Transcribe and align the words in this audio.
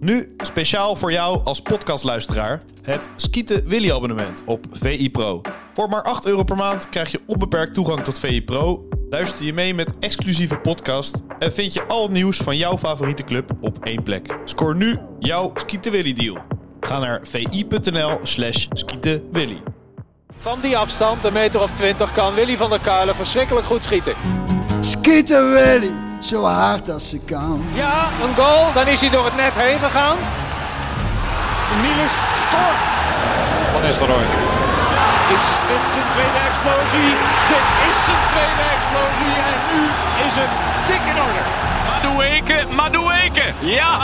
Nu 0.00 0.34
speciaal 0.36 0.96
voor 0.96 1.12
jou 1.12 1.40
als 1.44 1.60
podcastluisteraar 1.60 2.62
het 2.82 3.10
Skieten 3.16 3.68
Willy 3.68 3.90
abonnement 3.90 4.42
op 4.46 4.66
VI 4.70 5.10
Pro. 5.10 5.40
Voor 5.74 5.88
maar 5.88 6.02
8 6.02 6.26
euro 6.26 6.42
per 6.42 6.56
maand 6.56 6.88
krijg 6.88 7.10
je 7.10 7.20
onbeperkt 7.26 7.74
toegang 7.74 8.04
tot 8.04 8.18
VI 8.18 8.44
Pro. 8.44 8.88
Luister 9.10 9.44
je 9.44 9.52
mee 9.52 9.74
met 9.74 9.98
exclusieve 9.98 10.56
podcast 10.56 11.22
en 11.38 11.52
vind 11.52 11.72
je 11.72 11.84
al 11.86 12.02
het 12.02 12.10
nieuws 12.10 12.36
van 12.36 12.56
jouw 12.56 12.78
favoriete 12.78 13.24
club 13.24 13.50
op 13.60 13.84
één 13.84 14.02
plek. 14.02 14.36
Scoor 14.44 14.76
nu 14.76 14.98
jouw 15.18 15.50
Skieten 15.54 15.92
Willy 15.92 16.12
deal. 16.12 16.36
Ga 16.80 16.98
naar 16.98 17.20
vi.nl 17.22 18.18
slash 18.22 18.66
skietenwilly. 18.72 19.62
Van 20.38 20.60
die 20.60 20.76
afstand, 20.76 21.24
een 21.24 21.32
meter 21.32 21.60
of 21.60 21.72
twintig, 21.72 22.12
kan 22.12 22.34
Willy 22.34 22.56
van 22.56 22.70
der 22.70 22.80
Kuilen 22.80 23.14
verschrikkelijk 23.14 23.66
goed 23.66 23.82
schieten. 23.82 24.14
Schieten 24.80 25.52
Willy, 25.52 25.92
zo 26.20 26.44
hard 26.44 26.90
als 26.90 27.08
ze 27.08 27.18
kan. 27.18 27.64
Ja, 27.72 28.08
een 28.22 28.34
goal, 28.34 28.72
dan 28.72 28.86
is 28.86 29.00
hij 29.00 29.10
door 29.10 29.24
het 29.24 29.36
net 29.36 29.54
heen 29.54 29.78
gegaan. 29.78 30.16
Niels 31.82 32.16
scoort. 32.42 32.80
Van 33.72 33.80
Nistelrooy. 33.82 34.24
Is 35.38 35.48
dit 35.68 35.92
zijn 35.92 36.04
tweede 36.12 36.40
explosie? 36.48 37.10
Dit 37.52 37.66
is 37.88 37.96
zijn 38.04 38.24
tweede 38.32 38.64
explosie 38.76 39.34
en 39.50 39.58
nu 39.70 39.80
is 40.26 40.34
het 40.42 40.52
dik 40.86 41.04
in 41.12 41.18
orde. 41.26 41.42
Madueke, 41.88 42.66
Madueke, 42.74 43.52
ja! 43.60 43.98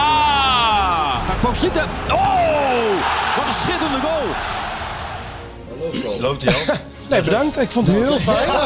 Hij 1.26 1.36
kwam 1.40 1.54
schieten. 1.54 1.84
Oh, 2.10 2.92
wat 3.36 3.46
een 3.46 3.54
schitterende 3.54 3.98
goal. 4.00 4.28
Loopt 6.20 6.42
hij 6.44 6.54
al? 6.54 6.74
Nee, 7.10 7.22
bedankt. 7.22 7.58
Ik 7.58 7.70
vond 7.70 7.86
het 7.86 7.96
heel 7.96 8.18
fijn. 8.18 8.48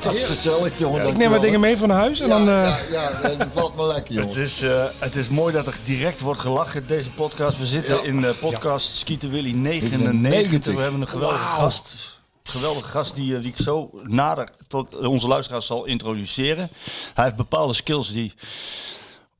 Dat 0.00 0.14
is 0.14 0.22
gezellig, 0.24 0.78
jongen. 0.78 1.06
Ik 1.06 1.16
neem 1.16 1.30
wat 1.30 1.40
dingen 1.40 1.60
mee 1.60 1.76
van 1.76 1.90
huis 1.90 2.20
en 2.20 2.28
dan... 2.28 2.44
Ja, 2.44 2.64
eh, 2.64 2.90
ja, 2.90 3.10
ja, 3.22 3.34
dat 3.34 3.46
valt 3.54 3.76
me 3.76 3.86
lekker, 3.86 4.20
Het 4.20 4.28
jongen. 4.28 4.42
is, 4.42 4.60
eh, 4.62 4.84
het 4.98 5.16
is 5.16 5.28
mooi 5.28 5.52
dat 5.52 5.66
er 5.66 5.78
direct 5.84 6.20
wordt 6.20 6.40
gelachen, 6.40 6.86
deze 6.86 7.10
podcast. 7.10 7.58
We 7.58 7.66
zitten 7.66 8.04
in 8.04 8.20
de 8.20 8.34
podcast 8.40 8.96
Skieten 8.96 9.30
Willy 9.30 9.52
99. 9.52 10.74
We 10.74 10.80
hebben 10.80 11.00
een 11.00 11.08
geweldige 11.08 11.44
gast. 11.44 11.96
Geweldige 12.42 12.88
gast 12.88 13.14
die, 13.14 13.34
eh, 13.36 13.42
die 13.42 13.50
ik 13.50 13.62
zo 13.64 13.90
nader 14.02 14.48
tot 14.68 14.96
onze 15.06 15.28
luisteraars 15.28 15.66
zal 15.66 15.84
introduceren. 15.84 16.68
Hij 17.14 17.24
heeft 17.24 17.36
bepaalde 17.36 17.74
skills 17.74 18.12
die 18.12 18.34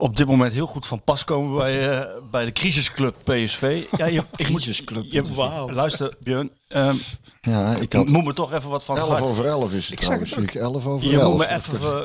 op 0.00 0.16
dit 0.16 0.27
moment 0.27 0.52
heel 0.52 0.66
goed 0.66 0.86
van 0.86 1.02
pas 1.02 1.24
komen 1.24 1.58
bij, 1.58 1.98
eh, 1.98 2.06
bij 2.30 2.44
de 2.44 2.52
crisisclub 2.52 3.14
PSV. 3.24 3.82
Ja, 3.96 4.06
je, 4.06 4.22
ik 4.36 4.48
moet, 4.50 4.60
Crisisclub. 4.62 5.04
je, 5.08 5.24
Luister, 5.72 6.14
Björn. 6.20 6.50
ehm, 6.68 6.96
Ja, 7.41 7.77
ik 7.77 7.92
had 7.92 8.08
moet 8.08 8.24
me 8.24 8.32
toch 8.32 8.52
even 8.52 8.70
wat 8.70 8.84
van 8.84 8.94
het 8.94 9.04
11 9.04 9.14
hart. 9.14 9.24
over 9.30 9.44
11 9.44 9.72
is 9.72 9.88
het 9.88 10.00
trouwens. 10.00 10.32
Ik 10.32 10.54
11 10.54 10.86
over 10.86 11.08
Je 11.10 11.19
11. 11.20 11.28
moet, 11.28 11.38
me 11.38 11.54
even, 11.54 11.80
eh, 11.80 12.00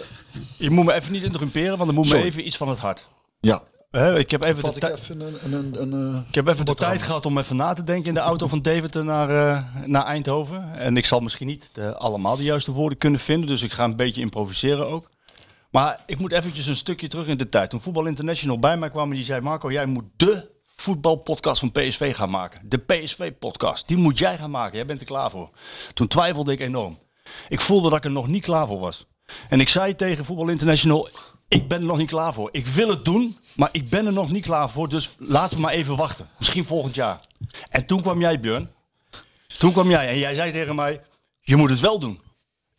je 0.58 0.70
moet 0.70 0.86
me 0.86 0.94
even 0.94 1.12
niet 1.12 1.24
interrumperen, 1.24 1.78
want 1.78 1.86
dan 1.86 1.96
moet 1.96 2.10
me 2.12 2.24
even 2.24 2.48
iets 2.48 2.58
van 2.58 2.70
het 2.70 2.80
hart. 2.80 3.08
Ja, 3.40 3.62
Hè, 3.92 4.20
ik 4.20 4.32
heb 4.32 4.44
even 4.44 4.64
de 4.64 4.76
ik 4.88 4.98
even 5.00 5.22
een... 5.22 5.36
een, 5.44 5.54
een, 5.54 5.94
een, 5.94 6.14
eh, 6.14 6.20
Ik 6.28 6.36
heb 6.36 6.48
even 6.48 6.66
de 6.66 6.74
tijd 6.76 7.02
gehad 7.02 7.26
om 7.26 7.38
even 7.38 7.56
na 7.56 7.74
te 7.74 7.84
denken 7.84 8.08
in 8.08 8.14
de 8.14 8.20
auto 8.20 8.48
van 8.48 8.62
Deventer 8.62 9.06
naar, 9.06 9.30
eh, 9.30 9.64
naar 9.86 10.06
Eindhoven. 10.06 10.74
En 10.74 10.98
ik 10.98 11.06
zal 11.06 11.20
misschien 11.20 11.48
niet 11.48 11.70
de, 11.74 11.98
allemaal 11.98 12.38
de 12.38 12.44
juiste 12.44 12.72
woorden 12.72 12.98
kunnen 12.98 13.20
vinden, 13.20 13.48
dus 13.48 13.62
ik 13.62 13.72
ga 13.72 13.84
een 13.84 13.96
beetje 13.96 14.22
improviseren 14.22 14.88
ook. 14.88 15.10
Maar 15.74 16.04
ik 16.06 16.20
moet 16.20 16.32
eventjes 16.32 16.66
een 16.66 16.76
stukje 16.76 17.08
terug 17.08 17.28
in 17.28 17.38
de 17.38 17.46
tijd. 17.46 17.70
Toen 17.70 17.82
Voetbal 17.82 18.06
International 18.06 18.60
bij 18.60 18.78
mij 18.78 18.90
kwam 18.90 19.10
en 19.10 19.16
die 19.16 19.26
zei... 19.26 19.42
Marco, 19.42 19.72
jij 19.72 19.86
moet 19.86 20.04
de 20.16 20.52
voetbalpodcast 20.76 21.60
van 21.60 21.72
PSV 21.72 22.16
gaan 22.16 22.30
maken. 22.30 22.62
De 22.64 22.78
PSV-podcast. 22.78 23.88
Die 23.88 23.98
moet 23.98 24.20
jij 24.20 24.38
gaan 24.38 24.52
maken. 24.52 24.76
Jij 24.76 24.86
bent 24.86 25.00
er 25.00 25.06
klaar 25.06 25.30
voor. 25.30 25.50
Toen 25.94 26.08
twijfelde 26.08 26.52
ik 26.52 26.60
enorm. 26.60 27.00
Ik 27.50 27.62
voelde 27.62 27.90
dat 27.90 27.98
ik 27.98 28.04
er 28.06 28.12
nog 28.12 28.28
niet 28.28 28.44
klaar 28.44 28.68
voor 28.68 28.80
was. 28.80 29.06
En 29.50 29.60
ik 29.60 29.70
zei 29.70 29.96
tegen 29.96 30.26
Voetbal 30.26 30.48
International... 30.48 31.10
Ik 31.48 31.68
ben 31.68 31.80
er 31.80 31.86
nog 31.86 31.98
niet 31.98 32.10
klaar 32.10 32.34
voor. 32.34 32.50
Ik 32.52 32.68
wil 32.68 32.90
het 32.90 33.06
doen, 33.06 33.38
maar 33.56 33.70
ik 33.72 33.90
ben 33.90 34.06
er 34.06 34.14
nog 34.14 34.32
niet 34.32 34.44
klaar 34.44 34.70
voor. 34.70 34.90
Dus 34.90 35.16
laten 35.18 35.56
we 35.56 35.62
maar 35.62 35.74
even 35.74 35.96
wachten. 35.96 36.30
Misschien 36.38 36.66
volgend 36.66 36.96
jaar. 36.96 37.20
En 37.70 37.86
toen 37.86 38.02
kwam 38.02 38.20
jij, 38.20 38.40
Björn. 38.40 38.70
Toen 39.58 39.72
kwam 39.72 39.90
jij 39.90 40.08
en 40.08 40.18
jij 40.18 40.36
zei 40.36 40.52
tegen 40.52 40.76
mij... 40.76 41.02
Je 41.42 41.56
moet 41.56 41.70
het 41.70 41.80
wel 41.80 42.00
doen. 42.00 42.22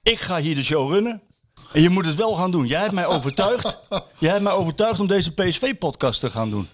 Ik 0.02 0.20
ga 0.20 0.38
hier 0.38 0.54
de 0.54 0.62
show 0.62 0.92
runnen. 0.92 1.22
En 1.74 1.82
je 1.82 1.88
moet 1.90 2.04
het 2.06 2.14
wel 2.14 2.34
gaan 2.36 2.50
doen. 2.50 2.66
Jij 2.66 2.80
hebt 2.80 2.92
mij 2.92 3.06
overtuigd. 3.06 3.78
jij 4.18 4.30
hebt 4.30 4.42
mij 4.42 4.52
overtuigd 4.52 5.00
om 5.00 5.06
deze 5.06 5.32
PSV-podcast 5.32 6.20
te 6.20 6.30
gaan 6.30 6.50
doen. 6.50 6.68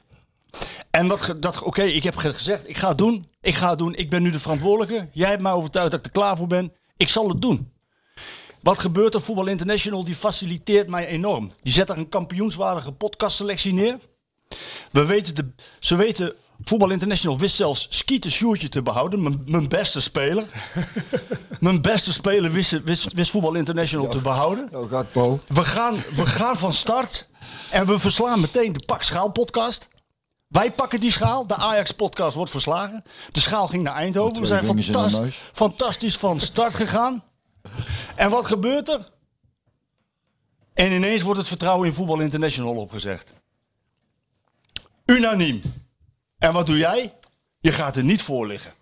En 0.91 1.19
ge- 1.19 1.39
dat 1.39 1.63
oké, 1.63 1.83
ik 1.83 2.03
heb 2.03 2.17
ge- 2.17 2.35
gezegd, 2.35 2.69
ik 2.69 2.77
ga 2.77 2.89
het 2.89 2.99
doen. 2.99 3.27
Ik 3.41 3.55
ga 3.55 3.69
het 3.71 3.79
doen. 3.79 3.95
Ik 3.95 4.11
ben 4.11 4.23
nu 4.23 4.31
de 4.31 4.41
verantwoordelijke. 4.41 5.09
Jij 5.13 5.29
hebt 5.29 5.43
mij 5.43 5.53
overtuigd 5.53 5.91
dat 5.91 6.01
ik 6.01 6.07
er 6.07 6.13
klaar 6.13 6.37
voor 6.37 6.47
ben. 6.47 6.73
Ik 6.97 7.09
zal 7.09 7.29
het 7.29 7.41
doen. 7.43 7.73
Wat 8.63 8.79
gebeurt 8.79 9.15
er? 9.15 9.21
Voetbal 9.23 9.47
International 9.47 10.05
die 10.05 10.15
faciliteert 10.15 10.89
mij 10.89 11.07
enorm. 11.07 11.53
Die 11.63 11.73
zet 11.73 11.89
er 11.89 11.99
een 11.99 12.09
kampioenswaardige 12.09 12.93
podcastselectie 12.93 13.73
neer. 13.73 13.99
We 14.93 15.05
weten 15.07 15.35
de, 15.35 15.51
ze 15.79 15.97
weten, 15.97 16.35
Voetbal 16.65 16.91
International 16.91 17.39
wist 17.39 17.57
zelfs 17.57 17.87
Skeeter 17.91 18.31
Sjoertje 18.31 18.69
te 18.69 18.83
behouden. 18.83 19.23
Mijn, 19.23 19.43
mijn 19.47 19.69
beste 19.69 20.01
speler. 20.01 20.45
mijn 21.61 21.83
beste 21.83 22.13
speler 22.13 22.53
wist, 22.53 22.83
wist, 22.83 23.13
wist 23.13 23.31
Voetbal 23.31 23.55
International 23.55 24.09
te 24.09 24.21
behouden. 24.21 24.69
Oh. 24.73 25.39
We 25.47 25.65
gaan, 25.65 25.95
we 25.95 26.27
gaan 26.27 26.57
van 26.57 26.73
start 26.73 27.29
en 27.71 27.87
we 27.87 27.99
verslaan 27.99 28.41
meteen 28.41 28.73
de 28.73 28.83
Pak 28.87 29.03
Schaal 29.03 29.31
podcast. 29.31 29.89
Wij 30.49 30.73
pakken 30.73 31.01
die 31.01 31.11
schaal. 31.11 31.47
De 31.47 31.55
Ajax 31.55 31.93
podcast 31.93 32.37
wordt 32.37 32.51
verslagen. 32.51 33.05
De 33.33 33.41
schaal 33.41 33.67
ging 33.67 33.83
naar 33.83 33.95
Eindhoven. 33.95 34.41
We 34.41 34.47
zijn 34.47 34.65
fantastisch, 34.65 35.41
fantastisch 35.53 36.17
van 36.17 36.41
start 36.41 36.75
gegaan. 36.75 37.23
En 38.15 38.31
wat 38.31 38.47
gebeurt 38.47 38.89
er? 38.89 39.11
En 40.75 40.93
ineens 40.93 41.23
wordt 41.23 41.39
het 41.39 41.49
vertrouwen 41.49 41.89
in 41.89 41.95
Voetbal 41.95 42.21
International 42.21 42.75
opgezegd. 42.75 43.33
Unaniem. 45.07 45.63
En 46.41 46.53
wat 46.53 46.67
doe 46.67 46.77
jij? 46.77 47.13
Je 47.61 47.73
gaat 47.73 47.97
er 47.97 48.05
niet 48.05 48.23
voor 48.23 48.47
liggen. 48.47 48.73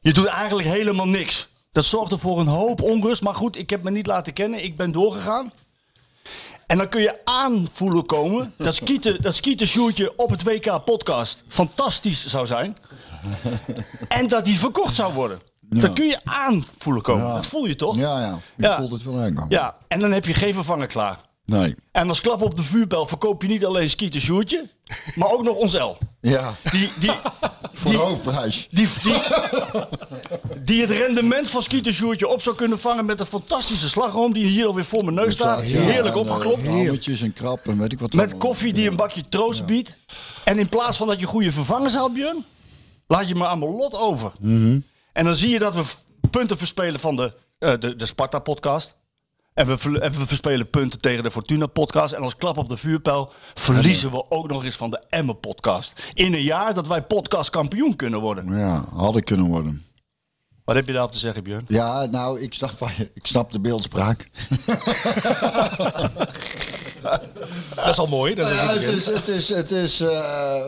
Je 0.00 0.12
doet 0.12 0.26
eigenlijk 0.26 0.68
helemaal 0.68 1.08
niks. 1.08 1.48
Dat 1.72 1.84
zorgde 1.84 2.18
voor 2.18 2.40
een 2.40 2.46
hoop 2.46 2.82
onrust. 2.82 3.22
Maar 3.22 3.34
goed, 3.34 3.56
ik 3.58 3.70
heb 3.70 3.82
me 3.82 3.90
niet 3.90 4.06
laten 4.06 4.32
kennen. 4.32 4.64
Ik 4.64 4.76
ben 4.76 4.92
doorgegaan. 4.92 5.52
En 6.66 6.76
dan 6.76 6.88
kun 6.88 7.00
je 7.00 7.20
aanvoelen 7.24 8.06
komen 8.06 8.54
dat 8.58 8.74
skieten, 8.74 9.22
dat 9.22 9.34
skieten 9.36 10.18
op 10.18 10.30
het 10.30 10.42
WK 10.42 10.84
podcast 10.84 11.44
fantastisch 11.48 12.26
zou 12.26 12.46
zijn. 12.46 12.76
En 14.08 14.28
dat 14.28 14.44
die 14.44 14.58
verkocht 14.58 14.94
zou 14.96 15.14
worden. 15.14 15.40
Dat 15.60 15.92
kun 15.92 16.06
je 16.06 16.20
aanvoelen 16.24 17.02
komen. 17.02 17.34
Dat 17.34 17.46
voel 17.46 17.66
je 17.66 17.76
toch? 17.76 17.96
Ja, 17.96 18.20
ja. 18.20 18.34
Ik 18.56 18.64
Ja. 18.64 18.76
voelde 18.76 18.94
het 18.94 19.04
wel. 19.04 19.46
Ja, 19.48 19.76
en 19.88 20.00
dan 20.00 20.12
heb 20.12 20.24
je 20.24 20.34
geen 20.34 20.54
vervanger 20.54 20.86
klaar. 20.86 21.18
Nee. 21.46 21.74
En 21.92 22.08
als 22.08 22.20
klap 22.20 22.42
op 22.42 22.56
de 22.56 22.62
vuurpijl 22.62 23.06
verkoop 23.06 23.42
je 23.42 23.48
niet 23.48 23.64
alleen 23.64 23.90
skieten 23.90 24.20
Sjoerdje, 24.20 24.68
maar 25.14 25.30
ook 25.30 25.42
nog 25.42 25.56
ons 25.56 25.72
L. 25.72 25.96
Ja, 26.20 26.54
Die, 26.70 26.90
die, 26.98 27.10
voor 27.74 27.94
hoofdprijs. 27.94 28.66
die, 28.70 28.88
die, 29.02 29.22
die 30.62 30.80
het 30.80 30.90
rendement 30.90 31.50
van 31.50 31.62
Skeeter 31.62 31.92
Sjoerdje 31.92 32.28
op 32.28 32.42
zou 32.42 32.56
kunnen 32.56 32.78
vangen 32.78 33.04
met 33.04 33.20
een 33.20 33.26
fantastische 33.26 33.88
slagroom 33.88 34.32
die 34.32 34.46
hier 34.46 34.66
alweer 34.66 34.84
voor 34.84 35.04
mijn 35.04 35.14
neus 35.16 35.32
staat. 35.32 35.70
Ja, 35.70 35.80
Heerlijk 35.80 36.14
en, 36.14 36.20
opgeklopt. 36.20 36.66
Hammetjes 36.66 37.22
en 37.22 37.32
krap 37.32 37.66
en 37.66 37.78
weet 37.78 37.92
ik 37.92 37.98
wat. 37.98 38.12
Met 38.12 38.20
allemaal. 38.20 38.38
koffie 38.48 38.72
die 38.72 38.88
een 38.88 38.96
bakje 38.96 39.28
troost 39.28 39.66
biedt. 39.66 39.96
En 40.44 40.58
in 40.58 40.68
plaats 40.68 40.96
van 40.96 41.06
dat 41.06 41.20
je 41.20 41.26
goede 41.26 41.52
vervangers 41.52 41.94
haalt, 41.94 42.12
Björn, 42.12 42.44
laat 43.06 43.28
je 43.28 43.34
me 43.34 43.46
aan 43.46 43.58
mijn 43.58 43.70
lot 43.70 43.98
over. 43.98 44.32
Mhm. 44.40 44.80
En 45.12 45.24
dan 45.24 45.36
zie 45.36 45.50
je 45.50 45.58
dat 45.58 45.74
we 45.74 45.82
punten 46.30 46.58
verspelen 46.58 47.00
van 47.00 47.16
de, 47.16 47.32
eh, 47.58 47.72
de, 47.78 47.96
de 47.96 48.06
Sparta-podcast. 48.06 48.96
En 49.56 49.66
we, 49.66 49.78
ver- 49.78 50.00
en 50.00 50.12
we 50.12 50.26
verspelen 50.26 50.70
punten 50.70 51.00
tegen 51.00 51.22
de 51.22 51.30
Fortuna-podcast. 51.30 52.12
En 52.12 52.22
als 52.22 52.36
klap 52.36 52.56
op 52.58 52.68
de 52.68 52.76
vuurpijl 52.76 53.32
verliezen 53.54 54.10
we 54.10 54.24
ook 54.30 54.48
nog 54.48 54.64
eens 54.64 54.76
van 54.76 54.90
de 54.90 55.02
Emmen-podcast. 55.08 55.92
In 56.12 56.34
een 56.34 56.42
jaar 56.42 56.74
dat 56.74 56.86
wij 56.86 57.02
podcast-kampioen 57.02 57.96
kunnen 57.96 58.20
worden. 58.20 58.58
Ja, 58.58 58.84
had 58.94 59.16
ik 59.16 59.24
kunnen 59.24 59.46
worden. 59.46 59.84
Wat 60.64 60.76
heb 60.76 60.86
je 60.86 60.92
daarop 60.92 61.12
te 61.12 61.18
zeggen, 61.18 61.42
Björn? 61.42 61.64
Ja, 61.68 62.04
nou, 62.04 62.40
ik 62.40 62.54
snap, 62.54 62.90
ik 63.14 63.26
snap 63.26 63.52
de 63.52 63.60
beeldspraak. 63.60 64.28
dat 67.74 67.88
is 67.88 67.98
al 67.98 68.06
mooi. 68.06 68.34
Dat 68.34 68.48
Ja, 68.48 68.68
het 68.72 68.82
is, 68.82 69.06
het 69.06 69.28
is, 69.28 69.48
het 69.48 69.70
is, 69.70 70.00
eh, 70.00 70.64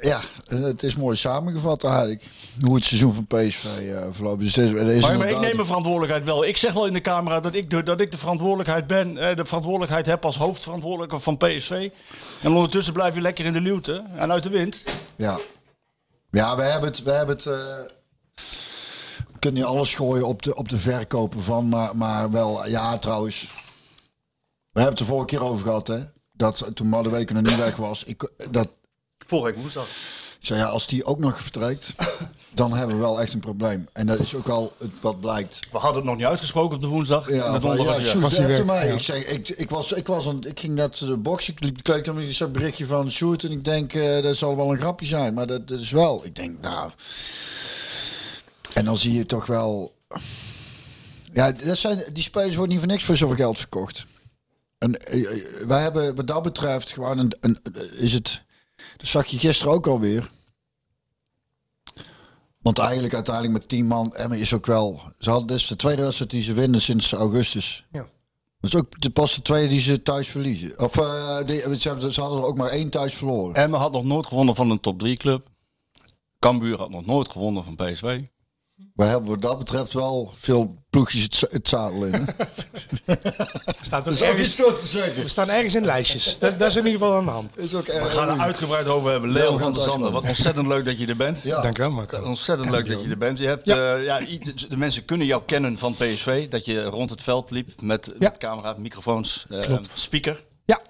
ja, 0.00 0.20
het 0.44 0.82
is 0.82 0.96
mooi 0.96 1.16
samengevat 1.16 1.84
eigenlijk. 1.84 2.24
Hoe 2.60 2.74
het 2.74 2.84
seizoen 2.84 3.12
van 3.12 3.26
PSV 3.26 3.64
eh 3.64 4.02
verloopt. 4.10 4.40
Dus 4.40 4.56
is, 4.56 4.70
er 4.72 4.90
is 4.90 5.02
Maar, 5.02 5.18
maar 5.18 5.28
ik 5.28 5.40
neem 5.40 5.54
mijn 5.54 5.66
verantwoordelijkheid 5.66 6.24
wel. 6.24 6.44
Ik 6.44 6.56
zeg 6.56 6.72
wel 6.72 6.86
in 6.86 6.92
de 6.92 7.00
camera 7.00 7.40
dat 7.40 7.54
ik 7.54 7.70
de, 7.70 7.82
dat 7.82 8.00
ik 8.00 8.10
de 8.10 8.18
verantwoordelijkheid 8.18 8.86
ben. 8.86 9.18
eh, 9.18 9.36
de 9.36 9.44
verantwoordelijkheid 9.44 10.06
heb 10.06 10.24
als 10.24 10.36
hoofdverantwoordelijke 10.36 11.18
van 11.18 11.36
PSV. 11.36 11.90
En 12.42 12.52
ondertussen 12.52 12.92
blijf 12.92 13.14
je 13.14 13.20
lekker 13.20 13.44
in 13.44 13.52
de 13.52 13.60
luwte 13.60 14.04
en 14.14 14.32
uit 14.32 14.42
de 14.42 14.50
wind. 14.50 14.84
Ja, 15.16 15.38
ja 16.30 16.56
we 16.56 16.62
hebben 16.62 16.88
het. 16.88 17.02
We 17.02 17.10
hebben 17.10 17.36
het 17.36 17.46
eh, 17.46 17.54
we 19.32 19.38
kunnen 19.38 19.60
niet 19.60 19.70
alles 19.70 19.94
gooien 19.94 20.26
op 20.26 20.42
de, 20.42 20.54
op 20.54 20.68
de 20.68 20.78
verkopen 20.78 21.42
van, 21.42 21.68
maar, 21.68 21.96
maar 21.96 22.30
wel, 22.30 22.68
ja 22.68 22.98
trouwens. 22.98 23.50
We 24.72 24.80
hebben 24.80 24.90
het 24.90 25.00
er 25.00 25.14
vorige 25.14 25.26
keer 25.26 25.42
over 25.44 25.64
gehad, 25.66 25.86
hè? 25.86 25.98
Dat 26.32 26.70
toen 26.74 26.88
Maduweke 26.88 27.32
nog 27.32 27.42
niet 27.42 27.56
weg 27.56 27.76
was. 27.76 28.04
Ik, 28.04 28.30
dat, 28.50 28.68
Vorige 29.30 29.58
woensdag. 29.58 29.86
Ik 30.40 30.46
zei, 30.46 30.58
ja, 30.60 30.66
als 30.66 30.86
die 30.86 31.04
ook 31.04 31.18
nog 31.18 31.40
vertrekt, 31.40 31.94
dan 32.54 32.72
hebben 32.72 32.96
we 32.96 33.02
wel 33.02 33.20
echt 33.20 33.32
een 33.32 33.40
probleem. 33.40 33.88
En 33.92 34.06
dat 34.06 34.18
is 34.18 34.34
ook 34.34 34.48
al 34.48 34.72
het, 34.78 34.90
wat 35.00 35.20
blijkt. 35.20 35.60
We 35.72 35.78
hadden 35.78 35.96
het 35.96 36.04
nog 36.04 36.16
niet 36.16 36.26
uitgesproken 36.26 36.76
op 36.76 36.82
de 36.82 36.88
woensdag. 36.88 37.28
En 37.28 37.34
Ja, 37.34 37.52
de 37.52 37.58
donderdag 37.58 38.12
ja, 38.12 38.18
was 38.18 38.36
hij 38.36 38.64
mij. 38.64 38.86
ja. 38.86 38.94
Ik, 38.94 39.02
zei, 39.02 39.20
ik, 39.20 39.48
ik, 39.48 39.70
was, 39.70 39.92
ik, 39.92 40.06
was 40.06 40.26
een, 40.26 40.42
ik 40.46 40.60
ging 40.60 40.74
net 40.74 40.98
de 40.98 41.16
box, 41.16 41.48
ik 41.48 41.60
liep 41.60 41.76
de 41.76 41.82
kleedkamer, 41.82 42.22
ik 42.22 42.38
een 42.38 42.52
berichtje 42.52 42.86
van 42.86 43.10
Sjoerd 43.10 43.44
en 43.44 43.50
ik 43.50 43.64
denk, 43.64 43.92
eh, 43.92 44.22
dat 44.22 44.36
zal 44.36 44.56
wel 44.56 44.70
een 44.70 44.78
grapje 44.78 45.06
zijn, 45.06 45.34
maar 45.34 45.46
dat, 45.46 45.68
dat 45.68 45.80
is 45.80 45.90
wel. 45.90 46.24
Ik 46.24 46.34
denk, 46.34 46.60
nou... 46.60 46.90
En 48.72 48.84
dan 48.84 48.96
zie 48.96 49.12
je 49.12 49.26
toch 49.26 49.46
wel... 49.46 49.94
Ja, 51.32 51.52
dat 51.52 51.76
zijn, 51.76 52.04
die 52.12 52.22
spelers 52.22 52.54
worden 52.56 52.72
niet 52.72 52.82
voor 52.84 52.92
niks 52.92 53.04
voor 53.04 53.16
zoveel 53.16 53.36
geld 53.36 53.58
verkocht. 53.58 54.06
En 54.78 54.98
eh, 54.98 55.20
eh, 55.20 55.66
wij 55.66 55.82
hebben 55.82 56.14
wat 56.14 56.26
dat 56.26 56.42
betreft 56.42 56.92
gewoon 56.92 57.18
een, 57.18 57.32
een, 57.40 57.58
is 57.92 58.12
het, 58.12 58.42
dat 59.00 59.08
zag 59.08 59.26
je 59.26 59.38
gisteren 59.38 59.72
ook 59.72 59.86
alweer. 59.86 60.30
Want 62.58 62.78
eigenlijk 62.78 63.14
uiteindelijk 63.14 63.54
met 63.54 63.68
10 63.68 63.86
man, 63.86 64.14
Emmen 64.14 64.38
is 64.38 64.54
ook 64.54 64.66
wel, 64.66 65.00
ze 65.18 65.30
hadden, 65.30 65.46
dit 65.48 65.56
is 65.56 65.66
de 65.66 65.76
tweede 65.76 66.02
wedstrijd 66.02 66.30
die 66.30 66.42
ze 66.42 66.52
winnen 66.54 66.80
sinds 66.80 67.12
augustus. 67.12 67.86
Ja. 67.92 68.08
Dat 68.60 68.72
is 68.72 68.78
ook 68.80 69.00
de, 69.00 69.10
pas 69.10 69.34
de 69.34 69.42
tweede 69.42 69.68
die 69.68 69.80
ze 69.80 70.02
thuis 70.02 70.28
verliezen. 70.28 70.78
Of 70.78 70.96
eh, 70.98 71.38
die, 71.46 71.60
ze, 71.80 71.88
hebben- 71.88 72.12
ze 72.12 72.20
hadden 72.20 72.38
er 72.38 72.44
ook 72.46 72.56
maar 72.56 72.70
één 72.70 72.90
thuis 72.90 73.14
verloren. 73.14 73.54
Emmen 73.54 73.80
had 73.80 73.92
nog 73.92 74.04
nooit 74.04 74.26
gewonnen 74.26 74.54
van 74.54 74.70
een 74.70 74.80
top 74.80 74.98
3 74.98 75.16
club. 75.16 75.48
Cambuur 76.38 76.78
had 76.78 76.90
nog 76.90 77.06
nooit 77.06 77.28
gewonnen 77.28 77.64
van 77.64 77.74
PSV. 77.76 78.20
We 78.94 79.04
hebben 79.04 79.28
wat 79.30 79.42
dat 79.42 79.58
betreft 79.58 79.92
wel 79.92 80.32
veel 80.38 80.74
ploegjes 80.90 81.22
het, 81.22 81.34
za- 81.34 81.46
het 81.50 81.68
zadel 81.68 82.04
in. 82.06 82.12
Hè? 82.12 82.20
We 82.24 83.74
staan, 83.80 84.02
toch 84.02 84.14
Dat 84.18 84.22
is 84.22 84.22
ook 84.22 84.38
iets 84.38 84.38
ergens, 84.38 84.56
zo 84.56 84.72
te 84.72 84.86
zeggen. 84.86 85.22
we 85.22 85.28
staan 85.28 85.50
ergens 85.50 85.74
in 85.74 85.84
lijstjes. 85.84 86.38
Dat, 86.38 86.58
dat 86.58 86.68
is 86.68 86.76
in 86.76 86.86
ieder 86.86 87.00
geval 87.00 87.16
aan 87.16 87.24
de 87.24 87.30
hand. 87.30 87.58
Is 87.58 87.74
ook 87.74 87.86
We 87.86 87.92
erg. 87.92 88.12
gaan 88.12 88.28
er 88.28 88.38
uitgebreid 88.44 88.86
over 88.86 89.10
hebben. 89.10 89.30
Leo 89.30 89.52
we 89.52 89.58
van 89.58 89.72
der 89.74 89.82
Zanden, 89.82 90.12
wat 90.12 90.22
ontzettend 90.22 90.66
leuk 90.66 90.84
dat 90.84 90.98
je 90.98 91.06
er 91.06 91.16
bent. 91.16 91.40
Ja. 91.42 91.60
Dank 91.60 91.78
u 91.78 91.82
wel, 91.82 91.90
Marco. 91.90 92.22
Ontzettend 92.22 92.70
leuk 92.70 92.88
dat 92.88 93.02
je 93.02 93.08
er 93.10 93.18
bent. 93.18 93.38
Je 93.38 93.46
hebt, 93.46 93.66
Ja. 93.66 93.94
ja. 93.94 94.18
ja, 94.18 94.26
de- 94.68 94.76
mensen 94.76 95.04
kunnen 95.04 95.26
jou 95.26 95.42
kennen 95.46 95.78
van 95.78 95.94
PSV. 95.94 96.48
Dat 96.48 96.64
je 96.64 96.84
rond 96.84 97.10
het 97.10 97.22
veld 97.22 97.50
liep 97.50 97.80
met, 97.82 98.06
Ja. 98.06 98.28
met 98.28 98.38
camera, 98.38 98.74
microfoons, 98.78 99.46
eh, 99.50 99.60
Klopt. 99.62 99.92
speaker. 99.94 100.44
Ja. 100.64 100.80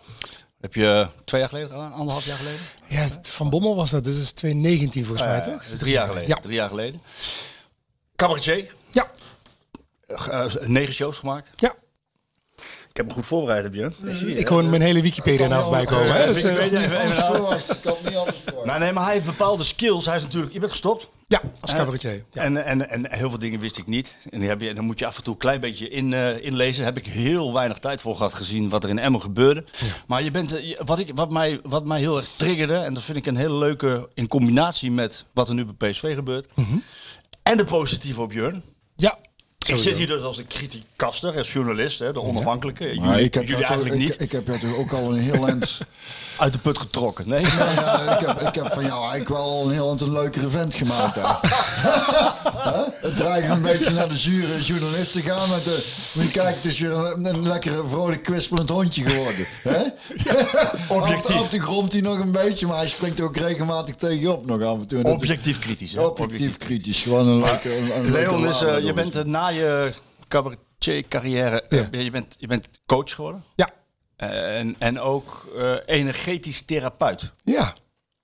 Heb 0.61 0.75
je 0.75 1.09
twee 1.25 1.41
jaar 1.41 1.51
geleden 1.51 1.71
gedaan? 1.71 1.93
Anderhalf 1.93 2.25
jaar 2.27 2.37
geleden? 2.37 2.61
ja, 2.87 3.09
Van 3.23 3.51
Bommel 3.51 3.77
was 3.77 3.91
dat. 3.91 4.05
Dus 4.05 4.15
dat 4.15 4.23
is 4.23 4.33
2019 4.33 5.05
volgens 5.05 5.29
mij, 5.29 5.39
Eh, 5.39 5.45
toch? 5.45 5.63
dat 5.63 5.73
is 5.73 5.79
drie 5.79 5.93
jaar 5.93 6.09
geleden. 6.09 6.29
Ja. 6.29 6.37
Drie 6.43 6.55
jaar 6.55 6.69
geleden. 6.69 7.01
Cabaretier. 8.21 8.75
Ja. 8.91 9.11
Eh, 10.07 10.45
negen 10.61 10.95
shows 10.95 11.19
gemaakt. 11.19 11.51
Ja. 11.57 11.75
Ik 12.91 12.97
heb 12.97 13.07
me 13.07 13.13
goed 13.13 13.27
voorbereid, 13.27 13.63
heb 13.63 13.75
je? 13.75 13.91
Ik 14.37 14.47
hoor 14.47 14.65
mijn 14.65 14.83
hele 14.83 15.01
Wikipedia 15.03 15.47
nou 15.47 15.63
voorbij 15.63 15.85
komen. 15.85 16.13
Hè? 16.15 16.27
Dus, 16.27 16.43
eh. 16.43 16.65
Ik 16.65 16.71
kan 16.71 16.81
niet 16.81 16.99
anders 16.99 17.21
verwachten. 17.25 18.55
Nou, 18.65 18.81
nee, 18.81 18.93
maar 18.93 19.05
hij 19.05 19.13
heeft 19.13 19.25
bepaalde 19.25 19.63
skills. 19.65 20.07
Hij 20.07 20.17
is 20.17 20.23
natuurlijk... 20.23 20.53
Je 20.53 20.59
bent 20.59 20.71
gestopt. 20.71 21.09
ja, 21.27 21.41
als 21.61 21.73
cabaretier. 21.75 22.25
Ja. 22.33 22.43
En, 22.43 22.65
en, 22.65 22.91
en 22.91 23.13
heel 23.13 23.29
veel 23.31 23.39
dingen 23.39 23.61
wist 23.61 23.79
ik 23.79 23.87
niet. 23.87 24.15
En 24.31 24.41
die 24.41 24.49
heb 24.49 24.61
je, 24.61 24.75
dan 24.75 24.85
moet 24.85 24.99
je 24.99 25.07
af 25.07 25.17
en 25.17 25.23
toe 25.23 25.33
een 25.33 25.39
klein 25.41 25.61
beetje 25.61 25.89
in, 25.89 26.13
eh, 26.13 26.45
inlezen. 26.45 26.85
Daar 26.85 26.93
heb 26.93 27.03
ik 27.05 27.13
heel 27.13 27.53
weinig 27.53 27.79
tijd 27.79 28.01
voor 28.01 28.17
gehad 28.17 28.35
gezien 28.35 28.69
wat 28.69 28.85
er 28.85 28.91
in 28.91 28.99
Emmen 28.99 29.21
gebeurde. 29.21 29.65
Maar 30.07 30.23
je 30.23 30.31
bent, 30.31 30.57
eh, 30.57 30.69
je- 30.69 30.81
wat, 30.85 30.99
ik, 30.99 31.11
wat, 31.15 31.31
mij, 31.31 31.61
wat 31.63 31.85
mij 31.85 31.99
heel 31.99 32.17
erg 32.17 32.29
triggerde, 32.37 32.75
en 32.77 32.95
dat 32.95 33.03
vind 33.03 33.19
ik 33.19 33.27
een 33.27 33.37
hele 33.37 33.55
leuke 33.57 34.09
in 34.15 34.29
combinatie 34.29 34.91
met 34.91 35.25
wat 35.33 35.49
er 35.49 35.55
nu 35.55 35.65
bij 35.65 35.91
PSV 35.91 36.15
gebeurt. 36.15 36.47
En 37.51 37.57
de 37.57 37.65
positieve 37.65 38.21
op 38.21 38.33
Jurn. 38.33 38.63
ja. 38.97 39.19
Ik 39.67 39.79
zit 39.79 39.97
hier 39.97 40.07
dus 40.07 40.23
als 40.23 40.39
een 40.39 40.47
criticaster, 40.47 41.39
als 41.39 41.53
journalist, 41.53 41.99
hè, 41.99 42.13
de 42.13 42.21
onafhankelijke. 42.21 42.95
Jullie, 42.95 43.25
ik 43.25 43.35
heb, 43.35 43.47
jullie 43.47 43.93
niet. 43.93 44.21
ik, 44.21 44.33
heb 44.33 44.47
jou 44.47 44.59
toch 44.59 44.77
ook 44.77 44.93
al 44.93 45.13
een 45.13 45.19
heel 45.19 45.47
eind... 45.47 45.79
Uit 46.37 46.53
de 46.53 46.59
put 46.59 46.79
getrokken. 46.79 47.29
Nee. 47.29 47.41
Ja, 47.41 48.19
ik, 48.19 48.27
heb, 48.27 48.41
ik 48.41 48.55
heb 48.55 48.73
van 48.73 48.85
jou 48.85 49.01
eigenlijk 49.01 49.29
wel 49.29 49.43
al 49.43 49.65
een 49.65 49.73
heel 49.73 49.89
eind 49.89 50.01
een 50.01 50.13
leukere 50.13 50.49
vent 50.49 50.75
gemaakt. 50.75 51.17
Het 53.01 53.17
dreigt 53.17 53.49
een 53.49 53.63
beetje 53.63 53.91
naar 53.91 54.09
de 54.09 54.17
zure 54.17 54.63
journalist 54.63 55.13
te 55.13 55.21
gaan. 55.21 55.49
Met 55.49 55.65
de, 55.65 56.29
kijken, 56.33 56.55
het 56.55 56.65
is 56.65 56.79
weer 56.79 56.93
een, 56.93 57.25
een 57.25 57.47
lekkere, 57.47 57.83
vrolijk, 57.89 58.23
kwispelend 58.23 58.69
hondje 58.69 59.05
geworden. 59.05 59.47
Hè? 59.63 59.83
Objectief. 60.99 61.35
Af, 61.35 61.37
af 61.37 61.43
en 61.43 61.49
toe 61.49 61.61
gromt 61.61 61.93
hij 61.93 62.01
nog 62.01 62.19
een 62.19 62.33
beetje, 62.33 62.67
maar 62.67 62.77
hij 62.77 62.89
springt 62.89 63.21
ook 63.21 63.37
regelmatig 63.37 63.95
tegen 63.95 64.21
je 64.21 64.33
op 64.33 64.47
nog 64.47 64.63
af 64.63 64.79
en 64.79 64.87
toe. 64.87 65.05
Objectief 65.05 65.59
kritisch. 65.59 65.93
Hè? 65.93 66.03
Objectief 66.03 66.57
kritisch. 66.57 67.03
Gewoon 67.03 67.27
een 67.27 67.39
leuke... 67.39 67.77
Een, 67.77 67.97
een 67.97 68.11
Leon, 68.11 68.41
leuke 68.41 68.55
is, 68.55 68.63
eh, 68.63 68.85
je 68.85 68.93
bent 68.93 69.25
na 69.25 69.50
je 69.55 69.93
cabaretier-carrière, 70.29 71.63
eh, 71.63 72.03
je, 72.05 72.11
bent, 72.11 72.37
je 72.39 72.47
bent 72.47 72.69
coach 72.87 73.15
geworden. 73.15 73.45
Ja. 73.57 73.69
En, 74.17 74.77
en 74.79 75.01
ook 75.01 75.49
eh, 75.57 75.75
energetisch 75.87 76.63
therapeut. 76.63 77.33
Ja. 77.45 77.75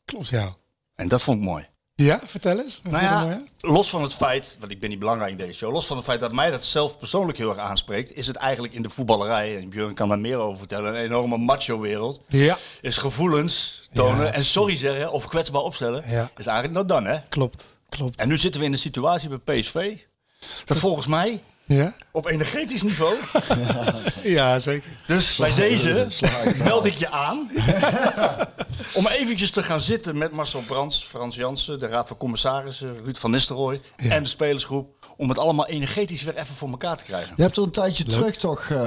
Klopt, 0.05 0.29
ja. 0.29 0.57
En 0.95 1.09
dat 1.09 1.23
vond 1.23 1.39
ik 1.39 1.45
mooi. 1.45 1.67
Ja, 1.95 2.21
vertel 2.25 2.59
eens. 2.59 2.81
Nou 2.85 3.03
ja, 3.05 3.25
mooi 3.25 3.45
los 3.61 3.91
van 3.91 4.03
het 4.03 4.15
feit, 4.15 4.57
want 4.61 4.73
ik 4.73 4.81
ben 4.81 4.89
niet 4.91 4.99
belangrijk 4.99 5.31
in 5.31 5.37
deze 5.37 5.53
show, 5.53 5.73
los 5.73 5.87
van 5.87 5.97
het 5.97 6.05
feit 6.07 6.21
dat 6.21 6.33
mij 6.33 6.51
dat 6.51 6.65
zelf 6.65 6.99
persoonlijk 6.99 7.39
heel 7.39 7.49
erg 7.49 7.59
aanspreekt, 7.59 8.13
is 8.13 8.27
het 8.27 8.37
eigenlijk 8.37 8.75
in 8.75 8.83
de 8.83 8.91
voetballerij, 8.91 9.59
en 9.59 9.69
Björn 9.69 9.95
kan 9.95 10.09
daar 10.09 10.19
meer 10.19 10.37
over 10.37 10.59
vertellen, 10.59 10.95
een 10.95 11.01
enorme 11.05 11.37
macho-wereld. 11.37 12.21
Ja, 12.29 12.59
Is 12.81 12.97
gevoelens 12.97 13.89
tonen 13.93 14.25
Ja. 14.27 14.33
en 14.33 14.45
sorry 14.45 14.77
zeggen 14.77 15.13
of 15.13 15.29
kwetsbaar 15.29 15.63
opstellen, 15.63 16.05
Ja. 16.11 16.31
is 16.37 16.47
eigenlijk 16.47 16.75
nou 16.75 16.87
dan 16.87 17.13
hè. 17.13 17.19
klopt. 17.29 17.75
Klopt. 17.89 18.21
En 18.21 18.29
nu 18.29 18.39
zitten 18.39 18.61
we 18.61 18.67
in 18.67 18.73
een 18.73 18.79
situatie 18.79 19.29
bij 19.39 19.61
PSV, 19.61 19.97
dat 20.65 20.77
volgens 20.79 21.07
mij 21.07 21.43
Ja? 21.65 21.95
op 22.13 22.27
energetisch 22.27 22.83
niveau 22.83 23.15
Ja, 24.23 24.59
zeker. 24.59 24.91
Dus 25.07 25.37
bij 25.37 25.55
deze 25.55 26.07
meld 26.65 26.85
ik 26.85 26.95
je 26.97 27.11
aan 27.11 27.51
om 28.99 29.07
eventjes 29.07 29.51
te 29.51 29.63
gaan 29.63 29.81
zitten 29.81 30.19
met 30.19 30.33
Marcel 30.33 30.61
Brands, 30.63 31.05
Frans 31.05 31.37
Jansen, 31.37 31.79
de 31.79 31.87
Raad 31.87 32.09
van 32.09 32.17
Commissarissen, 32.17 33.03
Ruud 33.05 33.17
van 33.17 33.31
Nistelrooy 33.31 33.81
en 33.97 34.23
de 34.23 34.29
spelersgroep. 34.29 34.95
Om 35.17 35.29
het 35.29 35.39
allemaal 35.39 35.67
energetisch 35.67 36.23
weer 36.23 36.37
even 36.37 36.55
voor 36.55 36.69
elkaar 36.71 36.97
te 36.97 37.05
krijgen. 37.05 37.33
Je 37.37 37.43
hebt 37.43 37.57
er 37.57 37.63
een 37.63 37.71
tijdje 37.71 38.05
terug 38.05 38.37
toch... 38.37 38.61
eh, 38.71 38.79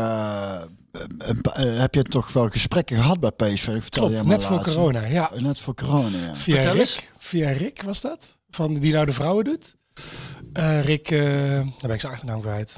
pa- 1.42 1.54
eh, 1.56 1.80
heb 1.80 1.96
je 1.96 2.04
toch 2.04 2.34
wel 2.34 2.50
gesprekken 2.50 2.98
gehad 2.98 3.20
bij 3.20 3.32
PSV? 3.32 3.66
Dat 3.66 3.82
vertelde 3.82 3.90
Klopt, 3.90 4.14
jij 4.14 4.24
me 4.24 4.30
net 4.30 4.44
voor 4.46 4.56
laatst. 4.56 4.76
corona. 4.76 5.06
Ja. 5.06 5.32
Eh, 5.32 5.42
Net 5.42 5.60
voor 5.60 5.74
corona, 5.76 6.18
ja. 6.18 6.36
Via 6.36 6.54
Vertel 6.54 6.72
Rick, 6.72 6.80
eens. 6.82 7.00
via 7.18 7.52
Rick 7.52 7.82
was 7.82 8.02
dat? 8.02 8.26
Van 8.50 8.74
die 8.74 8.94
nou 8.94 9.06
de 9.06 9.14
vrouwen 9.14 9.44
doet. 9.46 9.76
Eh, 10.54 10.84
Rick, 10.84 11.12
eh 11.12 11.20
daar 11.22 11.74
ben 11.82 11.92
ik 11.92 12.00
zijn 12.00 12.14
achternaam 12.14 12.42
kwijt. 12.42 12.76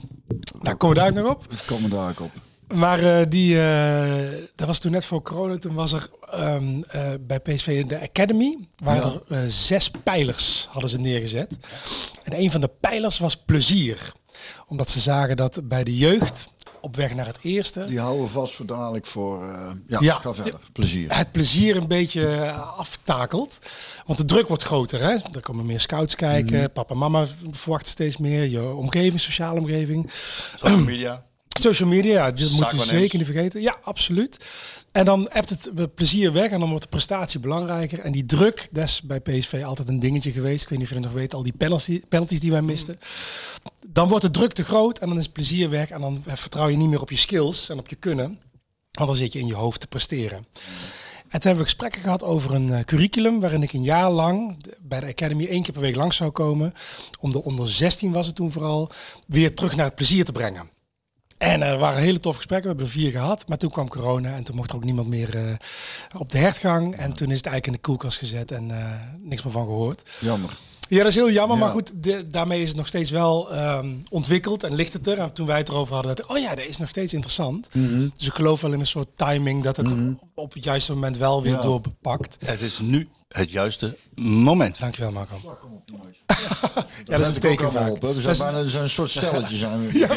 Nou, 0.62 0.76
komen 0.76 0.96
we 0.96 1.02
daar 1.02 1.10
ook 1.10 1.16
nog 1.16 1.36
op. 1.36 1.52
Ik 1.52 1.64
kom 1.66 1.84
er 1.84 1.90
daar 1.90 2.10
ook 2.10 2.20
op. 2.20 2.32
Maar 2.74 3.04
eh, 3.04 3.26
die, 3.30 3.56
dat 4.56 4.68
was 4.68 4.80
toen 4.80 4.92
net 4.92 5.06
voor 5.06 5.22
corona. 5.22 5.58
Toen 5.58 5.74
was 5.74 5.94
er 5.94 6.10
ehm, 6.30 6.82
eh, 6.82 7.10
bij 7.22 7.40
PSV 7.40 7.68
in 7.68 7.88
de 7.88 8.02
Academy. 8.02 8.58
Er 8.86 9.22
eh, 9.28 9.40
zes 9.48 9.92
pijlers 10.04 10.68
hadden 10.70 10.90
ze 10.90 11.00
neergezet. 11.00 11.58
En 12.24 12.40
een 12.40 12.52
van 12.52 12.62
de 12.62 12.70
pijlers 12.80 13.20
was 13.20 13.38
plezier. 13.38 14.12
Omdat 14.68 14.90
ze 14.90 15.00
zagen 15.00 15.36
dat 15.36 15.62
bij 15.64 15.84
de 15.84 15.98
jeugd 15.98 16.50
op 16.82 16.96
weg 16.96 17.16
naar 17.16 17.26
het 17.26 17.38
eerste... 17.42 17.86
Die 17.86 18.00
houden 18.00 18.24
we 18.24 18.30
vast 18.30 18.54
voor 18.54 18.66
dadelijk 18.66 19.06
voor... 19.06 19.44
eh, 19.44 19.72
ja, 19.88 19.98
Ja. 20.02 20.20
ga 20.20 20.34
verder. 20.34 20.60
Plezier. 20.74 21.18
het 21.18 21.32
plezier 21.32 21.76
een 21.76 21.88
beetje 21.88 22.28
eh, 22.36 22.78
aftakelt. 22.78 23.60
Want 24.06 24.18
de 24.20 24.26
druk 24.26 24.48
wordt 24.48 24.64
groter. 24.64 25.00
Hè? 25.02 25.10
Er 25.32 25.42
komen 25.42 25.66
meer 25.66 25.80
scouts 25.80 26.16
kijken. 26.16 26.58
Mhm. 26.60 26.70
Papa 26.74 26.94
en 26.94 27.00
mama 27.00 27.26
verwachten 27.52 27.92
steeds 27.92 28.18
meer. 28.18 28.50
Je 28.50 28.74
omgeving, 28.74 29.20
sociale 29.20 29.60
omgeving. 29.60 30.12
Social 30.56 30.80
media. 30.80 31.24
Social 31.60 31.90
media, 31.90 32.12
ja, 32.12 32.32
dat 32.32 32.52
moeten 32.52 32.78
we 32.78 32.84
zeker 32.84 33.18
niet 33.18 33.28
vergeten. 33.28 33.62
Ja, 33.62 33.78
absoluut. 33.84 34.46
En 34.92 35.06
dan 35.06 35.28
hebt 35.30 35.50
het 35.50 35.96
plezier 35.96 36.32
weg 36.32 36.52
en 36.52 36.60
dan 36.60 36.70
wordt 36.70 36.84
de 36.84 36.90
prestatie 36.90 37.40
belangrijker. 37.40 38.00
En 38.00 38.12
die 38.12 38.26
druk, 38.26 38.68
dat 38.72 38.84
is 38.84 39.02
bij 39.02 39.20
PSV 39.20 39.62
altijd 39.66 39.90
een 39.90 40.00
dingetje 40.00 40.32
geweest. 40.32 40.64
Ik 40.64 40.70
weet 40.70 40.78
niet 40.80 40.88
of 40.88 40.94
je 40.94 41.00
het 41.00 41.12
nog 41.12 41.22
weet, 41.22 41.34
al 41.34 41.44
die 41.44 41.54
penalty, 41.58 42.02
penalties 42.10 42.40
die 42.40 42.52
wij 42.52 42.62
misten. 42.62 43.00
Dan 43.88 44.08
wordt 44.08 44.24
de 44.24 44.32
druk 44.32 44.54
te 44.54 44.64
groot 44.64 45.00
en 45.00 45.08
dan 45.08 45.18
is 45.18 45.24
het 45.24 45.34
plezier 45.34 45.70
weg. 45.70 45.90
En 45.90 46.02
dan 46.02 46.24
vertrouw 46.26 46.68
je 46.68 46.78
niet 46.78 46.90
meer 46.90 47.02
op 47.02 47.10
je 47.10 47.18
skills 47.18 47.70
en 47.70 47.80
op 47.80 47.90
je 47.90 47.96
kunnen. 47.96 48.40
Want 48.92 49.08
dan 49.08 49.16
zit 49.16 49.34
je 49.34 49.40
in 49.40 49.48
je 49.48 49.54
hoofd 49.54 49.80
te 49.80 49.88
presteren. 49.88 50.46
En 51.32 51.40
toen 51.40 51.50
hebben 51.50 51.64
we 51.64 51.70
gesprekken 51.70 52.02
gehad 52.02 52.24
over 52.24 52.54
een 52.54 52.74
eh, 52.74 52.84
curriculum 52.84 53.40
waarin 53.40 53.64
ik 53.64 53.74
een 53.74 53.84
jaar 53.84 54.12
lang 54.12 54.66
bij 54.82 55.00
de 55.00 55.06
Academy 55.06 55.48
één 55.48 55.64
keer 55.64 55.74
per 55.74 55.82
week 55.82 55.96
langs 55.96 56.16
zou 56.16 56.32
komen. 56.32 56.74
Om 57.20 57.32
de 57.32 57.44
onder 57.44 57.70
16 57.70 58.12
was 58.12 58.26
het 58.26 58.36
toen 58.36 58.52
vooral, 58.52 58.90
weer 59.26 59.56
terug 59.56 59.76
naar 59.76 59.86
het 59.86 59.96
plezier 59.96 60.26
te 60.26 60.32
brengen. 60.32 60.70
En 61.42 61.62
er 61.62 61.78
waren 61.78 62.02
hele 62.02 62.20
toffe 62.20 62.38
gesprekken, 62.38 62.70
we 62.72 62.76
hebben 62.78 62.96
er 62.96 63.02
vier 63.02 63.12
gehad. 63.12 63.48
Maar 63.48 63.58
toen 63.58 63.70
kwam 63.72 63.88
corona 63.88 64.36
en 64.36 64.44
toen 64.44 64.56
mocht 64.56 64.70
er 64.70 64.76
ook 64.76 64.84
niemand 64.84 65.08
meer 65.08 65.38
eh, 65.38 65.54
op 66.18 66.30
de 66.32 66.38
hertgang. 66.38 66.96
En 66.96 67.14
toen 67.14 67.30
is 67.32 67.38
het 67.38 67.46
eigenlijk 67.46 67.66
in 67.68 67.72
de 67.74 67.80
koelkast 67.80 68.18
gezet 68.18 68.52
en 68.52 68.72
eh, 68.72 68.86
niks 69.24 69.44
meer 69.44 69.54
van 69.54 69.66
gehoord. 69.66 70.10
Jammer. 70.20 70.58
Ja, 70.90 70.98
dat 70.98 71.08
is 71.08 71.16
heel 71.16 71.32
jammer. 71.32 71.58
Ja. 71.58 71.64
Maar 71.64 71.72
goed, 71.74 72.04
de- 72.04 72.28
daarmee 72.28 72.62
is 72.62 72.68
het 72.68 72.78
nog 72.78 72.88
steeds 72.88 73.10
wel 73.10 73.52
ehm, 73.54 73.90
ontwikkeld 74.10 74.64
en 74.64 74.76
ligt 74.76 74.94
het 74.94 75.08
er. 75.08 75.20
En 75.20 75.34
toen 75.34 75.46
wij 75.48 75.58
het 75.58 75.70
erover 75.70 75.94
hadden, 75.94 76.16
dat 76.16 76.26
oh 76.26 76.38
ja, 76.38 76.56
dat 76.56 76.66
is 76.66 76.78
nog 76.78 76.90
steeds 76.90 77.14
interessant. 77.14 77.70
Mhm. 77.74 78.08
Dus 78.18 78.28
ik 78.28 78.34
geloof 78.34 78.62
wel 78.62 78.74
in 78.74 78.80
een 78.80 78.86
soort 78.88 79.10
timing 79.16 79.64
dat 79.64 79.78
het 79.78 79.94
op 80.36 80.54
het 80.54 80.64
juiste 80.64 80.94
moment 80.94 81.18
wel 81.18 81.42
weer 81.42 81.52
Ja. 81.54 81.62
doorbepakt. 81.62 82.38
Het 82.46 82.62
is 82.62 82.80
nu 82.80 83.08
het 83.32 83.52
juiste 83.52 83.98
moment. 84.16 84.80
Dankjewel 84.80 85.12
Marco. 85.12 85.36
Ja, 87.06 87.18
dat 87.18 87.20
is 87.20 87.28
een 87.28 87.40
teken 87.40 87.72
vaak. 87.72 87.90
Op, 87.92 88.02
hè. 88.02 88.14
We 88.14 88.22
zijn 88.22 88.38
bijna 88.54 88.58
een 88.82 88.90
soort 88.90 89.10
stelletje. 89.10 89.56
Zijn 89.56 89.82
we. 89.88 89.98
Ja, 90.00 90.08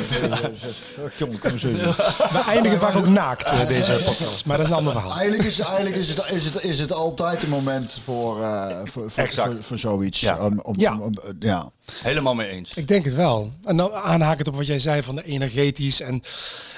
eindigen 2.47 2.79
vaak 2.79 2.95
ook 2.97 3.07
naakt, 3.07 3.45
eh, 3.47 3.67
deze 3.67 4.03
podcast. 4.05 4.47
Maar 4.47 4.57
dat 4.57 4.67
is 4.67 4.73
een 4.73 4.79
ander 4.79 4.93
verhaal. 4.93 5.17
Eigenlijk 5.19 5.49
is, 5.49 5.59
eigenlijk 5.61 5.97
is, 5.97 6.09
het, 6.09 6.31
is, 6.31 6.45
het, 6.45 6.63
is 6.65 6.79
het 6.79 6.93
altijd 6.93 7.43
een 7.43 7.49
moment 7.49 7.99
voor, 8.05 8.43
eh, 8.43 8.77
voor, 8.85 9.11
voor, 9.11 9.23
Exact. 9.23 9.53
voor, 9.55 9.63
voor 9.63 9.79
zoiets. 9.79 10.21
Ja. 10.21 10.39
Om, 10.47 10.61
om, 10.61 10.75
Ja. 10.79 10.93
om- 10.93 11.01
om- 11.03 11.19
ja. 11.39 11.71
Helemaal 12.03 12.35
mee 12.35 12.49
eens. 12.49 12.75
Ik 12.75 12.89
denk 12.89 13.05
het 13.05 13.15
wel. 13.15 13.53
En 13.65 13.77
dan 13.77 13.93
aanhakend 13.93 14.49
op 14.49 14.57
wat 14.57 14.67
jij 14.67 14.79
zei 14.79 15.03
van 15.03 15.15
de 15.15 15.25
energetisch. 15.25 16.01
En 16.01 16.23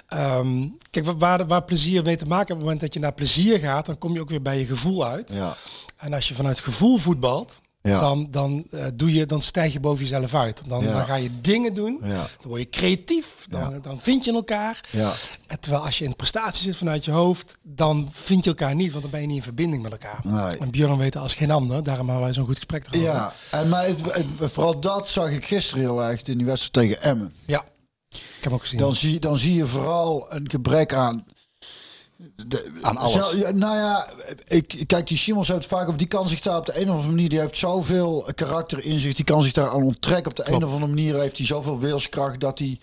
ehm, 0.09 0.67
kijk, 0.91 1.05
wa- 1.05 1.17
waar, 1.17 1.47
waar 1.47 1.63
plezier 1.65 2.03
mee 2.03 2.17
te 2.17 2.27
maken 2.27 2.37
heeft, 2.39 2.51
op 2.51 2.57
het 2.57 2.65
moment 2.65 2.81
dat 2.81 2.95
je 2.95 3.01
naar 3.01 3.13
plezier 3.15 3.59
gaat, 3.59 3.87
dan 3.87 3.99
kom 3.99 4.15
je 4.15 4.21
ook 4.21 4.29
weer 4.31 4.43
bij 4.43 4.59
je 4.59 4.67
gevoel 4.67 5.07
uit. 5.07 5.31
Ja. 5.35 5.57
En 5.97 6.13
als 6.13 6.29
je 6.29 6.35
vanuit 6.35 6.61
gevoel 6.61 6.97
voetbalt, 6.99 7.61
Ja. 7.83 8.01
dan, 8.01 8.27
dan, 8.31 8.65
eh, 8.71 8.87
doe 8.95 9.13
je, 9.13 9.27
dan 9.27 9.43
stijg 9.43 9.73
je 9.73 9.81
boven 9.81 10.03
jezelf 10.05 10.35
uit. 10.35 10.63
Dan, 10.67 10.85
Ja. 10.85 10.93
dan 10.93 11.05
ga 11.05 11.15
je 11.15 11.41
dingen 11.41 11.75
doen, 11.75 11.99
Ja. 12.03 12.09
dan 12.15 12.49
word 12.49 12.61
je 12.61 12.69
creatief, 12.69 13.47
dan, 13.49 13.79
dan 13.83 14.01
vind 14.01 14.25
je 14.25 14.33
elkaar. 14.33 14.81
Ja. 14.91 15.13
En 15.47 15.61
terwijl 15.61 15.85
als 15.85 15.99
je 15.99 16.05
in 16.05 16.17
prestatie 16.17 16.63
zit 16.63 16.77
vanuit 16.77 17.05
je 17.05 17.11
hoofd, 17.11 17.57
dan 17.63 18.09
vind 18.13 18.45
je 18.45 18.51
elkaar 18.51 18.75
niet, 18.75 18.91
want 18.91 19.03
dan 19.03 19.11
ben 19.11 19.21
je 19.21 19.27
niet 19.27 19.37
in 19.37 19.43
verbinding 19.43 19.83
met 19.83 19.93
elkaar. 19.93 20.21
Nee. 20.25 20.59
En 20.59 20.71
Björn 20.71 20.97
weet 20.97 21.17
als 21.17 21.35
geen 21.35 21.51
ander, 21.51 21.83
daarom 21.83 22.07
hebben 22.07 22.25
wij 22.25 22.35
zo'n 22.35 22.45
goed 22.47 22.57
gesprek 22.57 22.87
erover. 22.87 23.09
Ja, 23.13 23.33
en 23.51 23.69
maar 23.69 23.85
het- 23.87 24.13
het- 24.15 24.53
vooral 24.53 24.81
dat 24.81 25.09
zag 25.09 25.31
ik 25.31 25.47
gisteren 25.47 25.83
heel 25.85 26.03
erg 26.05 26.23
in 26.23 26.37
die 26.37 26.47
wedstrijd 26.47 26.73
tegen 26.89 27.03
Emmen. 27.11 27.33
Ja, 27.47 27.65
ik 28.09 28.21
heb 28.41 28.53
ook 28.53 28.61
gezien. 28.63 28.79
Dan 28.81 28.95
zie, 28.95 29.19
dan 29.21 29.37
zie 29.37 29.55
je 29.55 29.67
vooral 29.67 30.27
een 30.33 30.51
gebrek 30.51 30.95
aan. 30.95 31.25
De- 32.47 32.73
Aan 32.83 32.97
alles. 32.97 33.13
Zel- 33.13 33.53
nou 33.53 33.77
ja, 33.77 34.09
ik, 34.47 34.83
kijk, 34.87 35.07
die 35.07 35.17
Simons 35.17 35.49
heeft 35.49 35.67
vaak 35.67 35.89
op 35.89 35.99
die 35.99 36.07
kan 36.07 36.29
zich 36.29 36.41
daar 36.41 36.57
op 36.59 36.67
de 36.67 36.81
een 36.81 36.89
of 36.89 36.95
andere 36.95 37.09
manier, 37.15 37.29
die 37.29 37.41
heeft 37.41 37.57
zoveel 37.57 38.29
karakter 38.35 38.85
in 38.85 39.01
zich, 39.01 39.15
die 39.15 39.25
kan 39.25 39.43
zich 39.43 39.53
daar 39.53 39.69
aan 39.69 39.83
onttrekken. 39.83 40.31
Op 40.31 40.37
de 40.37 40.49
een 40.53 40.65
of 40.65 40.73
andere 40.73 40.93
manier 40.93 41.21
heeft 41.21 41.37
hij 41.37 41.47
zoveel 41.47 41.79
wilskracht 41.79 42.41
dat 42.41 42.59
hij. 42.59 42.79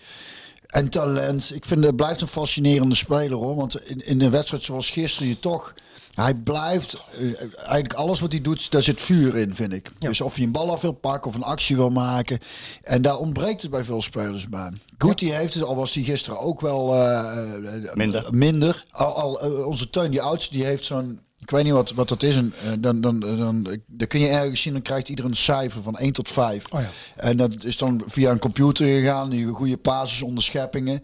En 0.66 0.88
talent. 0.88 1.54
Ik 1.54 1.64
vind 1.64 1.84
het 1.84 1.96
blijft 1.96 2.20
een 2.20 2.26
fascinerende 2.28 2.94
speler 2.94 3.36
hoor. 3.38 3.56
Want 3.56 3.88
in, 3.88 4.06
in 4.06 4.20
een 4.20 4.30
wedstrijd 4.30 4.62
zoals 4.62 4.90
gisteren 4.90 5.28
je 5.28 5.40
toch. 5.40 5.74
Hij 6.14 6.34
blijft. 6.34 6.96
eh, 7.18 7.22
eigenlijk 7.56 7.92
alles 7.92 8.20
wat 8.20 8.32
hij 8.32 8.40
doet, 8.40 8.70
daar 8.70 8.82
zit 8.82 9.00
vuur 9.00 9.36
in, 9.36 9.54
vind 9.54 9.72
ik. 9.72 9.90
Dus 9.98 10.20
of 10.20 10.34
hij 10.34 10.44
een 10.44 10.52
bal 10.52 10.70
af 10.70 10.80
wil 10.80 10.92
pakken 10.92 11.30
of 11.30 11.36
een 11.36 11.42
actie 11.42 11.76
wil 11.76 11.90
maken. 11.90 12.38
En 12.82 13.02
daar 13.02 13.16
ontbreekt 13.18 13.62
het 13.62 13.70
bij 13.70 13.84
veel 13.84 14.02
spelers 14.02 14.48
bij. 14.48 14.70
Guti 14.98 15.32
heeft 15.32 15.54
het, 15.54 15.62
al 15.62 15.76
was 15.76 15.94
hij 15.94 16.02
gisteren 16.02 16.40
ook 16.40 16.60
wel 16.60 16.94
eh, 16.94 17.84
eh, 17.84 17.94
Minder. 17.94 18.28
minder. 18.30 18.84
Al, 18.90 19.18
al 19.20 19.32
onze 19.66 19.90
Teun, 19.90 20.10
die 20.10 20.22
oudste, 20.22 20.54
die 20.54 20.64
heeft 20.64 20.84
zo'n. 20.84 21.20
Ik 21.40 21.50
weet 21.50 21.64
niet 21.64 21.72
wat, 21.72 21.90
wat 21.90 22.08
dat 22.08 22.22
is. 22.22 22.36
En, 22.36 22.52
dan, 22.78 23.00
dan, 23.00 23.20
dan, 23.20 23.62
dan 23.86 24.06
kun 24.08 24.20
je 24.20 24.28
ergens 24.28 24.62
zien, 24.62 24.72
dan 24.72 24.82
krijgt 24.82 25.08
ieder 25.08 25.24
een 25.24 25.36
cijfer 25.36 25.82
van 25.82 25.96
1 25.98 26.12
tot 26.12 26.28
5. 26.28 26.64
Oh 26.72 26.80
ja. 26.80 26.88
En 27.16 27.36
dat 27.36 27.64
is 27.64 27.76
dan 27.76 28.02
via 28.06 28.30
een 28.30 28.38
computer 28.38 28.86
gegaan, 28.86 29.30
die 29.30 29.46
goede 29.46 29.76
basis 29.82 30.22
onderscheppingen. 30.22 31.02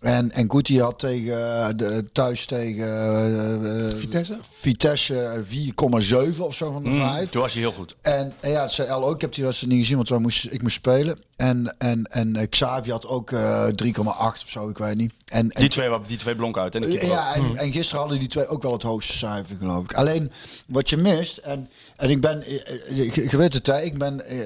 En, 0.00 0.30
en 0.30 0.50
Guti 0.50 0.80
had 0.80 0.98
tegen, 0.98 1.62
eh, 1.62 1.68
de, 1.76 2.04
thuis 2.12 2.46
tegen 2.46 2.86
eh, 2.86 3.86
eh, 3.86 3.96
Vitesse? 3.96 4.38
Vitesse 4.50 5.44
4,7 5.44 6.38
of 6.38 6.54
zo 6.54 6.72
van 6.72 6.82
de 6.82 6.90
5. 6.90 7.30
Toen 7.30 7.40
was 7.40 7.52
hij 7.52 7.62
heel 7.62 7.72
goed. 7.72 7.96
En, 8.00 8.32
en 8.40 8.50
ja, 8.50 8.62
het 8.62 8.72
zei 8.72 8.88
El 8.88 9.04
ook, 9.04 9.14
ik 9.14 9.20
heb 9.20 9.34
die 9.34 9.44
wedstrijd 9.44 9.72
niet 9.72 9.82
gezien, 9.82 9.96
want 9.96 10.08
wij 10.08 10.18
moesten, 10.18 10.52
ik 10.52 10.62
moest 10.62 10.74
spelen. 10.74 11.18
En, 11.36 11.74
en, 11.78 12.04
en 12.04 12.36
eh, 12.36 12.48
Xavi 12.48 12.90
had 12.90 13.06
ook 13.06 13.30
eh 13.30 13.66
3,8 13.84 14.02
of 14.04 14.42
zo, 14.44 14.68
ik 14.68 14.78
weet 14.78 14.96
niet. 14.96 15.12
En, 15.28 15.50
en 15.50 15.60
Die 15.60 15.70
twee, 15.70 15.88
die 16.06 16.16
twee 16.16 16.36
blonken 16.36 16.62
uit. 16.62 16.74
En 16.74 16.92
ja, 16.92 17.34
en, 17.34 17.56
en 17.56 17.72
gisteren 17.72 18.00
hadden 18.00 18.18
die 18.18 18.28
twee 18.28 18.46
ook 18.46 18.62
wel 18.62 18.72
het 18.72 18.82
hoogste 18.82 19.12
cijfer, 19.16 19.56
geloof 19.56 19.84
ik. 19.84 19.94
Alleen 19.94 20.32
wat 20.66 20.90
je 20.90 20.96
mist, 20.96 21.36
en, 21.36 21.70
en 21.96 22.10
ik 22.10 22.20
ben, 22.20 22.42
eh, 22.42 22.54
eh, 22.54 22.96
je, 23.14 23.28
je 23.30 23.36
weet 23.36 23.52
het, 23.52 23.66
hè, 23.66 23.80
ik, 23.80 23.98
ben, 23.98 24.26
eh, 24.26 24.38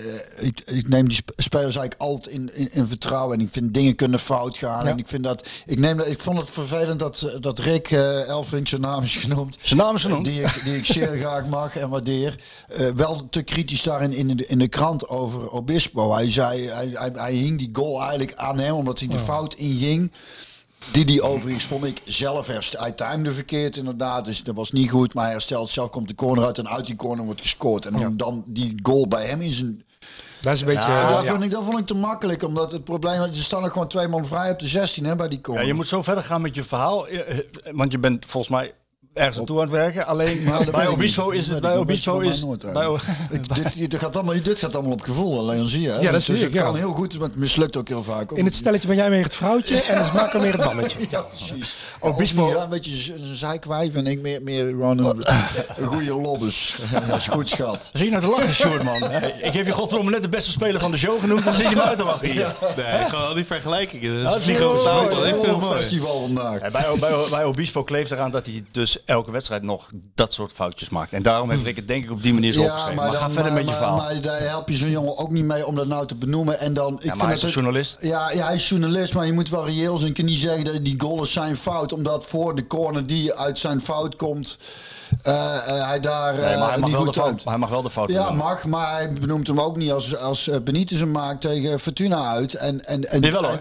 ik, 0.46 0.60
ik 0.60 0.88
neem 0.88 1.08
die 1.08 1.16
sp- 1.16 1.32
spelers 1.36 1.76
eigenlijk 1.76 1.94
altijd 2.10 2.34
in, 2.34 2.50
in, 2.54 2.72
in 2.72 2.86
vertrouwen. 2.86 3.38
En 3.38 3.44
ik 3.44 3.48
vind 3.52 3.74
dingen 3.74 3.94
kunnen 3.94 4.18
fout 4.18 4.58
gaan. 4.58 4.84
Ja. 4.84 4.90
En 4.90 4.98
ik 4.98 5.08
vind 5.08 5.24
dat, 5.24 5.48
ik, 5.66 5.78
neem, 5.78 5.96
dat- 5.96 6.06
ik 6.06 6.20
vond 6.20 6.40
het 6.40 6.50
vervelend 6.50 6.98
dat, 6.98 7.30
dat 7.40 7.58
Rick 7.58 7.90
eh 7.90 8.28
Elfrink 8.28 8.68
zijn 8.68 8.80
naam 8.80 9.02
is 9.02 9.16
genoemd. 9.16 9.56
Zijn 9.60 9.78
naam 9.80 9.94
is 9.96 10.02
genoemd. 10.02 10.24
Die 10.24 10.40
ik, 10.42 10.60
die 10.64 10.76
ik 10.76 10.84
zeer 10.86 11.16
graag 11.18 11.46
mag 11.46 11.76
en 11.76 11.88
waardeer. 11.88 12.36
Eh, 12.68 12.88
wel 12.90 13.26
te 13.30 13.42
kritisch 13.42 13.82
daarin 13.82 14.12
in 14.12 14.36
de, 14.36 14.46
in 14.46 14.58
de 14.58 14.68
krant 14.68 15.08
over 15.08 15.50
Obispo. 15.50 16.12
Hij 16.14 16.30
zei, 16.30 16.68
hij, 16.68 16.90
hij, 16.94 17.10
hij 17.14 17.32
hing 17.34 17.58
die 17.58 17.70
goal 17.72 18.00
eigenlijk 18.00 18.34
aan 18.34 18.58
hem 18.58 18.74
omdat 18.74 18.98
hij 18.98 19.08
de 19.08 19.18
fout 19.18 19.54
inging. 19.54 20.12
Die 20.90 21.04
die 21.04 21.22
overigens 21.22 21.64
vond 21.64 21.84
ik 21.84 22.00
zelf 22.04 22.46
herst. 22.46 22.78
Hij 22.78 22.92
timde 22.92 23.32
verkeerd 23.32 23.76
inderdaad, 23.76 24.24
dus 24.24 24.42
dat 24.44 24.54
was 24.54 24.72
niet 24.72 24.90
goed. 24.90 25.14
Maar 25.14 25.24
hij 25.24 25.32
herstelt 25.32 25.70
zelf, 25.70 25.90
komt 25.90 26.08
de 26.08 26.14
corner 26.14 26.44
uit 26.44 26.58
en 26.58 26.68
uit 26.68 26.86
die 26.86 26.96
corner 26.96 27.24
wordt 27.24 27.40
gescoord. 27.40 27.86
En 27.86 27.92
dan, 27.92 28.16
dan 28.16 28.44
die 28.46 28.74
goal 28.82 29.08
bij 29.08 29.26
hem 29.26 29.40
in 29.40 29.52
zijn... 29.52 29.84
Dat 30.40 30.52
is 30.54 30.60
een 30.60 30.66
beetje... 30.66 30.90
Ja, 30.90 31.02
eh, 31.08 31.14
dat, 31.14 31.24
ja. 31.24 31.30
vond 31.30 31.42
ik, 31.42 31.50
dat 31.50 31.64
vond 31.64 31.78
ik 31.78 31.86
te 31.86 31.94
makkelijk, 31.94 32.42
omdat 32.42 32.72
het 32.72 32.84
probleem 32.84 33.20
er 33.20 33.34
staan 33.36 33.64
er 33.64 33.70
gewoon 33.70 33.88
twee 33.88 34.08
man 34.08 34.26
vrij 34.26 34.50
op 34.50 34.58
de 34.58 34.66
16 34.66 35.04
hè, 35.04 35.16
bij 35.16 35.28
die 35.28 35.38
Ja, 35.38 35.44
corner. 35.44 35.66
je 35.66 35.74
moet 35.74 35.86
zo 35.88 36.02
verder 36.02 36.24
gaan 36.24 36.40
met 36.40 36.54
je 36.54 36.62
verhaal. 36.62 37.08
eh, 37.08 37.38
eh, 37.38 37.44
Want 37.72 37.92
je 37.92 37.98
bent 37.98 38.24
volgens 38.26 38.52
mij 38.52 38.74
ergens 39.12 39.36
naartoe 39.36 39.56
aan 39.56 39.62
het 39.62 39.70
werken. 39.72 40.06
Alleen 40.06 40.42
Maar 40.48 40.64
bij 40.70 40.86
Obispo 40.86 41.30
is 41.30 41.48
het... 41.48 41.60
Bij 41.60 41.76
Obispo 41.76 42.20
is... 42.20 42.44
bij 42.70 42.98
dit, 43.52 43.90
dit, 43.90 44.00
gaat 44.00 44.16
allemaal, 44.16 44.34
dit 44.42 44.58
gaat 44.58 44.74
allemaal 44.74 44.92
op 44.92 45.00
gevoel, 45.00 45.38
alleen 45.38 45.68
zie 45.68 45.80
je. 45.80 45.88
hè. 45.90 45.96
Ja, 45.96 46.02
dat 46.02 46.12
Dus 46.12 46.24
zie 46.24 46.34
ik, 46.34 46.42
het 46.42 46.52
ja. 46.52 46.62
kan 46.62 46.76
heel 46.76 46.92
goed, 46.92 47.18
maar 47.18 47.28
het 47.28 47.36
mislukt 47.36 47.76
ook 47.76 47.88
heel 47.88 48.02
vaak. 48.02 48.30
In 48.32 48.44
het 48.44 48.54
stelletje 48.54 48.86
ben 48.88 48.96
jij 48.96 49.10
meer 49.10 49.22
het 49.22 49.34
vrouwtje 49.34 49.82
en 49.82 50.00
is 50.00 50.12
Marco 50.12 50.38
meer 50.40 50.52
het 50.52 50.64
mannetje. 50.64 50.98
Ja, 51.10 51.20
precies. 51.20 51.74
Obispo- 52.00 52.08
Obispo. 52.08 52.48
Ja, 52.48 52.62
een 52.62 52.68
beetje 52.68 53.14
een 53.14 53.36
zeikwijf 53.36 53.94
en 53.94 54.06
ik 54.06 54.20
meer, 54.20 54.42
meer 54.42 54.66
gewoon 54.68 54.98
een, 54.98 55.24
een 55.76 55.86
goede 55.86 56.14
lobbes. 56.14 56.76
Dat 57.08 57.16
is 57.18 57.28
goed 57.28 57.48
schat. 57.48 57.90
Zie 57.92 58.04
je 58.04 58.10
nou 58.10 58.22
te 58.22 58.30
lachen, 58.30 58.54
Sjoerd, 58.54 58.82
man? 58.82 59.02
Ik 59.42 59.52
heb 59.52 59.66
je 59.66 59.72
godverdomme 59.72 60.10
net 60.10 60.22
de 60.22 60.28
beste 60.28 60.50
speler 60.50 60.80
van 60.80 60.90
de 60.90 60.96
show 60.96 61.20
genoemd. 61.20 61.44
Dan 61.44 61.54
zit 61.54 61.68
je 61.68 61.76
me 61.76 61.82
uit 61.82 61.96
te 61.98 62.04
lachen 62.04 62.30
hier. 62.30 62.54
Nee, 62.76 63.04
gewoon 63.08 63.26
al 63.26 63.34
die 63.34 63.44
vergelijkingen. 63.44 64.22
Dat 64.22 64.36
is 64.36 64.42
vliegen 64.42 64.66
over 64.66 64.90
heel 64.90 65.36
mooi, 65.36 65.48
het 65.50 65.60
mooi. 65.60 65.76
festival 65.76 66.20
vandaag. 66.22 66.60
Ja, 66.60 66.70
bij, 66.70 66.84
bij, 67.00 67.12
bij 67.30 67.44
Obispo 67.44 67.84
kleeft 67.84 68.10
eraan 68.10 68.30
dat 68.30 68.46
hij 68.46 68.64
dus 68.70 69.01
elke 69.04 69.30
wedstrijd 69.30 69.62
nog 69.62 69.90
dat 70.14 70.32
soort 70.32 70.52
foutjes 70.52 70.88
maakt. 70.88 71.12
En 71.12 71.22
daarom 71.22 71.50
heeft 71.50 71.62
Rick 71.64 71.76
het 71.76 71.88
denk 71.88 72.04
ik 72.04 72.10
op 72.10 72.22
die 72.22 72.32
manier 72.32 72.52
zo 72.52 72.62
opgeschreven. 72.62 72.94
Maar, 72.94 73.12
dan- 73.12 73.32
verder 73.32 73.52
met 73.52 73.62
je 73.62 73.68
maar- 73.68 73.76
verhaal. 73.76 73.96
Maar, 73.96 74.20
daar 74.20 74.40
help 74.40 74.68
je 74.68 74.76
zo'n 74.76 74.90
jongen 74.90 75.18
ook 75.18 75.30
niet 75.32 75.44
mee 75.44 75.66
om 75.66 75.74
dat 75.74 75.86
nou 75.86 76.06
te 76.06 76.14
benoemen. 76.14 76.58
En 76.60 76.74
dan, 76.74 76.92
ik 76.94 76.98
ja, 76.98 77.04
vind 77.04 77.16
maar 77.16 77.26
hij 77.26 77.34
is 77.36 77.42
een 77.42 77.50
journalist. 77.50 77.98
Ja, 78.00 78.30
ja, 78.30 78.44
hij 78.46 78.54
is 78.54 78.68
journalist, 78.68 79.14
maar 79.14 79.26
je 79.26 79.32
moet 79.32 79.48
wel 79.48 79.66
reëel 79.66 79.96
zijn. 79.98 80.12
Je 80.14 80.22
niet 80.22 80.38
zeggen 80.38 80.64
dat 80.64 80.84
die 80.84 80.94
goal 81.00 81.22
is 81.22 81.32
zijn 81.32 81.56
fout, 81.56 81.92
omdat 81.92 82.24
voor 82.26 82.54
de 82.54 82.66
corner 82.66 83.06
die 83.06 83.34
uit 83.34 83.58
zijn 83.58 83.80
fout 83.80 84.16
komt, 84.16 84.58
eh, 85.22 85.56
eh, 85.56 85.86
hij 85.88 86.00
daar 86.00 86.32
Nee, 86.34 86.42
maar 86.42 86.50
hij 86.50 86.74
eh, 86.74 86.80
mag, 86.80 86.88
niet 86.88 86.92
wel 86.96 87.04
de 87.04 87.12
fout, 87.12 87.44
hij 87.44 87.58
mag 87.58 87.68
wel 87.68 87.82
de 87.82 87.90
fout 87.90 88.10
Ja, 88.10 88.30
mag, 88.30 88.64
maar 88.64 88.92
hij 88.92 89.12
benoemt 89.12 89.46
hem 89.46 89.60
ook 89.60 89.76
niet 89.76 89.90
als, 89.90 90.16
als 90.16 90.48
eh, 90.48 90.60
Benitez 90.60 90.98
hem 90.98 91.10
maakt 91.10 91.40
tegen 91.40 91.80
Fortuna 91.80 92.26
uit. 92.30 92.54
En, 92.54 92.84
en, 92.84 93.08
en, 93.10 93.22
eh, 93.22 93.54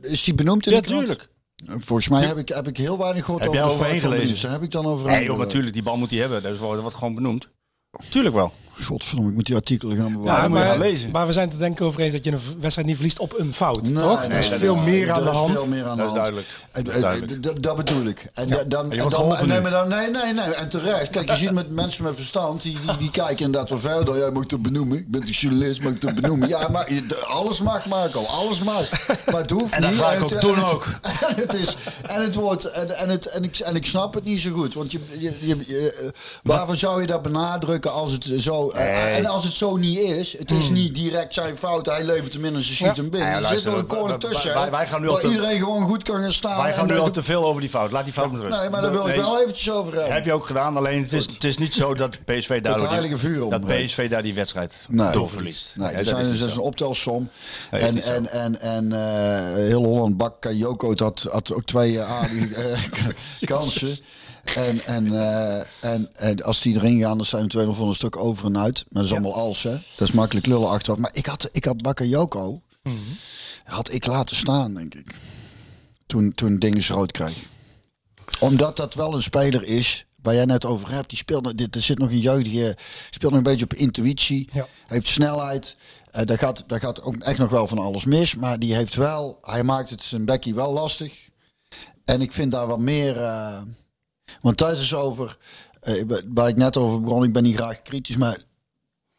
is 0.00 0.24
die 0.24 0.34
benoemd 0.34 0.66
in 0.66 0.72
Ja, 0.72 0.80
de 0.80 0.86
krant? 0.86 1.00
tuurlijk. 1.00 1.28
Volgens 1.66 2.08
mij 2.08 2.24
heb 2.24 2.36
ik, 2.36 2.48
heb 2.48 2.68
ik 2.68 2.76
heel 2.76 2.98
weinig 2.98 3.24
gehoord 3.24 3.42
Heb 3.42 3.52
over 3.52 3.62
jij 3.62 3.70
overheen 3.70 3.98
fout 4.00 4.10
van 4.10 4.20
gelezen? 4.20 4.50
Heb 4.50 4.62
ik 4.62 4.70
dan 4.70 4.86
over 4.86 5.06
Nee, 5.06 5.24
joh, 5.24 5.38
natuurlijk. 5.38 5.72
Die 5.72 5.82
bal 5.82 5.96
moet 5.96 6.10
hij 6.10 6.18
hebben. 6.18 6.42
Dat 6.42 6.56
wordt, 6.56 6.80
wordt 6.80 6.96
gewoon 6.96 7.14
benoemd. 7.14 7.48
Tuurlijk 8.08 8.34
wel. 8.34 8.52
Godverdomme, 8.84 9.30
ik 9.30 9.36
moet 9.36 9.46
die 9.46 9.54
artikelen 9.54 9.96
gaan 9.96 10.12
bewaren. 10.12 10.42
Ja, 10.42 10.48
moet 10.48 10.58
maar, 10.58 10.66
gaan 10.66 10.78
lezen. 10.78 11.10
maar 11.10 11.26
we 11.26 11.32
zijn 11.32 11.44
het 11.44 11.54
er 11.54 11.60
denk 11.60 11.78
ik 11.80 11.86
over 11.86 12.00
eens 12.00 12.12
dat 12.12 12.24
je 12.24 12.32
een 12.32 12.40
wedstrijd 12.60 12.86
niet 12.88 12.96
verliest 12.96 13.18
op 13.18 13.38
een 13.38 13.54
fout, 13.54 13.82
Nee, 13.82 13.92
toch? 14.02 14.20
nee, 14.20 14.28
er 14.28 14.38
is 14.38 14.48
nee, 14.48 14.58
veel 14.58 14.74
nee, 14.76 14.84
meer 14.84 15.10
aan 15.12 15.18
er 15.18 15.24
de 15.24 15.30
is 15.30 15.36
hand. 15.36 15.52
veel 15.52 15.66
meer 15.68 15.84
aan 15.86 15.96
de 15.96 16.02
Dat 16.02 16.12
is 16.12 16.18
hand. 16.18 16.34
duidelijk. 16.34 16.46
En, 16.72 16.84
Dat 16.84 16.92
is 16.92 16.94
en- 16.94 17.00
duidelijk. 17.00 17.42
dat- 17.42 17.62
dat 17.62 17.76
bedoel 17.76 18.04
ik. 18.04 18.26
En 18.32 18.46
da- 18.48 18.64
dan, 18.66 18.92
en 18.92 19.08
dan, 19.08 19.48
nee, 19.48 19.60
maar 19.60 19.70
dan, 19.70 19.88
nee, 19.88 20.10
nee, 20.10 20.32
nee. 20.34 20.44
En 20.54 20.68
terecht. 20.68 21.10
Kijk, 21.10 21.30
je 21.30 21.36
ziet 21.36 21.50
met 21.52 21.70
mensen 21.70 22.04
met 22.04 22.16
verstand, 22.16 22.62
die, 22.62 22.78
die, 22.86 22.96
die 22.96 23.10
kijken 23.10 23.44
inderdaad 23.44 23.70
wel 23.70 23.78
verder. 23.80 24.16
Jij 24.18 24.30
mag 24.30 24.44
het 24.46 24.62
benoemen. 24.62 24.98
Ik 24.98 25.08
ben 25.10 25.20
de 25.20 25.26
journalist, 25.32 25.82
mag 25.82 25.92
ik 25.92 26.02
het 26.02 26.14
benoemen. 26.14 26.48
Ja, 26.48 26.68
maar 26.68 26.92
je- 26.92 27.06
de- 27.06 27.24
alles 27.26 27.60
mag, 27.60 27.86
Marco. 27.86 28.22
Alles 28.24 28.58
mag. 28.62 29.06
Maar 29.26 29.40
het 29.40 29.50
hoeft 29.50 29.72
En 29.74 29.80
dat 29.82 29.90
niet. 29.90 30.00
ga 30.00 30.12
ik 30.12 30.20
het- 30.20 30.34
ook 30.34 30.40
doen 30.40 30.54
en 30.54 30.62
het- 30.64 30.72
ook. 30.72 30.86
En 31.02 31.34
het 31.36 31.54
is, 31.54 31.76
en 32.02 32.22
het 32.22 32.34
wordt, 32.34 32.64
en, 32.64 32.96
en, 32.98 33.08
het, 33.08 33.26
en, 33.26 33.44
ik, 33.44 33.58
en 33.58 33.74
ik 33.74 33.86
snap 33.86 34.14
het 34.14 34.24
niet 34.24 34.40
zo 34.40 34.50
goed. 34.50 34.74
Want 34.74 34.92
je, 34.92 34.98
je, 35.18 35.32
je, 35.40 35.56
je, 35.66 35.92
eh, 35.92 36.08
waarvoor 36.42 36.76
zou 36.76 37.00
je 37.00 37.06
dat 37.06 37.22
benadrukken 37.22 37.92
als 37.92 38.12
het 38.12 38.30
zo, 38.36 38.67
eh, 38.74 39.16
en 39.16 39.26
als 39.26 39.44
het 39.44 39.52
zo 39.52 39.76
niet 39.76 39.98
is. 39.98 40.38
Het 40.38 40.50
is 40.50 40.70
niet 40.70 40.94
direct 40.94 41.34
zijn 41.34 41.58
fout. 41.58 41.86
Hij 41.86 42.04
levert 42.04 42.32
hem 42.32 42.44
in 42.44 42.54
en 42.54 42.62
ze 42.62 42.74
schiet 42.74 42.96
hem 42.96 43.10
binnen. 43.10 43.28
Er 43.28 43.40
luister, 43.40 43.60
zit 43.60 43.70
nog 43.70 43.78
een 43.78 43.86
corner 43.86 44.18
tussen. 44.18 44.70
wij- 44.70 44.86
gaan 44.86 45.00
nu 45.00 45.06
al 45.06 45.12
waar 45.12 45.22
te- 45.22 45.28
iedereen 45.28 45.58
gewoon 45.58 45.82
goed 45.88 46.02
kan 46.02 46.16
gaan 46.20 46.32
staan. 46.32 46.62
Wij 46.62 46.72
gaan 46.74 46.86
nu 46.86 46.98
al 46.98 47.10
te 47.10 47.22
veel 47.22 47.44
over 47.44 47.60
die 47.60 47.70
fout. 47.70 47.90
Laat 47.92 48.04
die 48.04 48.12
fout 48.12 48.32
met 48.32 48.40
rust. 48.40 48.60
Nee, 48.60 48.70
maar 48.70 48.82
daar 48.82 48.90
wil 48.90 49.08
ik 49.08 49.14
wel 49.14 49.40
eventjes 49.40 49.70
over 49.70 49.94
hebben. 49.94 50.12
Heb 50.12 50.24
je 50.24 50.32
ook 50.32 50.46
gedaan, 50.46 50.76
alleen 50.76 51.02
het 51.02 51.12
is, 51.12 51.26
het 51.26 51.44
is 51.44 51.58
niet 51.58 51.74
zo 51.74 51.94
dat 51.94 52.18
PSV 52.24 52.60
daar, 52.60 52.80
Het 52.80 52.88
heilige 52.88 53.18
vuur 53.18 53.50
dat. 53.50 53.66
PSV 53.66 54.10
daar 54.10 54.22
die 54.22 54.34
wedstrijd 54.34 54.72
Nee, 54.88 55.12
doorverliest. 55.12 55.72
Nee, 55.76 55.88
er 55.88 55.96
dat 55.96 56.06
zijn, 56.06 56.36
zo. 56.36 56.44
een 56.44 56.58
optelsom. 56.58 57.28
En, 57.70 58.02
en, 58.02 58.30
en, 58.32 58.60
en 58.60 58.92
eh, 58.92 59.54
heel 59.54 59.84
Holland 59.84 60.16
bak 60.16 60.46
Joko 60.52 60.92
had, 60.96 61.26
had 61.30 61.52
ook 61.52 61.64
twee 61.64 62.00
aardige 62.00 62.74
k- 62.90 63.46
kansen. 63.46 63.98
En, 64.56 64.80
en, 64.84 65.06
eh, 65.20 65.56
en, 65.80 66.08
en 66.14 66.42
als 66.42 66.60
die 66.60 66.74
erin 66.74 67.00
gaan, 67.00 67.16
dan 67.16 67.26
zijn 67.26 67.42
de 67.42 67.48
2 67.48 67.66
van 67.66 67.88
een 67.88 67.94
stuk 67.94 68.16
over 68.16 68.46
en 68.46 68.58
uit. 68.58 68.74
Maar 68.88 69.02
dat 69.02 69.04
is 69.04 69.10
allemaal 69.12 69.34
als, 69.34 69.62
hè. 69.62 69.70
Dat 69.70 70.08
is 70.08 70.12
makkelijk 70.12 70.46
lullen 70.46 70.68
achteraf. 70.68 70.98
Maar 70.98 71.10
ik 71.14 71.26
had, 71.26 71.48
ik 71.52 71.64
had 71.64 71.82
Bakayoko, 71.82 72.60
had 73.64 73.92
ik 73.92 74.06
laten 74.06 74.36
staan, 74.36 74.74
denk 74.74 74.94
ik. 74.94 75.14
Toen, 76.06 76.32
toen 76.34 76.58
dingen 76.58 76.86
rood 76.86 77.12
kreeg. 77.12 77.36
Omdat 78.40 78.76
dat 78.76 78.94
wel 78.94 79.14
een 79.14 79.22
speler 79.22 79.64
is 79.64 80.04
waar 80.22 80.34
jij 80.34 80.44
net 80.44 80.64
over 80.64 80.90
hebt, 80.90 81.08
die 81.08 81.18
speelt, 81.18 81.58
dit, 81.58 81.74
er 81.74 81.82
zit 81.82 81.98
nog 81.98 82.10
een 82.10 82.18
jeugdige, 82.20 82.76
speelt 83.10 83.32
nog 83.32 83.40
een 83.40 83.50
beetje 83.50 83.64
op 83.64 83.74
intuïtie, 83.74 84.48
Ja. 84.52 84.66
heeft 84.86 85.06
snelheid. 85.06 85.76
Eh 86.10 86.26
daar, 86.26 86.38
gaat, 86.38 86.64
daar 86.66 86.80
gaat 86.80 87.02
ook 87.02 87.16
echt 87.16 87.38
nog 87.38 87.50
wel 87.50 87.66
van 87.68 87.78
alles 87.78 88.04
mis, 88.04 88.34
maar 88.34 88.58
die 88.58 88.74
heeft 88.74 88.94
wel, 88.94 89.38
hij 89.42 89.62
maakt 89.62 89.90
het 89.90 90.02
zijn 90.02 90.24
bekkie 90.24 90.54
wel 90.54 90.72
lastig. 90.72 91.28
En 92.04 92.20
ik 92.20 92.32
vind 92.32 92.52
daar 92.52 92.66
wat 92.66 92.78
meer, 92.78 93.22
eh, 93.22 93.58
want 94.40 94.56
thuis 94.56 94.80
is 94.80 94.94
over, 94.94 95.38
eh, 95.80 96.04
waar 96.34 96.48
ik 96.48 96.56
net 96.56 96.76
over 96.76 97.00
begon, 97.00 97.24
ik 97.24 97.32
ben 97.32 97.42
niet 97.42 97.56
graag 97.56 97.82
kritisch, 97.82 98.16
maar 98.16 98.38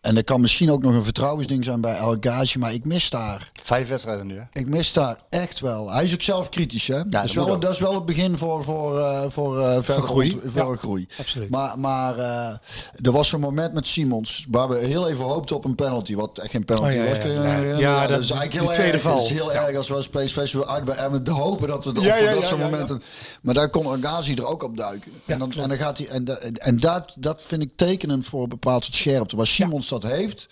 en 0.09 0.15
dat 0.15 0.23
kan 0.23 0.41
misschien 0.41 0.71
ook 0.71 0.81
nog 0.81 0.93
een 0.95 1.03
vertrouwensding 1.03 1.65
zijn 1.65 1.81
bij 1.81 1.97
El 1.97 2.17
Ghazi, 2.19 2.59
maar 2.59 2.73
ik 2.73 2.85
mis 2.85 3.09
daar 3.09 3.51
Vijf 3.63 3.87
wedstrijden 3.87 4.27
nu, 4.27 4.35
hè? 4.37 4.43
ik 4.53 4.67
mis 4.67 4.93
daar 4.93 5.17
echt 5.29 5.59
wel. 5.59 5.91
Hij 5.91 6.03
is 6.03 6.13
ook 6.13 6.21
zelf 6.21 6.49
kritisch, 6.49 6.87
hè? 6.87 7.05
dat, 7.07 7.23
is 7.25 7.31
dat 7.33 7.35
moet 7.35 7.45
wel, 7.51 7.59
dat 7.59 7.71
is 7.71 7.79
wel 7.79 7.93
het 7.93 8.05
begin 8.05 8.37
voor, 8.37 8.63
voor, 8.63 8.99
eh, 8.99 9.23
voor, 9.27 9.59
eh 9.59 9.77
verder 9.81 10.03
groei. 10.03 10.39
voor 10.45 10.71
Ja, 10.71 10.75
groei. 10.75 11.07
absoluut. 11.19 11.49
Maar, 11.49 11.79
maar 11.79 12.17
eh, 12.17 12.53
er 13.01 13.11
was 13.11 13.27
zo'n 13.29 13.39
moment 13.39 13.73
met 13.73 13.87
Simons 13.87 14.45
waar 14.51 14.69
we 14.69 14.77
heel 14.77 15.09
even 15.09 15.25
hoopten 15.25 15.55
op 15.55 15.65
een 15.65 15.75
penalty. 15.75 16.15
Wat 16.15 16.37
echt 16.37 16.51
geen 16.51 16.65
penalty 16.65 16.87
Oh, 16.89 16.95
ja, 16.95 17.03
ja, 17.03 17.09
was. 17.09 17.23
ja. 17.63 17.77
Ja, 17.77 18.07
dat, 18.07 18.19
is 18.19 18.31
eigenlijk 18.31 18.53
heel 18.65 18.73
tweede 18.73 18.91
erg. 18.93 19.01
val. 19.01 19.21
Is 19.23 19.29
heel 19.29 19.53
erg 19.53 19.77
als 19.77 19.87
we 19.87 19.93
als 19.95 20.09
PSV 20.09 20.55
uit 20.67 20.85
bij 20.85 20.95
Emmen 20.95 21.23
te 21.23 21.31
hopen 21.31 21.67
dat 21.67 21.83
we 21.85 21.89
er 21.93 22.01
Ja, 22.03 22.13
op 22.13 22.19
ja, 22.23 22.31
dat 22.31 22.41
ja, 22.41 22.47
soort 22.47 22.59
ja, 22.61 22.65
ja. 22.65 22.71
momenten. 22.71 23.01
Maar 23.41 23.53
daar 23.53 23.69
kon 23.69 23.87
Agazi 24.05 24.33
er 24.33 24.45
ook 24.45 24.63
op 24.63 24.77
duiken. 24.77 25.11
en, 25.25 25.39
dan, 25.39 25.51
en 25.51 25.67
dan 25.67 25.77
gaat 25.77 25.97
hij 25.97 26.07
en, 26.07 26.59
en 26.61 26.77
dat, 26.77 27.13
dat 27.17 27.43
vind 27.43 27.61
ik 27.61 27.71
tekenend 27.75 28.25
voor 28.25 28.43
een 28.43 28.49
bepaald 28.49 28.83
soort 28.83 28.95
scherpte. 28.97 29.35
Waar 29.35 29.47
Simons 29.47 29.87
dat 29.89 29.98
heeft, 30.03 30.47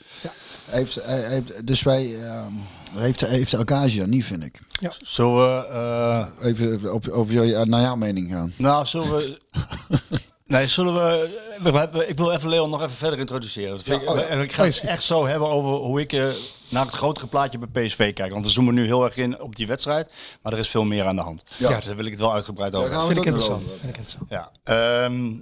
heeft, 0.66 0.96
hij- 0.96 1.30
heeft 1.30 1.68
dus 1.68 1.84
wij 1.84 2.24
ehm, 2.24 2.54
heeft 2.94 3.22
heeft 3.22 3.52
dat 3.52 4.08
niet, 4.08 4.26
vind 4.26 4.44
ik. 4.44 4.60
Zullen 5.02 5.36
we... 5.36 5.66
eh, 5.68 6.26
Even 6.48 6.94
op, 6.94 7.08
over 7.10 7.34
je, 7.46 7.66
naar 7.66 7.82
jouw 7.82 7.96
mening 7.96 8.32
gaan. 8.32 8.54
nou, 8.58 8.86
zullen 8.86 9.12
we... 9.16 9.40
Nee, 10.48 10.68
zullen 10.68 10.94
we, 10.94 12.06
Ik 12.08 12.18
wil 12.18 12.32
even 12.32 12.50
Leon 12.50 12.70
nog 12.70 12.82
even 12.82 12.94
verder 12.96 13.20
introduceren. 13.20 13.80
Ja, 13.84 13.96
oh 14.06 14.16
ja. 14.18 14.22
En 14.24 14.42
ik 14.42 14.52
ga 14.54 14.64
het 14.64 14.80
echt 14.80 15.04
zo 15.04 15.26
hebben 15.26 15.48
over 15.48 15.70
hoe 15.72 16.02
ik 16.02 16.14
eh, 16.14 16.26
naar 16.70 16.86
het 16.86 16.94
grotere 16.96 17.28
plaatje 17.28 17.60
bij 17.60 17.86
PSV 17.86 18.14
kijk. 18.14 18.32
Want 18.32 18.46
we 18.46 18.52
zoomen 18.52 18.74
nu 18.74 18.86
heel 18.86 19.06
erg 19.06 19.18
in 19.18 19.42
op 19.42 19.56
die 19.56 19.68
wedstrijd. 19.68 20.10
Maar 20.42 20.54
er 20.54 20.60
is 20.60 20.68
veel 20.70 20.84
meer 20.84 21.06
aan 21.06 21.16
de 21.16 21.22
hand. 21.22 21.44
Ja. 21.58 21.76
Dus 21.76 21.86
daar 21.86 21.96
wil 21.96 22.06
ik 22.06 22.12
het 22.12 22.20
wel 22.20 22.34
uitgebreid 22.34 22.76
over 22.76 22.90
Daar 22.90 22.98
gaan 22.98 23.08
Vind 23.08 23.18
we 23.20 23.24
ik 23.26 23.30
interessant. 23.34 23.64
over 23.64 23.78
Vind 23.78 23.90
ik 23.92 23.98
interessant. 23.98 24.26
Ja. 24.30 24.52
ehm, 24.64 25.26
ja, 25.34 25.40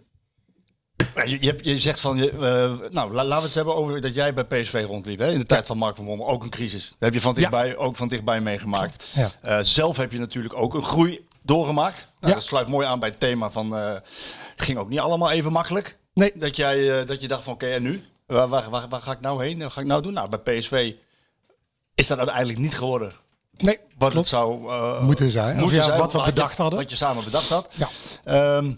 je, 1.25 1.37
je, 1.41 1.57
je 1.61 1.79
zegt 1.79 1.99
van, 1.99 2.17
je, 2.17 2.29
eh, 2.31 2.89
nou, 2.91 3.13
la- 3.13 3.23
laten 3.23 3.37
we 3.39 3.45
het 3.45 3.53
hebben 3.55 3.75
over 3.75 4.01
dat 4.01 4.15
jij 4.15 4.33
bij 4.33 4.43
PSV 4.43 4.83
rondliep. 4.87 5.19
Hè? 5.19 5.31
In 5.31 5.39
de 5.39 5.45
tijd 5.45 5.65
van 5.65 5.77
Mark 5.77 5.95
van 5.95 6.05
Bommel, 6.05 6.27
ook 6.27 6.43
een 6.43 6.49
crisis. 6.49 6.87
Dat 6.89 6.95
heb 6.99 7.13
je 7.13 7.21
van 7.21 7.33
dichtbij, 7.33 7.77
ook 7.77 7.95
van 7.95 8.07
dichtbij 8.07 8.41
meegemaakt. 8.41 9.07
Ja. 9.13 9.31
Eh, 9.41 9.59
zelf 9.61 9.97
heb 9.97 10.11
je 10.11 10.19
natuurlijk 10.19 10.53
ook 10.57 10.73
een 10.73 10.83
groei 10.83 11.25
doorgemaakt. 11.43 12.07
Nou. 12.19 12.33
Dat 12.33 12.43
sluit 12.43 12.67
mooi 12.67 12.87
aan 12.87 12.99
bij 12.99 13.09
het 13.09 13.19
thema 13.19 13.51
van, 13.51 13.77
eh, 13.77 13.93
het 14.51 14.61
ging 14.61 14.77
ook 14.77 14.89
niet 14.89 14.99
allemaal 14.99 15.31
even 15.31 15.51
makkelijk. 15.51 15.97
Nee. 16.13 16.31
Dat, 16.35 16.55
jij, 16.55 17.05
dat 17.05 17.21
je 17.21 17.27
dacht 17.27 17.43
van, 17.43 17.53
oké, 17.53 17.67
en 17.67 17.81
nu? 17.83 18.03
Waar, 18.27 18.47
waar, 18.47 18.69
waar, 18.69 18.87
waar 18.89 19.01
ga 19.01 19.11
ik 19.11 19.21
nou 19.21 19.45
heen? 19.45 19.59
Wat 19.59 19.71
ga 19.71 19.81
ik 19.81 19.87
nou 19.87 20.01
doen? 20.01 20.13
Nou, 20.13 20.29
bij 20.29 20.57
PSV 20.59 20.93
is 21.95 22.07
dat 22.07 22.17
uiteindelijk 22.17 22.59
niet 22.59 22.77
geworden. 22.77 23.13
Nee, 23.57 23.77
Wat 23.97 24.11
klopt. 24.11 24.15
het 24.15 24.27
zou 24.27 24.59
Moeten 25.03 25.31
zijn. 25.31 25.63
Of 25.63 25.97
wat 25.97 26.13
we 26.13 26.21
bedacht 26.25 26.57
hadden. 26.57 26.79
Wat 26.79 26.89
je 26.89 26.95
samen 26.95 27.23
bedacht 27.23 27.49
had. 27.49 27.69
Ja. 27.75 27.87
Ehm, 28.23 28.73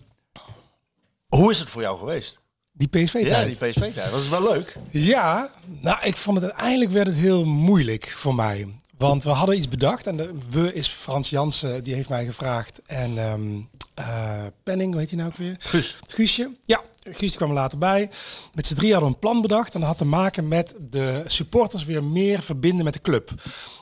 hoe 1.27 1.51
is 1.51 1.60
het 1.60 1.69
voor 1.69 1.81
jou 1.81 1.98
geweest? 1.98 2.39
Die 2.72 2.88
PSV-tijd. 2.88 3.27
Ja, 3.27 3.43
die 3.43 3.55
PSV-tijd. 3.55 4.12
Dat 4.12 4.22
is 4.22 4.29
wel 4.29 4.53
leuk. 4.53 4.75
Ja, 4.89 5.51
nou, 5.79 5.98
ik 6.03 6.17
vond 6.17 6.41
het 6.41 6.51
uiteindelijk 6.51 6.91
werd 6.91 7.07
het 7.07 7.15
heel 7.15 7.46
moeilijk 7.46 8.13
voor 8.17 8.36
mij. 8.36 8.67
Want 8.98 9.24
we 9.24 9.29
hadden 9.29 9.57
iets 9.57 9.67
bedacht 9.67 10.07
en 10.07 10.17
de 10.17 10.34
we 10.50 10.74
is 10.74 10.88
Frans 10.88 11.29
Jansen, 11.29 11.84
die 11.84 11.93
heeft 11.93 12.10
mij 12.10 12.25
gevraagd. 12.25 12.81
En 12.86 13.17
ehm 13.17 13.60
eh, 13.98 14.46
Penning, 14.63 14.91
hoe 14.91 15.01
heet 15.01 15.10
hij 15.10 15.19
nou 15.19 15.31
ook 15.31 15.38
weer? 15.38 15.55
Guus. 15.60 15.98
Guusje. 16.07 16.51
Ja, 16.65 16.81
Guus 17.12 17.36
kwam 17.36 17.50
er 17.50 17.56
later 17.56 17.78
bij. 17.78 18.10
Met 18.54 18.68
z'n 18.68 18.76
drie 18.76 18.92
hadden 18.92 19.10
we 19.10 19.16
een 19.16 19.22
plan 19.22 19.42
bedacht 19.42 19.74
en 19.74 19.80
dat 19.80 19.90
had 19.90 19.98
te 19.98 20.06
maken 20.06 20.48
met 20.48 20.76
de 20.90 21.24
supporters 21.28 21.86
weer 21.86 22.04
meer 22.04 22.42
verbinden 22.42 22.86
met 22.86 22.94
de 22.94 23.02
club. 23.02 23.30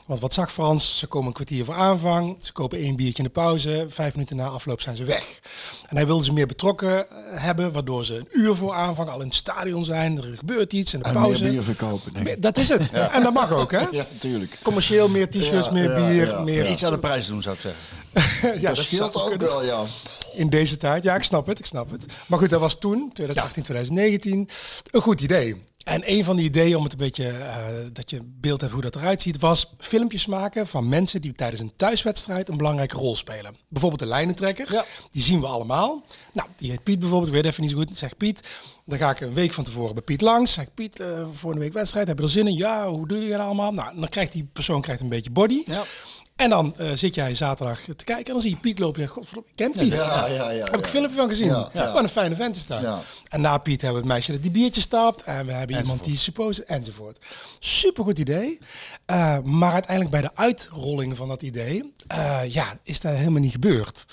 Want 0.06 0.20
wat 0.20 0.34
zag 0.34 0.52
Frans? 0.52 0.98
Ze 0.98 1.06
komen 1.06 1.26
een 1.28 1.32
kwartier 1.32 1.64
voor 1.64 1.74
aanvang, 1.74 2.36
ze 2.40 2.52
kopen 2.52 2.78
één 2.78 2.96
biertje 2.96 3.18
in 3.22 3.24
de 3.24 3.30
pauze, 3.30 3.84
vijf 3.88 4.12
minuten 4.12 4.36
na 4.36 4.46
afloop 4.48 4.80
zijn 4.80 4.96
ze 4.96 5.04
weg. 5.04 5.40
En 5.86 5.96
hij 5.96 6.06
wilde 6.06 6.24
ze 6.24 6.32
meer 6.32 6.46
betrokken 6.46 7.10
eh, 7.10 7.16
hebben, 7.42 7.72
waardoor 7.72 8.04
ze 8.04 8.14
een 8.14 8.28
uur 8.30 8.54
voor 8.54 8.72
aanvang 8.74 9.08
al 9.08 9.20
in 9.20 9.26
het 9.26 9.34
stadion 9.36 9.84
zijn. 9.84 10.16
Er 10.16 10.36
gebeurt 10.36 10.72
iets 10.72 10.94
in 10.94 10.98
de 10.98 11.04
En 11.04 11.12
pauze. 11.14 11.42
meer 11.42 11.52
bier 11.52 11.62
verkopen, 11.62 12.12
denk 12.12 12.26
ik. 12.28 12.42
Dat 12.42 12.56
is 12.56 12.68
het. 12.68 12.90
En 13.16 13.22
dat 13.22 13.32
mag 13.32 13.52
ook, 13.52 13.70
hè? 13.70 13.78
Ja, 13.90 14.06
natuurlijk. 14.12 14.58
Commercieel 14.62 15.08
meer 15.08 15.30
t-shirts, 15.30 15.66
Ja, 15.66 15.72
meer 15.72 15.90
ja, 15.90 16.08
bier, 16.08 16.26
ja, 16.26 16.40
meer... 16.40 16.70
Iets 16.70 16.84
aan 16.84 16.92
de 16.92 16.98
prijs 16.98 17.26
doen, 17.26 17.42
zou 17.42 17.54
ik 17.54 17.60
zeggen. 17.60 17.80
ja, 18.60 18.74
dat 18.74 18.84
scheelt 18.84 19.14
ook 19.14 19.28
kunnen. 19.28 19.46
wel, 19.46 19.64
ja. 19.64 19.84
In 20.32 20.48
deze 20.48 20.76
tijd, 20.76 21.02
ja, 21.02 21.14
ik 21.14 21.22
snap 21.22 21.46
het, 21.46 21.58
ik 21.58 21.66
snap 21.66 21.90
het. 21.90 22.04
Maar 22.26 22.38
goed, 22.38 22.50
dat 22.50 22.60
was 22.60 22.78
toen, 22.78 23.10
2018, 23.12 23.62
2019, 23.62 24.48
een 24.90 25.02
goed 25.02 25.20
idee. 25.20 25.64
En 25.86 26.02
een 26.04 26.24
van 26.24 26.36
die 26.36 26.44
ideeën, 26.44 26.76
om 26.76 26.82
het 26.82 26.92
een 26.92 26.98
beetje, 26.98 27.28
eh, 27.28 27.66
dat 27.92 28.10
je 28.10 28.20
beeld 28.22 28.60
hebt 28.60 28.72
hoe 28.72 28.82
dat 28.82 28.96
eruit 28.96 29.22
ziet, 29.22 29.40
was 29.40 29.74
filmpjes 29.78 30.26
maken 30.26 30.66
van 30.66 30.88
mensen 30.88 31.20
die 31.20 31.32
tijdens 31.32 31.60
een 31.60 31.72
thuiswedstrijd 31.76 32.48
een 32.48 32.56
belangrijke 32.56 32.96
rol 32.96 33.16
spelen. 33.16 33.56
Bijvoorbeeld 33.68 34.02
de 34.02 34.08
lijnentrekker, 34.08 34.84
die 35.10 35.22
zien 35.22 35.40
we 35.40 35.46
allemaal. 35.46 36.04
Nou, 36.32 36.48
die 36.56 36.70
heet 36.70 36.82
Piet 36.82 36.98
bijvoorbeeld, 36.98 37.28
ik 37.28 37.42
weet 37.42 37.52
even 37.52 37.62
niet 37.62 37.70
zo 37.70 37.76
goed. 37.76 37.96
Zeg 37.96 38.16
Piet, 38.16 38.48
dan 38.84 38.98
ga 38.98 39.10
ik 39.10 39.20
een 39.20 39.34
week 39.34 39.52
van 39.52 39.64
tevoren 39.64 39.94
bij 39.94 40.02
Piet 40.02 40.20
langs. 40.20 40.52
Zeg 40.52 40.74
Piet, 40.74 41.00
eh 41.00 41.26
voor 41.32 41.52
een 41.52 41.58
week 41.58 41.72
wedstrijd, 41.72 42.08
heb 42.08 42.18
je 42.18 42.24
er 42.24 42.30
zin 42.30 42.46
in? 42.46 42.56
Ja, 42.56 42.88
hoe 42.88 43.08
doe 43.08 43.18
je 43.18 43.30
dat 43.30 43.40
allemaal? 43.40 43.72
Nou, 43.72 44.00
dan 44.00 44.08
krijgt 44.08 44.32
die 44.32 44.48
persoon 44.52 44.80
krijgt 44.80 45.02
een 45.02 45.08
beetje 45.08 45.30
body. 45.30 45.62
Ja. 45.66 45.82
En 46.36 46.50
dan 46.50 46.76
eh, 46.76 46.90
zit 46.94 47.14
jij 47.14 47.34
zaterdag 47.34 47.80
te 47.96 48.04
kijken 48.04 48.24
en 48.26 48.32
dan 48.32 48.40
zie 48.40 48.50
je 48.50 48.56
Piet 48.56 48.78
lopen 48.78 48.94
en 48.94 49.00
je 49.00 49.06
zegt, 49.06 49.18
"Godverdomme, 49.18 49.50
ik 49.50 49.56
ken 49.56 49.72
Piet. 49.72 49.92
Ja, 49.92 50.26
ja, 50.26 50.50
ja, 50.50 50.64
Heb 50.64 50.76
ik 50.76 50.84
een 50.84 50.90
filmpje 50.90 51.16
van 51.16 51.28
gezien. 51.28 51.48
Wat 51.72 52.02
een 52.02 52.08
fijne 52.08 52.36
vent 52.36 52.56
is 52.56 52.66
daar. 52.66 52.98
En 53.28 53.40
na 53.40 53.58
Piet 53.58 53.80
hebben 53.80 54.00
we 54.00 54.06
het 54.06 54.14
meisje 54.16 54.32
dat 54.32 54.42
die 54.42 54.50
biertje 54.50 54.80
stapt. 54.80 55.22
En 55.22 55.46
we 55.46 55.52
hebben 55.52 55.76
iemand 55.76 56.04
die 56.04 56.16
suppose 56.16 56.64
enzovoort. 56.64 57.18
Super 57.58 58.04
goed 58.04 58.18
idee. 58.18 58.58
Eh, 59.06 59.38
maar 59.42 59.72
uiteindelijk 59.72 60.10
bij 60.10 60.20
de 60.20 60.30
uitrolling 60.34 61.16
van 61.16 61.28
dat 61.28 61.42
idee, 61.42 61.92
eh, 62.06 62.40
ja, 62.48 62.78
is 62.82 63.00
dat 63.00 63.14
helemaal 63.14 63.40
niet 63.40 63.52
gebeurd. 63.52 64.04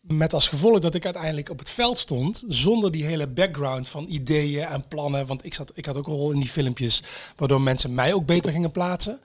Met 0.00 0.32
als 0.32 0.48
gevolg 0.48 0.78
dat 0.78 0.94
ik 0.94 1.04
uiteindelijk 1.04 1.50
op 1.50 1.58
het 1.58 1.70
veld 1.70 1.98
stond 1.98 2.44
zonder 2.48 2.90
die 2.90 3.04
hele 3.04 3.28
background 3.28 3.88
van 3.88 4.06
ideeën 4.08 4.66
en 4.66 4.88
plannen. 4.88 5.26
Want 5.26 5.44
ik, 5.44 5.54
zat, 5.54 5.72
ik 5.74 5.84
had 5.86 5.96
ook 5.96 6.06
een 6.06 6.12
rol 6.12 6.30
in 6.32 6.40
die 6.40 6.48
filmpjes, 6.48 7.02
waardoor 7.36 7.60
mensen 7.60 7.94
mij 7.94 8.12
ook 8.12 8.26
beter 8.26 8.52
gingen 8.52 8.70
plaatsen. 8.70 9.20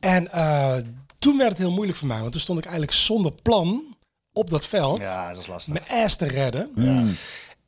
En 0.00 0.30
toen 1.18 1.36
werd 1.38 1.48
het 1.50 1.58
heel 1.58 1.70
moeilijk 1.70 1.98
voor 1.98 2.08
mij, 2.08 2.20
want 2.20 2.32
toen 2.32 2.40
stond 2.40 2.58
ik 2.58 2.64
eigenlijk 2.64 2.96
zonder 2.96 3.32
plan 3.32 3.96
op 4.32 4.50
dat 4.50 4.66
veld. 4.66 4.98
Ja, 4.98 5.32
dat 5.32 5.42
is 5.42 5.46
lastig. 5.46 5.72
Mijn 5.72 6.04
ass 6.04 6.16
te 6.16 6.26
redden. 6.26 6.70
Dan 6.74 7.16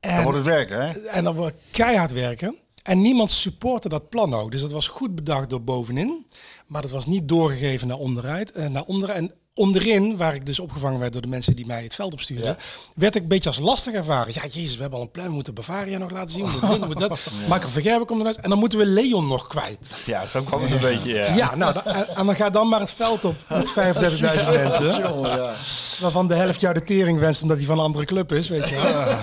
En, 0.01 0.23
wordt 0.23 0.39
het 0.39 0.47
werken, 0.47 0.87
hè? 0.89 0.99
en 0.99 1.25
dan 1.25 1.35
wordt 1.35 1.57
keihard 1.71 2.13
werken. 2.13 2.57
En 2.83 3.01
niemand 3.01 3.31
supportte 3.31 3.89
dat 3.89 4.09
plan 4.09 4.35
ook. 4.35 4.51
Dus 4.51 4.61
dat 4.61 4.73
was 4.73 4.89
goed 4.89 5.15
bedacht 5.15 5.51
door 5.51 5.63
bovenin. 5.63 6.27
Maar 6.67 6.83
dat 6.83 6.91
was 6.91 7.07
niet 7.07 7.29
doorgegeven 7.29 7.89
naar 7.89 7.97
onderuit. 7.97 8.53
eh, 8.53 8.69
naar 8.69 8.85
onderen. 8.85 9.15
En 9.15 9.33
onderin, 9.61 10.17
waar 10.17 10.35
ik 10.35 10.47
dus 10.47 10.61
opgevangen 10.61 11.01
werd 11.01 11.13
door 11.13 11.23
de 11.23 11.29
mensen 11.29 11.57
die 11.57 11.67
mij 11.67 11.83
het 11.83 11.95
veld 11.95 12.13
opstuurden, 12.13 12.57
werd 12.95 13.15
ik 13.15 13.23
een 13.23 13.29
beetje 13.29 13.49
als 13.49 13.59
lastig 13.59 13.95
ervaren. 13.95 14.33
Ja, 14.35 14.43
jezus, 14.51 14.75
we 14.75 14.81
hebben 14.81 14.99
al 14.99 15.05
een 15.05 15.11
plan. 15.11 15.27
We 15.27 15.33
moeten 15.33 15.55
Bavaria 15.55 15.99
nog 15.99 16.11
laten 16.11 16.31
zien. 16.31 16.45
We 16.45 16.51
moeten 16.51 16.71
dit, 16.71 16.81
we 16.81 16.87
moeten 16.87 17.09
dat. 17.09 17.21
Michael 17.49 17.69
Vergerben 17.69 18.07
komt 18.07 18.21
eruit. 18.21 18.37
En 18.37 18.49
dan 18.51 18.59
moeten 18.59 18.79
we 18.79 18.87
Leon 18.87 19.27
nog 19.27 19.47
kwijt. 19.47 20.03
Ja, 20.07 20.27
zo 20.27 20.43
kwam 20.43 20.63
het 20.63 20.71
een 20.71 20.81
beetje, 20.81 21.13
ja. 21.13 21.35
Ja, 21.35 21.55
nou, 21.55 21.73
dan, 21.73 21.83
en 21.95 22.27
dan 22.27 22.35
ga 22.35 22.51
dan 22.51 22.69
maar 22.69 22.81
het 22.81 22.93
veld 22.93 23.25
op 23.25 23.37
met 23.49 23.71
35.000 23.79 24.53
mensen. 24.53 24.87
Ja. 24.87 25.55
Waarvan 26.01 26.29
de 26.29 26.35
helft 26.35 26.61
jou 26.61 26.75
de 26.75 26.83
tering 26.83 27.19
wenst 27.19 27.43
omdat 27.43 27.57
hij 27.57 27.67
van 27.67 27.79
een 27.79 27.85
andere 27.85 28.05
club 28.05 28.33
is, 28.33 28.49
weet 28.49 28.69
je 28.69 28.75
wel. 28.75 29.17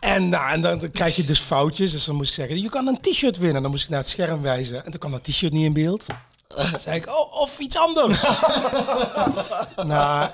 En, 0.00 0.28
nou, 0.28 0.50
en 0.52 0.60
dan, 0.60 0.78
dan 0.78 0.90
krijg 0.90 1.16
je 1.16 1.24
dus 1.24 1.40
foutjes. 1.40 1.90
Dus 1.90 2.04
dan 2.04 2.14
moest 2.14 2.28
ik 2.28 2.34
zeggen, 2.34 2.62
je 2.62 2.68
kan 2.68 2.86
een 2.86 3.00
t-shirt 3.00 3.38
winnen. 3.38 3.62
Dan 3.62 3.70
moest 3.70 3.84
ik 3.84 3.90
naar 3.90 3.98
het 3.98 4.08
scherm 4.08 4.42
wijzen. 4.42 4.84
En 4.84 4.90
toen 4.90 5.00
kwam 5.00 5.12
dat 5.12 5.24
t-shirt 5.24 5.52
niet 5.52 5.64
in 5.64 5.72
beeld. 5.72 6.06
Dan 6.56 6.80
zei 6.80 6.96
ik, 6.96 7.06
oh, 7.06 7.40
of 7.40 7.58
iets 7.58 7.76
anders. 7.76 8.22
nou, 9.86 10.28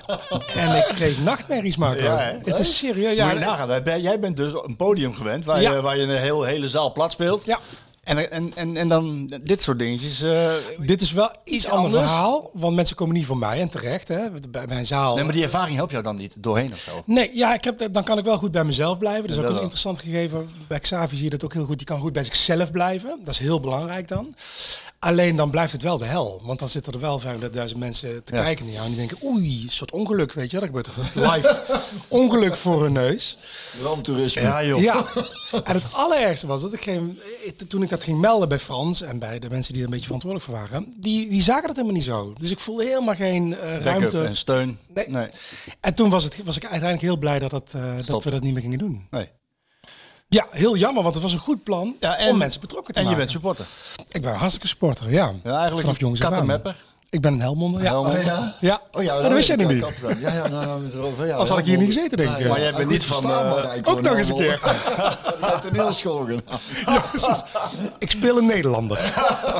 en 0.55 0.75
ik 0.75 0.85
kreeg 0.87 1.19
nachtmerries, 1.19 1.77
Marco. 1.77 2.03
Ja, 2.03 2.17
hè? 2.17 2.37
het 2.43 2.59
is 2.59 2.77
serieus. 2.77 3.15
Ja, 3.15 3.25
Moet 3.25 3.33
je 3.39 3.45
nagaan. 3.45 4.01
Jij 4.01 4.19
bent 4.19 4.37
dus 4.37 4.53
een 4.65 4.75
podium 4.75 5.15
gewend 5.15 5.45
waar, 5.45 5.61
Ja. 5.61 5.71
je, 5.71 5.81
waar 5.81 5.97
je 5.97 6.03
een 6.03 6.09
heel, 6.09 6.43
hele 6.43 6.69
zaal 6.69 6.91
plat 6.91 7.11
speelt. 7.11 7.45
Ja. 7.45 7.59
En, 8.05 8.31
en, 8.31 8.51
en, 8.55 8.77
en 8.77 8.87
dan 8.87 9.33
dit 9.43 9.61
soort 9.61 9.79
dingetjes. 9.79 10.21
eh, 10.21 10.49
dit 10.77 11.01
is 11.01 11.11
wel 11.11 11.29
iets, 11.43 11.55
Iets 11.55 11.69
ander 11.69 11.85
anders? 11.85 12.03
verhaal. 12.11 12.49
Want 12.53 12.75
mensen 12.75 12.95
komen 12.95 13.15
niet 13.15 13.25
voor 13.25 13.37
mij 13.37 13.61
en 13.61 13.69
terecht. 13.69 14.07
Hè, 14.07 14.19
bij 14.49 14.67
mijn 14.67 14.85
zaal. 14.85 15.15
nee, 15.15 15.23
maar 15.23 15.33
die 15.33 15.43
ervaring 15.43 15.75
helpt 15.75 15.91
jou 15.91 16.03
dan 16.03 16.15
niet 16.15 16.33
doorheen 16.37 16.71
of 16.71 16.79
zo. 16.79 17.03
Nee, 17.05 17.31
ja, 17.33 17.53
ik 17.53 17.63
heb, 17.63 17.87
dan 17.93 18.03
kan 18.03 18.17
ik 18.17 18.23
wel 18.23 18.37
goed 18.37 18.51
bij 18.51 18.63
mezelf 18.63 18.97
blijven. 18.97 19.21
Dat 19.27 19.31
is 19.31 19.37
ook 19.37 19.43
een 19.47 19.51
wel. 19.53 19.61
interessant 19.61 19.99
gegeven. 19.99 20.49
Bij 20.67 20.79
Xavi 20.79 21.15
zie 21.15 21.23
je 21.23 21.29
dat 21.29 21.43
ook 21.43 21.53
heel 21.53 21.65
goed. 21.65 21.77
Die 21.77 21.87
kan 21.87 21.99
goed 21.99 22.13
bij 22.13 22.23
zichzelf 22.23 22.71
blijven. 22.71 23.19
Dat 23.23 23.33
is 23.33 23.39
heel 23.39 23.59
belangrijk 23.59 24.07
dan. 24.07 24.35
Alleen 24.99 25.35
dan 25.35 25.49
blijft 25.49 25.71
het 25.71 25.81
wel 25.81 25.97
de 25.97 26.05
hel. 26.05 26.41
Want 26.43 26.59
dan 26.59 26.69
zitten 26.69 26.93
er 26.93 26.99
wel 26.99 27.21
35.000 27.21 27.77
mensen 27.77 28.23
te 28.23 28.35
Ja. 28.35 28.41
kijken 28.43 28.65
naar 28.65 28.73
jou. 28.73 28.85
En 28.85 28.91
die 28.95 29.07
denken, 29.07 29.27
oei, 29.27 29.61
een 29.63 29.71
soort 29.71 29.91
ongeluk, 29.91 30.33
weet 30.33 30.51
je. 30.51 30.57
Dat 30.59 30.65
gebeurt 30.65 30.85
toch 30.85 30.97
een 31.15 31.31
live 31.31 31.61
ongeluk 32.09 32.55
voor 32.55 32.83
hun 32.83 32.91
neus. 32.93 33.37
Ramptoerisme. 33.83 34.41
Ja, 34.41 34.63
joh. 34.63 34.81
Ja, 34.81 35.03
En 35.63 35.73
het 35.75 35.93
allerergste 35.93 36.47
was 36.47 36.61
dat 36.61 36.73
ik 36.73 36.81
geen, 36.81 37.19
eh, 37.45 37.51
toen 37.51 37.83
ik 37.83 37.89
dat 37.89 38.03
ging 38.03 38.19
melden 38.19 38.49
bij 38.49 38.59
Frans 38.59 39.01
en 39.01 39.19
bij 39.19 39.39
de 39.39 39.49
mensen 39.49 39.71
die 39.73 39.81
er 39.81 39.87
een 39.87 39.93
beetje 39.93 40.05
verantwoordelijk 40.05 40.51
voor 40.51 40.59
waren, 40.69 40.93
die, 40.97 41.29
die 41.29 41.41
zagen 41.41 41.67
dat 41.67 41.75
helemaal 41.75 41.95
niet 41.95 42.05
zo. 42.05 42.33
Dus 42.37 42.51
ik 42.51 42.59
voelde 42.59 42.83
helemaal 42.85 43.15
geen 43.15 43.57
eh, 43.59 43.79
ruimte. 43.79 44.23
en 44.23 44.35
steun. 44.35 44.77
Nee. 44.93 45.09
Nee. 45.09 45.27
En 45.79 45.93
toen 45.93 46.09
was, 46.09 46.23
het, 46.23 46.43
was 46.43 46.55
ik 46.55 46.61
uiteindelijk 46.63 47.01
heel 47.01 47.17
blij 47.17 47.39
dat, 47.39 47.49
dat, 47.51 47.73
eh, 47.75 47.95
dat 48.05 48.23
we 48.23 48.29
dat 48.29 48.41
niet 48.41 48.53
meer 48.53 48.61
gingen 48.61 48.79
doen. 48.79 49.07
nee. 49.11 49.29
Ja, 50.29 50.47
heel 50.51 50.75
jammer, 50.77 51.03
want 51.03 51.13
het 51.15 51.23
was 51.23 51.33
een 51.33 51.39
goed 51.39 51.63
plan 51.63 51.95
Ja, 51.99 52.17
en- 52.17 52.29
om 52.31 52.37
mensen 52.37 52.61
betrokken 52.61 52.93
te 52.93 52.99
En 52.99 53.05
je 53.05 53.11
maken. 53.11 53.25
bent 53.25 53.35
supporter. 53.35 53.65
Ik 54.11 54.21
ben 54.21 54.33
hartstikke 54.33 54.67
sporter, 54.67 55.11
ja. 55.11 55.33
Ja, 55.43 55.51
eigenlijk 55.51 55.81
Vanaf 55.81 55.99
jongs 55.99 56.21
af 56.21 56.31
aan. 56.31 56.61
Ik 57.15 57.21
ben 57.21 57.33
een 57.33 57.41
Helmonder, 57.41 57.81
ja. 57.81 57.99
Oh 57.99 58.23
ja? 58.23 58.55
Ja, 58.59 58.81
Oh 58.91 59.03
ja, 59.03 59.15
Oh, 59.17 59.23
dat 59.23 59.31
wist 59.31 59.47
jij 59.47 59.55
niet. 59.55 59.85
Ja, 60.19 60.33
ja, 60.33 60.47
nou, 60.47 60.65
nou, 60.65 60.91
erover, 60.93 61.25
ja. 61.25 61.31
Anders 61.31 61.49
had 61.49 61.59
ik 61.59 61.65
hier 61.65 61.77
niet 61.77 61.93
gezeten, 61.93 62.17
denk 62.17 62.29
ik. 62.29 62.37
Ja, 62.37 62.43
ja. 62.43 62.49
Maar 62.49 62.59
jij 62.59 62.73
bent 62.73 62.89
niet 62.89 63.05
van, 63.05 63.23
eh, 63.31 63.57
Rijk, 63.61 63.89
ook 63.89 64.01
nog 64.01 64.17
eens 64.17 64.29
een 64.29 64.35
keer. 64.35 64.59
Heeft 65.41 65.61
toneelschool. 65.61 66.27
Ja, 66.85 66.99
precies. 67.09 67.43
Ik 67.99 68.11
speel 68.11 68.37
een 68.37 68.45
Nederlander. 68.45 69.13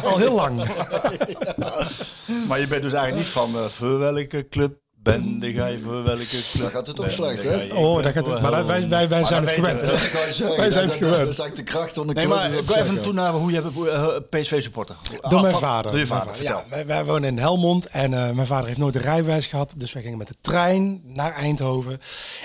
Al 0.03 0.17
heel 0.17 0.33
lang. 0.33 0.63
Maar 2.47 2.59
je 2.59 2.67
bent 2.67 2.81
dus 2.81 2.93
eigenlijk 2.93 3.15
niet 3.15 3.33
van 3.33 3.51
uh, 3.55 3.65
voor 3.65 3.99
welke 3.99 4.47
club 4.49 4.73
ben 5.05 5.37
jij 5.53 5.79
voor 5.83 6.03
welke 6.03 6.25
club? 6.25 6.43
Dan 6.59 6.69
gaat 6.69 6.87
het 6.87 6.99
ook 6.99 7.09
slecht, 7.09 7.43
hè? 7.43 7.73
Oh, 7.73 8.03
dat 8.03 8.13
gaat, 8.13 8.25
voor 8.27 8.41
maar 8.41 8.51
dat- 8.51 8.65
wij, 8.65 8.89
wij, 8.89 9.09
wij 9.09 9.19
Maar 9.19 9.25
zijn 9.27 9.41
dat 9.45 9.55
het 9.55 9.59
gewend. 9.65 9.81
Dat 9.81 9.99
je. 10.37 10.53
Wij 10.57 10.71
zijn 10.71 10.71
Dat- 10.71 10.73
het 10.73 10.85
dat- 10.85 10.93
gewend. 11.09 11.17
Dat 11.25 11.29
is 11.29 11.39
eigenlijk 11.39 11.55
de 11.55 11.63
kracht 11.63 11.93
van 11.93 12.07
de 12.07 12.13
Nee, 12.13 12.25
club. 12.25 12.37
maar 12.37 12.51
dat 12.51 12.69
ik 12.69 12.75
even 12.75 13.01
toe 13.01 13.13
naar 13.13 13.33
hoe 13.33 13.51
je 13.51 13.61
hebt 13.61 14.29
PSV 14.29 14.61
supporter. 14.61 14.95
Door 15.29 15.41
mijn 15.41 15.53
Ah, 15.53 15.59
vader. 15.61 15.91
Door 15.91 15.99
je 15.99 16.05
Mijn 16.07 16.19
vader, 16.21 16.35
vertel. 16.35 16.57
Ja, 16.57 16.63
wij, 16.69 16.85
wij 16.85 17.05
wonen 17.05 17.29
in 17.29 17.37
Helmond 17.37 17.87
en 17.87 18.13
eh, 18.13 18.31
mijn 18.31 18.47
vader 18.47 18.67
heeft 18.67 18.79
nooit 18.79 18.95
een 18.95 19.01
rijbewijs 19.01 19.47
gehad. 19.47 19.73
Dus 19.77 19.93
wij 19.93 20.01
gingen 20.01 20.17
met 20.17 20.27
de 20.27 20.35
trein 20.41 21.01
naar 21.05 21.33
Eindhoven. 21.33 21.99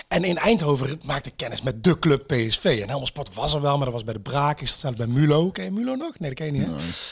En 0.09 0.25
in 0.25 0.39
Eindhoven 0.39 1.01
maakte 1.05 1.29
ik 1.29 1.35
kennis 1.37 1.63
met 1.63 1.85
de 1.85 1.99
club 1.99 2.27
PSV. 2.27 2.65
En 2.65 2.89
Helmond 2.89 3.07
Sport 3.09 3.35
was 3.35 3.55
er 3.55 3.61
wel, 3.61 3.77
maar 3.77 3.85
dat 3.85 3.95
was 3.95 4.05
bij 4.05 4.15
de 4.15 4.21
Braak. 4.21 4.61
Ik 4.61 4.69
zat 4.69 4.79
zelfs 4.79 4.97
bij 4.97 5.07
Mulo. 5.07 5.51
Ken 5.51 5.65
je 5.65 5.71
Mulo 5.71 5.95
nog? 5.95 6.19
Nee, 6.19 6.29
dat 6.35 6.39
ken 6.39 6.47
je 6.47 6.53
niet? 6.53 6.69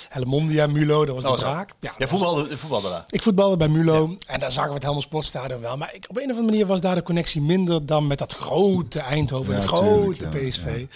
Helmondia, 0.09 0.67
Mulo, 0.67 1.05
dat 1.05 1.15
was 1.15 1.25
de 1.25 1.31
Oh. 1.31 1.39
Braak. 1.39 1.71
Ja, 1.81 1.95
Jij 1.99 2.09
voetbalde, 2.09 2.59
voetbalde 2.59 2.89
daar. 2.89 3.05
Ik 3.09 3.23
voetbalde 3.23 3.57
bij 3.57 3.69
Mulo 3.69 4.17
en 4.27 4.41
daar 4.41 4.53
zagen 4.53 4.69
we 4.69 4.75
het 4.75 4.83
Helmond 4.83 5.05
Sportstadion 5.39 5.61
wel. 5.61 5.77
Maar 5.77 5.95
ik, 5.95 6.07
op 6.09 6.17
een 6.17 6.23
of 6.23 6.29
andere 6.31 6.47
manier 6.47 6.67
was 6.67 6.81
daar 6.81 6.95
de 6.95 7.03
connectie 7.03 7.43
minder 7.43 7.87
dan 7.87 8.07
met 8.07 8.19
dat 8.19 8.33
grote 8.33 9.01
Eindhoven, 9.01 9.53
Ja, 9.55 9.59
het 9.59 9.69
tuurlijk, 9.69 10.19
grote 10.21 10.39
ja, 10.39 10.49
PSV. 10.49 10.87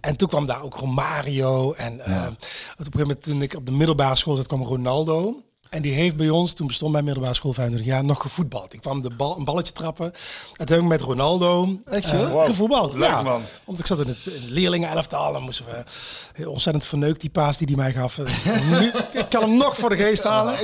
En 0.00 0.16
toen 0.16 0.28
kwam 0.28 0.46
daar 0.46 0.62
ook 0.62 0.74
Romario. 0.74 1.72
En 1.72 2.00
eh, 2.00 2.22
op 2.22 2.28
een 2.30 2.36
gegeven 2.76 3.00
moment 3.00 3.22
toen 3.22 3.42
ik 3.42 3.54
op 3.54 3.66
de 3.66 3.72
middelbare 3.72 4.16
school 4.16 4.36
zat, 4.36 4.46
kwam 4.46 4.62
Ronaldo. 4.62 5.42
En 5.70 5.82
die 5.82 5.92
heeft 5.92 6.16
bij 6.16 6.28
ons, 6.28 6.52
toen 6.52 6.66
bestond 6.66 6.92
mijn 6.92 7.04
middelbare 7.04 7.34
school 7.34 7.52
25 7.52 7.92
jaar, 7.92 8.04
nog 8.04 8.20
gevoetbald. 8.20 8.72
Ik 8.72 8.80
kwam 8.80 9.00
de 9.00 9.10
bal, 9.10 9.36
een 9.36 9.44
balletje 9.44 9.72
trappen. 9.72 10.12
En 10.56 10.66
toen 10.66 10.76
heb 10.76 10.84
ik 10.84 10.90
met 10.90 11.00
Ronaldo 11.00 11.68
Echt, 11.84 12.12
eh? 12.12 12.30
Wow. 12.30 12.46
gevoetbald. 12.46 12.94
Leuk, 12.94 13.08
ja, 13.08 13.22
man. 13.22 13.42
Want 13.64 13.78
ik 13.78 13.86
zat 13.86 14.00
in 14.00 14.08
het, 14.08 14.18
in 14.24 14.42
het 14.42 14.50
leerlingenelftal 14.50 15.36
en 15.36 15.42
moesten 15.42 15.64
we 15.64 15.82
heel 16.32 16.50
ontzettend 16.50 16.86
verneukt 16.86 17.20
die 17.20 17.30
paas 17.30 17.58
die 17.58 17.66
hij 17.66 17.76
mij 17.76 17.92
gaf. 17.92 18.18
nu, 18.70 18.92
ik 19.12 19.26
kan 19.28 19.42
hem 19.42 19.56
nog 19.56 19.76
voor 19.76 19.88
de 19.88 19.96
geest 19.96 20.24
halen. 20.24 20.54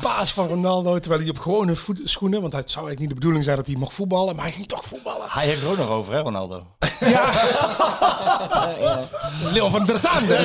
Paas 0.00 0.32
van 0.32 0.48
Ronaldo, 0.48 0.98
terwijl 0.98 1.20
hij 1.20 1.30
op 1.30 1.38
gewone 1.38 1.74
voet, 1.74 2.00
schoenen, 2.04 2.40
want 2.40 2.52
het 2.52 2.70
zou 2.70 2.86
eigenlijk 2.86 2.98
niet 3.00 3.08
de 3.08 3.14
bedoeling 3.14 3.44
zijn 3.44 3.56
dat 3.56 3.66
hij 3.66 3.76
mocht 3.76 3.94
voetballen, 3.94 4.34
maar 4.36 4.44
hij 4.44 4.52
ging 4.54 4.66
toch 4.66 4.84
voetballen. 4.84 5.26
Hij 5.28 5.46
heeft 5.46 5.62
er 5.62 5.68
ook 5.68 5.76
nog 5.76 5.90
over, 5.90 6.12
hè, 6.12 6.20
Ronaldo? 6.20 6.62
Ja. 7.00 7.30
Leon 9.52 9.70
van 9.70 9.84
der 9.84 9.98
Sande. 9.98 10.36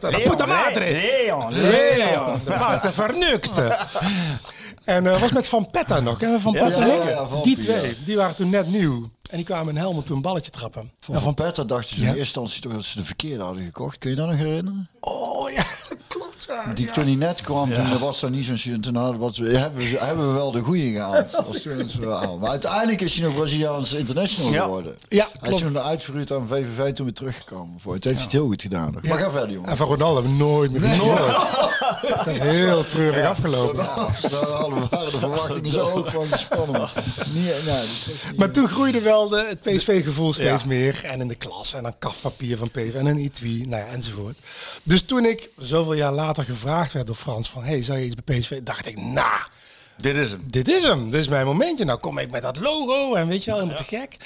De 0.00 0.20
puta 0.22 0.46
madre. 0.46 0.92
Leon, 0.92 1.52
Leon. 1.52 2.40
Vernukte. 2.92 3.76
En 4.84 5.06
eh 5.06 5.20
was 5.20 5.32
met 5.32 5.48
Van 5.48 5.70
Petta 5.70 6.00
nog. 6.00 6.20
Hè? 6.20 6.40
Van 6.40 6.52
Petta 6.52 6.86
ja, 6.86 6.96
nog? 6.96 7.08
ja, 7.08 7.26
Van 7.28 7.42
Die 7.42 7.56
twee, 7.56 7.96
die 8.04 8.16
waren 8.16 8.34
toen 8.36 8.50
net 8.50 8.66
nieuw. 8.70 9.10
En 9.30 9.36
die 9.36 9.44
kwamen 9.44 9.68
in 9.74 9.80
Helmond 9.80 10.06
toen 10.06 10.16
een 10.16 10.22
balletje 10.22 10.50
trappen. 10.50 10.92
Van 11.00 11.20
Van 11.20 11.34
Petter 11.34 11.66
dachten 11.66 11.88
ze 11.96 12.00
in 12.00 12.06
eerste 12.06 12.20
instantie 12.20 12.60
toch 12.60 12.72
dat 12.72 12.84
ze 12.84 12.98
de 12.98 13.04
verkeerde 13.04 13.42
hadden 13.44 13.64
gekocht. 13.64 13.98
Kun 13.98 14.10
je 14.10 14.16
dat 14.16 14.26
nog 14.26 14.36
herinneren? 14.36 14.88
Oh 15.00 15.50
ja, 15.50 15.64
dat 15.88 15.98
klopt. 16.08 16.27
Ja. 16.46 16.72
Die 16.74 16.90
toen 16.90 17.04
hij 17.04 17.14
net 17.14 17.40
kwam, 17.40 17.72
toen 17.74 17.90
er 17.90 17.98
was 17.98 18.22
er 18.22 18.30
niet 18.30 18.44
zo'n. 18.44 18.80
Toen 18.80 18.94
hadden 18.96 19.18
wat, 19.18 19.36
hebben, 19.36 19.78
we, 19.78 19.96
hebben 20.00 20.26
we 20.28 20.32
wel 20.32 20.50
de 20.50 20.60
goede 20.60 20.90
gehaald. 20.90 21.30
Dat 21.32 21.46
was 21.46 21.62
toen 21.62 21.78
het 21.78 21.92
verhaal. 21.92 22.38
Maar 22.38 22.50
uiteindelijk 22.50 23.00
is 23.00 23.14
hij 23.14 23.24
nog 23.26 23.36
Braziliaans 23.36 23.92
international 23.92 24.52
Ja. 24.52 24.62
geworden. 24.62 24.96
Ja, 25.08 25.28
Hij 25.40 25.50
is 25.50 25.58
klopt. 25.58 25.74
toen 25.74 25.82
uitverhuurd 25.82 26.32
aan 26.32 26.46
VVV 26.48 26.92
toen 26.92 27.04
weer 27.04 27.14
teruggekomen. 27.14 27.80
Voor 27.80 27.94
het 27.94 28.04
heeft 28.04 28.16
hij 28.16 28.24
het 28.24 28.32
heel 28.32 28.46
goed 28.46 28.62
gedaan. 28.62 28.92
nog. 28.92 29.02
Maar 29.02 29.18
ga 29.18 29.30
verder, 29.30 29.50
jongen. 29.50 29.70
En 29.70 29.76
van 29.76 29.86
Ronaldo 29.86 30.14
hebben 30.14 30.32
we 30.38 30.44
nooit 30.44 30.70
meer 30.72 30.80
gezien. 30.82 31.06
Dat 32.16 32.26
is 32.26 32.38
heel 32.38 32.86
treurig 32.86 33.26
afgelopen. 33.28 33.76
We- 33.76 34.86
waren 34.90 35.10
de 35.12 35.18
verwachtingen 35.18 35.70
zo 35.72 35.90
ook 35.90 36.10
van 36.10 36.26
gespannen. 36.26 36.88
Nee, 37.34 37.48
is 37.48 38.36
Maar 38.36 38.50
toen 38.50 38.68
groeide 38.68 39.00
wel 39.00 39.28
de, 39.28 39.46
het 39.48 39.60
PSV-gevoel 39.62 40.32
steeds 40.32 40.62
Ja. 40.62 40.68
meer. 40.68 41.00
En 41.04 41.20
in 41.20 41.28
de 41.28 41.34
klas. 41.34 41.74
En 41.74 41.82
dan 41.82 41.94
kafpapier 41.98 42.56
van 42.56 42.70
PSV. 42.70 42.94
En 42.94 43.06
een 43.06 43.18
etui. 43.18 43.66
Nou 43.66 43.82
ja, 43.82 43.88
enzovoort. 43.92 44.38
Dus 44.82 45.02
toen 45.02 45.24
ik 45.24 45.50
zoveel 45.58 45.92
jaar 45.92 46.12
later 46.12 46.26
gevraagd 46.36 46.92
werd 46.92 47.06
door 47.06 47.16
Frans 47.16 47.50
van... 47.50 47.64
Hey, 47.64 47.82
zou 47.82 47.98
je 47.98 48.04
iets 48.04 48.14
bij 48.24 48.38
PSV? 48.38 48.62
Dacht 48.62 48.86
ik, 48.86 49.00
nou, 49.00 49.40
Dit 49.96 50.16
is 50.16 50.30
hem. 50.30 50.42
dit 50.50 50.68
is 50.68 50.82
hem. 50.82 51.10
Dit 51.10 51.20
is 51.20 51.28
mijn 51.28 51.46
momentje. 51.46 51.84
Nou 51.84 51.98
kom 51.98 52.18
ik 52.18 52.30
met 52.30 52.42
dat 52.42 52.56
logo 52.58 53.14
en 53.14 53.26
weet 53.28 53.44
je 53.44 53.50
wel, 53.50 53.60
helemaal 53.60 53.82
te 53.84 53.96
gek. 53.96 54.16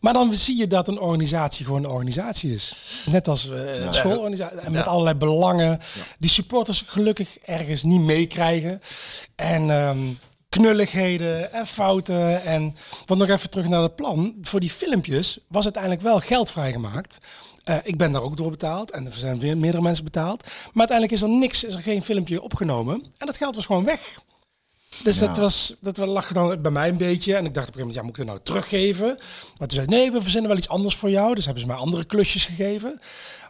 Maar 0.00 0.12
dan 0.12 0.32
zie 0.32 0.56
je 0.56 0.66
dat 0.66 0.88
een 0.88 0.98
organisatie 0.98 1.64
gewoon 1.64 1.84
een 1.84 1.90
organisatie 1.90 2.54
is. 2.54 2.76
Net 3.04 3.28
als 3.28 3.50
eh 3.50 3.84
een 3.84 3.94
schoolorganisatie. 3.94 4.58
En 4.58 4.72
met 4.72 4.86
allerlei 4.86 5.16
belangen. 5.16 5.80
Die 6.18 6.30
supporters 6.30 6.84
gelukkig 6.86 7.38
ergens 7.44 7.82
niet 7.82 8.00
meekrijgen. 8.00 8.80
En 9.36 9.70
ehm, 9.70 9.98
knulligheden 10.48 11.52
en 11.52 11.66
fouten. 11.66 12.44
En 12.44 12.74
want 13.06 13.20
nog 13.20 13.28
even 13.28 13.50
terug 13.50 13.68
naar 13.68 13.82
het 13.82 13.96
plan. 13.96 14.34
Voor 14.42 14.60
die 14.60 14.70
filmpjes 14.70 15.38
was 15.48 15.64
uiteindelijk 15.64 16.02
wel 16.02 16.20
geld 16.20 16.50
vrijgemaakt. 16.50 17.18
Eh, 17.64 17.76
ik 17.82 17.96
ben 17.96 18.12
daar 18.12 18.22
ook 18.22 18.36
door 18.36 18.50
betaald 18.50 18.90
en 18.90 19.06
er 19.06 19.12
zijn 19.12 19.38
weer 19.38 19.56
meerdere 19.56 19.82
mensen 19.82 20.04
betaald. 20.04 20.42
Maar 20.42 20.88
uiteindelijk 20.88 21.12
is 21.12 21.22
er 21.22 21.28
niks, 21.28 21.64
is 21.64 21.74
er 21.74 21.82
geen 21.82 22.02
filmpje 22.02 22.42
opgenomen. 22.42 22.94
En 23.18 23.26
dat 23.26 23.36
geld 23.36 23.54
was 23.54 23.66
gewoon 23.66 23.84
weg. 23.84 24.14
Dus 25.04 25.18
dat, 25.18 25.36
was, 25.36 25.74
dat 25.80 25.96
lag 25.96 26.32
dan 26.32 26.62
bij 26.62 26.70
mij 26.70 26.88
een 26.88 26.96
beetje. 26.96 27.36
En 27.36 27.44
ik 27.44 27.54
dacht 27.54 27.68
op 27.68 27.74
een 27.74 27.80
gegeven 27.80 27.86
moment, 27.86 27.94
ja, 27.94 28.02
moet 28.02 28.10
ik 28.10 28.16
het 28.16 28.26
nou 28.26 28.40
teruggeven? 28.42 29.06
Maar 29.58 29.68
toen 29.68 29.78
zei 29.78 29.86
nee, 29.86 30.12
we 30.12 30.20
verzinnen 30.20 30.48
wel 30.48 30.58
iets 30.58 30.68
anders 30.68 30.94
voor 30.94 31.10
jou. 31.10 31.34
Dus 31.34 31.44
hebben 31.44 31.62
ze 31.62 31.68
mij 31.68 31.76
andere 31.76 32.04
klusjes 32.04 32.44
gegeven. 32.44 33.00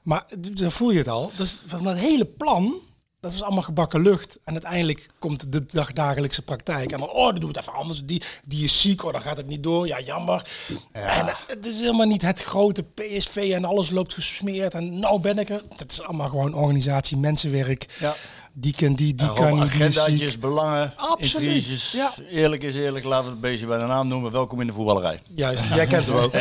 Maar 0.03 0.25
dan 0.38 0.70
voel 0.70 0.90
je 0.90 0.98
het 0.98 1.09
al. 1.09 1.31
Dus 1.37 1.59
van 1.66 1.85
dat 1.85 1.96
hele 1.96 2.25
plan, 2.25 2.75
dat 3.23 3.33
was 3.33 3.43
allemaal 3.43 3.63
gebakken 3.63 4.03
lucht. 4.03 4.39
En 4.45 4.53
uiteindelijk 4.53 5.09
komt 5.19 5.53
de 5.53 5.65
dag- 5.67 5.93
dagelijkse 5.93 6.43
praktijk. 6.43 6.93
En 6.93 6.99
dan, 6.99 7.11
oh, 7.11 7.33
we 7.33 7.47
het 7.47 7.57
even 7.57 7.73
anders. 7.73 8.05
Die, 8.05 8.23
die 8.45 8.65
is 8.65 8.81
ziek, 8.81 9.05
oh, 9.05 9.13
dan 9.13 9.23
gaat 9.23 9.37
het 9.37 9.47
niet 9.47 9.63
door. 9.63 9.87
Ja, 9.87 10.01
jammer. 10.01 10.47
En 10.93 11.29
eh, 11.29 11.35
het 11.47 11.67
is 11.67 11.81
helemaal 11.81 12.07
niet 12.07 12.23
het 12.23 12.43
grote 12.43 12.83
PSV 12.83 13.51
en 13.55 13.65
alles 13.65 13.91
loopt 13.91 14.15
gesmeerd. 14.15 14.75
En 14.75 14.99
nou 14.99 15.21
ben 15.21 15.39
ik 15.39 15.49
er. 15.49 15.63
Het 15.77 15.91
is 15.93 16.03
allemaal 16.03 16.29
gewoon 16.29 16.55
organisatie, 16.55 17.17
mensenwerk. 17.17 17.87
Ja. 18.01 18.15
Die 18.55 18.75
kan, 18.77 18.95
die, 18.95 19.15
die 19.15 19.33
kan 19.33 19.55
niet, 19.55 19.62
agendaatjes, 19.62 20.38
belangen, 20.38 20.93
Absoluut, 20.97 21.55
intriges. 21.55 21.93
ja. 21.93 22.12
Eerlijk 22.31 22.62
is 22.62 22.75
eerlijk, 22.77 23.05
laten 23.05 23.25
we 23.25 23.31
het 23.31 23.41
beestje 23.41 23.67
bij 23.67 23.79
de 23.79 23.85
naam 23.85 24.09
noemen. 24.09 24.33
Welkom 24.33 24.61
in 24.61 24.67
de 24.67 24.73
voetballerij. 24.73 25.19
Juist, 25.35 25.65
jij 25.75 25.87
kent 25.87 26.07
hem 26.07 26.17
ook. 26.17 26.33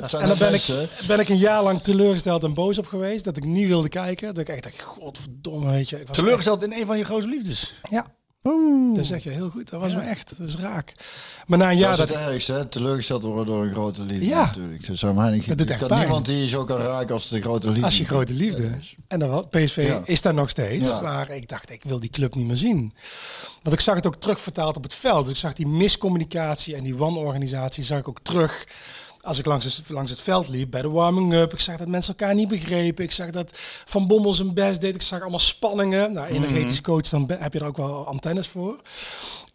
het 0.00 0.10
zijn 0.10 0.22
En 0.22 0.28
dan 0.28 0.38
ben 0.38 0.54
ik, 0.54 0.66
ben 1.06 1.20
ik 1.20 1.28
een 1.28 1.36
jaar 1.38 1.62
lang 1.62 1.82
teleurgesteld 1.82 2.44
en 2.44 2.54
boos 2.54 2.78
op 2.78 2.86
geweest. 2.86 3.24
Dat 3.24 3.36
ik 3.36 3.44
niet 3.44 3.66
wilde 3.68 3.88
kijken. 3.88 4.28
Dat 4.34 4.38
ik 4.38 4.48
echt 4.48 4.62
dacht, 4.62 4.80
godverdomme, 4.80 5.70
weet 5.70 5.88
je. 5.88 6.00
Ik 6.00 6.06
was 6.06 6.16
Teleurgesteld 6.16 6.62
in 6.62 6.72
een 6.72 6.86
van 6.86 6.98
je 6.98 7.04
grote 7.04 7.26
liefdes. 7.26 7.74
echt- 7.90 8.04
Ja. 8.42 8.94
Dat 8.94 9.04
zeg 9.06 9.22
je 9.22 9.30
heel 9.30 9.50
goed. 9.50 9.70
Dat 9.70 9.80
was 9.80 9.94
me 9.94 10.00
echt. 10.00 10.38
Dat 10.38 10.48
is 10.48 10.56
raak. 10.56 10.92
Maar 11.46 11.58
na 11.58 11.70
een 11.70 11.76
Ja, 11.76 11.80
jaar 11.88 11.96
dat 11.96 12.08
dat... 12.08 12.16
is 12.16 12.22
het 12.22 12.32
ergste, 12.32 12.52
hè? 12.52 12.66
teleurgesteld 12.66 13.22
worden 13.22 13.46
door 13.54 13.64
een 13.64 13.72
grote 13.72 14.02
liefde 14.02 14.26
Ja. 14.26 14.44
natuurlijk. 14.46 14.86
Dus 14.86 15.04
aan 15.04 15.14
mij 15.14 15.30
niet, 15.30 15.48
Dat 15.48 15.58
doet 15.58 15.70
echt 15.70 15.90
niemand 15.90 16.26
die 16.26 16.38
je 16.40 16.48
zo 16.48 16.64
kan 16.64 16.76
raken 16.78 17.14
als 17.14 17.28
de 17.28 17.40
grote 17.40 17.66
liefde. 17.68 17.84
Als 17.84 17.98
je 17.98 18.04
grote 18.04 18.32
liefde. 18.34 18.70
En 19.08 19.18
dan 19.18 19.28
wel, 19.28 19.46
PSV 19.48 19.84
Ja. 19.86 20.02
is 20.04 20.22
daar 20.22 20.34
nog 20.34 20.50
steeds. 20.50 20.88
Ja. 20.88 21.00
Maar 21.00 21.30
ik 21.30 21.48
dacht, 21.48 21.70
ik 21.70 21.82
wil 21.84 22.00
die 22.00 22.10
club 22.10 22.34
niet 22.34 22.46
meer 22.46 22.56
zien. 22.56 22.92
Want 23.62 23.74
ik 23.76 23.80
zag 23.82 23.94
het 23.94 24.06
ook 24.06 24.16
terugvertaald 24.16 24.76
op 24.76 24.82
het 24.82 24.94
veld. 24.94 25.24
Dus 25.24 25.34
ik 25.34 25.40
zag 25.40 25.52
die 25.52 25.66
miscommunicatie 25.66 26.74
en 26.76 26.84
die 26.84 26.96
wanorganisatie 26.96 27.84
zag 27.84 27.98
ik 27.98 28.08
ook 28.08 28.20
terug. 28.22 28.66
Als 29.20 29.38
ik 29.38 29.46
langs 29.46 29.64
het, 29.64 29.88
langs 29.88 30.10
het 30.10 30.20
veld 30.20 30.48
liep 30.48 30.70
bij 30.70 30.82
de 30.82 30.88
warming-up. 30.88 31.52
Ik 31.52 31.60
zag 31.60 31.76
dat 31.76 31.88
mensen 31.88 32.16
elkaar 32.16 32.34
niet 32.34 32.48
begrepen. 32.48 33.04
Ik 33.04 33.12
zag 33.12 33.30
dat 33.30 33.58
Van 33.84 34.06
Bommel 34.06 34.34
zijn 34.34 34.54
best 34.54 34.80
deed. 34.80 34.94
Ik 34.94 35.02
zag 35.02 35.20
allemaal 35.20 35.38
spanningen. 35.38 36.12
Nou, 36.12 36.26
energetisch 36.26 36.80
coach, 36.80 37.08
dan 37.08 37.30
heb 37.38 37.52
je 37.52 37.58
er 37.58 37.66
ook 37.66 37.76
wel 37.76 38.06
antennes 38.06 38.48
voor. 38.48 38.80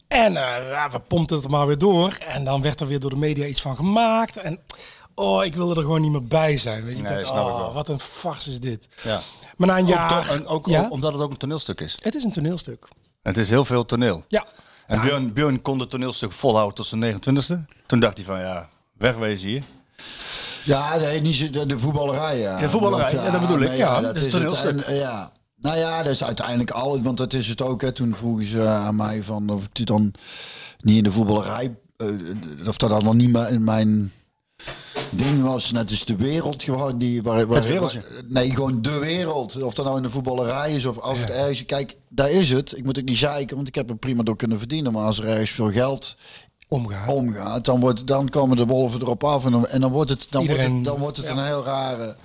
En 0.08 0.38
eh, 0.38 0.92
we 0.92 1.00
pompten 1.00 1.38
het 1.38 1.50
maar 1.50 1.68
weer 1.68 1.78
door. 1.78 2.18
En 2.28 2.44
dan 2.44 2.62
werd 2.62 2.80
er 2.82 2.88
weer 2.88 3.00
door 3.00 3.10
de 3.10 3.16
media 3.16 3.46
iets 3.46 3.62
van 3.62 3.76
gemaakt. 3.76 4.38
En 4.38 4.60
oh, 5.16 5.46
ik 5.46 5.56
wilde 5.56 5.76
er 5.76 5.82
gewoon 5.82 6.02
niet 6.02 6.12
meer 6.12 6.28
bij 6.28 6.58
zijn. 6.58 6.86
Weet 6.86 6.98
je? 6.98 7.04
Nee, 7.04 7.24
dacht, 7.24 7.32
oh, 7.32 7.74
wat 7.74 7.90
een 7.90 8.00
farce 8.00 8.50
is 8.50 8.60
dit. 8.60 8.88
Ja. 9.04 9.22
Maar 9.58 9.68
na 9.68 9.78
een 9.78 9.84
Ook 9.84 9.90
jaar... 9.90 10.30
en 10.30 10.48
ook 10.48 10.68
ja, 10.68 10.88
omdat 10.90 11.14
het 11.14 11.22
ook 11.22 11.32
een 11.32 11.38
toneelstuk 11.38 11.82
is. 11.82 11.98
het 12.02 12.16
is 12.16 12.24
een 12.24 12.32
toneelstuk. 12.32 12.88
Het 13.22 13.38
is 13.38 13.50
heel 13.50 13.66
veel 13.66 13.86
toneel. 13.86 14.24
Ja. 14.28 14.46
En 14.88 15.02
Björn, 15.02 15.34
Björn 15.34 15.62
kon 15.62 15.80
het 15.80 15.90
toneelstuk 15.90 16.32
volhouden 16.32 16.76
tot 16.76 16.86
zijn 16.88 17.16
29e. 17.16 17.76
Toen 17.86 18.00
dacht 18.00 18.18
hij 18.18 18.26
van 18.26 18.40
ja, 18.40 18.70
wegwezen 18.98 19.50
hier. 19.50 19.64
Ja, 20.64 20.98
nee, 20.98 21.22
niet 21.22 21.54
de, 21.54 21.66
de 21.66 21.80
voetballerij. 21.80 22.40
Ja, 22.40 22.60
Ja, 22.60 22.70
voetballerij, 22.70 23.14
ja, 23.14 23.32
dat 23.32 23.42
bedoel 23.42 23.60
ik. 23.62 23.78
Ja, 23.78 24.02
dat 24.02 24.16
is 24.16 24.26
is 24.26 24.34
het. 24.34 24.66
En, 24.66 24.96
ja. 24.96 25.32
Nou 25.62 25.78
ja, 25.78 26.04
dat 26.04 26.12
is 26.12 26.24
uiteindelijk 26.24 26.72
al, 26.72 27.02
want 27.02 27.18
dat 27.18 27.34
is 27.34 27.48
het 27.48 27.62
ook. 27.62 27.82
Hè. 27.82 27.92
Toen 27.92 28.16
vroegen 28.16 28.46
ze 28.46 28.62
aan 28.68 28.96
mij 28.96 29.24
van 29.24 29.50
of 29.50 29.64
ik 29.74 29.86
dan 29.86 30.14
niet 30.80 30.98
in 30.98 31.04
de 31.04 31.12
voetballerij, 31.12 31.76
eh, 31.98 32.08
of 32.68 32.78
dat 32.78 32.90
dan 32.90 33.04
nog 33.04 33.14
niet 33.14 33.32
maar 33.32 33.52
in 33.52 33.64
mijn 33.64 34.12
ding 35.10 35.42
was, 35.42 35.72
net 35.72 35.92
is 35.92 36.06
de 36.06 36.16
wereld 36.16 36.64
gewoon 36.64 36.98
die... 36.98 37.24
Waar, 37.24 37.48
waar, 37.48 37.58
Het 37.58 37.68
wereldje. 37.68 38.02
waar- 38.02 38.22
nee, 38.28 38.50
gewoon 38.54 38.82
de 38.82 39.00
wereld. 39.00 39.62
Of 39.64 39.74
dat 39.74 39.86
nou 39.86 39.98
in 39.98 40.04
de 40.04 40.10
voetballerij 40.10 40.76
is 40.76 40.86
of 40.86 41.00
als 41.00 41.20
het 41.20 41.30
ergens... 41.30 41.66
Kijk, 41.66 41.96
daar 42.10 42.32
is 42.32 42.52
het. 42.52 42.78
Ik 42.78 42.84
moet 42.86 42.98
ook 43.00 43.06
niet 43.06 43.18
zeiken, 43.18 43.56
want 43.56 43.68
ik 43.68 43.76
heb 43.76 43.90
er 43.90 43.96
prima 43.98 44.24
door 44.24 44.36
kunnen 44.36 44.58
verdienen. 44.60 44.92
Maar 44.92 45.06
als 45.06 45.20
er 45.20 45.28
ergens 45.28 45.50
veel 45.52 45.72
geld 45.72 46.16
Omgaat, 46.68 47.66
dan, 47.66 47.80
wordt, 47.80 48.08
dan 48.08 48.30
komen 48.30 48.58
de 48.58 48.66
wolven 48.66 49.02
erop 49.02 49.24
af. 49.24 49.46
En 49.46 49.52
dan, 49.52 49.68
en 49.68 49.82
dan 49.82 49.92
wordt 49.92 50.10
het, 50.10 50.28
dan 50.30 50.46
wordt 50.46 50.62
het, 50.62 50.84
dan 50.84 51.00
wordt 51.00 51.18
het 51.18 51.28
een 51.28 51.46
heel 51.46 51.64
rare, 51.64 52.16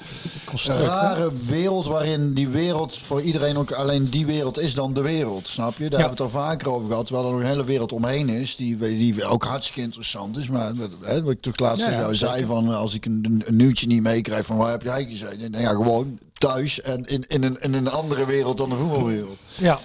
Construct, 0.45 0.79
hè? 0.79 0.87
rare 0.87 1.33
wereld 1.33 1.87
waarin 1.87 2.35
die 2.35 2.49
wereld 2.49 2.99
voor 2.99 3.23
iedereen 3.23 3.57
ook 3.57 3.73
alleen 3.73 4.11
die 4.11 4.27
wereld 4.27 4.59
is 4.59 4.75
dan 4.75 4.93
de 4.93 5.01
wereld. 5.01 5.49
Snap 5.49 5.79
je? 5.79 5.91
Daar 5.91 6.01
hebben 6.01 6.19
we 6.19 6.25
het 6.25 6.35
al 6.35 6.41
vaker 6.41 6.71
over 6.71 6.89
gehad. 6.89 7.07
Terwijl 7.07 7.27
er 7.27 7.33
nog 7.33 7.41
een 7.41 7.47
hele 7.49 7.65
wereld 7.65 7.93
omheen 7.93 8.29
is, 8.29 8.57
die, 8.57 8.79
die 8.79 9.25
ook 9.25 9.45
hartstikke 9.45 9.81
interessant 9.81 10.37
is. 10.37 10.49
Maar 10.49 10.73
hè, 11.01 11.23
wat 11.23 11.33
ik 11.33 11.41
toch 11.41 11.59
laatst 11.59 11.87
jou 11.87 12.17
zei, 12.17 12.45
van 12.45 12.75
als 12.75 12.95
ik 12.95 13.07
een, 13.07 13.43
een 13.47 13.57
nieuwtje 13.57 13.87
niet 13.87 14.03
meekrijg 14.03 14.47
van 14.47 14.57
waar 14.57 14.71
heb 14.71 14.83
jij 14.83 15.05
gezeten? 15.05 15.53
Dan 15.53 15.61
ja, 15.61 15.71
gewoon 15.71 16.19
thuis 16.33 16.81
en 16.81 17.05
in, 17.05 17.25
in, 17.29 17.43
een, 17.43 17.61
in 17.61 17.75
een 17.75 17.91
andere 17.91 18.27
wereld 18.27 18.57
dan 18.57 18.69
de 18.69 18.77
voetbalwereld. 18.77 19.39
Ja. 19.55 19.79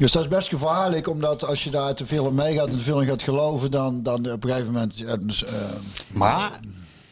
Dus 0.00 0.12
dat 0.12 0.22
is 0.22 0.28
best 0.28 0.48
gevaarlijk, 0.48 1.08
omdat 1.08 1.44
als 1.44 1.64
je 1.64 1.70
daar 1.70 1.94
te 1.94 2.06
veel 2.06 2.28
in 2.28 2.34
meegaat 2.34 2.66
en 2.66 2.72
te 2.72 2.84
veel 2.84 3.00
in 3.00 3.06
gaat 3.06 3.22
geloven, 3.22 3.70
dan, 3.70 4.02
dan 4.02 4.32
op 4.32 4.44
een 4.44 4.50
gegeven 4.50 4.72
moment. 4.72 5.20
dus, 5.20 5.44
eh, 5.44 5.52
Maar, 6.12 6.60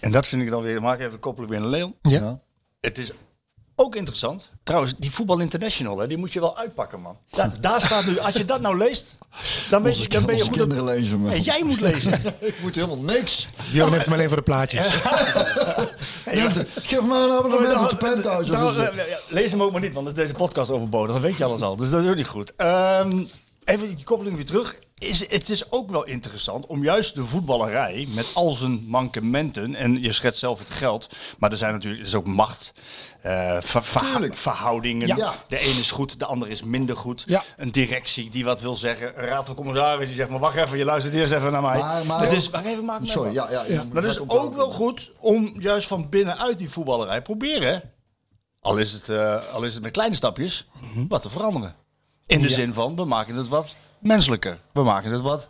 en 0.00 0.12
dat 0.12 0.26
vind 0.26 0.42
ik 0.42 0.50
dan 0.50 0.62
weer, 0.62 0.82
maak 0.82 1.00
even 1.00 1.18
koppelen 1.18 1.50
weer 1.50 1.60
naar 1.60 1.68
Leon. 1.68 1.94
Ja. 2.02 2.18
ja. 2.20 2.40
Het 2.80 2.98
is 2.98 3.12
ook 3.80 3.94
interessant. 3.96 4.50
Trouwens, 4.62 4.94
die 4.98 5.10
Voetbal 5.10 5.38
International, 5.38 5.98
hè, 5.98 6.06
die 6.06 6.16
moet 6.16 6.32
je 6.32 6.40
wel 6.40 6.56
uitpakken, 6.56 7.00
man. 7.00 7.16
Daar, 7.30 7.60
daar 7.60 7.80
staat 7.82 8.06
nu, 8.06 8.18
als 8.18 8.34
je 8.34 8.44
dat 8.44 8.60
nou 8.60 8.76
leest, 8.76 9.18
dan, 9.70 9.82
weet 9.82 10.02
je, 10.02 10.08
dan 10.08 10.24
ben 10.24 10.36
je 10.36 10.44
op- 10.44 10.52
kinderen 10.52 10.84
lezen. 10.84 11.28
En 11.30 11.42
jij 11.42 11.62
moet 11.64 11.80
lezen. 11.80 12.12
ik 12.40 12.54
moet 12.62 12.74
helemaal 12.74 13.02
niks. 13.02 13.46
Björn 13.70 13.92
heeft 13.92 14.04
hem 14.04 14.14
alleen 14.14 14.28
voor 14.28 14.36
de 14.36 14.42
plaatjes. 14.42 14.86
Geef 16.24 17.02
me 17.02 17.14
een 17.14 17.32
abonnement 17.32 17.80
op 17.80 17.90
de 17.90 17.96
penthouse. 17.96 18.50
Nou, 18.50 18.88
lees 19.28 19.50
hem 19.50 19.62
ook 19.62 19.72
maar 19.72 19.80
niet, 19.80 19.92
want 19.94 20.06
is 20.08 20.14
deze 20.14 20.34
podcast 20.34 20.70
overbodig. 20.70 21.12
Dan 21.12 21.22
weet 21.22 21.36
je 21.36 21.44
alles 21.44 21.60
al. 21.60 21.76
Dus 21.76 21.90
dat 21.90 22.04
is 22.04 22.10
ook 22.10 22.16
niet 22.16 22.26
goed. 22.26 22.52
Ehm, 22.56 23.24
even 23.64 23.96
die 23.96 24.04
koppeling 24.04 24.36
weer 24.36 24.46
terug. 24.46 24.78
Is, 24.98 25.20
het 25.30 25.48
is 25.48 25.72
ook 25.72 25.90
wel 25.90 26.04
interessant 26.04 26.66
om 26.66 26.82
juist 26.84 27.14
de 27.14 27.24
voetballerij 27.24 28.08
met 28.14 28.30
al 28.34 28.52
zijn 28.52 28.84
mankementen. 28.86 29.74
En 29.74 30.02
je 30.02 30.12
schetst 30.12 30.38
zelf 30.40 30.58
het 30.58 30.70
geld. 30.70 31.06
Maar 31.38 31.50
er 31.50 31.56
zijn 31.56 31.72
natuurlijk 31.72 32.00
er 32.02 32.08
is 32.08 32.14
ook 32.14 32.26
macht. 32.26 32.72
Eh, 33.20 33.56
ver- 33.60 34.30
verhoudingen. 34.34 35.06
Ja. 35.16 35.34
De 35.48 35.58
ene 35.58 35.78
is 35.80 35.90
goed, 35.90 36.18
de 36.18 36.24
andere 36.26 36.50
is 36.50 36.62
minder 36.62 36.96
goed. 36.96 37.22
Ja. 37.26 37.42
Een 37.56 37.70
directie 37.72 38.30
die 38.30 38.44
wat 38.44 38.60
wil 38.60 38.76
zeggen. 38.76 39.18
Een 39.22 39.28
raad 39.28 39.46
van 39.46 39.54
commissarissen 39.54 40.06
die 40.06 40.16
zegt: 40.16 40.28
maar 40.30 40.38
wacht 40.38 40.56
even, 40.56 40.78
je 40.78 40.84
luistert 40.84 41.14
eerst 41.14 41.32
even 41.32 41.52
naar 41.52 41.62
mij. 41.62 41.78
Maar- 41.78 42.06
maar- 42.06 42.20
het 42.20 42.32
is, 42.32 42.50
wacht 42.50 42.64
even, 42.64 42.84
maak 42.84 43.00
Sorry, 43.06 43.32
ja, 43.32 43.50
ja. 43.50 43.64
ja. 43.68 43.84
Maar 43.92 44.02
het 44.02 44.10
is 44.12 44.28
ook 44.28 44.54
wel 44.54 44.70
goed 44.70 45.10
om 45.18 45.52
juist 45.60 45.88
van 45.88 46.08
binnenuit 46.08 46.58
die 46.58 46.70
voetballerij 46.70 47.22
proberen, 47.22 47.82
al 48.60 48.76
is 48.76 48.92
het, 48.92 49.08
eh, 49.08 49.36
al 49.52 49.62
is 49.62 49.74
het 49.74 49.82
met 49.82 49.92
kleine 49.92 50.14
stapjes, 50.14 50.68
wat 51.08 51.22
te 51.22 51.30
veranderen. 51.30 51.74
In 52.26 52.42
de 52.42 52.50
zin 52.50 52.72
van, 52.74 52.96
we 52.96 53.04
maken 53.04 53.36
het 53.36 53.48
wat 53.48 53.74
menselijker. 54.00 54.58
We 54.72 54.82
maken 54.82 55.10
het 55.12 55.20
wat 55.20 55.48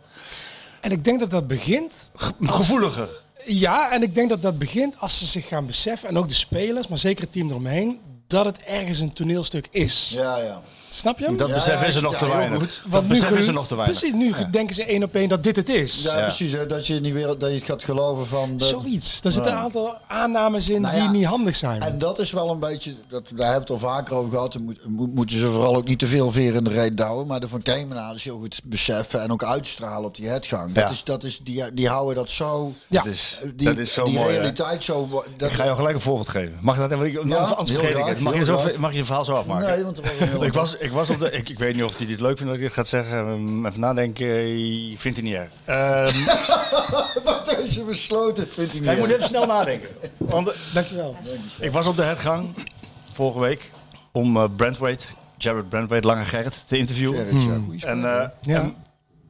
En 0.81 0.91
ik 0.91 1.03
denk 1.03 1.19
dat 1.19 1.29
dat 1.29 1.47
begint. 1.47 1.93
ge- 2.15 2.33
gevoeliger. 2.39 3.09
Ja, 3.51 3.91
en 3.91 4.03
ik 4.03 4.15
denk 4.15 4.29
dat 4.29 4.41
dat 4.41 4.57
begint 4.57 4.95
als 4.99 5.17
ze 5.17 5.25
zich 5.25 5.47
gaan 5.47 5.65
beseffen, 5.65 6.09
en 6.09 6.17
ook 6.17 6.27
de 6.27 6.33
spelers, 6.33 6.87
maar 6.87 6.97
zeker 6.97 7.23
het 7.23 7.31
team 7.31 7.49
eromheen, 7.49 7.99
dat 8.27 8.45
het 8.45 8.57
ergens 8.57 8.99
een 8.99 9.13
toneelstuk 9.13 9.67
is. 9.71 10.09
Ja, 10.13 10.37
ja. 10.37 10.61
Snap 10.89 11.19
je? 11.19 11.25
hem? 11.25 11.37
Dat 11.37 11.47
Ja, 11.47 11.53
besef 11.53 11.81
ja, 11.81 11.87
is 11.87 11.95
er 11.95 12.01
nog 12.01 12.11
ja, 12.11 12.17
te 12.19 12.27
weinig. 12.27 12.57
goed. 12.59 12.67
Dat 12.83 12.91
Want 12.91 13.03
nu 13.03 13.09
besef 13.09 13.29
is 13.37 13.47
er 13.47 13.53
nog 13.53 13.67
te 13.67 13.75
weinig. 13.75 13.99
Precies, 13.99 14.17
nu 14.19 14.33
denken 14.51 14.75
ze 14.75 14.83
één 14.83 15.03
op 15.03 15.15
één 15.15 15.29
dat 15.29 15.43
dit 15.43 15.55
het 15.55 15.69
is. 15.69 16.01
Ja, 16.03 16.15
Ja. 16.17 16.21
precies. 16.21 16.51
Hè, 16.51 16.65
dat 16.65 16.87
je 16.87 16.95
in 16.95 17.03
die 17.03 17.13
wereld 17.13 17.39
dat 17.39 17.49
je 17.49 17.55
het 17.55 17.65
gaat 17.65 17.83
geloven 17.83 18.25
van. 18.27 18.57
de- 18.57 18.63
Zoiets. 18.65 19.21
Daar 19.21 19.31
zitten 19.31 19.51
een 19.51 19.57
aantal 19.57 19.97
aannames 20.07 20.69
in 20.69 20.81
Nou 20.81 20.93
die 20.93 21.03
ja, 21.03 21.11
niet 21.11 21.25
handig 21.25 21.55
zijn. 21.55 21.81
En 21.81 21.97
dat 21.97 22.19
is 22.19 22.31
wel 22.31 22.49
een 22.49 22.59
beetje, 22.59 22.93
dat, 23.07 23.23
daar 23.35 23.51
hebben 23.51 23.67
we 23.67 23.73
het 23.73 23.83
al 23.83 23.89
vaker 23.89 24.15
over 24.15 24.31
gehad. 24.31 24.53
Dan 24.53 24.61
moet, 24.61 24.87
moet- 24.87 25.13
moeten 25.15 25.39
ze 25.39 25.45
vooral 25.51 25.75
ook 25.75 25.87
niet 25.87 25.99
te 25.99 26.07
veel 26.07 26.31
veren 26.31 26.55
in 26.57 26.63
de 26.63 26.69
reet 26.69 26.97
douwen. 26.97 27.27
Maar 27.27 27.39
de 27.39 27.47
Van 27.47 27.61
Kemenade 27.61 28.15
is 28.15 28.23
heel 28.23 28.39
goed 28.39 28.61
beseffen 28.65 29.21
en 29.21 29.31
ook 29.31 29.43
uitstralen 29.43 30.05
op 30.07 30.15
die 30.15 30.27
headgang. 30.27 30.73
Dat 30.73 30.83
Ja. 30.83 30.89
is, 30.89 31.03
dat 31.03 31.23
is, 31.23 31.39
die, 31.43 31.73
die 31.73 31.87
houden 31.87 32.15
dat 32.15 32.29
zo. 32.29 32.73
ja. 32.87 33.01
Dat 33.03 33.11
is, 33.13 33.37
Die, 33.55 33.67
dat 33.67 33.77
is 33.77 33.93
zo 33.93 34.05
die 34.05 34.13
mooi. 34.13 34.27
hè? 34.29 34.35
realiteit 34.37 34.83
zo. 34.83 35.23
Dat, 35.37 35.49
Ik 35.49 35.55
ga 35.55 35.63
jou 35.63 35.75
gelijk 35.75 35.95
een 35.95 36.01
voorbeeld 36.01 36.29
geven. 36.29 36.57
Mag 36.61 36.77
dat 36.77 36.91
even? 36.91 37.05
Ik- 37.05 37.13
Ja, 37.13 37.19
anders 37.37 37.69
heel 37.69 37.79
vergeet 37.79 37.89
ik 37.89 37.95
graag, 37.95 38.07
het. 38.09 38.19
Mag 38.19 38.33
je, 38.33 38.37
heel 38.39 38.45
zo, 38.47 38.57
graag. 38.57 38.75
mag 38.77 38.91
je 38.91 38.97
je 38.97 39.05
verhaal 39.05 39.25
zo 39.25 39.33
afmaken? 39.33 39.67
nee, 39.69 39.83
want 39.83 39.97
er 39.97 40.03
was 40.03 40.11
een 40.19 40.27
heel 40.29 40.43
Ik 40.49 40.53
was, 40.53 40.77
ik 40.79 40.91
was 40.91 41.09
op 41.09 41.19
de. 41.19 41.31
Ik, 41.31 41.49
ik 41.49 41.59
weet 41.59 41.75
niet 41.75 41.83
of 41.83 41.97
hij 41.97 42.05
dit 42.05 42.19
leuk 42.19 42.37
vindt 42.37 42.51
dat 42.51 42.61
ik 42.61 42.67
dit 42.67 42.73
ga 42.73 42.83
zeggen. 42.83 43.65
Even 43.65 43.79
nadenken. 43.79 44.27
eh, 44.27 44.97
Vindt 44.97 45.17
hij 45.19 45.27
niet 45.27 45.33
erg. 45.35 45.49
Ehm, 45.65 46.25
Wat 47.23 47.45
deze 47.57 47.83
besloten 47.83 48.49
vindt 48.49 48.71
hij 48.71 48.79
niet. 48.79 48.89
ja, 48.89 48.95
ik 48.95 48.99
moet 48.99 49.09
even 49.09 49.23
snel 49.27 49.45
nadenken. 49.45 49.89
Want 50.17 50.47
eh, 50.47 50.55
Dankjewel. 50.73 51.15
ik 51.59 51.71
was 51.71 51.87
op 51.87 51.95
de 51.95 52.03
hergang 52.03 52.67
vorige 53.11 53.39
week 53.39 53.71
om 54.11 54.55
Brentwaite, 54.55 55.05
Jared 55.37 55.69
Brentwaite, 55.69 56.07
Lange 56.07 56.25
Gerrit, 56.25 56.63
te 56.67 56.77
interviewen. 56.77 57.17
Gerrit, 57.17 57.43
ja, 57.43 57.57
goeie 57.65 57.85
En, 57.85 57.99
Ja. 58.01 58.33
en, 58.41 58.75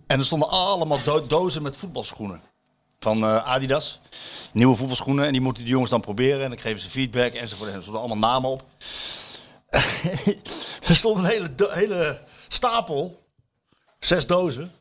en 0.08 0.20
er 0.20 0.26
stonden 0.26 0.50
allemaal 0.50 1.00
do- 1.04 1.28
dozen 1.28 1.62
met 1.62 1.78
voetbalschoenen. 1.78 2.42
Van 3.00 3.24
eh, 3.24 3.48
Adidas. 3.48 4.00
Nieuwe 4.54 4.76
voetbalschoenen. 4.76 5.26
En 5.26 5.32
die 5.32 5.42
moeten 5.42 5.64
die 5.64 5.72
jongens 5.72 5.92
dan 5.92 6.02
proberen. 6.02 6.44
En 6.44 6.50
dan 6.50 6.60
geven 6.60 6.80
ze 6.82 6.90
feedback 6.90 7.34
enzovoort. 7.34 7.70
En 7.70 7.76
er 7.76 7.82
stonden 7.82 8.02
allemaal 8.04 8.30
namen 8.32 8.50
op. 8.50 8.64
er 10.90 10.96
stond 10.96 11.18
een 11.18 11.26
hele, 11.26 11.50
hele 11.70 12.22
stapel. 12.48 13.28
Zes 14.00 14.28
dozen. 14.28 14.72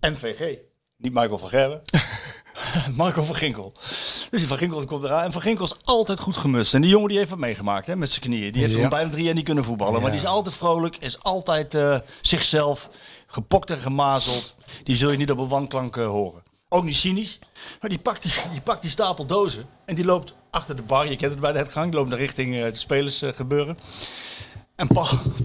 MVG. 0.00 0.56
Niet 0.96 1.12
Michael 1.12 1.38
van 1.38 1.48
Gerwen. 1.48 1.82
Marco 2.96 3.22
van 3.24 3.34
Ginkel. 3.34 3.72
Dus 4.30 4.40
die 4.40 4.46
van 4.46 4.58
Ginkel 4.58 4.84
komt 4.84 5.04
eraan. 5.04 5.22
En 5.24 5.32
van 5.32 5.42
Ginkel 5.42 5.64
is 5.64 5.74
altijd 5.84 6.20
goed 6.20 6.36
gemust. 6.36 6.74
En 6.74 6.80
die 6.80 6.90
jongen 6.90 7.08
die 7.08 7.18
heeft 7.18 7.30
wat 7.30 7.38
meegemaakt 7.38 7.86
hè, 7.86 7.96
met 7.96 8.10
zijn 8.10 8.20
knieën. 8.20 8.52
Die 8.52 8.62
heeft 8.62 8.74
Ja. 8.74 8.88
bijna 8.88 9.10
drie 9.10 9.24
jaar 9.24 9.34
niet 9.34 9.44
kunnen 9.44 9.64
voetballen. 9.64 10.02
Maar 10.02 10.10
die 10.10 10.20
is 10.20 10.26
altijd 10.26 10.54
vrolijk. 10.54 10.96
Is 10.96 11.22
altijd 11.22 11.74
eh, 11.74 11.98
zichzelf. 12.20 12.88
Gepokt 13.26 13.70
en 13.70 13.78
gemazeld. 13.78 14.54
Die 14.84 14.96
zul 14.96 15.10
je 15.10 15.16
niet 15.16 15.30
op 15.30 15.38
een 15.38 15.48
wanklank 15.48 15.96
eh, 15.96 16.06
horen. 16.06 16.42
Ook 16.68 16.84
niet 16.84 16.96
cynisch. 16.96 17.38
Maar 17.80 17.90
die 17.90 17.98
pakt 17.98 18.22
die, 18.22 18.32
die 18.52 18.60
pakt 18.60 18.82
die 18.82 18.90
stapel 18.90 19.26
dozen. 19.26 19.66
En 19.84 19.94
die 19.94 20.04
loopt 20.04 20.34
achter 20.50 20.76
de 20.76 20.82
bar. 20.82 21.08
Je 21.10 21.16
kent 21.16 21.30
het 21.32 21.40
bij 21.40 21.52
de 21.52 21.68
gang. 21.68 21.86
Die 21.86 21.94
loopt 21.94 22.10
naar 22.10 22.18
richting 22.18 22.54
eh, 22.54 22.62
het 22.62 22.76
spelers 22.78 23.22
eh, 23.22 23.32
gebeuren. 23.34 23.78
En 24.76 24.88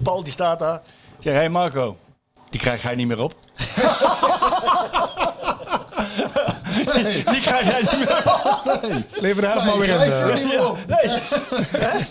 Paul, 0.02 0.22
die 0.22 0.32
staat 0.32 0.58
daar. 0.58 0.82
Zegt, 1.18 1.36
hé 1.36 1.40
hey 1.42 1.48
Marco. 1.48 1.96
Die 2.50 2.60
krijg 2.60 2.82
jij 2.82 2.94
niet 2.94 3.06
meer 3.06 3.20
op. 3.20 3.34
Die 7.32 7.40
krijg 7.40 7.64
jij 7.70 7.80
niet 7.80 8.08
meer 8.08 8.22
op. 8.24 9.08
Lever 9.20 9.42
de 9.42 9.48
helft 9.48 9.64
maar 9.64 9.78
weer 9.78 9.88
in. 9.88 9.96
Krijgt 9.96 10.34
niet 10.34 10.46
meer 10.46 10.68
op. 10.68 10.78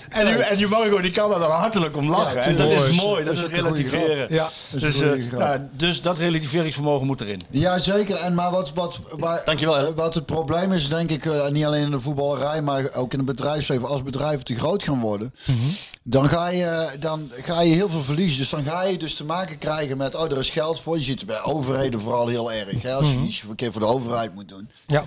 En 0.09 0.25
die, 0.25 0.43
en 0.43 0.57
die 1.01 1.11
kan 1.11 1.29
daar 1.29 1.39
dan 1.39 1.51
hartelijk 1.51 1.97
om 1.97 2.09
lachen. 2.09 2.35
Ja, 2.35 2.41
en 2.41 2.55
dat 2.55 2.71
is 2.71 3.01
mooi, 3.01 3.23
dat 3.23 3.35
Dat 3.35 3.51
is 3.51 3.55
relativeren. 3.55 4.27
Ja. 4.29 4.49
is 4.75 4.81
Dus, 4.81 5.01
eh, 5.01 5.31
nou, 5.37 5.59
dus 5.71 6.01
dat 6.01 6.17
relativeringsvermogen 6.17 7.07
moet 7.07 7.21
erin. 7.21 7.41
Ja, 7.49 7.79
zeker. 7.79 8.15
En 8.15 8.33
maar 8.33 8.51
wat, 8.51 8.73
wat, 8.73 8.99
waar, 9.09 9.41
Dankjewel, 9.45 9.75
hè. 9.75 9.93
wat 9.93 10.13
het 10.13 10.25
probleem 10.25 10.71
is, 10.71 10.89
denk 10.89 11.09
ik, 11.09 11.25
eh, 11.25 11.47
niet 11.47 11.65
alleen 11.65 11.81
in 11.81 11.91
de 11.91 11.99
voetballerij, 11.99 12.61
maar 12.61 12.93
ook 12.93 13.11
in 13.11 13.19
het 13.19 13.27
bedrijfsleven. 13.27 13.87
Als 13.87 14.03
bedrijven 14.03 14.45
te 14.45 14.55
groot 14.55 14.83
gaan 14.83 14.99
worden, 14.99 15.33
dan, 16.03 16.29
ga 16.29 16.47
je, 16.47 16.89
dan 16.99 17.31
ga 17.41 17.61
je 17.61 17.73
heel 17.73 17.89
veel 17.89 18.03
verliezen. 18.03 18.37
Dus 18.39 18.49
dan 18.49 18.63
ga 18.63 18.83
je 18.83 18.97
dus 18.97 19.15
te 19.15 19.25
maken 19.25 19.57
krijgen 19.57 19.97
met, 19.97 20.15
oh, 20.15 20.31
er 20.31 20.39
is 20.39 20.49
geld 20.49 20.81
voor. 20.81 20.97
Je 20.97 21.03
ziet 21.03 21.19
het 21.19 21.27
bij 21.27 21.41
overheden 21.41 21.99
vooral 21.99 22.27
heel 22.27 22.51
erg. 22.51 22.81
Hè? 22.81 22.93
Als 22.93 23.11
je 23.11 23.17
iets 23.17 23.43
een 23.49 23.55
keer 23.55 23.71
voor 23.71 23.81
de 23.81 23.87
overheid 23.87 24.33
moet 24.33 24.48
doen. 24.49 24.69
Ja. 24.87 25.05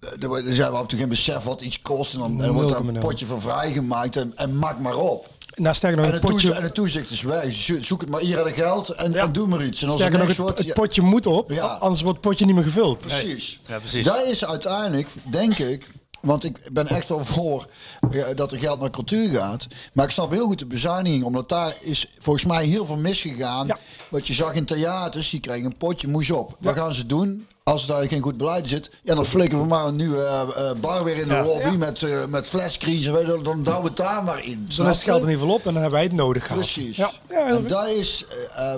Eh, 0.00 0.22
Er, 0.22 0.28
wordt- 0.28 0.46
er 0.46 0.54
zijn 0.54 0.70
we 0.70 0.76
af 0.76 0.82
en 0.82 0.88
toe 0.88 0.98
geen 0.98 1.08
besef 1.08 1.42
wat 1.42 1.60
iets 1.60 1.82
kost. 1.82 2.12
En 2.12 2.18
dan, 2.18 2.30
en 2.30 2.36
dan 2.38 2.52
wordt 2.52 2.68
daar 2.68 2.80
een 2.80 2.94
0,0. 2.96 2.98
potje 3.00 3.26
van 3.26 3.40
vrijgemaakt. 3.40 4.16
En, 4.16 4.32
en 4.36 4.58
maak 4.58 4.78
maar 4.78 4.96
op. 4.96 5.28
Nou, 5.54 5.74
sterker 5.74 5.98
nog, 5.98 6.06
En 6.06 6.12
het 6.12 6.22
het, 6.22 6.30
toezicht, 6.30 6.54
en 6.54 6.62
potje, 6.62 6.66
het 6.66 6.74
toezicht 6.74 7.10
is 7.10 7.22
wij. 7.22 7.50
Zo- 7.50 7.80
Zoek 7.82 8.00
het 8.00 8.10
maar 8.10 8.20
hier 8.20 8.38
aan 8.38 8.44
de 8.44 8.52
geld 8.52 8.88
en, 8.88 9.14
en 9.14 9.32
doe 9.32 9.46
maar 9.46 9.64
iets. 9.64 9.82
En 9.82 9.88
als 9.88 9.96
er 10.00 10.06
sterker 10.06 10.18
nog, 10.18 10.26
niks 10.26 10.36
het, 10.38 10.46
wordt, 10.46 10.58
het 10.58 10.66
ja, 10.66 10.72
potje 10.74 11.02
moet 11.02 11.26
op, 11.26 11.50
Ja. 11.50 11.66
anders 11.66 12.02
wordt 12.02 12.18
het 12.18 12.26
potje 12.28 12.46
niet 12.46 12.54
meer 12.54 12.64
gevuld. 12.64 12.98
Precies. 12.98 13.60
Ja, 13.68 13.78
precies. 13.78 14.04
Dat 14.04 14.26
is 14.26 14.44
uiteindelijk, 14.44 15.08
denk 15.24 15.58
ik, 15.58 15.90
want 16.20 16.44
ik 16.44 16.68
ben 16.72 16.86
echt 16.86 17.08
wel 17.08 17.24
voor 17.24 17.66
ja, 18.10 18.34
dat 18.34 18.52
er 18.52 18.58
geld 18.58 18.80
naar 18.80 18.90
cultuur 18.90 19.28
gaat. 19.38 19.66
Maar 19.92 20.04
ik 20.04 20.10
snap 20.10 20.30
heel 20.30 20.46
goed 20.46 20.58
de 20.58 20.66
bezuiniging, 20.66 21.24
omdat 21.24 21.48
daar 21.48 21.74
is 21.80 22.06
volgens 22.18 22.44
mij 22.44 22.66
heel 22.66 22.86
veel 22.86 22.96
misgegaan. 22.96 23.66
Ja. 23.66 23.78
Wat 24.08 24.26
je 24.26 24.32
zag 24.34 24.52
in 24.54 24.64
theaters, 24.64 25.30
die 25.30 25.40
kregen 25.40 25.64
een 25.64 25.76
potje 25.76 26.08
moes 26.08 26.30
op. 26.30 26.56
Wat 26.60 26.76
gaan 26.76 26.94
ze 26.94 27.06
doen? 27.06 27.46
Als 27.68 27.86
daar 27.86 28.08
geen 28.08 28.22
goed 28.22 28.36
beleid 28.36 28.68
zit, 28.68 28.90
ja, 29.02 29.14
dan 29.14 29.24
flikken 29.26 29.58
we 29.60 29.66
maar 29.66 29.86
een 29.86 29.96
nieuwe 29.96 30.22
eh, 30.24 30.70
eh, 30.70 30.76
bar 30.80 31.04
weer 31.04 31.16
in 31.16 31.28
de 31.28 31.34
Ja. 31.34 31.44
lobby 31.44 31.76
met, 31.76 32.02
eh 32.02 32.24
met 32.26 32.46
flatscreens. 32.46 33.06
En 33.06 33.12
weet 33.12 33.26
je, 33.26 33.42
dan, 33.42 33.62
douwen 33.62 33.82
we 33.82 33.88
het 33.88 33.96
daar 33.96 34.24
maar 34.24 34.44
in. 34.44 34.64
Snap 34.68 34.88
is 34.88 34.94
het 34.94 35.04
geld 35.04 35.22
in 35.22 35.28
ieder 35.28 35.40
geval 35.40 35.54
op 35.54 35.66
en 35.66 35.72
dan 35.72 35.82
hebben 35.82 35.92
wij 35.98 36.02
het 36.02 36.12
nodig 36.12 36.42
gehad. 36.42 36.58
Precies. 36.58 36.96
Ja, 36.96 37.10
en 37.28 37.66
dat 37.66 37.88
is 37.88 38.24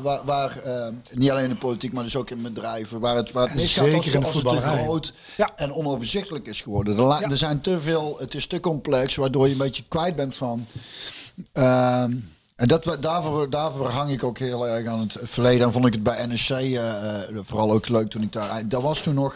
waar, 0.02 0.20
waar 0.24 0.56
niet 1.12 1.30
alleen 1.30 1.42
in 1.44 1.48
de 1.50 1.56
politiek, 1.56 1.92
maar 1.92 2.04
dus 2.04 2.16
ook 2.16 2.30
in 2.30 2.42
bedrijven, 2.42 3.00
waar 3.00 3.16
het, 3.16 3.32
waar 3.32 3.44
het 3.46 3.54
misgaat 3.54 3.94
als, 3.94 4.06
in 4.06 4.20
de 4.20 4.26
als 4.26 4.34
het 4.34 4.48
te 4.48 4.60
groot 4.60 5.12
Ja. 5.36 5.50
en 5.56 5.72
onoverzichtelijk 5.72 6.46
is 6.46 6.60
geworden. 6.60 6.98
Er, 6.98 7.30
er 7.30 7.36
zijn 7.36 7.60
te 7.60 7.80
veel, 7.80 8.16
het 8.18 8.34
is 8.34 8.46
te 8.46 8.60
complex, 8.60 9.16
waardoor 9.16 9.46
je 9.46 9.52
een 9.52 9.58
beetje 9.58 9.84
kwijt 9.88 10.16
bent 10.16 10.36
van. 10.36 10.66
En 12.58 12.68
dat, 12.68 12.96
daarvoor, 13.00 13.50
daarvoor 13.50 13.88
hang 13.88 14.10
ik 14.10 14.22
ook 14.24 14.38
heel 14.38 14.68
erg 14.68 14.86
aan 14.86 15.00
het 15.00 15.16
verleden. 15.22 15.66
En 15.66 15.72
vond 15.72 15.86
ik 15.86 15.92
het 15.92 16.02
bij 16.02 16.26
NEC 16.26 16.48
eh, 16.48 17.22
eh, 17.22 17.28
vooral 17.40 17.72
ook 17.72 17.88
leuk 17.88 18.10
toen 18.10 18.22
ik 18.22 18.32
daar... 18.32 18.68
Dat 18.68 18.82
was 18.82 19.02
toen 19.02 19.14
nog... 19.14 19.34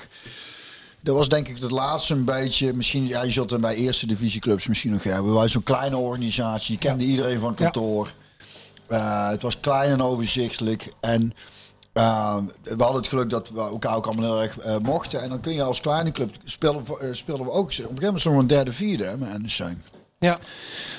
Dat 1.00 1.16
was 1.16 1.28
denk 1.28 1.48
ik 1.48 1.58
het 1.58 1.70
laatste 1.70 2.14
een 2.14 2.24
beetje. 2.24 2.72
Misschien, 2.74 3.06
ja, 3.06 3.22
je 3.22 3.30
zult 3.30 3.50
het 3.50 3.60
bij 3.60 3.74
eerste 3.74 4.06
divisieclubs 4.06 4.66
misschien 4.66 4.90
nog 4.92 5.02
hebben. 5.02 5.26
We 5.26 5.32
waren 5.32 5.50
zo'n 5.50 5.62
kleine 5.62 5.96
organisatie. 5.96 6.72
Je 6.72 6.78
kende 6.80 7.04
iedereen 7.04 7.38
van 7.38 7.50
het 7.50 7.58
Ja. 7.58 7.64
kantoor. 7.64 8.12
Eh, 8.86 9.28
het 9.28 9.42
was 9.42 9.60
klein 9.60 9.90
en 9.90 10.02
overzichtelijk. 10.02 10.92
En 11.00 11.32
eh, 11.92 12.36
we 12.62 12.82
hadden 12.82 12.96
het 13.00 13.06
geluk 13.08 13.30
dat 13.30 13.48
we 13.48 13.60
elkaar 13.60 13.96
ook 13.96 14.06
allemaal 14.06 14.24
heel 14.24 14.42
erg 14.42 14.58
eh, 14.58 14.78
mochten. 14.78 15.22
En 15.22 15.28
dan 15.28 15.40
kun 15.40 15.52
je 15.52 15.62
als 15.62 15.80
kleine 15.80 16.12
club 16.12 16.34
spelen, 16.44 16.84
eh, 17.00 17.08
speelden 17.12 17.46
we 17.46 17.52
ook. 17.52 17.66
Op 17.66 17.78
een 17.78 17.98
gegeven 17.98 18.30
moment 18.30 18.50
een 18.50 18.56
derde, 18.56 18.72
vierde 18.72 19.04
hè, 19.04 19.16
met 19.16 19.42
NEC. 19.42 19.76
Ja. 20.22 20.38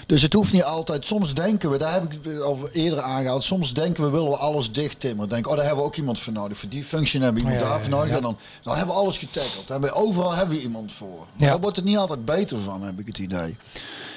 Dus 0.08 0.22
het 0.22 0.34
hoeft 0.34 0.54
niet 0.54 0.64
altijd. 0.64 1.06
Soms 1.06 1.34
denken 1.34 1.70
we, 1.70 1.78
daar 1.78 1.94
heb 1.94 2.14
ik 2.14 2.42
al 2.42 2.70
eerder 2.72 3.02
aangehaald. 3.02 3.44
Soms 3.44 3.74
denken 3.74 4.04
we, 4.04 4.10
willen 4.10 4.30
we 4.30 4.38
alles 4.38 4.72
dicht 4.72 5.00
timmeren. 5.00 5.30
Denken, 5.30 5.50
oh, 5.52 5.58
daar 5.58 5.66
hebben 5.66 5.84
we 5.84 5.90
ook 5.90 5.96
iemand 5.96 6.20
voor 6.20 6.34
nodig. 6.34 6.58
Voor 6.58 6.70
die 6.70 6.84
functie 6.84 7.22
hebben 7.22 7.42
we 7.42 7.48
iemand 7.50 7.62
Ja, 7.62 7.68
ja, 7.68 7.74
daarvoor 7.74 7.94
ja, 7.94 7.98
nodig. 8.00 8.16
En 8.16 8.22
dan, 8.22 8.38
dan 8.64 8.76
hebben 8.76 8.96
we 8.96 9.02
alles 9.02 9.18
getackled. 9.18 9.68
Dan 9.68 9.82
hebben 9.82 9.90
we, 9.90 9.96
overal 10.08 10.36
hebben 10.36 10.56
we 10.56 10.62
iemand 10.62 10.94
voor. 10.94 11.28
Maar. 11.38 11.50
Daar 11.50 11.60
wordt 11.60 11.76
het 11.76 11.86
niet 11.86 11.98
altijd 11.98 12.26
beter 12.26 12.60
van, 12.60 12.82
heb 12.84 13.00
ik 13.00 13.08
het 13.08 13.18
idee. 13.18 13.58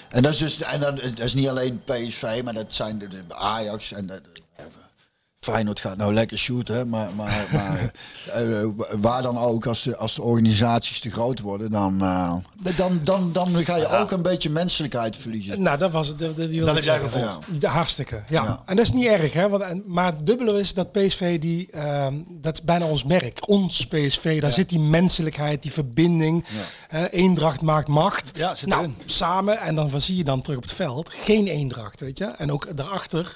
En 0.09 0.23
dat 0.23 0.33
is 0.33 0.39
dus, 0.39 0.63
en 0.63 0.81
dan, 0.81 0.95
dat 0.95 1.19
is 1.19 1.35
niet 1.35 1.49
alleen 1.49 1.83
PSV, 1.85 2.41
maar 2.45 2.55
dat 2.55 2.75
zijn 2.75 2.99
de, 2.99 3.09
de 3.09 3.35
Ajax 3.35 3.93
en 3.93 4.07
de- 4.07 4.23
Feyenoord 5.53 5.81
gaat 5.81 5.97
nou 5.97 6.15
lekker 6.15 6.39
shooten, 6.39 6.75
hè, 6.75 6.85
maar, 6.85 7.09
maar, 7.15 7.47
maar 7.53 7.93
eh, 8.43 8.67
waar 8.99 9.23
dan 9.23 9.39
ook, 9.39 9.67
als 9.67 9.83
de, 9.83 9.97
als 9.97 10.15
de 10.15 10.23
organisaties 10.23 11.01
te 11.01 11.11
groot 11.11 11.41
worden, 11.41 11.71
dan, 11.71 12.03
eh, 12.03 12.35
dan, 12.77 13.01
dan, 13.03 13.33
dan 13.33 13.65
ga 13.65 13.77
je 13.77 13.89
ook 13.89 14.11
een 14.11 14.23
beetje 14.23 14.51
menselijkheid 14.51 15.17
verliezen. 15.17 15.63
Nou, 15.63 15.79
dat 15.79 15.91
was 15.91 16.09
het. 16.09 16.19
Dat, 16.19 16.37
dat, 16.37 16.53
Dat 16.59 16.75
heb 16.75 16.85
jij 16.85 16.99
gevoeld. 16.99 17.61
De 17.61 17.69
hartstikke, 17.69 18.23
ja. 18.29 18.43
Ja. 18.45 18.63
En 18.67 18.77
dat 18.77 18.85
is 18.85 18.93
niet 18.93 19.07
erg, 19.07 19.33
hè? 19.33 19.49
Want, 19.49 19.63
en, 19.63 19.83
maar 19.87 20.07
het 20.07 20.27
dubbele 20.27 20.59
is 20.59 20.75
dat 20.75 20.93
PSV, 20.93 21.39
die, 21.39 21.69
ehm, 21.71 22.15
dat 22.31 22.59
is 22.59 22.65
bijna 22.65 22.87
ons 22.87 23.05
merk. 23.05 23.49
Ons 23.49 23.87
PSV, 23.87 24.41
daar 24.41 24.53
zit 24.53 24.69
die 24.69 24.81
menselijkheid, 24.81 25.63
die 25.63 25.73
verbinding. 25.73 26.45
eendracht 27.11 27.61
maakt 27.61 27.89
macht. 27.89 28.31
Ja, 28.35 28.55
zit 28.55 28.69
nou, 28.69 28.83
erin. 28.83 28.97
samen, 29.05 29.61
en 29.61 29.75
dan 29.75 30.01
zie 30.01 30.17
je 30.17 30.25
dan 30.25 30.41
terug 30.41 30.57
op 30.57 30.63
het 30.63 30.73
veld, 30.73 31.11
geen 31.11 31.47
eendracht, 31.47 32.01
weet 32.01 32.19
je. 32.19 32.25
En 32.25 32.53
ook 32.53 32.77
daarachter, 32.77 33.35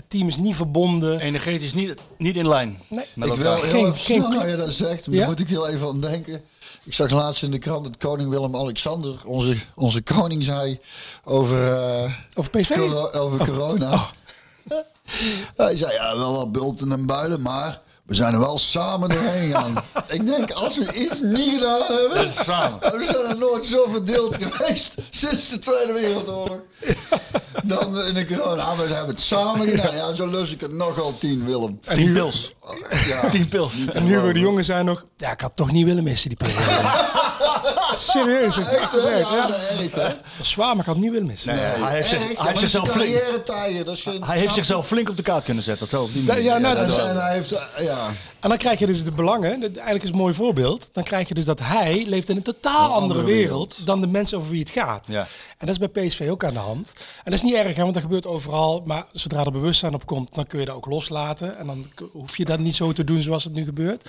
het 0.00 0.10
team 0.10 0.28
is 0.28 0.36
niet 0.36 0.56
verbonden. 0.56 1.20
Energetisch 1.20 1.74
niet, 1.74 1.94
niet 2.18 2.36
in 2.36 2.48
lijn. 2.48 2.78
Nee. 2.88 3.04
Met 3.14 3.28
ik 3.28 3.34
wil 3.34 3.54
heel 3.54 3.62
Geen- 3.62 3.80
even 3.80 3.96
geen 3.96 4.16
snel, 4.16 4.28
nou 4.30 4.48
je 4.48 4.56
dat 4.56 4.72
zegt, 4.72 5.06
maar 5.06 5.14
Ja? 5.14 5.20
daar 5.20 5.30
moet 5.30 5.40
ik 5.40 5.48
heel 5.48 5.68
even 5.68 5.88
aan 5.88 6.00
denken. 6.00 6.42
Ik 6.84 6.94
zag 6.94 7.10
laatst 7.10 7.42
in 7.42 7.50
de 7.50 7.58
krant 7.58 7.84
dat 7.84 7.96
koning 7.96 8.30
Willem-Alexander, 8.30 9.20
onze, 9.26 9.56
onze 9.74 10.02
koning, 10.02 10.44
zei 10.44 10.78
over, 11.24 11.72
eh, 11.72 12.12
Over 12.34 12.50
PSV? 12.50 12.74
coro- 12.76 13.10
over 13.10 13.46
corona. 13.46 14.06
Hij 15.56 15.76
zei, 15.76 15.92
ja, 15.92 16.16
wel 16.16 16.34
wat 16.36 16.52
bulten 16.52 16.92
en 16.92 17.06
builen, 17.06 17.42
maar 17.42 17.80
we 18.10 18.16
zijn 18.16 18.34
er 18.34 18.40
wel 18.40 18.58
samen 18.58 19.08
doorheen 19.08 19.50
gegaan. 19.50 19.74
ik 20.08 20.26
denk, 20.26 20.50
als 20.50 20.78
we 20.78 20.92
iets 20.94 21.20
niet 21.20 21.50
gedaan 21.54 21.82
hebben, 21.86 22.32
Samen. 22.44 22.78
we 22.98 23.06
zijn 23.06 23.30
er 23.30 23.38
nooit 23.38 23.66
zo 23.66 23.86
verdeeld 23.90 24.36
geweest 24.40 24.94
sinds 25.10 25.48
de 25.48 25.58
Tweede 25.58 25.92
Wereldoorlog. 25.92 26.58
Dan 27.64 28.02
in 28.02 28.14
de 28.14 28.26
corona, 28.26 28.76
we 28.76 28.82
hebben 28.82 29.06
het 29.06 29.20
samen 29.20 29.68
gedaan. 29.68 29.94
Ja, 29.94 30.12
zo 30.12 30.26
lus 30.26 30.52
ik 30.52 30.60
het 30.60 30.72
nogal 30.72 31.18
tien, 31.18 31.44
Willem. 31.44 31.80
En 31.84 31.96
Tien 31.96 32.06
nu, 32.06 32.12
pils. 32.12 32.52
Ja. 33.06 33.28
Tien 33.30 33.48
pils. 33.48 33.72
en 33.92 34.04
nu 34.04 34.18
weer 34.18 34.34
de 34.34 34.40
jongens 34.40 34.66
zijn 34.66 34.84
nog... 34.84 35.06
Ja, 35.16 35.32
ik 35.32 35.40
had 35.40 35.56
toch 35.56 35.70
niet 35.70 35.84
willen 35.84 36.04
missen, 36.04 36.28
die 36.28 36.38
Serieus, 37.92 38.56
heeft 38.56 38.72
echt. 38.72 38.92
Ja, 38.92 39.46
dat 39.46 39.56
hè? 39.92 40.14
Zwaar, 40.42 40.68
maar 40.68 40.78
ik 40.78 40.84
had 40.86 40.96
niet 40.96 41.10
willen 41.10 41.26
missen. 41.26 41.54
Nee, 41.54 41.64
hij 41.64 41.94
heeft, 41.94 42.08
zich, 42.08 42.18
hij 42.18 42.46
heeft 42.46 42.58
zichzelf 42.58 42.84
dat 42.86 42.94
flink. 42.94 43.14
Dat 43.46 44.26
hij 44.26 44.38
heeft 44.38 44.54
zichzelf 44.54 44.86
flink 44.86 45.08
op 45.08 45.16
de 45.16 45.22
kaart 45.22 45.44
kunnen 45.44 45.64
zetten. 45.64 45.88
Zo, 45.88 46.02
op 46.02 46.12
die 46.12 46.24
Da- 46.24 46.32
manier. 46.32 46.48
ja, 46.48 46.58
nou, 46.58 46.74
dat 46.74 46.98
en 46.98 47.20
hij 47.20 47.34
heeft, 47.34 47.52
eh, 47.52 47.84
ja. 47.84 48.06
En 48.40 48.48
dan 48.48 48.58
krijg 48.58 48.78
je 48.78 48.86
dus 48.86 49.04
de 49.04 49.12
belangen. 49.12 49.60
Dat 49.60 49.70
eigenlijk 49.76 50.04
is 50.04 50.10
een 50.10 50.16
mooi 50.16 50.34
voorbeeld. 50.34 50.88
Dan 50.92 51.02
krijg 51.04 51.28
je 51.28 51.34
dus 51.34 51.44
dat 51.44 51.58
hij 51.60 52.04
leeft 52.06 52.28
in 52.28 52.36
een 52.36 52.42
totaal 52.42 52.74
Een 52.74 52.80
andere, 52.94 53.00
andere 53.00 53.24
wereld, 53.24 53.68
wereld. 53.70 53.86
dan 53.86 54.00
de 54.00 54.06
mensen 54.06 54.38
over 54.38 54.50
wie 54.50 54.60
het 54.60 54.70
gaat. 54.70 55.06
Ja. 55.08 55.20
En 55.58 55.66
dat 55.66 55.80
is 55.80 55.88
bij 55.90 56.06
PSV 56.06 56.26
ook 56.30 56.44
aan 56.44 56.52
de 56.52 56.58
hand. 56.58 56.92
En 56.96 57.02
dat 57.24 57.34
is 57.34 57.42
niet 57.42 57.54
erg, 57.54 57.74
hè, 57.76 57.82
want 57.82 57.94
dat 57.94 58.02
gebeurt 58.02 58.26
overal. 58.26 58.82
Maar 58.84 59.04
zodra 59.12 59.44
er 59.44 59.52
bewustzijn 59.52 59.94
op 59.94 60.06
komt, 60.06 60.34
dan 60.34 60.46
kun 60.46 60.58
je 60.60 60.64
dat 60.66 60.74
ook 60.76 60.86
loslaten. 60.86 61.58
En 61.58 61.66
dan 61.66 61.86
hoef 62.12 62.36
je 62.36 62.44
dat 62.44 62.58
niet 62.58 62.74
zo 62.76 62.92
te 62.92 63.04
doen 63.04 63.22
zoals 63.22 63.44
het 63.44 63.52
nu 63.52 63.64
gebeurt. 63.64 64.08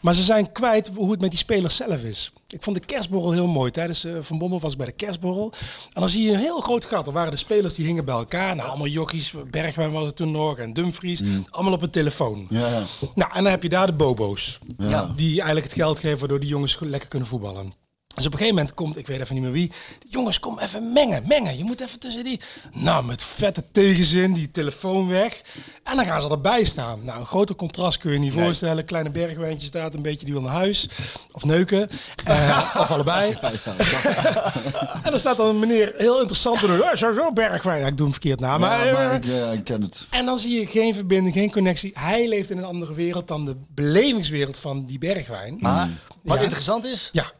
Maar 0.00 0.14
ze 0.14 0.22
zijn 0.22 0.52
kwijt 0.52 0.90
hoe 0.94 1.10
het 1.10 1.20
met 1.20 1.30
die 1.30 1.38
spelers 1.38 1.76
zelf 1.76 2.02
is. 2.02 2.32
Ik 2.48 2.62
vond 2.62 2.76
de 2.76 2.84
kerstborrel 3.12 3.32
heel 3.32 3.52
mooi. 3.52 3.70
Tijdens 3.70 4.04
eh, 4.04 4.12
Van 4.20 4.38
Bommel 4.38 4.60
was 4.60 4.76
bij 4.76 4.86
de 4.86 4.92
kerstborrel. 4.92 5.52
En 5.92 6.00
dan 6.00 6.08
zie 6.08 6.22
je 6.22 6.32
een 6.32 6.38
heel 6.38 6.60
groot 6.60 6.84
gat. 6.84 7.06
Er 7.06 7.12
waren 7.12 7.30
de 7.30 7.36
spelers 7.36 7.74
die 7.74 7.86
hingen 7.86 8.04
bij 8.04 8.14
elkaar. 8.14 8.56
Nou, 8.56 8.68
allemaal 8.68 8.86
jochies. 8.86 9.34
Bergwijn 9.50 9.92
was 9.92 10.06
het 10.06 10.16
toen 10.16 10.30
nog. 10.30 10.58
En 10.58 10.72
Dumfries. 10.72 11.22
Allemaal 11.50 11.72
op 11.72 11.82
een 11.82 11.90
telefoon. 11.90 12.46
Ja, 12.50 12.68
ja. 12.68 12.82
Nou, 13.14 13.32
en 13.32 13.42
dan 13.42 13.52
heb 13.52 13.62
je 13.62 13.68
daar 13.68 13.86
de 13.86 13.92
bobo's. 13.92 14.58
Ja. 14.78 15.12
Die 15.16 15.36
eigenlijk 15.36 15.64
het 15.64 15.74
geld 15.74 15.98
geven 15.98 16.18
waardoor 16.18 16.40
die 16.40 16.48
jongens 16.48 16.78
lekker 16.80 17.08
kunnen 17.08 17.28
voetballen. 17.28 17.81
Dus 18.14 18.26
op 18.26 18.32
een 18.32 18.38
gegeven 18.38 18.56
moment 18.58 18.74
komt, 18.74 18.96
ik 18.96 19.06
weet 19.06 19.20
even 19.20 19.34
niet 19.34 19.42
meer 19.44 19.52
wie. 19.52 19.72
Jongens, 20.08 20.40
kom 20.40 20.58
even 20.58 20.92
mengen, 20.92 21.24
mengen. 21.26 21.56
Je 21.58 21.64
moet 21.64 21.80
even 21.80 21.98
tussen 21.98 22.24
die. 22.24 22.40
Nou, 22.72 23.04
met 23.04 23.22
vette 23.22 23.64
tegenzin, 23.72 24.32
die 24.32 24.50
telefoon 24.50 25.08
weg. 25.08 25.40
En 25.84 25.96
dan 25.96 26.04
gaan 26.04 26.20
ze 26.22 26.28
erbij 26.28 26.64
staan. 26.64 27.04
Nou, 27.04 27.20
een 27.20 27.26
groter 27.26 27.54
contrast 27.56 27.98
kun 27.98 28.10
je 28.10 28.16
je 28.16 28.22
niet 28.22 28.32
voorstellen. 28.32 28.84
Kleine 28.84 29.10
bergwijntje 29.10 29.66
staat 29.66 29.94
een 29.94 30.02
beetje, 30.02 30.24
die 30.24 30.34
wil 30.34 30.42
naar 30.42 30.52
huis. 30.52 30.88
Of 31.32 31.44
neuken. 31.44 31.88
Eh, 32.24 32.70
of 32.80 32.90
allebei. 32.90 33.30
en 35.02 35.10
dan 35.10 35.18
staat 35.18 35.36
dan 35.36 35.48
een 35.48 35.58
meneer 35.58 35.92
heel 35.96 36.18
interessant 36.20 36.60
te 36.60 36.66
doen. 36.66 36.76
"Ja, 36.78 36.96
Zo, 36.96 37.12
zo, 37.12 37.32
bergwijn. 37.32 37.80
Ja, 37.80 37.86
ik 37.86 37.96
doe 37.96 38.02
hem 38.06 38.12
verkeerd 38.12 38.40
na. 38.40 38.58
Maar, 38.58 38.86
Ja, 38.86 38.92
maar 38.92 39.10
eh, 39.10 39.16
ik, 39.16 39.24
ja, 39.24 39.50
ik 39.50 39.64
ken 39.64 39.82
het. 39.82 40.06
en 40.10 40.24
dan 40.26 40.38
zie 40.38 40.60
je 40.60 40.66
geen 40.66 40.94
verbinding, 40.94 41.34
geen 41.34 41.50
connectie. 41.52 41.90
Hij 41.94 42.28
leeft 42.28 42.50
in 42.50 42.58
een 42.58 42.64
andere 42.64 42.94
wereld 42.94 43.28
dan 43.28 43.44
de 43.44 43.56
belevingswereld 43.74 44.58
van 44.58 44.84
die 44.86 44.98
bergwijn. 44.98 45.56
Maar 45.60 45.88
wat 46.22 46.36
Ja. 46.38 46.42
interessant 46.42 46.84
is, 46.84 47.08
Ja, 47.12 47.30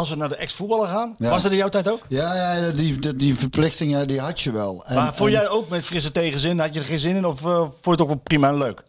als 0.00 0.08
we 0.10 0.16
naar 0.16 0.28
de 0.28 0.36
ex-voetballer 0.36 0.88
gaan, 0.88 1.14
Ja. 1.18 1.30
was 1.30 1.42
dat 1.42 1.50
in 1.52 1.56
jouw 1.58 1.68
tijd 1.68 1.88
ook? 1.90 2.06
Ja, 2.08 2.34
ja 2.34 2.70
die, 2.70 2.98
die, 2.98 3.16
die 3.16 3.34
verplichtingen 3.34 4.08
die 4.08 4.20
had 4.20 4.40
je 4.40 4.52
wel. 4.52 4.84
En, 4.86 4.94
maar 4.94 5.14
vond 5.14 5.30
en- 5.30 5.36
jij 5.36 5.48
ook 5.48 5.68
met 5.68 5.84
frisse 5.84 6.10
tegenzin, 6.12 6.58
had 6.58 6.74
je 6.74 6.80
er 6.80 6.86
geen 6.86 6.98
zin 6.98 7.16
in 7.16 7.26
of 7.26 7.44
eh, 7.44 7.56
vond 7.58 7.74
je 7.82 7.90
het 7.90 8.00
ook 8.00 8.06
wel 8.08 8.16
prima 8.16 8.48
en 8.48 8.58
leuk? 8.58 8.82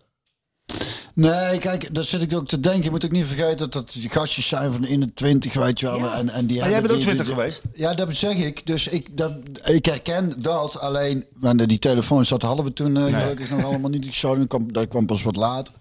Nee, 1.13 1.57
kijk, 1.57 1.95
daar 1.95 2.03
zit 2.03 2.21
ik 2.21 2.33
ook 2.35 2.47
te 2.47 2.59
denken. 2.59 2.83
Je 2.83 2.89
moet 2.89 3.05
ook 3.05 3.11
niet 3.11 3.25
vergeten 3.25 3.57
dat 3.57 3.73
dat 3.73 3.91
die 3.93 4.09
gastjes 4.09 4.47
zijn 4.47 4.71
van 4.73 4.85
in 4.85 4.99
de 4.99 5.13
20, 5.13 5.53
weet 5.53 5.79
je 5.79 5.85
wel. 5.85 6.11
En, 6.11 6.29
en 6.29 6.45
die 6.47 6.59
Maar 6.59 6.69
jij 6.69 6.79
bent 6.81 6.91
ook 6.91 6.97
die- 6.97 7.05
20 7.07 7.25
die- 7.25 7.35
geweest. 7.35 7.63
Ja, 7.73 7.93
dat 7.93 8.15
zeg 8.15 8.35
ik. 8.35 8.65
Dus 8.65 8.87
ik, 8.87 9.17
dat, 9.17 9.31
ik 9.63 9.85
herken 9.85 10.41
dat. 10.41 10.79
Alleen, 10.79 11.25
want 11.39 11.67
die 11.69 11.79
telefoons, 11.79 12.29
dat 12.29 12.41
hadden 12.41 12.65
we 12.65 12.73
toen 12.73 12.97
eh, 12.97 13.21
gelukkig 13.21 13.49
nog 13.49 13.63
allemaal 13.65 13.89
niet. 13.89 14.05
Ik 14.05 14.13
zou, 14.13 14.37
dat 14.37 14.47
kwam, 14.47 14.73
dat 14.73 14.87
kwam 14.87 15.05
pas 15.05 15.23
wat 15.23 15.35
later. 15.35 15.73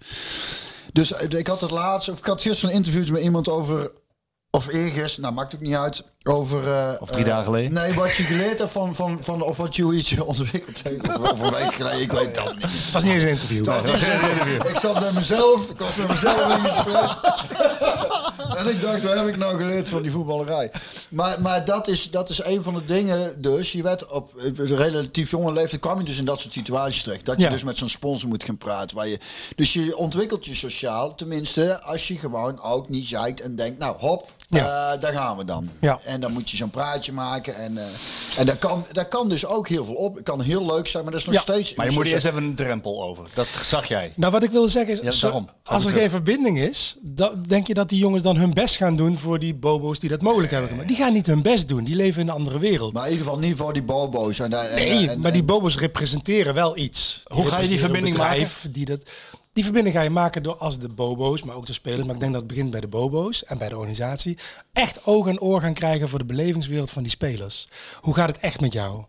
Dus 0.93 1.13
eh, 1.13 1.39
ik 1.39 1.47
had 1.47 1.61
het 1.61 1.71
laatst, 1.71 2.09
of 2.09 2.17
ik 2.19 2.25
had 2.25 2.41
gisteren 2.41 2.69
een 2.75 2.75
interview 2.85 3.09
met 3.13 3.21
iemand 3.21 3.49
over, 3.49 3.91
of 4.55 4.67
eergisteren, 4.67 5.21
nou 5.21 5.33
maakt 5.33 5.55
ook 5.55 5.61
niet 5.61 5.75
uit, 5.75 6.03
over... 6.23 6.71
eh, 6.73 6.91
Of 6.99 7.09
drie 7.09 7.23
eh, 7.23 7.29
dagen 7.29 7.45
geleden. 7.45 7.73
Nee, 7.73 7.93
wat 7.93 8.15
je 8.15 8.23
geleerd 8.23 8.59
hebt 8.59 8.71
van, 8.71 8.95
van, 8.95 9.17
van 9.21 9.41
of 9.41 9.57
wat 9.57 9.75
je 9.75 9.93
iets 9.93 10.17
ontwikkeld 10.19 10.81
heeft. 10.83 11.19
Of 11.31 11.39
een 11.39 11.51
week 11.51 11.73
geleden, 11.73 12.01
ik 12.01 12.11
weet 12.11 12.35
dat 12.35 12.53
niet. 12.55 12.61
het 12.63 12.91
was 12.93 13.03
niet 13.03 13.13
eens 13.13 13.23
een 13.23 13.29
interview. 13.29 13.65
Dat 13.65 13.83
is- 13.83 14.01
ik 14.69 14.77
zat 14.79 14.99
met 14.99 15.13
mezelf, 15.13 15.69
ik 15.69 15.77
was 15.79 15.95
met 15.95 16.07
mezelf 16.07 16.57
in 16.57 16.69
gesprek. 16.71 17.09
En 18.57 18.67
ik 18.67 18.81
dacht, 18.81 19.01
wat 19.03 19.13
heb 19.15 19.27
ik 19.27 19.37
nou 19.37 19.57
geleerd 19.57 19.89
van 19.89 20.01
die 20.01 20.11
voetballerij? 20.11 20.71
Maar, 21.09 21.41
maar 21.41 21.65
dat, 21.65 21.87
is, 21.87 22.11
dat 22.11 22.29
is 22.29 22.43
een 22.43 22.63
van 22.63 22.73
de 22.73 22.85
dingen 22.85 23.41
dus. 23.41 23.71
Je 23.71 23.83
werd 23.83 24.07
op 24.11 24.31
een 24.37 24.75
relatief 24.75 25.31
jonge 25.31 25.51
leeftijd 25.53 25.81
kwam 25.81 25.97
je 25.97 26.03
dus 26.03 26.17
in 26.17 26.25
dat 26.25 26.39
soort 26.39 26.53
situaties 26.53 27.03
terecht. 27.03 27.25
Dat 27.25 27.35
je 27.37 27.41
Ja. 27.43 27.49
dus 27.49 27.63
met 27.63 27.77
zo'n 27.77 27.89
sponsor 27.89 28.29
moet 28.29 28.43
gaan 28.43 28.57
praten. 28.57 28.95
Waar 28.97 29.07
je, 29.07 29.19
dus 29.55 29.73
je 29.73 29.97
ontwikkelt 29.97 30.45
je 30.45 30.55
sociaal, 30.55 31.15
tenminste 31.15 31.81
als 31.81 32.07
je 32.07 32.17
gewoon 32.17 32.61
ook 32.61 32.89
niet 32.89 33.07
zeikt 33.07 33.41
en 33.41 33.55
denkt, 33.55 33.79
nou 33.79 33.95
hop, 33.99 34.31
Ja. 34.49 34.91
eh, 34.93 35.01
daar 35.01 35.13
gaan 35.13 35.37
we 35.37 35.45
dan. 35.45 35.69
Ja. 35.81 35.99
En 36.03 36.21
dan 36.21 36.31
moet 36.33 36.49
je 36.49 36.57
zo'n 36.57 36.69
praatje 36.69 37.11
maken. 37.11 37.55
En, 37.55 37.77
eh, 37.77 37.83
en 38.37 38.45
dat, 38.45 38.57
kan, 38.59 38.85
dat 38.91 39.07
kan 39.07 39.29
dus 39.29 39.45
ook 39.45 39.67
heel 39.67 39.85
veel 39.85 39.93
op. 39.93 40.15
Het 40.15 40.23
kan 40.23 40.41
heel 40.41 40.65
leuk 40.65 40.87
zijn, 40.87 41.03
maar 41.03 41.11
dat 41.11 41.21
is 41.21 41.27
nog 41.27 41.35
Ja. 41.35 41.41
steeds... 41.41 41.73
Maar 41.73 41.85
je 41.85 41.91
moet 41.91 42.05
eerst 42.05 42.25
even 42.25 42.43
een 42.43 42.55
drempel 42.55 43.03
over. 43.03 43.23
Dat 43.33 43.47
zag 43.63 43.85
jij. 43.87 44.13
Nou, 44.15 44.31
wat 44.31 44.43
ik 44.43 44.51
wilde 44.51 44.67
zeggen 44.67 44.93
is, 44.93 44.99
Ja, 44.99 45.11
zo- 45.11 45.25
daarom. 45.27 45.49
als 45.63 45.83
er 45.83 45.89
Terug. 45.89 46.01
geen 46.01 46.09
verbinding 46.11 46.59
is, 46.59 46.95
dan 47.01 47.43
denk 47.47 47.67
je 47.67 47.73
dat 47.73 47.89
die 47.89 47.99
jongens 47.99 48.23
dan 48.23 48.37
hun 48.37 48.53
best 48.53 48.75
gaan 48.75 48.95
doen 48.95 49.17
voor 49.17 49.39
die 49.39 49.53
bobo's 49.55 49.99
die 49.99 50.09
dat 50.09 50.21
mogelijk 50.21 50.51
hebben 50.51 50.69
gemaakt. 50.69 50.87
Die 50.87 50.97
gaan 50.97 51.13
niet 51.13 51.25
hun 51.27 51.41
best 51.41 51.67
doen, 51.67 51.83
die 51.83 51.95
leven 51.95 52.21
in 52.21 52.27
een 52.27 52.33
andere 52.33 52.59
wereld. 52.59 52.93
Maar 52.93 53.05
in 53.05 53.11
ieder 53.11 53.25
geval 53.25 53.39
niet 53.39 53.57
voor 53.57 53.73
die 53.73 53.83
bobo's. 53.83 54.39
En, 54.39 54.49
nee, 54.49 55.09
en- 55.09 55.19
maar 55.19 55.31
die 55.31 55.43
bobo's 55.43 55.77
representeren 55.77 56.53
wel 56.53 56.77
iets. 56.77 57.21
Hoe 57.25 57.45
ga 57.45 57.59
je 57.59 57.67
die 57.67 57.79
verbinding 57.79 58.15
bedrijf 58.15 58.67
Die, 58.69 58.85
dat, 58.85 58.99
die 59.55 59.63
verbinding 59.63 59.95
ga 59.95 60.01
je 60.01 60.09
maken 60.09 60.43
door 60.43 60.55
als 60.55 60.79
de 60.79 60.89
bobo's, 60.89 61.43
maar 61.43 61.55
ook 61.55 61.65
de 61.65 61.73
spelers, 61.73 62.05
maar 62.05 62.13
ik 62.13 62.19
denk 62.19 62.31
dat 62.31 62.41
het 62.41 62.51
begint 62.51 62.71
bij 62.71 62.81
de 62.81 62.87
bobo's 62.87 63.43
en 63.43 63.57
bij 63.57 63.69
de 63.69 63.77
organisatie, 63.77 64.37
echt 64.73 65.05
oog 65.05 65.27
en 65.27 65.39
oor 65.39 65.61
gaan 65.61 65.73
krijgen 65.73 66.09
voor 66.09 66.19
de 66.19 66.25
belevingswereld 66.25 66.91
van 66.91 67.01
die 67.01 67.11
spelers. 67.11 67.67
Hoe 68.01 68.13
gaat 68.13 68.27
het 68.27 68.37
echt 68.37 68.61
met 68.61 68.73
jou? 68.73 69.05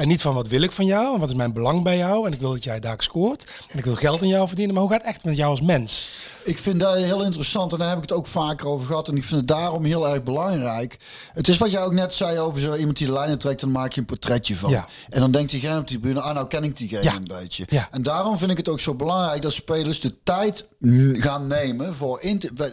En 0.00 0.08
niet 0.08 0.22
van 0.22 0.34
wat 0.34 0.48
wil 0.48 0.62
ik 0.62 0.72
van 0.72 0.84
jou 0.84 1.14
en 1.14 1.20
wat 1.20 1.28
is 1.28 1.34
mijn 1.34 1.52
belang 1.52 1.82
bij 1.82 1.96
jou. 1.96 2.26
En 2.26 2.32
ik 2.32 2.40
wil 2.40 2.50
dat 2.50 2.64
jij 2.64 2.80
daar 2.80 2.96
scoort. 2.98 3.50
En 3.70 3.78
ik 3.78 3.84
wil 3.84 3.94
geld 3.94 4.22
aan 4.22 4.28
jou 4.28 4.46
verdienen. 4.46 4.74
Maar 4.74 4.82
hoe 4.82 4.92
gaat 4.92 5.00
het 5.00 5.10
echt 5.10 5.24
met 5.24 5.36
jou 5.36 5.50
als 5.50 5.60
mens? 5.60 6.10
Ik 6.44 6.58
vind 6.58 6.80
dat 6.80 6.96
heel 6.96 7.22
interessant 7.24 7.72
en 7.72 7.78
daar 7.78 7.88
heb 7.88 7.96
ik 7.96 8.02
het 8.02 8.12
ook 8.12 8.26
vaker 8.26 8.66
over 8.66 8.86
gehad. 8.86 9.08
En 9.08 9.16
ik 9.16 9.24
vind 9.24 9.40
het 9.40 9.48
daarom 9.48 9.84
heel 9.84 10.08
erg 10.08 10.22
belangrijk. 10.22 10.98
Het 11.32 11.48
is 11.48 11.58
wat 11.58 11.70
jij 11.70 11.82
ook 11.82 11.92
net 11.92 12.14
zei 12.14 12.38
over 12.38 12.60
zo 12.60 12.74
iemand 12.74 12.96
die 12.96 13.06
de 13.06 13.12
lijnen 13.12 13.38
trekt, 13.38 13.60
dan 13.60 13.70
maak 13.70 13.92
je 13.92 14.00
een 14.00 14.06
portretje 14.06 14.56
van. 14.56 14.70
Ja. 14.70 14.86
En 15.10 15.20
dan 15.20 15.30
denkt 15.30 15.50
diegene 15.50 15.78
op 15.78 15.88
die 15.88 15.98
tribune, 15.98 16.20
ah 16.20 16.34
nou 16.34 16.46
ken 16.46 16.64
ik 16.64 16.76
diegene 16.76 17.02
Ja. 17.02 17.14
een 17.14 17.24
beetje. 17.40 17.64
Ja. 17.68 17.88
En 17.90 18.02
daarom 18.02 18.38
vind 18.38 18.50
ik 18.50 18.56
het 18.56 18.68
ook 18.68 18.80
zo 18.80 18.94
belangrijk 18.94 19.42
dat 19.42 19.52
spelers 19.52 20.00
de 20.00 20.22
tijd 20.22 20.68
gaan 21.12 21.46
nemen 21.46 21.94
voor 21.94 22.20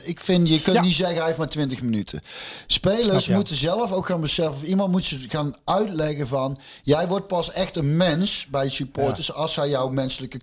Ik 0.04 0.20
vind, 0.20 0.50
je 0.50 0.62
kunt 0.62 0.82
niet 0.82 0.96
zeggen 0.96 1.15
hij 1.17 1.25
heeft 1.25 1.38
maar 1.38 1.50
20 1.50 1.82
minuten. 1.82 2.21
Spelers 2.67 3.28
moeten 3.28 3.56
zelf 3.56 3.92
ook 3.92 4.06
gaan 4.06 4.21
beseffen, 4.21 4.54
of 4.54 4.63
iemand 4.63 4.92
moet 4.92 5.04
ze 5.04 5.19
gaan 5.28 5.56
uitleggen 5.65 6.28
van, 6.28 6.60
jij 6.84 7.08
wordt 7.08 7.17
pas 7.22 7.52
echt 7.52 7.76
een 7.76 7.98
mens 7.98 8.48
bij 8.50 8.70
supporters 8.70 9.34
als 9.34 9.54
zij 9.54 9.70
jouw 9.70 9.90
menselijke 9.90 10.40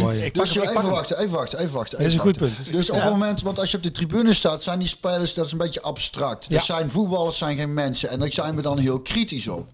mooi. 0.00 0.24
Ik 0.24 0.32
pak 0.32 0.44
Dus 0.44 0.54
je, 0.54 0.62
even 0.62 0.90
wachten, 0.90 1.18
even 1.18 1.30
wachten, 1.30 1.58
even 1.58 1.74
wachten. 1.74 1.98
Dat 1.98 2.06
is 2.06 2.14
een 2.14 2.20
goed 2.20 2.38
punt. 2.38 2.72
Dus 2.72 2.90
op 2.90 3.00
het 3.00 3.10
moment, 3.10 3.42
want 3.42 3.58
als 3.58 3.70
je 3.70 3.76
op 3.76 3.82
de 3.82 3.92
tribune 3.92 4.32
staat, 4.32 4.62
zijn 4.62 4.78
die 4.78 4.88
spelers, 4.88 5.34
dat 5.34 5.46
is 5.46 5.52
een 5.52 5.58
beetje 5.58 5.82
abstract. 5.82 6.46
Ja. 6.48 6.56
Dat 6.56 6.64
zijn 6.64 6.90
voetballers, 6.90 7.38
zijn 7.38 7.56
geen 7.56 7.74
mensen. 7.74 8.08
En 8.08 8.18
daar 8.18 8.32
zijn 8.32 8.56
we 8.56 8.62
dan 8.62 8.78
heel 8.78 9.00
kritisch 9.00 9.48
op. 9.48 9.66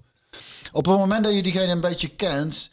Op 0.72 0.86
het 0.86 0.98
moment 0.98 1.24
dat 1.24 1.34
je 1.34 1.42
diegene 1.42 1.72
een 1.72 1.80
beetje 1.80 2.08
kent, 2.08 2.68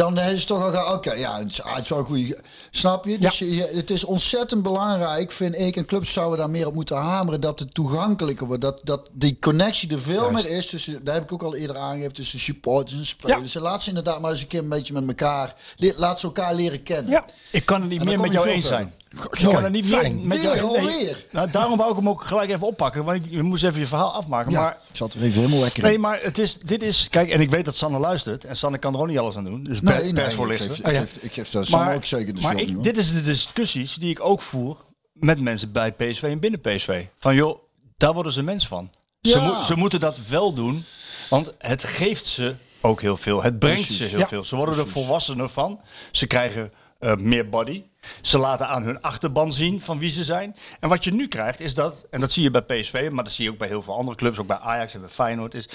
dan 0.00 0.18
is 0.18 0.38
het 0.38 0.46
toch 0.46 0.74
al, 0.76 0.94
oké, 0.94 1.12
ja, 1.12 1.38
het 1.38 1.50
is, 1.50 1.62
ah, 1.62 1.74
het 1.74 1.82
is 1.82 1.88
wel 1.88 1.98
een 1.98 2.04
goede. 2.04 2.38
Snap 2.70 3.04
je? 3.04 3.18
Dus 3.18 3.38
je, 3.38 3.54
je- 3.54 3.70
het 3.74 3.90
is 3.90 4.04
ontzettend 4.04 4.62
belangrijk, 4.62 5.32
vind 5.32 5.58
ik, 5.58 5.76
en 5.76 5.84
clubs 5.84 6.12
zouden 6.12 6.38
daar 6.38 6.50
meer 6.50 6.66
op 6.66 6.74
moeten 6.74 6.96
hameren, 6.96 7.40
dat 7.40 7.58
het 7.58 7.74
toegankelijker 7.74 8.46
wordt. 8.46 8.62
Dat, 8.62 8.80
dat 8.84 9.08
die 9.12 9.36
connectie 9.40 9.90
er 9.92 10.00
veel 10.00 10.30
meer 10.30 10.50
is 10.50 10.66
tussen, 10.66 11.04
daar 11.04 11.14
heb 11.14 11.22
ik 11.22 11.32
ook 11.32 11.42
al 11.42 11.54
eerder 11.54 11.76
aangegeven, 11.76 12.12
tussen 12.12 12.38
supporters 12.40 12.98
en 12.98 13.06
spelers. 13.06 13.54
Laat 13.54 13.82
ze 13.82 13.88
inderdaad 13.88 14.20
maar 14.20 14.30
eens 14.30 14.40
een 14.40 14.46
keer 14.46 14.60
een 14.62 14.68
beetje 14.68 14.92
met 14.92 15.06
elkaar, 15.06 15.54
laat 15.76 16.20
ze 16.20 16.26
elkaar 16.26 16.54
leren 16.54 16.82
kennen. 16.82 17.10
Ja. 17.12 17.24
Ik 17.52 17.66
kan 17.66 17.80
het 17.80 17.90
niet 17.90 18.00
En 18.00 18.06
meer 18.06 18.20
met 18.20 18.32
jou 18.32 18.48
eens 18.48 18.66
zijn. 18.66 18.94
Ik 19.10 19.48
kan 19.48 19.62
het 19.64 19.72
niet 19.72 19.90
meer 19.90 20.00
Fijn. 20.00 20.28
Weer, 20.28 20.38
nee. 20.38 20.60
alweer. 20.60 21.26
Nou, 21.30 21.50
daarom 21.50 21.76
wou 21.78 21.90
ik 21.90 21.96
hem 21.96 22.08
ook 22.08 22.24
gelijk 22.24 22.50
even 22.50 22.66
oppakken. 22.66 23.04
Want 23.04 23.24
ik, 23.24 23.30
je 23.30 23.42
moest 23.42 23.64
even 23.64 23.80
je 23.80 23.86
verhaal 23.86 24.12
afmaken. 24.12 24.52
Ja, 24.52 24.62
Maar 24.62 24.78
ik 24.90 24.96
zat 24.96 25.14
er 25.14 25.22
even 25.22 25.40
helemaal 25.40 25.60
lekker 25.60 25.82
in. 25.84 25.88
Nee, 25.88 25.98
maar 25.98 26.18
het 26.22 26.38
is, 26.38 26.58
dit 26.64 26.82
is... 26.82 27.06
Kijk, 27.10 27.30
en 27.30 27.40
ik 27.40 27.50
weet 27.50 27.64
dat 27.64 27.76
Sanne 27.76 27.98
luistert. 27.98 28.44
En 28.44 28.56
Sanne 28.56 28.78
kan 28.78 28.94
er 28.94 29.00
ook 29.00 29.06
niet 29.06 29.18
alles 29.18 29.36
aan 29.36 29.44
doen. 29.44 29.64
Dus 29.64 29.80
Nee, 29.80 29.94
nee, 29.98 30.08
ik 30.08 30.14
persvoorlichter. 30.14 30.66
geef, 30.68 30.78
ik 30.78 30.86
Oh, 30.86 30.92
ja. 30.92 31.04
ik 31.20 31.32
geef 31.32 31.50
daar 31.50 31.66
Sam 31.66 31.88
ook 31.88 32.04
zeker 32.04 32.34
de 32.34 32.40
maar 32.40 32.60
ik, 32.60 32.66
niet, 32.68 32.82
dit 32.82 32.96
is 32.96 33.12
de 33.12 33.20
discussies 33.22 33.94
die 33.94 34.10
ik 34.10 34.20
ook 34.24 34.40
voer 34.42 34.84
met 35.12 35.40
mensen 35.40 35.72
bij 35.72 35.92
PSV 35.92 36.22
en 36.22 36.40
binnen 36.40 36.60
PSV. 36.60 37.04
Van 37.18 37.34
joh, 37.34 37.58
daar 37.96 38.12
worden 38.12 38.32
ze 38.32 38.42
mens 38.42 38.66
van. 38.68 38.90
Ze, 39.20 39.60
ze 39.64 39.76
moeten 39.76 40.00
dat 40.00 40.18
wel 40.28 40.52
doen, 40.54 40.84
want 41.30 41.52
het 41.58 41.84
geeft 41.84 42.26
ze 42.26 42.54
ook 42.80 43.00
heel 43.00 43.16
veel. 43.16 43.42
Het 43.42 43.58
brengt 43.58 43.80
Precies. 43.80 43.96
ze 43.96 44.04
heel 44.04 44.18
Ja. 44.18 44.28
veel. 44.28 44.44
Ze 44.44 44.56
worden 44.56 44.78
er 44.78 44.86
volwassener 44.88 45.48
van. 45.48 45.80
Ze 46.10 46.26
krijgen 46.26 46.70
eh, 46.98 47.14
meer 47.16 47.48
body. 47.48 47.82
Ze 48.20 48.38
laten 48.38 48.68
aan 48.68 48.82
hun 48.82 49.00
achterban 49.00 49.52
zien 49.52 49.80
van 49.80 49.98
wie 49.98 50.10
ze 50.10 50.24
zijn. 50.24 50.56
En 50.80 50.88
wat 50.88 51.04
je 51.04 51.12
nu 51.12 51.28
krijgt 51.28 51.60
is 51.60 51.74
dat, 51.74 52.06
en 52.10 52.20
dat 52.20 52.32
zie 52.32 52.42
je 52.42 52.50
bij 52.50 52.62
PSV, 52.62 53.08
maar 53.12 53.24
dat 53.24 53.32
zie 53.32 53.44
je 53.44 53.50
ook 53.50 53.58
bij 53.58 53.68
heel 53.68 53.82
veel 53.82 53.94
andere 53.96 54.16
clubs, 54.16 54.38
ook 54.38 54.46
bij 54.46 54.58
Ajax 54.58 54.94
en 54.94 55.00
bij 55.00 55.08
Feyenoord, 55.08 55.54
is 55.54 55.68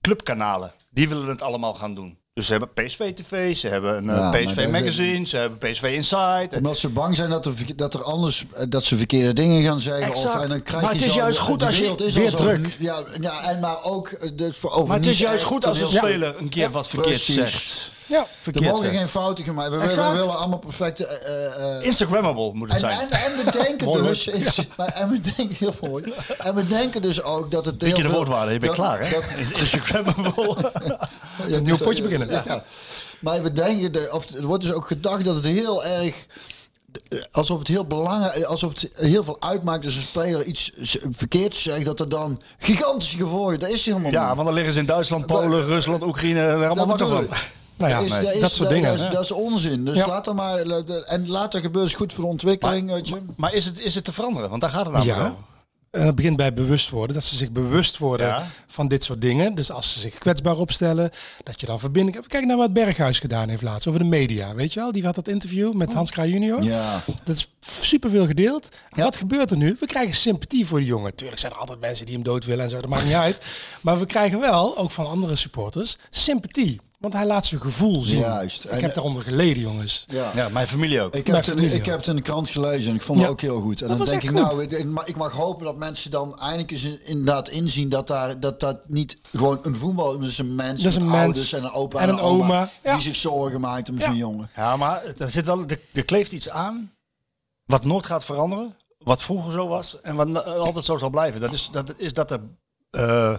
clubkanalen. 0.00 0.72
Die 0.90 1.08
willen 1.08 1.28
het 1.28 1.42
allemaal 1.42 1.74
gaan 1.74 1.94
doen. 1.94 2.18
Dus 2.32 2.46
ze 2.46 2.52
hebben 2.52 2.72
PSV 2.72 3.14
TV, 3.14 3.56
ze 3.56 3.68
hebben 3.68 3.96
een 3.96 4.08
eh, 4.10 4.16
Ja, 4.16 4.30
PSV 4.30 4.68
Magazine, 4.70 5.26
ze 5.26 5.36
hebben 5.36 5.58
PSV 5.70 5.82
Inside. 5.82 6.48
Omdat 6.56 6.78
ze 6.78 6.88
bang 6.88 7.16
zijn 7.16 7.30
dat 7.30 7.46
er, 7.46 7.54
dat 7.76 7.94
er 7.94 8.02
anders 8.02 8.44
eh, 8.54 8.64
dat 8.68 8.84
ze 8.84 8.96
verkeerde 8.96 9.32
dingen 9.32 9.62
gaan 9.62 9.80
zeggen. 9.80 10.14
Of, 10.14 10.40
en 10.42 10.48
dan 10.48 10.62
krijg 10.62 10.82
Maar 10.82 10.92
je 10.92 10.98
het 10.98 11.06
is 11.06 11.12
zo- 11.12 11.18
juist 11.18 11.38
goed 11.38 11.58
de 11.60 11.66
als 11.66 11.74
je- 11.74 11.80
wereld 11.80 12.02
is 12.02 12.14
weer 12.14 12.30
zo- 12.30 12.36
druk. 12.36 12.76
Ja, 12.78 13.02
ja, 13.20 13.42
en 13.42 13.60
maar 13.60 13.82
ook 13.84 14.08
eh, 14.08 14.30
dus 14.34 14.56
voor 14.56 14.70
over 14.70 14.86
Maar 14.88 14.96
het 14.96 15.06
is 15.06 15.18
juist 15.18 15.44
goed 15.44 15.66
als 15.66 15.78
een 15.80 15.88
speler 15.88 16.38
een 16.38 16.48
keer 16.48 16.70
wat 16.70 16.88
verkeerd 16.88 17.10
Precies. 17.24 17.34
zegt. 17.34 17.90
Ja. 18.06 18.18
Er 18.20 18.26
Verkeerd 18.40 18.64
mogen 18.64 18.84
zegt. 18.86 18.96
geen 18.98 19.08
fouten 19.08 19.44
gemaakt 19.44 19.68
worden. 19.68 19.88
We, 19.88 19.94
we 19.94 20.00
Exact. 20.00 20.18
willen 20.18 20.36
allemaal 20.38 20.58
perfecte. 20.58 21.06
eh, 21.06 21.76
eh, 21.78 21.84
Instagrammable 21.84 22.50
moet 22.54 22.72
het 22.72 22.82
en, 22.82 22.88
zijn. 22.90 23.00
en, 23.00 23.08
en 23.10 23.44
we 23.44 23.50
denken 23.62 23.92
dus, 24.02 24.60
maar, 24.76 24.88
en 25.00 25.08
we 25.10 25.20
denken 25.20 25.56
heel 25.58 25.74
mooi. 25.80 26.12
En 26.38 26.54
we 26.54 26.66
denken 26.66 27.02
dus 27.02 27.22
ook 27.22 27.50
dat 27.50 27.64
het 27.64 27.82
heel 27.82 27.96
je 27.96 28.02
de 28.02 28.10
woordwaarde? 28.10 28.52
Je 28.52 28.58
bent 28.58 28.76
dat- 28.76 28.84
klaar, 28.86 29.00
hè? 29.00 29.10
dat- 29.10 29.58
Instagrammable. 29.60 30.56
Ja, 31.48 31.58
nieuw 31.58 31.76
dat- 31.76 31.86
potje 31.86 32.02
beginnen. 32.02 32.28
Ja. 32.30 32.64
Maar 33.20 33.42
we 33.42 33.52
denken, 33.52 33.92
de, 33.92 34.08
of 34.12 34.28
er 34.30 34.46
wordt 34.46 34.62
dus 34.64 34.72
ook 34.72 34.86
gedacht 34.86 35.24
dat 35.24 35.34
het 35.34 35.44
heel 35.44 35.84
erg. 35.84 36.26
eh, 37.08 37.18
Alsof 37.32 37.58
het 37.58 37.68
heel 37.68 37.84
belangrijk 37.86 38.44
alsof 38.44 38.70
het 38.80 38.88
heel 38.96 39.24
veel 39.24 39.36
uitmaakt 39.40 39.84
als 39.84 39.94
een 39.96 40.00
speler 40.02 40.44
iets 40.44 40.70
verkeerds 41.10 41.62
zegt, 41.62 41.84
dat 41.84 42.00
er 42.00 42.08
dan 42.08 42.40
gigantische 42.58 43.16
gevolgen. 43.16 43.58
Dat 43.58 43.68
is 43.68 43.84
helemaal 43.86 44.10
Ja, 44.12 44.26
niet. 44.26 44.34
want 44.34 44.46
dan 44.46 44.56
liggen 44.56 44.72
ze 44.72 44.78
in 44.80 44.86
Duitsland, 44.86 45.26
Polen, 45.26 45.64
Rusland, 45.64 46.02
Oekraïne 46.02 46.40
er 46.40 46.66
allemaal 46.66 46.86
wakker 46.86 47.06
bedoel 47.08 47.26
van. 47.28 47.36
Nou 47.76 47.90
ja, 47.90 47.98
Is- 47.98 48.10
nee, 48.10 48.20
dat 48.20 48.34
is- 48.34 48.40
dat 48.40 48.50
soort 48.52 48.68
dat- 48.68 48.78
dingen. 48.78 48.96
Dat 48.96 49.06
is, 49.06 49.12
dat 49.14 49.22
is 49.22 49.30
onzin. 49.30 49.84
Dus 49.84 49.96
Ja. 49.96 50.06
laat 50.06 50.24
dan 50.24 50.36
maar. 50.36 50.58
En 51.06 51.28
laat 51.28 51.52
dat 51.52 51.60
gebeuren. 51.60 51.90
is 51.90 51.96
goed 51.96 52.12
voor 52.12 52.24
de 52.24 52.30
ontwikkeling. 52.30 52.90
weet 52.90 53.08
je. 53.08 53.16
Maar 53.36 53.54
is 53.54 53.64
het, 53.64 53.78
is 53.80 53.94
het 53.94 54.04
te 54.04 54.12
veranderen? 54.12 54.48
Want 54.50 54.60
daar 54.60 54.70
gaat 54.70 54.84
het 54.84 54.92
namelijk 54.94 55.18
Ja. 55.18 55.26
over. 55.26 55.44
En 55.90 56.04
dat 56.04 56.14
begint 56.14 56.36
bij 56.36 56.52
bewust 56.54 56.90
worden. 56.90 57.14
Dat 57.14 57.24
ze 57.24 57.36
zich 57.36 57.50
bewust 57.50 57.98
worden 57.98 58.26
Ja. 58.26 58.46
van 58.66 58.88
dit 58.88 59.04
soort 59.04 59.20
dingen. 59.20 59.54
Dus 59.54 59.70
als 59.70 59.92
ze 59.92 60.00
zich 60.00 60.14
kwetsbaar 60.18 60.56
opstellen, 60.56 61.10
dat 61.42 61.60
je 61.60 61.66
dan 61.66 61.78
verbinding... 61.78 62.26
Kijk 62.26 62.44
naar 62.44 62.56
wat 62.56 62.72
Berghuis 62.72 63.18
gedaan 63.18 63.48
heeft 63.48 63.62
laatst 63.62 63.86
over 63.88 64.00
de 64.00 64.06
media. 64.06 64.54
Weet 64.54 64.72
je 64.72 64.80
wel? 64.80 64.92
Die 64.92 65.04
had 65.04 65.14
dat 65.14 65.28
interview 65.28 65.72
met 65.72 65.92
Hans 65.92 66.10
Kraaij 66.10 66.28
junior. 66.30 66.62
Ja. 66.62 67.02
Dat 67.24 67.36
is 67.36 67.52
superveel 67.60 68.26
gedeeld. 68.26 68.68
En 68.90 69.02
Wat 69.02 69.16
gebeurt 69.16 69.50
er 69.50 69.56
nu? 69.56 69.76
We 69.80 69.86
krijgen 69.86 70.14
sympathie 70.14 70.66
voor 70.66 70.78
die 70.78 70.88
jongen. 70.88 71.14
Tuurlijk 71.14 71.40
zijn 71.40 71.52
er 71.52 71.58
altijd 71.58 71.80
mensen 71.80 72.04
die 72.06 72.14
hem 72.14 72.24
dood 72.24 72.44
willen 72.44 72.64
en 72.64 72.70
zo. 72.70 72.80
Dat 72.80 72.90
maakt 72.90 73.04
niet 73.04 73.14
uit. 73.14 73.38
Maar 73.80 73.98
we 73.98 74.06
krijgen 74.06 74.40
wel, 74.40 74.78
ook 74.78 74.90
van 74.90 75.06
andere 75.06 75.34
supporters, 75.36 75.96
sympathie. 76.10 76.80
Want 77.06 77.18
hij 77.18 77.26
laat 77.26 77.46
zijn 77.46 77.60
gevoel 77.60 78.02
zien. 78.04 78.18
Juist. 78.18 78.64
Ik 78.64 78.70
En- 78.70 78.80
heb 78.80 78.94
daaronder 78.94 79.22
geleden, 79.22 79.62
jongens. 79.62 80.04
Ja. 80.08 80.30
Ja, 80.34 80.48
mijn 80.48 80.66
familie 80.66 81.00
ook. 81.00 81.14
Ik 81.14 81.26
heb, 81.26 81.44
het 81.44 81.58
ik 81.72 81.86
heb 81.86 81.96
het 81.98 82.06
in 82.06 82.16
de 82.16 82.22
krant 82.22 82.48
gelezen 82.50 82.88
en 82.90 82.94
ik 82.96 83.02
vond 83.02 83.18
Ja. 83.18 83.24
het 83.24 83.32
ook 83.32 83.40
heel 83.40 83.60
goed. 83.60 83.82
En 83.82 83.88
Dat 83.88 83.88
dan 83.88 83.98
was 83.98 84.08
denk 84.08 84.22
ik, 84.22 84.30
echt 84.30 84.38
nou, 84.38 84.62
ik- 84.62 84.84
maar 84.84 85.08
ik 85.08 85.16
mag 85.16 85.32
hopen 85.32 85.64
dat 85.64 85.76
mensen 85.76 86.10
dan 86.10 86.38
eindelijk 86.40 86.70
eens 86.70 86.84
in- 86.84 87.00
inderdaad 87.06 87.48
inzien 87.48 87.88
dat 87.88 88.06
daar, 88.06 88.40
dat, 88.40 88.60
dat 88.60 88.88
niet 88.88 89.18
gewoon 89.32 89.58
een 89.62 89.76
voetbal 89.76 90.20
is, 90.20 90.38
een 90.38 90.54
mens 90.54 90.82
Dat 90.82 90.92
is 90.92 90.98
met 90.98 91.02
een 91.06 91.10
mens 91.10 91.22
ouders 91.24 91.52
en 91.52 91.64
een 91.64 91.70
opa 91.72 91.98
en 92.00 92.08
en, 92.08 92.14
een 92.14 92.20
oma, 92.20 92.44
oma. 92.44 92.70
Ja. 92.82 92.92
die 92.92 93.02
zich 93.02 93.16
zorgen 93.16 93.60
maakt 93.60 93.88
om 93.88 93.94
Ja. 93.98 94.00
zijn 94.04 94.16
jongen. 94.16 94.50
Ja, 94.56 94.76
maar 94.76 95.02
er, 95.18 95.30
zit 95.30 95.44
wel, 95.44 95.64
er, 95.66 95.80
er 95.92 96.04
kleeft 96.04 96.32
iets 96.32 96.48
aan 96.48 96.92
wat 97.64 97.84
nooit 97.84 98.06
gaat 98.06 98.24
veranderen. 98.24 98.76
Wat 98.98 99.22
vroeger 99.22 99.52
zo 99.52 99.68
was 99.68 100.00
en 100.00 100.16
wat 100.16 100.44
altijd 100.44 100.84
zo 100.84 100.96
zal 100.96 101.10
blijven. 101.10 101.40
Dat 101.40 101.52
is 101.52 101.68
dat, 101.72 101.92
is 101.96 102.12
dat 102.12 102.28
de 102.28 102.40
eh, 102.90 103.38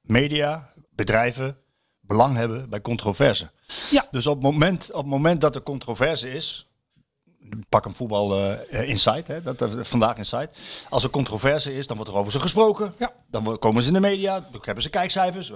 media, 0.00 0.72
bedrijven 0.90 1.56
belang 2.08 2.36
hebben 2.36 2.68
bij 2.68 2.80
controverse. 2.80 3.50
Ja. 3.90 4.06
Dus 4.10 4.26
op 4.26 4.34
het 4.34 4.52
moment, 4.52 4.88
op 4.90 5.02
het 5.02 5.06
moment 5.06 5.40
dat 5.40 5.54
er 5.54 5.62
controverse 5.62 6.30
is, 6.30 6.66
pak 7.68 7.84
een 7.84 7.94
voetbal 7.94 8.38
eh 8.38 8.88
insight, 8.88 9.28
hè, 9.28 9.42
dat, 9.42 9.58
dat, 9.58 9.70
vandaag 9.88 10.16
insight. 10.16 10.56
Als 10.88 11.04
er 11.04 11.10
controverse 11.10 11.74
is, 11.74 11.86
dan 11.86 11.96
wordt 11.96 12.12
er 12.12 12.18
over 12.18 12.32
ze 12.32 12.40
gesproken. 12.40 12.94
Ja. 12.98 13.12
Dan 13.30 13.58
komen 13.58 13.82
ze 13.82 13.88
in 13.88 13.94
de 13.94 14.00
media, 14.00 14.40
dan 14.40 14.60
hebben 14.62 14.82
ze 14.82 14.90
kijkcijfers. 14.90 15.52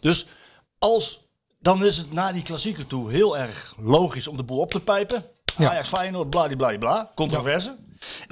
Dus 0.00 0.26
als, 0.78 1.20
dan 1.58 1.84
is 1.84 1.96
het 1.96 2.12
naar 2.12 2.32
die 2.32 2.42
klassieker 2.42 2.86
toe 2.86 3.10
heel 3.10 3.38
erg 3.38 3.74
logisch 3.80 4.28
om 4.28 4.36
de 4.36 4.44
boel 4.44 4.60
op 4.60 4.70
te 4.70 4.80
pijpen. 4.80 5.24
Ja. 5.56 5.70
Ajax, 5.70 5.88
Feyenoord, 5.88 6.30
bladibladibla, 6.30 7.12
controverse. 7.14 7.76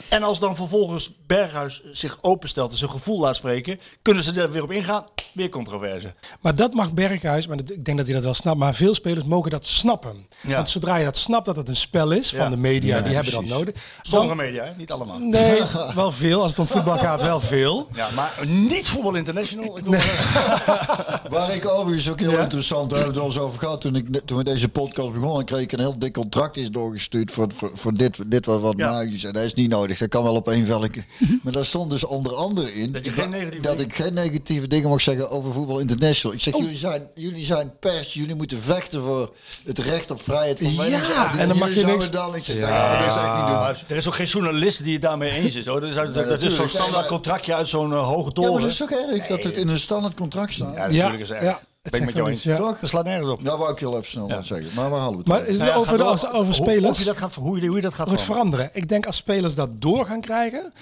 En 0.09 0.23
als 0.23 0.39
dan 0.39 0.57
vervolgens 0.57 1.24
Berghuis 1.39 1.83
zich 1.93 2.19
openstelt 2.21 2.73
en 2.73 2.79
zijn 2.79 2.91
gevoel 2.91 3.21
laat 3.21 3.37
spreken, 3.37 3.81
kunnen 4.03 4.23
ze 4.25 4.41
er 4.41 4.51
weer 4.53 4.63
op 4.63 4.71
ingaan, 4.73 5.05
weer 5.33 5.49
controverse. 5.49 6.15
Maar 6.41 6.55
dat 6.55 6.75
mag 6.75 6.93
Berghuis, 6.93 7.47
maar 7.47 7.57
dat, 7.57 7.71
ik 7.71 7.85
denk 7.85 7.97
dat 7.97 8.07
hij 8.07 8.15
dat 8.17 8.25
wel 8.25 8.35
snapt. 8.35 8.59
Maar 8.59 8.75
veel 8.75 8.95
spelers 8.95 9.25
mogen 9.27 9.51
dat 9.51 9.67
snappen. 9.67 10.27
Ja. 10.43 10.55
Want 10.55 10.69
zodra 10.69 10.97
je 10.97 11.05
dat 11.05 11.17
snapt 11.17 11.47
dat 11.47 11.57
het 11.57 11.69
een 11.69 11.77
spel 11.77 12.11
is 12.11 12.31
van 12.31 12.39
Ja. 12.45 12.49
de 12.51 12.57
media, 12.57 12.97
Ja, 12.97 13.03
die 13.03 13.15
hebben 13.15 13.33
dat 13.33 13.45
nodig. 13.45 13.75
Sommige 14.03 14.37
Dan- 14.37 14.45
media, 14.47 14.65
hè? 14.65 14.71
niet 14.77 14.93
allemaal. 14.93 15.19
Nee, 15.19 15.61
wel 15.95 16.13
veel. 16.13 16.41
Als 16.43 16.51
het 16.51 16.61
om 16.61 16.67
voetbal 16.67 16.99
gaat, 16.99 17.21
wel 17.23 17.41
veel. 17.41 17.89
Ja, 17.95 18.09
maar 18.15 18.33
niet 18.47 18.89
voetbal 18.89 19.15
international. 19.15 19.79
Ik 19.79 19.85
wil 19.85 20.01
Waar 21.31 21.55
ik 21.55 21.69
overigens 21.69 22.11
ook 22.11 22.21
heel 22.21 22.39
interessant, 22.39 22.91
daar 22.91 22.99
hebben 22.99 23.17
we 23.17 23.23
het 23.25 23.35
wel 23.35 23.45
eens 23.45 23.53
over 23.53 23.59
gehad. 23.59 23.81
Toen, 23.81 23.95
ik, 23.97 24.21
toen 24.25 24.37
we 24.39 24.45
deze 24.45 24.69
podcast 24.69 25.13
begonnen, 25.13 25.45
kreeg 25.45 25.61
ik 25.61 25.73
een 25.73 25.79
heel 25.81 25.99
dik 25.99 26.13
contract 26.13 26.57
is 26.57 26.71
doorgestuurd 26.71 27.31
voor, 27.33 27.47
voor, 27.57 27.71
voor 27.75 27.93
dit, 27.95 28.19
dit 28.31 28.47
wat, 28.47 28.61
wat 28.61 28.75
Ja. 28.77 28.91
magisch. 28.91 29.25
En 29.25 29.33
dat 29.33 29.43
is 29.43 29.55
niet 29.55 29.69
nodig, 29.71 29.99
dat 29.99 30.09
kan 30.09 30.23
wel 30.23 30.35
op 30.35 30.49
één 30.49 30.67
velken. 30.67 31.05
Maar 31.43 31.53
daar 31.53 31.65
stond 31.65 31.91
dus 31.91 32.05
onder 32.05 32.35
andere 32.35 32.75
in 32.75 32.93
Dat 32.93 33.03
geen 33.09 33.81
ik 33.81 33.95
geen 33.95 34.15
negatieve 34.15 34.67
dingen 34.67 34.89
mag 34.89 35.01
zeggen 35.01 35.31
over 35.31 35.53
voetbal 35.53 35.79
international. 35.79 36.37
Ik 36.37 36.43
zeg, 36.43 36.55
Oh. 36.55 36.61
jullie, 36.63 36.77
zijn, 36.77 37.09
jullie 37.15 37.45
zijn 37.45 37.73
pers, 37.81 38.15
jullie 38.15 38.35
moeten 38.35 38.63
vechten 38.63 39.03
voor 39.03 39.33
het 39.65 39.79
recht 39.79 40.11
op 40.11 40.23
vrijheid 40.23 40.59
van 40.59 40.73
Ja, 40.75 40.83
meningsuiting. 40.83 41.43
en 41.43 41.49
dan 41.49 41.59
mag 41.59 41.75
je 41.75 41.85
niks- 41.87 42.11
Dan, 42.11 42.35
ik 42.35 42.45
zeg, 42.45 42.57
nou 42.57 42.69
ja, 42.73 42.99
dat 42.99 43.11
is 43.11 43.17
echt 43.17 43.35
niet 43.37 43.79
doen. 43.79 43.89
Er 43.89 43.97
is 43.97 44.07
ook 44.09 44.15
geen 44.15 44.27
journalist 44.27 44.85
die 44.85 44.93
het 44.93 45.03
daarmee 45.03 45.31
eens 45.31 45.55
is. 45.55 45.67
Hoor. 45.67 45.81
Dat 45.81 45.91
is, 45.91 45.95
dat 46.15 46.43
is 46.43 46.55
zo'n 46.55 46.69
standaard 46.69 47.07
contractje 47.07 47.55
uit 47.55 47.69
zo'n 47.69 47.93
eh, 47.93 48.07
hoge 48.09 48.25
Ja, 48.27 48.31
toren. 48.33 48.53
maar 48.53 48.61
dat 48.61 48.71
is 48.71 48.83
ook 48.83 48.91
erg 48.91 49.27
dat 49.27 49.43
het 49.43 49.57
in 49.57 49.69
een 49.69 49.79
standaard 49.81 50.15
contract 50.15 50.53
staat. 50.55 50.75
Ja, 50.75 50.85
Ja, 50.85 50.91
natuurlijk 50.91 51.23
is 51.23 51.31
erg. 51.31 51.43
ja. 51.43 51.61
Het 51.83 51.93
Ben 51.93 52.01
ik 52.01 52.07
met 52.07 52.17
jou 52.17 52.29
eens. 52.31 52.43
ja. 52.43 52.57
Toch? 52.57 52.79
Dat 52.81 52.89
slaat 52.91 53.05
nergens 53.05 53.29
op. 53.31 53.45
Dat 53.45 53.59
wou 53.59 53.73
ik 53.73 53.79
heel 53.79 53.93
even 53.93 54.11
snel 54.11 54.29
Ja. 54.29 54.43
zeggen. 54.43 54.67
Maar 54.75 54.91
waar 54.91 55.01
hadden 55.01 55.25
we 55.25 55.33
het 55.33 55.33
Maar 55.33 55.41
over? 55.41 55.59
Nou 55.59 55.71
ja, 55.71 55.77
over, 55.77 55.99
de, 55.99 56.05
over 56.05 56.45
hoe- 56.45 56.53
spelers. 56.55 56.91
Of 56.91 56.99
je 56.99 57.05
dat 57.05 57.17
gaat, 57.17 57.35
hoe, 57.35 57.61
je, 57.61 57.67
hoe 57.67 57.77
je 57.77 57.83
dat 57.83 57.95
gaat 57.95 58.23
veranderen. 58.23 58.71
Ik 58.73 58.89
denk 58.89 59.07
als 59.07 59.17
spelers 59.17 59.55
dat 59.55 59.71
door 59.75 60.07
gaan 60.07 60.21
krijgen, 60.21 60.73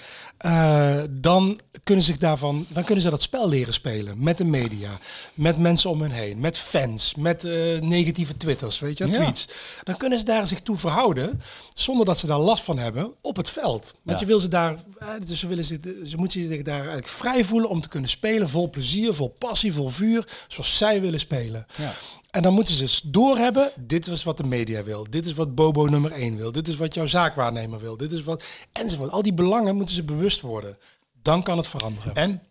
eh, 0.43 1.01
dan 1.09 1.59
kunnen 1.83 2.03
zich 2.03 2.17
daarvan, 2.17 2.65
dan 2.69 2.83
kunnen 2.83 3.03
ze 3.03 3.09
dat 3.09 3.21
spel 3.21 3.49
leren 3.49 3.73
spelen 3.73 4.23
met 4.23 4.37
de 4.37 4.43
media, 4.43 4.89
met 5.33 5.57
mensen 5.57 5.89
om 5.89 6.01
hen 6.01 6.11
heen, 6.11 6.39
met 6.39 6.57
fans, 6.57 7.15
met 7.15 7.43
eh, 7.43 7.79
negatieve 7.79 8.37
twitters, 8.37 8.79
weet 8.79 8.97
je, 8.97 9.05
Ja. 9.05 9.11
tweets. 9.11 9.47
Dan 9.83 9.97
kunnen 9.97 10.19
ze 10.19 10.25
daar 10.25 10.47
zich 10.47 10.59
toe 10.61 10.77
verhouden 10.77 11.41
zonder 11.73 12.05
dat 12.05 12.19
ze 12.19 12.27
daar 12.27 12.39
last 12.39 12.63
van 12.63 12.77
hebben 12.77 13.13
op 13.21 13.35
het 13.35 13.49
veld. 13.49 13.93
Want 14.03 14.19
Ja. 14.19 14.25
je 14.25 14.31
wil 14.31 14.39
ze 14.39 14.47
daar, 14.47 14.75
eh, 14.99 15.07
dus 15.25 15.39
ze 15.39 15.47
willen 15.47 15.63
zich, 15.63 15.77
ze 16.05 16.17
moeten 16.17 16.47
zich 16.47 16.61
daar 16.61 16.75
eigenlijk 16.77 17.07
vrij 17.07 17.43
voelen 17.45 17.69
om 17.69 17.81
te 17.81 17.87
kunnen 17.87 18.09
spelen, 18.09 18.49
vol 18.49 18.69
plezier, 18.69 19.13
vol 19.13 19.35
passie, 19.39 19.73
vol 19.73 19.89
vuur, 19.89 20.27
zoals 20.47 20.77
zij 20.77 21.01
willen 21.01 21.19
spelen. 21.19 21.65
Ja. 21.77 21.93
En 22.33 22.41
dan 22.41 22.53
moeten 22.53 22.73
ze 22.73 22.79
dus 22.81 23.01
doorhebben, 23.05 23.71
dit 23.79 24.07
is 24.07 24.23
wat 24.23 24.37
de 24.37 24.43
media 24.43 24.83
wil. 24.83 25.07
Dit 25.09 25.25
is 25.25 25.33
wat 25.33 25.55
Bobo 25.55 25.83
nummer 25.85 26.11
1 26.11 26.35
wil. 26.35 26.51
Dit 26.51 26.67
is 26.67 26.75
wat 26.75 26.93
jouw 26.93 27.05
zaakwaarnemer 27.05 27.79
wil. 27.79 27.97
Dit 27.97 28.11
is 28.11 28.23
wat... 28.23 28.43
Enzovoort. 28.71 29.11
Al 29.11 29.21
die 29.21 29.33
belangen 29.33 29.75
moeten 29.75 29.95
ze 29.95 30.03
bewust 30.03 30.41
worden. 30.41 30.77
Dan 31.21 31.43
kan 31.43 31.57
het 31.57 31.67
veranderen. 31.67 32.15
En, 32.15 32.41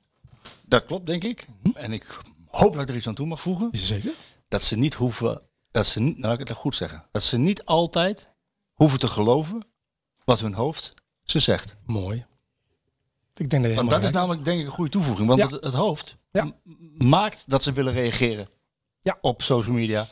dat 0.67 0.85
klopt 0.85 1.07
denk 1.07 1.25
ik. 1.25 1.47
En 1.75 1.93
ik 1.93 2.19
hoop 2.47 2.73
dat 2.73 2.83
ik 2.83 2.89
er 2.89 2.97
iets 2.97 3.07
aan 3.07 3.15
toe 3.15 3.27
mag 3.27 3.41
voegen. 3.41 3.69
Zeker? 3.73 4.13
Dat 4.49 4.63
ze 4.63 4.77
niet 4.77 4.95
hoeven, 4.95 5.43
dat 5.71 5.87
ze 5.87 6.01
niet, 6.01 6.19
nou 6.19 6.33
ik 6.41 6.49
het 6.49 6.57
goed 6.57 6.75
zeggen. 6.75 7.05
Dat 7.13 7.23
ze 7.23 7.39
niet 7.39 7.65
altijd 7.65 8.29
hoeven 8.73 8.99
te 8.99 9.09
geloven 9.09 9.65
wat 10.25 10.41
hun 10.41 10.55
hoofd 10.55 10.95
ze 11.25 11.39
zegt. 11.39 11.77
Mooi. 11.87 12.27
Ik 13.35 13.51
denk 13.51 13.65
dat 13.65 13.75
Want 13.75 13.91
dat 13.91 14.03
is 14.05 14.11
namelijk 14.11 14.45
denk 14.45 14.61
ik 14.61 14.67
een 14.67 14.73
goede 14.73 14.91
toevoeging. 14.91 15.29
Want 15.29 15.41
Ja. 15.41 15.49
het, 15.49 15.65
het 15.65 15.75
hoofd 15.75 16.17
Ja. 16.31 16.53
maakt 16.97 17.45
dat 17.47 17.63
ze 17.63 17.73
willen 17.73 17.93
reageren. 17.93 18.47
Ja. 19.03 19.19
Op 19.21 19.43
social 19.43 19.75
media, 19.75 20.07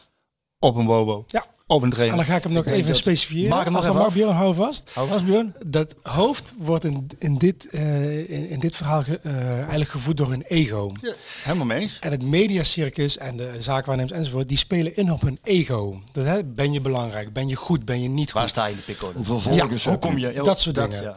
op 0.59 0.77
een 0.77 0.87
bobo, 0.87 1.25
Ja. 1.27 1.45
Op 1.71 1.83
een 1.83 1.89
En 1.89 1.91
trainer. 1.95 2.17
dan 2.17 2.27
ga 2.27 2.37
ik 2.37 2.43
hem 2.43 2.53
nog 2.53 2.65
even 2.67 2.95
specifieren. 2.97 3.51
Maak 3.51 3.65
hem 3.65 3.73
nog 3.73 3.83
Als 3.87 3.93
dan 3.93 4.03
mag. 4.03 4.13
Björn, 4.13 4.35
hou 4.35 4.55
vast. 4.55 4.91
Hou 4.95 5.09
vast, 5.09 5.25
Björn. 5.25 5.55
Dat 5.67 5.95
hoofd 6.03 6.55
wordt 6.59 6.85
in, 6.85 7.07
in, 7.19 7.39
dit, 7.39 7.69
eh, 7.71 8.19
in, 8.31 8.49
in 8.49 8.61
dit 8.61 8.77
verhaal 8.77 9.03
ge- 9.03 9.19
eh, 9.23 9.51
eigenlijk 9.59 9.91
gevoed 9.91 10.17
door 10.17 10.31
hun 10.31 10.43
ego. 10.43 10.93
Ja, 11.01 11.13
helemaal 11.43 11.67
mee 11.67 11.81
eens. 11.81 11.99
En 12.01 12.11
het 12.11 12.23
mediacircus 12.23 13.19
en 13.19 13.37
de 13.37 13.51
zaakwaarnemers 13.59 14.13
enzovoort, 14.19 14.49
die 14.49 14.57
spelen 14.59 14.97
in 14.97 15.13
op 15.13 15.21
hun 15.21 15.39
ego. 15.43 16.01
Dat, 16.13 16.25
hè, 16.25 16.45
ben 16.45 16.73
je 16.73 16.81
belangrijk? 16.81 17.33
Ben 17.33 17.49
je 17.49 17.57
goed? 17.57 17.85
Ben 17.85 18.03
je 18.03 18.09
niet 18.09 18.31
goed? 18.31 18.41
Waar 18.41 18.49
sta 18.49 18.65
je 18.65 18.71
in 18.71 18.77
de 18.77 18.83
pickorde? 18.83 19.19
Hoeveel 19.19 19.53
Ja, 19.53 19.59
volgers 19.59 19.85
Hoe 19.85 19.99
kom 19.99 20.19
je? 20.19 20.33
Ja, 20.33 20.43
Dat 20.43 20.61
soort 20.61 20.75
dingen. 20.75 21.03
Ja? 21.03 21.15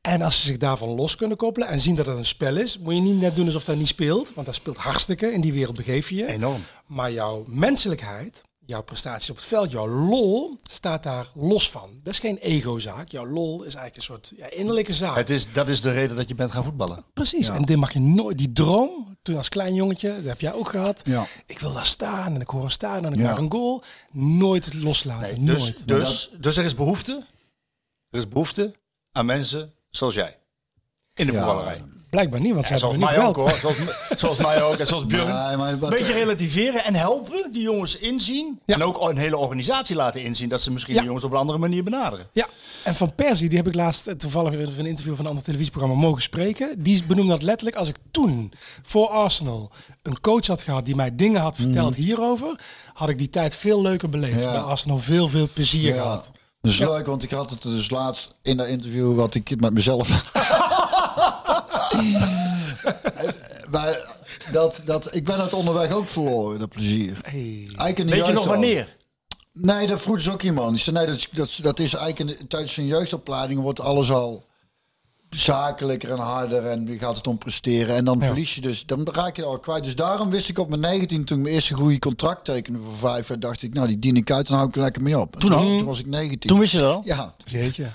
En 0.00 0.22
als 0.22 0.40
ze 0.40 0.46
zich 0.46 0.56
daarvan 0.56 0.88
los 0.88 1.16
kunnen 1.16 1.36
koppelen 1.36 1.68
en 1.68 1.80
zien 1.80 1.94
dat 1.94 2.06
het 2.06 2.16
een 2.16 2.24
spel 2.24 2.56
is, 2.56 2.78
moet 2.78 2.94
je 2.94 3.00
niet 3.00 3.20
net 3.20 3.36
doen 3.36 3.46
alsof 3.46 3.64
dat 3.64 3.76
niet 3.76 3.88
speelt. 3.88 4.30
Want 4.34 4.46
dat 4.46 4.54
speelt 4.56 4.76
hartstikke. 4.76 5.32
In 5.32 5.40
die 5.40 5.52
wereld 5.52 5.76
begeef 5.76 6.08
je 6.10 6.16
je. 6.16 6.26
Enorm. 6.26 6.64
Maar 6.86 7.12
jouw 7.12 7.44
menselijkheid, 7.46 8.42
jouw 8.68 8.82
prestaties 8.82 9.30
op 9.30 9.36
het 9.36 9.44
veld, 9.44 9.70
jouw 9.70 9.88
lol, 9.88 10.56
staat 10.62 11.02
daar 11.02 11.26
los 11.34 11.70
van. 11.70 12.00
Dat 12.02 12.12
is 12.12 12.18
geen 12.18 12.36
egozaak. 12.38 13.08
Jouw 13.08 13.26
lol 13.26 13.56
is 13.62 13.74
eigenlijk 13.74 13.96
een 13.96 14.02
soort 14.02 14.32
ja, 14.36 14.50
innerlijke 14.50 14.92
zaak. 14.92 15.16
Het 15.16 15.30
is, 15.30 15.52
dat 15.52 15.68
is 15.68 15.80
de 15.80 15.92
reden 15.92 16.16
dat 16.16 16.28
je 16.28 16.34
bent 16.34 16.50
gaan 16.50 16.64
voetballen. 16.64 17.04
Precies. 17.14 17.48
En 17.48 17.62
dit 17.64 17.76
mag 17.76 17.92
je 17.92 18.00
nooit. 18.00 18.38
Die 18.38 18.52
droom, 18.52 19.16
toen 19.22 19.36
als 19.36 19.48
klein 19.48 19.74
jongetje, 19.74 20.14
dat 20.14 20.24
heb 20.24 20.40
jij 20.40 20.52
ook 20.52 20.68
gehad. 20.68 21.00
Ja. 21.04 21.26
Ik 21.46 21.58
wil 21.58 21.72
daar 21.72 21.84
staan 21.86 22.34
en 22.34 22.40
ik 22.40 22.48
hoor 22.48 22.70
staan 22.70 23.04
en 23.04 23.12
ik 23.12 23.18
Ja. 23.18 23.24
maak 23.30 23.38
een 23.38 23.50
goal. 23.52 23.82
Nooit 24.12 24.74
loslaten. 24.74 25.44
dus, 25.44 25.60
nooit. 25.60 25.88
dus, 25.88 26.30
dus 26.38 26.56
er 26.56 26.64
is 26.64 26.74
behoefte. 26.74 27.26
Er 28.10 28.18
is 28.18 28.28
behoefte 28.28 28.74
aan 29.12 29.26
mensen 29.26 29.72
zoals 29.90 30.14
jij. 30.14 30.38
In 31.14 31.26
de 31.26 31.32
Ja. 31.32 31.38
voetballerij. 31.38 31.82
Blijkbaar 32.10 32.40
niet, 32.40 32.52
want 32.54 32.66
ze 32.66 32.72
hebben 32.72 32.90
zoals 32.98 33.10
niet 33.12 33.18
mij 33.18 33.26
ook. 33.28 33.36
Zoals, 33.60 33.76
zoals 34.16 34.38
mij 34.38 34.62
ook 34.62 34.74
en 34.76 34.86
zoals 34.86 35.06
Björn. 35.12 35.58
Nee, 35.58 35.66
Een 35.68 35.78
beetje 35.78 36.12
relativeren 36.12 36.84
en 36.84 36.94
helpen. 36.94 37.48
Die 37.52 37.62
jongens 37.62 37.96
inzien. 37.96 38.60
Ja. 38.66 38.74
En 38.74 38.82
ook 38.82 39.08
een 39.08 39.16
hele 39.16 39.36
organisatie 39.36 39.96
laten 39.96 40.22
inzien. 40.22 40.48
Dat 40.48 40.60
ze 40.60 40.70
misschien 40.70 40.94
Ja. 40.94 41.00
de 41.00 41.06
jongens 41.06 41.24
op 41.24 41.30
een 41.32 41.36
andere 41.36 41.58
manier 41.58 41.84
benaderen. 41.84 42.26
Ja, 42.32 42.46
en 42.84 42.94
Van 42.94 43.14
Persie, 43.14 43.48
die 43.48 43.58
heb 43.58 43.66
ik 43.66 43.74
laatst 43.74 44.06
eh, 44.06 44.14
toevallig 44.14 44.52
in 44.52 44.60
een 44.60 44.86
interview 44.86 45.14
van 45.14 45.24
een 45.24 45.28
ander 45.30 45.44
televisieprogramma 45.44 46.00
mogen 46.00 46.22
spreken. 46.22 46.82
Die 46.82 47.04
benoemde 47.04 47.32
dat 47.32 47.42
letterlijk. 47.42 47.76
Als 47.76 47.88
ik 47.88 47.96
toen 48.10 48.52
voor 48.82 49.08
Arsenal 49.08 49.70
een 50.02 50.20
coach 50.20 50.46
had 50.46 50.62
gehad 50.62 50.84
die 50.84 50.96
mij 50.96 51.14
dingen 51.16 51.40
had 51.40 51.56
verteld 51.56 51.94
hierover, 51.94 52.60
had 52.94 53.08
ik 53.08 53.18
die 53.18 53.30
tijd 53.30 53.54
veel 53.56 53.82
leuker 53.82 54.08
beleefd. 54.08 54.42
Ja. 54.42 54.50
Bij 54.50 54.60
Arsenal 54.60 54.98
veel, 54.98 55.28
veel 55.28 55.48
plezier 55.52 55.94
Ja. 55.94 56.02
gehad. 56.02 56.30
Dat 56.60 56.70
is 56.72 56.78
Ja. 56.78 56.88
leuk, 56.90 57.06
want 57.06 57.22
ik 57.22 57.30
had 57.30 57.50
het 57.50 57.62
dus 57.62 57.90
laatst 57.90 58.34
in 58.42 58.56
dat 58.56 58.66
interview 58.66 59.14
wat 59.16 59.34
ik 59.34 59.60
met 59.60 59.72
mezelf. 59.72 60.08
maar 63.70 64.16
dat, 64.52 64.80
dat, 64.84 65.14
ik 65.14 65.24
ben 65.24 65.40
het 65.40 65.52
onderweg 65.52 65.92
ook 65.92 66.06
verloren, 66.06 66.58
dat 66.58 66.68
plezier. 66.68 67.18
Weet 68.06 68.26
je 68.26 68.32
nog 68.32 68.42
al. 68.42 68.48
wanneer? 68.48 68.96
Nee, 69.52 69.86
dat 69.86 70.00
vroeg 70.00 70.16
dus 70.16 70.30
ook 70.30 70.42
iemand. 70.42 70.70
Die 70.70 70.78
zei, 70.78 70.96
nee, 70.96 71.06
dat, 71.06 71.26
dat, 71.32 71.58
dat 71.62 71.78
is 71.78 71.94
eigenlijk 71.94 72.38
in 72.38 72.46
tijdens 72.48 72.76
een 72.76 72.86
jeugdopleiding 72.86 73.60
wordt 73.60 73.80
alles 73.80 74.10
al 74.10 74.46
zakelijker 75.30 76.10
en 76.10 76.18
harder 76.18 76.66
en 76.66 76.86
je 76.86 76.98
gaat 76.98 77.16
het 77.16 77.26
om 77.26 77.38
presteren. 77.38 77.96
En 77.96 78.04
dan 78.04 78.22
verlies 78.22 78.54
je 78.54 78.60
dus, 78.60 78.86
dan 78.86 79.08
raak 79.12 79.36
je 79.36 79.42
het 79.42 79.50
al 79.50 79.58
kwijt. 79.58 79.84
Dus 79.84 79.94
daarom 79.94 80.30
wist 80.30 80.48
ik 80.48 80.58
op 80.58 80.68
mijn 80.68 80.80
19 80.80 81.24
toen 81.24 81.36
ik 81.36 81.42
mijn 81.42 81.54
eerste 81.54 81.74
goede 81.74 81.98
contract 81.98 82.44
tekende 82.44 82.78
voor 82.78 82.96
vijf 82.96 83.28
jaar, 83.28 83.40
dacht 83.40 83.62
ik, 83.62 83.74
nou 83.74 83.86
die 83.86 83.98
dien 83.98 84.16
ik 84.16 84.30
uit 84.30 84.48
en 84.48 84.54
hou 84.54 84.68
ik 84.68 84.74
er 84.74 84.80
lekker 84.80 85.02
mee 85.02 85.18
op. 85.18 85.34
En 85.34 85.40
Toen? 85.40 85.50
Toen 85.50 85.84
was 85.86 86.00
ik 86.00 86.06
19. 86.06 86.50
Toen 86.50 86.58
wist 86.58 86.72
je 86.72 86.78
dat 86.78 86.94
al? 86.94 87.02
Ja, 87.04 87.32
Jeetje. 87.44 87.86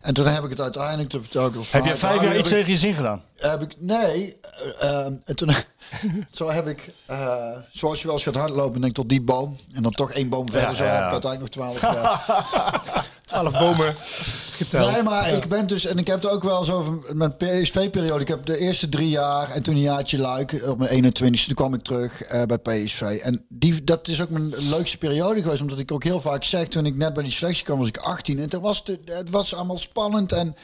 En 0.00 0.14
toen 0.14 0.26
heb 0.26 0.44
ik 0.44 0.50
het 0.50 0.60
uiteindelijk, 0.60 1.08
toen 1.08 1.20
vertel 1.20 1.46
ik 1.46 1.56
al 1.56 1.62
Heb 1.70 1.84
je 1.84 1.96
vijf 1.96 2.22
jaar 2.22 2.36
iets 2.38 2.48
tegen 2.48 2.70
je 2.70 2.76
zin 2.78 2.94
gedaan? 2.94 3.22
heb 3.36 3.62
ik, 3.62 3.74
nee. 3.78 4.36
eh, 4.78 4.88
ehm, 4.90 5.16
en 5.24 5.36
toen, 5.36 5.50
zo 6.30 6.50
heb 6.50 6.66
ik, 6.66 6.90
eh, 7.06 7.56
zoals 7.70 8.00
je 8.00 8.06
wel 8.06 8.14
eens 8.14 8.24
gaat 8.24 8.34
hardlopen, 8.34 8.80
denk 8.80 8.84
ik 8.92 8.94
tot 8.94 9.08
die 9.08 9.22
boom. 9.22 9.56
En 9.74 9.82
dan 9.82 9.92
toch 9.92 10.12
één 10.12 10.28
boom 10.28 10.50
verder, 10.50 10.76
zo 10.76 10.84
ja, 10.84 10.90
heb 10.90 11.04
ik 11.04 11.12
uiteindelijk 11.12 11.56
nog 11.56 11.78
twaalf 11.78 11.80
jaar. 11.80 13.08
Twaalf 13.30 13.52
bomen 13.52 13.94
geteld. 14.50 14.92
Nee, 14.92 15.02
maar 15.02 15.32
ik 15.32 15.48
ben 15.48 15.66
dus, 15.66 15.86
en 15.86 15.98
ik 15.98 16.06
heb 16.06 16.22
het 16.22 16.30
ook 16.30 16.42
wel 16.42 16.58
eens 16.58 16.70
over 16.70 16.98
mijn 17.12 17.36
PSV-periode. 17.36 18.20
Ik 18.20 18.28
heb 18.28 18.46
de 18.46 18.58
eerste 18.58 18.88
drie 18.88 19.08
jaar 19.08 19.50
en 19.50 19.62
toen 19.62 19.74
een 19.74 19.80
jaartje 19.80 20.18
luik 20.18 20.62
op 20.66 20.78
mijn 20.78 21.04
21ste, 21.04 21.46
toen 21.46 21.54
kwam 21.54 21.74
ik 21.74 21.82
terug 21.82 22.22
eh, 22.22 22.42
bij 22.42 22.58
PSV. 22.58 23.02
En 23.22 23.44
die, 23.48 23.84
dat 23.84 24.08
is 24.08 24.22
ook 24.22 24.30
mijn 24.30 24.54
leukste 24.56 24.98
periode 24.98 25.42
geweest, 25.42 25.60
omdat 25.60 25.78
ik 25.78 25.92
ook 25.92 26.04
heel 26.04 26.20
vaak 26.20 26.44
zeg, 26.44 26.68
toen 26.68 26.86
ik 26.86 26.96
net 26.96 27.12
bij 27.12 27.22
die 27.22 27.32
selectie 27.32 27.64
kwam, 27.64 27.78
was 27.78 27.88
ik 27.88 27.96
18. 27.96 28.36
En 28.36 28.42
het 28.42 28.54
was, 28.54 28.84
de, 28.84 28.98
het 29.04 29.30
was 29.30 29.54
allemaal 29.54 29.78
spannend 29.78 30.32
en 30.32 30.56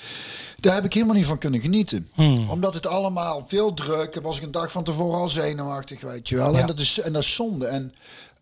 daar 0.61 0.75
heb 0.75 0.85
ik 0.85 0.93
helemaal 0.93 1.15
niet 1.15 1.27
van 1.27 1.39
kunnen 1.39 1.61
genieten. 1.61 2.11
Omdat 2.49 2.75
het 2.75 2.87
allemaal 2.87 3.45
veel 3.47 3.75
druk, 3.75 4.19
was 4.23 4.37
ik 4.37 4.43
een 4.43 4.51
dag 4.51 4.71
van 4.71 4.85
tevoren 4.85 5.19
al 5.19 5.29
zenuwachtig, 5.29 6.01
weet 6.01 6.29
je 6.29 6.37
wel. 6.37 6.53
Ja. 6.53 6.61
En, 6.61 6.67
dat 6.67 6.79
is, 6.79 7.01
en 7.01 7.13
dat 7.13 7.23
is 7.23 7.35
zonde. 7.35 7.67
En 7.67 7.95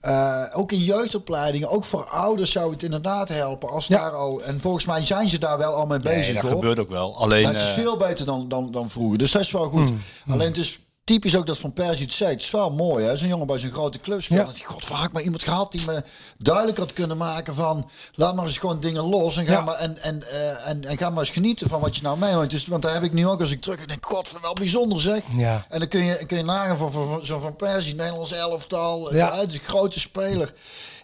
eh, 0.04 0.42
ook 0.52 0.72
in 0.72 0.78
jeugdopleidingen, 0.78 1.68
ook 1.68 1.84
voor 1.84 2.04
ouders 2.08 2.50
zou 2.52 2.72
het 2.72 2.82
inderdaad 2.82 3.28
helpen. 3.28 3.68
Als 3.70 3.86
Ja. 3.86 3.98
daar 3.98 4.10
al, 4.10 4.42
en 4.42 4.60
volgens 4.60 4.84
mij 4.86 5.06
zijn 5.06 5.28
ze 5.28 5.38
daar 5.38 5.58
wel 5.58 5.74
al 5.74 5.86
mee 5.86 5.98
bezig. 5.98 6.24
Nee, 6.24 6.34
dat 6.34 6.42
hoor. 6.42 6.52
gebeurt 6.60 6.78
ook 6.78 6.88
wel. 6.90 7.16
Alleen, 7.16 7.46
het 7.46 7.56
is 7.56 7.62
eh, 7.68 7.74
veel 7.74 7.96
beter 7.96 8.26
dan, 8.26 8.48
dan, 8.48 8.70
dan 8.70 8.90
vroeger. 8.90 9.18
Dus 9.18 9.32
dat 9.32 9.42
is 9.42 9.50
wel 9.50 9.68
goed. 9.68 9.92
Alleen 10.28 10.48
het 10.48 10.56
is 10.56 10.78
typisch 11.04 11.36
ook 11.36 11.46
dat 11.46 11.58
Van 11.58 11.72
Persie 11.72 12.04
het 12.04 12.14
zei. 12.14 12.30
Het 12.30 12.40
is 12.42 12.50
wel 12.50 12.70
mooi, 12.70 13.04
hè? 13.04 13.16
Zo'n 13.16 13.28
jongen 13.28 13.46
bij 13.46 13.58
zijn 13.58 13.72
grote 13.72 13.98
club 13.98 14.22
speelt. 14.22 14.40
Ja. 14.40 14.46
Dat 14.46 14.56
hij, 14.56 14.66
god, 14.66 14.84
vaak 14.84 15.12
maar 15.12 15.22
iemand 15.22 15.42
gehad 15.42 15.72
die 15.72 15.86
me 15.86 16.02
duidelijk 16.38 16.78
had 16.78 16.92
kunnen 16.92 17.16
maken 17.16 17.54
van... 17.54 17.90
Laat 18.14 18.34
maar 18.34 18.46
eens 18.46 18.58
gewoon 18.58 18.80
dingen 18.80 19.02
los 19.02 19.36
en 19.36 19.46
ga, 19.46 19.52
Ja. 19.52 19.60
maar, 19.60 19.74
en, 19.74 19.98
en, 20.02 20.30
eh, 20.30 20.68
en, 20.68 20.84
en 20.84 20.98
ga 20.98 21.10
maar 21.10 21.18
eens 21.18 21.30
genieten 21.30 21.68
van 21.68 21.80
wat 21.80 21.96
je 21.96 22.02
nou 22.02 22.18
meemaakt. 22.18 22.50
Dus, 22.50 22.66
want 22.66 22.82
daar 22.82 22.92
heb 22.94 23.02
ik 23.02 23.12
nu 23.12 23.26
ook 23.26 23.40
als 23.40 23.50
ik 23.50 23.60
terug 23.60 23.80
en 23.80 23.86
denk, 23.86 24.06
god, 24.06 24.34
wel 24.42 24.54
bijzonder 24.54 25.00
zeg. 25.00 25.22
Ja. 25.36 25.66
En 25.68 25.78
dan 25.78 25.88
kun 25.88 26.04
je, 26.04 26.26
kun 26.26 26.36
je 26.36 26.44
nagaan 26.44 26.76
van, 26.76 26.92
van, 26.92 27.06
van 27.08 27.24
zo'n 27.26 27.40
Van 27.40 27.56
Persie, 27.56 27.94
Nederlands 27.94 28.32
elftal. 28.32 29.14
Ja. 29.14 29.36
Het 29.36 29.48
is 29.48 29.54
een 29.54 29.60
grote 29.60 30.00
speler. 30.00 30.52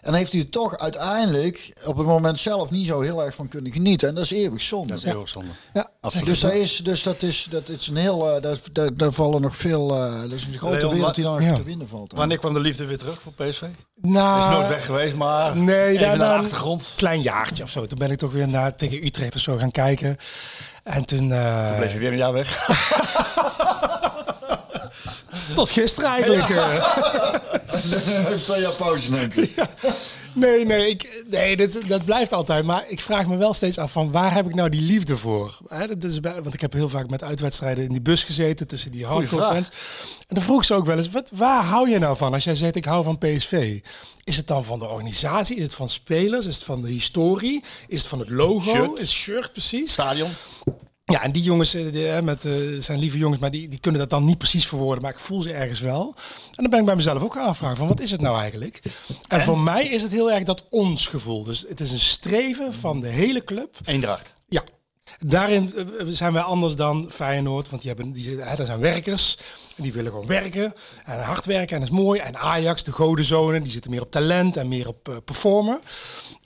En 0.01 0.13
heeft 0.13 0.31
hij 0.31 0.41
er 0.41 0.49
toch 0.49 0.77
uiteindelijk 0.77 1.73
op 1.85 1.97
het 1.97 2.07
moment 2.07 2.39
zelf 2.39 2.71
niet 2.71 2.87
zo 2.87 3.01
heel 3.01 3.23
erg 3.25 3.35
van 3.35 3.47
kunnen 3.47 3.71
genieten. 3.71 4.07
En 4.09 4.15
dat 4.15 4.23
is 4.23 4.31
eeuwig 4.31 4.61
zonde. 4.61 4.87
Dat 4.87 4.97
is 4.97 5.03
heel 5.03 5.19
erg 5.19 5.29
zonde. 5.29 5.49
Ja, 5.73 5.89
Absoluut. 6.01 6.25
Dus, 6.25 6.39
dat 6.39 6.51
is, 6.53 6.77
dus 6.77 7.03
dat 7.03 7.21
is, 7.23 7.47
dat 7.49 7.69
is 7.69 7.87
een 7.87 7.95
heel, 7.95 8.35
eh, 8.35 8.41
daar, 8.41 8.57
daar, 8.71 8.93
daar 8.93 9.11
vallen 9.11 9.41
nog 9.41 9.55
veel, 9.55 9.95
eh, 9.95 10.21
dat 10.21 10.31
is 10.31 10.45
een 10.45 10.57
grote 10.57 10.77
Leon, 10.77 10.93
wereld 10.93 11.15
die 11.15 11.23
dan 11.23 11.33
nog 11.39 11.49
ja. 11.49 11.55
te 11.55 11.63
winnen 11.63 11.87
valt. 11.87 12.11
Wanneer 12.11 12.37
kwam 12.37 12.53
de 12.53 12.59
liefde 12.59 12.85
weer 12.85 12.97
terug 12.97 13.21
voor 13.21 13.33
PSV? 13.33 13.61
Nou, 14.01 14.49
is 14.51 14.55
nooit 14.55 14.67
weg 14.69 14.85
geweest, 14.85 15.15
maar 15.15 15.57
Nee, 15.57 15.87
even 15.87 15.99
daarna 15.99 16.17
naar 16.17 16.27
de 16.29 16.33
een 16.37 16.41
achtergrond. 16.43 16.93
klein 16.95 17.21
jaartje 17.21 17.63
of 17.63 17.69
zo. 17.69 17.85
Toen 17.85 17.97
ben 17.99 18.11
ik 18.11 18.17
toch 18.17 18.31
weer 18.31 18.47
naar, 18.47 18.75
tegen 18.75 19.05
Utrecht 19.05 19.35
of 19.35 19.41
zo 19.41 19.57
gaan 19.57 19.71
kijken. 19.71 20.17
En 20.83 21.05
toen... 21.05 21.31
eh, 21.31 21.77
Bleef 21.77 21.93
je 21.93 21.99
weer 21.99 22.11
een 22.11 22.17
jaar 22.17 22.33
weg. 22.33 22.57
tot 25.53 25.69
gisteren 25.69 26.09
eigenlijk. 26.09 26.49
eh. 26.49 27.33
heeft 28.27 28.43
twee 28.43 28.61
jaar 28.61 28.71
pauze, 28.71 29.11
denk 29.11 29.33
ik. 29.33 29.53
Nee, 30.33 30.65
nee, 30.65 30.89
ik, 30.89 31.23
nee 31.29 31.57
dit, 31.57 31.87
dat 31.87 32.05
blijft 32.05 32.33
altijd. 32.33 32.65
Maar 32.65 32.83
ik 32.87 32.99
vraag 32.99 33.27
me 33.27 33.37
wel 33.37 33.53
steeds 33.53 33.77
af 33.77 33.91
van 33.91 34.11
waar 34.11 34.33
heb 34.33 34.45
ik 34.45 34.55
nou 34.55 34.69
die 34.69 34.81
liefde 34.81 35.17
voor? 35.17 35.57
Hè, 35.67 35.87
dat 35.87 36.03
is 36.03 36.19
bij, 36.19 36.41
want 36.41 36.53
ik 36.53 36.61
heb 36.61 36.73
heel 36.73 36.89
vaak 36.89 37.09
met 37.09 37.23
uitwedstrijden 37.23 37.83
in 37.83 37.89
die 37.89 38.01
bus 38.01 38.23
gezeten 38.23 38.67
tussen 38.67 38.91
die 38.91 39.05
hardcore 39.05 39.43
fans. 39.43 39.67
En 40.27 40.35
dan 40.35 40.43
vroeg 40.43 40.65
ze 40.65 40.73
ook 40.73 40.85
wel 40.85 40.97
eens, 40.97 41.09
wat, 41.09 41.29
waar 41.33 41.63
hou 41.63 41.89
je 41.89 41.99
nou 41.99 42.17
van 42.17 42.33
als 42.33 42.43
jij 42.43 42.55
zegt 42.55 42.75
ik 42.75 42.85
hou 42.85 43.03
van 43.03 43.17
PSV? 43.17 43.79
Is 44.23 44.37
het 44.37 44.47
dan 44.47 44.65
van 44.65 44.79
de 44.79 44.87
organisatie? 44.87 45.55
Is 45.55 45.63
het 45.63 45.73
van 45.73 45.89
spelers? 45.89 46.45
Is 46.45 46.55
het 46.55 46.63
van 46.63 46.81
de 46.81 46.89
historie? 46.89 47.63
Is 47.87 47.99
het 47.99 48.09
van 48.09 48.19
het 48.19 48.29
logo? 48.29 48.71
Shirt. 48.71 48.91
Is 48.93 48.99
het 48.99 49.09
shirt 49.09 49.51
precies? 49.51 49.91
Stadion. 49.91 50.29
Ja, 51.11 51.23
en 51.23 51.31
die 51.31 51.43
jongens 51.43 51.73
eh, 51.73 51.91
die, 51.91 52.05
hè, 52.05 52.21
met, 52.21 52.45
eh, 52.45 52.53
zijn 52.77 52.99
lieve 52.99 53.17
jongens, 53.17 53.39
maar 53.39 53.51
die, 53.51 53.69
die 53.69 53.79
kunnen 53.79 54.01
dat 54.01 54.09
dan 54.09 54.25
niet 54.25 54.37
precies 54.37 54.67
verwoorden. 54.67 55.01
Maar 55.01 55.11
ik 55.11 55.19
voel 55.19 55.41
ze 55.41 55.53
ergens 55.53 55.79
wel. 55.79 56.13
En 56.35 56.61
dan 56.61 56.69
ben 56.69 56.79
ik 56.79 56.85
bij 56.85 56.95
mezelf 56.95 57.23
ook 57.23 57.33
gaan 57.33 57.47
afvragen 57.47 57.77
van 57.77 57.87
wat 57.87 57.99
is 57.99 58.11
het 58.11 58.21
nou 58.21 58.39
eigenlijk? 58.39 58.81
En, 59.27 59.41
voor 59.41 59.59
mij 59.59 59.87
is 59.87 60.01
het 60.01 60.11
heel 60.11 60.31
erg 60.31 60.43
dat 60.43 60.63
ons 60.69 61.07
gevoel. 61.07 61.43
Dus 61.43 61.65
het 61.67 61.79
is 61.79 61.91
een 61.91 61.99
streven 61.99 62.73
van 62.73 62.99
de 62.99 63.07
hele 63.07 63.43
club. 63.43 63.75
Eendracht. 63.85 64.33
Ja. 64.47 64.63
Daarin 65.19 65.73
eh, 65.75 66.05
zijn 66.09 66.33
wij 66.33 66.41
anders 66.41 66.75
dan 66.75 67.09
Feyenoord, 67.11 67.69
want 67.69 67.81
die 67.81 67.91
hebben, 67.93 68.11
die, 68.11 68.39
hè, 68.39 68.55
dat 68.55 68.65
zijn 68.65 68.79
werkers. 68.79 69.37
En 69.77 69.83
die 69.83 69.93
willen 69.93 70.11
gewoon 70.11 70.27
werken 70.27 70.73
en 71.05 71.23
hard 71.23 71.45
werken 71.45 71.75
en 71.75 71.81
dat 71.81 71.91
is 71.91 71.95
mooi. 71.97 72.19
En 72.19 72.37
Ajax, 72.37 72.83
de 72.83 72.91
godenzonen, 72.91 73.63
die 73.63 73.71
zitten 73.71 73.91
meer 73.91 74.01
op 74.01 74.11
talent 74.11 74.57
en 74.57 74.67
meer 74.67 74.87
op 74.87 75.21
performen. 75.25 75.81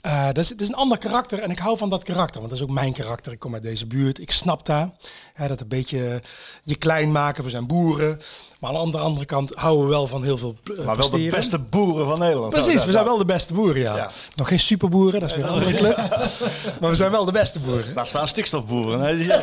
Eh, 0.00 0.26
dat, 0.26 0.38
is, 0.38 0.48
het 0.48 0.60
is 0.60 0.68
een 0.68 0.74
ander 0.74 0.98
karakter 0.98 1.38
en 1.38 1.50
ik 1.50 1.58
hou 1.58 1.76
van 1.76 1.88
dat 1.88 2.04
karakter, 2.04 2.40
want 2.40 2.50
dat 2.52 2.60
is 2.60 2.66
ook 2.66 2.74
mijn 2.74 2.92
karakter. 2.92 3.32
Ik 3.32 3.38
kom 3.38 3.54
uit 3.54 3.62
deze 3.62 3.86
buurt, 3.86 4.20
ik 4.20 4.30
snap 4.30 4.66
daar. 4.66 4.90
Hè, 5.34 5.48
dat 5.48 5.60
een 5.60 5.68
beetje 5.68 6.22
je 6.62 6.76
klein 6.76 7.12
maken, 7.12 7.44
we 7.44 7.50
zijn 7.50 7.66
boeren. 7.66 8.20
Maar 8.60 8.76
aan 8.76 8.90
de 8.90 8.98
andere, 8.98 9.24
kant 9.24 9.54
houden 9.54 9.84
we 9.84 9.90
wel 9.90 10.06
van 10.06 10.24
heel 10.24 10.38
veel 10.38 10.56
eh, 10.78 10.84
Maar 10.84 10.96
wel 10.96 11.10
de 11.10 11.28
beste 11.28 11.58
boeren 11.58 12.06
van 12.06 12.18
Nederland. 12.18 12.52
Precies, 12.52 12.84
we 12.84 12.92
zijn 12.92 13.04
wel 13.04 13.18
de 13.18 13.24
beste 13.24 13.54
boeren, 13.54 13.80
ja. 13.80 13.96
Ja. 13.96 14.10
Nog 14.34 14.48
geen 14.48 14.60
superboeren, 14.60 15.20
dat 15.20 15.30
is 15.30 15.36
weer 15.36 15.44
een 15.44 15.50
andere 15.50 15.74
club. 15.74 15.96
maar 16.80 16.90
we 16.90 16.96
zijn 16.96 17.10
wel 17.10 17.24
de 17.24 17.32
beste 17.32 17.60
boeren. 17.60 17.94
Daar 17.94 18.06
staan 18.06 18.28
stikstofboeren. 18.28 19.18
Die- 19.18 19.32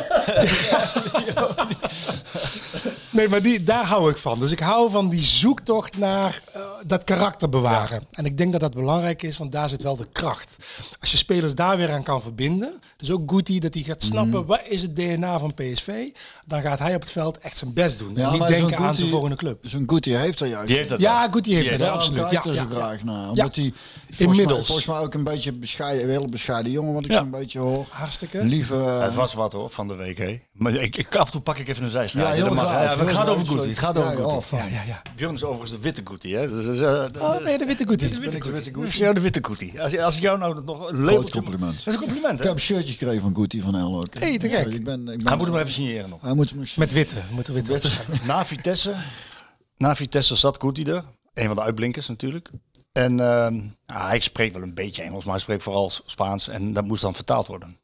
Nee, 3.14 3.28
maar 3.28 3.42
die, 3.42 3.62
daar 3.62 3.84
hou 3.84 4.10
ik 4.10 4.16
van. 4.16 4.40
Dus 4.40 4.50
ik 4.50 4.58
hou 4.58 4.90
van 4.90 5.08
die 5.08 5.20
zoektocht 5.20 5.98
naar 5.98 6.42
eh, 6.52 6.62
dat 6.86 7.04
karakter 7.04 7.48
bewaren. 7.48 8.06
En 8.10 8.24
ik 8.24 8.36
denk 8.36 8.52
dat 8.52 8.60
dat 8.60 8.74
belangrijk 8.74 9.22
is, 9.22 9.38
want 9.38 9.52
daar 9.52 9.68
zit 9.68 9.82
wel 9.82 9.96
de 9.96 10.06
kracht. 10.12 10.56
Als 11.00 11.10
je 11.10 11.16
spelers 11.16 11.54
daar 11.54 11.76
weer 11.76 11.92
aan 11.92 12.02
kan 12.02 12.22
verbinden, 12.22 12.80
dus 12.96 13.10
ook 13.10 13.30
Guti, 13.30 13.58
dat 13.58 13.74
hij 13.74 13.82
gaat 13.82 14.02
snappen 14.02 14.38
Mhm. 14.38 14.46
wat 14.48 14.60
is 14.68 14.82
het 14.82 14.96
DNA 14.96 15.38
van 15.38 15.54
PSV, 15.54 15.90
dan 16.46 16.62
gaat 16.62 16.78
hij 16.78 16.94
op 16.94 17.00
het 17.00 17.10
veld 17.12 17.38
echt 17.38 17.56
zijn 17.56 17.72
best 17.72 17.98
doen. 17.98 18.16
en 18.16 18.32
niet 18.32 18.46
denken 18.46 18.76
aan 18.78 18.94
zijn 18.94 19.08
volgende 19.08 19.36
club. 19.36 19.58
Zo'n 19.62 19.84
Guti 19.86 20.14
heeft 20.14 20.40
er 20.40 20.46
juist. 20.46 20.66
die 20.68 20.76
heeft 20.76 20.88
dat 20.88 21.00
Ja. 21.00 21.28
Guti 21.30 21.54
heeft 21.54 21.78
Daar 21.78 21.90
absoluut. 21.90 22.30
Ja, 22.30 22.42
er 22.44 22.54
zo 22.54 22.62
ja, 22.62 22.66
graag 22.70 23.02
naar. 23.04 23.22
Ja. 23.22 23.28
Omdat 23.28 23.56
hij 23.56 23.72
volgens 24.14 24.38
Inmiddels. 24.38 24.56
Mij, 24.58 24.64
volgens 24.66 24.86
mij 24.86 24.98
ook 24.98 25.14
een 25.14 25.24
beetje 25.24 25.52
bescheiden, 25.52 26.04
een 26.04 26.10
hele 26.10 26.28
bescheiden 26.28 26.72
jongen, 26.72 26.94
wat 26.94 27.04
ik 27.04 27.10
Ja. 27.10 27.18
zo'n 27.18 27.30
beetje 27.30 27.58
hoor. 27.58 27.86
Hartstikke. 27.90 28.44
Lieve. 28.44 28.74
Het 28.74 29.14
was 29.14 29.34
wat 29.34 29.52
hoor, 29.52 29.70
van 29.70 29.88
de 29.88 29.94
week. 29.94 30.18
Hè. 30.18 30.40
Maar 30.52 30.74
ik, 30.74 30.96
ik, 30.96 31.16
af 31.16 31.26
en 31.26 31.32
toe 31.32 31.40
pak 31.40 31.58
ik 31.58 31.68
even 31.68 31.84
een 31.84 31.90
zijstraat. 31.90 32.36
ja, 32.36 32.44
Ja, 32.44 32.96
het 32.96 33.10
gaat 33.10 33.28
over 33.28 33.46
sorry. 33.46 33.68
Het 33.68 33.78
gaat 33.78 33.96
over 34.18 34.42
fijn. 34.42 34.70
Ja, 34.72 34.74
ja, 34.74 34.82
ja. 34.86 35.02
Björn 35.16 35.34
is 35.34 35.42
overigens 35.42 35.70
de 35.70 35.78
witte 35.78 36.00
Guti. 36.04 36.34
Hè. 36.34 36.48
Dus, 36.48 36.66
eh, 36.66 36.72
de- 37.10 37.20
Oh, 37.20 37.38
nee, 37.44 37.58
de 37.58 37.64
witte 37.64 37.86
Guti. 37.86 38.08
de 38.08 38.18
witte 38.18 38.36
ik 38.36 38.44
de 38.44 38.50
witte 38.50 38.64
Guti? 38.70 38.80
Dat 38.80 38.88
is 38.88 38.96
jou 38.96 39.14
de 39.14 39.20
witte 39.20 39.40
Guti. 39.42 39.78
Als, 39.78 39.98
als 39.98 40.16
ik 40.16 40.22
jou 40.22 40.38
nou 40.38 40.64
nog 40.64 40.90
een 40.90 41.06
Groot 41.06 41.30
compliment. 41.30 41.76
Dat 41.76 41.86
is 41.86 41.94
een 41.94 42.00
compliment, 42.00 42.32
Ik 42.34 42.38
hè? 42.40 42.44
heb 42.46 42.54
een 42.54 42.60
shirtje 42.60 42.92
gekregen 42.92 43.20
van 43.20 43.34
Guti 43.36 43.60
van 43.60 43.76
El 43.76 43.96
ook. 43.96 44.14
Hey, 44.18 44.38
te 44.38 44.48
gek. 44.48 44.66
Ik 44.66 44.84
ben, 44.84 45.08
ik 45.08 45.16
ben, 45.18 45.26
Hij 45.26 45.36
moet 45.36 45.44
hem 45.44 45.50
maar 45.54 45.60
even 45.62 45.72
signeren 45.74 46.08
nog. 46.10 46.20
Hij 46.22 46.34
moet 46.34 46.50
hem 46.50 46.58
nog 46.58 46.76
Met 46.76 46.92
witte. 46.92 47.14
Moet 47.30 47.46
er 47.46 47.54
witte. 47.54 47.72
Witte. 47.72 47.90
Na 48.26 48.44
Vitesse, 48.44 48.94
na 49.76 49.96
Vitesse 49.96 50.36
zat 50.36 50.58
Guti 50.60 50.84
er. 50.84 51.04
Een 51.34 51.46
van 51.46 51.56
de 51.56 51.62
uitblinkers 51.62 52.08
natuurlijk. 52.08 52.50
En 52.94 53.20
ehm, 53.20 53.54
ja, 53.86 54.06
hij 54.06 54.20
spreekt 54.20 54.54
wel 54.54 54.62
een 54.62 54.74
beetje 54.74 55.02
Engels, 55.02 55.24
maar 55.24 55.32
hij 55.32 55.42
spreekt 55.42 55.62
vooral 55.62 55.90
Spaans. 56.06 56.48
En 56.48 56.72
dat 56.72 56.84
moest 56.84 57.02
dan 57.02 57.14
vertaald 57.14 57.46
worden. 57.46 57.78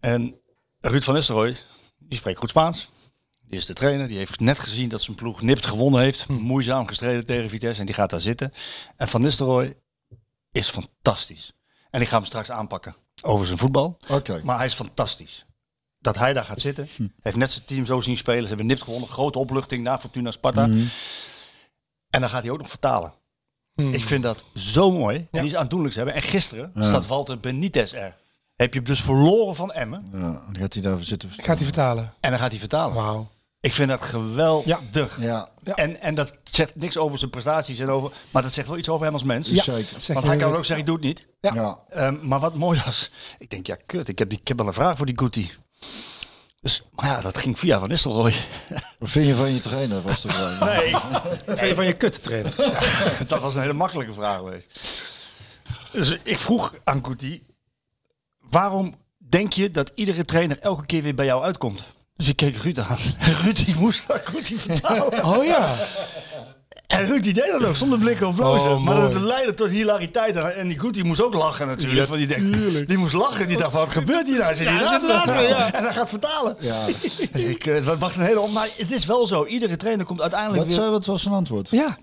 En 0.00 0.40
Ruud 0.80 1.02
van 1.02 1.14
Nistelrooy, 1.14 1.56
die 1.98 2.18
spreekt 2.18 2.38
goed 2.38 2.50
Spaans. 2.50 2.88
Die 3.40 3.58
is 3.58 3.66
de 3.66 3.72
trainer. 3.72 4.08
Die 4.08 4.16
heeft 4.16 4.40
net 4.40 4.58
gezien 4.58 4.88
dat 4.88 5.02
zijn 5.02 5.16
ploeg 5.16 5.42
nipt 5.42 5.66
gewonnen 5.66 6.00
heeft. 6.00 6.28
Moeizaam 6.28 6.86
gestreden 6.86 7.26
tegen 7.26 7.48
Vitesse. 7.48 7.80
En 7.80 7.86
die 7.86 7.94
gaat 7.94 8.10
daar 8.10 8.20
zitten. 8.20 8.52
En 8.96 9.08
Van 9.08 9.20
Nistelrooy 9.20 9.76
is 10.52 10.68
fantastisch. 10.68 11.52
En 11.90 12.00
ik 12.00 12.08
ga 12.08 12.16
hem 12.16 12.26
straks 12.26 12.50
aanpakken 12.50 12.94
over 13.22 13.46
zijn 13.46 13.58
voetbal. 13.58 13.98
Oké. 14.08 14.40
Maar 14.44 14.56
hij 14.56 14.66
is 14.66 14.74
fantastisch. 14.74 15.44
Dat 15.98 16.16
hij 16.16 16.32
daar 16.32 16.44
gaat 16.44 16.60
zitten. 16.60 16.88
Heeft 17.20 17.36
net 17.36 17.52
zijn 17.52 17.64
team 17.64 17.86
zo 17.86 18.00
zien 18.00 18.16
spelen. 18.16 18.42
Ze 18.42 18.48
hebben 18.48 18.66
nipt 18.66 18.82
gewonnen. 18.82 19.08
Grote 19.08 19.38
opluchting 19.38 19.82
na 19.82 19.98
Fortuna 19.98 20.30
Sparta. 20.30 20.64
En 20.64 22.20
dan 22.20 22.28
gaat 22.28 22.42
hij 22.42 22.50
ook 22.50 22.58
nog 22.58 22.68
vertalen. 22.68 23.22
Ik 23.76 24.04
vind 24.04 24.22
dat 24.22 24.44
zo 24.54 24.90
mooi. 24.90 25.26
En 25.30 25.44
iets 25.44 25.56
aandoenlijks 25.56 25.96
hebben. 25.96 26.14
En 26.14 26.22
gisteren 26.22 26.72
staat 26.74 27.06
Walter 27.06 27.40
Benitez 27.40 27.92
er. 27.92 28.16
Heb 28.56 28.74
je 28.74 28.82
dus 28.82 29.00
verloren 29.02 29.56
van 29.56 29.72
Emmen. 29.72 30.08
Ja, 30.12 30.20
dan 30.20 30.56
gaat 30.58 30.72
hij 30.72 30.82
daar 30.82 31.02
zitten. 31.02 31.30
Gaat 31.30 31.56
hij 31.56 31.64
vertalen? 31.64 32.12
En 32.20 32.30
dan 32.30 32.38
gaat 32.38 32.50
hij 32.50 32.58
vertalen. 32.58 32.94
Wauw. 32.94 33.28
Ik 33.60 33.72
vind 33.72 33.88
dat 33.88 34.02
geweldig. 34.02 35.18
Ja, 35.20 35.48
Ja. 35.62 35.74
En, 35.74 36.00
en 36.00 36.14
dat 36.14 36.36
zegt 36.42 36.76
niks 36.76 36.96
over 36.96 37.18
zijn 37.18 37.30
prestaties. 37.30 37.78
En 37.78 37.90
over, 37.90 38.12
maar 38.30 38.42
dat 38.42 38.52
zegt 38.52 38.68
wel 38.68 38.78
iets 38.78 38.88
over 38.88 39.04
hem 39.04 39.14
als 39.14 39.22
mens. 39.22 39.48
Ja. 39.48 39.62
zeker. 39.62 40.14
Want 40.14 40.26
hij 40.26 40.36
kan 40.36 40.50
ook 40.54 40.64
zeggen, 40.64 40.78
ik 40.78 40.86
doe 40.86 40.94
het 40.96 41.04
niet. 41.04 41.26
Ja. 41.40 41.54
ja. 41.54 41.78
Ehm, 41.88 42.16
maar 42.22 42.40
wat 42.40 42.54
mooi 42.54 42.82
was, 42.84 43.10
ik 43.38 43.50
denk, 43.50 43.66
ja, 43.66 43.76
kut, 43.86 44.08
ik 44.08 44.18
heb, 44.18 44.28
die, 44.28 44.38
ik 44.40 44.48
heb 44.48 44.56
wel 44.58 44.66
een 44.66 44.72
vraag 44.72 44.96
voor 44.96 45.06
die 45.06 45.18
Guti. 45.18 45.50
Dus, 46.64 46.82
maar 46.94 47.06
ja, 47.06 47.20
dat 47.20 47.38
ging 47.38 47.58
via 47.58 47.78
Van 47.78 47.88
Nistelrooy. 47.88 48.34
Wat 48.98 49.10
vind 49.10 49.26
je 49.26 49.34
van 49.34 49.52
je 49.52 49.60
trainer? 49.60 50.02
Was 50.02 50.20
toch 50.20 50.38
wel. 50.38 50.68
Nee, 50.68 50.92
Wat 51.46 51.58
vind 51.58 51.68
je 51.68 51.74
van 51.74 51.86
je 51.86 51.92
kut 51.92 52.22
trainer? 52.22 52.54
dat 53.28 53.40
was 53.40 53.54
een 53.54 53.60
hele 53.60 53.72
makkelijke 53.72 54.12
vraag 54.12 54.36
geweest. 54.36 54.66
Dus 55.92 56.18
ik 56.22 56.38
vroeg 56.38 56.74
aan 56.84 57.04
Guti, 57.04 57.42
waarom 58.40 58.94
denk 59.18 59.52
je 59.52 59.70
dat 59.70 59.92
iedere 59.94 60.24
trainer 60.24 60.58
elke 60.58 60.86
keer 60.86 61.02
weer 61.02 61.14
bij 61.14 61.24
jou 61.24 61.42
uitkomt? 61.44 61.84
Dus 62.16 62.28
ik 62.28 62.36
keek 62.36 62.56
Ruud 62.56 62.78
aan. 62.78 62.98
En 63.18 63.34
Ruud 63.42 63.64
die 63.64 63.74
moest 63.74 64.06
dat 64.06 64.20
Guti 64.24 64.58
vertalen. 64.58 65.24
Oh 65.24 65.44
ja. 65.44 65.76
En 66.86 67.06
Ruud 67.06 67.22
die 67.22 67.32
deed 67.32 67.50
dat 67.52 67.64
ook 67.64 67.76
zonder 67.76 67.98
blikken 67.98 68.26
of 68.26 68.34
blozen. 68.34 68.70
Oh, 68.70 68.84
maar 68.84 69.00
dat 69.00 69.14
leidde 69.20 69.54
tot 69.54 69.68
hilariteit. 69.68 70.36
En- 70.36 70.68
die 70.68 70.78
Guti 70.80 71.02
moest 71.02 71.22
ook 71.22 71.34
lachen 71.34 71.66
natuurlijk. 71.66 72.00
Ja, 72.00 72.06
want 72.16 72.28
die, 72.28 72.36
tuurlijk. 72.36 72.88
die 72.88 72.98
moest 72.98 73.12
lachen. 73.12 73.48
Die 73.48 73.56
dacht, 73.58 73.72
wat 73.72 73.90
gebeurt 73.90 74.26
hier 74.26 74.38
nou? 74.38 74.54
Zit 74.56 74.66
Ja. 74.66 75.72
En 75.72 75.84
hij 75.84 75.92
gaat 75.92 76.08
vertalen. 76.08 76.56
Ja. 76.58 76.86
Dus 76.86 77.18
ik, 77.54 77.66
eh, 77.66 77.84
het 77.84 77.98
mag 77.98 78.16
een 78.16 78.22
hele... 78.22 78.48
Maar 78.52 78.68
het 78.76 78.92
is 78.92 79.04
wel 79.04 79.26
zo. 79.26 79.44
Iedere 79.46 79.76
trainer 79.76 80.06
komt 80.06 80.20
uiteindelijk 80.20 80.64
Wat, 80.64 80.76
weer... 80.76 80.90
wat 80.90 81.06
was 81.06 81.22
zijn 81.22 81.34
antwoord? 81.34 81.68
Ja. 81.70 81.98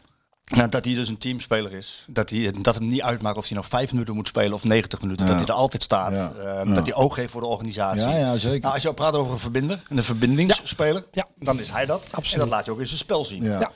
Nou, 0.45 0.69
dat 0.69 0.86
hij 0.86 0.93
dus 0.93 1.07
een 1.07 1.17
teamspeler 1.17 1.73
is. 1.73 2.05
Dat, 2.07 2.29
hij, 2.29 2.53
dat 2.61 2.75
hem 2.75 2.88
niet 2.88 3.01
uitmaakt 3.01 3.38
of 3.38 3.47
hij 3.47 3.57
nou 3.57 3.69
vijf 3.69 3.91
minuten 3.91 4.15
moet 4.15 4.27
spelen 4.27 4.53
of 4.53 4.63
90 4.63 5.01
minuten. 5.01 5.25
Ja. 5.25 5.32
Dat 5.32 5.39
hij 5.41 5.49
er 5.49 5.59
altijd 5.61 5.84
staat. 5.84 6.11
Ja. 6.13 6.32
Ehm, 6.38 6.69
Ja. 6.69 6.75
Dat 6.75 6.86
hij 6.86 6.95
oog 6.95 7.15
heeft 7.15 7.32
voor 7.32 7.41
de 7.41 7.47
organisatie. 7.47 8.01
Ja, 8.07 8.17
ja, 8.17 8.38
zeker. 8.38 8.59
Nou, 8.59 8.73
als 8.73 8.84
je 8.84 8.93
praat 8.93 9.13
over 9.13 9.32
een 9.32 9.39
verbinder 9.39 9.84
en 9.89 9.97
een 9.97 10.03
verbindingsspeler, 10.03 11.05
Ja. 11.11 11.27
dan 11.39 11.59
is 11.59 11.69
hij 11.69 11.86
dat. 11.86 12.07
Absoluut. 12.11 12.34
En 12.34 12.39
dat 12.39 12.49
laat 12.49 12.65
je 12.65 12.71
ook 12.71 12.79
in 12.79 12.88
zijn 12.88 12.97
spel 12.99 13.25
zien. 13.25 13.43
Ja. 13.43 13.71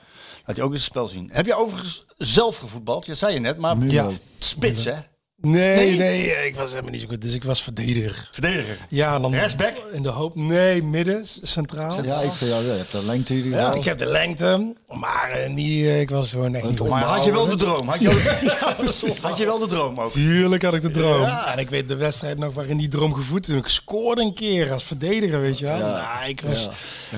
Ja. 0.46 0.54
Laat 0.54 0.56
je 0.56 0.62
ook 0.64 0.72
in 0.72 0.78
zijn 0.78 0.89
spel 0.91 1.08
zien. 1.08 1.30
Heb 1.34 1.46
je 1.46 1.56
overigens 1.56 2.06
zelf 2.18 2.58
gevoetbald? 2.58 3.06
Je 3.06 3.14
zei 3.14 3.34
je 3.34 3.39
net, 3.39 3.58
maar 3.58 3.78
Ja. 3.78 4.08
spits 4.39 4.86
hè? 4.86 4.93
Nee, 5.41 5.76
Nee? 5.76 5.98
nee, 5.98 6.48
ik 6.48 6.56
was 6.56 6.70
helemaal 6.70 6.91
niet 6.91 7.02
zo 7.02 7.08
goed. 7.08 7.22
Dus 7.22 7.34
ik 7.34 7.43
was 7.43 7.64
verdediger. 7.64 8.30
Verdediger. 8.32 8.78
Ja, 8.89 9.20
dan 9.20 9.34
Rechtsback? 9.34 9.74
in 9.91 10.04
de 10.04 10.10
hoop. 10.10 10.36
Nee, 10.36 10.84
midden, 10.84 11.26
centraal. 11.41 12.04
Ja, 12.04 12.20
ik 12.20 12.32
vind 12.32 12.50
jou, 12.52 12.66
ja, 12.66 12.72
je 12.72 12.78
hebt 12.78 12.91
de 12.91 13.04
lengte 13.06 13.34
geval. 13.41 13.76
Ik 13.76 13.84
heb 13.84 13.98
de 13.98 14.06
lengte, 14.06 14.74
maar 14.89 15.30
eh, 15.32 15.50
niet, 15.50 15.86
eh, 15.86 16.00
ik 16.00 16.10
was 16.10 16.30
gewoon 16.32 16.56
echt 16.56 16.70
niet 16.70 16.80
goed. 16.80 16.89
Maar 16.89 17.04
had 17.04 17.26
je 17.26 17.32
wel 17.32 17.46
de 17.48 17.56
droom? 17.56 17.88
Had 17.88 18.00
je 18.02 18.08
wel, 18.08 19.20
had 19.30 19.38
je 19.38 19.46
wel 19.46 19.60
de 19.60 19.68
droom 19.68 20.00
ook? 20.00 20.10
Tuurlijk 20.12 20.64
had 20.64 20.74
ik 20.74 20.82
de 20.82 20.91
droom. 20.91 21.22
Ja. 21.22 21.54
En 21.54 21.60
ik 21.60 21.70
weet 21.70 21.88
de 21.88 21.96
wedstrijd 21.96 22.38
nog 22.38 22.54
waarin 22.54 22.78
die 22.78 22.88
droom 22.88 23.14
gevoed 23.14 23.43
toen 23.43 23.58
ik 23.58 23.68
scoorde 23.68 24.22
een 24.22 24.34
keer 24.34 24.72
als 24.72 24.84
verdediger, 24.84 25.41
weet 25.41 25.60
je 25.60 25.66
wel. 25.66 25.78
Nou, 25.78 26.28
ik 26.30 26.41
was, 26.41 26.70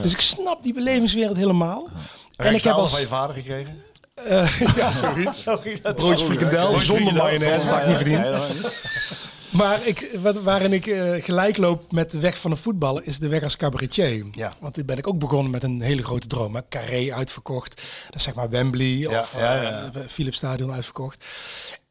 Dus 0.01 0.11
ik 0.13 0.21
snap 0.21 0.63
die 0.63 0.73
belevingswereld 0.73 1.37
helemaal. 1.37 1.87
En 2.37 2.53
ik 2.53 2.61
heb 2.61 2.73
als... 2.73 2.91
van 2.91 3.01
je 3.01 3.07
vader 3.07 3.35
gekregen? 3.35 3.83
eh, 4.13 4.59
ja, 4.75 4.91
zoiets. 4.91 5.43
Broodje 5.95 6.25
frikandel 6.25 6.79
zonder 6.79 7.13
mayonaise, 7.13 7.67
dat 7.67 7.75
had 7.75 7.81
ik 7.81 7.87
niet 7.87 7.97
verdiend. 7.97 8.25
Maar 9.49 9.87
ik, 9.87 10.17
wat, 10.21 10.37
waarin 10.43 10.73
ik 10.73 10.87
eh, 10.87 11.23
gelijk 11.23 11.57
loop 11.57 11.91
met 11.91 12.11
de 12.11 12.19
weg 12.19 12.37
van 12.37 12.51
de 12.51 12.57
voetballen 12.57 13.05
is 13.05 13.19
de 13.19 13.27
weg 13.27 13.43
als 13.43 13.57
cabaretier. 13.57 14.25
Ja. 14.31 14.53
Want 14.59 14.73
toen 14.73 14.85
ben 14.85 14.97
ik 14.97 15.07
ook 15.07 15.19
begonnen 15.19 15.51
met 15.51 15.63
een 15.63 15.81
hele 15.81 16.03
grote 16.03 16.27
droom. 16.27 16.55
Hè. 16.55 16.61
Carré 16.69 17.13
uitverkocht. 17.13 17.75
Dat 18.05 18.15
is 18.15 18.23
zeg 18.23 18.33
maar 18.33 18.49
Wembley 18.49 18.85
Ja, 18.85 19.19
of 19.19 19.33
ja, 19.37 19.55
eh, 19.55 19.61
ja. 19.61 20.01
Philips 20.07 20.37
Stadion 20.37 20.71
uitverkocht. 20.71 21.25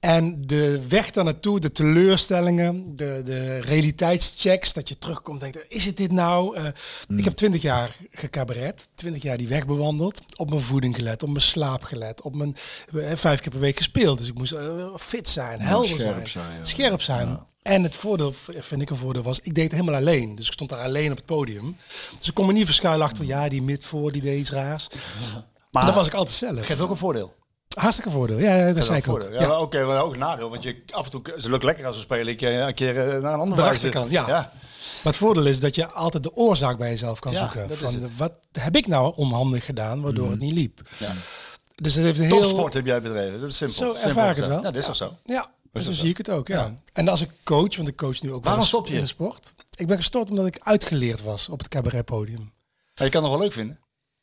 En 0.07 0.47
de 0.47 0.89
weg 0.89 1.11
daar 1.11 1.25
naartoe, 1.25 1.61
de 1.61 1.73
teleurstellingen, 1.73 2.97
de, 2.97 3.21
de 3.25 3.59
realiteitschecks, 3.59 4.73
dat 4.73 4.89
je 4.89 4.99
terugkomt 4.99 5.43
en 5.43 5.51
denkt, 5.51 5.73
is 5.73 5.85
het 5.85 5.97
dit 5.97 6.13
nou? 6.13 6.57
Eh, 6.57 6.65
Hmm. 7.07 7.19
Ik 7.19 7.25
heb 7.25 7.35
twintig 7.35 7.63
jaar 7.63 7.97
gecabaret, 8.11 8.89
twintig 8.95 9.23
jaar 9.23 9.37
die 9.37 9.49
weg 9.49 9.67
bewandeld, 9.67 10.21
op 10.37 10.49
mijn 10.49 10.61
voeding 10.61 10.95
gelet, 10.95 11.23
op 11.23 11.29
mijn 11.29 11.41
slaap 11.41 11.85
gelet, 11.85 12.23
op 12.23 12.35
mijn 12.35 12.57
eh, 12.95 13.11
vijf 13.15 13.41
keer 13.41 13.51
per 13.51 13.61
week 13.61 13.77
gespeeld. 13.77 14.19
Dus 14.19 14.29
ik 14.29 14.35
moest 14.35 14.53
eh, 14.53 14.95
fit 14.97 15.29
zijn, 15.29 15.61
helder 15.61 15.89
scherp 15.89 16.15
zijn, 16.15 16.29
zijn, 16.29 16.59
ja. 16.59 16.65
scherp 16.65 17.01
zijn. 17.01 17.41
En 17.63 17.83
het 17.83 17.97
voordeel, 17.97 18.33
vind 18.59 18.83
ik 18.83 18.91
een 18.91 18.97
voordeel, 18.97 19.23
was 19.23 19.41
ik 19.41 19.55
deed 19.55 19.65
het 19.65 19.73
helemaal 19.73 20.01
alleen. 20.01 20.35
Dus 20.37 20.47
ik 20.47 20.53
stond 20.53 20.71
daar 20.71 20.81
alleen 20.81 21.11
op 21.11 21.17
het 21.17 21.27
podium. 21.27 21.77
Dus 22.19 22.29
ik 22.29 22.35
kon 22.35 22.47
me 22.47 22.53
niet 22.53 22.65
verschuilen 22.65 23.07
achter, 23.07 23.25
ja, 23.25 23.49
die 23.49 23.63
mid 23.63 23.85
voor, 23.85 24.13
die 24.13 24.23
deed 24.23 24.39
iets 24.39 24.51
raars. 24.51 24.89
Maar 25.71 25.85
dat 25.85 25.95
was 25.95 26.07
ik 26.07 26.15
altijd 26.15 26.37
zelf. 26.37 26.67
Geeft 26.67 26.81
ook 26.81 26.91
een 26.91 26.97
voordeel. 26.97 27.35
Hartstikke 27.77 28.11
voordeel. 28.11 28.39
Ja, 28.39 28.73
dat 28.73 28.85
zei 28.85 28.99
ik 28.99 29.09
ook. 29.09 29.19
Voordeel. 29.21 29.33
Ja, 29.35 29.41
Ja. 29.41 29.49
maar 29.49 29.61
Oké, 29.61 29.85
maar 29.85 30.03
ook 30.03 30.13
een 30.13 30.19
nadeel. 30.19 30.51
Want 30.51 30.63
je 30.63 30.83
af 30.91 31.05
en 31.05 31.11
toe, 31.11 31.23
ze 31.39 31.51
lukt 31.51 31.63
lekker 31.63 31.87
als 31.87 31.97
ze 31.97 32.03
spelen. 32.03 32.29
Ik 32.29 32.41
een 32.41 32.75
keer 32.75 32.97
eh, 32.99 33.23
naar 33.23 33.33
een 33.33 33.39
andere 33.41 33.49
De 33.49 33.55
wijze. 33.55 33.75
achterkant, 33.75 34.11
ja. 34.11 34.27
ja. 34.29 34.35
Maar 34.35 35.13
het 35.13 35.17
voordeel 35.17 35.47
is 35.47 35.61
dat 35.61 35.75
je 35.75 35.91
altijd 35.93 36.23
de 36.23 36.35
oorzaak 36.37 36.79
bij 36.79 36.89
jezelf 36.91 37.19
kan 37.19 37.33
Ja, 37.33 37.39
zoeken. 37.39 37.71
is 37.71 37.79
Van, 37.79 38.11
wat 38.17 38.39
heb 38.53 38.77
ik 38.77 38.87
nou 38.87 39.13
onhandig 39.17 39.65
gedaan, 39.65 40.03
waardoor 40.03 40.31
het 40.31 40.41
niet 40.41 40.53
liep? 40.53 40.81
Ja. 40.99 41.13
Dus 41.75 41.95
het 41.95 42.05
heeft 42.05 42.19
een 42.19 42.25
heel... 42.25 42.41
Topsport 42.41 42.75
heb 42.75 42.87
jij 42.87 43.03
bedreven. 43.03 43.41
Dat 43.41 43.51
is 43.51 43.57
simpel. 43.57 43.77
Zo 43.77 43.85
Simpel 43.85 44.09
ervaar 44.09 44.31
ik 44.31 44.37
het 44.37 44.47
wel. 44.47 44.57
Ja, 44.57 44.63
dat 44.63 44.77
is 44.77 44.85
toch 44.87 44.97
zo? 44.97 45.17
Ja. 45.25 45.51
Zo 45.75 45.93
zie 45.93 46.09
ik 46.11 46.17
het 46.17 46.31
ook, 46.31 46.49
ja. 46.49 46.75
En 46.93 47.09
als 47.09 47.21
ik 47.21 47.31
coach, 47.45 47.77
want 47.77 47.89
ik 47.89 47.97
coach 47.97 48.23
nu 48.23 48.29
ook 48.29 48.33
wel 48.35 48.41
Waarom 48.43 48.61
eens 48.61 48.69
stop 48.69 48.87
je? 48.87 48.95
in 48.95 49.01
de 49.01 49.07
sport. 49.07 49.55
Ik 49.75 49.87
ben 49.87 49.97
gestopt 49.97 50.31
omdat 50.31 50.47
ik 50.47 50.59
uitgeleerd 50.63 51.23
was 51.23 51.49
op 51.49 51.59
het 51.59 51.69
cabaretpodium. 51.69 52.53
Ja, 52.95 53.05
je 53.05 53.11
kan 53.11 53.21
het 53.23 53.31
nog 53.31 53.39
wel 53.39 53.41
leuk 53.49 53.53
vinden. 53.53 53.79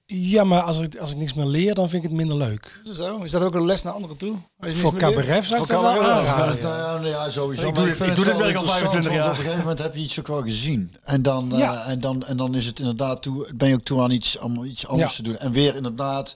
Ja, 0.05 0.43
maar 0.43 0.61
als 0.61 0.79
ik, 0.79 0.95
als 0.97 1.11
ik 1.11 1.17
niks 1.17 1.33
meer 1.33 1.45
leer, 1.45 1.73
dan 1.73 1.89
vind 1.89 2.03
ik 2.03 2.09
het 2.09 2.17
minder 2.17 2.37
leuk. 2.37 2.79
Is 2.83 2.87
dat 2.87 2.95
zo? 2.95 3.21
Is 3.23 3.31
dat 3.31 3.41
ook 3.41 3.55
een 3.55 3.65
les 3.65 3.83
naar 3.83 3.93
anderen 3.93 4.17
toe? 4.17 4.35
Als 4.59 4.69
je 4.75 4.81
Voor 4.81 4.95
cabaret 4.97 5.45
zou 5.45 5.61
ik 5.61 5.67
dat 5.67 5.81
wel 5.81 6.01
nou 6.01 6.23
ja, 6.25 6.55
nou 6.95 7.07
ja, 7.07 7.29
sowieso. 7.29 7.67
Ik 7.67 7.75
doe 7.75 7.89
ik 7.89 7.97
doe 7.97 8.07
dit 8.07 8.25
wel 8.25 8.37
werk 8.37 8.55
al 8.55 8.61
interessant, 8.61 8.91
25 8.93 9.11
want 9.11 9.15
jaar. 9.15 9.25
Op 9.25 9.31
een 9.31 9.35
gegeven 9.35 9.59
moment 9.59 9.79
heb 9.79 9.95
je 9.95 10.01
iets 10.01 10.19
ook 10.19 10.27
wel 10.27 10.41
gezien. 10.41 10.95
En 11.03 11.21
dan, 11.21 11.55
eh, 11.55 11.89
en 11.89 11.99
dan, 11.99 12.25
en 12.25 12.37
dan 12.37 12.55
is 12.55 12.65
het 12.65 12.79
inderdaad 12.79 13.21
toe, 13.21 13.49
ben 13.55 13.67
je 13.67 13.73
ook 13.73 13.83
toe 13.83 14.01
aan 14.01 14.11
iets, 14.11 14.37
om 14.39 14.63
iets 14.63 14.87
anders 14.87 15.09
Ja. 15.11 15.15
te 15.15 15.23
doen. 15.23 15.37
En 15.37 15.51
weer 15.51 15.75
inderdaad, 15.75 16.35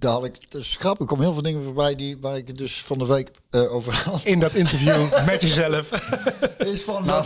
daar 0.00 0.12
had 0.12 0.24
ik, 0.24 0.50
dat 0.50 0.60
is 0.60 0.76
grappig, 0.78 1.00
er 1.00 1.06
komen 1.06 1.24
heel 1.24 1.32
veel 1.32 1.42
dingen 1.42 1.62
voorbij 1.64 1.94
die, 1.94 2.16
waar 2.20 2.36
ik 2.36 2.46
het 2.46 2.58
dus 2.58 2.82
van 2.86 2.98
de 2.98 3.06
week 3.06 3.30
eh, 3.50 3.74
over 3.74 4.02
had. 4.04 4.20
In 4.24 4.40
dat 4.40 4.54
interview 4.54 5.06
met 5.26 5.40
jezelf. 5.40 5.90
Is 6.58 6.82
van 6.82 7.04
Nou, 7.04 7.24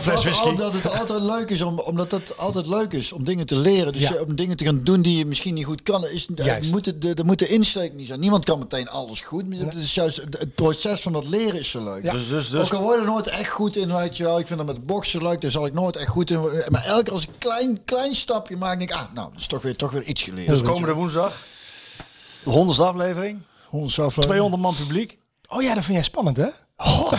dat, 0.55 0.73
het 0.73 0.99
altijd 0.99 1.21
leuk 1.21 1.49
is, 1.49 1.61
om, 1.61 1.79
omdat 1.79 2.11
het 2.11 2.37
altijd 2.37 2.67
leuk 2.67 2.91
is 2.93 3.11
om 3.11 3.23
dingen 3.23 3.45
te 3.45 3.55
leren. 3.55 3.93
Dus 3.93 4.01
Ja. 4.07 4.15
om 4.27 4.35
dingen 4.35 4.57
te 4.57 4.65
gaan 4.65 4.83
doen 4.83 5.01
die 5.01 5.17
je 5.17 5.25
misschien 5.25 5.53
niet 5.53 5.65
goed 5.65 5.81
kan. 5.81 6.07
Is, 6.07 6.27
er 6.35 6.45
Juist. 6.45 6.71
moet 6.71 7.01
de, 7.01 7.13
er 7.13 7.25
moet 7.25 7.39
de 7.39 7.47
insteek 7.47 7.93
niet 7.93 8.07
zijn. 8.07 8.19
Niemand 8.19 8.45
kan 8.45 8.59
meteen 8.59 8.89
alles 8.89 9.19
goed. 9.19 9.49
Maar 9.49 9.57
Het 9.57 9.75
is 9.75 9.93
juist 9.93 10.17
het, 10.17 10.39
het 10.39 10.55
proces 10.55 11.01
van 11.01 11.11
dat 11.11 11.27
leren 11.27 11.59
is 11.59 11.69
zo 11.69 11.83
leuk. 11.83 12.03
Ja. 12.03 12.11
Dus, 12.11 12.27
dus, 12.27 12.49
dus 12.49 12.65
Ook 12.65 12.73
al 12.73 12.81
word 12.81 12.95
je 12.95 13.01
er 13.01 13.07
nooit 13.11 13.27
echt 13.27 13.49
goed 13.49 13.75
in, 13.75 13.93
weet 13.95 14.17
je 14.17 14.23
wel. 14.23 14.39
Ik 14.39 14.47
vind 14.47 14.57
dat 14.59 14.67
met 14.67 14.85
boksen 14.85 15.21
leuk, 15.21 15.41
daar 15.41 15.51
zal 15.51 15.65
ik 15.65 15.73
nooit 15.73 15.95
echt 15.95 16.09
goed 16.09 16.31
in 16.31 16.37
worden. 16.39 16.71
Maar 16.71 16.85
elke 16.85 17.03
keer 17.03 17.13
als 17.13 17.23
ik 17.23 17.29
een 17.29 17.37
klein, 17.37 17.81
klein 17.85 18.15
stapje 18.15 18.57
maak, 18.57 18.77
denk 18.77 18.89
ik, 18.89 18.95
ah, 18.95 19.13
nou, 19.13 19.29
dat 19.31 19.39
is 19.39 19.47
toch 19.47 19.61
weer, 19.61 19.75
toch 19.75 19.91
weer 19.91 20.03
iets 20.03 20.23
geleerd. 20.23 20.47
dus 20.47 20.61
komende 20.61 20.93
woensdag, 20.93 21.33
de 22.45 22.51
honderdste 22.51 22.83
aflevering, 22.85 23.41
aflevering. 24.01 24.23
200 24.23 24.61
man 24.61 24.75
publiek. 24.75 25.17
Oh 25.49 25.61
ja, 25.61 25.73
dat 25.73 25.83
vind 25.83 25.95
jij 25.95 26.03
spannend, 26.03 26.37
hè? 26.37 26.47
Ja, 26.77 27.17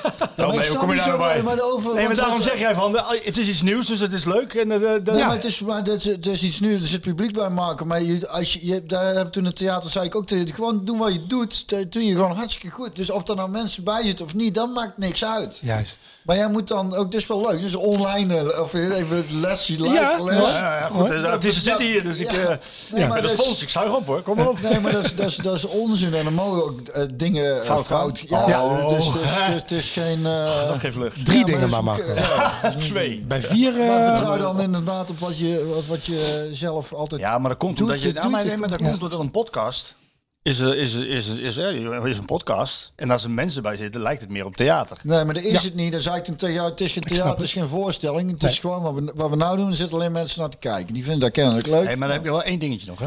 maar 0.36 0.54
ik 0.54 0.54
nee, 0.68 0.76
kom 0.76 0.90
je 0.92 0.96
daar 0.96 1.18
bij? 1.18 1.42
maar 1.42 1.60
over, 1.60 1.94
Nee, 1.94 2.06
maar 2.06 2.16
daarom 2.16 2.38
wat- 2.38 2.46
zeg 2.46 2.58
jij 2.58 2.74
van, 2.74 2.96
eh, 2.96 3.04
het 3.24 3.36
is 3.38 3.48
iets 3.48 3.62
nieuws, 3.62 3.86
dus 3.86 4.00
het 4.00 4.12
is 4.12 4.24
leuk. 4.24 4.54
En, 4.54 4.72
eh, 4.72 5.16
ja. 5.16 5.26
maar 5.26 5.34
het 5.34 5.44
is, 5.44 5.60
maar 5.60 5.84
dat 5.84 5.96
is, 5.96 6.04
het 6.04 6.26
is 6.26 6.42
iets 6.42 6.60
nu, 6.60 6.74
er 6.78 6.86
zit 6.86 7.00
publiek 7.00 7.32
bij 7.32 7.48
maken. 7.50 7.86
Maar 7.86 8.02
je, 8.02 8.28
als 8.28 8.52
je, 8.52 8.66
je, 8.66 8.86
daar 8.86 9.14
heb 9.14 9.26
toen 9.32 9.42
in 9.42 9.48
het 9.48 9.56
theater 9.58 9.90
zei 9.90 10.04
ik 10.06 10.14
ook 10.14 10.26
tegen 10.26 10.54
gewoon 10.54 10.84
doen 10.84 10.98
wat 10.98 11.12
je 11.12 11.26
doet. 11.26 11.68
Dat 11.68 11.92
doe 11.92 12.04
je 12.06 12.12
gewoon 12.14 12.36
hartstikke 12.36 12.74
goed. 12.76 12.96
Dus 12.96 13.10
of 13.10 13.28
er 13.28 13.36
nou 13.36 13.50
mensen 13.50 13.84
bij 13.84 14.02
zitten 14.04 14.24
of 14.24 14.34
niet, 14.34 14.54
dat 14.54 14.72
maakt 14.74 14.98
niks 14.98 15.24
uit. 15.24 15.58
Juist. 15.62 16.00
Maar 16.22 16.36
jij 16.36 16.48
moet 16.48 16.68
dan 16.68 16.94
ook, 16.94 17.10
dit 17.10 17.20
is 17.20 17.26
wel 17.26 17.46
leuk, 17.50 17.60
dus 17.60 17.74
online, 17.74 18.50
eh, 18.52 18.60
of 18.60 18.74
even 18.74 19.24
lesje, 19.40 19.72
live 19.72 19.94
Ja, 19.94 20.18
les. 20.22 20.34
Ja, 20.36 20.76
ja, 20.78 20.88
goed, 20.92 21.24
artiesten 21.24 21.62
zitten 21.62 21.86
hier, 21.86 22.02
dus 22.02 22.18
ik... 22.18 22.30
Ja. 22.32 22.58
Nee, 22.92 23.06
maar 23.06 23.22
dat 23.22 23.30
is- 23.32 23.40
spons, 23.42 23.62
ik 23.62 23.70
zuig 23.70 23.96
op 23.96 24.06
hoor, 24.06 24.22
kom 24.22 24.36
maar 24.36 24.48
op. 24.48 24.60
Nee, 24.62 24.80
maar 24.80 24.92
dat 24.92 25.04
is, 25.04 25.14
dat, 25.16 25.26
is, 25.26 25.36
dat 25.36 25.54
is 25.54 25.64
onzin 25.64 26.14
en 26.14 26.24
dan 26.24 26.34
mogen 26.34 26.62
ook 26.64 26.80
dingen 27.18 27.64
Fout 27.64 27.86
fout. 27.86 28.24
Ja, 28.28 28.62
Oh. 28.64 28.88
het, 28.90 28.98
is, 28.98 29.10
het, 29.14 29.70
is, 29.82 29.90
is, 29.90 29.96
is 29.96 30.02
geen... 30.04 30.26
eh, 30.26 30.66
Dat 30.68 30.78
geeft 30.78 30.96
lucht. 30.96 31.24
Drie 31.24 31.38
ja, 31.38 31.44
dingen 31.44 31.68
maar 31.68 31.78
is- 31.80 31.84
maken. 31.84 32.14
ja. 32.14 32.70
Twee. 32.90 33.20
Bij 33.20 33.42
vier... 33.42 33.72
Maar 33.72 34.00
eh, 34.08 34.14
vertrouw 34.16 34.38
dan 34.38 34.60
inderdaad 34.60 35.10
op 35.10 35.18
wat 35.18 35.38
je, 35.38 35.82
wat 35.88 36.04
je 36.06 36.48
zelf 36.52 36.92
altijd... 36.92 37.20
Ja, 37.20 37.38
maar 37.38 37.48
dat 37.50 37.58
komt 37.58 37.76
Doet 37.78 37.86
omdat 37.86 38.02
je... 38.02 38.12
Nou, 38.12 38.30
maar 38.30 38.44
nee, 38.46 38.56
dat 38.58 38.76
komt 38.76 39.02
omdat 39.02 39.18
een 39.20 39.30
podcast... 39.30 39.94
Is, 40.42 40.58
er- 40.58 40.76
is, 40.76 40.94
er- 40.94 41.08
is, 41.08 41.28
er- 41.28 41.42
is, 41.42 41.56
er- 41.56 42.08
is 42.08 42.16
een 42.16 42.24
podcast. 42.24 42.92
En 42.96 43.10
als 43.10 43.24
er 43.24 43.30
mensen 43.30 43.62
bij 43.62 43.76
zitten, 43.76 44.00
lijkt 44.00 44.20
het 44.20 44.30
meer 44.30 44.44
op 44.44 44.56
theater. 44.56 44.98
Nee, 45.02 45.24
maar 45.24 45.34
dat 45.34 45.42
is 45.42 45.62
het 45.64 45.74
niet. 45.74 45.92
Dan 45.92 46.00
zei 46.00 46.16
ik 46.16 46.24
toen 46.24 46.36
tegen 46.36 46.54
jou, 46.54 46.70
het 46.70 46.80
is 46.80 46.92
geen 46.92 47.02
theater, 47.02 47.30
het 47.30 47.40
is 47.40 47.52
geen 47.52 47.68
voorstelling. 47.68 48.30
Het 48.30 48.42
is 48.42 48.58
gewoon 48.58 48.82
wat 48.82 48.94
we, 48.94 49.12
wat 49.14 49.30
we 49.30 49.36
nou 49.36 49.56
doen, 49.56 49.70
er 49.70 49.76
zitten 49.76 49.96
alleen 49.98 50.12
mensen 50.12 50.40
naar 50.40 50.48
te 50.48 50.56
kijken. 50.56 50.94
Die 50.94 51.02
vinden 51.02 51.20
dat 51.20 51.30
kennelijk 51.30 51.66
leuk. 51.66 51.84
Hey, 51.84 51.96
maar 51.96 52.08
dan 52.08 52.16
heb 52.16 52.24
je 52.26 52.30
wel 52.32 52.42
één 52.42 52.58
dingetje 52.58 52.86
nog, 52.90 52.98
hè? 52.98 53.06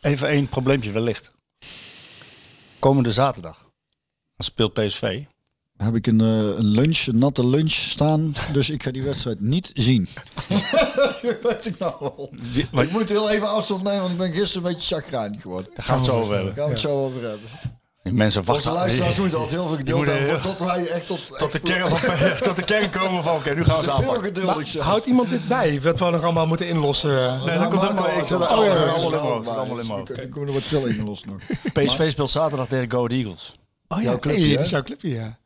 Even 0.00 0.28
één 0.28 0.48
probleempje 0.48 0.90
wellicht. 0.90 1.32
Komende 2.78 3.12
zaterdag. 3.12 3.58
Dan 4.36 4.46
speelt 4.46 4.72
PSV. 4.72 5.20
Heb 5.84 5.94
ik 5.96 6.06
een, 6.06 6.20
eh, 6.20 6.26
een 6.58 6.66
lunch, 6.66 7.06
een 7.06 7.18
natte 7.18 7.46
lunch 7.46 7.70
staan. 7.72 8.34
Dus 8.52 8.70
ik 8.70 8.82
ga 8.82 8.90
die 8.90 9.02
wedstrijd 9.02 9.40
niet 9.40 9.70
zien. 9.74 10.08
Weet 11.42 11.66
ik 11.66 11.78
nou 11.78 11.94
wel. 12.00 12.30
Die- 12.52 12.66
maar- 12.72 12.84
ik 12.84 12.90
moet 12.90 13.08
heel 13.08 13.30
even 13.30 13.48
afstand 13.48 13.82
nemen, 13.82 14.00
want 14.00 14.12
ik 14.12 14.18
ben 14.18 14.32
gisteren 14.32 14.66
een 14.68 14.72
beetje 14.74 14.94
chagrijnig 14.94 15.42
geworden. 15.42 15.70
Daar 15.74 15.84
gaan 15.84 15.94
we 16.00 16.04
het 16.04 16.10
zo 16.12 16.20
over 16.20 16.34
Daar 16.34 16.36
hebben. 16.36 16.54
gaan 16.54 16.64
we 16.64 16.70
het 16.70 16.80
zo 16.80 17.04
over 17.04 17.22
hebben. 17.22 17.48
Die 18.02 18.12
mensen 18.12 18.40
Onze 18.40 18.52
wachten 18.52 18.72
luisteraars 18.72 19.16
moeten 19.18 19.38
altijd 19.38 19.58
heel 19.58 19.68
veel 19.68 19.76
geduld 19.76 20.06
hebben. 20.06 20.26
heel- 20.28 20.40
Tot 20.40 20.58
wij 20.58 20.86
echt 20.86 21.06
tot, 21.06 21.20
tot 21.38 21.52
de, 21.52 21.58
kern 21.60 21.88
van, 21.88 22.16
tot 22.48 22.56
de 22.56 22.64
kern 22.64 22.90
komen 22.90 23.22
van 23.22 23.34
oké, 23.36 23.54
nu 23.54 23.64
gaan 23.64 23.78
we 23.78 23.84
ze 23.84 23.90
heel 23.90 23.98
aanpakken. 24.00 24.24
geduldig 24.24 24.68
zijn. 24.68 24.84
Houdt 24.84 25.06
iemand 25.06 25.28
dit 25.30 25.48
bij? 25.48 25.80
Wat 25.82 25.98
we 25.98 26.10
nog 26.10 26.22
allemaal 26.22 26.46
moeten 26.46 26.68
inlossen? 26.68 27.10
Nee, 27.44 27.58
dat 27.58 27.68
komt 27.68 27.80
helemaal. 27.80 28.06
Ik 28.06 28.30
al- 28.30 28.44
allemaal 28.46 28.58
Oh, 28.58 28.64
in 28.64 28.70
mijn 28.70 28.84
ja, 28.86 28.90
hoofd. 29.94 30.10
Er 30.10 30.28
er 30.46 30.52
wat 30.52 30.62
veel 30.66 30.86
ingelost 30.86 31.26
nog. 31.26 31.36
PSV 31.72 32.10
speelt 32.10 32.30
zaterdag 32.30 32.66
tegen 32.68 32.90
Go 32.90 33.06
Eagles. 33.06 33.56
Oh 33.88 34.02
Jouw 34.02 34.12
ja, 34.12 34.18
clubje, 34.18 34.40
hey, 34.40 34.48
hè? 34.50 34.56
dat 34.56 34.64
is 34.64 34.70
jouw 34.70 34.82
clubje, 34.82 35.08
ja. 35.10 35.38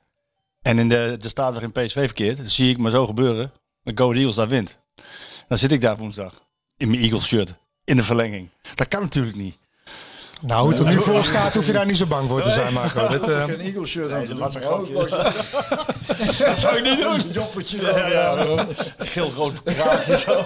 En 0.69 0.79
in 0.79 0.89
de, 0.89 1.17
de 1.19 1.29
staat 1.29 1.53
waarin 1.53 1.73
PSV 1.73 1.93
verkeert, 1.93 2.51
zie 2.51 2.71
ik 2.71 2.79
maar 2.79 2.91
zo 2.91 3.07
gebeuren. 3.07 3.53
Dat 3.83 3.99
Go 3.99 4.13
Eagles 4.13 4.35
daar 4.35 4.49
wint. 4.49 4.79
Dan 5.47 5.59
zit 5.59 5.73
ik 5.73 5.81
daar 5.81 5.97
woensdag. 5.97 6.43
In 6.77 6.89
mijn 6.89 7.01
Eagles 7.01 7.27
shirt. 7.27 7.55
In 7.85 7.97
de 7.97 8.03
verlenging. 8.03 8.51
Dat 8.75 8.89
kan 8.89 9.03
natuurlijk 9.03 9.37
niet. 9.37 9.58
Nou, 10.41 10.61
hoe 10.61 10.71
het 10.71 10.79
er 10.79 10.85
nu 10.87 11.01
voor 11.01 11.25
staat, 11.25 11.55
hoef 11.55 11.67
je 11.67 11.73
daar 11.73 11.87
niet 11.87 11.97
zo 11.97 12.07
bang 12.07 12.29
voor 12.29 12.43
te 12.43 12.51
zijn, 12.51 12.73
Marco. 12.73 13.07
Dit, 13.09 13.29
eh, 13.29 13.45
Geen 13.45 13.61
Eagle 13.61 13.87
shirt 13.87 14.13
aan 14.13 14.25
te 14.27 14.35
dat 14.35 14.53
doen. 14.53 14.63
een 14.63 14.69
Oh, 14.69 15.11
Dat 16.39 16.59
zou 16.59 16.77
ik 16.77 16.85
niet 16.85 16.99
doen. 17.03 17.15
Een 17.15 17.31
joppetje 17.33 17.81
Ja, 17.83 18.07
ja, 18.07 18.27
aan, 18.29 18.47
hoor. 18.47 18.67
Geel-rood 18.99 19.63
kraagje 19.63 20.17
zo. 20.19 20.45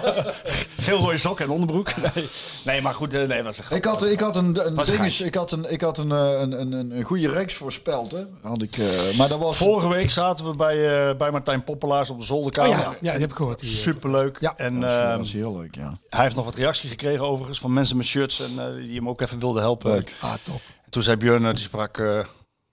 Geel-rode 0.81 1.17
sok 1.17 1.39
en 1.39 1.49
onderbroek. 1.49 1.91
Nee, 2.15 2.27
nee 2.63 2.81
maar 2.81 2.93
goed. 2.93 3.13
eh, 3.13 3.27
Nee, 3.27 3.43
was 3.43 3.57
een 3.57 3.63
Ik 3.77 3.85
had, 3.85 4.05
ik 4.05 4.19
had 4.19 4.35
een, 4.35 4.65
een 4.67 4.75
Was 4.75 4.87
een 4.87 4.95
dinges, 4.95 5.21
ik 5.21 5.35
had 5.35 5.51
een, 5.51 5.71
ik 5.71 5.81
had 5.81 5.97
een, 5.97 6.11
eh, 6.11 6.39
een, 6.41 6.61
een, 6.61 6.71
een, 6.71 6.91
een 6.97 7.03
goede 7.03 7.29
reeks 7.31 7.53
voorspeld, 7.53 8.11
hè. 8.11 8.23
Had 8.41 8.61
ik, 8.61 8.77
eh, 8.77 9.17
maar 9.17 9.29
dat 9.29 9.39
was... 9.39 9.57
Vorige 9.57 9.87
week 9.89 10.11
zaten 10.11 10.45
we 10.45 10.55
bij, 10.55 11.07
eh, 11.09 11.15
bij 11.15 11.31
Martijn 11.31 11.63
Poppelaars 11.63 12.09
op 12.09 12.15
de 12.15 12.21
oh 12.21 12.27
zolderkamer. 12.27 12.69
ja, 12.71 12.95
ja, 13.01 13.11
die 13.11 13.21
heb 13.21 13.29
ik 13.29 13.35
gehoord. 13.35 13.61
Hier. 13.61 13.69
Superleuk. 13.69 14.37
Ja. 14.39 14.53
En 14.55 14.79
dat 14.79 14.89
eh, 14.89 15.17
was 15.17 15.31
heel 15.33 15.57
leuk, 15.57 15.75
ja. 15.75 15.97
hij 16.09 16.23
heeft 16.23 16.35
nog 16.35 16.45
wat 16.45 16.55
reactie 16.55 16.89
gekregen 16.89 17.25
overigens 17.25 17.59
van 17.59 17.73
mensen 17.73 17.97
met 17.97 18.05
shirts 18.05 18.39
en 18.41 18.75
die 18.77 18.95
hem 18.95 19.09
ook 19.09 19.21
even 19.21 19.39
wilden 19.39 19.61
helpen. 19.61 19.82
Leuk. 19.83 20.15
Ah, 20.21 20.33
top. 20.43 20.61
En 20.85 20.91
toen 20.91 21.03
zei 21.03 21.17
Björn, 21.17 21.45
eh, 21.45 21.53
die 21.53 21.63
sprak 21.63 21.97
eh, 21.97 22.19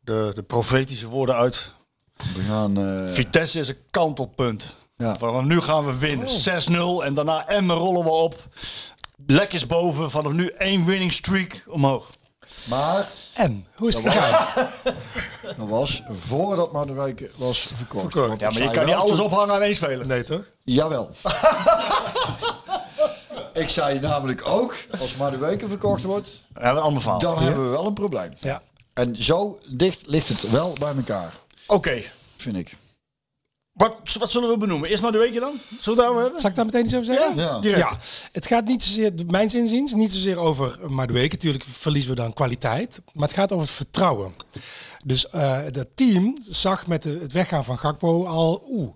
de, 0.00 0.30
de 0.34 0.42
profetische 0.42 1.06
woorden 1.08 1.34
uit. 1.34 1.70
We 2.36 2.42
gaan... 2.48 2.76
eh, 3.06 3.12
Vitesse 3.12 3.58
is 3.60 3.68
een 3.68 3.78
kantelpunt. 3.90 4.74
Ja. 4.96 5.16
Want 5.18 5.46
nu 5.46 5.60
gaan 5.60 5.86
we 5.86 5.98
winnen. 5.98 6.28
6-0 6.28 7.04
en 7.04 7.14
daarna 7.14 7.46
Emmen 7.48 7.76
rollen 7.76 8.04
we 8.04 8.10
op. 8.10 8.44
Lekkers 9.26 9.66
boven. 9.66 10.10
Vanaf 10.10 10.32
nu 10.32 10.46
één 10.48 10.84
winning 10.84 11.12
streak 11.12 11.64
omhoog. 11.68 12.10
maar 12.68 13.06
En, 13.34 13.66
hoe 13.74 13.88
is 13.88 13.94
het 13.96 14.08
gegaan? 14.12 14.68
dat 15.58 15.68
was 15.68 16.02
voordat 16.10 16.72
maar 16.72 16.86
de 16.86 16.92
week 16.92 17.30
was 17.36 17.70
verkocht. 17.76 18.40
Ja, 18.40 18.50
maar 18.50 18.62
je 18.62 18.70
kan 18.70 18.84
niet 18.86 18.94
alles 18.94 19.18
ophangen 19.20 19.54
aan 19.54 19.62
één 19.62 19.74
speler. 19.74 20.06
Nee, 20.06 20.22
toch? 20.22 20.42
Jawel. 20.64 21.10
Ik 23.52 23.68
zei 23.68 24.00
namelijk 24.00 24.48
ook, 24.48 24.74
als 25.00 25.16
maar 25.16 25.30
de 25.30 25.38
weken 25.38 25.68
verkocht 25.68 26.04
wordt, 26.04 26.42
Ja, 26.54 26.70
een 26.70 26.78
ander 26.78 27.02
verhaal. 27.02 27.20
dan 27.20 27.38
hebben 27.42 27.64
we 27.64 27.70
wel 27.70 27.86
een 27.86 27.94
probleem. 27.94 28.32
Ja. 28.40 28.62
En 28.94 29.16
zo 29.16 29.58
dicht 29.68 30.02
ligt 30.06 30.28
het 30.28 30.50
wel 30.50 30.72
bij 30.80 30.94
elkaar, 30.96 31.32
Oké. 31.66 32.02
vind 32.36 32.56
ik. 32.56 32.76
Wat, 33.72 33.94
wat 34.18 34.30
zullen 34.30 34.48
we 34.48 34.56
benoemen? 34.56 34.88
Eerst 34.88 35.02
maar 35.02 35.12
de 35.12 35.18
weken 35.18 35.40
dan? 35.40 35.52
Zullen 35.68 35.82
we 35.82 35.88
het 35.90 35.96
daarover 35.96 36.22
hebben? 36.22 36.40
Zal 36.40 36.50
ik 36.50 36.56
daar 36.56 36.64
meteen 36.64 36.84
iets 36.84 36.94
over 36.94 37.06
zeggen? 37.06 37.36
Ja. 37.36 37.58
Direct. 37.60 37.78
Ja, 37.90 37.98
het 38.32 38.46
gaat 38.46 38.64
niet 38.64 38.82
zozeer, 38.82 39.12
mijn 39.26 39.50
zinziens, 39.50 39.94
niet 39.94 40.12
zozeer 40.12 40.36
over 40.36 40.78
maar 40.90 41.06
de 41.06 41.12
weken. 41.12 41.30
Natuurlijk 41.30 41.64
verliezen 41.64 42.10
we 42.10 42.16
dan 42.16 42.32
kwaliteit. 42.32 43.00
Maar 43.12 43.28
het 43.28 43.36
gaat 43.36 43.52
over 43.52 43.66
het 43.66 43.74
vertrouwen. 43.76 44.34
Dus 45.04 45.28
eh 45.28 45.58
dat 45.70 45.86
team 45.94 46.36
zag 46.48 46.86
met 46.86 47.02
de, 47.02 47.18
het 47.22 47.32
weggaan 47.32 47.64
van 47.64 47.78
Gakpo 47.78 48.24
al, 48.26 48.62
oeh, 48.70 48.90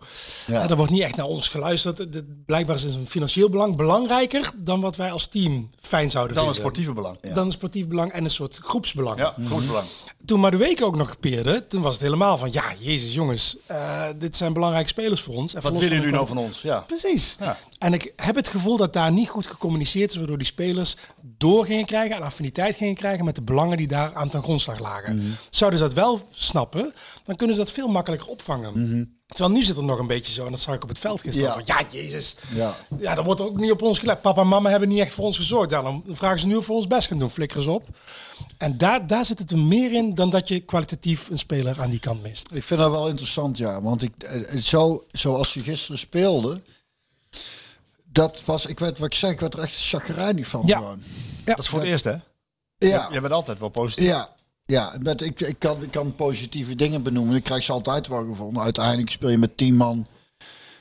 Ja. 0.46 0.68
er 0.68 0.76
wordt 0.76 0.90
niet 0.92 1.02
echt 1.02 1.16
naar 1.16 1.26
ons 1.26 1.48
geluisterd. 1.48 1.96
De- 1.96 2.08
de- 2.08 2.42
blijkbaar 2.46 2.76
is 2.76 2.84
een 2.84 3.06
financieel 3.08 3.48
belang 3.48 3.76
belangrijker 3.76 4.50
dan 4.56 4.80
wat 4.80 4.96
wij 4.96 5.10
als 5.10 5.26
team 5.26 5.70
fijn 5.80 6.10
zouden 6.10 6.36
Dan 6.36 6.46
een 6.46 6.54
vinden. 6.54 6.72
sportieve 6.72 6.92
belang. 7.00 7.34
Dan 7.34 7.46
een 7.46 7.52
sportief 7.52 7.88
belang 7.88 8.12
en 8.12 8.24
een 8.24 8.30
soort 8.30 8.58
groepsbelang. 8.62 9.18
Ja, 9.18 9.34
goed 9.48 9.66
belang. 9.66 9.86
Toen 10.24 10.40
maar 10.40 10.50
de 10.50 10.56
week 10.56 10.82
ook 10.82 10.96
nog 10.96 11.18
peerde, 11.20 11.66
toen 11.66 11.82
was 11.82 11.92
het 11.94 12.02
helemaal 12.02 12.38
van, 12.38 12.52
ja, 12.52 12.64
jezus 12.78 13.14
jongens, 13.14 13.56
eh, 13.66 14.02
dit 14.18 14.36
zijn 14.36 14.52
belangrijke 14.52 14.88
spelers 14.88 15.20
voor 15.20 15.34
ons. 15.34 15.54
En 15.54 15.62
Wat 15.62 15.72
willen 15.72 15.96
jullie 15.96 16.12
nou 16.12 16.26
van 16.26 16.36
ons? 16.38 16.62
Ja. 16.62 16.78
Precies. 16.86 17.36
Ja. 17.40 17.58
En 17.78 17.92
ik 17.92 18.12
heb 18.16 18.34
het 18.34 18.48
gevoel 18.48 18.76
dat 18.76 18.92
daar 18.92 19.12
niet 19.12 19.28
goed 19.28 19.46
gecommuniceerd 19.46 20.10
is, 20.10 20.16
waardoor 20.16 20.38
die 20.38 20.46
spelers 20.46 20.96
door 21.38 21.64
gingen 21.64 21.84
krijgen 21.84 22.16
en 22.16 22.22
affiniteit 22.22 22.76
gingen 22.76 22.94
krijgen 22.94 23.24
met 23.24 23.34
de 23.34 23.42
belangen 23.42 23.76
die 23.76 23.86
daar 23.86 24.14
aan 24.14 24.28
ten 24.28 24.42
grondslag 24.42 24.78
lagen. 24.78 25.16
Mhm. 25.16 25.26
Zouden 25.50 25.78
ze 25.78 25.84
dat 25.84 25.93
wel 25.94 26.20
snappen, 26.34 26.94
dan 27.24 27.36
kunnen 27.36 27.56
ze 27.56 27.62
dat 27.62 27.72
veel 27.72 27.88
makkelijker 27.88 28.28
opvangen. 28.28 28.72
Mhm. 28.88 29.04
Terwijl 29.26 29.54
nu 29.54 29.62
zit 29.62 29.76
er 29.76 29.84
nog 29.84 29.98
een 29.98 30.06
beetje 30.06 30.32
zo, 30.32 30.44
en 30.44 30.50
dat 30.50 30.60
zag 30.60 30.74
ik 30.74 30.82
op 30.82 30.88
het 30.88 30.98
veld 30.98 31.20
gisteren. 31.20 31.48
Ja. 31.48 31.54
van, 31.54 31.62
Ja, 31.66 31.82
jezus. 31.90 32.36
Ja. 32.54 32.76
Ja, 32.98 33.14
dan 33.14 33.24
wordt 33.24 33.40
er 33.40 33.46
ook 33.46 33.56
niet 33.56 33.70
op 33.70 33.82
ons 33.82 33.98
gelet. 33.98 34.20
Papa 34.20 34.40
en 34.40 34.48
mama 34.48 34.70
hebben 34.70 34.88
niet 34.88 34.98
echt 34.98 35.12
voor 35.12 35.24
ons 35.24 35.36
gezorgd. 35.36 35.70
Ja, 35.70 35.82
dan 35.82 36.04
vragen 36.10 36.40
ze 36.40 36.46
nu 36.46 36.56
of 36.56 36.66
we 36.66 36.72
ons 36.72 36.86
best 36.86 37.08
gaan 37.08 37.18
doen. 37.18 37.30
Flikker 37.30 37.56
eens 37.58 37.66
op. 37.66 37.88
En 38.58 38.78
daar, 38.78 39.06
daar 39.06 39.24
zit 39.24 39.38
het 39.38 39.50
er 39.50 39.58
meer 39.58 39.92
in 39.92 40.14
dan 40.14 40.30
dat 40.30 40.48
je 40.48 40.60
kwalitatief 40.60 41.28
een 41.30 41.38
speler 41.38 41.80
aan 41.80 41.90
die 41.90 41.98
kant 41.98 42.22
mist. 42.22 42.52
Ik 42.54 42.62
vind 42.64 42.80
dat 42.80 42.90
wel 42.90 43.08
interessant, 43.08 43.56
ja. 43.58 43.82
Want 43.82 44.02
ik, 44.02 44.12
eh, 44.22 44.60
zo, 44.60 45.04
zoals 45.08 45.54
je 45.54 45.60
gisteren 45.60 45.98
speelde, 45.98 46.62
dat 48.04 48.42
was, 48.44 48.66
ik 48.66 48.78
weet 48.78 48.98
wat 48.98 49.06
ik 49.06 49.14
zeg, 49.14 49.30
ik 49.30 49.40
werd 49.40 49.54
er 49.54 49.60
echt 49.60 49.74
chagrijnig 49.88 50.46
van 50.46 50.62
Ja. 50.66 50.78
gewoon. 50.78 51.02
Ja. 51.44 51.54
Dat 51.54 51.58
is 51.58 51.68
voor 51.68 51.78
het 51.80 51.88
eerst, 51.88 52.04
hè? 52.04 52.14
Ja, 52.78 53.08
Jij 53.10 53.20
bent 53.20 53.32
altijd 53.32 53.58
wel 53.58 53.68
positief. 53.68 54.06
ja. 54.06 54.33
Ja, 54.66 54.92
met, 55.00 55.20
ik, 55.20 55.40
ik, 55.40 55.58
kan, 55.58 55.82
ik 55.82 55.90
kan 55.90 56.14
positieve 56.14 56.74
dingen 56.76 57.02
benoemen. 57.02 57.36
Ik 57.36 57.42
krijg 57.44 57.62
ze 57.64 57.72
altijd 57.72 58.06
wel 58.08 58.24
gevonden. 58.26 58.62
Uiteindelijk 58.62 59.10
speel 59.10 59.28
je 59.28 59.38
met 59.38 59.56
tien 59.56 59.76
man. 59.76 60.06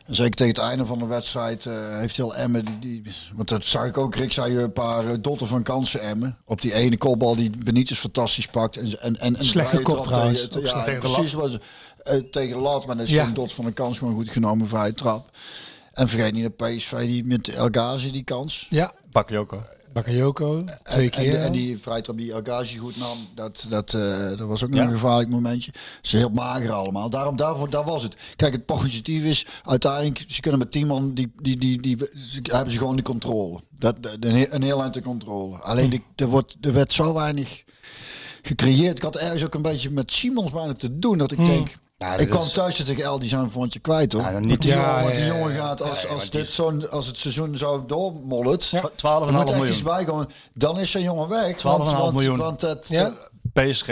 En 0.06 0.16
zeker 0.16 0.36
tegen 0.36 0.54
het 0.54 0.64
einde 0.64 0.86
van 0.86 1.00
de 1.00 1.06
wedstrijd 1.06 1.66
eh, 1.66 1.74
heeft 1.98 2.18
heel 2.18 2.36
Emmen... 2.36 2.66
Die, 2.66 3.02
die- 3.02 3.14
want 3.36 3.48
dat 3.50 3.66
zag 3.66 3.86
ik 3.86 3.98
ook. 3.98 4.16
Rick 4.16 4.32
zei 4.32 4.58
een 4.58 4.74
paar 4.74 5.08
eh, 5.08 5.14
dotten 5.22 5.48
van 5.48 5.64
kansen 5.64 6.02
Emmen. 6.02 6.38
Op 6.46 6.62
die 6.62 6.74
ene 6.74 6.98
kopbal 6.98 7.36
die 7.36 7.50
Benitez 7.64 7.98
fantastisch 8.00 8.48
pakt. 8.48 8.78
En, 8.78 9.02
en, 9.02 9.20
en, 9.20 9.36
en 9.36 9.46
Slecht 9.46 9.68
vrije 9.70 9.84
gekopt 9.86 10.04
trap 10.04 10.14
trouwens. 10.14 10.48
tegen- 10.48 10.62
ja, 10.78 10.84
tegen 10.84 11.00
precies. 11.00 11.34
Was, 11.34 11.58
eh, 11.98 12.18
tegen 12.32 12.56
de 12.56 12.62
lat, 12.62 12.86
maar 12.86 12.98
dat 12.98 13.06
is 13.06 13.12
Ja. 13.12 13.26
een 13.26 13.34
dot 13.34 13.54
van 13.54 13.66
een 13.66 13.74
kans 13.74 13.98
gewoon 13.98 14.14
goed 14.16 14.30
genomen. 14.32 14.68
Vrije 14.68 14.94
trap. 14.94 15.30
En 15.94 16.10
vergeet 16.10 16.34
niet 16.34 16.44
de 16.58 16.66
PSV 16.66 17.00
die 17.00 17.24
met 17.26 17.48
El 17.48 17.68
Ghazi 17.72 18.12
die 18.12 18.24
kans. 18.24 18.68
Ja, 18.70 18.92
Bakayoko. 19.14 19.62
Bakayoko, 19.94 20.64
twee 20.84 21.04
En- 21.06 21.10
keer. 21.12 21.36
En, 21.36 21.44
en 21.46 21.52
die 21.52 21.78
vrije 21.80 22.02
trap 22.02 22.18
die 22.18 22.32
Elgazi 22.32 22.78
goed 22.78 22.98
nam, 22.98 23.18
dat, 23.36 23.66
dat, 23.70 23.94
eh, 23.94 24.28
dat 24.38 24.40
was 24.48 24.64
ook 24.64 24.70
nog 24.70 24.80
Ja. 24.80 24.86
een 24.86 24.92
gevaarlijk 24.92 25.30
momentje. 25.30 25.74
Ze 26.02 26.18
heel 26.18 26.30
mager 26.30 26.72
allemaal. 26.72 27.10
Daarom, 27.10 27.36
daarvoor, 27.36 27.70
daar 27.70 27.84
was 27.84 28.04
het. 28.04 28.16
Kijk, 28.36 28.54
het 28.54 28.66
positief 28.66 29.24
is, 29.24 29.46
uiteindelijk, 29.64 30.24
ze 30.28 30.42
kunnen 30.42 30.60
met 30.60 30.72
tien 30.72 30.88
man, 30.88 31.14
die, 31.14 31.32
die, 31.42 31.58
die, 31.58 31.82
die, 31.82 31.98
hebben 32.44 32.72
ze 32.72 32.78
gewoon 32.78 32.96
de 32.96 33.02
controle. 33.02 33.60
Dat, 33.76 33.96
een, 34.20 34.36
heel- 34.36 34.48
een 34.50 34.62
heel 34.64 34.82
eind 34.82 34.94
de 34.94 35.02
controle. 35.02 35.58
Alleen, 35.58 35.90
die- 35.90 36.04
er, 36.16 36.28
wordt, 36.28 36.56
er 36.62 36.74
werd 36.74 36.94
zo 36.94 37.14
weinig 37.14 37.64
gecreëerd. 38.42 38.98
Ik 38.98 39.04
had 39.04 39.16
ergens 39.16 39.44
ook 39.46 39.54
een 39.54 39.62
beetje 39.62 39.90
met 39.90 40.12
Simons 40.12 40.52
bijna 40.52 40.74
te 40.74 41.00
doen, 41.00 41.18
dat 41.18 41.32
ik 41.32 41.46
denk... 41.46 41.74
Ja, 42.04 42.12
dat 42.12 42.22
ik 42.22 42.30
kwam 42.30 42.44
is- 42.46 42.52
thuis 42.52 42.76
tegen 42.84 43.04
El, 43.04 43.20
die 43.20 43.30
zijn 43.30 43.50
vondje 43.52 43.80
kwijt 43.80 44.12
hoor. 44.14 44.22
Ja, 44.22 44.28
dan 44.32 44.36
Want 44.36 44.46
niet- 44.46 44.62
die, 44.62 44.72
Ja, 44.72 44.86
jongen, 44.88 45.04
want 45.04 45.16
die 45.16 45.26
jongen 45.26 45.54
ja. 45.54 45.66
gaat, 45.66 45.82
als, 45.82 46.02
Ja, 46.02 46.08
als, 46.10 46.30
dit 46.30 46.50
zo'n 46.52 46.90
als 46.90 47.08
het 47.08 47.18
seizoen 47.18 47.58
zo 47.58 47.74
er 47.74 47.86
12,5 48.96 49.32
moet 49.32 49.40
echt 49.42 49.50
miljoen. 49.50 49.68
iets 49.68 49.84
bij 49.84 50.04
komen. 50.04 50.30
Dan 50.54 50.80
is 50.80 50.92
zo'n 50.92 51.02
jongen 51.02 51.30
weg. 51.30 51.58
12,5 51.58 51.64
want, 51.64 51.92
want, 51.92 52.14
miljoen. 52.14 52.38
Want 52.38 52.62
het, 52.62 52.88
Ja? 52.90 53.14
PSG. 53.54 53.88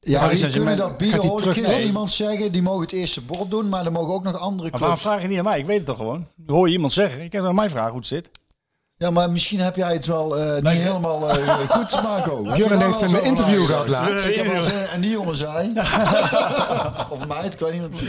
ja, 0.00 0.28
die 0.28 0.50
kunnen 0.50 0.76
dat 0.76 0.96
bieden. 0.98 1.26
Hoor 1.26 1.38
terug 1.38 1.56
ik 1.56 1.84
iemand 1.84 2.12
zeggen, 2.12 2.52
die 2.52 2.62
mogen 2.62 2.80
het 2.80 2.92
eerste 2.92 3.20
bod 3.20 3.50
doen, 3.50 3.68
maar 3.68 3.84
er 3.84 3.92
mogen 3.92 4.14
ook 4.14 4.22
nog 4.22 4.38
andere 4.38 4.70
Maar 4.70 4.80
waarom 4.80 4.98
clubs. 4.98 5.10
vraag 5.14 5.22
je 5.22 5.28
niet 5.28 5.38
aan 5.38 5.44
mij? 5.44 5.58
Ik 5.58 5.66
weet 5.66 5.76
het 5.76 5.86
toch 5.86 5.96
gewoon. 5.96 6.26
Hoor 6.46 6.66
je 6.66 6.72
iemand 6.72 6.92
zeggen? 6.92 7.22
Ik 7.22 7.30
kan 7.30 7.46
aan 7.46 7.54
mij 7.54 7.70
vragen 7.70 7.90
hoe 7.90 7.98
het 7.98 8.08
zit. 8.08 8.30
Ja, 9.02 9.10
maar 9.10 9.30
misschien 9.30 9.60
heb 9.60 9.76
jij 9.76 9.92
het 9.92 10.06
wel 10.06 10.38
eh, 10.38 10.62
niet 10.62 10.82
helemaal 10.82 11.30
eh, 11.30 11.58
goed, 11.76 12.02
Marco. 12.02 12.42
Daar 12.42 12.54
heeft 12.54 13.00
wel 13.00 13.14
een 13.14 13.24
interview 13.24 13.56
van 13.58 13.66
gehad 13.66 13.88
laatst. 13.88 14.26
Ik 14.26 14.34
heb 14.34 14.46
eh, 14.46 14.94
En 14.94 15.00
die 15.00 15.10
jongen 15.10 15.36
zei, 15.36 15.72
of 17.14 17.26
mij, 17.28 17.44
ik 17.44 17.58
weet 17.58 17.72
niet. 17.72 18.08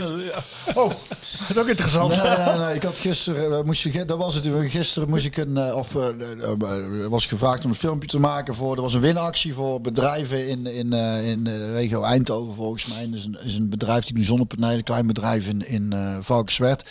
Oh, 0.74 0.88
dat 0.88 1.48
is 1.48 1.58
ook 1.58 1.66
interessant. 1.68 2.22
Nee, 2.22 2.36
nee, 2.46 2.58
nee. 2.58 2.74
Ik 2.74 2.82
had 2.82 2.98
gisteren, 2.98 3.58
eh, 3.58 3.64
moest 3.64 3.82
je, 3.82 4.04
dat 4.04 4.18
was 4.18 4.34
het. 4.34 4.48
Gisteren 4.66 5.08
moest 5.08 5.24
ik 5.24 5.36
een, 5.36 5.56
eh, 5.56 5.76
of 5.76 5.94
eh, 5.96 6.08
eh, 6.08 6.42
eh, 6.42 7.06
was 7.08 7.26
gevraagd 7.26 7.64
om 7.64 7.70
een 7.70 7.76
filmpje 7.76 8.08
te 8.08 8.18
maken 8.20 8.54
voor. 8.54 8.76
Er 8.76 8.82
was 8.82 8.94
een 8.94 9.00
winactie 9.00 9.54
voor 9.54 9.80
bedrijven 9.80 10.48
in, 10.48 10.66
in, 10.66 10.92
eh, 10.92 11.30
in 11.30 11.44
de 11.44 11.72
regio 11.72 12.02
Eindhoven 12.02 12.54
volgens 12.54 12.86
mij. 12.86 13.04
Dat 13.10 13.18
is 13.18 13.24
een, 13.24 13.38
is 13.44 13.56
een 13.56 13.68
bedrijf 13.70 14.04
die 14.04 14.14
doen 14.14 14.24
zonnepanelen, 14.24 14.76
een 14.76 14.84
klein 14.84 15.06
bedrijf 15.06 15.46
in, 15.48 15.66
in 15.66 15.92
eh 15.92 16.16
Valkenswerd. 16.20 16.84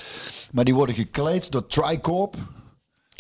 Maar 0.51 0.63
die 0.65 0.75
worden 0.75 0.95
gekleed 0.95 1.51
door 1.51 1.67
Tricorp. 1.67 2.35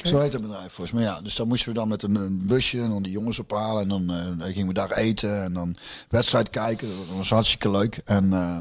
Zo 0.07 0.19
heet 0.19 0.33
het 0.33 0.41
bedrijf 0.41 0.73
volgens 0.73 0.91
mij. 0.91 1.03
Ja, 1.03 1.21
dus 1.21 1.35
dan 1.35 1.47
moesten 1.47 1.69
we 1.69 1.75
dan 1.75 1.87
met 1.87 2.03
een, 2.03 2.15
een 2.15 2.41
busje 2.45 2.81
en 2.81 2.89
dan 2.89 3.03
die 3.03 3.11
jongens 3.11 3.39
ophalen. 3.39 3.81
En 3.81 3.87
dan, 3.87 4.09
eh, 4.09 4.39
dan 4.39 4.51
gingen 4.53 4.67
we 4.67 4.73
daar 4.73 4.91
eten 4.91 5.43
en 5.43 5.53
dan 5.53 5.75
wedstrijd 6.09 6.49
kijken. 6.49 6.87
Dat 6.87 7.17
was 7.17 7.29
hartstikke 7.29 7.71
leuk. 7.71 8.01
En, 8.05 8.23
eh, 8.23 8.57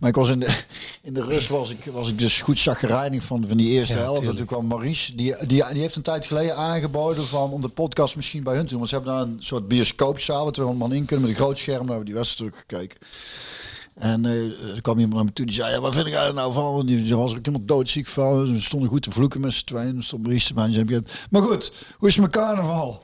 maar 0.00 0.08
ik 0.08 0.14
was 0.14 0.28
in 0.28 0.40
de, 0.40 0.60
in 1.02 1.14
de 1.14 1.24
rust 1.24 1.48
was 1.48 1.70
ik, 1.70 1.84
was 1.84 2.08
ik 2.08 2.18
dus 2.18 2.40
goed 2.40 2.58
zagrijnig 2.58 3.22
van, 3.22 3.44
van 3.48 3.56
die 3.56 3.70
eerste 3.70 3.96
Ja, 3.96 4.02
helft. 4.02 4.28
En 4.28 4.36
toen 4.36 4.46
kwam 4.46 4.66
Maurice, 4.66 5.14
die, 5.14 5.46
die, 5.46 5.64
die 5.72 5.80
heeft 5.80 5.96
een 5.96 6.02
tijd 6.02 6.26
geleden 6.26 6.56
aangeboden 6.56 7.26
van, 7.26 7.50
om 7.50 7.62
de 7.62 7.68
podcast 7.68 8.16
misschien 8.16 8.42
bij 8.42 8.54
hun 8.54 8.64
te 8.64 8.68
doen. 8.68 8.78
Want 8.78 8.88
ze 8.88 8.94
hebben 8.94 9.14
daar 9.14 9.22
een 9.22 9.36
soort 9.38 9.68
bioscoopzaal 9.68 10.42
waar 10.44 10.52
200 10.52 10.88
man 10.88 10.98
in 10.98 11.04
kunnen 11.04 11.26
met 11.26 11.36
een 11.36 11.42
groot 11.42 11.58
scherm. 11.58 11.86
Daar 11.86 11.96
hebben 11.96 12.04
we 12.06 12.12
die 12.12 12.14
wedstrijd 12.14 12.56
gekeken. 12.56 12.98
En 13.96 14.24
eh, 14.26 14.32
er 14.74 14.80
kwam 14.82 14.96
iemand 14.98 15.14
naar 15.14 15.24
me 15.24 15.32
toe 15.32 15.46
die 15.46 15.54
zei, 15.54 15.70
ja, 15.72 15.80
wat 15.80 15.94
vind 15.94 16.06
ik 16.06 16.14
er 16.14 16.34
nou 16.34 16.52
van? 16.52 16.80
En 16.80 16.86
Die 16.86 17.16
was 17.16 17.30
er 17.32 17.38
ook 17.38 17.44
helemaal 17.46 17.66
doodziek 17.66 18.06
van. 18.08 18.46
Ze 18.46 18.60
stonden 18.62 18.88
goed 18.88 19.02
te 19.02 19.10
vloeken 19.10 19.40
met 19.40 19.52
z'n 19.52 19.64
tweeën. 19.64 19.96
Er 19.96 20.04
stond. 20.04 20.24
En 20.24 20.30
die 20.30 20.40
zei, 20.86 21.00
Maar 21.30 21.42
goed, 21.42 21.72
hoe 21.98 22.08
is 22.08 22.16
mijn 22.16 22.30
carnaval? 22.30 23.02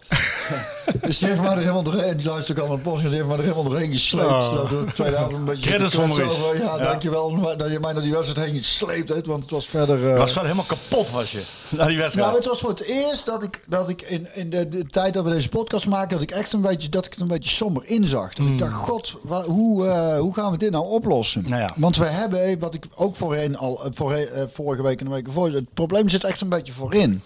dus 1.03 1.19
die 1.19 1.29
heeft 1.29 1.41
mij 1.41 1.51
er 1.51 1.59
helemaal 1.59 1.83
doorheen. 1.83 2.17
Die 2.17 2.27
luistert 2.27 2.59
ook 2.59 2.65
al 2.65 2.71
naar 2.71 2.83
podcast. 2.83 3.07
Die 3.07 3.15
heeft 3.15 3.27
mij 3.27 3.37
er 3.37 3.43
helemaal 3.43 3.65
doorheen 3.65 3.91
gesleept. 3.93 4.29
Oh. 4.29 4.55
Dat 4.55 4.71
we 4.71 4.85
tweede 4.93 5.17
helft 5.17 5.35
een 5.35 5.45
beetje... 5.45 5.67
Credits 5.71 5.97
Maurice. 5.97 6.23
over. 6.23 6.57
Ja, 6.59 6.77
Ja. 6.77 6.85
dankjewel 6.85 7.57
dat 7.57 7.71
je 7.73 7.81
mij 7.81 7.93
naar 7.93 8.03
die 8.03 8.13
wedstrijd 8.13 8.49
heen 8.51 8.59
gesleept 8.59 9.09
hebt. 9.09 9.27
Want 9.27 9.43
het 9.43 9.51
was 9.51 9.67
verder... 9.67 10.05
eh, 10.05 10.11
Je 10.13 10.19
was 10.19 10.35
wel 10.35 10.45
helemaal 10.45 10.65
kapot 10.65 11.11
was 11.11 11.33
je. 11.33 11.43
Na 11.69 11.87
die 11.87 11.97
wedstrijd. 11.97 12.27
nou, 12.27 12.39
het 12.39 12.49
was 12.49 12.61
voor 12.61 12.71
het 12.71 12.83
eerst 12.83 13.27
dat 13.27 13.43
ik, 13.43 13.63
dat 13.69 13.89
ik 13.89 14.03
in, 14.03 14.27
in 14.35 14.51
de, 14.51 14.69
de 14.69 14.87
tijd 14.87 15.15
dat 15.15 15.25
we 15.25 15.31
deze 15.31 15.49
podcast 15.49 15.87
maken, 15.87 16.11
dat 16.11 16.23
ik 16.23 16.31
echt 16.31 16.53
een 16.53 16.61
beetje, 16.61 16.89
dat 16.89 17.07
ik 17.07 17.13
het 17.13 17.21
een 17.21 17.29
beetje 17.29 17.51
somber 17.51 17.83
inzag. 17.87 18.35
Dat 18.35 18.47
ik 18.47 18.59
dacht, 18.59 18.73
god, 18.75 19.17
wa- 19.23 19.43
hoe, 19.45 19.87
eh, 19.87 20.19
hoe 20.19 20.35
gaan 20.35 20.51
we 20.51 20.57
dit 20.59 20.71
nou 20.71 20.82
oplossen? 20.85 21.45
Nou 21.49 21.61
ja. 21.63 21.71
Want 21.77 21.97
we 21.97 22.05
hebben, 22.05 22.59
wat 22.59 22.75
ik 22.75 22.87
ook 22.95 23.17
voorheen 23.17 23.57
al, 23.57 23.85
eh, 23.85 23.91
voorheen, 23.95 24.29
eh, 24.29 24.43
vorige 24.53 24.83
week 24.83 24.99
en 25.01 25.07
de 25.07 25.13
week 25.13 25.27
voor, 25.31 25.51
het 25.53 25.75
probleem 25.75 26.09
zit 26.09 26.25
echt 26.25 26.41
een 26.41 26.49
beetje 26.49 26.73
voorin. 26.73 27.23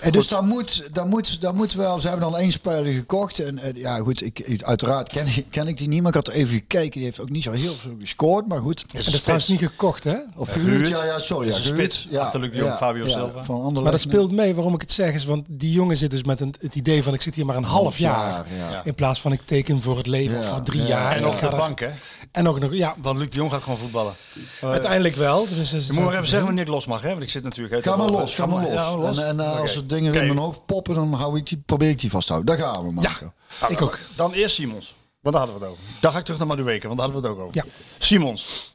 En 0.00 0.12
dus 0.12 0.28
daar 0.28 0.42
moet, 0.44 0.88
daar 0.92 1.06
moet, 1.06 1.40
daar 1.40 1.54
moet 1.54 1.72
wel, 1.72 2.00
ze 2.00 2.08
hebben 2.08 2.30
dan 2.30 2.38
één 2.40 2.52
speler 2.52 2.92
gekocht. 2.92 3.38
En 3.38 3.58
eh, 3.58 3.74
ja, 3.82 3.96
goed, 3.98 4.22
ik, 4.22 4.62
uiteraard 4.64 5.08
ken, 5.08 5.26
ik- 5.26 5.46
ken 5.50 5.68
ik 5.68 5.76
die 5.78 5.88
niet, 5.88 6.00
maar 6.02 6.08
ik 6.08 6.26
had 6.26 6.28
even 6.28 6.54
gekeken. 6.54 6.90
Die 6.90 7.02
heeft 7.04 7.20
ook 7.20 7.30
niet 7.30 7.42
zo 7.42 7.50
heel 7.52 7.74
veel 7.74 7.96
gescoord, 8.00 8.46
maar 8.48 8.60
goed. 8.60 8.80
En 8.92 9.04
dat 9.04 9.14
is 9.14 9.20
trouwens 9.20 9.48
niet 9.48 9.58
gekocht, 9.58 10.04
hè? 10.04 10.16
Of 10.36 10.46
Ja, 10.46 10.52
gehuurd, 10.52 10.88
ja, 10.88 11.04
ja, 11.04 11.18
sorry. 11.18 11.48
Ja, 11.48 11.56
is 11.56 11.66
gehuurd. 11.66 12.06
Ja, 12.10 12.20
Achter 12.22 12.40
Luc 12.40 12.50
de 12.50 12.56
Jong, 12.56 12.72
Fabio 12.76 13.08
Silva. 13.08 13.42
Van 13.44 13.72
Maar 13.72 13.90
dat 13.92 14.00
speelt 14.00 14.30
mee 14.32 14.54
waarom 14.54 14.74
ik 14.74 14.80
het 14.80 14.92
zeg, 14.92 15.14
is 15.14 15.24
want 15.24 15.46
die 15.48 15.72
jongen 15.72 15.96
zit 15.96 16.10
dus 16.10 16.22
met 16.24 16.40
een, 16.40 16.54
het 16.60 16.74
idee 16.74 17.02
van 17.02 17.14
ik 17.14 17.22
zit 17.22 17.34
hier 17.34 17.46
maar 17.46 17.56
een 17.56 17.64
half 17.64 17.98
jaar. 17.98 18.46
jaar, 18.58 18.70
ja. 18.70 18.80
In 18.84 18.94
plaats 18.94 19.20
van 19.20 19.32
ik 19.32 19.40
teken 19.44 19.82
voor 19.82 19.96
het 19.96 20.06
leven 20.06 20.38
of 20.38 20.44
Ja, 20.44 20.50
voor 20.54 20.62
drie 20.62 20.80
ja. 20.82 20.86
jaar. 20.88 21.16
en 21.16 21.32
ga 21.32 21.50
de 21.50 21.56
bank, 21.56 21.80
hè? 21.80 21.88
En 22.32 22.48
ook 22.48 22.58
nog, 22.58 22.72
ja, 22.74 22.94
Want 22.98 23.18
Luc 23.18 23.28
de 23.28 23.36
Jong 23.36 23.50
gaat 23.50 23.62
gewoon 23.62 23.78
voetballen. 23.78 24.14
uiteindelijk 24.60 25.14
wel. 25.16 25.46
Tenminste, 25.46 25.76
Je 25.76 25.92
moet 25.92 26.04
maar 26.04 26.12
even 26.12 26.26
zeggen 26.26 26.44
wanneer 26.46 26.64
ik 26.64 26.70
los 26.70 26.86
mag, 26.86 27.02
hè? 27.02 27.08
Want 27.10 27.22
ik 27.22 27.30
zit 27.30 27.42
natuurlijk... 27.42 27.82
Ga 27.84 27.96
maar 27.96 28.08
los, 28.10 28.34
ga 28.34 28.46
maar 28.46 28.62
los. 28.62 28.72
Ja, 28.72 28.96
los. 28.96 29.18
En, 29.18 29.26
en 29.26 29.40
eh, 29.40 29.60
als 29.60 29.76
er 29.76 29.86
dingen 29.86 30.14
in 30.14 30.26
mijn 30.26 30.38
hoofd 30.38 30.66
poppen, 30.66 30.94
dan 30.94 31.12
hou 31.12 31.38
ik 31.38 31.46
die, 31.46 31.62
probeer 31.66 31.88
ik 31.88 32.00
die 32.00 32.10
vast 32.10 32.26
te 32.26 32.32
houden. 32.32 32.56
Daar 32.56 32.66
gaan 32.66 32.84
we, 32.86 32.92
Marco. 32.92 33.32
ik 33.68 33.82
ook. 33.82 33.98
Dan 34.16 34.32
eerst 34.32 34.54
Simons. 34.54 34.94
Want 35.20 35.34
daar 35.36 35.44
hadden 35.46 35.60
we 35.60 35.66
het 35.66 35.78
over. 35.78 35.84
Dan 36.00 36.12
ga 36.12 36.18
ik 36.18 36.24
terug 36.24 36.38
naar 36.40 36.48
Madueke, 36.48 36.86
want 36.86 36.98
daar 37.00 37.08
hadden 37.10 37.22
we 37.24 37.28
het 37.28 37.38
ook 37.38 37.44
over. 37.48 37.56
Ja. 37.64 37.70
Simons 37.98 38.74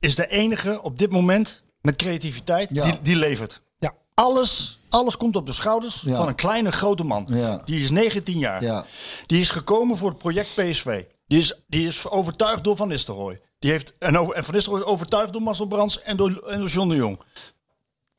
is 0.00 0.14
de 0.14 0.28
enige 0.28 0.82
op 0.82 0.98
dit 0.98 1.10
moment 1.10 1.62
met 1.80 1.96
creativiteit 1.96 2.70
Ja. 2.72 2.84
die, 2.84 2.98
die 3.02 3.16
levert. 3.16 3.60
Ja. 3.78 3.94
Alles, 4.14 4.78
alles 4.88 5.16
komt 5.16 5.36
op 5.36 5.46
de 5.46 5.52
schouders 5.52 6.02
Ja. 6.04 6.16
van 6.16 6.28
een 6.28 6.34
kleine 6.34 6.72
grote 6.72 7.04
man. 7.04 7.26
Ja. 7.28 7.62
Die 7.64 7.80
is 7.82 7.90
19 7.90 8.38
jaar. 8.38 8.62
Ja. 8.62 8.84
Die 9.26 9.40
is 9.40 9.50
gekomen 9.50 9.96
voor 9.96 10.08
het 10.08 10.18
project 10.18 10.48
PSV. 10.54 11.02
Die 11.32 11.40
is, 11.40 11.52
die 11.66 11.86
is 11.86 12.08
overtuigd 12.08 12.64
door 12.64 12.76
Van 12.76 12.88
Nistelrooy. 12.88 13.40
Die 13.58 13.70
heeft, 13.70 13.94
en, 13.98 14.18
over- 14.18 14.34
en 14.34 14.44
Van 14.44 14.54
Nistelrooy 14.54 14.82
is 14.84 14.88
overtuigd 14.90 15.32
door 15.32 15.42
Marcel 15.42 15.66
Brands 15.66 16.02
en 16.02 16.16
door, 16.16 16.36
en 16.46 16.58
door 16.58 16.68
John 16.68 16.88
de 16.88 16.94
Jong. 16.94 17.20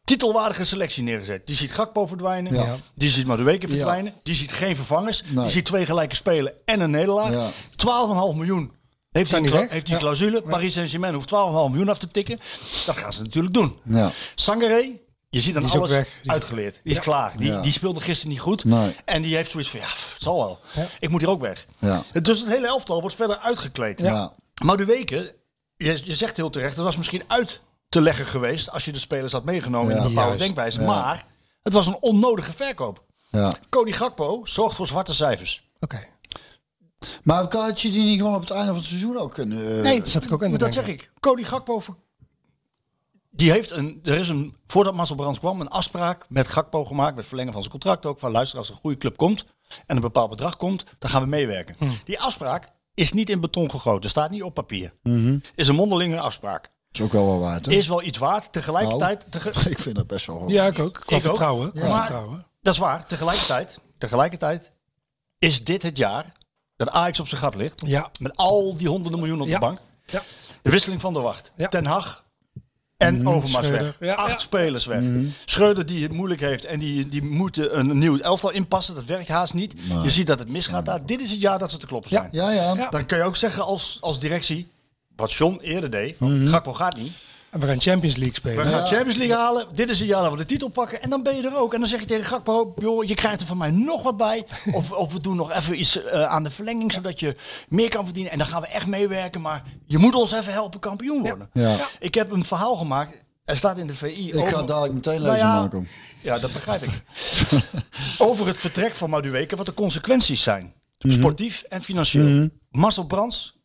Titelwaardige 0.04 0.64
selectie 0.66 1.04
neergezet. 1.04 1.48
Die 1.48 1.56
ziet 1.56 1.72
Gakpo 1.72 2.08
verdwijnen. 2.08 2.54
Ja. 2.54 2.78
Die 2.96 3.10
ziet 3.10 3.26
Madueke 3.28 3.68
verdwijnen. 3.68 4.14
Die 4.24 4.36
ziet 4.36 4.52
geen 4.52 4.76
vervangers. 4.76 5.24
Nee. 5.26 5.44
Die 5.44 5.52
ziet 5.54 5.66
twee 5.66 5.86
gelijke 5.86 6.16
spelen 6.16 6.54
en 6.66 6.80
een 6.80 6.92
nederlaag. 6.92 7.32
Ja. 7.32 7.52
12,5 8.32 8.38
miljoen. 8.38 8.72
Heeft 9.12 9.32
hij 9.32 9.42
die 9.42 9.52
weg? 9.52 9.70
heeft 9.70 9.88
Ja. 9.88 9.98
clausule? 9.98 10.42
Paris 10.42 10.74
Saint-Germain 10.74 11.14
hoeft 11.14 11.28
12,5 11.30 11.34
miljoen 11.72 11.90
af 11.90 11.98
te 11.98 12.08
tikken. 12.12 12.40
Dat 12.86 12.96
gaan 12.98 13.14
ze 13.14 13.22
natuurlijk 13.22 13.54
doen. 13.54 13.80
Ja. 13.84 14.12
Sangaré, 14.36 15.00
je 15.34 15.42
ziet 15.42 15.54
dan 15.54 15.64
Die 15.64 15.72
is 15.72 15.78
ook 15.78 15.84
alles 15.84 15.94
weg. 15.96 16.10
Die- 16.22 16.32
uitgeleerd. 16.32 16.80
Die 16.84 16.92
is 16.92 17.00
klaar. 17.00 17.34
Die, 17.38 17.52
Ja. 17.52 17.62
die 17.62 17.72
speelde 17.72 18.02
gisteren 18.02 18.32
niet 18.32 18.42
goed. 18.42 18.64
Nee. 18.64 18.96
En 19.06 19.22
die 19.22 19.36
heeft 19.36 19.52
zoiets 19.52 19.70
van, 19.70 19.80
ja, 19.80 19.86
het 19.86 20.16
zal 20.22 20.38
wel. 20.38 20.60
Ja. 20.74 20.88
Ik 21.00 21.10
moet 21.10 21.20
hier 21.20 21.30
ook 21.30 21.42
weg. 21.42 21.66
Ja. 21.80 22.04
Dus 22.22 22.40
het 22.40 22.50
hele 22.50 22.68
elftal 22.68 23.02
wordt 23.02 23.16
verder 23.16 23.38
uitgekleed. 23.38 24.00
Ja. 24.00 24.34
Maar 24.64 24.78
de 24.78 24.86
weken, 24.86 25.32
je, 25.76 26.02
je 26.04 26.16
zegt 26.16 26.38
heel 26.38 26.50
terecht, 26.50 26.76
het 26.76 26.86
was 26.86 26.98
misschien 26.98 27.24
uit 27.28 27.60
te 27.90 28.02
leggen 28.02 28.26
geweest 28.26 28.70
als 28.72 28.86
je 28.86 28.92
de 28.92 29.00
spelers 29.00 29.32
had 29.32 29.44
meegenomen 29.44 29.92
in 29.92 29.98
een 29.98 30.04
bepaalde 30.08 30.28
Juist. 30.38 30.44
denkwijze. 30.44 30.80
Ja. 30.80 30.86
Maar 30.86 31.26
het 31.64 31.74
was 31.74 31.88
een 31.88 31.98
onnodige 32.00 32.54
verkoop. 32.54 33.04
Ja. 33.30 33.54
Cody 33.70 33.92
Gakpo 33.92 34.42
zorgt 34.46 34.76
voor 34.76 34.88
zwarte 34.88 35.14
cijfers. 35.14 35.70
Oké. 35.80 36.06
Maar 37.24 37.46
had 37.56 37.82
je 37.82 37.92
die 37.92 38.04
niet 38.04 38.18
gewoon 38.18 38.36
op 38.36 38.42
het 38.42 38.50
einde 38.52 38.68
van 38.68 38.76
het 38.76 38.86
seizoen 38.86 39.18
ook 39.18 39.34
kunnen... 39.34 39.78
eh, 39.78 39.84
Nee, 39.84 39.98
dat 39.98 40.10
zat 40.10 40.24
ik 40.26 40.32
ook 40.32 40.40
te 40.42 40.50
dat 40.50 40.60
denken. 40.60 40.74
zeg 40.84 40.88
ik. 40.88 41.12
Cody 41.20 41.44
Gakpo, 41.44 41.84
die 43.36 43.52
heeft 43.52 43.72
een, 43.72 44.00
er 44.04 44.18
is 44.20 44.30
een, 44.30 44.56
voordat 44.68 44.94
Marcel 44.94 45.16
Brands 45.16 45.40
kwam, 45.40 45.62
een 45.62 45.68
afspraak 45.70 46.26
met 46.30 46.48
Gakpo 46.48 46.86
gemaakt, 46.86 47.16
met 47.16 47.26
verlengen 47.26 47.52
van 47.54 47.62
zijn 47.62 47.72
contract 47.74 48.06
ook, 48.06 48.20
van 48.20 48.32
luister, 48.32 48.58
als 48.58 48.68
er 48.68 48.74
een 48.74 48.80
goede 48.80 48.98
club 48.98 49.18
komt 49.18 49.44
en 49.86 49.96
een 49.96 50.02
bepaald 50.02 50.30
bedrag 50.30 50.58
komt, 50.58 50.84
dan 51.00 51.10
gaan 51.10 51.22
we 51.22 51.28
meewerken. 51.28 51.76
Hm. 51.80 51.90
Die 52.06 52.20
afspraak 52.20 52.72
is 52.94 53.14
niet 53.14 53.30
in 53.30 53.40
beton 53.42 53.70
gegoten, 53.70 54.10
staat 54.10 54.30
niet 54.30 54.44
op 54.44 54.54
papier. 54.54 54.94
Is 55.56 55.68
een 55.68 55.76
mondelinge 55.76 56.20
afspraak. 56.20 56.72
is 56.92 57.02
ook 57.02 57.12
wel 57.12 57.26
wel 57.26 57.40
waard, 57.40 57.66
hè? 57.66 57.72
Is 57.72 57.88
wel 57.88 58.04
iets 58.04 58.18
waard, 58.18 58.52
tegelijkertijd... 58.54 59.26
tege- 59.32 59.70
Ik 59.70 59.80
vind 59.80 59.96
dat 59.96 60.08
best 60.08 60.26
wel... 60.26 60.50
Ja, 60.50 60.66
ik 60.68 60.80
ook. 60.80 60.94
Qua 60.94 61.06
Ik 61.06 61.14
ook. 61.16 61.22
vertrouwen. 61.22 61.72
Maar- 61.74 61.98
vertrouwen. 61.98 62.46
Dat 62.62 62.74
is 62.74 62.80
waar, 62.80 63.06
tegelijkertijd, 63.06 63.80
tegelijkertijd 63.98 64.72
is 65.38 65.64
dit 65.64 65.84
het 65.84 65.98
jaar 65.98 66.32
dat 66.76 66.90
Ajax 66.90 67.20
op 67.20 67.28
zijn 67.28 67.42
gat 67.42 67.56
ligt. 67.56 67.82
Ja. 67.88 68.12
Met 68.20 68.36
al 68.36 68.78
die 68.78 68.88
honderden 68.88 69.20
miljoenen 69.20 69.46
op 69.46 69.52
Ja. 69.52 69.60
de 69.60 69.66
bank. 69.66 69.80
Ja. 70.06 70.24
De 70.62 70.70
wisseling 70.70 71.02
van 71.02 71.14
de 71.14 71.20
wacht. 71.20 71.52
Ja. 71.56 71.68
Ten 71.68 71.86
Hag 71.86 72.24
En 73.06 73.28
Overmars 73.28 73.66
Schreuder. 73.66 73.96
weg. 74.00 74.10
Ja, 74.10 74.16
Acht 74.16 74.32
ja. 74.32 74.40
spelers 74.40 74.86
weg. 74.86 75.02
Schreuder 75.46 75.86
die 75.86 76.04
het 76.04 76.12
moeilijk 76.12 76.42
heeft 76.42 76.66
en 76.66 76.80
die, 76.80 77.10
die 77.10 77.24
moeten 77.24 77.80
een 77.80 77.98
nieuw 77.98 78.18
elftal 78.20 78.52
inpassen. 78.52 78.96
Dat 78.96 79.06
werkt 79.06 79.28
haast 79.28 79.54
niet. 79.54 79.74
Je 80.04 80.10
ziet 80.12 80.28
dat 80.28 80.40
het 80.40 80.50
misgaat 80.50 80.86
daar. 80.86 81.06
Dit 81.06 81.22
is 81.22 81.32
het 81.32 81.42
jaar 81.42 81.60
dat 81.60 81.72
ze 81.72 81.78
te 81.78 81.86
kloppen 81.86 82.10
zijn. 82.10 82.30
Ja, 82.32 82.52
ja. 82.52 82.74
Ja. 82.74 82.90
Dan 82.90 83.06
kun 83.06 83.18
je 83.18 83.24
ook 83.24 83.36
zeggen 83.36 83.64
als, 83.64 83.98
als 84.02 84.20
directie, 84.20 84.68
wat 85.16 85.34
John 85.34 85.60
eerder 85.62 85.90
deed, 85.90 86.16
van 86.18 86.48
Gakpo 86.48 86.74
gaat 86.74 86.98
niet. 86.98 87.12
En 87.54 87.60
we 87.60 87.68
gaan 87.68 87.82
Champions 87.82 88.16
League 88.16 88.34
We 88.44 88.50
spelen. 88.50 88.66
gaan 88.66 88.88
Champions 88.88 89.18
League 89.18 89.36
halen. 89.36 89.68
Dit 89.74 89.90
is 89.90 90.00
het 90.00 90.08
jaar 90.08 90.22
dat 90.22 90.32
we 90.32 90.38
de 90.38 90.46
titel 90.46 90.68
pakken. 90.70 91.02
En 91.02 91.10
dan 91.10 91.24
ben 91.24 91.36
je 91.36 91.44
er 91.44 91.58
ook. 91.58 91.74
En 91.74 91.80
dan 91.80 91.90
zeg 91.90 92.00
je 92.00 92.06
tegen 92.06 92.26
Gakpo, 92.26 92.74
joh, 92.78 93.04
je 93.04 93.14
krijgt 93.14 93.42
er 93.42 93.48
van 93.48 93.58
mij 93.58 93.72
nog 93.72 94.04
wat 94.04 94.18
bij. 94.18 94.46
Of, 94.72 94.92
of 94.92 95.14
we 95.14 95.22
doen 95.22 95.36
nog 95.36 95.52
even 95.52 95.80
iets 95.80 96.04
eh, 96.04 96.24
aan 96.24 96.44
de 96.44 96.50
verlenging, 96.52 96.92
zodat 96.92 97.20
je 97.20 97.36
meer 97.68 97.90
kan 97.90 98.06
verdienen. 98.06 98.32
En 98.32 98.38
dan 98.38 98.48
gaan 98.48 98.62
we 98.62 98.68
echt 98.68 98.86
meewerken. 98.86 99.42
Maar 99.42 99.64
je 99.86 99.98
moet 99.98 100.16
ons 100.16 100.32
even 100.32 100.54
helpen 100.54 100.80
kampioen 100.80 101.22
worden. 101.22 101.50
Ja. 101.54 101.78
Ik 102.00 102.14
heb 102.16 102.32
een 102.32 102.46
verhaal 102.46 102.76
gemaakt. 102.76 103.24
Er 103.46 103.58
staat 103.58 103.78
in 103.78 103.88
de 103.88 103.96
VI 103.96 104.28
Ik 104.28 104.36
over... 104.36 104.54
ga 104.54 104.64
dadelijk 104.64 104.94
meteen 104.94 105.22
Nou 105.22 105.32
lezen, 105.32 105.48
ja, 105.48 105.60
Marco. 105.60 105.84
Ja, 106.22 106.40
dat 106.40 106.52
begrijp 106.52 106.82
ik. 106.82 107.02
over 108.28 108.48
het 108.48 108.58
vertrek 108.58 108.96
van 108.96 109.10
Madueke, 109.10 109.56
wat 109.56 109.66
de 109.66 109.74
consequenties 109.74 110.44
zijn. 110.44 110.74
Mhm. 111.00 111.14
Sportief 111.14 111.62
en 111.62 111.84
financieel. 111.84 112.50
Marcel 112.70 113.06
Brands, 113.06 113.58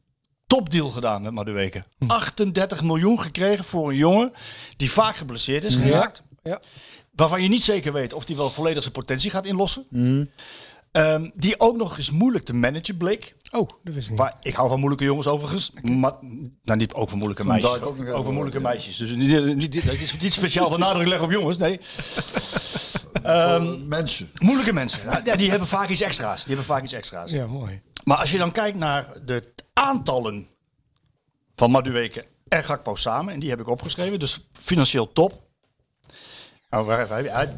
topdeal 0.48 0.88
gedaan 0.88 1.22
met 1.22 1.32
Madueke. 1.32 1.84
Mhm. 1.98 2.10
38 2.10 2.82
miljoen 2.82 3.20
gekregen 3.20 3.64
voor 3.64 3.88
een 3.88 3.96
jongen 3.96 4.32
die 4.76 4.90
vaak 4.90 5.16
geblesseerd 5.16 5.64
is 5.64 5.74
geraakt. 5.74 6.22
Ja. 6.42 6.60
Waarvan 7.14 7.42
je 7.42 7.48
niet 7.48 7.62
zeker 7.62 7.92
weet 7.92 8.12
of 8.12 8.26
hij 8.26 8.36
wel 8.36 8.50
volledig 8.50 8.82
zijn 8.82 8.94
potentie 8.94 9.30
gaat 9.30 9.46
inlossen. 9.46 9.86
Mhm. 9.90 10.24
Ehm, 10.92 11.30
die 11.34 11.60
ook 11.60 11.76
nog 11.76 11.96
eens 11.98 12.10
moeilijk 12.10 12.44
te 12.44 12.54
managen 12.54 12.96
bleek. 12.96 13.36
Oh, 13.50 13.68
dat 13.84 13.94
wist 13.94 14.04
ik 14.04 14.10
niet. 14.10 14.18
Waar, 14.20 14.36
ik 14.42 14.54
hou 14.54 14.68
van 14.68 14.78
moeilijke 14.78 15.04
jongens 15.04 15.26
overigens. 15.26 15.72
Maar, 15.82 16.12
nou, 16.64 16.78
niet 16.78 16.94
ook 16.94 17.08
van 17.08 17.18
moeilijke 17.18 17.44
meisjes. 17.44 17.80
ook 17.82 18.30
moeilijke 18.30 18.60
ja. 18.60 18.68
meisjes. 18.68 18.96
Dus 18.96 19.10
niet, 19.10 19.56
niet, 19.56 19.86
dat 19.86 19.94
is 19.94 20.20
niet 20.20 20.32
speciaal 20.32 20.68
de 20.68 20.78
nadruk 20.78 21.06
leggen 21.06 21.26
op 21.26 21.32
jongens. 21.32 21.56
Nee. 21.56 21.80
Voor 23.22 23.78
mensen. 23.86 24.30
Moeilijke 24.38 24.72
mensen. 24.72 25.06
Nou, 25.06 25.20
Ja, 25.24 25.36
die 25.36 25.50
hebben 25.50 25.68
vaak 25.68 25.88
iets 25.88 26.00
extra's. 26.00 26.44
Die 26.44 26.54
hebben 26.54 26.74
vaak 26.74 26.84
iets 26.84 26.92
extra's. 26.92 27.30
Ja, 27.30 27.46
mooi. 27.46 27.82
Maar 28.08 28.16
als 28.18 28.30
je 28.30 28.38
dan 28.38 28.52
kijkt 28.52 28.78
naar 28.78 29.12
de 29.24 29.52
aantallen 29.72 30.46
van 31.56 31.70
Madueke 31.70 32.26
en 32.48 32.64
Gakpo 32.64 32.94
samen, 32.94 33.32
en 33.34 33.40
die 33.40 33.50
heb 33.50 33.60
ik 33.60 33.68
opgeschreven, 33.68 34.18
dus 34.18 34.40
financieel 34.52 35.12
top. 35.12 35.42
Nou, 36.70 36.86
waar 36.86 37.02
even, 37.02 37.32
hij- 37.32 37.54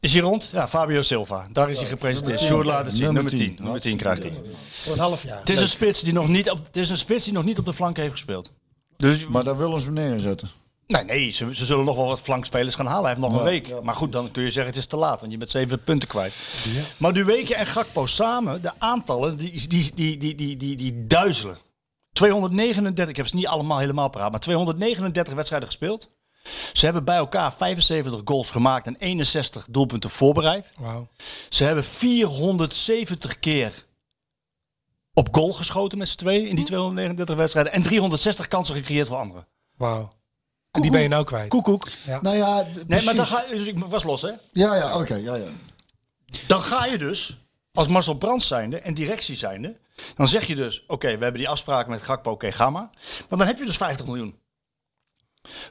is 0.00 0.12
hij 0.12 0.22
rond? 0.22 0.50
Ja, 0.52 0.68
Fabio 0.68 1.02
Silva. 1.02 1.48
Daar 1.52 1.70
is 1.70 1.78
hij 1.78 1.88
gepresenteerd. 1.88 2.40
Sjoerd 2.40 2.66
laat 2.66 2.86
het 2.86 2.94
zien. 2.94 3.04
Nummer 3.04 3.22
Nummer 3.22 3.46
10. 3.46 3.54
10. 3.54 3.62
Nummer 3.64 3.80
10 3.80 3.96
krijgt 3.96 4.22
hij. 4.22 4.42
Voor 4.70 4.92
een 4.92 4.98
half 4.98 5.22
jaar. 5.22 5.38
Het 5.38 5.50
is, 5.50 5.60
een 5.60 5.68
spits 5.68 6.00
die 6.02 6.12
nog 6.12 6.28
niet 6.28 6.50
op, 6.50 6.64
het 6.66 6.76
is 6.76 6.90
een 6.90 6.96
spits 6.96 7.24
die 7.24 7.32
nog 7.32 7.44
niet 7.44 7.58
op 7.58 7.64
de 7.64 7.72
flank 7.74 7.96
heeft 7.96 8.12
gespeeld. 8.12 8.50
Dus, 8.96 9.26
Maar 9.26 9.44
daar 9.44 9.56
willen 9.56 9.80
ze 9.80 9.90
me 9.90 10.08
neerzetten. 10.08 10.50
Nee, 10.90 11.04
nee 11.04 11.30
ze, 11.30 11.54
ze 11.54 11.64
zullen 11.64 11.84
nog 11.84 11.96
wel 11.96 12.06
wat 12.06 12.20
flankspelers 12.20 12.74
gaan 12.74 12.86
halen. 12.86 13.04
Hij 13.04 13.14
heeft 13.14 13.26
nog 13.26 13.38
een 13.38 13.44
week. 13.44 13.82
Maar 13.82 13.94
goed, 13.94 14.12
dan 14.12 14.30
kun 14.30 14.42
je 14.42 14.50
zeggen 14.50 14.72
het 14.72 14.80
is 14.82 14.86
te 14.86 14.96
laat, 14.96 15.20
want 15.20 15.32
je 15.32 15.38
bent 15.38 15.50
zeven 15.50 15.84
punten 15.84 16.08
kwijt. 16.08 16.34
Maar 16.96 17.12
Duweke 17.12 17.54
en 17.54 17.66
Gakpo 17.66 18.06
samen, 18.06 18.62
de 18.62 18.72
aantallen, 18.78 19.36
die, 19.36 19.68
die, 19.68 19.94
die, 19.94 20.16
die, 20.16 20.34
die, 20.34 20.56
die, 20.56 20.76
die 20.76 21.06
duizelen. 21.06 21.58
239, 22.12 23.08
ik 23.08 23.16
heb 23.16 23.26
ze 23.26 23.36
niet 23.36 23.46
allemaal 23.46 23.78
helemaal 23.78 24.08
paraat, 24.08 24.30
maar 24.30 24.40
239 24.40 25.34
wedstrijden 25.34 25.68
gespeeld. 25.68 26.10
Ze 26.72 26.84
hebben 26.84 27.04
bij 27.04 27.16
elkaar 27.16 27.52
75 27.52 28.20
goals 28.24 28.50
gemaakt 28.50 28.86
en 28.86 28.96
61 28.96 29.66
doelpunten 29.70 30.10
voorbereid. 30.10 30.72
Wauw. 30.78 31.08
Ze 31.48 31.64
hebben 31.64 31.84
470 31.84 33.38
keer 33.38 33.86
op 35.12 35.28
goal 35.30 35.52
geschoten 35.52 35.98
met 35.98 36.08
z'n 36.08 36.16
tweeën 36.16 36.46
in 36.46 36.56
die 36.56 36.64
239 36.64 37.36
wedstrijden. 37.36 37.72
En 37.72 37.82
360 37.82 38.48
kansen 38.48 38.74
gecreëerd 38.74 39.06
voor 39.06 39.16
anderen. 39.16 39.46
Wauw. 39.76 40.12
En 40.70 40.82
die 40.82 40.90
ben 40.90 41.00
je 41.02 41.08
nou 41.08 41.24
kwijt. 41.24 41.48
Koekoek. 41.48 41.88
Nou 42.22 42.36
ja, 42.36 42.62
Nee, 42.62 42.84
precies. 42.84 43.04
maar 43.04 43.14
dan 43.14 43.26
ga 43.26 43.44
dus 43.50 43.66
ik 43.66 43.78
was 43.78 44.02
los 44.02 44.22
hè. 44.22 44.30
Ja, 44.52 44.74
ja, 44.74 44.96
oké. 44.98 45.14
ja, 45.14 45.34
ja. 45.34 45.48
Dan 46.46 46.62
ga 46.62 46.84
je 46.86 46.98
dus, 46.98 47.36
als 47.72 47.88
Marcel 47.88 48.14
Brands 48.14 48.46
zijnde 48.46 48.78
en 48.78 48.94
directie 48.94 49.36
zijnde, 49.36 49.78
dan 50.14 50.28
zeg 50.28 50.46
je 50.46 50.54
dus, 50.54 50.84
oké, 50.86 51.06
we 51.06 51.22
hebben 51.22 51.40
die 51.40 51.48
afspraak 51.48 51.86
met 51.86 52.02
Gakpo, 52.02 52.30
oké, 52.30 52.52
ga 52.52 52.70
maar. 52.70 52.88
Maar 53.28 53.38
dan 53.38 53.46
heb 53.46 53.58
je 53.58 53.64
dus 53.64 53.76
50 53.76 54.06
miljoen. 54.06 54.38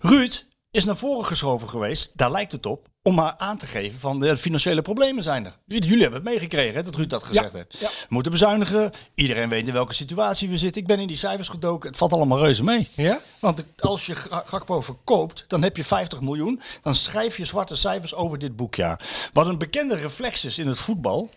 Ruud 0.02 0.46
is 0.72 0.86
naar 0.86 0.98
voren 0.98 1.26
geschoven 1.26 1.70
geweest, 1.70 2.12
daar 2.16 2.32
lijkt 2.32 2.52
het 2.52 2.66
op, 2.66 2.88
om 3.04 3.16
maar 3.16 3.34
aan 3.38 3.58
te 3.58 3.66
geven 3.66 4.00
van 4.00 4.20
de 4.20 4.38
financiële 4.38 4.82
problemen 4.82 5.24
zijn 5.24 5.46
er. 5.46 5.58
Jullie 5.66 6.02
hebben 6.02 6.14
het 6.22 6.30
meegekregen, 6.30 6.76
hè, 6.76 6.84
dat 6.84 6.96
Ruud 6.96 7.10
dat 7.10 7.24
gezegd 7.24 7.54
heeft. 7.54 7.78
ja. 7.80 7.88
We 7.88 8.06
moeten 8.10 8.32
bezuinigen, 8.32 8.92
iedereen 9.16 9.50
weet 9.50 9.68
in 9.68 9.74
welke 9.74 9.94
situatie 9.94 10.50
we 10.50 10.58
zitten. 10.58 10.82
Ik 10.82 10.88
ben 10.88 11.00
in 11.00 11.08
die 11.08 11.18
cijfers 11.18 11.48
gedoken, 11.50 11.90
het 11.90 11.98
valt 11.98 12.14
allemaal 12.14 12.40
reuze 12.40 12.64
mee. 12.64 12.88
Ja? 12.96 13.20
Want 13.40 13.64
als 13.78 14.06
je 14.06 14.16
Ga- 14.16 14.44
Gakpo 14.46 14.82
verkoopt, 14.82 15.46
dan 15.48 15.64
heb 15.64 15.78
je 15.78 15.84
50 15.84 16.22
miljoen. 16.22 16.62
Dan 16.82 16.96
schrijf 16.96 17.38
je 17.38 17.46
zwarte 17.46 17.76
cijfers 17.76 18.14
over 18.16 18.40
dit 18.40 18.56
boekjaar. 18.56 19.30
Wat 19.34 19.48
een 19.48 19.58
bekende 19.58 19.96
reflex 19.96 20.46
is 20.46 20.58
in 20.58 20.68
het 20.68 20.80
voetbal, 20.80 21.30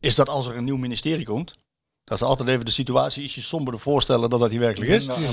is 0.00 0.14
dat 0.14 0.28
als 0.28 0.46
er 0.46 0.56
een 0.56 0.64
nieuw 0.64 0.76
ministerie 0.76 1.24
komt, 1.24 1.54
dat 2.04 2.18
ze 2.18 2.24
altijd 2.24 2.48
even 2.48 2.64
de 2.64 2.70
situatie 2.70 3.22
ietsje 3.22 3.42
somberder 3.42 3.80
voorstellen 3.80 4.30
dan 4.30 4.40
dat 4.40 4.50
die 4.50 4.58
werkelijk 4.58 4.90
is. 4.90 5.04
Nou, 5.06 5.24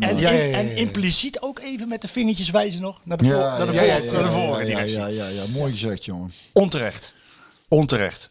En. 0.00 0.18
Ja, 0.18 0.30
ja, 0.30 0.58
impliciet 0.58 1.40
ook 1.40 1.58
even 1.58 1.88
met 1.88 2.02
de 2.02 2.08
vingertjes 2.08 2.50
wijzen 2.50 2.80
nog 2.80 3.00
naar 3.04 3.16
de, 3.18 3.24
voor- 3.24 3.34
Ja, 3.34 3.56
naar 3.58 3.66
de, 3.66 3.72
ja, 3.72 3.78
voor- 3.78 3.86
ja, 3.88 3.98
naar 4.12 4.22
de 4.22 4.28
ja, 4.28 4.30
vorige 4.30 4.60
ja, 4.60 4.66
directie. 4.66 4.98
ja, 4.98 5.06
ja, 5.06 5.26
ja, 5.28 5.44
mooi 5.52 5.70
gezegd, 5.72 6.04
jongen. 6.04 6.32
Onterecht. 6.52 7.14
Onterecht. 7.68 8.30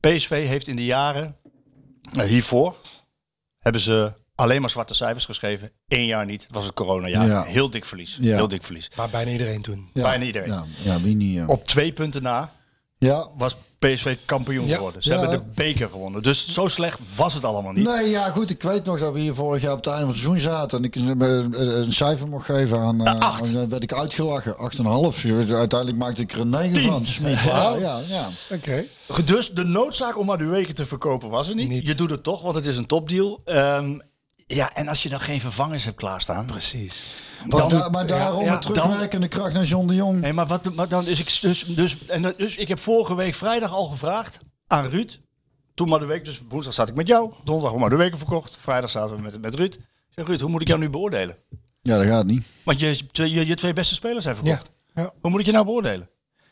PSV 0.00 0.46
heeft 0.46 0.66
in 0.68 0.76
de 0.76 0.84
jaren 0.84 1.36
eh, 2.16 2.24
hiervoor 2.24 2.76
hebben 3.58 3.80
ze 3.80 4.12
alleen 4.34 4.60
maar 4.60 4.70
zwarte 4.70 4.94
cijfers 4.94 5.24
geschreven. 5.24 5.72
Eén 5.88 6.06
jaar 6.06 6.26
niet. 6.26 6.46
Was 6.50 6.64
het 6.64 6.74
coronajaar. 6.74 7.26
Ja. 7.26 7.42
Heel 7.44 7.70
dik 7.70 7.84
verlies. 7.84 8.18
Ja. 8.20 8.34
Heel 8.34 8.48
dik 8.48 8.62
verlies. 8.62 8.90
Maar 8.96 9.08
bijna 9.10 9.30
iedereen 9.30 9.62
toen. 9.62 9.90
Ja, 9.94 10.02
Bijna 10.02 10.24
iedereen. 10.24 10.48
Ja, 10.48 10.64
ja 10.82 11.00
wie 11.00 11.14
niet, 11.14 11.34
ja. 11.34 11.46
Op 11.46 11.64
twee 11.64 11.92
punten 11.92 12.22
na 12.22 12.52
Ja, 12.98 13.30
was 13.36 13.56
PSV 13.78 14.16
kampioen 14.24 14.66
Ja. 14.66 14.74
geworden. 14.76 15.02
Ze 15.02 15.10
Ja. 15.12 15.18
hebben 15.20 15.38
de 15.38 15.44
beker 15.54 15.88
gewonnen. 15.88 16.22
Dus 16.22 16.48
zo 16.48 16.68
slecht 16.68 17.00
was 17.16 17.34
het 17.34 17.44
allemaal 17.44 17.72
niet. 17.72 17.84
Nee, 17.86 18.10
ja, 18.10 18.28
goed. 18.30 18.50
Ik 18.50 18.62
weet 18.62 18.84
nog 18.84 18.98
dat 18.98 19.12
we 19.12 19.20
hier 19.20 19.34
vorig 19.34 19.62
jaar 19.62 19.70
op 19.72 19.76
het 19.76 19.86
einde 19.86 20.00
van 20.02 20.10
het 20.10 20.18
seizoen 20.18 20.40
zaten. 20.52 20.78
En 20.78 20.84
ik 20.84 20.94
een, 20.94 21.92
cijfer 21.92 22.28
mocht 22.28 22.44
geven 22.44 22.78
aan. 22.78 23.06
eh, 23.06 23.18
acht. 23.18 23.52
Dan 23.52 23.68
werd 23.68 23.82
ik 23.82 23.92
uitgelachen. 23.92 24.56
8,5. 24.58 25.24
Uiteindelijk 25.52 25.98
maakte 25.98 26.22
ik 26.22 26.32
er 26.32 26.40
een 26.40 26.48
9 26.50 26.72
Tien. 26.72 26.88
van. 26.90 27.04
Smit. 27.04 27.38
Ja, 27.40 27.74
ja, 27.76 28.00
ja. 28.08 28.28
Oké. 28.54 28.84
Dus 29.24 29.50
de 29.50 29.64
noodzaak 29.64 30.18
om 30.18 30.26
Madueke 30.26 30.72
te 30.72 30.86
verkopen 30.86 31.28
was 31.30 31.48
er 31.48 31.54
niet. 31.54 31.68
Niet. 31.68 31.86
Je 31.86 31.94
doet 31.94 32.10
het 32.10 32.22
toch, 32.22 32.42
want 32.42 32.54
het 32.54 32.66
is 32.66 32.76
een 32.76 32.86
topdeal. 32.86 33.40
Ehm, 33.44 33.98
ja, 34.56 34.74
en 34.74 34.88
als 34.88 35.02
je 35.02 35.08
dan 35.08 35.20
geen 35.20 35.40
vervangers 35.40 35.84
hebt 35.84 35.96
klaarstaan. 35.96 36.46
Precies. 36.46 37.06
Maar, 37.46 37.58
Dan- 37.58 37.68
da- 37.68 37.88
maar 37.88 38.06
daarom 38.06 38.44
ja, 38.44 38.52
met 38.52 38.62
terugwerkende 38.62 39.28
kracht 39.28 39.52
naar 39.52 39.64
John 39.64 39.86
de 39.86 39.94
Jong. 39.94 40.20
Nee, 40.20 40.32
maar, 40.32 40.46
wat, 40.46 40.74
maar 40.74 40.88
dan 40.88 41.06
is 41.06 41.20
ik 41.20 41.38
dus, 41.40 41.64
dus, 41.64 42.06
en 42.06 42.34
dus 42.36 42.56
ik 42.56 42.68
heb 42.68 42.78
vorige 42.78 43.14
week 43.14 43.34
vrijdag 43.34 43.72
al 43.72 43.86
gevraagd 43.86 44.38
aan 44.66 44.84
Ruud. 44.86 45.18
Toen 45.74 45.88
maar 45.88 45.98
de 45.98 46.06
week, 46.06 46.24
dus 46.24 46.40
woensdag 46.48 46.74
zat 46.74 46.88
ik 46.88 46.94
met 46.94 47.06
jou. 47.06 47.32
Donderdag 47.44 47.78
maar 47.78 47.90
de 47.90 47.96
week 47.96 48.16
verkocht. 48.16 48.56
Vrijdag 48.60 48.90
zaten 48.90 49.16
we 49.16 49.22
met, 49.22 49.40
met 49.40 49.54
Ruud. 49.54 49.74
Ik 49.74 49.80
zeg, 50.14 50.26
Ruud, 50.26 50.40
hoe 50.40 50.50
moet 50.50 50.60
ik 50.60 50.66
jou 50.68 50.80
nu 50.80 50.90
beoordelen? 50.90 51.36
Ja, 51.82 51.96
dat 51.96 52.06
gaat 52.06 52.26
niet. 52.26 52.46
Want 52.62 52.80
je, 52.80 53.00
je, 53.12 53.30
je, 53.30 53.46
je 53.46 53.54
twee 53.54 53.72
beste 53.72 53.94
spelers 53.94 54.24
zijn 54.24 54.36
verkocht. 54.36 54.70
Ja. 54.94 55.02
ja. 55.02 55.12
Hoe 55.20 55.30
moet 55.30 55.40
ik 55.40 55.46
je 55.46 55.52
nou 55.52 55.64
beoordelen? 55.64 56.08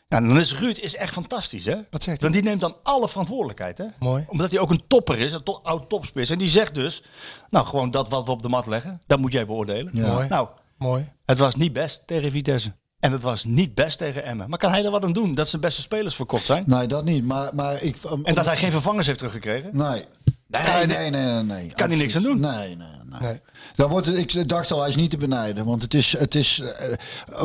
Ja, 0.09 0.21
dan 0.21 0.39
is 0.39 0.55
Ruud 0.57 0.77
is 0.77 0.95
echt 0.95 1.13
fantastisch, 1.13 1.65
hè? 1.65 1.75
Wat 1.89 2.03
zegt 2.03 2.21
hij? 2.21 2.29
Want 2.29 2.33
die 2.33 2.43
neemt 2.43 2.61
dan 2.61 2.75
alle 2.83 3.09
verantwoordelijkheid, 3.09 3.77
hè? 3.77 3.85
Mooi. 3.99 4.25
Omdat 4.27 4.51
hij 4.51 4.59
ook 4.59 4.69
een 4.71 4.83
topper 4.87 5.19
is, 5.19 5.33
een 5.33 5.43
to- 5.43 5.59
oud 5.63 5.89
topspits. 5.89 6.29
En 6.29 6.37
die 6.37 6.49
zegt 6.49 6.75
dus, 6.75 7.03
nou, 7.49 7.65
gewoon 7.65 7.91
dat 7.91 8.09
wat 8.09 8.25
we 8.25 8.31
op 8.31 8.41
de 8.41 8.49
mat 8.49 8.65
leggen, 8.67 9.01
dat 9.07 9.19
moet 9.19 9.31
jij 9.31 9.45
beoordelen. 9.45 9.91
Ja. 9.93 10.07
Mooi. 10.13 10.27
Nou, 10.27 10.47
Mooi. 10.77 11.11
het 11.25 11.37
was 11.37 11.55
niet 11.55 11.73
best 11.73 12.03
tegen 12.07 12.31
Vitesse. 12.31 12.71
En 12.99 13.11
het 13.11 13.21
was 13.21 13.43
niet 13.45 13.75
best 13.75 13.97
tegen 13.97 14.23
Emmen. 14.23 14.49
Maar 14.49 14.59
kan 14.59 14.71
hij 14.71 14.85
er 14.85 14.91
wat 14.91 15.03
aan 15.03 15.13
doen 15.13 15.35
dat 15.35 15.47
zijn 15.47 15.61
beste 15.61 15.81
spelers 15.81 16.15
verkocht 16.15 16.45
zijn? 16.45 16.63
Nee, 16.67 16.87
dat 16.87 17.03
niet. 17.03 17.23
Maar, 17.25 17.55
maar 17.55 17.81
ik. 17.81 17.95
En 18.23 18.33
dat 18.35 18.45
hij 18.45 18.57
geen 18.57 18.71
vervangers 18.71 19.05
heeft 19.05 19.17
teruggekregen? 19.17 19.69
Nee. 19.77 20.05
Nee, 20.47 20.61
Nee, 20.61 20.85
nee. 20.85 20.97
nee, 20.97 21.09
nee, 21.09 21.33
nee. 21.33 21.43
nee. 21.43 21.71
Kan 21.75 21.89
hij 21.89 21.97
niks 21.97 22.15
aan 22.15 22.23
doen? 22.23 22.39
Nee, 22.39 22.75
nee, 22.75 22.87
nee. 23.21 23.31
Nee. 23.31 23.41
Dan 23.75 23.89
wordt 23.89 24.05
het, 24.05 24.17
ik 24.17 24.49
dacht 24.49 24.71
al, 24.71 24.79
hij 24.79 24.89
is 24.89 24.95
niet 24.95 25.09
te 25.09 25.17
benijden. 25.17 25.65
Want 25.65 25.81
het 25.81 25.93
is, 25.93 26.17
het 26.17 26.35
is 26.35 26.59
eh, 26.59 26.93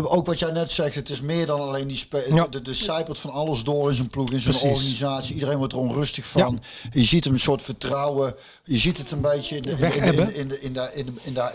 ook 0.03 0.27
wat 0.27 0.39
jij 0.39 0.51
net 0.51 0.71
zegt, 0.71 0.95
het 0.95 1.09
is 1.11 1.21
meer 1.21 1.47
dan 1.47 1.61
alleen 1.61 1.89
die 1.89 1.97
spe 1.97 2.27
Ja. 2.35 2.47
de, 2.47 2.63
de 2.63 2.75
zijpelt 2.75 3.19
van 3.19 3.31
alles 3.31 3.63
door 3.65 3.89
in 3.89 3.95
zijn 3.95 4.09
ploeg, 4.09 4.31
in 4.31 4.41
zijn 4.41 4.55
Precies. 4.57 4.71
organisatie. 4.79 5.35
Iedereen 5.35 5.59
wordt 5.59 5.73
er 5.73 5.79
onrustig 5.79 6.25
van. 6.27 6.63
Je 6.93 7.05
ziet 7.05 7.25
hem 7.25 7.33
een 7.33 7.41
soort 7.41 7.63
vertrouwen. 7.63 8.35
Je 8.65 8.79
ziet 8.79 8.99
het 8.99 9.11
een 9.11 9.21
beetje 9.21 9.57
in 9.57 9.63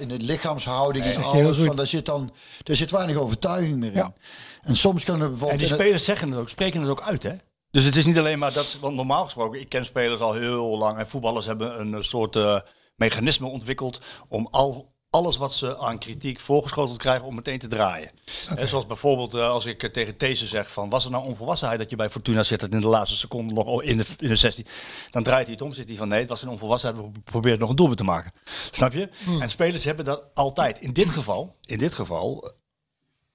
de, 0.08 0.18
lichaamshouding 0.18 1.06
en 1.06 1.24
alles. 1.24 1.58
Van, 1.58 1.76
daar, 1.76 1.88
zit 1.88 2.06
dan, 2.06 2.32
daar 2.64 2.76
zit 2.76 2.92
weinig 2.92 3.16
overtuiging 3.16 3.78
meer 3.78 3.92
in. 3.92 3.96
Ja. 3.98 4.14
En 4.62 4.76
soms 4.76 5.04
kunnen 5.04 5.22
we 5.22 5.28
En 5.28 5.32
bijvoorbeeld... 5.38 5.60
die 5.60 5.70
in 5.70 5.74
het- 5.74 5.84
spelers 5.84 6.06
zeggen 6.06 6.32
het 6.32 6.40
ook, 6.40 6.50
spreken 6.50 6.82
het 6.82 6.90
ook 6.90 7.02
uit, 7.02 7.24
hè? 7.24 7.34
Dus 7.72 7.84
het 7.86 7.96
is 7.96 8.06
niet 8.06 8.18
alleen 8.18 8.40
maar 8.40 8.54
dat 8.54 8.78
want 8.82 8.96
normaal 8.96 9.24
gesproken, 9.24 9.60
ik 9.60 9.70
ken 9.70 9.86
spelers 9.86 10.20
al 10.22 10.34
heel 10.34 10.78
lang 10.78 10.98
en 10.98 11.08
voetballers 11.08 11.46
hebben 11.46 11.80
een 11.80 12.04
soort 12.04 12.36
eh, 12.36 12.60
mechanisme 12.98 13.48
ontwikkeld 13.48 14.00
om 14.28 14.48
al 14.52 14.96
alles 15.10 15.38
wat 15.38 15.54
ze 15.54 15.78
aan 15.78 16.00
kritiek 16.00 16.40
voorgeschoteld 16.40 16.98
krijgen 16.98 17.26
om 17.26 17.36
meteen 17.36 17.60
te 17.60 17.68
draaien. 17.68 18.12
Hè, 18.56 18.68
zoals 18.68 18.86
bijvoorbeeld 18.88 19.34
eh, 19.34 19.50
als 19.50 19.66
ik 19.66 19.84
eh, 19.84 19.90
tegen 19.90 20.18
These 20.18 20.48
zeg 20.48 20.72
van 20.72 20.90
was 20.90 21.06
er 21.06 21.12
nou 21.12 21.26
onvolwassenheid 21.26 21.80
dat 21.80 21.90
je 21.90 21.96
bij 21.96 22.10
Fortuna 22.10 22.44
zit 22.44 22.62
het 22.62 22.74
in 22.74 22.82
de 22.82 22.88
laatste 22.88 23.18
seconde 23.18 23.54
nog 23.54 23.82
in 23.84 23.98
de, 23.98 24.06
in 24.18 24.28
de 24.28 24.36
16. 24.36 24.66
Dan 25.12 25.24
draait 25.24 25.44
hij 25.46 25.54
het 25.54 25.62
om, 25.64 25.74
zit 25.74 25.88
hij 25.88 25.98
van 25.98 26.08
nee, 26.08 26.20
het 26.20 26.30
was 26.30 26.42
een 26.42 26.50
onvolwassenheid, 26.50 27.06
we 27.14 27.20
proberen 27.24 27.60
nog 27.60 27.70
een 27.70 27.76
doelpunt 27.76 27.98
te 27.98 28.04
maken. 28.04 28.32
Snap 28.72 28.94
je? 28.94 29.10
En 29.40 29.50
spelers 29.50 29.84
hebben 29.84 30.06
dat 30.06 30.24
altijd. 30.34 30.80
In 30.80 30.94
dit 30.94 31.10
geval, 31.10 31.56
in 31.66 31.78
dit 31.78 31.94
geval 31.94 32.52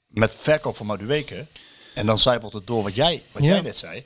met 0.07 0.35
verkoop 0.35 0.77
van 0.77 0.87
Madueke. 0.87 1.47
En 1.95 2.07
dan 2.07 2.19
zijpelt 2.19 2.53
het 2.53 2.67
door 2.67 2.83
wat 2.83 2.95
jij, 2.95 3.23
wat 3.33 3.43
Ja. 3.43 3.49
jij 3.49 3.61
net 3.61 3.77
zei. 3.77 4.05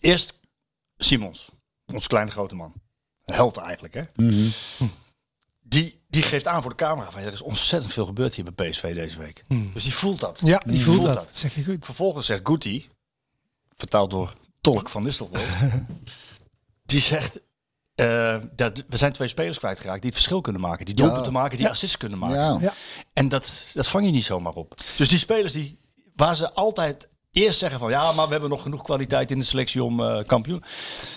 Eerst 0.00 0.40
Simons, 0.98 1.48
ons 1.86 2.06
kleine 2.06 2.30
grote 2.30 2.54
man. 2.54 2.72
Een 3.26 3.34
held 3.34 3.56
eigenlijk, 3.56 3.94
hè? 3.94 4.02
Mhm. 4.14 4.48
Die, 5.62 6.00
die 6.08 6.22
geeft 6.22 6.46
aan 6.46 6.62
voor 6.62 6.70
de 6.70 6.76
camera 6.76 7.10
van 7.10 7.20
ja, 7.20 7.26
er 7.26 7.32
is 7.32 7.42
ontzettend 7.42 7.92
veel 7.92 8.06
gebeurd 8.06 8.34
hier 8.34 8.52
bij 8.52 8.70
PSV 8.70 8.94
deze 8.94 9.18
week. 9.18 9.44
Dus 9.48 9.82
die 9.82 9.94
voelt 9.94 10.20
dat. 10.20 10.40
Ja, 10.44 10.62
die 10.66 10.82
voelt 10.82 11.02
dat. 11.02 11.14
Dat 11.14 11.36
zeg 11.36 11.54
je 11.54 11.64
goed. 11.64 11.84
Vervolgens 11.84 12.26
zegt 12.26 12.40
Guti, 12.44 12.88
vertaald 13.76 14.10
door 14.10 14.34
Tolk 14.60 14.88
van 14.88 15.02
Nistelrooy, 15.02 15.44
die 16.92 17.00
zegt, 17.00 17.40
eh, 17.94 18.36
dat, 18.52 18.84
we 18.88 18.96
zijn 18.96 19.12
twee 19.12 19.28
spelers 19.28 19.58
kwijtgeraakt 19.58 20.00
die 20.00 20.10
het 20.10 20.18
verschil 20.18 20.40
kunnen 20.40 20.62
maken. 20.62 20.86
Die 20.86 20.94
doelpunten 20.94 21.32
maken, 21.32 21.58
die 21.58 21.68
assists 21.68 21.96
kunnen 21.96 22.18
maken. 22.18 22.36
Ja. 22.36 22.58
Ja. 22.60 22.74
En 23.12 23.28
dat, 23.28 23.66
dat 23.74 23.86
vang 23.86 24.04
je 24.04 24.10
niet 24.10 24.24
zomaar 24.24 24.52
op. 24.52 24.74
Dus 24.96 25.08
die 25.08 25.18
spelers 25.18 25.52
die, 25.52 25.78
waar 26.14 26.36
ze 26.36 26.52
altijd 26.52 27.08
eerst 27.36 27.58
zeggen 27.58 27.78
van 27.78 27.90
ja, 27.90 28.12
maar 28.12 28.24
we 28.26 28.32
hebben 28.32 28.50
nog 28.50 28.62
genoeg 28.62 28.82
kwaliteit 28.82 29.30
in 29.30 29.38
de 29.38 29.44
selectie 29.44 29.82
om 29.84 30.00
eh, 30.00 30.18
kampioen. 30.26 30.62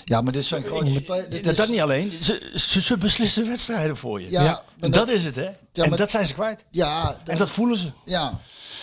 Ja, 0.06 0.22
maar 0.22 0.34
dit 0.34 0.46
zijn 0.46 0.64
grote 0.64 0.94
spelers. 0.94 1.42
Dat, 1.44 1.56
dat 1.56 1.68
niet 1.70 1.80
alleen, 1.82 2.14
ze, 2.22 2.52
ze, 2.56 2.82
ze 2.82 2.98
beslissen 2.98 3.48
wedstrijden 3.48 3.98
voor 3.98 4.22
je. 4.22 4.30
Ja, 4.32 4.64
en 4.80 4.92
dat, 4.92 4.94
dat- 5.08 5.16
is 5.16 5.24
het 5.24 5.36
hè. 5.36 5.50
Ja, 5.74 5.84
en 5.84 5.92
dat 5.96 6.10
zijn 6.10 6.28
ze 6.28 6.34
kwijt. 6.34 6.66
Ja, 6.72 7.22
En 7.26 7.38
dat 7.38 7.50
voelen 7.50 7.78
ze. 7.78 7.92
Ja, 8.06 8.40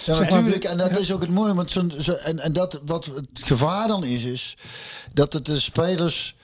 natuurlijk. 0.07 0.65
En 0.65 0.77
dat 0.79 0.99
is 0.99 1.13
ook 1.13 1.21
het 1.21 1.31
moeilijke. 1.31 1.57
Want 1.57 1.71
zo'n- 1.71 1.95
zo, 2.03 2.13
en, 2.13 2.39
en 2.39 2.53
dat, 2.53 2.81
wat 2.85 3.05
het 3.05 3.27
gevaar 3.33 3.89
dan 3.89 4.05
is, 4.05 4.23
is 4.25 4.57
dat 5.13 5.33
het 5.33 5.45
de 5.47 5.61
spelers. 5.61 6.35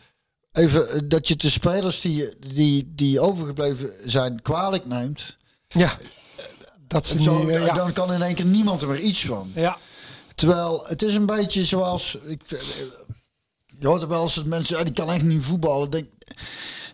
Even, 0.52 0.90
eh, 0.90 1.00
dat 1.04 1.28
je 1.28 1.36
de 1.36 1.50
spelers 1.50 2.00
die, 2.00 2.28
die, 2.52 2.92
die 2.94 3.20
overgebleven 3.20 3.90
zijn 4.04 4.42
kwalijk 4.42 4.86
neemt. 4.86 5.36
Ja. 5.68 5.96
Dat 6.86 7.06
ze 7.06 7.22
Zo, 7.22 7.42
nu, 7.44 7.52
eh, 7.54 7.66
ja. 7.66 7.74
Dan 7.74 7.92
kan 7.92 8.12
in 8.12 8.22
één 8.22 8.34
keer 8.34 8.44
niemand 8.44 8.82
er 8.82 8.88
meer 8.88 8.98
iets 9.00 9.24
van. 9.24 9.52
ja. 9.54 9.76
Terwijl 10.34 10.84
het 10.86 11.02
is 11.02 11.14
een 11.14 11.26
beetje 11.26 11.64
zoals. 11.64 12.18
Ik, 12.24 12.42
eh, 12.48 12.58
je 13.78 13.86
hoort 13.86 14.06
wel 14.06 14.22
eens 14.22 14.34
dat 14.34 14.44
mensen. 14.44 14.84
die 14.84 14.94
kan 14.94 15.10
echt 15.10 15.22
niet 15.22 15.42
voetballen. 15.44 15.90
Denk, 15.90 16.06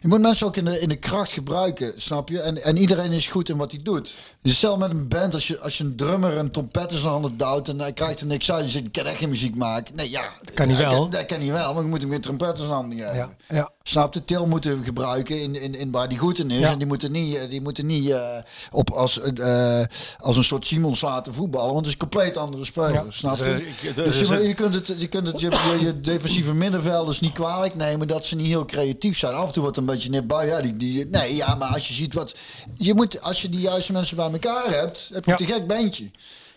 je 0.01 0.09
moet 0.09 0.20
mensen 0.20 0.47
ook 0.47 0.57
in 0.57 0.64
de, 0.64 0.80
in 0.80 0.89
de 0.89 0.97
kracht 0.97 1.32
gebruiken, 1.32 1.93
snap 1.97 2.28
je? 2.28 2.41
En, 2.41 2.62
en 2.62 2.76
iedereen 2.76 3.12
is 3.12 3.28
goed 3.28 3.49
in 3.49 3.57
wat 3.57 3.70
hij 3.70 3.82
doet. 3.82 4.14
Dus 4.43 4.57
stel 4.57 4.76
met 4.76 4.91
een 4.91 5.09
band, 5.09 5.34
als 5.34 5.47
je, 5.47 5.59
als 5.59 5.78
je 5.78 5.84
een 5.84 5.97
drummer 5.97 6.36
een 6.36 6.51
trompet 6.51 6.93
in 6.93 6.99
zijn 6.99 7.12
handen 7.12 7.36
duwt 7.36 7.68
en 7.68 7.80
hij 7.80 7.93
krijgt 7.93 8.20
er 8.20 8.26
niks 8.26 8.53
uit, 8.53 8.62
die 8.62 8.72
zegt, 8.72 8.86
ik 8.86 8.93
kan 8.93 9.05
echt 9.05 9.18
geen 9.18 9.28
muziek 9.28 9.55
maken. 9.55 9.97
Nee, 9.97 10.11
ja. 10.11 10.32
Dat 10.43 10.55
kan 10.55 10.68
hij 10.68 10.78
wel. 10.78 11.09
Dat 11.09 11.26
kan 11.26 11.41
hij 11.41 11.53
wel, 11.53 11.74
maar 11.74 11.82
je 11.82 11.89
moet 11.89 12.01
hem 12.01 12.11
weer 12.11 12.20
trompet 12.20 12.51
in 12.51 12.57
zijn 12.57 12.70
handen 12.70 12.99
geven. 12.99 13.14
Ja. 13.16 13.30
ja. 13.49 13.70
Snap 13.89 14.14
je? 14.14 14.24
Til 14.24 14.47
moeten 14.47 14.78
we 14.78 14.84
gebruiken 14.84 15.43
in, 15.43 15.55
in, 15.62 15.74
in 15.74 15.91
waar 15.91 16.09
die 16.09 16.18
goed 16.18 16.39
in 16.39 16.51
is. 16.51 16.59
Ja. 16.59 16.70
En 16.70 16.78
die 16.78 16.86
moeten 16.86 17.12
niet, 17.12 17.36
eh, 17.36 17.49
die 17.51 17.61
moeten 17.61 17.86
niet 17.86 18.09
eh, 18.11 18.36
op 18.70 18.91
als, 18.91 19.20
eh, 19.20 19.82
als 20.18 20.36
een 20.36 20.45
soort 20.45 20.66
Simons 20.66 21.01
laten 21.01 21.34
voetballen. 21.34 21.72
Want 21.72 21.78
het 21.78 21.86
is 21.86 21.93
een 21.93 21.99
compleet 22.09 22.36
andere 22.36 22.64
speler. 22.64 22.93
Ja. 22.93 23.05
Snap 23.09 23.36
je? 23.36 23.45
Dus, 23.45 23.89
ik- 23.91 23.95
dus, 23.95 24.18
je, 24.18 24.47
je 24.49 24.55
kunt 24.55 24.74
het, 24.74 24.95
je, 24.99 25.07
kunt 25.09 25.26
het 25.26 25.41
je, 25.41 25.51
je, 25.78 25.84
je 25.84 26.01
defensieve 26.01 26.55
middenvelders 26.55 27.20
niet 27.20 27.32
kwalijk 27.32 27.74
nemen 27.74 28.09
dat 28.09 28.26
ze 28.26 28.36
niet 28.36 28.47
heel 28.47 28.64
creatief 28.64 29.18
zijn. 29.18 29.34
Af 29.34 29.47
en 29.47 29.53
toe 29.53 29.62
wordt 29.62 29.76
een 29.78 29.86
beetje 29.86 30.11
net 30.11 30.26
bij. 30.26 30.47
Ja, 30.47 30.61
die, 30.61 30.76
die, 30.76 31.07
nee, 31.07 31.36
ja, 31.36 31.55
maar 31.55 31.68
als 31.68 31.89
je 31.89 31.95
ziet 31.95 32.14
wat. 32.14 32.34
Je 32.76 32.95
moet, 32.95 33.22
als 33.22 33.43
je 33.43 33.49
die 33.49 33.61
juiste 33.61 33.93
mensen 33.93 34.16
bij 34.16 34.30
elkaar 34.30 34.70
hebt, 34.70 35.11
heb 35.12 35.24
je 35.24 35.30
Ja. 35.30 35.36
een 35.39 35.47
te 35.47 35.53
gek 35.53 35.66
bandje. 35.66 36.11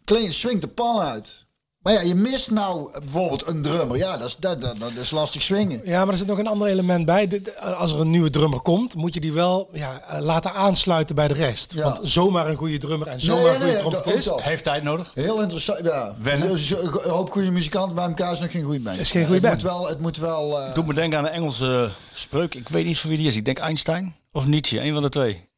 Kling, 0.05 0.33
swingt 0.33 0.61
de 0.61 0.67
pan 0.67 0.99
uit. 0.99 1.45
Maar 1.81 1.93
ja, 1.93 2.01
je 2.01 2.15
mist 2.15 2.51
nou 2.51 2.91
bijvoorbeeld 2.99 3.47
een 3.47 3.61
drummer. 3.61 3.97
Ja, 3.97 4.17
dat 4.17 4.27
is, 4.27 4.35
dat, 4.39 4.61
dat, 4.61 4.79
dat 4.79 4.91
is 5.01 5.11
lastig 5.11 5.41
swingen. 5.41 5.81
Ja, 5.83 5.99
maar 6.03 6.11
er 6.13 6.17
zit 6.17 6.27
nog 6.27 6.37
een 6.37 6.47
ander 6.47 6.67
element 6.67 7.05
bij. 7.05 7.41
Als 7.77 7.91
er 7.91 7.99
een 7.99 8.09
nieuwe 8.09 8.29
drummer 8.29 8.59
komt, 8.61 8.95
moet 8.95 9.13
je 9.13 9.19
die 9.19 9.33
wel 9.33 9.69
ja, 9.73 10.01
eh, 10.07 10.19
laten 10.21 10.53
aansluiten 10.53 11.15
bij 11.15 11.27
de 11.27 11.33
rest. 11.33 11.73
Ja. 11.73 11.83
Want 11.83 11.99
zomaar 12.03 12.47
een 12.49 12.55
goede 12.55 12.77
drummer 12.77 13.07
en 13.07 13.21
zomaar 13.21 13.41
Nee, 13.43 13.51
een 13.53 13.59
goede 13.61 13.71
nee, 13.71 13.81
trompetist. 13.81 14.41
Heeft 14.41 14.63
tijd 14.63 14.83
nodig. 14.83 15.11
Heel 15.13 15.41
interessant, 15.41 15.79
ja. 15.83 16.15
Wennen. 16.19 16.49
Een 16.51 17.09
hoop 17.11 17.31
goede 17.31 17.51
muzikanten 17.51 17.95
bij 17.95 18.05
elkaar 18.05 18.31
is 18.31 18.39
nog 18.39 18.51
geen 18.51 18.63
goede 18.63 18.79
band. 18.79 18.99
Is 18.99 19.11
geen 19.11 19.25
goede 19.25 19.47
het 19.47 19.61
band. 19.61 19.63
Moet 19.63 19.71
wel, 19.71 19.87
het 19.87 19.99
moet 19.99 20.17
wel... 20.17 20.59
eh, 20.61 20.73
Doe 20.73 20.85
me 20.85 20.93
denken 20.93 21.17
aan 21.17 21.25
een 21.25 21.31
Engelse 21.31 21.89
spreuk. 22.13 22.55
Ik 22.55 22.69
weet 22.69 22.85
niet 22.85 22.97
van 22.99 23.09
wie 23.09 23.17
die 23.19 23.27
is. 23.27 23.35
Ik 23.35 23.45
denk 23.45 23.57
Einstein 23.59 24.15
of 24.31 24.45
Nietzsche. 24.45 24.81
Een 24.81 24.93
van 24.93 25.01
de 25.01 25.09
twee. 25.09 25.49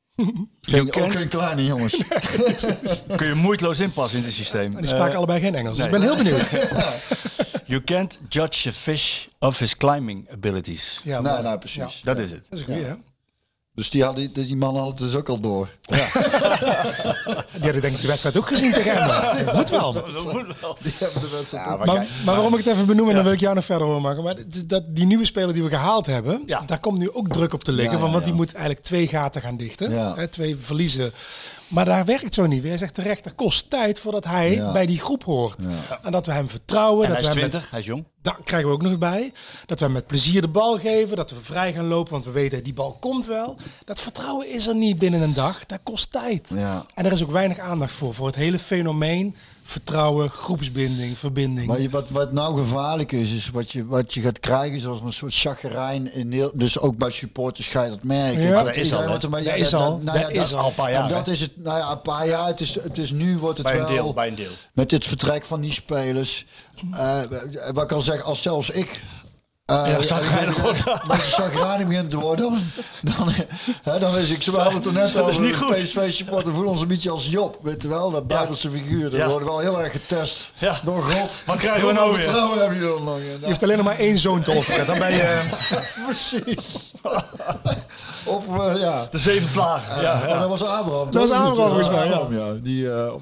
Geen, 0.61 0.93
ook 0.93 1.11
geen 1.11 1.27
kleine 1.27 1.65
jongens. 1.65 2.01
Kun 3.17 3.27
je 3.27 3.33
moeiteloos 3.33 3.79
inpassen 3.79 4.19
in 4.19 4.25
het 4.25 4.33
systeem. 4.33 4.71
En 4.73 4.77
die 4.77 4.87
spraken 4.87 5.11
Eh, 5.11 5.17
allebei 5.17 5.39
geen 5.39 5.55
Engels. 5.55 5.75
Dus 5.77 5.85
ik 5.85 5.91
ben 5.91 6.01
heel 6.01 6.17
benieuwd. 6.17 6.49
You 7.65 7.83
can't 7.83 8.19
judge 8.29 8.69
a 8.69 8.71
fish 8.71 9.25
of 9.39 9.59
his 9.59 9.77
climbing 9.77 10.31
abilities. 10.31 11.01
Ja, 11.03 11.21
nee, 11.21 11.31
maar- 11.31 11.43
nee, 11.43 11.57
precies. 11.57 12.01
Dat 12.03 12.19
is 12.19 12.31
het. 12.31 12.43
Dat 12.49 12.59
is 12.59 12.65
een 12.65 12.73
goeie, 12.73 12.83
hè? 12.87 12.93
Dus 13.75 13.89
die, 13.89 14.03
had, 14.03 14.15
die, 14.15 14.31
die 14.31 14.55
man 14.55 14.75
had 14.77 14.87
het 14.87 14.97
dus 14.97 15.15
ook 15.15 15.29
al 15.29 15.39
door. 15.39 15.69
Die 17.53 17.61
hadden 17.61 17.81
denk 17.81 17.95
ik 17.95 18.01
de 18.01 18.07
wedstrijd 18.07 18.37
ook 18.37 18.47
gezien 18.47 18.73
tegen 18.73 18.91
Emmen. 18.91 19.45
Dat 19.45 19.55
moet 19.55 19.69
wel. 19.69 19.93
Die 20.83 20.93
hebben 20.99 21.21
de 21.21 21.29
wedstrijd 21.31 21.67
ook. 21.67 21.85
Maar, 21.85 21.95
maar 21.95 22.35
waarom 22.35 22.53
ik 22.53 22.63
het 22.63 22.73
even 22.73 22.85
benoem, 22.85 23.09
en 23.09 23.15
dan 23.15 23.23
wil 23.23 23.33
ik 23.33 23.39
jou 23.39 23.55
nog 23.55 23.65
verder 23.65 23.87
horen 23.87 24.01
maken. 24.01 24.23
Maar 24.23 24.35
het 24.35 24.55
is 24.55 24.67
dat, 24.67 24.83
die 24.89 25.05
nieuwe 25.05 25.25
speler 25.25 25.53
die 25.53 25.63
we 25.63 25.69
gehaald 25.69 26.05
hebben, 26.05 26.43
Ja. 26.45 26.63
daar 26.65 26.79
komt 26.79 26.97
nu 26.99 27.11
ook 27.11 27.27
druk 27.27 27.53
op 27.53 27.63
te 27.63 27.71
liggen. 27.71 27.93
Ja, 27.93 27.97
van, 27.99 28.07
ja, 28.07 28.11
want 28.13 28.23
die 28.23 28.33
ja. 28.33 28.39
moet 28.39 28.53
eigenlijk 28.53 28.85
twee 28.85 29.07
gaten 29.07 29.41
gaan 29.41 29.57
dichten. 29.57 29.91
Ja. 29.91 30.15
Hè, 30.15 30.27
twee 30.27 30.57
verliezen. 30.57 31.13
Maar 31.67 31.85
daar 31.85 32.05
werkt 32.05 32.33
zo 32.33 32.45
niet. 32.45 32.63
Hij 32.63 32.77
zegt 32.77 32.93
terecht, 32.93 33.23
dat 33.23 33.35
kost 33.35 33.69
tijd 33.69 33.99
voordat 33.99 34.23
hij 34.23 34.51
Ja. 34.51 34.71
bij 34.71 34.85
die 34.85 34.99
groep 34.99 35.23
hoort. 35.23 35.55
En 36.01 36.11
dat 36.11 36.25
we 36.25 36.31
hem 36.31 36.49
vertrouwen. 36.49 37.05
En 37.07 37.11
dat 37.11 37.19
hij 37.21 37.29
is 37.29 37.33
we 37.35 37.39
hem 37.41 37.49
met- 37.49 37.51
20, 37.51 37.71
hij 37.71 37.79
is 37.79 37.85
jong. 37.85 38.05
daar 38.21 38.39
krijgen 38.43 38.67
we 38.69 38.73
ook 38.75 38.81
nog 38.81 38.97
bij. 38.97 39.31
Dat 39.65 39.79
we 39.79 39.85
hem 39.85 39.93
met 39.93 40.07
plezier 40.07 40.41
de 40.41 40.47
bal 40.47 40.77
geven. 40.77 41.15
Dat 41.17 41.29
we 41.29 41.35
vrij 41.41 41.73
gaan 41.73 41.87
lopen. 41.87 42.11
Want 42.11 42.25
we 42.25 42.31
weten, 42.31 42.63
die 42.63 42.73
bal 42.73 42.97
komt 42.99 43.25
wel. 43.25 43.55
Dat 43.85 43.99
vertrouwen 44.01 44.49
is 44.53 44.67
er 44.67 44.75
niet 44.75 44.97
binnen 44.99 45.21
een 45.21 45.33
dag. 45.33 45.65
Dat 45.65 45.79
kost 45.83 46.11
tijd. 46.11 46.47
Ja. 46.55 46.85
En 46.95 47.05
er 47.05 47.11
is 47.11 47.23
ook 47.23 47.31
weinig 47.31 47.59
aandacht 47.59 47.93
voor. 47.93 48.13
Voor 48.13 48.27
het 48.27 48.35
hele 48.35 48.59
fenomeen. 48.59 49.35
Vertrouwen, 49.63 50.29
groepsbinding, 50.29 51.17
verbinding. 51.17 51.67
Maar 51.67 51.81
je- 51.81 51.89
wat, 51.89 52.09
wat 52.09 52.31
nou 52.31 52.57
gevaarlijk 52.57 53.11
is, 53.11 53.31
is 53.31 53.49
wat 53.49 53.71
je, 53.71 53.85
wat 53.85 54.13
je 54.13 54.21
gaat 54.21 54.39
krijgen, 54.39 54.79
zoals 54.79 54.99
een 55.03 55.13
soort 55.13 55.33
chagrijn. 55.35 56.13
In 56.13 56.31
heel, 56.31 56.51
dus 56.53 56.79
ook 56.79 56.97
bij 56.97 57.09
supporters 57.09 57.67
ga 57.67 57.83
je 57.83 57.89
dat 57.89 58.03
merken. 58.03 58.41
Ja. 58.41 58.49
Dat 58.63 58.65
Dat 58.65 58.75
is 58.75 58.93
al, 58.93 59.01
een 59.01 59.07
Dat 59.43 59.55
is 59.55 59.73
al. 59.73 59.97
nou 60.03 60.19
ja, 60.19 60.23
Dat 60.27 60.45
is 60.45 60.53
al 60.53 60.67
een 60.67 60.73
paar 60.75 60.91
jaar, 60.91 61.03
En 61.03 61.09
dat 61.09 61.27
is 61.27 61.39
het, 61.39 61.51
nou 61.63 61.77
ja, 61.77 61.91
een 61.91 62.01
paar 62.01 62.27
jaar. 62.27 62.47
Het 62.47 62.61
is, 62.61 62.75
het 62.83 62.97
is 62.97 63.11
nu 63.11 63.37
wordt 63.37 63.57
het 63.57 63.67
Bij 63.67 63.75
een 63.79 63.83
wel. 63.85 63.93
deel, 63.95 64.13
bij 64.13 64.27
een 64.27 64.35
deel. 64.35 64.51
Met 64.73 64.89
dit 64.89 65.05
vertrek 65.05 65.45
van 65.45 65.61
die 65.61 65.71
spelers. 65.71 66.45
eh, 66.91 67.19
wat 67.73 67.83
ik 67.83 67.91
al 67.91 68.01
zeg, 68.01 68.23
als 68.23 68.41
zelfs 68.41 68.69
ik. 68.69 69.03
Eh 69.65 69.83
Ja, 69.87 70.01
chagrijnig 70.01 71.87
begint 71.87 72.09
te 72.09 72.19
worden, 72.19 72.45
dan, 73.01 73.13
dan, 73.17 73.27
hè, 73.83 73.99
dan 73.99 74.17
is 74.17 74.29
ik. 74.29 74.43
Ze 74.43 74.51
hadden 74.51 74.73
het 74.73 74.85
er 74.85 74.93
net 74.93 75.13
Dat 75.13 75.25
is 75.29 75.31
over. 75.31 75.45
niet 75.45 75.55
goed. 75.55 75.75
PSV-supporter 75.75 76.53
voelen 76.53 76.71
ons 76.71 76.81
een 76.81 76.87
beetje 76.87 77.09
als 77.09 77.27
Job, 77.29 77.57
weet 77.61 77.81
je 77.81 77.87
wel, 77.87 78.11
dat 78.11 78.27
Bijbelse 78.27 78.69
figuur. 78.71 79.09
Dat 79.09 79.19
Ja. 79.19 79.27
worden 79.27 79.47
wel 79.47 79.59
heel 79.59 79.81
erg 79.83 79.91
getest 79.91 80.51
Ja. 80.57 80.79
door 80.83 81.03
God. 81.03 81.43
Wat 81.45 81.57
krijgen 81.57 81.87
we 81.87 81.93
nou 81.93 82.13
weer? 82.13 82.23
vertrouwen 82.23 82.59
hebben 82.59 82.77
jullie 82.77 82.93
dan 82.95 83.03
nog? 83.03 83.17
in? 83.17 83.37
Je 83.39 83.45
hoeft 83.45 83.63
alleen 83.63 83.77
nog 83.77 83.85
maar 83.85 83.97
één 83.99 84.17
zoon 84.19 84.41
te 84.41 84.51
offeren. 84.51 84.85
Dan 84.85 84.97
ben 84.99 85.11
je... 85.13 85.49
Precies. 86.05 86.91
of 88.23 88.47
eh, 88.47 88.79
ja. 88.81 89.07
De 89.11 89.17
zeven 89.17 89.47
vlagen. 89.47 90.01
Ja, 90.01 90.13
Maar 90.19 90.29
ja. 90.29 90.39
dat 90.39 90.49
was 90.49 90.63
Abraham. 90.63 91.11
Dat 91.11 91.29
was? 91.29 91.31
Abraham, 91.31 91.53
volgens 91.55 91.89
mij, 91.89 92.07
ja. 92.07 92.53
Die, 92.61 92.91
eh, 92.93 93.13
op- 93.13 93.21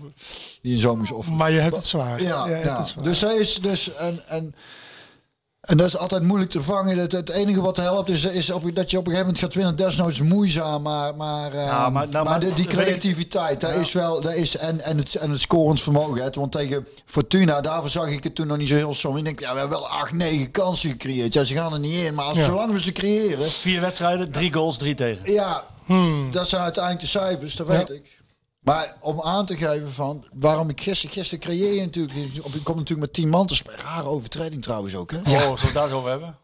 die 0.62 0.74
een 0.74 0.80
zoon 0.82 0.98
moest 0.98 1.12
offeren. 1.12 1.38
Maar 1.38 1.52
je 1.52 1.60
hebt 1.60 1.76
het 1.76 1.86
zwaar. 1.86 2.22
Ja, 2.22 2.48
hebt 2.48 2.66
ja. 2.66 2.78
het 2.78 2.88
zwaar. 2.88 3.04
dus 3.04 3.22
hij 3.22 3.36
is 3.36 3.56
dus 3.56 3.94
en, 3.96 4.20
en 4.28 4.56
en 5.62 5.78
dat 5.78 5.88
is 5.88 5.98
altijd 5.98 6.24
moeilijk 6.24 6.52
te 6.52 6.62
vangen. 6.62 6.98
Het, 6.98 7.12
het 7.12 7.30
enige 7.30 7.62
wat 7.62 7.78
helpt 7.78 8.10
is, 8.10 8.24
is 8.24 8.50
op, 8.50 8.76
dat 8.76 8.92
je 8.92 8.98
op 8.98 9.06
een 9.08 9.12
gegeven 9.12 9.18
moment 9.34 9.40
gaat 9.40 9.54
winnen. 9.54 9.76
Desnoods 9.76 10.22
moeizaam, 10.22 10.82
maar 10.82 11.16
maar, 11.16 11.54
eh, 11.54 11.66
Ja, 11.66 11.90
maar- 11.90 12.08
nou, 12.08 12.12
maar 12.12 12.24
maar- 12.24 12.40
de- 12.40 12.54
die 12.54 12.66
creativiteit, 12.68 13.62
daar 13.62 13.76
is 13.76 13.92
wel, 13.92 14.22
daar 14.22 14.36
is 14.36 14.58
en 14.58 14.80
en 14.82 14.98
het 14.98 15.16
en 15.16 15.32
het 15.32 15.42
scorend 15.42 15.82
vermogen. 15.82 16.24
Hè. 16.24 16.30
Want 16.34 16.52
tegen 16.52 16.88
Fortuna, 17.06 17.62
daarvoor 17.62 17.90
zag 17.90 18.08
ik 18.10 18.24
het 18.24 18.36
toen 18.36 18.48
nog 18.48 18.58
niet 18.58 18.68
zo 18.68 18.76
heel 18.76 18.94
som. 18.94 19.18
Ik 19.18 19.24
denk, 19.24 19.40
ja, 19.40 19.54
we 19.54 19.60
hebben 19.60 19.78
wel 19.80 19.88
acht, 19.90 20.12
negen 20.12 20.52
kansen 20.52 20.90
gecreëerd. 20.90 21.34
Ja, 21.34 21.44
ze 21.44 21.54
gaan 21.54 21.74
er 21.74 21.80
niet 21.80 22.04
in, 22.06 22.14
maar 22.14 22.26
als, 22.26 22.38
Ja. 22.38 22.46
zolang 22.46 22.72
we 22.72 22.80
ze 22.82 22.92
creëren, 22.92 23.52
Vier 23.52 23.82
wedstrijden, 23.82 24.32
drie 24.32 24.54
goals, 24.54 24.78
drie 24.78 24.96
tegen. 24.96 25.34
ja, 25.34 25.64
dat 26.32 26.48
zijn 26.48 26.62
uiteindelijk 26.62 27.04
de 27.04 27.10
cijfers, 27.10 27.56
dat 27.56 27.68
weet 27.68 27.90
ik. 27.90 28.20
Maar 28.62 28.96
om 29.00 29.22
aan 29.22 29.46
te 29.46 29.58
geven 29.58 29.92
van 29.92 30.26
waarom 30.34 30.70
ik 30.70 30.82
gisteren, 30.82 31.16
gisteren 31.16 31.40
creëer 31.44 31.74
je 31.74 31.82
natuurlijk, 31.82 32.14
je 32.34 32.42
komt 32.42 32.78
natuurlijk 32.78 33.00
met 33.00 33.14
tien 33.14 33.30
man 33.30 33.48
te 33.48 33.56
spelen. 33.56 33.80
Rare 33.80 34.08
overtreding 34.08 34.62
trouwens 34.64 34.96
ook, 34.96 35.12
hè? 35.12 35.18
Oh, 35.18 35.24
zullen 35.30 35.56
we 35.56 35.62
het 35.62 35.74
daar 35.74 35.88
zo 35.88 35.98
over 35.98 36.10
hebben? 36.10 36.36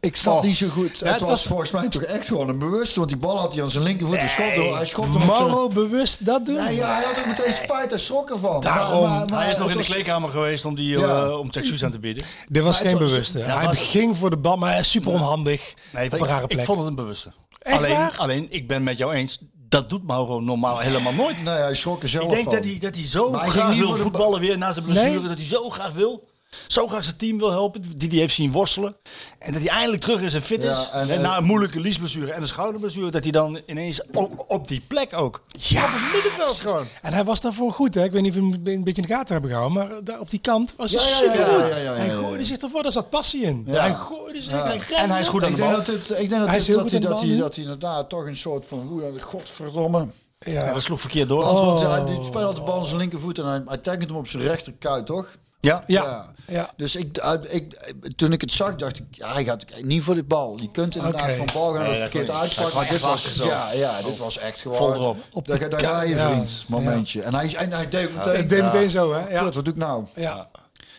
Ik 0.00 0.16
snap 0.16 0.36
Oh. 0.36 0.42
niet 0.42 0.56
zo 0.56 0.68
goed. 0.68 0.98
Ja, 0.98 1.04
het 1.04 1.12
het 1.14 1.20
was, 1.20 1.28
was- 1.30 1.42
volgens 1.46 1.70
mij 1.70 1.88
toch 1.88 2.02
echt 2.02 2.26
gewoon 2.26 2.48
een 2.48 2.58
bewust, 2.58 2.96
want 2.96 3.08
die 3.08 3.16
bal 3.18 3.38
had 3.38 3.54
hij 3.54 3.62
aan 3.62 3.70
zijn 3.70 3.82
linkervoet. 3.84 4.16
hij 4.16 4.28
schopte, 4.28 4.60
hem- 4.60 4.72
hij 4.74 4.86
schopte 4.86 5.18
hem 5.18 5.28
op 5.28 5.34
zijn- 5.34 5.46
Mauro 5.48 5.68
bewust 5.68 6.26
dat 6.26 6.46
doen? 6.46 6.54
Nee, 6.54 6.74
ja, 6.76 6.94
hij 6.94 7.04
had 7.04 7.18
ook 7.18 7.26
meteen 7.26 7.52
spijt, 7.52 7.90
hij 7.90 7.98
schrok 7.98 8.30
ervan. 8.30 8.60
Daarom. 8.60 9.32
Hij 9.32 9.50
is 9.50 9.56
nog 9.58 9.70
in 9.70 9.76
de 9.76 9.82
kleedkamer 9.84 10.30
geweest 10.30 10.64
om, 10.64 10.74
die, 10.74 10.98
Ja. 10.98 11.24
eh, 11.24 11.38
om 11.38 11.50
excuus 11.50 11.84
aan 11.84 11.90
te 11.90 11.98
bieden. 11.98 12.26
Dit 12.48 12.62
was 12.62 12.80
Maar 12.80 12.88
geen 12.90 12.98
was- 13.00 13.10
bewuste. 13.10 13.38
Ja, 13.38 13.56
hij 13.58 13.66
was- 13.66 13.78
ging 13.78 14.16
voor 14.16 14.30
de 14.30 14.36
bal, 14.36 14.56
maar 14.56 14.70
hij 14.70 14.80
is 14.80 14.90
super 14.90 15.12
onhandig. 15.12 15.74
Nee, 15.92 16.06
op 16.12 16.20
een 16.20 16.26
rare 16.26 16.40
ik, 16.42 16.46
plek. 16.46 16.58
ik 16.60 16.64
vond 16.66 16.78
het 16.78 16.86
een 16.86 16.94
bewuste. 16.94 17.32
Echt 17.58 17.76
alleen, 17.78 17.96
waar? 17.96 18.14
alleen, 18.16 18.46
ik 18.50 18.68
ben 18.68 18.82
met 18.82 18.98
jou 18.98 19.12
eens. 19.14 19.38
Dat 19.72 19.90
doet 19.90 20.06
Mauro 20.06 20.40
normaal 20.40 20.78
helemaal 20.78 21.12
nooit. 21.12 21.42
Nee, 21.42 21.54
hij 21.54 21.74
schrok 21.74 22.02
er 22.02 22.08
zelf 22.08 22.24
Ik 22.24 22.30
denk 22.30 22.44
van. 22.44 22.52
dat 22.54 22.64
hij, 22.64 22.78
dat 22.78 22.94
hij 22.94 23.06
zo 23.06 23.30
Maar 23.30 23.40
hij 23.40 23.50
ging 23.50 23.64
graag 23.64 23.76
wil 23.76 23.96
voetballen 23.96 24.40
weer 24.40 24.58
na 24.58 24.72
zijn 24.72 24.84
blessure. 24.84 25.18
Nee. 25.18 25.28
Dat 25.28 25.36
hij 25.36 25.46
zo 25.46 25.70
graag 25.70 25.92
wil. 25.92 26.28
Zo 26.66 26.86
graag 26.88 27.04
zijn 27.04 27.16
team 27.16 27.38
wil 27.38 27.50
helpen. 27.50 27.82
Die 27.96 28.08
die 28.08 28.20
heeft 28.20 28.34
zien 28.34 28.52
worstelen. 28.52 28.96
En 29.38 29.52
dat 29.52 29.62
hij 29.62 29.70
eindelijk 29.70 30.02
terug 30.02 30.20
is 30.20 30.34
en 30.34 30.42
fit 30.42 30.62
Ja, 30.62 30.70
is. 30.70 30.88
en, 30.92 31.00
en, 31.00 31.10
eh, 31.10 31.20
na 31.20 31.36
een 31.36 31.44
moeilijke 31.44 31.80
liesblessure 31.80 32.32
en 32.32 32.42
een 32.42 32.48
schouderblessure. 32.48 33.10
Dat 33.10 33.22
hij 33.22 33.32
dan 33.32 33.60
ineens 33.66 34.00
op, 34.12 34.44
op 34.48 34.68
die 34.68 34.82
plek 34.86 35.16
ook. 35.16 35.42
Ja, 35.58 35.84
Op 35.84 35.90
het 35.92 36.12
middenveld 36.12 36.58
gewoon. 36.60 36.86
En 37.02 37.12
hij 37.12 37.24
was 37.24 37.40
daarvoor 37.40 37.72
goed, 37.72 37.94
hè? 37.94 38.04
Ik 38.04 38.12
weet 38.12 38.22
niet 38.22 38.30
of 38.36 38.38
we 38.38 38.44
hem 38.44 38.52
een 38.66 38.84
beetje 38.84 39.02
in 39.02 39.08
de 39.08 39.14
gaten 39.14 39.32
hebben 39.32 39.50
gehouden, 39.50 39.78
maar 39.78 40.04
daar 40.04 40.20
op 40.20 40.30
die 40.30 40.40
kant 40.40 40.74
was 40.76 40.90
hij 40.92 41.00
Ja, 41.00 41.08
ja, 41.08 41.12
ja, 41.24 41.32
super 41.32 41.44
goed. 41.60 41.68
ja, 41.68 41.76
ja, 41.76 41.82
ja, 41.82 41.92
Hij 41.92 42.06
ja, 42.06 42.12
ja. 42.12 42.18
gooide 42.18 42.44
zich 42.44 42.56
ervoor, 42.56 42.82
daar 42.82 42.92
zat 42.92 43.10
passie 43.10 43.42
in. 43.42 43.62
Ja. 43.66 43.80
Hij 43.80 43.94
gooide 43.94 44.42
zich, 44.42 44.52
hij. 44.62 44.80
En 44.96 45.10
hij 45.10 45.20
is 45.20 45.28
goed 45.28 45.42
aan 45.44 45.48
Ik 45.50 45.56
de 45.56 45.62
denk 45.62 45.74
bal. 45.74 45.84
dat, 45.84 45.94
ik 45.94 46.06
denk 46.28 46.30
dat, 46.30 46.48
Hij 46.50 46.58
dat, 46.58 46.66
hij, 46.66 47.00
dat, 47.00 47.20
hij, 47.20 47.36
dat 47.36 47.54
hij 47.54 47.64
inderdaad 47.64 48.08
toch 48.08 48.26
een 48.26 48.36
soort 48.36 48.66
van... 48.66 48.78
Hoe, 48.88 49.20
godverdomme. 49.20 50.06
Ja. 50.38 50.52
Ja, 50.66 50.72
dat 50.72 50.82
sloeg 50.82 51.00
verkeerd 51.00 51.28
door. 51.28 51.44
Want, 51.44 51.58
want 51.58 51.80
Oh. 51.80 51.92
hij 51.92 52.00
speelt 52.14 52.34
altijd 52.36 52.56
de 52.56 52.62
bal 52.62 52.78
aan 52.78 52.86
zijn 52.86 52.98
linkervoet 52.98 53.38
en 53.38 53.46
hij, 53.46 53.62
hij 53.66 53.76
tekent 53.78 54.08
hem 54.08 54.16
op 54.18 54.26
zijn 54.26 54.42
rechterkuit, 54.42 55.06
toch? 55.06 55.36
Ja. 55.70 55.84
Ja. 55.86 56.30
Ja. 56.46 56.70
Dus 56.76 56.96
ik, 56.96 57.18
uit- 57.18 57.54
ik, 57.54 57.92
toen 58.16 58.32
ik 58.32 58.40
het 58.40 58.52
zag, 58.52 58.76
dacht 58.76 58.98
ik, 58.98 59.04
ja, 59.10 59.32
hij 59.32 59.44
gaat 59.44 59.64
niet 59.82 60.02
voor 60.02 60.14
de 60.14 60.22
bal. 60.24 60.58
Je 60.60 60.70
kunt 60.70 60.96
inderdaad 60.96 61.34
van 61.36 61.48
bal 61.52 61.72
gaan 61.72 61.82
Nee, 61.82 61.90
of 61.90 61.98
dat 61.98 62.10
verkeerd 62.10 62.30
uitpakken. 62.30 62.74
Ja, 62.74 62.80
Maar 62.80 62.88
dit 62.90 63.00
was, 63.00 63.32
zo. 63.34 63.44
ja, 63.44 63.72
ja, 63.72 64.02
dit 64.02 64.18
was 64.18 64.38
echt 64.38 64.60
gewoon... 64.60 64.76
Vol 64.76 64.94
erop. 64.94 65.16
Op 65.32 65.46
Daar, 65.48 65.58
de 65.58 65.68
daar 65.68 65.80
ga 65.80 66.02
je, 66.02 66.16
vriend. 66.16 66.64
Momentje. 66.68 67.22
En 67.22 67.34
hij, 67.34 67.54
en 67.56 67.72
hij 67.72 67.88
deed 67.88 68.14
meteen... 68.16 68.38
Ik 68.38 68.48
deed 68.48 68.62
meteen 68.62 68.90
zo, 68.90 69.12
hè? 69.12 69.28
Ja. 69.28 69.42
Kut, 69.42 69.54
wat 69.54 69.64
doe 69.64 69.74
ik 69.74 69.80
nou? 69.80 70.04
Ja. 70.14 70.48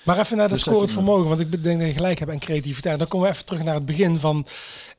Maar 0.04 0.20
even 0.20 0.38
naar 0.38 0.48
dat 0.48 0.56
Dus 0.58 0.66
scorend 0.66 0.90
even- 0.90 0.94
vermogen, 1.04 1.28
want 1.28 1.40
ik 1.40 1.64
denk 1.64 1.80
dat 1.80 1.88
je 1.88 1.94
gelijk 1.94 2.20
hebt 2.20 2.32
en 2.32 2.40
creativiteit. 2.40 2.98
Dan 3.00 3.08
komen 3.08 3.28
we 3.28 3.34
even 3.34 3.46
terug 3.46 3.64
naar 3.64 3.76
het 3.76 3.86
begin 3.86 4.20
van. 4.20 4.46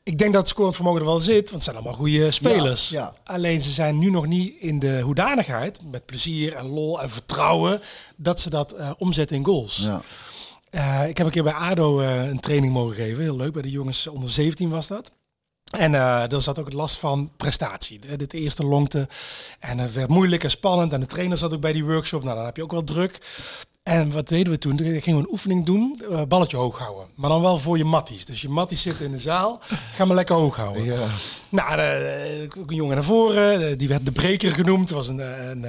Ik 0.04 0.18
denk 0.18 0.32
dat 0.32 0.40
het 0.42 0.50
scorend 0.50 0.74
vermogen 0.74 1.00
er 1.00 1.06
wel 1.06 1.20
zit, 1.20 1.36
want 1.50 1.50
het 1.50 1.62
zijn 1.64 1.76
allemaal 1.76 1.94
goede 1.94 2.30
spelers. 2.30 2.88
Ja, 2.88 3.00
ja. 3.00 3.32
Alleen 3.32 3.60
ze 3.60 3.70
zijn 3.70 3.98
nu 3.98 4.10
nog 4.10 4.26
niet 4.26 4.54
in 4.60 4.78
de 4.78 5.00
hoedanigheid, 5.00 5.80
met 5.90 6.06
plezier 6.06 6.54
en 6.54 6.66
lol 6.66 7.02
en 7.02 7.10
vertrouwen, 7.10 7.80
dat 8.16 8.40
ze 8.40 8.50
dat 8.50 8.72
eh, 8.72 8.90
omzetten 8.98 9.36
in 9.36 9.44
goals. 9.44 9.76
Ja. 9.76 10.02
Eh, 10.70 11.08
ik 11.08 11.16
heb 11.16 11.26
een 11.26 11.32
keer 11.32 11.42
bij 11.42 11.52
ADO 11.52 12.00
eh, 12.00 12.28
een 12.28 12.40
training 12.40 12.72
mogen 12.72 12.94
geven. 12.94 13.22
Heel 13.22 13.36
leuk, 13.36 13.52
bij 13.52 13.62
de 13.62 13.70
jongens 13.70 14.06
onder 14.06 14.30
17 14.30 14.68
was 14.68 14.86
dat. 14.86 15.10
En 15.78 15.92
daar 15.92 16.40
zat 16.42 16.58
ook 16.58 16.64
het 16.64 16.74
last 16.74 16.96
van 16.96 17.30
prestatie. 17.36 17.98
De- 17.98 18.16
Dit 18.16 18.32
eerste 18.32 18.64
longte. 18.66 19.08
En 19.60 19.78
het 19.78 19.92
werd 19.92 20.08
moeilijk 20.08 20.44
en 20.44 20.50
spannend. 20.50 20.92
En 20.92 21.00
de 21.00 21.06
trainer 21.06 21.36
zat 21.36 21.54
ook 21.54 21.60
bij 21.60 21.72
die 21.72 21.84
workshop. 21.84 22.22
Nou, 22.22 22.36
dan 22.36 22.44
heb 22.44 22.56
je 22.56 22.62
ook 22.62 22.70
wel 22.72 22.84
druk. 22.84 23.18
En 23.84 24.12
wat 24.12 24.28
deden 24.28 24.52
we 24.52 24.58
toen? 24.58 24.76
Toen 24.76 24.86
gingen 24.86 25.20
we 25.20 25.26
een 25.26 25.30
oefening 25.32 25.66
doen. 25.66 26.00
eh, 26.10 26.22
balletje 26.28 26.56
hoog 26.56 26.78
houden. 26.78 27.06
Maar 27.14 27.30
dan 27.30 27.40
wel 27.42 27.58
voor 27.58 27.76
je 27.78 27.84
matties. 27.84 28.24
Dus 28.26 28.40
je 28.42 28.48
matties 28.48 28.82
zitten 28.82 29.04
in 29.04 29.10
de 29.12 29.18
zaal. 29.18 29.60
Ga 29.94 30.04
maar 30.04 30.16
lekker 30.16 30.34
hoog 30.34 30.56
houden. 30.56 30.84
Ja. 30.84 31.06
Nou, 31.48 31.78
eh, 31.78 32.40
een 32.40 32.50
jongen 32.66 32.94
naar 32.94 33.04
voren. 33.04 33.68
eh, 33.70 33.78
Die 33.78 33.88
werd 33.88 34.04
de 34.04 34.12
breker 34.12 34.52
genoemd. 34.52 34.90
Was 34.90 35.08
een, 35.08 35.18
een, 35.18 35.66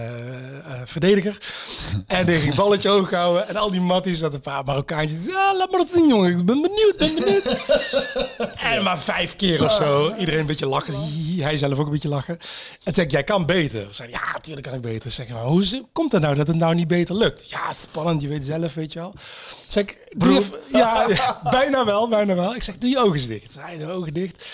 verdediger. 0.85 1.37
En 2.07 2.25
die 2.25 2.37
ging 2.37 2.55
balletje 2.55 2.89
hoog 2.89 3.09
houden. 3.11 3.47
En 3.47 3.55
al 3.55 3.71
die 3.71 3.81
matties, 3.81 4.19
dat 4.19 4.33
een 4.33 4.39
paar 4.39 4.63
Marokkaantjes. 4.63 5.25
Ja, 5.25 5.55
laat 5.57 5.71
maar 5.71 5.79
dat 5.79 5.89
zien, 5.93 6.07
jongen. 6.07 6.29
Ik 6.37 6.45
ben 6.45 6.61
benieuwd, 6.61 6.95
ben 6.97 7.15
benieuwd. 7.15 7.65
en 8.75 8.83
maar 8.83 8.99
vijf 8.99 9.35
keer 9.35 9.63
of 9.63 9.71
zo. 9.71 10.13
Iedereen 10.19 10.39
een 10.39 10.45
beetje 10.45 10.67
lachen. 10.67 10.93
Hij 11.39 11.57
zelf 11.57 11.79
ook 11.79 11.85
een 11.85 11.91
beetje 11.91 12.09
lachen. 12.09 12.37
En 12.83 12.93
zei 12.93 13.05
ik, 13.05 13.11
jij 13.11 13.23
kan 13.23 13.45
beter. 13.45 13.87
Zei, 13.91 14.09
ja, 14.09 14.21
natuurlijk 14.33 14.67
kan 14.67 14.75
ik 14.75 14.81
beter. 14.81 15.11
Zeg 15.11 15.27
maar 15.29 15.43
hoe 15.43 15.83
komt 15.93 16.11
het 16.11 16.21
nou 16.21 16.35
dat 16.35 16.47
het 16.47 16.55
nou 16.55 16.75
niet 16.75 16.87
beter 16.87 17.15
lukt? 17.15 17.49
Ja, 17.49 17.71
spannend. 17.73 18.03
Je 18.13 18.27
weet 18.27 18.45
zelf, 18.45 18.73
weet 18.73 18.93
je 18.93 18.99
wel. 18.99 19.13
Zeg 19.67 19.83
ik, 19.83 19.97
doe 20.17 20.33
je, 20.33 20.59
ja, 20.71 21.07
bijna 21.51 21.85
wel, 21.85 22.07
bijna 22.07 22.35
wel. 22.35 22.55
Ik 22.55 22.63
zeg, 22.63 22.77
doe 22.77 22.89
je 22.89 22.99
ogen 22.99 23.27
dicht. 23.27 23.55
Hij 23.59 23.77
de 23.77 23.91
ogen 23.91 24.13
dicht. 24.13 24.45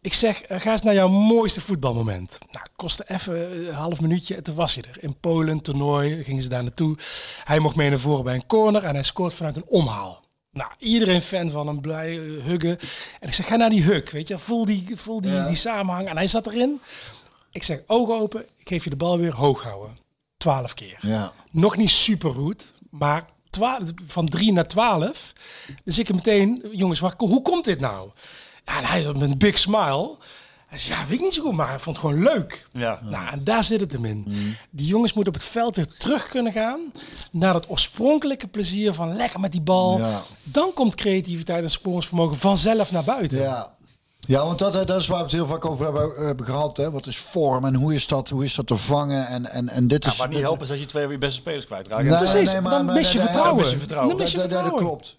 Ik 0.00 0.14
zeg, 0.14 0.42
eh, 0.42 0.60
ga 0.60 0.72
eens 0.72 0.82
naar 0.82 0.94
jouw 0.94 1.08
mooiste 1.08 1.60
voetbalmoment. 1.60 2.38
Nou, 2.50 2.66
kostte 2.76 3.04
even 3.06 3.66
een 3.68 3.74
half 3.74 4.00
minuutje 4.00 4.34
en 4.36 4.42
toen 4.42 4.54
was 4.54 4.74
hij 4.74 4.84
er. 4.88 5.02
In 5.02 5.16
Polen, 5.20 5.60
toernooi, 5.60 6.24
gingen 6.24 6.42
ze 6.42 6.48
daar 6.48 6.62
naartoe. 6.62 6.96
Hij 7.44 7.58
mocht 7.58 7.76
mee 7.76 7.90
naar 7.90 7.98
voren 7.98 8.24
bij 8.24 8.34
een 8.34 8.46
corner 8.46 8.84
en 8.84 8.94
hij 8.94 9.02
scoort 9.02 9.34
vanuit 9.34 9.56
een 9.56 9.66
omhaal. 9.66 10.20
Nou, 10.52 10.70
iedereen 10.78 11.22
fan 11.22 11.50
van 11.50 11.66
hem, 11.66 11.80
blij, 11.80 12.18
eh, 12.18 12.44
huggen. 12.44 12.78
En 13.20 13.28
ik 13.28 13.32
zeg, 13.32 13.46
ga 13.46 13.56
naar 13.56 13.70
die 13.70 13.82
hug, 13.82 14.10
weet 14.10 14.28
je. 14.28 14.38
Voel 14.38 14.64
die, 14.64 14.86
voel 14.94 15.20
die, 15.20 15.46
die 15.46 15.56
samenhang. 15.56 16.08
En 16.08 16.16
hij 16.16 16.26
zat 16.26 16.46
erin. 16.46 16.80
Ik 17.52 17.62
zeg, 17.62 17.80
ogen 17.86 18.14
open, 18.14 18.44
ik 18.56 18.68
geef 18.68 18.84
je 18.84 18.90
de 18.90 18.96
bal 18.96 19.18
weer 19.18 19.34
hoog 19.34 19.62
houden. 19.62 19.98
Twaalf 20.36 20.74
keer. 20.74 20.98
Ja. 21.00 21.32
Nog 21.50 21.76
niet 21.76 21.90
super 21.90 22.30
goed, 22.30 22.72
maar 22.90 23.24
van 24.06 24.28
3 24.28 24.52
naar 24.52 24.66
12. 24.66 25.32
Dus 25.84 25.98
ik 25.98 26.12
meteen, 26.14 26.68
jongens, 26.72 27.00
waar, 27.00 27.14
hoe 27.16 27.42
komt 27.42 27.64
dit 27.64 27.80
nou? 27.80 28.10
Ja, 28.64 28.78
en 28.78 28.84
hij 28.84 29.12
met 29.12 29.30
een 29.30 29.38
big 29.38 29.58
smile. 29.58 30.16
Hij 30.66 30.78
zei, 30.78 30.98
ja, 30.98 31.06
weet 31.06 31.18
ik 31.18 31.24
niet 31.24 31.34
zo 31.34 31.42
goed, 31.42 31.52
maar 31.52 31.68
hij 31.68 31.78
vond 31.78 31.96
het 31.96 32.06
gewoon 32.06 32.22
leuk. 32.22 32.66
Ja. 32.72 33.00
Nou, 33.02 33.28
en 33.28 33.44
daar 33.44 33.64
zit 33.64 33.80
het 33.80 33.92
hem 33.92 34.04
in. 34.04 34.26
Die 34.70 34.86
jongens 34.86 35.12
moeten 35.12 35.32
op 35.32 35.40
het 35.40 35.48
veld 35.48 35.76
weer 35.76 35.88
terug 35.98 36.28
kunnen 36.28 36.52
gaan 36.52 36.80
naar 37.30 37.52
dat 37.52 37.70
oorspronkelijke 37.70 38.46
plezier 38.46 38.92
van 38.92 39.16
lekker 39.16 39.40
met 39.40 39.52
die 39.52 39.60
bal. 39.60 39.98
Ja. 39.98 40.22
Dan 40.42 40.72
komt 40.72 40.94
creativiteit 40.94 41.62
en 41.62 41.70
sporingsvermogen 41.70 42.38
vanzelf 42.38 42.90
naar 42.92 43.04
buiten. 43.04 43.38
Ja. 43.38 43.74
Ja, 44.30 44.44
want 44.46 44.58
dat, 44.58 44.72
dat 44.72 45.00
is 45.00 45.06
waar 45.06 45.18
we 45.18 45.22
het 45.24 45.32
heel 45.32 45.46
vaak 45.46 45.64
over 45.64 45.84
hebben, 45.84 46.26
hebben 46.26 46.44
gehad. 46.46 46.76
Hè? 46.76 46.90
Wat 46.90 47.06
is 47.06 47.16
vorm 47.18 47.64
en 47.64 47.74
hoe 47.74 47.94
is 47.94 48.06
dat, 48.06 48.28
hoe 48.28 48.44
is 48.44 48.54
dat 48.54 48.66
te 48.66 48.76
vangen? 48.76 49.26
En, 49.26 49.46
en, 49.50 49.68
en 49.68 49.88
dit 49.88 50.04
Ja, 50.04 50.10
is... 50.10 50.18
maar 50.18 50.28
niet 50.28 50.38
helpen 50.40 50.64
is 50.64 50.70
als 50.70 50.78
je 50.80 50.86
twee 50.86 51.02
van 51.02 51.12
je 51.12 51.18
beste 51.18 51.36
spelers 51.40 51.66
kwijtraakt. 51.66 52.04
Nee, 52.04 52.18
Precies, 52.18 52.52
nee, 52.52 52.60
maar- 52.60 52.70
dan 52.70 52.84
maar- 52.84 52.94
mis 52.94 53.12
je 53.12 53.16
nee, 53.18 53.26
vertrouwen. 53.26 53.54
dan 53.56 53.62
mis 53.64 53.72
je 53.72 53.78
vertrouwen. 53.78 54.16
Dan 54.16 54.24
mis 54.26 54.32
je 54.32 54.46
Dat- 54.48 54.74
klopt. 54.74 55.16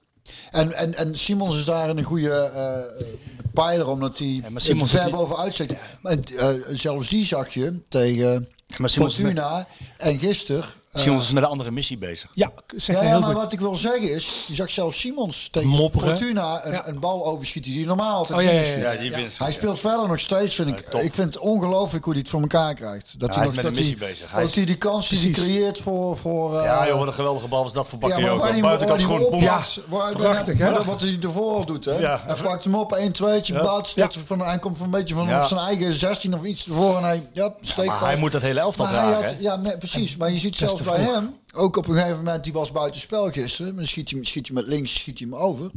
En, 0.52 0.74
en, 0.74 0.96
en 0.96 1.16
Simons 1.18 1.58
is 1.58 1.66
daar 1.66 1.90
een 1.90 2.04
goede 2.04 2.32
eh 2.34 3.06
pijler, 3.54 3.88
omdat 3.88 4.18
hij 4.20 4.44
maar 4.52 4.62
Simons 4.62 4.94
is 4.94 5.00
ver 5.02 5.12
niet- 5.44 5.54
steekt. 5.54 5.76
Maar 6.02 6.18
eh, 6.38 6.48
zelfs 6.74 7.10
die 7.10 7.26
zag 7.26 7.54
je 7.54 7.80
tegen 7.90 8.48
Maar 8.78 8.90
Fortuna 8.90 9.68
en 9.98 10.20
gisteren. 10.20 10.64
Eh, 10.92 11.02
Simons 11.02 11.24
is 11.24 11.32
met 11.32 11.44
een 11.44 11.50
andere 11.50 11.72
missie 11.72 11.98
bezig. 11.98 12.30
Ja, 12.34 12.52
zeg 12.76 12.96
ja, 12.96 13.02
je 13.02 13.08
ja, 13.08 13.12
heel 13.14 13.22
maar 13.22 13.30
goed. 13.34 13.42
wat 13.44 13.54
ik 13.54 13.60
wil 13.60 13.76
zeggen 13.76 14.14
is, 14.16 14.44
je 14.48 14.56
zag 14.56 14.72
zelfs 14.72 15.00
Simons 15.00 15.48
tegen 15.52 15.70
Mopperen. 15.70 16.08
Fortuna 16.18 16.66
een, 16.66 16.72
Ja. 16.72 16.88
een 16.88 17.00
bal 17.00 17.26
overschieten 17.26 17.72
die 17.72 17.86
normaal 17.86 18.16
altijd 18.16 18.40
Oh, 18.40 18.46
ja, 18.46 18.52
ja, 18.52 18.62
ja. 18.62 18.92
Ja, 18.92 19.00
die 19.00 19.12
winst. 19.12 19.38
Hij 19.38 19.52
speelt 19.52 19.80
verder 19.80 20.08
nog 20.08 20.20
steeds, 20.20 20.56
vind 20.56 20.68
ik. 20.68 20.84
Ja, 20.86 20.90
top. 20.92 21.02
ik 21.02 21.14
vind 21.14 21.34
het 21.34 21.44
ongelooflijk 21.44 22.04
hoe 22.04 22.14
hij 22.14 22.22
het 22.22 22.32
voor 22.32 22.42
elkaar 22.42 22.74
krijgt. 22.74 23.14
Dat 23.18 23.30
Ja, 23.30 23.36
hij 23.40 23.46
nog 23.46 23.56
met 23.56 23.64
dat 23.66 23.74
een 23.74 23.80
hij, 23.80 23.90
missie 23.90 24.08
bezig. 24.08 24.32
Hij 24.32 24.40
dat 24.40 24.50
is- 24.50 24.56
hij 24.56 24.66
die 24.66 24.76
kans 24.78 25.10
die 25.10 25.20
hij 25.20 25.32
creëert 25.32 25.80
voor. 25.80 26.18
voor 26.18 26.58
eh, 26.60 26.64
Ja, 26.66 26.88
joh, 26.88 26.98
wat 26.98 27.08
een 27.08 27.14
geweldige 27.14 27.48
bal 27.48 27.64
was 27.64 27.74
dat 27.74 27.88
voor 27.88 28.00
ja, 28.02 28.08
maar 28.08 28.16
Bakayoko. 28.18 28.42
waar 28.44 28.52
hij 28.52 28.62
Buitenkant 28.62 29.04
gewoon 29.04 29.30
waar- 29.90 30.12
prachtig, 30.14 30.58
hè? 30.58 30.84
Wat 30.84 31.02
hij 31.02 31.18
ervoor 31.22 31.56
al 31.56 31.66
doet, 31.66 31.86
hè? 31.86 31.98
Ja. 31.98 32.22
Hij 32.26 32.36
vlakt 32.36 32.64
hem 32.64 32.76
op, 32.76 32.92
1 32.92 33.12
2 33.12 33.40
Ja. 33.44 33.64
buiten, 33.64 33.92
Ja. 33.96 34.10
van, 34.26 34.40
hij 34.40 34.60
komt 34.60 34.78
van 34.78 34.86
een 34.86 34.92
beetje 34.92 35.16
van 35.16 35.28
Ja. 35.28 35.46
zijn 35.48 35.60
eigen 35.60 35.94
16 35.94 36.34
of 36.36 36.44
iets 36.44 36.66
ervoor 36.68 36.98
en 36.98 37.04
hij 37.04 37.30
ja, 37.34 37.54
steekt 37.62 38.00
hij 38.00 38.16
moet 38.18 38.32
dat 38.32 38.42
hele 38.42 38.60
elftal 38.60 38.86
dragen? 38.88 39.38
Ja, 39.42 39.62
precies. 39.80 40.18
Maar 40.18 40.32
je 40.32 40.38
ziet 40.40 40.56
zelfs 40.56 40.81
te 40.84 40.90
bij 40.90 41.00
vroeg. 41.02 41.14
hem, 41.14 41.36
ook 41.54 41.78
op 41.78 41.88
een 41.88 41.96
gegeven 41.96 42.18
moment, 42.18 42.44
die 42.44 42.54
was 42.54 42.72
buiten 42.72 43.02
spel 43.02 43.32
gisteren. 43.32 43.76
Dan 43.76 43.86
schiet 43.88 44.12
hij, 44.12 44.24
schiet 44.24 44.48
hij 44.48 44.56
met 44.56 44.66
links, 44.68 44.94
schiet 44.94 45.20
hij 45.20 45.28
hem 45.30 45.38
over. 45.40 45.72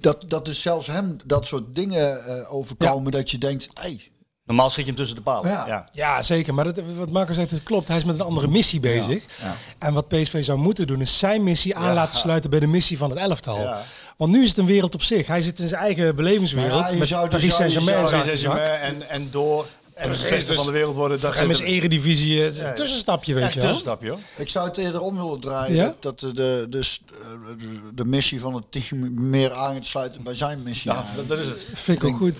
Dat, 0.00 0.24
dat 0.28 0.48
is 0.48 0.62
zelfs 0.62 0.86
hem 0.86 1.16
dat 1.24 1.46
soort 1.46 1.74
dingen 1.74 2.26
eh, 2.26 2.52
overkomen 2.54 3.12
dat 3.12 3.30
je 3.30 3.38
denkt, 3.38 3.68
hey, 3.74 4.08
Normaal 4.44 4.70
schiet 4.70 4.84
je 4.84 4.90
hem 4.90 4.98
tussen 5.00 5.16
de 5.16 5.22
palen. 5.22 5.50
Ja. 5.50 5.66
Ja. 5.66 5.88
Ja, 5.92 6.22
zeker. 6.22 6.54
Maar 6.54 6.64
dat, 6.64 6.80
wat 6.96 7.10
Marco 7.10 7.32
zegt, 7.32 7.50
het 7.50 7.62
klopt. 7.62 7.88
Hij 7.88 7.96
is 7.96 8.04
met 8.04 8.14
een 8.14 8.26
andere 8.26 8.48
missie 8.48 8.80
bezig. 8.80 9.24
ja. 9.40 9.54
En 9.78 9.94
wat 9.94 10.08
PSV 10.08 10.44
zou 10.44 10.58
moeten 10.58 10.86
doen, 10.86 11.00
is 11.00 11.18
zijn 11.18 11.42
missie 11.42 11.76
aan 11.76 11.84
Ja. 11.84 11.94
laten 11.94 12.18
sluiten 12.18 12.50
bij 12.50 12.60
de 12.60 12.66
missie 12.66 12.98
van 12.98 13.10
het 13.10 13.18
elftal. 13.18 13.60
Ja. 13.60 13.82
Want 14.16 14.32
nu 14.32 14.42
is 14.42 14.48
het 14.48 14.58
een 14.58 14.66
wereld 14.66 14.94
op 14.94 15.02
zich. 15.02 15.26
Hij 15.26 15.42
zit 15.42 15.58
in 15.58 15.68
zijn 15.68 15.82
eigen 15.82 16.16
belevingswereld. 16.16 16.80
Ja, 16.84 16.90
je 16.90 16.96
met 16.96 17.08
zou- 17.08 17.22
je 17.22 17.28
Paris 17.28 17.44
je. 17.46 17.52
Saint-Germain 17.52 18.80
en, 18.80 19.08
en 19.08 19.28
door. 19.30 19.66
En 19.94 20.10
het 20.10 20.22
beste 20.28 20.46
dus 20.46 20.56
van 20.56 20.66
de 20.66 20.72
wereld 20.72 20.94
worden. 20.94 21.20
Dat 21.20 21.34
hem 21.38 21.50
is 21.50 21.60
eredivisie 21.60 22.46
eh, 22.46 22.68
een 22.68 22.74
tussenstapje, 22.74 23.34
weet 23.34 23.42
je 23.52 23.54
wel. 23.54 23.62
tussenstapje, 23.62 24.08
hoor. 24.08 24.18
ik 24.36 24.48
zou 24.48 24.68
het 24.68 24.76
eerder 24.76 25.00
om 25.00 25.16
willen 25.16 25.40
draaien. 25.40 25.76
Ja? 25.76 25.94
Dat, 26.00 26.20
de, 26.20 26.32
de, 26.32 26.66
dus, 26.68 27.00
eh, 27.22 27.28
de, 27.58 27.80
de 27.94 28.04
missie 28.04 28.40
van 28.40 28.54
het 28.54 28.64
team 28.70 29.28
meer 29.28 29.52
aan 29.52 29.80
te 29.80 29.88
sluiten 29.88 30.22
bij 30.22 30.34
zijn 30.34 30.62
missie. 30.62 30.90
Ja, 30.90 31.04
dat, 31.16 31.28
dat 31.28 31.38
is 31.38 31.46
het. 31.46 31.66
Vind 31.72 32.02
ik 32.02 32.08
ook 32.08 32.16
goed. 32.16 32.36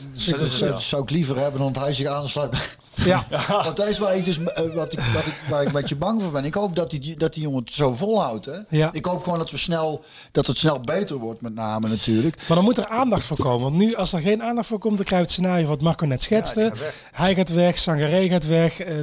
Dat 0.60 0.82
zou 0.82 1.02
ik 1.02 1.10
liever 1.10 1.36
hebben 1.38 1.60
dan 1.60 1.72
dat 1.72 1.82
hij 1.82 1.92
zich 1.92 2.06
aansluit. 2.06 2.50
bij- 2.50 2.60
Ja. 3.04 3.26
Want 3.64 3.76
dat 3.76 3.86
is 3.88 3.98
waar 3.98 4.16
ik 4.16 4.24
dus 4.24 4.38
eh, 4.38 4.74
wat 4.74 4.92
ik, 4.92 5.00
wat 5.00 5.26
ik, 5.26 5.34
waar 5.48 5.60
ik 5.60 5.66
een 5.66 5.72
beetje 5.72 5.96
bang 5.96 6.22
voor 6.22 6.30
ben. 6.30 6.44
Ik 6.44 6.54
hoop 6.54 6.76
dat 6.76 6.90
die, 6.90 7.16
dat 7.16 7.34
die 7.34 7.42
jongen 7.42 7.58
het 7.64 7.72
zo 7.74 7.94
volhoudt. 7.94 8.44
Hè? 8.46 8.56
Ja. 8.68 8.88
Ik 8.92 9.04
hoop 9.04 9.22
gewoon 9.22 9.38
dat 9.38 9.50
we 9.50 9.56
snel 9.56 10.04
dat 10.32 10.46
het 10.46 10.58
snel 10.58 10.80
beter 10.80 11.16
wordt, 11.16 11.40
met 11.40 11.54
name 11.54 11.88
natuurlijk. 11.88 12.36
Maar 12.48 12.56
dan 12.56 12.64
moet 12.64 12.78
er 12.78 12.86
aandacht 12.88 13.24
voor 13.24 13.36
komen. 13.36 13.60
Want 13.62 13.74
nu, 13.82 13.94
als 13.94 14.12
er 14.12 14.20
geen 14.20 14.42
aandacht 14.42 14.68
voor 14.68 14.78
komt, 14.78 14.96
dan 14.96 15.04
krijg 15.04 15.20
je 15.20 15.26
het 15.26 15.36
scenario 15.36 15.66
wat 15.66 15.80
Marco 15.80 16.06
net 16.06 16.22
schetste. 16.22 16.60
Ja, 16.60 16.68
gaat. 16.74 16.92
Hij 17.12 17.34
gaat 17.34 17.48
weg, 17.52 17.78
Sangaré 17.78 18.28
gaat 18.28 18.46
weg. 18.46 18.80
eh, 18.80 18.96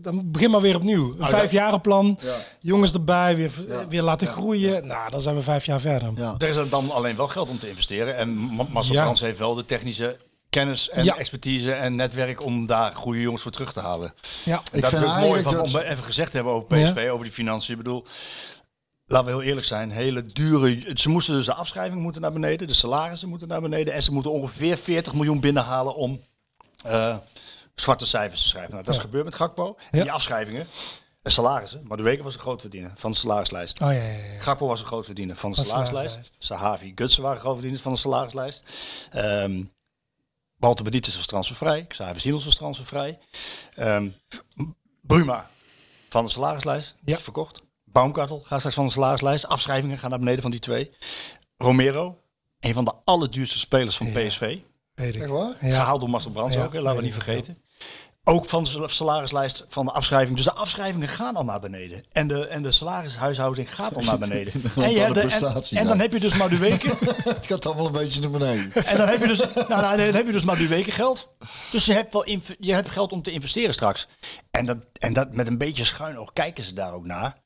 dan 0.00 0.30
begin 0.30 0.50
maar 0.50 0.60
weer 0.60 0.76
opnieuw. 0.76 1.14
Een 1.18 1.26
vijfjarenplan. 1.28 2.18
Ja. 2.22 2.34
Jongens 2.60 2.92
erbij, 2.92 3.36
weer, 3.36 3.50
Ja. 3.68 3.88
weer 3.88 4.02
laten 4.02 4.26
groeien. 4.26 4.86
Nou, 4.86 5.10
dan 5.10 5.20
zijn 5.20 5.34
we 5.36 5.42
vijf 5.42 5.64
jaar 5.66 5.80
verder. 5.80 6.10
Ja. 6.14 6.34
Er 6.38 6.48
is 6.48 6.56
dan 6.70 6.90
alleen 6.90 7.16
wel 7.16 7.28
geld 7.28 7.48
om 7.48 7.58
te 7.58 7.68
investeren. 7.68 8.16
En 8.16 8.34
Ma- 8.34 8.66
Marcel 8.70 8.94
Ja. 8.94 9.02
Frans 9.02 9.20
heeft 9.20 9.38
wel 9.38 9.54
de 9.54 9.66
technische 9.66 10.16
kennis 10.52 10.88
en 10.88 11.04
Ja. 11.04 11.16
expertise 11.16 11.72
en 11.72 11.96
netwerk 11.96 12.44
om 12.44 12.66
daar 12.66 12.94
goede 12.94 13.20
jongens 13.20 13.42
voor 13.42 13.52
terug 13.52 13.72
te 13.72 13.80
halen. 13.80 14.14
Ja. 14.44 14.56
En 14.56 14.76
Ik 14.76 14.80
dat 14.82 14.90
vind 14.90 15.02
is 15.02 15.08
ook 15.08 15.14
mooi 15.16 15.32
eigenlijk 15.32 15.68
van, 15.70 15.80
om 15.80 15.86
even 15.86 16.04
gezegd 16.04 16.30
te 16.30 16.36
hebben 16.36 16.54
over 16.54 16.66
PSV, 16.68 17.08
over 17.10 17.24
die 17.24 17.32
financiën. 17.32 17.72
Ik 17.78 17.82
bedoel, 17.82 18.06
laten 19.06 19.26
we 19.26 19.32
heel 19.32 19.42
eerlijk 19.42 19.66
zijn, 19.66 19.90
hele 19.90 20.26
dure... 20.26 20.90
Ze 20.94 21.08
moesten 21.08 21.34
dus 21.34 21.46
de 21.46 21.54
afschrijving 21.54 22.00
moeten 22.00 22.20
naar 22.20 22.32
beneden, 22.32 22.66
de 22.66 22.74
salarissen 22.74 23.28
moeten 23.28 23.48
naar 23.48 23.60
beneden. 23.60 23.94
En 23.94 24.02
ze 24.02 24.12
moeten 24.12 24.30
ongeveer 24.32 24.76
40 24.76 25.12
miljoen 25.14 25.40
binnenhalen 25.40 25.94
om 25.94 26.20
eh, 26.84 27.16
zwarte 27.74 28.06
cijfers 28.06 28.42
te 28.42 28.48
schrijven. 28.48 28.72
Nou, 28.72 28.84
dat 28.84 28.94
is 28.94 29.00
gebeurd 29.00 29.24
met 29.24 29.34
Gakpo. 29.34 29.76
En 29.90 30.00
die 30.02 30.12
afschrijvingen, 30.12 30.66
salarissen. 31.22 31.82
Maar 31.86 31.96
de 31.96 32.02
Weken 32.02 32.24
was 32.24 32.34
een 32.34 32.40
groot 32.40 32.60
verdiener 32.60 32.92
van 32.94 33.10
de 33.10 33.16
salarislijst. 33.16 33.80
Oh 33.80 33.86
ja, 33.92 33.94
ja, 34.02 34.02
ja. 34.02 34.40
Gakpo 34.40 34.66
was 34.66 34.80
een 34.80 34.86
groot 34.86 35.04
verdiener 35.04 35.36
van 35.36 35.50
de 35.50 35.56
Van 35.56 35.64
de 35.64 35.70
salarislijst. 35.70 36.10
salarislijst. 36.14 36.44
Sahavi, 36.44 36.92
Gutsen 36.94 37.22
waren 37.22 37.40
groot 37.40 37.52
verdieners 37.54 37.82
van 37.82 37.92
de 37.92 37.98
salarislijst. 37.98 38.64
Ehm 39.10 39.62
Walter 40.62 40.84
Benitez 40.84 41.16
was 41.16 41.26
transfervrij. 41.26 41.86
Xavier 41.86 42.20
Simons 42.20 42.44
was 42.44 42.54
transfervrij. 42.54 43.18
Ehm 43.74 44.08
Bruma 45.00 45.50
van 46.08 46.24
de 46.24 46.30
salarislijst. 46.30 46.94
Ja. 47.04 47.16
Is 47.16 47.22
verkocht. 47.22 47.62
Baumkartel 47.84 48.40
gaat 48.40 48.58
straks 48.58 48.74
van 48.74 48.86
de 48.86 48.92
salarislijst. 48.92 49.46
Afschrijvingen 49.46 49.98
gaan 49.98 50.10
naar 50.10 50.18
beneden 50.18 50.42
van 50.42 50.50
die 50.50 50.60
twee. 50.60 50.90
Romero, 51.56 52.18
een 52.60 52.74
van 52.74 52.84
de 52.84 52.92
allerduurste 53.04 53.58
spelers 53.58 53.96
van 53.96 54.12
PSV. 54.12 54.58
Weet 54.94 55.14
ik. 55.14 55.20
Echt 55.20 55.30
waar? 55.30 55.56
Ja. 55.60 55.80
Gehaald 55.80 56.00
door 56.00 56.10
Marcel 56.10 56.30
Brands 56.30 56.54
Ja, 56.54 56.64
ook, 56.64 56.72
hè, 56.72 56.80
laten 56.80 56.98
we 56.98 57.04
niet 57.04 57.14
vergeten. 57.14 57.62
Ook 58.24 58.48
van 58.48 58.64
de 58.64 58.88
salarislijst 58.88 59.64
van 59.68 59.86
de 59.86 59.92
afschrijving. 59.92 60.36
Dus 60.36 60.44
de 60.44 60.52
afschrijvingen 60.52 61.08
gaan 61.08 61.36
al 61.36 61.44
naar 61.44 61.60
beneden. 61.60 62.04
En 62.12 62.26
de, 62.26 62.46
en 62.46 62.62
de 62.62 62.70
salarishuishouding 62.70 63.74
gaat 63.74 63.96
al 63.96 64.02
naar 64.02 64.18
beneden. 64.18 64.52
en, 64.76 64.90
je 64.90 64.98
hebt 64.98 65.14
de- 65.14 65.76
en, 65.76 65.86
dan 65.86 65.98
heb 65.98 66.12
je 66.12 66.20
dus 66.20 66.34
maar 66.34 66.48
de 66.48 66.58
weken. 66.58 66.90
Het 67.34 67.46
gaat 67.46 67.66
allemaal 67.66 67.86
een 67.86 67.92
beetje 67.92 68.20
naar 68.20 68.30
beneden. 68.30 68.72
En 68.84 68.96
dan 68.96 69.08
heb 69.08 69.20
je 69.20 69.26
dus, 69.26 69.38
nou, 69.38 69.68
nou, 69.68 69.96
dan 69.96 70.14
heb 70.14 70.26
je 70.26 70.32
dus 70.32 70.44
maar 70.44 70.56
die 70.56 70.68
weken 70.68 70.92
geld. 70.92 71.28
Dus 71.70 71.84
je 71.84 71.92
hebt, 71.92 72.12
wel 72.12 72.28
je 72.58 72.72
hebt 72.74 72.90
geld 72.90 73.12
om 73.12 73.22
te 73.22 73.30
investeren 73.30 73.74
straks. 73.74 74.08
En 74.50 74.66
dat, 74.66 74.78
en 74.92 75.12
dat 75.12 75.34
met 75.34 75.46
een 75.46 75.58
beetje 75.58 75.84
schuin 75.84 76.18
oog 76.18 76.32
kijken 76.32 76.64
ze 76.64 76.74
daar 76.74 76.92
ook 76.92 77.06
naar. 77.06 77.38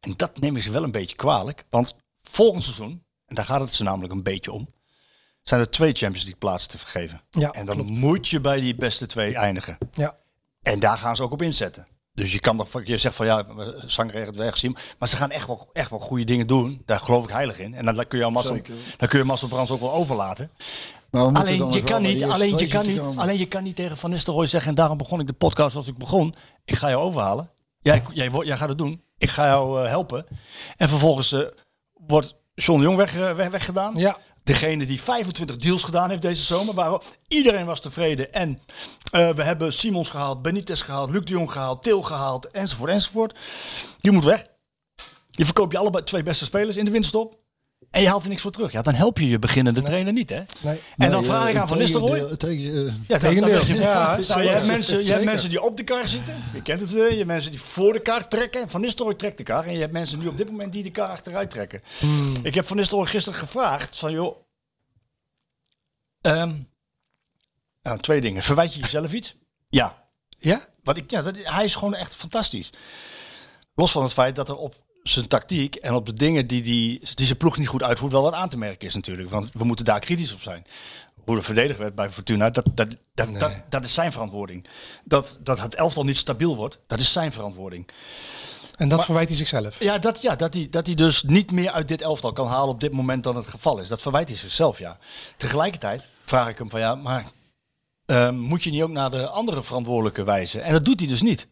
En 0.00 0.14
dat 0.16 0.38
nemen 0.40 0.62
ze 0.62 0.70
wel 0.70 0.82
een 0.82 0.92
beetje 0.92 1.16
kwalijk. 1.16 1.64
Want 1.70 1.96
volgend 2.22 2.62
seizoen, 2.62 3.04
en 3.26 3.34
daar 3.34 3.44
gaat 3.44 3.60
het 3.60 3.74
ze 3.74 3.82
namelijk 3.82 4.12
een 4.12 4.22
beetje 4.22 4.52
om, 4.52 4.74
zijn 5.48 5.60
er 5.60 5.70
twee 5.70 5.92
Champions 5.92 6.22
League 6.22 6.38
plaatsen 6.38 6.70
te 6.70 6.78
vergeven. 6.78 7.20
Ja, 7.30 7.50
en 7.50 7.66
dan 7.66 7.74
klopt. 7.76 7.90
moet 7.90 8.28
je 8.28 8.40
bij 8.40 8.60
die 8.60 8.74
beste 8.74 9.06
twee 9.06 9.34
eindigen. 9.34 9.78
Ja. 9.90 10.16
En 10.62 10.78
daar 10.78 10.98
gaan 10.98 11.16
ze 11.16 11.22
ook 11.22 11.32
op 11.32 11.42
inzetten. 11.42 11.86
Dus 12.12 12.32
je 12.32 12.38
kan 12.38 12.56
toch, 12.56 12.68
je 12.84 12.98
zegt 12.98 13.14
van 13.14 13.26
ja, 13.26 13.46
Sanger 13.86 14.14
heeft 14.14 14.26
het 14.26 14.36
weggezien. 14.36 14.76
Maar 14.98 15.08
ze 15.08 15.16
gaan 15.16 15.30
echt 15.30 15.46
wel, 15.46 15.70
echt 15.72 15.90
wel 15.90 15.98
goede 15.98 16.24
dingen 16.24 16.46
doen. 16.46 16.82
Daar 16.84 17.00
geloof 17.00 17.24
ik 17.24 17.30
heilig 17.30 17.58
in. 17.58 17.74
En 17.74 17.84
dan, 17.84 18.06
kun 18.08 18.18
je 18.18 18.24
aan 18.24 18.32
Marcel, 18.32 18.60
dan 18.96 19.08
kun 19.08 19.18
je 19.18 19.24
Marcel 19.24 19.48
Brands 19.48 19.70
ook 19.70 19.80
wel 19.80 19.92
overlaten. 19.92 20.50
Maar 21.10 21.24
we 21.24 21.30
moeten 21.30 21.42
Alleen 21.42 21.72
je, 21.72 21.80
nog 21.80 21.84
kan 21.84 22.02
niet, 22.02 22.24
alleen, 22.24 22.58
je 22.58 22.66
kan 22.66 22.86
niet, 22.86 23.00
alleen 23.00 23.38
je 23.38 23.46
kan 23.46 23.62
niet 23.62 23.76
tegen 23.76 23.96
Van 23.96 24.10
Nistelrooy 24.10 24.46
zeggen... 24.46 24.70
en 24.70 24.76
daarom 24.76 24.98
begon 24.98 25.20
ik 25.20 25.26
de 25.26 25.32
podcast 25.32 25.72
zoals 25.72 25.88
ik 25.88 25.98
begon. 25.98 26.34
Ik 26.64 26.74
ga 26.74 26.88
jou 26.88 27.02
overhalen. 27.02 27.50
Jij, 27.80 28.02
jij, 28.12 28.30
jij 28.30 28.56
gaat 28.56 28.68
het 28.68 28.78
doen. 28.78 29.02
Ik 29.18 29.30
ga 29.30 29.46
jou 29.46 29.82
eh, 29.82 29.88
helpen. 29.88 30.26
En 30.76 30.88
vervolgens 30.88 31.32
eh, 31.32 31.40
wordt 32.06 32.34
John 32.54 32.78
de 32.78 32.84
Jong 32.84 32.96
weg, 32.96 33.16
eh, 33.16 33.32
weg, 33.32 33.48
weggedaan. 33.48 33.96
Ja. 33.96 34.18
Degene 34.48 34.86
die 34.86 35.02
25 35.02 35.56
deals 35.56 35.82
gedaan 35.82 36.10
heeft 36.10 36.22
deze 36.22 36.42
zomer. 36.42 36.74
Waar 36.74 37.00
iedereen 37.28 37.66
was 37.66 37.80
tevreden. 37.80 38.32
En 38.32 38.60
eh, 39.10 39.30
we 39.30 39.42
hebben 39.42 39.72
Simons 39.72 40.10
gehaald, 40.10 40.42
Benitez 40.42 40.82
gehaald, 40.82 41.10
Luc 41.10 41.24
de 41.24 41.32
Jong 41.32 41.52
gehaald, 41.52 41.82
Til 41.82 42.02
gehaald, 42.02 42.50
enzovoort, 42.50 42.90
enzovoort. 42.90 43.34
Die 44.00 44.12
moet 44.12 44.24
weg. 44.24 44.46
Je 45.30 45.44
verkoopt 45.44 45.72
je 45.72 45.78
allebei 45.78 46.04
twee 46.04 46.22
beste 46.22 46.44
spelers 46.44 46.76
in 46.76 46.84
de 46.84 46.90
winterstop. 46.90 47.36
En 47.90 48.02
je 48.02 48.08
haalt 48.08 48.22
er 48.22 48.28
niks 48.28 48.42
voor 48.42 48.50
terug. 48.50 48.72
Ja, 48.72 48.82
dan 48.82 48.94
help 48.94 49.18
je 49.18 49.28
je 49.28 49.38
beginnende 49.38 49.82
trainer 49.82 50.12
niet, 50.12 50.30
hè? 50.30 50.42
Nee. 50.62 50.80
En 50.96 51.10
dan 51.10 51.24
vraag 51.24 51.44
eh, 51.44 51.50
ik 51.50 51.56
aan 51.56 51.68
Van 51.68 51.78
Nistelrooy. 51.78 52.36
tegen- 52.36 52.86
eh, 52.88 52.94
Ja, 53.08 53.18
Tegendeel. 53.18 53.58
dat- 53.58 53.66
Ja, 53.66 54.16
nou, 54.28 54.42
je 54.42 54.48
hebt, 54.48 54.66
mensen, 54.66 55.04
je 55.04 55.10
hebt 55.12 55.24
mensen 55.24 55.48
die 55.48 55.62
op 55.62 55.76
de 55.76 55.84
kar 55.84 56.08
zitten. 56.08 56.36
Je 56.54 56.62
kent 56.62 56.80
het. 56.80 56.90
eh, 56.90 57.10
Je 57.10 57.14
hebt 57.16 57.26
mensen 57.26 57.50
die 57.50 57.60
voor 57.60 57.92
de 57.92 58.00
kar 58.00 58.28
trekken. 58.28 58.68
Van 58.68 58.80
Nistelrooy 58.80 59.14
trekt 59.14 59.36
de 59.38 59.42
kar. 59.42 59.64
En 59.66 59.72
je 59.72 59.78
hebt 59.80 59.92
mensen 59.92 60.18
nu 60.18 60.26
op 60.26 60.36
dit 60.36 60.50
moment 60.50 60.72
die 60.72 60.82
de 60.82 60.90
kar 60.90 61.08
achteruit 61.08 61.50
trekken. 61.50 61.82
Hmm. 61.98 62.34
Ik 62.42 62.54
heb 62.54 62.66
Van 62.66 62.76
Nistelrooy 62.76 63.06
gisteren 63.08 63.38
gevraagd 63.38 63.96
van 63.96 64.12
joh... 64.12 64.36
ehm, 66.20 66.54
nou, 67.82 67.98
twee 68.00 68.20
dingen. 68.20 68.42
Verwijt 68.42 68.74
je 68.74 68.80
jezelf 68.80 69.12
iets? 69.12 69.36
Ja. 69.68 70.08
Ja? 70.38 70.68
Wat 70.82 70.96
ik, 70.96 71.10
ja 71.10 71.22
dat, 71.22 71.36
hij 71.42 71.64
is 71.64 71.74
gewoon 71.74 71.94
echt 71.94 72.14
fantastisch. 72.16 72.70
Los 73.74 73.90
van 73.90 74.02
het 74.02 74.12
feit 74.12 74.36
dat 74.36 74.48
er 74.48 74.56
op 74.56 74.74
zijn 75.12 75.26
tactiek 75.26 75.74
en 75.74 75.94
op 75.94 76.06
de 76.06 76.14
dingen 76.14 76.44
die, 76.44 76.62
die, 76.62 77.00
die 77.14 77.26
zijn 77.26 77.38
ploeg 77.38 77.58
niet 77.58 77.68
goed 77.68 77.82
uitvoert 77.82 78.12
wel 78.12 78.22
wat 78.22 78.32
aan 78.32 78.48
te 78.48 78.56
merken 78.56 78.88
is 78.88 78.94
natuurlijk. 78.94 79.30
Want 79.30 79.50
we 79.52 79.64
moeten 79.64 79.84
daar 79.84 80.00
kritisch 80.00 80.32
op 80.32 80.40
zijn. 80.40 80.66
Hoe 81.24 81.36
er 81.36 81.42
verdedigd 81.44 81.78
werd 81.78 81.94
bij 81.94 82.10
Fortuna, 82.10 82.50
dat, 82.50 82.64
dat, 82.74 82.96
dat, 83.14 83.40
dat, 83.40 83.52
dat 83.68 83.84
is 83.84 83.94
zijn 83.94 84.12
verantwoording. 84.12 84.66
Dat, 85.04 85.38
dat 85.42 85.60
het 85.60 85.74
elftal 85.74 86.04
niet 86.04 86.16
stabiel 86.16 86.56
wordt, 86.56 86.78
dat 86.86 86.98
is 86.98 87.12
zijn 87.12 87.32
verantwoording. 87.32 87.88
En 88.76 88.88
dat 88.88 89.04
verwijt 89.04 89.28
hij 89.28 89.36
zichzelf. 89.36 89.80
Ja, 89.80 89.98
dat, 89.98 90.22
ja 90.22 90.36
dat, 90.36 90.54
hij, 90.54 90.66
dat 90.70 90.86
hij 90.86 90.94
dus 90.94 91.22
niet 91.22 91.52
meer 91.52 91.70
uit 91.70 91.88
dit 91.88 92.02
elftal 92.02 92.32
kan 92.32 92.46
halen 92.46 92.68
op 92.68 92.80
dit 92.80 92.92
moment 92.92 93.22
dan 93.22 93.36
het 93.36 93.46
geval 93.46 93.78
is. 93.78 93.88
Dat 93.88 94.02
verwijt 94.02 94.28
hij 94.28 94.36
zichzelf, 94.36 94.78
ja. 94.78 94.98
Tegelijkertijd 95.36 96.08
vraag 96.24 96.48
ik 96.48 96.58
hem 96.58 96.70
van 96.70 96.80
ja, 96.80 96.94
maar 96.94 97.24
ehm, 98.04 98.34
moet 98.34 98.62
je 98.62 98.70
niet 98.70 98.82
ook 98.82 98.90
naar 98.90 99.10
de 99.10 99.28
andere 99.28 99.62
verantwoordelijke 99.62 100.24
wijzen? 100.24 100.62
En 100.62 100.72
dat 100.72 100.84
doet 100.84 100.98
hij 100.98 101.08
dus 101.08 101.22
niet. 101.22 101.48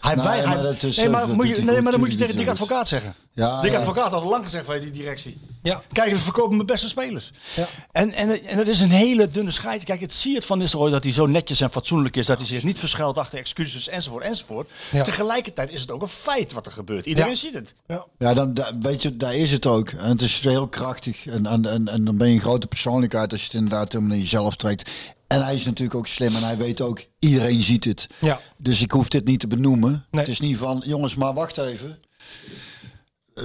Hij, 0.00 0.14
Nee, 0.14 0.24
wij, 0.24 0.44
maar 0.44 0.54
hij- 0.54 0.62
dat 0.62 0.82
is, 0.82 0.96
nee, 0.96 1.06
eh, 1.06 1.12
maar, 1.12 1.26
dat 1.26 1.36
moet 1.36 1.48
je, 1.48 1.62
nee, 1.62 1.80
maar 1.80 1.92
dan 1.92 2.00
moet 2.00 2.10
je 2.10 2.16
tegen 2.16 2.36
Dick. 2.36 2.48
Advocaat 2.48 2.88
zeggen. 2.88 3.14
Ja, 3.32 3.60
Dick 3.60 3.72
ja. 3.72 3.78
Advocaat 3.78 4.10
had 4.10 4.22
al 4.22 4.28
lang 4.28 4.44
gezegd 4.44 4.66
bij 4.66 4.80
die 4.80 4.90
directie. 4.90 5.40
Ja. 5.68 5.82
Kijk, 5.92 6.12
we 6.12 6.18
verkopen 6.18 6.54
mijn 6.54 6.66
beste 6.66 6.88
spelers. 6.88 7.30
Ja. 7.56 7.68
En, 7.92 8.12
en, 8.12 8.44
en 8.44 8.56
dat 8.56 8.66
is 8.68 8.80
een 8.80 8.90
hele 8.90 9.28
dunne 9.28 9.50
scheid. 9.50 9.84
Kijk, 9.84 10.00
het 10.00 10.12
zie 10.12 10.30
je 10.30 10.36
het 10.36 10.46
van 10.46 10.58
Nistelrooy 10.58 10.90
dat 10.90 11.02
hij 11.02 11.12
zo 11.12 11.26
netjes 11.26 11.60
en 11.60 11.70
fatsoenlijk 11.70 12.16
is. 12.16 12.26
Dat 12.26 12.38
hij 12.38 12.46
zich 12.46 12.62
niet 12.62 12.78
verschuilt 12.78 13.18
achter 13.18 13.38
excuses 13.38 13.88
enzovoort 13.88 14.24
enzovoort. 14.24 14.70
Ja. 14.90 15.02
Tegelijkertijd 15.02 15.70
is 15.70 15.80
het 15.80 15.90
ook 15.90 16.02
een 16.02 16.08
feit 16.08 16.52
wat 16.52 16.66
er 16.66 16.72
gebeurt. 16.72 17.06
Iedereen 17.06 17.30
Ja. 17.30 17.36
ziet 17.36 17.54
het. 17.54 17.74
Ja, 18.18 18.34
dan, 18.34 18.54
da- 18.54 18.72
weet 18.80 19.02
je, 19.02 19.16
daar 19.16 19.34
is 19.34 19.50
het 19.50 19.66
ook. 19.66 19.88
En 19.90 20.08
het 20.08 20.20
is 20.22 20.40
heel 20.40 20.68
krachtig. 20.68 21.26
En, 21.26 21.46
en, 21.46 21.64
en, 21.70 21.88
en 21.88 22.04
dan 22.04 22.16
ben 22.16 22.28
je 22.28 22.34
een 22.34 22.40
grote 22.40 22.66
persoonlijkheid 22.66 23.32
als 23.32 23.40
je 23.40 23.46
het 23.46 23.54
inderdaad 23.56 23.92
helemaal 23.92 24.10
naar 24.12 24.20
jezelf 24.22 24.56
trekt. 24.56 24.90
En 25.26 25.44
hij 25.44 25.54
is 25.54 25.64
natuurlijk 25.64 25.98
ook 25.98 26.06
slim 26.06 26.36
en 26.36 26.42
hij 26.42 26.56
weet 26.56 26.80
ook, 26.80 27.04
iedereen 27.18 27.62
ziet 27.62 27.84
het. 27.84 28.06
Ja. 28.18 28.40
Dus 28.56 28.80
ik 28.82 28.90
hoef 28.90 29.08
dit 29.08 29.24
niet 29.24 29.40
te 29.40 29.46
benoemen. 29.46 29.90
Nee. 30.10 30.20
Het 30.20 30.30
is 30.30 30.40
niet 30.40 30.56
van, 30.56 30.82
jongens, 30.86 31.14
maar 31.14 31.34
wacht 31.34 31.58
even. 31.58 31.98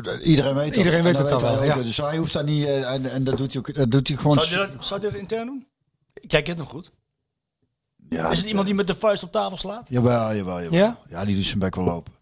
Eh, 0.02 0.28
Iedereen 0.28 0.56
weet 0.56 0.66
het. 0.66 0.76
Iedereen 0.76 0.98
En 1.00 1.04
weet 1.04 1.18
dat 1.18 1.30
het 1.30 1.42
hij 1.42 1.52
wel, 1.52 1.64
ja. 1.64 1.76
Dus 1.76 1.98
hij 1.98 2.18
hoeft 2.18 2.34
daar 2.34 2.44
niet, 2.44 2.66
eh, 2.66 2.92
en, 2.92 3.06
en 3.06 3.24
dat 3.24 3.38
doet 3.38 3.54
hij 3.54 3.62
ook, 3.62 3.76
dat 3.76 3.92
doet 3.92 4.08
hij 4.08 4.18
gewoon. 4.18 4.40
Zou 4.40 4.50
je 4.50 4.74
dat, 4.74 4.86
zou 4.86 5.02
je 5.02 5.08
dat 5.10 5.16
intern 5.16 5.46
doen? 5.46 5.68
Jij 6.14 6.42
kent 6.42 6.58
hem 6.58 6.68
goed. 6.68 6.92
ja, 8.10 8.30
Is 8.30 8.38
het 8.38 8.48
iemand 8.48 8.66
die 8.66 8.76
met 8.76 8.88
de 8.88 8.96
vuist 8.96 9.24
op 9.24 9.32
tafel 9.32 9.58
slaat? 9.58 9.86
Jawel, 9.90 10.36
jawel, 10.36 10.62
jawel. 10.62 10.80
Ja? 10.80 11.00
Ja, 11.08 11.26
die 11.26 11.36
doet 11.36 11.46
zijn 11.46 11.60
bek 11.60 11.76
wel 11.76 11.86
lopen. 11.86 12.14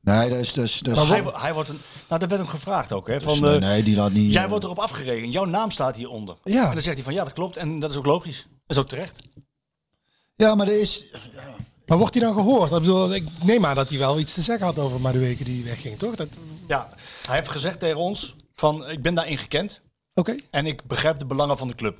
Nee, 0.00 0.28
dat 0.28 0.38
is... 0.38 0.52
Dat 0.52 0.64
is, 0.64 0.80
dat 0.80 0.96
is 0.96 1.08
hij, 1.08 1.22
hij 1.32 1.54
wordt 1.54 1.68
een, 1.68 1.78
nou, 2.08 2.20
dat 2.20 2.28
werd 2.28 2.40
hem 2.40 2.50
gevraagd 2.50 2.92
ook. 2.92 3.06
Hè, 3.06 3.18
dus 3.18 3.22
van, 3.22 3.40
nee, 3.40 3.54
eh, 3.54 3.60
nee, 3.60 3.82
die 3.82 3.96
laat 3.96 4.12
niet... 4.12 4.32
Jij 4.32 4.42
eh, 4.42 4.48
wordt 4.48 4.64
erop 4.64 4.78
afgerekend. 4.78 5.32
Jouw 5.32 5.44
naam 5.44 5.70
staat 5.70 5.96
hieronder. 5.96 6.36
Ja. 6.44 6.64
En 6.68 6.72
dan 6.72 6.82
zegt 6.82 6.96
hij 6.96 7.04
van 7.04 7.14
ja, 7.14 7.24
dat 7.24 7.32
klopt. 7.32 7.56
En 7.56 7.80
dat 7.80 7.90
is 7.90 7.96
ook 7.96 8.06
logisch. 8.06 8.46
Dat 8.66 8.76
is 8.76 8.82
ook 8.82 8.88
terecht. 8.88 9.20
Ja, 10.36 10.54
maar 10.54 10.66
er 10.68 10.80
is... 10.80 11.04
Maar 11.86 11.98
wordt 11.98 12.14
hij 12.14 12.22
dan 12.22 12.34
gehoord? 12.34 12.70
Ik, 12.72 12.78
bedoel, 12.78 13.14
ik 13.14 13.24
neem 13.42 13.66
aan 13.66 13.74
dat 13.74 13.88
hij 13.88 13.98
wel 13.98 14.18
iets 14.18 14.34
te 14.34 14.42
zeggen 14.42 14.66
had 14.66 14.78
over 14.78 15.00
Madueke 15.00 15.44
die 15.44 15.64
wegging, 15.64 15.98
toch? 15.98 16.14
Dat- 16.14 16.28
Ja, 16.68 16.88
hij 17.26 17.36
heeft 17.36 17.48
gezegd 17.48 17.78
tegen 17.80 17.96
ons 17.96 18.36
van 18.54 18.88
ik 18.90 19.02
ben 19.02 19.14
daarin 19.14 19.38
gekend. 19.38 19.80
Oké. 20.14 20.36
En 20.50 20.66
ik 20.66 20.86
begrijp 20.86 21.18
de 21.18 21.26
belangen 21.26 21.58
van 21.58 21.68
de 21.68 21.74
club. 21.74 21.98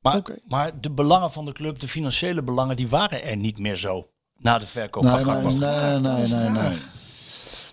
Maar, 0.00 0.16
Oké. 0.16 0.34
maar 0.46 0.80
de 0.80 0.90
belangen 0.90 1.32
van 1.32 1.44
de 1.44 1.52
club, 1.52 1.78
de 1.78 1.88
financiële 1.88 2.42
belangen, 2.42 2.76
die 2.76 2.88
waren 2.88 3.22
er 3.24 3.36
niet 3.36 3.58
meer 3.58 3.76
zo. 3.76 4.08
Na 4.38 4.58
de 4.58 4.66
verkoop 4.66 5.02
Nee, 5.02 5.16
van 5.16 5.42
nee, 5.42 5.42
nee, 5.42 5.98
nee, 5.98 6.26
nee, 6.26 6.48
nee, 6.48 6.78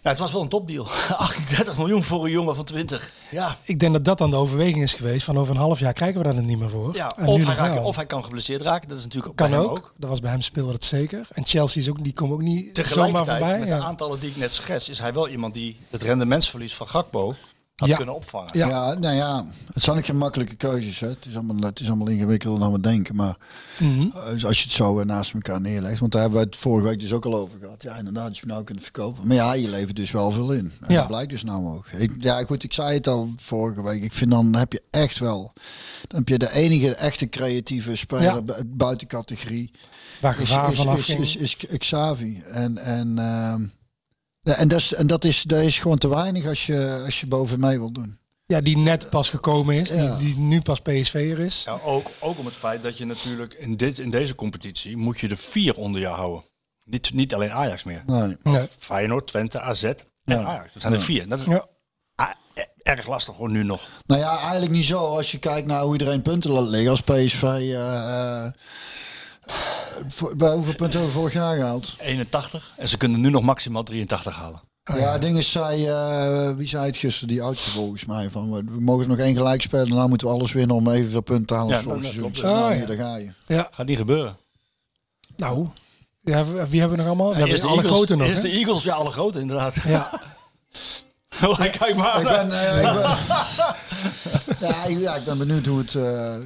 het 0.10 0.19
was 0.19 0.32
wel 0.32 0.41
een 0.41 0.49
topdeal. 0.49 0.88
38 1.18 1.77
miljoen 1.77 2.03
voor 2.03 2.26
een 2.26 2.32
jongen 2.32 2.56
van 2.56 2.65
20. 2.65 3.14
Ja, 3.32 3.56
Ik 3.64 3.80
denk 3.80 3.94
dat 3.94 4.06
dat 4.06 4.18
dan 4.18 4.30
de 4.30 4.36
overweging 4.36 4.84
is 4.84 4.94
geweest. 4.94 5.26
Van 5.26 5.38
over 5.38 5.53
een 5.53 5.61
half 5.61 5.80
jaar 5.80 5.94
krijgen 5.94 6.18
we 6.18 6.23
daar 6.23 6.44
niet 6.44 6.60
meer 6.60 6.69
voor. 6.69 6.95
ja 6.95 7.11
En 7.18 7.26
of, 7.26 7.45
hij 7.45 7.56
raakt, 7.56 7.84
of 7.84 7.95
hij 7.95 8.06
kan 8.06 8.23
geblesseerd 8.23 8.61
raken. 8.61 8.90
Dat 8.90 8.98
is 8.98 9.03
natuurlijk 9.03 9.32
ook 9.32 9.38
kan 9.38 9.49
bij 9.49 9.60
hem 9.60 9.68
ook. 9.68 9.77
ook. 9.77 9.94
Dat 9.98 10.10
was 10.10 10.19
bij 10.19 10.32
hem 10.32 10.41
speelde 10.41 10.72
het 10.72 10.84
zeker. 10.84 11.27
En 11.32 11.45
Chelsea 11.45 11.82
is 11.82 11.90
ook, 11.90 12.03
die 12.03 12.14
komt 12.14 12.32
ook 12.32 12.41
niet 12.41 12.86
zomaar 12.88 13.26
voorbij. 13.26 13.60
met 13.60 13.68
ja. 13.68 13.77
de 13.77 13.84
aantallen 13.84 14.19
die 14.19 14.30
ik 14.30 14.38
net 14.38 14.53
schets, 14.53 14.90
is 14.90 14.99
hij 14.99 15.14
wel 15.14 15.30
iemand 15.30 15.53
die 15.53 15.80
het 15.90 16.02
rendementsverlies 16.02 16.76
van 16.76 16.88
Gakpo 16.88 17.36
had 17.76 17.90
Ja. 17.90 17.96
kunnen 17.96 18.16
opvangen. 18.16 18.50
Ja. 18.58 18.68
Ja. 18.68 18.94
nou 18.94 19.16
ja, 19.16 19.46
het 19.74 19.84
zijn 19.84 19.98
ook 19.98 20.06
geen 20.06 20.18
makkelijke 20.18 20.56
keuzes. 20.56 21.00
Hè. 21.00 21.08
Het, 21.08 21.26
is 21.26 21.34
allemaal, 21.36 21.56
het 21.70 21.80
is 21.80 21.88
allemaal 21.88 22.08
ingewikkelder 22.08 22.60
dan 22.60 22.72
we 22.72 22.80
denken. 22.80 23.16
Maar 23.16 23.38
Mhm. 23.80 24.08
eh, 24.14 24.44
als 24.44 24.58
je 24.58 24.64
het 24.64 24.72
zo 24.72 25.00
eh, 25.00 25.06
naast 25.06 25.34
elkaar 25.34 25.62
neerlegt. 25.62 26.00
Want 26.00 26.12
daar 26.12 26.22
hebben 26.22 26.40
we 26.40 26.46
het 26.46 26.56
vorige 26.56 26.88
week 26.88 27.00
dus 27.00 27.14
ook 27.14 27.26
al 27.26 27.36
over 27.36 27.60
gehad. 27.62 27.82
Ja, 27.84 27.96
inderdaad, 27.96 28.28
als 28.28 28.40
je 28.40 28.46
nou 28.46 28.64
kunt 28.64 28.84
verkopen. 28.84 29.28
Maar 29.28 29.36
ja, 29.36 29.54
je 29.54 29.70
levert 29.70 29.96
dus 29.96 30.12
wel 30.12 30.32
veel 30.32 30.52
in. 30.52 30.72
En 30.82 30.94
Ja. 30.94 30.98
Dat 31.00 31.08
blijkt 31.08 31.30
dus 31.30 31.44
nou 31.44 31.66
ook. 31.76 31.88
Ik, 31.88 32.12
ja, 32.20 32.44
goed, 32.44 32.64
ik 32.64 32.74
zei 32.74 32.94
het 32.94 33.08
al 33.08 33.30
vorige 33.38 33.84
week. 33.84 34.04
Ik 34.04 34.14
vind 34.14 34.32
dan 34.32 34.56
heb 34.56 34.72
je 34.72 34.82
echt 34.90 35.20
wel... 35.20 35.54
Dan 36.08 36.20
heb 36.20 36.28
je 36.28 36.38
de 36.38 36.52
enige 36.54 36.96
echte 36.96 37.30
creatieve 37.30 37.96
speler 37.96 38.24
Ja. 38.24 38.42
buiten 38.66 39.08
categorie. 39.08 39.72
Waar 40.22 40.40
Is, 40.42 40.50
gevaar 40.50 40.72
is, 40.72 40.78
vanaf 40.78 40.98
is, 40.98 41.06
ging. 41.06 41.20
is, 41.20 41.36
is, 41.36 41.58
Xavi. 41.78 42.42
En, 42.52 42.78
en, 42.78 43.18
ehm, 43.20 43.64
ja, 44.46 44.54
en, 44.56 44.68
dat 44.68 44.80
is, 44.80 44.94
en 44.94 45.08
dat, 45.08 45.24
is, 45.24 45.42
dat 45.44 45.62
is 45.62 45.80
gewoon 45.80 45.98
te 45.98 46.08
weinig 46.08 46.46
als 46.48 46.66
je, 46.66 47.02
als 47.06 47.20
je 47.20 47.28
boven 47.28 47.60
mij 47.60 47.78
wil 47.80 47.92
doen. 47.92 48.18
ja, 48.46 48.62
die 48.62 48.78
net 48.78 49.10
pas 49.10 49.30
gekomen 49.30 49.76
is. 49.76 49.90
Ja. 49.90 50.16
Die, 50.18 50.28
die 50.28 50.38
nu 50.38 50.62
pas 50.62 50.80
PSV'er 50.80 51.40
is. 51.40 51.62
Ja, 51.66 51.80
ook, 51.84 52.08
ook 52.20 52.40
om 52.40 52.46
het 52.46 52.54
feit 52.56 52.84
dat 52.84 52.98
je 52.98 53.06
natuurlijk 53.06 53.54
in, 53.54 53.76
dit, 53.78 54.00
in 54.00 54.10
deze 54.10 54.36
competitie 54.36 54.98
moet 54.98 55.20
je 55.20 55.28
de 55.28 55.36
vier 55.36 55.76
onder 55.76 56.02
je 56.02 56.08
houden. 56.08 56.44
Niet, 56.84 57.14
niet 57.14 57.34
alleen 57.34 57.52
Ajax 57.52 57.84
meer. 57.84 58.04
Nee. 58.06 58.38
Nee. 58.44 58.68
Feyenoord, 58.80 59.28
Twente, 59.28 59.60
AZ 59.60 59.84
en 59.84 59.96
Ja. 60.26 60.44
Ajax. 60.44 60.74
Dat 60.74 60.82
zijn 60.82 60.94
er 60.94 61.00
vier. 61.02 61.28
Dat 61.30 61.40
is 61.40 61.46
Ja. 61.46 61.66
erg 62.82 63.08
lastig 63.08 63.36
gewoon 63.36 63.52
nu 63.52 63.64
nog. 63.64 63.88
Nou 64.06 64.22
ja, 64.22 64.38
eigenlijk 64.40 64.72
niet 64.72 64.86
zo. 64.86 64.98
Als 65.16 65.32
je 65.32 65.40
kijkt 65.40 65.68
naar 65.68 65.82
hoe 65.82 65.92
iedereen 65.92 66.22
punten 66.22 66.52
laat 66.52 66.68
liggen. 66.68 66.90
Als 66.90 67.02
PSV 67.02 67.44
eh, 67.44 67.74
eh, 68.46 68.52
bij 70.36 70.52
hoeveel 70.54 70.76
punten 70.76 71.00
hebben 71.00 71.08
we 71.16 71.20
vorig 71.20 71.34
jaar 71.34 71.56
gehaald? 71.56 71.96
81. 72.00 72.74
En 72.78 72.88
ze 72.88 72.98
kunnen 72.98 73.22
nu 73.22 73.30
nog 73.30 73.44
maximaal 73.44 73.84
83 73.84 74.36
halen. 74.36 74.60
ja, 74.84 75.18
ding 75.18 75.38
is, 75.38 75.52
zei, 75.52 75.88
eh, 75.88 76.50
wie 76.56 76.68
zei 76.68 76.86
het 76.86 76.98
gisteren, 76.98 77.28
die 77.28 77.42
oudste 77.42 77.70
volgens 77.70 78.06
mij, 78.06 78.30
van 78.30 78.52
we, 78.52 78.64
mogen 78.80 79.08
nog 79.08 79.18
één 79.18 79.36
gelijk 79.36 79.62
spelen, 79.62 79.88
daarna 79.90 80.08
moeten 80.08 80.28
we 80.28 80.34
alles 80.34 80.52
winnen 80.54 80.76
om 80.76 80.90
evenveel 80.90 81.22
punten 81.22 81.46
te 81.46 81.54
halen 81.54 81.76
Ja, 81.76 81.82
seizoen. 82.02 82.32
nou, 82.42 82.56
Ah, 82.56 82.68
hier, 82.70 82.80
ja. 82.80 82.86
daar 82.86 82.98
ga 82.98 83.16
je. 83.18 83.32
Ja, 83.48 83.68
Gaat 83.72 83.86
niet 83.86 83.98
gebeuren. 83.98 84.38
nou. 85.36 85.68
Ja, 86.22 86.46
wie 86.46 86.80
hebben 86.80 86.90
we 86.90 86.96
nog 87.04 87.06
allemaal? 87.06 87.30
We 87.32 87.38
hebben 87.38 87.56
de 87.56 87.62
alle 87.68 87.76
Eagles, 87.76 87.92
grote 87.96 88.16
nog. 88.16 88.28
Eerst 88.28 88.42
de 88.42 88.50
Eagles, 88.50 88.84
ja, 88.84 88.94
alle 88.94 89.12
grote 89.12 89.40
inderdaad. 89.40 89.76
Ja. 89.86 90.10
Kijk 91.80 91.95
maar. 91.95 92.20
Ik 92.20 92.24
ben, 92.24 92.52
eh, 92.52 92.78
ik 92.78 92.94
ben, 92.94 93.02
ja, 94.70 94.84
ik, 94.84 94.99
ja, 94.99 95.16
ik 95.16 95.26
ben 95.26 95.38
benieuwd 95.38 95.66
hoe 95.66 95.78
het, 95.78 95.95
eh 95.95 96.02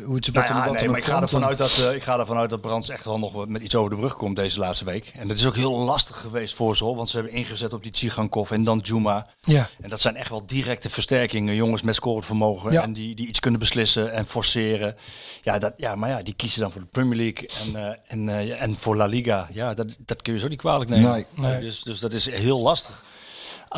hoe 0.05 0.15
het 0.15 0.25
wat 0.25 0.49
Nou 0.49 0.65
ja, 0.65 0.71
nee, 0.71 0.89
maar 0.89 0.97
ik 0.97 1.05
ga, 1.05 1.21
ervan 1.21 1.45
uit 1.45 1.57
dat, 1.57 1.77
eh, 1.77 1.95
ik 1.95 2.03
ga 2.03 2.19
ervan 2.19 2.37
uit 2.37 2.49
dat 2.49 2.61
Brands 2.61 2.89
echt 2.89 3.05
wel 3.05 3.19
nog 3.19 3.47
met 3.47 3.61
iets 3.61 3.75
over 3.75 3.89
de 3.89 3.95
brug 3.95 4.15
komt 4.15 4.35
deze 4.35 4.59
laatste 4.59 4.85
week. 4.85 5.11
En 5.13 5.27
dat 5.27 5.37
is 5.37 5.45
ook 5.47 5.55
heel 5.55 5.77
lastig 5.77 6.17
geweest 6.17 6.55
voor 6.55 6.77
ze, 6.77 6.85
want 6.85 7.09
ze 7.09 7.15
hebben 7.17 7.35
ingezet 7.35 7.73
op 7.73 7.83
die 7.83 7.91
Tsigankov 7.91 8.51
en 8.51 8.63
dan 8.63 8.79
Juma. 8.79 9.27
Ja. 9.41 9.69
En 9.81 9.89
dat 9.89 10.01
zijn 10.01 10.15
echt 10.15 10.29
wel 10.29 10.45
directe 10.45 10.89
versterkingen, 10.89 11.55
jongens 11.55 11.81
met 11.81 11.95
scorend 11.95 12.25
vermogen 12.25 12.71
Ja. 12.71 12.83
en 12.83 12.93
die, 12.93 13.15
die 13.15 13.27
iets 13.27 13.39
kunnen 13.39 13.59
beslissen 13.59 14.11
en 14.11 14.27
forceren. 14.27 14.95
Ja, 15.41 15.59
dat, 15.59 15.73
ja, 15.77 15.95
maar 15.95 16.09
ja, 16.09 16.23
die 16.23 16.33
kiezen 16.33 16.61
dan 16.61 16.71
voor 16.71 16.81
de 16.81 16.87
Premier 16.91 17.17
League 17.17 17.49
en, 17.65 17.75
eh, 17.75 17.95
en, 18.07 18.29
eh, 18.29 18.61
en 18.61 18.77
voor 18.79 18.95
La 18.95 19.05
Liga. 19.05 19.49
Ja, 19.51 19.73
dat, 19.73 19.97
dat 19.99 20.21
kun 20.21 20.33
je 20.33 20.39
zo 20.39 20.47
niet 20.47 20.57
kwalijk 20.59 20.89
nemen. 20.89 21.11
Nee. 21.11 21.25
Nee. 21.35 21.59
Dus, 21.59 21.83
dus 21.83 21.99
dat 21.99 22.13
is 22.13 22.29
heel 22.31 22.61
lastig. 22.61 23.03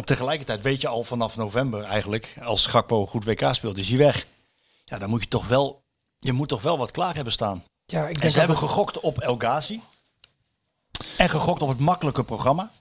Tegelijkertijd 0.06 0.62
weet 0.62 0.82
je 0.82 0.88
al 0.88 1.04
vanaf 1.04 1.36
november 1.36 1.84
eigenlijk, 1.84 2.36
als 2.42 2.66
Gakpo 2.66 3.06
goed 3.08 3.24
WK 3.26 3.48
speelt, 3.52 3.78
is 3.78 3.90
hij 3.90 3.98
weg. 3.98 4.28
Ja, 4.86 4.98
dan 4.98 5.10
moet 5.10 5.22
je 5.24 5.28
toch 5.28 5.48
wel, 5.48 5.84
je 6.20 6.32
moet 6.34 6.48
toch 6.50 6.62
wel 6.62 6.78
wat 6.78 6.92
klaar 6.92 7.16
hebben 7.16 7.34
staan. 7.34 7.64
ja, 7.86 8.02
ik 8.02 8.08
En 8.08 8.14
denk 8.14 8.18
ze 8.18 8.22
dat 8.28 8.34
hebben 8.34 8.56
het- 8.56 8.66
gegokt 8.66 9.00
op 9.00 9.20
El 9.20 9.36
Ghazi. 9.38 9.82
En 11.18 11.30
gegokt 11.30 11.62
op 11.62 11.70
het 11.70 11.80
makkelijke 11.80 12.24
programma. 12.24 12.72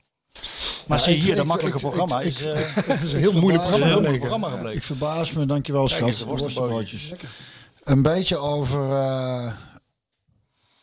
Maar 0.87 1.01
zie 1.01 1.13
je 1.13 1.19
ik- 1.19 1.25
hier, 1.25 1.37
dat 1.37 1.47
makkelijke 1.47 1.79
ik- 1.79 1.85
programma 1.85 2.21
is, 2.21 2.39
het 2.41 3.01
is 3.03 3.13
een 3.13 3.19
heel 3.19 3.33
moeilijk 3.33 3.65
een 3.65 3.71
heel 3.71 3.79
programma. 3.79 3.95
gebleken. 4.09 4.29
programma. 4.29 4.71
Ik 4.71 4.83
verbaas 4.83 5.33
me, 5.33 5.47
dankjewel 5.47 5.87
Kijk 5.87 6.15
schat. 6.15 6.27
worstenbroodjes. 6.29 7.13
Een 7.83 8.03
beetje 8.03 8.37
over, 8.37 8.93
eh, 8.97 9.53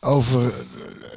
over 0.07 0.53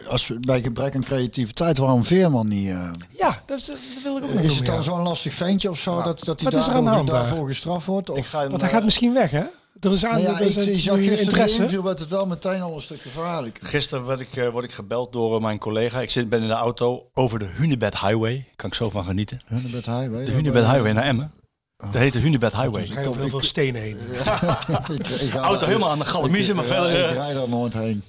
als 0.08 0.26
we 0.28 0.38
bij 0.40 0.62
gebrek 0.62 0.94
aan 0.94 1.04
creativiteit, 1.04 1.78
waarom 1.78 2.04
Veerman 2.04 2.48
niet... 2.48 2.68
eh, 2.68 2.90
Ja, 3.18 3.42
dat, 3.46 3.58
is- 3.58 3.66
dat 3.66 3.76
wil 4.02 4.16
ik 4.16 4.24
ook 4.24 4.30
is 4.30 4.46
doen, 4.46 4.56
het 4.56 4.66
dan 4.66 4.74
ja. 4.74 4.82
zo'n 4.82 5.02
lastig 5.02 5.34
ventje 5.34 5.70
of 5.70 5.78
zo, 5.78 6.02
dat, 6.02 6.24
dat 6.24 6.40
hij 6.40 6.50
Wat 6.50 6.60
is 6.60 6.66
er 6.68 6.74
aan 6.74 6.78
de 6.78 6.84
daarvoor, 6.84 6.96
hand 6.96 7.08
daar? 7.08 7.20
daarvoor 7.28 7.48
gestraft 7.48 7.86
wordt? 7.86 8.08
Ik 8.08 8.14
Of, 8.16 8.28
ga 8.28 8.40
hem, 8.40 8.48
Want 8.50 8.60
hij 8.62 8.70
gaat 8.70 8.84
misschien 8.84 9.12
weg, 9.14 9.30
hè? 9.30 9.42
Er 9.80 9.92
is 9.92 10.04
aan 10.04 10.10
nou 10.10 10.22
ja, 10.22 10.40
er 10.40 10.46
is 10.46 10.56
ik, 10.56 10.62
ik 10.62 10.68
nu 10.68 10.74
zag 10.74 10.96
gisteren 10.96 11.18
interesse. 11.20 11.76
in 11.76 11.82
werd 11.82 11.98
het 11.98 12.08
wel 12.08 12.26
meteen 12.26 12.60
al 12.60 12.74
een 12.74 12.80
stuk 12.80 13.00
gevaarlijker. 13.02 13.66
Gisteren 13.66 14.04
word 14.04 14.20
ik, 14.20 14.36
eh, 14.36 14.48
word 14.48 14.64
ik 14.64 14.72
gebeld 14.72 15.12
door 15.12 15.36
eh, 15.36 15.42
mijn 15.42 15.58
collega. 15.58 16.00
Ik 16.00 16.10
zit, 16.10 16.28
ben 16.28 16.42
in 16.42 16.48
de 16.48 16.52
auto 16.54 17.06
over 17.14 17.38
de 17.38 17.44
Hunebed 17.46 18.00
Highway. 18.00 18.46
Kan 18.56 18.68
ik 18.68 18.74
zo 18.74 18.90
van 18.90 19.04
genieten. 19.04 19.40
Hunebed 19.46 19.86
Highway. 19.86 20.24
De 20.24 20.30
Hunebed 20.30 20.64
Highway 20.66 20.92
naar 20.92 21.04
Emmen. 21.04 21.32
Dat 21.80 22.00
heet 22.00 22.12
de 22.12 22.18
Hunebed 22.18 22.52
Highway. 22.52 22.86
Ga 22.86 23.00
je 23.00 23.08
over 23.08 23.20
heel 23.20 23.30
veel 23.30 23.40
stenen 23.40 23.80
heen. 23.80 23.98
ik, 24.98 25.08
ik 25.08 25.30
ga 25.30 25.38
Auto 25.38 25.66
helemaal 25.66 25.90
aan 25.90 25.98
de 25.98 26.04
galamiezen, 26.04 26.56
maar 26.56 26.64
verder... 26.64 27.10
Ik 27.10 27.16
daar 27.16 27.48
nooit 27.48 27.74
heen. 27.74 28.04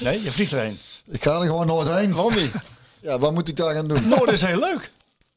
nee, 0.00 0.22
je 0.22 0.32
vliegt 0.32 0.52
erheen. 0.52 0.78
Ik 1.06 1.22
ga 1.22 1.40
er 1.40 1.46
gewoon 1.46 1.66
nooit 1.66 1.88
heen. 1.88 2.14
Waarom 2.14 2.34
niet? 2.34 2.52
Ja, 3.00 3.18
wat 3.18 3.32
moet 3.32 3.48
ik 3.48 3.56
daar 3.56 3.74
gaan 3.74 3.88
doen? 3.88 4.08
Noorden 4.08 4.34
is 4.34 4.40
heel 4.40 4.58
leuk. 4.58 4.90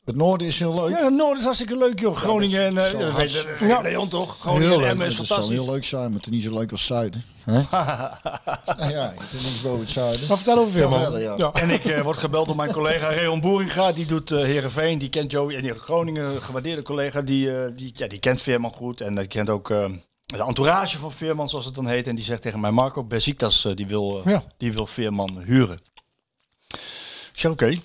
Het 0.06 0.15
noorden 0.15 0.48
is 0.48 0.60
heel 0.60 0.73
leuk. 0.76 0.99
Ja, 0.99 1.10
Noorden 1.10 1.38
is 1.38 1.44
hartstikke 1.44 1.78
leuk, 1.78 1.99
joh. 1.99 2.15
Groningen 2.15 2.61
en... 2.65 2.78
eh, 2.78 3.15
weet, 3.15 3.34
dat 3.60 3.60
weet 3.60 3.82
Leon 3.82 4.07
toch? 4.07 4.38
Groningen 4.40 4.68
Heel 4.68 4.78
en 4.78 4.82
leuk. 4.82 4.91
Emmen 4.91 5.07
is 5.07 5.18
Het 5.18 5.28
zal 5.28 5.36
fantastisch. 5.36 5.64
heel 5.64 5.73
leuk 5.73 5.84
zijn, 5.86 6.03
maar 6.03 6.18
het 6.18 6.26
is 6.26 6.32
niet 6.32 6.44
zo 6.44 6.53
leuk 6.53 6.72
als 6.72 6.86
zuiden. 6.86 7.23
Hè? 7.44 7.53
ja, 7.72 8.19
ja, 8.90 9.14
het 9.18 9.34
is 9.34 9.41
niks 9.44 9.61
boven 9.61 9.80
het 9.80 9.90
zuiden. 9.90 10.28
Maar 10.28 10.38
vertel 10.38 10.57
over 10.57 10.72
Veerman. 10.72 10.99
verder, 11.02 11.22
ja. 11.38 11.52
En 11.53 11.69
ik 11.69 11.86
eh, 11.86 12.02
word 12.02 12.18
gebeld 12.18 12.45
door 12.45 12.56
mijn 12.56 12.72
collega 12.72 13.07
Reon 13.10 13.41
Boeringa. 13.41 13.91
Die 13.91 14.06
doet 14.06 14.32
eh 14.32 14.38
Heerenveen. 14.44 14.98
Die 14.98 15.10
kent 15.10 15.32
Joey. 15.32 15.56
En 15.56 15.61
die 15.61 15.73
Groningen, 15.73 16.26
een 16.36 16.41
gewaardeerde 16.41 16.82
collega. 16.82 17.22
Die, 17.22 17.56
eh, 17.64 17.72
die, 17.76 17.91
ja, 17.95 18.07
die 18.07 18.19
kent 18.19 18.41
Veerman 18.41 18.72
goed. 18.73 19.02
En 19.02 19.15
die 19.15 19.28
kent 19.28 19.49
ook 19.49 19.69
eh, 19.69 19.86
de 20.26 20.44
entourage 20.44 20.98
van 20.99 21.11
Veerman, 21.11 21.49
zoals 21.49 21.65
het 21.65 21.76
dan 21.76 21.88
heet. 21.88 22.07
En 22.07 22.15
die 22.15 22.26
zegt 22.26 22.41
tegen 22.41 22.60
mij, 22.60 22.72
Marco, 22.72 23.03
Besiktas 23.03 23.65
eh, 23.65 23.76
die, 23.76 23.88
wil, 23.88 24.22
Ja. 24.26 24.44
die 24.57 24.73
wil 24.73 24.88
Veerman 24.88 25.41
huren. 25.45 25.80
Ik 27.34 27.40
zei, 27.40 27.53
oké. 27.53 27.78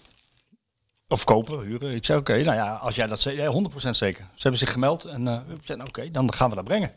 Of 1.08 1.24
kopen, 1.24 1.60
huren. 1.60 1.94
Ik 1.94 2.04
zei, 2.04 2.18
oké, 2.18 2.32
nou 2.42 2.56
ja, 2.56 2.74
als 2.74 2.94
jij 2.94 3.06
dat 3.06 3.20
zegt, 3.20 3.36
ja, 3.36 3.52
100% 3.86 3.90
zeker. 3.90 4.24
Ze 4.34 4.42
hebben 4.42 4.60
zich 4.60 4.72
gemeld 4.72 5.04
en 5.04 5.28
eh 5.28 5.40
we 5.46 5.56
zeiden, 5.64 5.86
oké, 5.88 6.10
dan 6.10 6.32
gaan 6.34 6.48
we 6.50 6.54
dat 6.56 6.64
brengen. 6.64 6.92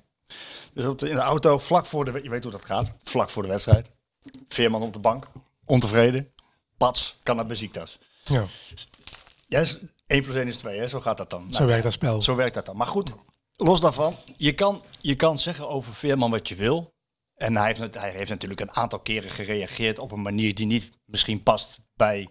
Dus 0.74 0.86
op 0.86 1.00
de, 1.00 1.10
in 1.10 1.16
de 1.16 1.22
auto, 1.22 1.58
vlak 1.58 1.86
voor 1.86 2.06
de, 2.06 2.20
je 2.24 2.30
weet 2.30 2.44
hoe 2.44 2.52
dat 2.52 2.66
gaat, 2.66 2.92
vlak 3.04 3.30
voor 3.30 3.44
de 3.44 3.50
wedstrijd. 3.50 3.90
Veerman 4.48 4.82
op 4.82 4.94
de 4.94 5.00
bank, 5.00 5.28
ontevreden. 5.66 6.30
Pats, 6.78 7.20
kan 7.24 7.36
naar 7.36 7.46
Besiktas. 7.46 7.98
Ja, 8.24 8.46
Ja, 9.48 9.60
is- 9.60 9.78
1 10.08 10.24
plus 10.24 10.36
1 10.36 10.48
is 10.48 10.58
2, 10.58 10.80
hè? 10.80 10.88
zo 10.88 11.00
gaat 11.00 11.18
dat 11.18 11.30
dan. 11.30 11.42
zo 11.52 11.58
Nou, 11.58 11.68
werkt 11.68 11.84
dat 11.84 11.94
spel. 11.94 12.22
Zo 12.24 12.36
werkt 12.36 12.54
dat 12.54 12.66
dan. 12.66 12.78
Maar 12.78 12.88
goed, 12.88 13.10
los 13.56 13.80
daarvan, 13.82 14.16
je 14.38 14.54
kan, 14.54 14.82
je 15.02 15.16
kan 15.16 15.40
zeggen 15.40 15.70
over 15.70 15.94
Veerman 15.94 16.32
wat 16.32 16.48
je 16.48 16.56
wil. 16.56 16.94
En 17.36 17.56
hij 17.58 17.68
heeft, 17.78 17.94
hij 17.94 18.12
heeft 18.12 18.30
natuurlijk 18.30 18.60
een 18.60 18.72
aantal 18.72 19.00
keren 19.00 19.30
gereageerd 19.30 20.00
op 20.00 20.12
een 20.12 20.22
manier 20.22 20.56
die 20.56 20.66
niet 20.66 20.90
misschien 21.06 21.44
past 21.44 21.78
bij. 21.96 22.30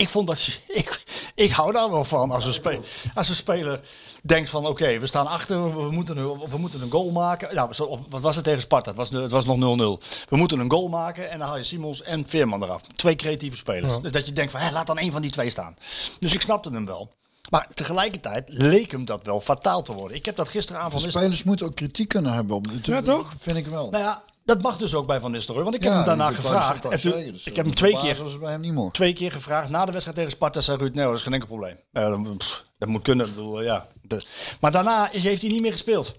Ik 0.00 0.08
vond 0.08 0.26
dat. 0.26 0.38
Ik, 0.68 1.02
ik 1.34 1.50
hou 1.50 1.72
daar 1.72 1.90
wel 1.90 2.04
van 2.04 2.30
als 2.30 2.44
een, 2.44 2.52
spe, 2.52 2.80
als 3.14 3.28
een 3.28 3.34
speler 3.34 3.80
denkt 4.22 4.50
van 4.50 4.66
oké, 4.66 4.98
we 4.98 5.06
staan 5.06 5.26
achter, 5.26 5.76
we 5.76 5.90
moeten, 5.90 6.16
een, 6.16 6.38
we 6.50 6.58
moeten 6.58 6.82
een 6.82 6.90
goal 6.90 7.10
maken. 7.10 7.54
Nou, 7.54 7.70
wat 8.08 8.20
was 8.20 8.34
het 8.34 8.44
tegen 8.44 8.60
Sparta? 8.60 8.88
Het 8.88 8.98
was, 8.98 9.10
het 9.10 9.30
was 9.30 9.44
nog 9.44 10.00
0-0. 10.00 10.26
We 10.28 10.36
moeten 10.36 10.58
een 10.58 10.70
goal 10.70 10.88
maken 10.88 11.30
en 11.30 11.38
dan 11.38 11.48
haal 11.48 11.56
je 11.56 11.64
Simons 11.64 12.02
en 12.02 12.28
Veerman 12.28 12.62
eraf. 12.62 12.82
Twee 12.96 13.16
creatieve 13.16 13.56
spelers. 13.56 14.00
Dus 14.02 14.12
dat 14.12 14.26
je 14.26 14.32
denkt 14.32 14.52
van 14.52 14.60
hé, 14.60 14.70
laat 14.70 14.86
dan 14.86 14.98
één 14.98 15.12
van 15.12 15.22
die 15.22 15.30
twee 15.30 15.50
staan. 15.50 15.76
Dus 16.18 16.34
ik 16.34 16.40
snapte 16.40 16.70
hem 16.70 16.86
wel. 16.86 17.10
Maar 17.50 17.68
tegelijkertijd 17.74 18.48
leek 18.48 18.90
hem 18.90 19.04
dat 19.04 19.20
wel 19.22 19.40
fataal 19.40 19.82
te 19.82 19.92
worden. 19.92 20.16
Ik 20.16 20.24
heb 20.24 20.36
dat 20.36 20.48
gisteravond... 20.48 21.02
De 21.02 21.10
spelers 21.10 21.42
moeten 21.42 21.66
ook 21.66 21.74
kritiek 21.74 22.08
kunnen 22.08 22.32
hebben. 22.32 22.56
Op, 22.56 22.66
Ja, 22.82 23.02
toch? 23.02 23.32
Vind 23.38 23.56
ik 23.56 23.66
wel. 23.66 23.90
Nou 23.90 24.04
ja, 24.04 24.22
dat 24.44 24.62
mag 24.62 24.76
dus 24.78 24.94
ook 24.94 25.06
bij 25.06 25.20
Van 25.20 25.30
Nistelrooy. 25.30 25.64
Want 25.64 25.76
ik 25.76 25.82
heb 25.82 25.92
Ja, 25.92 25.96
hem 25.98 26.06
daarna 26.06 26.30
gevraagd. 26.30 26.84
En 26.84 27.00
toen- 27.00 27.10
dus 27.32 27.46
ik 27.46 27.56
heb 27.56 27.56
hem 27.56 27.66
het 27.66 27.76
twee 27.76 27.98
keer, 27.98 28.22
als 28.22 28.32
het 28.32 28.40
bij 28.40 28.50
hem 28.50 28.60
niet 28.60 28.72
mocht. 28.72 28.94
twee 28.94 29.12
keer 29.12 29.32
gevraagd. 29.32 29.68
Na 29.70 29.84
de 29.84 29.90
wedstrijd 29.92 30.16
tegen 30.16 30.32
Sparta 30.32 30.60
zei 30.60 30.78
Ruud, 30.78 30.94
nee 30.94 31.04
dat 31.04 31.14
is 31.14 31.22
geen 31.22 31.32
enkel 31.32 31.48
probleem. 31.48 31.76
Ja, 31.92 32.08
dat, 32.08 32.36
pff, 32.38 32.64
dat 32.78 32.88
moet 32.88 33.02
kunnen. 33.02 33.26
Ik 33.26 33.34
bedoel, 33.34 33.58
eh, 33.60 33.64
ja. 33.66 33.86
De- 34.02 34.24
maar 34.60 34.70
daarna 34.72 35.10
is, 35.12 35.22
heeft 35.22 35.42
hij 35.42 35.50
niet 35.50 35.60
meer 35.62 35.70
gespeeld. 35.70 36.14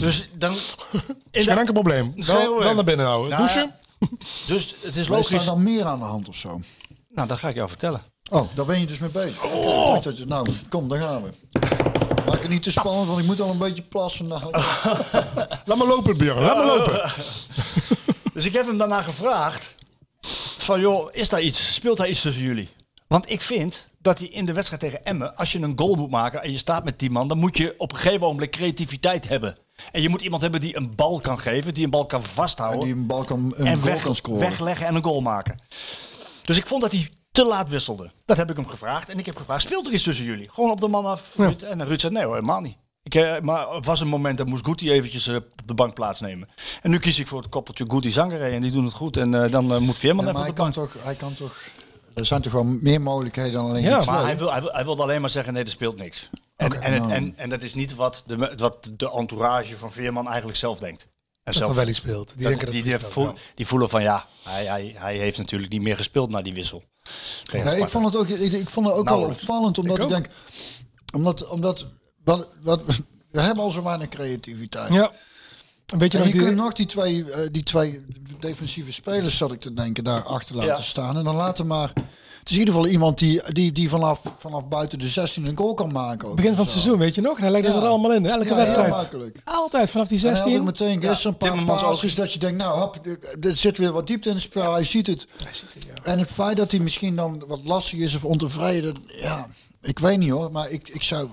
Dus 0.00 0.28
dan... 0.34 0.52
Is 1.30 1.44
geen 1.44 1.58
enkel 1.58 1.72
probleem. 1.74 2.12
Dan, 2.16 2.60
dan 2.60 2.74
naar 2.74 2.84
binnen 2.84 3.06
houden. 3.06 3.30
Nou, 3.30 3.42
Douchen. 3.42 3.74
Dus 4.46 4.74
het 4.82 4.96
is 4.96 5.08
Maar 5.08 5.18
is 5.18 5.30
logisch. 5.30 5.46
dan 5.46 5.62
meer 5.62 5.84
aan 5.84 5.98
de 5.98 6.04
hand 6.04 6.28
of 6.28 6.34
zo? 6.36 6.60
Nou, 7.08 7.28
dat 7.28 7.38
ga 7.38 7.48
ik 7.48 7.54
jou 7.54 7.68
vertellen. 7.68 8.02
Oh, 8.30 8.48
daar 8.54 8.66
ben 8.66 8.80
je 8.80 8.86
dus 8.86 8.98
mee 8.98 9.10
bezig. 9.10 9.42
Je- 9.42 10.24
nou, 10.26 10.46
kom, 10.68 10.88
daar 10.88 10.98
gaan 10.98 11.22
we. 11.22 11.30
Niet 12.48 12.62
te 12.62 12.70
spannend, 12.70 13.06
want 13.06 13.18
ik 13.18 13.26
moet 13.26 13.40
al 13.40 13.50
een 13.50 13.58
beetje 13.58 13.82
plassen. 13.82 14.28
Nou, 14.28 14.42
Laat 15.64 15.76
maar 15.76 15.86
lopen, 15.86 16.16
Björn. 16.16 16.42
Laat 16.42 16.56
maar 16.56 16.66
lopen. 16.66 17.02
Dus 18.34 18.44
ik 18.44 18.52
heb 18.52 18.66
hem 18.66 18.78
daarna 18.78 19.02
gevraagd. 19.02 19.74
Van 20.58 20.80
joh, 20.80 21.08
is 21.12 21.28
daar 21.28 21.40
iets? 21.40 21.74
Speelt 21.74 21.96
daar 21.96 22.08
iets 22.08 22.20
tussen 22.20 22.42
jullie? 22.42 22.68
Want 23.06 23.30
ik 23.30 23.40
vind 23.40 23.86
dat 23.98 24.18
hij 24.18 24.28
in 24.28 24.44
de 24.44 24.52
wedstrijd 24.52 24.82
tegen 24.82 25.04
Emmen, 25.04 25.36
als 25.36 25.52
je 25.52 25.58
een 25.58 25.72
goal 25.76 25.94
moet 25.94 26.10
maken 26.10 26.42
en 26.42 26.50
je 26.50 26.58
staat 26.58 26.84
met 26.84 26.98
10 26.98 27.12
man, 27.12 27.28
dan 27.28 27.38
moet 27.38 27.56
je 27.56 27.74
op 27.76 27.92
een 27.92 27.98
gegeven 27.98 28.20
moment 28.20 28.50
creativiteit 28.50 29.28
hebben. 29.28 29.58
En 29.92 30.02
je 30.02 30.08
moet 30.08 30.22
iemand 30.22 30.42
hebben 30.42 30.60
die 30.60 30.76
een 30.76 30.94
bal 30.94 31.20
kan 31.20 31.40
geven, 31.40 31.74
die 31.74 31.84
een 31.84 31.90
bal 31.90 32.06
kan 32.06 32.20
en 32.20 32.26
vasthouden. 32.26 32.80
die 32.84 32.94
een 32.94 33.06
bal 33.06 33.24
kan, 33.24 33.54
een 33.56 33.66
en 33.66 33.80
goal 33.80 33.92
weg, 33.94 34.02
kan 34.02 34.14
scoren. 34.14 34.40
wegleggen 34.40 34.86
en 34.86 34.94
een 34.94 35.04
goal 35.04 35.20
maken. 35.20 35.58
Dus 36.42 36.56
ik 36.56 36.66
vond 36.66 36.80
dat 36.82 36.90
hij 36.90 37.08
te 37.34 37.44
laat 37.44 37.68
wisselde. 37.68 38.10
Dat 38.24 38.36
heb 38.36 38.50
ik 38.50 38.56
hem 38.56 38.66
gevraagd. 38.68 39.08
En 39.08 39.18
ik 39.18 39.26
heb 39.26 39.36
gevraagd, 39.36 39.62
speelt 39.62 39.86
er 39.86 39.92
iets 39.92 40.02
tussen 40.02 40.24
jullie? 40.24 40.50
Gewoon 40.50 40.70
op 40.70 40.80
de 40.80 40.88
man 40.88 41.06
af. 41.06 41.38
En 41.38 41.84
Ruud 41.86 42.00
zei, 42.00 42.12
nee 42.12 42.24
hoor, 42.24 42.34
helemaal 42.34 42.60
niet. 42.60 42.76
Ik, 43.02 43.14
eh, 43.14 43.40
maar 43.40 43.80
was 43.80 44.00
een 44.00 44.08
moment 44.08 44.38
dat 44.38 44.46
moest 44.46 44.64
Guti 44.64 44.90
eventjes 44.92 45.26
eh, 45.26 45.34
op 45.34 45.44
de 45.64 45.74
bank 45.74 45.94
plaatsnemen. 45.94 46.48
En 46.82 46.90
nu 46.90 46.98
kies 46.98 47.18
ik 47.18 47.26
voor 47.26 47.38
het 47.40 47.48
koppeltje 47.48 47.84
Guti 47.88 48.10
Zangeré. 48.10 48.48
En 48.50 48.60
die 48.62 48.70
doen 48.70 48.84
het 48.84 48.92
goed. 48.92 49.16
En 49.16 49.44
eh, 49.44 49.50
dan 49.50 49.82
moet 49.82 49.98
Veerman 49.98 50.24
Ja, 50.24 50.30
even 50.30 50.40
maar 50.40 50.50
op 50.50 50.56
hij 50.56 50.66
de 50.66 50.72
kan, 50.72 50.72
bank. 50.72 50.90
toch, 50.92 51.02
hij 51.04 51.14
kan 51.14 51.34
toch... 51.34 51.56
Er 52.14 52.26
zijn 52.26 52.42
toch 52.42 52.52
wel 52.52 52.64
meer 52.64 53.00
mogelijkheden 53.00 53.52
dan 53.52 53.64
alleen 53.68 53.82
Ja, 53.82 54.04
Maar 54.04 54.24
hij, 54.24 54.38
wil, 54.38 54.52
hij, 54.52 54.60
wil, 54.60 54.72
hij 54.72 54.84
wilde 54.84 55.02
alleen 55.02 55.20
maar 55.20 55.30
zeggen, 55.30 55.52
nee, 55.52 55.62
er 55.62 55.68
speelt 55.68 55.96
niks. 55.98 56.30
En, 56.56 56.82
en, 56.82 56.98
nou. 57.00 57.12
en, 57.12 57.32
en 57.36 57.48
dat 57.50 57.62
is 57.62 57.74
niet 57.74 57.94
wat 57.94 58.22
de, 58.26 58.52
wat 58.56 58.88
de 58.96 59.10
entourage 59.10 59.76
van 59.76 59.92
Veerman 59.92 60.26
eigenlijk 60.28 60.58
zelf 60.58 60.78
denkt. 60.78 61.02
En 61.02 61.08
Dat 61.42 61.54
zelf 61.54 61.68
er 61.70 61.76
wel 61.76 61.88
iets 61.88 61.98
speelt. 61.98 62.28
Die, 62.28 62.36
Dat- 62.36 62.46
denken 62.48 62.66
dat 62.84 62.84
die, 62.84 62.98
voel- 62.98 63.32
die 63.54 63.66
voelen 63.66 63.88
van 63.88 64.02
ja, 64.02 64.26
hij, 64.42 64.64
hij, 64.64 64.94
hij 64.96 65.16
heeft 65.16 65.38
natuurlijk 65.38 65.72
niet 65.72 65.82
meer 65.82 65.96
gespeeld 65.96 66.30
na 66.30 66.42
die 66.42 66.54
wissel. 66.54 66.82
Nee, 67.52 67.78
ik 67.78 67.88
vond 67.88 68.04
het 68.04 68.16
ook, 68.16 68.28
ik, 68.28 68.52
ik 68.52 68.70
vond 68.70 68.86
het 68.86 68.96
ook 68.96 69.10
opvallend, 69.10 69.78
omdat 69.78 69.98
Ik 69.98 70.08
denk... 70.08 70.26
Omdat, 71.14 71.48
omdat 71.48 71.86
wat, 72.24 72.48
wat, 72.62 72.82
we 73.30 73.40
hebben 73.40 73.64
al 73.64 73.70
zo 73.70 73.82
weinig 73.82 74.08
creativiteit. 74.08 74.92
Ja. 74.92 75.12
Weet 75.86 76.12
je 76.12 76.18
En 76.18 76.24
nog 76.24 76.32
je 76.32 76.38
die... 76.38 76.46
kunt 76.46 76.56
nog 76.60 76.72
die 76.72 76.86
twee, 76.86 77.30
eh, 77.30 77.48
die 77.52 77.62
twee 77.62 78.04
defensieve 78.40 78.92
spelers, 78.92 79.36
zat 79.36 79.52
ik 79.52 79.60
te 79.60 79.74
denken, 79.74 80.04
daar 80.04 80.22
achter 80.22 80.56
laten 80.56 80.74
Ja. 80.74 80.80
staan. 80.80 81.16
En 81.16 81.24
dan 81.24 81.34
laten 81.36 81.66
maar 81.66 81.92
Het 82.44 82.52
is 82.52 82.58
in 82.58 82.66
ieder 82.66 82.80
geval 82.80 82.90
iemand 82.90 83.18
die, 83.18 83.52
die, 83.52 83.72
die 83.72 83.88
vanaf, 83.88 84.20
vanaf 84.38 84.68
buiten 84.68 84.98
de 84.98 85.08
16 85.08 85.46
een 85.48 85.56
goal 85.56 85.74
kan 85.74 85.92
maken. 85.92 86.28
ook. 86.28 86.36
Begin 86.36 86.50
van 86.50 86.60
het 86.64 86.70
Zo. 86.72 86.78
seizoen, 86.78 86.98
weet 86.98 87.14
je 87.14 87.20
nog? 87.20 87.38
Hij 87.38 87.50
legde 87.50 87.70
ze 87.70 87.76
Ja. 87.76 87.82
er 87.82 87.88
allemaal 87.88 88.12
in. 88.12 88.26
Elke 88.26 88.38
Ja, 88.38 88.44
heel 88.48 88.56
wedstrijd. 88.56 88.88
makkelijk. 88.90 89.40
Altijd, 89.44 89.90
vanaf 89.90 90.06
die 90.08 90.16
En 90.18 90.22
hij 90.24 90.32
had 90.34 90.42
16. 90.44 90.60
ook 90.60 90.66
meteen 90.66 91.00
gisteren 91.02 91.36
een 91.40 91.64
paar 91.64 91.76
passes 91.80 92.14
dat 92.14 92.32
je 92.32 92.38
denkt, 92.38 92.58
nou, 92.58 92.78
hop, 92.80 93.00
er 93.40 93.56
zit 93.56 93.76
weer 93.78 93.92
wat 93.92 94.06
diepte 94.06 94.28
in 94.28 94.34
het 94.34 94.44
spel. 94.44 94.72
Hij 94.72 94.84
ziet 94.84 95.06
het. 95.06 95.26
En 96.02 96.18
het 96.18 96.30
feit 96.30 96.56
dat 96.56 96.70
hij 96.70 96.80
misschien 96.80 97.16
dan 97.16 97.44
wat 97.46 97.60
lastig 97.64 97.98
is 97.98 98.14
of 98.14 98.24
ontevreden, 98.24 98.94
ja, 99.20 99.48
ik 99.82 99.98
weet 99.98 100.18
niet 100.18 100.30
hoor, 100.30 100.52
maar 100.52 100.70
ik, 100.70 100.88
ik 100.88 101.02
zou... 101.02 101.28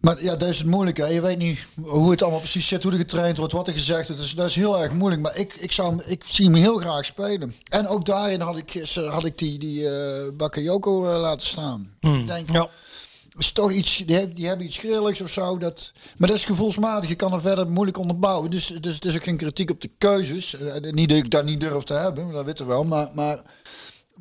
Maar 0.00 0.22
ja, 0.22 0.36
dat 0.36 0.48
is 0.48 0.58
het 0.58 0.66
moeilijke. 0.66 1.06
Je 1.06 1.20
weet 1.20 1.38
niet 1.38 1.66
hoe 1.82 2.10
het 2.10 2.22
allemaal 2.22 2.40
precies 2.40 2.66
zit, 2.68 2.82
hoe 2.82 2.92
er 2.92 2.98
getraind 2.98 3.36
wordt, 3.36 3.52
wat 3.52 3.66
er 3.68 3.72
gezegd 3.72 4.06
wordt. 4.06 4.22
Dus 4.22 4.34
dat 4.34 4.46
is 4.46 4.54
heel 4.54 4.82
erg 4.82 4.92
moeilijk. 4.92 5.22
Maar 5.22 5.36
ik, 5.36 5.54
ik, 5.54 5.72
zou, 5.72 6.02
ik 6.06 6.22
zie 6.26 6.44
hem 6.44 6.54
heel 6.54 6.76
graag 6.78 7.04
spelen. 7.04 7.54
En 7.68 7.86
ook 7.86 8.04
daarin 8.04 8.40
had 8.40 8.56
ik, 8.56 8.70
gisteren- 8.70 9.10
had 9.12 9.24
ik 9.24 9.38
die, 9.38 9.58
die 9.58 9.88
eh 9.88 10.22
Bakayoko 10.34 11.12
eh, 11.12 11.20
laten 11.20 11.46
staan. 11.46 11.94
Ik 12.00 12.26
denk, 12.26 12.52
Ja. 12.52 12.68
is 13.38 13.52
toch 13.52 13.72
iets, 13.72 14.02
die, 14.06 14.16
heeft, 14.16 14.36
die 14.36 14.46
hebben 14.46 14.66
iets 14.66 14.76
grilligs 14.76 15.20
of 15.20 15.30
zo. 15.30 15.58
Dat, 15.58 15.92
maar 16.16 16.28
dat 16.28 16.36
is 16.36 16.44
gevoelsmatig. 16.44 17.08
Je 17.08 17.14
kan 17.16 17.32
er 17.32 17.40
verder 17.40 17.70
moeilijk 17.70 17.98
onderbouwen. 17.98 18.50
Dus, 18.50 18.66
dus 18.66 18.94
het 18.94 19.04
is 19.04 19.14
ook 19.14 19.24
geen 19.24 19.36
kritiek 19.36 19.70
op 19.70 19.80
de 19.80 19.90
keuzes. 19.98 20.54
Eh, 20.56 20.92
Niet 20.92 21.08
dat 21.08 21.18
ik 21.18 21.30
dat 21.30 21.44
niet 21.44 21.60
durf 21.60 21.82
te 21.82 21.94
hebben, 21.94 22.24
maar 22.24 22.34
dat 22.34 22.44
weten 22.44 22.66
we 22.66 22.72
wel. 22.72 22.84
Maar, 22.84 23.10
maar, 23.14 23.42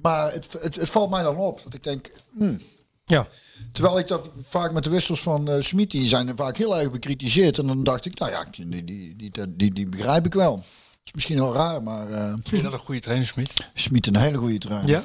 maar 0.02 0.32
het, 0.32 0.54
het, 0.62 0.76
het 0.76 0.90
valt 0.90 1.10
mij 1.10 1.24
dan 1.24 1.38
op. 1.38 1.62
Dat 1.64 1.74
ik 1.74 1.84
denk, 1.84 2.12
hmm. 2.32 2.62
Ja. 3.06 3.28
Terwijl 3.72 4.00
ik 4.00 4.08
dat 4.08 4.30
vaak 4.50 4.72
met 4.72 4.84
de 4.84 4.90
wissels 4.90 5.22
van 5.22 5.50
eh 5.50 5.62
Smit, 5.62 5.92
die 5.92 6.08
zijn 6.08 6.28
er 6.28 6.36
vaak 6.36 6.58
heel 6.58 6.78
erg 6.80 6.92
bekritiseerd. 6.92 7.58
En 7.58 7.68
dan 7.68 7.84
dacht 7.84 8.06
ik, 8.06 8.20
nou 8.20 8.32
ja, 8.32 8.46
die, 8.52 8.86
die, 9.16 9.32
die, 9.50 9.74
die, 9.74 9.90
begrijp 9.90 10.26
ik 10.26 10.34
wel. 10.34 10.64
is 11.06 11.14
misschien 11.14 11.40
wel 11.40 11.54
raar, 11.54 11.84
maar 11.84 12.12
eh 12.12 12.28
Vind 12.28 12.50
je 12.50 12.62
dat 12.62 12.74
een 12.74 12.80
goede 12.80 13.02
trainer, 13.02 13.28
Smit? 13.28 13.52
Smit 13.74 14.08
een 14.08 14.16
hele 14.16 14.38
goede 14.38 14.58
trainer. 14.58 14.90
ja. 14.90 15.04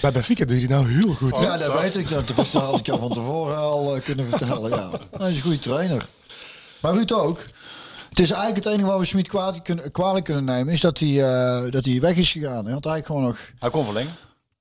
Bij 0.00 0.12
Benfica 0.12 0.44
doe 0.44 0.54
je 0.54 0.60
die 0.60 0.76
nou 0.76 0.88
heel 0.88 1.14
goed. 1.14 1.36
Ja, 1.36 1.56
dat 1.56 1.80
weet 1.80 1.96
ik. 1.96 2.08
Dat, 2.08 2.28
dat 2.36 2.48
had 2.48 2.78
ik 2.78 2.86
jou 2.86 3.00
van 3.00 3.12
tevoren 3.12 3.56
al 3.56 3.96
eh, 3.96 4.02
kunnen 4.02 4.28
vertellen. 4.28 4.70
Ja. 4.70 4.90
Hij 5.18 5.30
is 5.30 5.36
een 5.36 5.42
goede 5.42 5.58
trainer. 5.58 6.08
Maar 6.80 6.94
Ruud 6.94 7.12
ook. 7.12 7.40
Het 8.08 8.18
is 8.18 8.30
eigenlijk 8.30 8.64
het 8.64 8.74
enige 8.74 8.88
wat 8.88 8.98
we 8.98 9.04
Smit 9.04 9.28
kwalijk 9.28 9.64
kunnen, 9.64 9.90
kwalijk 9.90 10.24
kunnen 10.24 10.44
nemen, 10.44 10.72
is 10.72 10.80
dat 10.80 10.98
hij, 10.98 11.24
eh, 11.24 11.70
dat 11.70 11.84
hij 11.84 12.00
weg 12.00 12.16
is 12.16 12.32
gegaan. 12.32 12.64
Hij 12.64 12.72
had 12.72 12.86
eigenlijk 12.86 13.06
gewoon 13.06 13.22
nog. 13.22 13.38
Hij 13.58 13.70
kon 13.70 13.84
verlengen. 13.84 14.12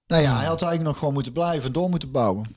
Nou 0.07 0.22
ja, 0.22 0.38
hij 0.38 0.45
had 0.45 0.61
eigenlijk 0.61 0.84
nog 0.84 0.97
gewoon 0.97 1.14
moeten 1.14 1.31
blijven 1.31 1.65
en 1.65 1.72
door 1.72 1.89
moeten 1.89 2.11
bouwen. 2.11 2.55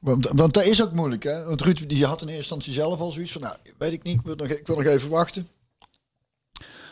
Want, 0.00 0.28
want 0.28 0.54
dat 0.54 0.64
is 0.64 0.82
ook 0.82 0.92
moeilijk, 0.92 1.22
hè? 1.22 1.44
Want 1.44 1.60
Ruud 1.60 1.88
die 1.88 2.06
had 2.06 2.20
in 2.20 2.26
eerste 2.26 2.40
instantie 2.40 2.72
zelf 2.72 3.00
al 3.00 3.10
zoiets 3.10 3.32
van, 3.32 3.40
nou, 3.40 3.56
weet 3.78 3.92
ik 3.92 4.02
niet, 4.02 4.14
ik 4.14 4.24
wil 4.24 4.34
nog, 4.34 4.46
ik 4.46 4.66
wil 4.66 4.76
nog 4.76 4.84
even 4.84 5.10
wachten. 5.10 5.48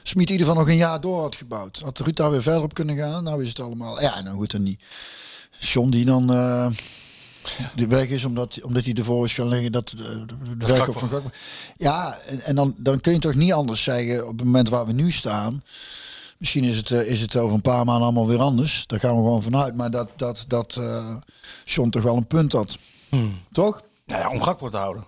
Smit 0.02 0.26
in 0.26 0.32
ieder 0.32 0.46
geval 0.46 0.62
nog 0.62 0.70
een 0.70 0.76
jaar 0.76 1.00
door 1.00 1.20
had 1.20 1.34
gebouwd. 1.34 1.78
Had 1.78 1.98
Ruud 1.98 2.16
daar 2.16 2.30
weer 2.30 2.42
verder 2.42 2.62
op 2.62 2.74
kunnen 2.74 2.96
gaan? 2.96 3.24
Nou 3.24 3.42
is 3.42 3.48
het 3.48 3.60
allemaal... 3.60 4.00
Ja, 4.00 4.20
nou 4.20 4.36
goed, 4.36 4.54
en 4.54 4.64
die 4.64 4.78
John 5.58 5.90
die 5.90 6.04
dan 6.04 6.32
eh, 6.32 6.70
de 7.74 7.86
weg 7.86 8.08
is 8.08 8.24
omdat, 8.24 8.62
omdat 8.62 8.84
hij 8.84 8.94
ervoor 8.94 9.24
is 9.24 9.32
gaan 9.32 9.48
liggen 9.48 9.72
dat 9.72 9.94
eh, 9.98 10.04
de, 10.04 10.56
de 10.56 10.66
verkoop 10.66 10.98
van 10.98 11.08
Gakpo. 11.08 11.30
Ja, 11.76 12.18
en, 12.18 12.40
en 12.40 12.54
dan, 12.54 12.74
dan 12.76 13.00
kun 13.00 13.12
je 13.12 13.18
toch 13.18 13.34
niet 13.34 13.52
anders 13.52 13.82
zeggen 13.82 14.28
op 14.28 14.36
het 14.38 14.46
moment 14.46 14.68
waar 14.68 14.86
we 14.86 14.92
nu 14.92 15.10
staan. 15.10 15.62
Misschien 16.40 16.64
is 16.64 16.76
het, 16.76 16.90
eh, 16.90 17.00
is 17.10 17.20
het 17.20 17.36
over 17.36 17.54
een 17.54 17.60
paar 17.60 17.84
maanden 17.84 18.04
allemaal 18.04 18.26
weer 18.28 18.38
anders. 18.40 18.86
Daar 18.86 19.00
gaan 19.00 19.10
we 19.10 19.16
gewoon 19.16 19.42
vanuit. 19.42 19.74
Maar 19.76 19.90
dat, 19.90 20.08
dat, 20.16 20.44
dat 20.48 20.76
eh 20.76 21.14
John 21.64 21.88
toch 21.90 22.02
wel 22.02 22.16
een 22.16 22.26
punt 22.26 22.52
had. 22.52 22.78
Toch? 23.52 23.82
Nou 24.06 24.20
ja, 24.20 24.30
om 24.30 24.40
Gakpo 24.42 24.68
te 24.68 24.76
houden. 24.76 25.04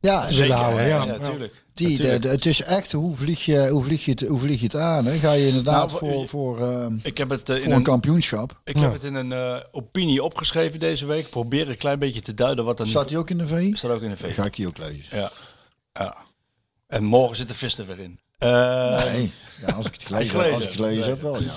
Ja, 0.00 0.24
Te 0.26 0.34
willen 0.34 0.56
houden, 0.56 0.86
ja. 0.86 1.04
natuurlijk. 1.04 1.64
die, 1.74 1.96
de, 1.96 2.18
de- 2.18 2.28
het 2.28 2.46
is 2.46 2.62
echt 2.62 2.92
hoe 2.92 3.16
vlieg 3.16 3.44
je, 3.44 3.68
hoe 3.68 3.84
vlieg 3.84 4.04
je, 4.04 4.10
het, 4.10 4.20
hoe 4.20 4.38
vlieg 4.40 4.58
je 4.58 4.64
het 4.64 4.76
aan? 4.76 5.04
Hè? 5.04 5.16
Ga 5.18 5.32
je 5.32 5.46
inderdaad 5.46 5.86
Nou, 5.86 5.98
voor, 5.98 6.20
je- 6.20 6.26
voor, 6.28 6.70
eh, 6.70 6.86
Ik 7.02 7.18
heb 7.18 7.30
het, 7.30 7.48
eh, 7.48 7.56
in 7.56 7.62
voor 7.62 7.70
een 7.70 7.76
een, 7.76 7.82
kampioenschap? 7.82 8.60
ik 8.64 8.76
heb 8.76 8.92
het 8.92 9.04
in 9.04 9.14
een 9.14 9.32
eh, 9.32 9.56
opinie 9.72 10.22
opgeschreven 10.22 10.78
deze 10.78 11.06
week. 11.06 11.30
Probeer 11.30 11.68
een 11.68 11.76
klein 11.76 11.98
beetje 11.98 12.20
te 12.20 12.34
duiden 12.34 12.64
wat 12.64 12.80
er 12.80 12.86
Staat 12.86 13.08
die 13.08 13.18
ook 13.18 13.30
in 13.30 13.38
de 13.38 13.46
VI? 13.46 13.72
staat 13.76 13.90
ook 13.90 14.02
in 14.02 14.10
de 14.10 14.16
VS. 14.16 14.34
ga 14.34 14.44
ik 14.44 14.54
die 14.56 14.66
ook 14.66 14.78
lezen. 14.78 15.18
Ja. 15.18 15.30
ja. 15.92 16.16
En 16.86 17.04
morgen 17.04 17.36
zit 17.36 17.48
de 17.48 17.54
vis 17.54 17.78
er 17.78 17.86
weer 17.86 17.98
in. 17.98 18.18
Eh, 18.42 19.04
Nee, 19.04 19.32
ja, 19.66 19.72
als 19.72 19.86
ik 19.86 19.92
het 19.92 20.02
gelezen, 20.02 20.30
gelezen, 20.30 20.44
heb, 20.44 20.54
als 20.54 20.62
ik 20.62 20.68
het 20.68 20.76
gelezen 20.76 21.10
heb, 21.10 21.20
wel 21.20 21.40
ja. 21.42 21.54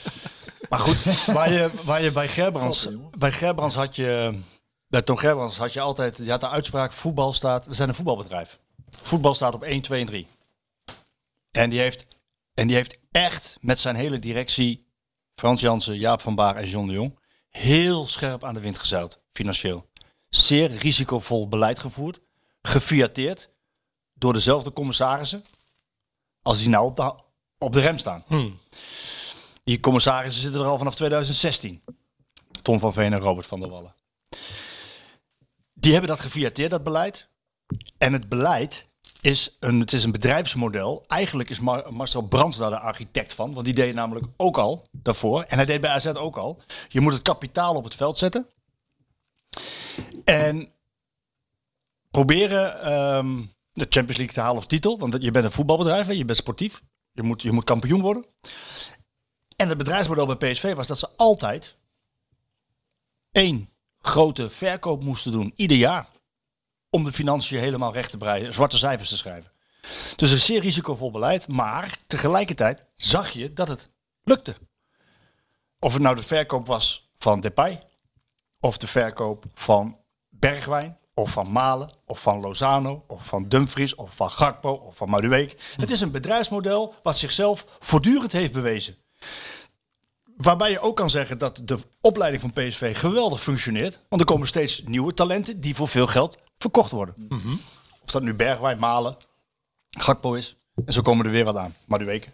Maar 0.70 0.80
goed, 0.80 1.24
waar 1.24 1.52
je, 1.52 1.70
waar 1.84 2.02
je 2.02 2.12
bij 2.12 2.28
Gerbrands, 2.28 2.88
bij 3.18 3.32
Gerbrands 3.32 3.74
had 3.74 3.96
je, 3.96 4.38
bij 4.88 5.02
Tom 5.02 5.16
Gerbrands 5.16 5.56
had 5.56 5.72
je 5.72 5.80
altijd, 5.80 6.16
je 6.16 6.30
had 6.30 6.40
de 6.40 6.48
uitspraak, 6.48 6.92
voetbal 6.92 7.32
staat, 7.32 7.66
we 7.66 7.74
zijn 7.74 7.88
een 7.88 7.94
voetbalbedrijf. 7.94 8.58
Voetbal 9.02 9.34
staat 9.34 9.54
op 9.54 9.62
1, 9.62 9.82
2 9.82 10.00
en 10.00 10.06
3. 10.06 10.26
En 11.50 11.70
die 11.70 11.80
heeft, 11.80 12.06
en 12.54 12.66
die 12.66 12.76
heeft 12.76 12.98
echt 13.10 13.58
met 13.60 13.78
zijn 13.78 13.94
hele 13.96 14.18
directie, 14.18 14.86
Frans 15.34 15.60
Jansen, 15.60 15.98
Jaap 15.98 16.20
van 16.20 16.34
Baar 16.34 16.56
en 16.56 16.68
John 16.68 16.86
de 16.86 16.92
Jong, 16.92 17.18
heel 17.48 18.06
scherp 18.06 18.44
aan 18.44 18.54
de 18.54 18.60
wind 18.60 18.78
gezeild, 18.78 19.18
financieel. 19.32 19.90
Zeer 20.28 20.70
risicovol 20.70 21.48
beleid 21.48 21.78
gevoerd, 21.78 22.20
gefiateerd 22.62 23.50
door 24.14 24.32
dezelfde 24.32 24.72
commissarissen 24.72 25.44
als 26.42 26.58
die 26.58 26.68
nou 26.68 26.86
op 26.86 26.96
de, 26.96 27.14
op 27.58 27.72
de 27.72 27.80
rem 27.80 27.98
staan. 27.98 28.24
Die 29.64 29.80
commissarissen 29.80 30.42
zitten 30.42 30.60
er 30.60 30.66
al 30.66 30.78
vanaf 30.78 30.94
2016. 30.94 31.82
Tom 32.62 32.78
van 32.78 32.92
Veen 32.92 33.12
en 33.12 33.18
Robert 33.18 33.46
van 33.46 33.60
der 33.60 33.68
Wallen. 33.70 33.94
Die 35.72 35.92
hebben 35.92 36.10
dat 36.10 36.20
gefiateerd, 36.20 36.70
dat 36.70 36.82
beleid. 36.84 37.28
En 37.98 38.12
het 38.12 38.28
beleid 38.28 38.88
is 39.20 39.56
een, 39.60 39.80
het 39.80 39.92
is 39.92 40.04
een 40.04 40.12
bedrijfsmodel. 40.12 41.04
Eigenlijk 41.06 41.50
is 41.50 41.60
Mar- 41.60 41.92
Marcel 41.92 42.22
Brands 42.22 42.56
daar 42.56 42.70
de 42.70 42.78
architect 42.78 43.32
van. 43.34 43.52
Want 43.54 43.64
die 43.64 43.74
deed 43.74 43.94
namelijk 43.94 44.26
ook 44.36 44.58
al 44.58 44.86
daarvoor. 44.92 45.42
En 45.42 45.56
hij 45.56 45.64
deed 45.66 45.80
bij 45.80 45.90
AZ 45.90 46.06
ook 46.06 46.36
al. 46.36 46.62
Je 46.88 47.00
moet 47.00 47.12
het 47.12 47.22
kapitaal 47.22 47.74
op 47.74 47.84
het 47.84 47.94
veld 47.94 48.18
zetten. 48.18 48.46
En 50.24 50.72
proberen 52.10 52.80
ehm, 52.80 53.42
de 53.72 53.86
Champions 53.88 54.16
League 54.16 54.34
te 54.34 54.40
halen 54.40 54.56
of 54.56 54.66
titel. 54.66 54.98
Want 54.98 55.16
je 55.20 55.30
bent 55.30 55.44
een 55.44 55.52
voetbalbedrijf, 55.52 56.06
hè, 56.06 56.12
je 56.12 56.24
bent 56.24 56.38
sportief. 56.38 56.82
Je 57.12 57.22
moet, 57.22 57.42
je 57.42 57.52
moet 57.52 57.64
kampioen 57.64 58.00
worden. 58.00 58.24
En 59.56 59.68
het 59.68 59.78
bedrijfsmodel 59.78 60.26
bij 60.26 60.52
PSV 60.52 60.74
was 60.74 60.86
dat 60.86 60.98
ze 60.98 61.08
altijd 61.16 61.76
één 63.32 63.70
grote 63.98 64.50
verkoop 64.50 65.04
moesten 65.04 65.32
doen, 65.32 65.52
ieder 65.56 65.76
jaar. 65.76 66.08
Om 66.90 67.04
de 67.04 67.12
financiën 67.12 67.58
helemaal 67.58 67.92
recht 67.92 68.10
te 68.10 68.18
breien, 68.18 68.54
zwarte 68.54 68.78
cijfers 68.78 69.08
te 69.08 69.16
schrijven. 69.16 69.52
Dus 70.16 70.30
een 70.30 70.40
zeer 70.40 70.60
risicovol 70.60 71.10
beleid, 71.10 71.48
maar 71.48 71.98
tegelijkertijd 72.06 72.84
zag 72.94 73.30
je 73.30 73.52
dat 73.52 73.68
het 73.68 73.88
lukte. 74.22 74.56
Of 75.78 75.92
het 75.92 76.02
nou 76.02 76.16
de 76.16 76.22
verkoop 76.22 76.66
was 76.66 77.10
van 77.14 77.40
Depay, 77.40 77.82
of 78.60 78.76
de 78.76 78.86
verkoop 78.86 79.44
van 79.54 79.98
Bergwijn, 80.28 80.98
of 81.14 81.30
van 81.30 81.52
Malen, 81.52 81.90
of 82.06 82.20
van 82.20 82.40
Lozano, 82.40 83.04
of 83.06 83.26
van 83.26 83.48
Dumfries, 83.48 83.94
of 83.94 84.16
van 84.16 84.30
Gakpo, 84.30 84.72
of 84.72 84.96
van 84.96 85.08
Madueke. 85.08 85.56
Het 85.76 85.90
is 85.90 86.00
een 86.00 86.10
bedrijfsmodel 86.10 86.94
wat 87.02 87.18
zichzelf 87.18 87.66
voortdurend 87.78 88.32
heeft 88.32 88.52
bewezen. 88.52 88.96
Waarbij 90.36 90.70
je 90.70 90.80
ook 90.80 90.96
kan 90.96 91.10
zeggen 91.10 91.38
dat 91.38 91.60
de 91.64 91.78
opleiding 92.00 92.42
van 92.42 92.52
PSV 92.52 92.98
geweldig 92.98 93.42
functioneert. 93.42 94.00
Want 94.08 94.20
er 94.20 94.26
komen 94.26 94.46
steeds 94.46 94.82
nieuwe 94.84 95.14
talenten 95.14 95.60
die 95.60 95.74
voor 95.74 95.88
veel 95.88 96.06
geld 96.06 96.38
verkocht 96.58 96.90
worden. 96.90 97.14
Of 98.04 98.10
dat 98.10 98.22
nu 98.22 98.34
Bergwijn, 98.34 98.78
Malen, 98.78 99.16
Gakpo 99.90 100.34
is. 100.34 100.56
En 100.84 100.92
zo 100.92 101.02
komen 101.02 101.26
er 101.26 101.32
weer 101.32 101.44
wat 101.44 101.56
aan. 101.56 101.74
Madueke. 101.84 102.28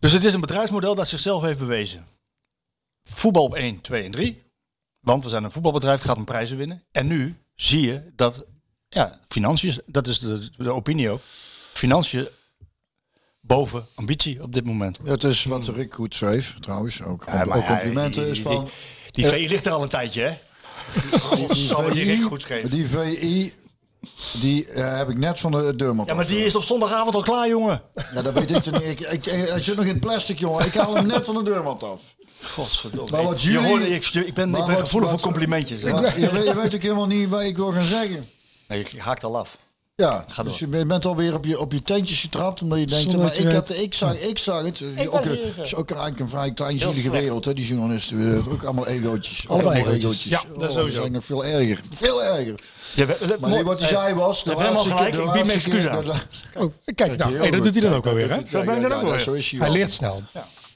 Dus 0.00 0.12
het 0.12 0.24
is 0.24 0.34
een 0.34 0.40
bedrijfsmodel 0.40 0.94
dat 0.94 1.08
zichzelf 1.08 1.42
heeft 1.42 1.58
bewezen. 1.58 2.06
Voetbal 3.02 3.44
op 3.44 3.54
1, 3.54 3.80
2 3.80 4.04
en 4.04 4.10
3. 4.10 4.42
Want 5.02 5.24
we 5.24 5.28
zijn 5.30 5.44
een 5.44 5.50
voetbalbedrijf, 5.52 5.98
het 5.98 6.08
gaat 6.08 6.16
om 6.16 6.24
prijzen 6.24 6.56
winnen. 6.56 6.82
En 6.92 7.06
nu 7.06 7.36
zie 7.54 7.80
je 7.80 8.02
dat, 8.16 8.46
ja, 8.88 9.20
financiën, 9.28 9.80
dat 9.86 10.06
is 10.08 10.18
de, 10.18 10.48
de 10.56 10.70
opinie 10.72 11.10
ook. 11.10 11.20
Financiën 11.72 12.28
boven 13.40 13.86
ambitie 13.94 14.42
op 14.42 14.52
dit 14.52 14.64
moment. 14.64 14.98
Het 15.04 15.24
is 15.24 15.44
wat 15.44 15.68
Rick 15.68 15.94
goed 15.94 16.14
schreef, 16.14 16.56
trouwens. 16.60 17.02
Ook, 17.02 17.24
Ja, 17.24 17.44
maar 17.44 17.56
ook 17.56 17.62
ja, 17.62 17.68
complimenten 17.68 18.22
die- 18.22 18.30
is 18.30 18.36
die- 18.36 18.46
van... 18.46 18.68
Die 19.10 19.26
VI 19.26 19.48
ligt 19.48 19.66
er 19.66 19.72
al 19.72 19.82
een 19.82 19.88
tijdje, 19.88 20.22
hè? 20.22 20.38
Godsamme, 21.18 21.92
die 21.92 22.04
Rick 22.04 22.22
goed 22.22 22.40
schreef. 22.42 22.68
Die 22.68 22.86
VI, 22.88 23.52
die 24.40 24.66
eh, 24.68 24.96
heb 24.96 25.08
ik 25.08 25.16
net 25.18 25.38
van 25.40 25.52
de 25.52 25.76
deurmat. 25.76 26.06
Ja, 26.06 26.14
maar 26.14 26.26
die 26.26 26.44
is 26.44 26.56
op 26.56 26.62
zondagavond 26.62 27.14
al 27.14 27.22
klaar, 27.22 27.48
jongen. 27.48 27.82
Ja, 28.14 28.22
dat 28.22 28.32
weet 28.34 28.50
ik 28.50 28.70
niet. 28.72 28.82
Ik, 28.82 29.00
ik, 29.00 29.24
hij 29.24 29.62
zit 29.62 29.76
nog 29.76 29.84
in 29.84 29.98
plastic, 30.00 30.38
jongen. 30.38 30.66
Ik 30.66 30.74
haal 30.74 30.94
hem 30.94 31.06
net 31.06 31.24
van 31.24 31.34
de 31.34 31.42
deurmat 31.42 31.82
af. 31.82 32.00
Godverdomme. 32.44 33.10
Maar 33.10 33.22
wat 33.22 33.42
Je 33.42 33.50
jullie- 33.50 33.68
hoorde- 33.68 33.94
ik, 33.94 34.06
ik 34.06 34.12
ben, 34.14 34.24
ik 34.24 34.34
ben 34.34 34.66
wat- 34.66 34.78
gevoelig 34.80 35.10
wat- 35.10 35.20
voor 35.20 35.30
complimentjes. 35.30 35.82
Wat- 35.82 36.14
je, 36.16 36.30
weet, 36.30 36.46
je 36.46 36.54
weet 36.54 36.74
ook 36.74 36.82
helemaal 36.82 37.06
niet 37.06 37.28
wat 37.28 37.42
ik 37.42 37.56
wil 37.56 37.72
gaan 37.72 37.84
zeggen. 37.84 38.28
Nee, 38.68 38.80
ik 38.80 38.98
haak 38.98 39.22
al 39.22 39.38
af. 39.38 39.58
Ja, 39.94 40.24
Ga 40.28 40.42
dus 40.42 40.58
door. 40.58 40.68
je 40.78 40.84
bent 40.86 41.04
alweer 41.06 41.34
op 41.34 41.44
je, 41.44 41.58
op 41.60 41.72
je 41.72 41.82
teentjes 41.82 42.20
getrapt. 42.20 42.62
Omdat 42.62 42.78
je 42.78 42.86
denkt, 42.86 43.02
Zonder 43.02 43.20
maar 43.20 43.28
dat 43.28 43.38
je 43.42 43.48
ik, 43.48 43.54
had, 43.54 43.70
ik, 43.70 43.94
zag, 43.94 44.14
ik 44.20 44.38
zag 44.38 44.62
het. 44.64 44.82
ook, 45.08 45.24
het 45.24 45.58
is 45.62 45.74
ook 45.74 45.90
eigenlijk 45.90 46.20
een 46.20 46.28
vrij 46.28 46.52
kleinzielige 46.52 47.10
wereld, 47.10 47.44
hè, 47.44 47.54
die 47.54 47.66
journalisten. 47.66 48.44
Ook 48.48 48.62
allemaal 48.64 48.86
egootjes. 48.86 49.48
Allemaal 49.48 49.72
egootjes. 49.72 50.24
Ja, 50.24 50.42
dat 50.58 50.68
Oh, 50.70 50.74
sowieso. 50.76 51.00
zijn 51.00 51.12
nog 51.12 51.24
veel 51.24 51.44
erger. 51.44 51.80
Veel 51.94 52.24
erger. 52.24 52.60
Je, 52.94 53.06
bent- 53.06 53.40
Maar 53.40 53.50
nee, 53.50 53.64
wat 53.64 53.80
hij 53.80 53.88
eh, 53.90 53.96
zei 53.98 54.14
was... 54.14 54.44
De 54.44 54.54
laatste 54.54 54.88
gelijk, 54.90 55.10
keer- 55.10 55.20
de 55.20 55.26
ik 55.26 55.32
bied 55.32 55.42
me 55.44 55.48
laatste 55.52 55.70
keer- 55.70 55.78
excuus 55.78 55.96
aan. 55.96 56.04
de- 56.54 56.60
Oh, 56.60 56.72
kijk, 56.94 57.16
nou, 57.16 57.36
hey, 57.36 57.50
dat 57.50 57.62
doet 57.62 57.72
hij 57.72 57.82
dan 57.82 57.92
ook 57.94 58.04
wel 58.04 58.14
weer, 58.14 58.28
hè? 58.30 58.36
je 58.36 58.42
ja, 58.50 58.62
ja, 58.62 58.74
ja, 59.50 59.58
hij 59.58 59.70
leert 59.70 59.92
snel. 59.92 60.22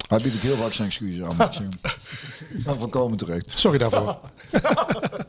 Hij 0.07 0.21
biedt 0.21 0.35
ook 0.35 0.43
heel 0.43 0.57
vaak 0.57 0.73
zijn 0.73 0.89
excuses 0.89 1.23
aan. 1.23 1.51
ik. 1.51 1.99
Maar 2.65 2.77
volkomen 2.77 3.19
terecht. 3.19 3.59
Sorry 3.59 3.79
daarvoor. 3.79 4.19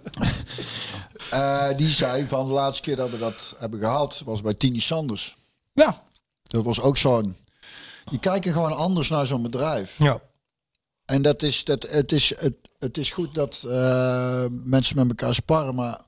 Eh, 1.29 1.77
die 1.77 1.91
zei 1.91 2.27
van 2.27 2.47
de 2.47 2.53
laatste 2.53 2.81
keer 2.81 2.95
dat 2.95 3.09
we 3.09 3.17
dat 3.17 3.55
hebben 3.57 3.79
gehad, 3.79 4.21
was 4.25 4.41
bij 4.41 4.53
Tini 4.53 4.79
Sanders. 4.79 5.37
Ja. 5.73 6.03
Dat 6.43 6.63
was 6.63 6.81
ook 6.81 6.97
zo'n... 6.97 7.35
Die 8.05 8.19
kijken 8.19 8.53
gewoon 8.53 8.75
anders 8.75 9.09
naar 9.09 9.25
zo'n 9.25 9.41
bedrijf. 9.41 9.95
ja. 9.97 10.21
En 11.05 11.21
dat 11.21 11.41
is, 11.41 11.63
dat, 11.63 11.89
het, 11.89 12.11
is, 12.11 12.39
het, 12.39 12.57
het 12.79 12.97
is 12.97 13.11
goed 13.11 13.35
dat 13.35 13.63
eh, 13.67 14.45
mensen 14.49 14.95
met 14.95 15.07
elkaar 15.07 15.33
sparren, 15.33 15.75
maar 15.75 16.01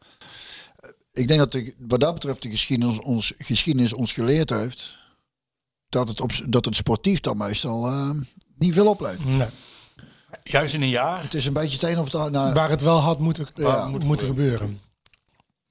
ik 1.13 1.27
denk 1.27 1.39
dat 1.39 1.51
de, 1.51 1.73
wat 1.77 1.99
dat 1.99 2.13
betreft 2.13 2.41
de 2.41 2.49
geschiedenis 2.49 2.99
ons, 2.99 3.33
geschiedenis 3.37 3.93
ons 3.93 4.11
geleerd 4.11 4.49
heeft 4.49 4.97
dat 5.89 6.07
het, 6.07 6.21
op, 6.21 6.31
dat 6.45 6.65
het 6.65 6.75
sportief 6.75 7.19
dan 7.19 7.37
meestal 7.37 7.87
eh, 7.87 8.09
niet 8.59 8.73
veel 8.73 8.87
oplevert. 8.87 9.25
Nee. 9.25 9.47
Juist 10.43 10.73
in 10.73 10.81
een 10.81 10.89
jaar. 10.89 11.23
Het 11.23 11.33
is 11.33 11.45
een 11.45 11.53
beetje 11.53 11.73
het 11.79 11.83
een 11.89 11.97
of 11.99 12.05
het 12.05 12.15
ander. 12.15 12.31
Nou, 12.31 12.53
Waar 12.53 12.69
het 12.69 12.81
wel 12.81 12.99
had 12.99 13.19
moeten, 13.19 13.47
Ja. 13.55 13.87
moet 13.87 14.03
moeten 14.03 14.27
gebeuren. 14.27 14.81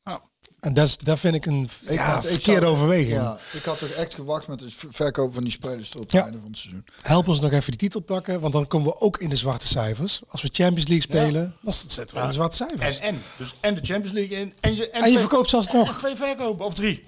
Ja. 0.05 0.21
En 0.61 0.75
dat, 0.75 0.87
is, 0.87 0.97
dat 0.99 1.19
vind 1.19 1.35
ik 1.35 1.47
een 1.47 1.69
ik 1.83 1.91
ja, 1.95 2.13
had- 2.13 2.25
ik 2.25 2.31
verkeerde 2.31 2.61
zou- 2.61 2.73
overweging. 2.73 3.13
Ja, 3.13 3.39
ik 3.53 3.63
had 3.65 3.79
toch 3.79 3.89
echt 3.89 4.15
gewacht 4.15 4.49
met 4.49 4.61
het 4.61 4.75
verkopen 4.91 5.35
van 5.35 5.43
die 5.43 5.53
spelers 5.53 5.89
tot 5.89 6.01
het 6.03 6.13
Ja. 6.13 6.23
einde 6.23 6.39
van 6.41 6.49
het 6.49 6.59
seizoen. 6.59 6.85
Help 7.03 7.29
ons 7.29 7.41
nog 7.41 7.53
even 7.53 7.71
die 7.71 7.79
titel 7.81 8.01
pakken, 8.01 8.41
want 8.41 8.53
dan 8.53 8.67
komen 8.67 8.89
we 8.89 9.01
ook 9.01 9.19
in 9.19 9.29
de 9.29 9.37
zwarte 9.37 9.67
cijfers. 9.67 10.21
Als 10.29 10.43
we 10.43 10.49
Champions 10.53 10.89
League 10.89 11.03
spelen, 11.03 11.57
dan 11.63 11.73
zitten 11.73 12.17
we 12.17 12.23
in 12.23 12.29
de 12.29 12.35
zwarte 12.35 12.57
cijfers. 12.57 12.99
En, 12.99 13.07
en. 13.15 13.23
Dus 13.37 13.55
en 13.61 13.75
de 13.75 13.81
Champions 13.85 14.13
League 14.13 14.37
in. 14.41 14.53
En 14.61 14.75
je, 14.75 14.91
En 14.91 15.01
je 15.01 15.07
twee- 15.07 15.19
verkoopt 15.19 15.51
zelfs 15.51 15.67
en 15.67 15.77
nog. 15.77 15.99
twee 15.99 16.17
verkopen. 16.17 16.65
Of 16.67 16.75
drie. 16.75 17.07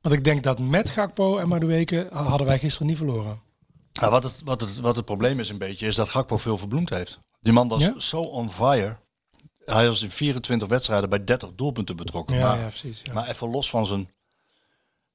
Want 0.00 0.14
ik 0.14 0.24
denk 0.24 0.42
dat 0.42 0.58
met 0.58 0.90
Gakpo 0.90 1.38
en 1.38 1.48
Madueke 1.48 2.08
hadden 2.12 2.46
wij 2.46 2.58
gisteren 2.58 2.86
niet 2.88 2.96
verloren. 2.96 3.40
Nou, 4.00 4.12
wat, 4.12 4.22
het, 4.22 4.40
wat, 4.44 4.60
het, 4.60 4.80
wat 4.80 4.96
het 4.96 5.04
probleem 5.04 5.40
is 5.40 5.48
een 5.48 5.58
beetje, 5.58 5.86
is 5.86 5.94
dat 5.94 6.08
Gakpo 6.08 6.36
veel 6.36 6.58
verbloemd 6.58 6.90
heeft. 6.90 7.18
Die 7.40 7.52
man 7.52 7.68
was 7.68 7.82
Ja? 7.84 7.94
zo 8.00 8.20
on 8.20 8.50
fire. 8.50 8.96
Hij 9.64 9.86
was 9.88 10.02
in 10.02 10.10
24 10.10 10.68
wedstrijden 10.68 11.08
bij 11.08 11.24
30 11.24 11.50
doelpunten 11.54 11.96
betrokken. 11.96 12.36
Ja, 12.36 12.48
maar, 12.48 12.58
ja 12.58 12.66
precies. 12.66 13.00
Ja. 13.04 13.12
maar 13.12 13.28
even 13.28 13.50
los 13.50 13.70
van 13.70 13.86
zijn... 13.86 14.08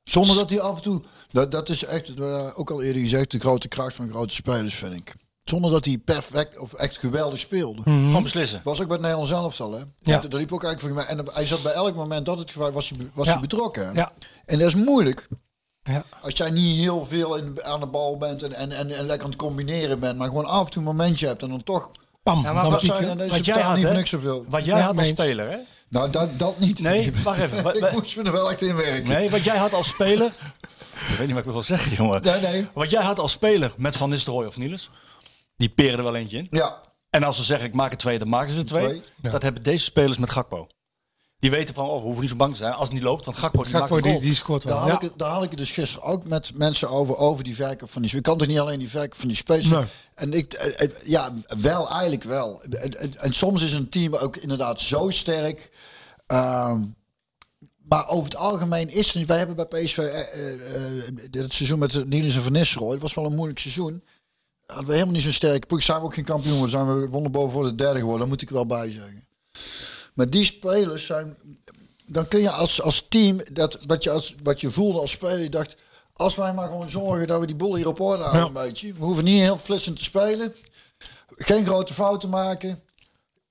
Zonder 0.03 0.35
dat 0.35 0.49
hij 0.49 0.61
af 0.61 0.76
en 0.76 0.81
toe, 0.81 1.01
dat, 1.31 1.51
dat 1.51 1.69
is 1.69 1.84
echt, 1.84 2.19
ook 2.55 2.72
al 2.72 2.81
eerder 2.81 3.01
gezegd, 3.01 3.31
de 3.31 3.39
grote 3.39 3.68
kracht 3.68 3.95
van 3.95 4.10
grote 4.10 4.35
spelers 4.35 4.76
vind 4.76 4.93
ik. 4.93 5.15
Zonder 5.43 5.72
dat 5.72 5.85
hij 5.85 5.97
perfect 5.97 6.57
of 6.57 6.73
echt 6.73 6.97
geweldig 6.97 7.39
speelde. 7.39 7.84
Kan 7.84 8.23
beslissen. 8.23 8.61
Was 8.64 8.80
ook 8.81 8.88
bij 8.88 8.95
het 8.95 9.01
Nederlands 9.05 9.31
elftal, 9.31 9.72
hè? 9.72 9.84
Ja. 9.95 10.19
Daar 10.19 10.39
liep 10.39 10.51
ook 10.53 10.64
eigenlijk 10.64 10.95
voor 10.95 11.05
mij. 11.05 11.18
En 11.26 11.34
hij 11.34 11.45
zat 11.45 11.64
bij 11.64 11.72
elk 11.73 11.95
moment 11.95 12.26
dat 12.26 12.38
het 12.38 12.51
gevaar 12.51 12.72
was, 12.72 12.89
hij, 12.89 13.10
was 13.14 13.26
Ja. 13.26 13.31
hij 13.31 13.41
betrokken. 13.41 13.93
Ja. 13.93 14.11
En 14.45 14.60
dat 14.60 14.68
is 14.68 14.76
moeilijk. 14.76 15.27
Ja. 15.84 16.03
Als 16.22 16.34
jij 16.38 16.49
niet 16.49 16.77
heel 16.77 17.05
veel 17.05 17.35
in, 17.35 17.64
aan 17.64 17.80
de 17.80 17.85
bal 17.85 18.18
bent 18.18 18.43
en, 18.43 18.53
en, 18.53 18.72
en, 18.72 18.91
en 18.91 19.05
lekker 19.05 19.23
aan 19.23 19.31
het 19.31 19.39
combineren 19.39 19.99
bent, 19.99 20.18
maar 20.18 20.27
gewoon 20.27 20.45
af 20.45 20.65
en 20.65 20.72
toe 20.72 20.81
een 20.81 20.88
momentje 20.88 21.27
hebt 21.27 21.41
en 21.43 21.49
dan 21.49 21.64
toch. 21.64 21.89
Pam, 22.23 22.43
Ja, 22.43 22.53
maar 22.53 22.64
dan 22.64 22.72
wat 22.72 22.81
zijn, 22.81 23.05
dan 23.05 23.22
is 23.22 23.31
wat 23.31 23.45
jij 23.45 23.61
had, 23.61 23.76
niet 23.77 23.91
niks 23.91 24.10
zoveel. 24.10 24.45
Wat 24.49 24.65
jij 24.65 24.77
Ja, 24.77 24.84
had 24.85 24.97
als 24.97 25.07
speler, 25.07 25.49
hè? 25.49 25.57
Nou, 25.89 26.10
dat, 26.10 26.39
dat 26.39 26.60
niet. 26.60 26.80
Nee, 26.80 27.11
wacht 27.23 27.39
even. 27.41 27.64
Wat- 27.64 27.76
ik 27.76 27.91
moest 27.91 28.18
me 28.18 28.23
er 28.23 28.31
wel 28.31 28.51
echt 28.51 28.61
in 28.61 28.76
werken. 28.76 29.07
Nee, 29.10 29.30
wat 29.30 29.43
jij 29.43 29.57
had 29.57 29.73
als 29.73 29.88
speler... 29.88 30.31
ik 31.10 31.15
weet 31.18 31.27
niet 31.27 31.35
wat 31.35 31.45
ik 31.45 31.51
wil 31.51 31.64
zeggen, 31.64 31.91
jongen. 31.95 32.22
Nee, 32.23 32.39
nee. 32.41 32.68
Wat 32.73 32.89
jij 32.91 33.03
had 33.03 33.19
als 33.19 33.31
speler 33.31 33.73
met 33.77 33.97
Van 33.97 34.10
Nistelrooy 34.10 34.45
of 34.45 34.57
Niels... 34.57 34.89
Die 35.55 35.69
peren 35.69 35.97
er 35.97 36.03
wel 36.03 36.15
eentje 36.15 36.38
in. 36.38 36.47
Ja, 36.51 36.80
En 37.10 37.23
als 37.23 37.38
ze 37.38 37.43
zeggen, 37.43 37.68
ik 37.68 37.73
maak 37.73 37.91
er 37.91 37.97
twee, 37.97 38.19
dan 38.19 38.30
maken 38.30 38.53
ze 38.53 38.60
er 38.60 38.65
twee. 38.65 38.85
Twee. 38.85 39.01
Ja. 39.22 39.30
Dat 39.31 39.41
hebben 39.41 39.64
deze 39.64 39.84
spelers 39.84 40.18
met 40.18 40.30
Gakpo. 40.30 40.68
Die 41.44 41.52
weten 41.52 41.76
van, 41.76 41.86
oh, 41.90 41.95
we 41.95 42.02
hoeven 42.02 42.22
niet 42.22 42.30
zo 42.30 42.36
bang 42.36 42.52
te 42.52 42.57
zijn 42.57 42.74
als 42.74 42.84
het 42.84 42.94
niet 42.94 43.02
loopt. 43.03 43.26
Want 43.26 43.38
Gakpo, 43.38 43.64
die 43.64 43.72
Gakpo 43.72 43.95
maakt 43.95 44.07
die, 44.07 44.20
die 44.20 44.34
scoort 44.34 44.61
daar 44.64 44.72
wel. 44.72 44.82
had, 44.82 44.90
Ja. 44.90 44.95
ik, 44.95 45.02
het- 45.02 45.20
daar 45.20 45.30
had 45.32 45.44
ik 45.44 45.49
het 45.49 45.60
dus 45.60 45.72
gisteren 45.72 46.07
ook 46.07 46.26
met 46.26 46.52
mensen 46.57 46.90
over, 46.90 47.15
over 47.18 47.44
die 47.44 47.56
verkoop 47.56 47.90
van 47.90 48.02
die. 48.02 48.15
Ik 48.15 48.24
kan 48.24 48.38
toch 48.38 48.48
niet 48.48 48.60
alleen 48.60 48.80
die 48.80 48.90
verkoop 48.90 49.15
van 49.20 49.28
die 49.28 49.38
spelers. 49.38 49.65
Nee. 49.68 49.84
En 50.15 50.34
ik, 50.34 50.53
eh, 50.53 50.82
eh, 50.82 50.91
ja, 51.06 51.34
wel 51.61 51.90
eigenlijk 51.90 52.24
wel. 52.24 52.61
En, 52.64 52.99
en- 52.99 53.18
en 53.18 53.34
soms 53.34 53.61
is 53.61 53.74
een 53.74 53.90
team 53.90 54.15
ook 54.15 54.38
inderdaad 54.38 54.82
zo 54.82 55.10
sterk. 55.10 55.72
Ehm, 56.28 56.82
maar 57.88 58.07
over 58.10 58.24
het 58.24 58.36
algemeen 58.36 58.90
is 58.90 59.14
het. 59.14 59.26
Wij 59.28 59.38
hebben 59.38 59.56
bij 59.56 59.65
PSV 59.84 59.98
eh, 59.98 60.53
eh, 61.07 61.15
dit 61.32 61.53
seizoen 61.53 61.80
met 61.80 62.10
Niels 62.10 62.36
en 62.36 62.44
Van 62.44 62.52
Nistelrooy. 62.52 62.91
Het 62.91 63.02
was 63.02 63.14
wel 63.14 63.26
een 63.26 63.36
moeilijk 63.36 63.60
seizoen. 63.60 64.03
Hadden 64.65 64.86
we 64.88 64.94
helemaal 64.94 65.14
niet 65.14 65.24
zo'n 65.24 65.32
sterke 65.32 65.68
ploeg. 65.68 65.82
Zijn 65.84 65.99
we 65.99 66.06
ook 66.06 66.14
geen 66.14 66.24
kampioen. 66.24 66.52
geworden. 66.53 66.78
Zijn 66.80 66.99
we 67.02 67.07
wonderboven 67.07 67.52
voor 67.52 67.64
de 67.64 67.76
derde 67.76 67.95
geworden. 67.99 68.20
Daar 68.22 68.30
moet 68.30 68.41
ik 68.41 68.48
er 68.49 68.56
wel 68.56 68.65
bij 68.65 68.91
zeggen. 68.91 69.22
Maar 70.14 70.30
die 70.30 70.44
spelers 70.45 71.06
zijn. 71.06 71.35
Dan 72.06 72.27
kun 72.27 72.40
je 72.41 72.49
als, 72.49 72.81
als 72.81 73.06
team, 73.10 73.40
dat, 73.52 73.80
wat, 73.88 74.03
je 74.03 74.10
als, 74.11 74.35
wat 74.44 74.61
je 74.61 74.72
voelde 74.72 74.99
als 74.99 75.11
speler, 75.11 75.40
je 75.40 75.49
dacht, 75.49 75.76
als 76.14 76.35
wij 76.35 76.53
maar 76.53 76.68
gewoon 76.68 76.90
zorgen 76.90 77.27
dat 77.27 77.40
we 77.40 77.45
die 77.45 77.56
boel 77.56 77.76
hier 77.76 77.88
op 77.88 77.99
orde 77.99 78.23
houden 78.23 78.41
Ja. 78.41 78.48
een 78.48 78.68
beetje. 78.68 78.94
We 78.94 79.06
hoeven 79.06 79.23
niet 79.23 79.40
heel 79.41 79.57
flitsend 79.57 79.98
te 79.98 80.03
spelen. 80.03 80.53
Geen 81.35 81.65
grote 81.65 81.94
fouten 81.94 82.30
maken. 82.30 82.80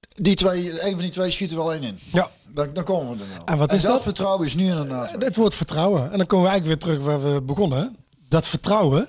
Die 0.09 0.35
twee, 0.37 0.83
een 0.87 0.93
van 0.93 1.01
die 1.01 1.11
twee 1.11 1.31
schieten 1.31 1.57
wel 1.57 1.73
één 1.73 1.83
in. 1.83 1.99
Ja. 2.13 2.31
Dan, 2.47 2.73
dan 2.75 2.85
komen 2.85 3.17
we 3.17 3.23
er 3.23 3.29
wel. 3.37 3.45
En 3.45 3.59
wat 3.59 3.73
is 3.73 3.83
dat? 3.83 4.03
vertrouwen 4.03 4.47
is 4.47 4.55
nu 4.55 4.67
inderdaad. 4.69 5.11
Het 5.11 5.37
woord 5.37 5.55
vertrouwen. 5.55 6.13
En 6.13 6.19
dan 6.19 6.27
komen 6.27 6.45
we 6.47 6.51
eigenlijk 6.51 6.83
weer 6.85 6.95
terug 6.95 7.05
waar 7.05 7.33
we 7.35 7.41
begonnen. 7.41 7.97
Dat 8.29 8.47
vertrouwen. 8.47 9.09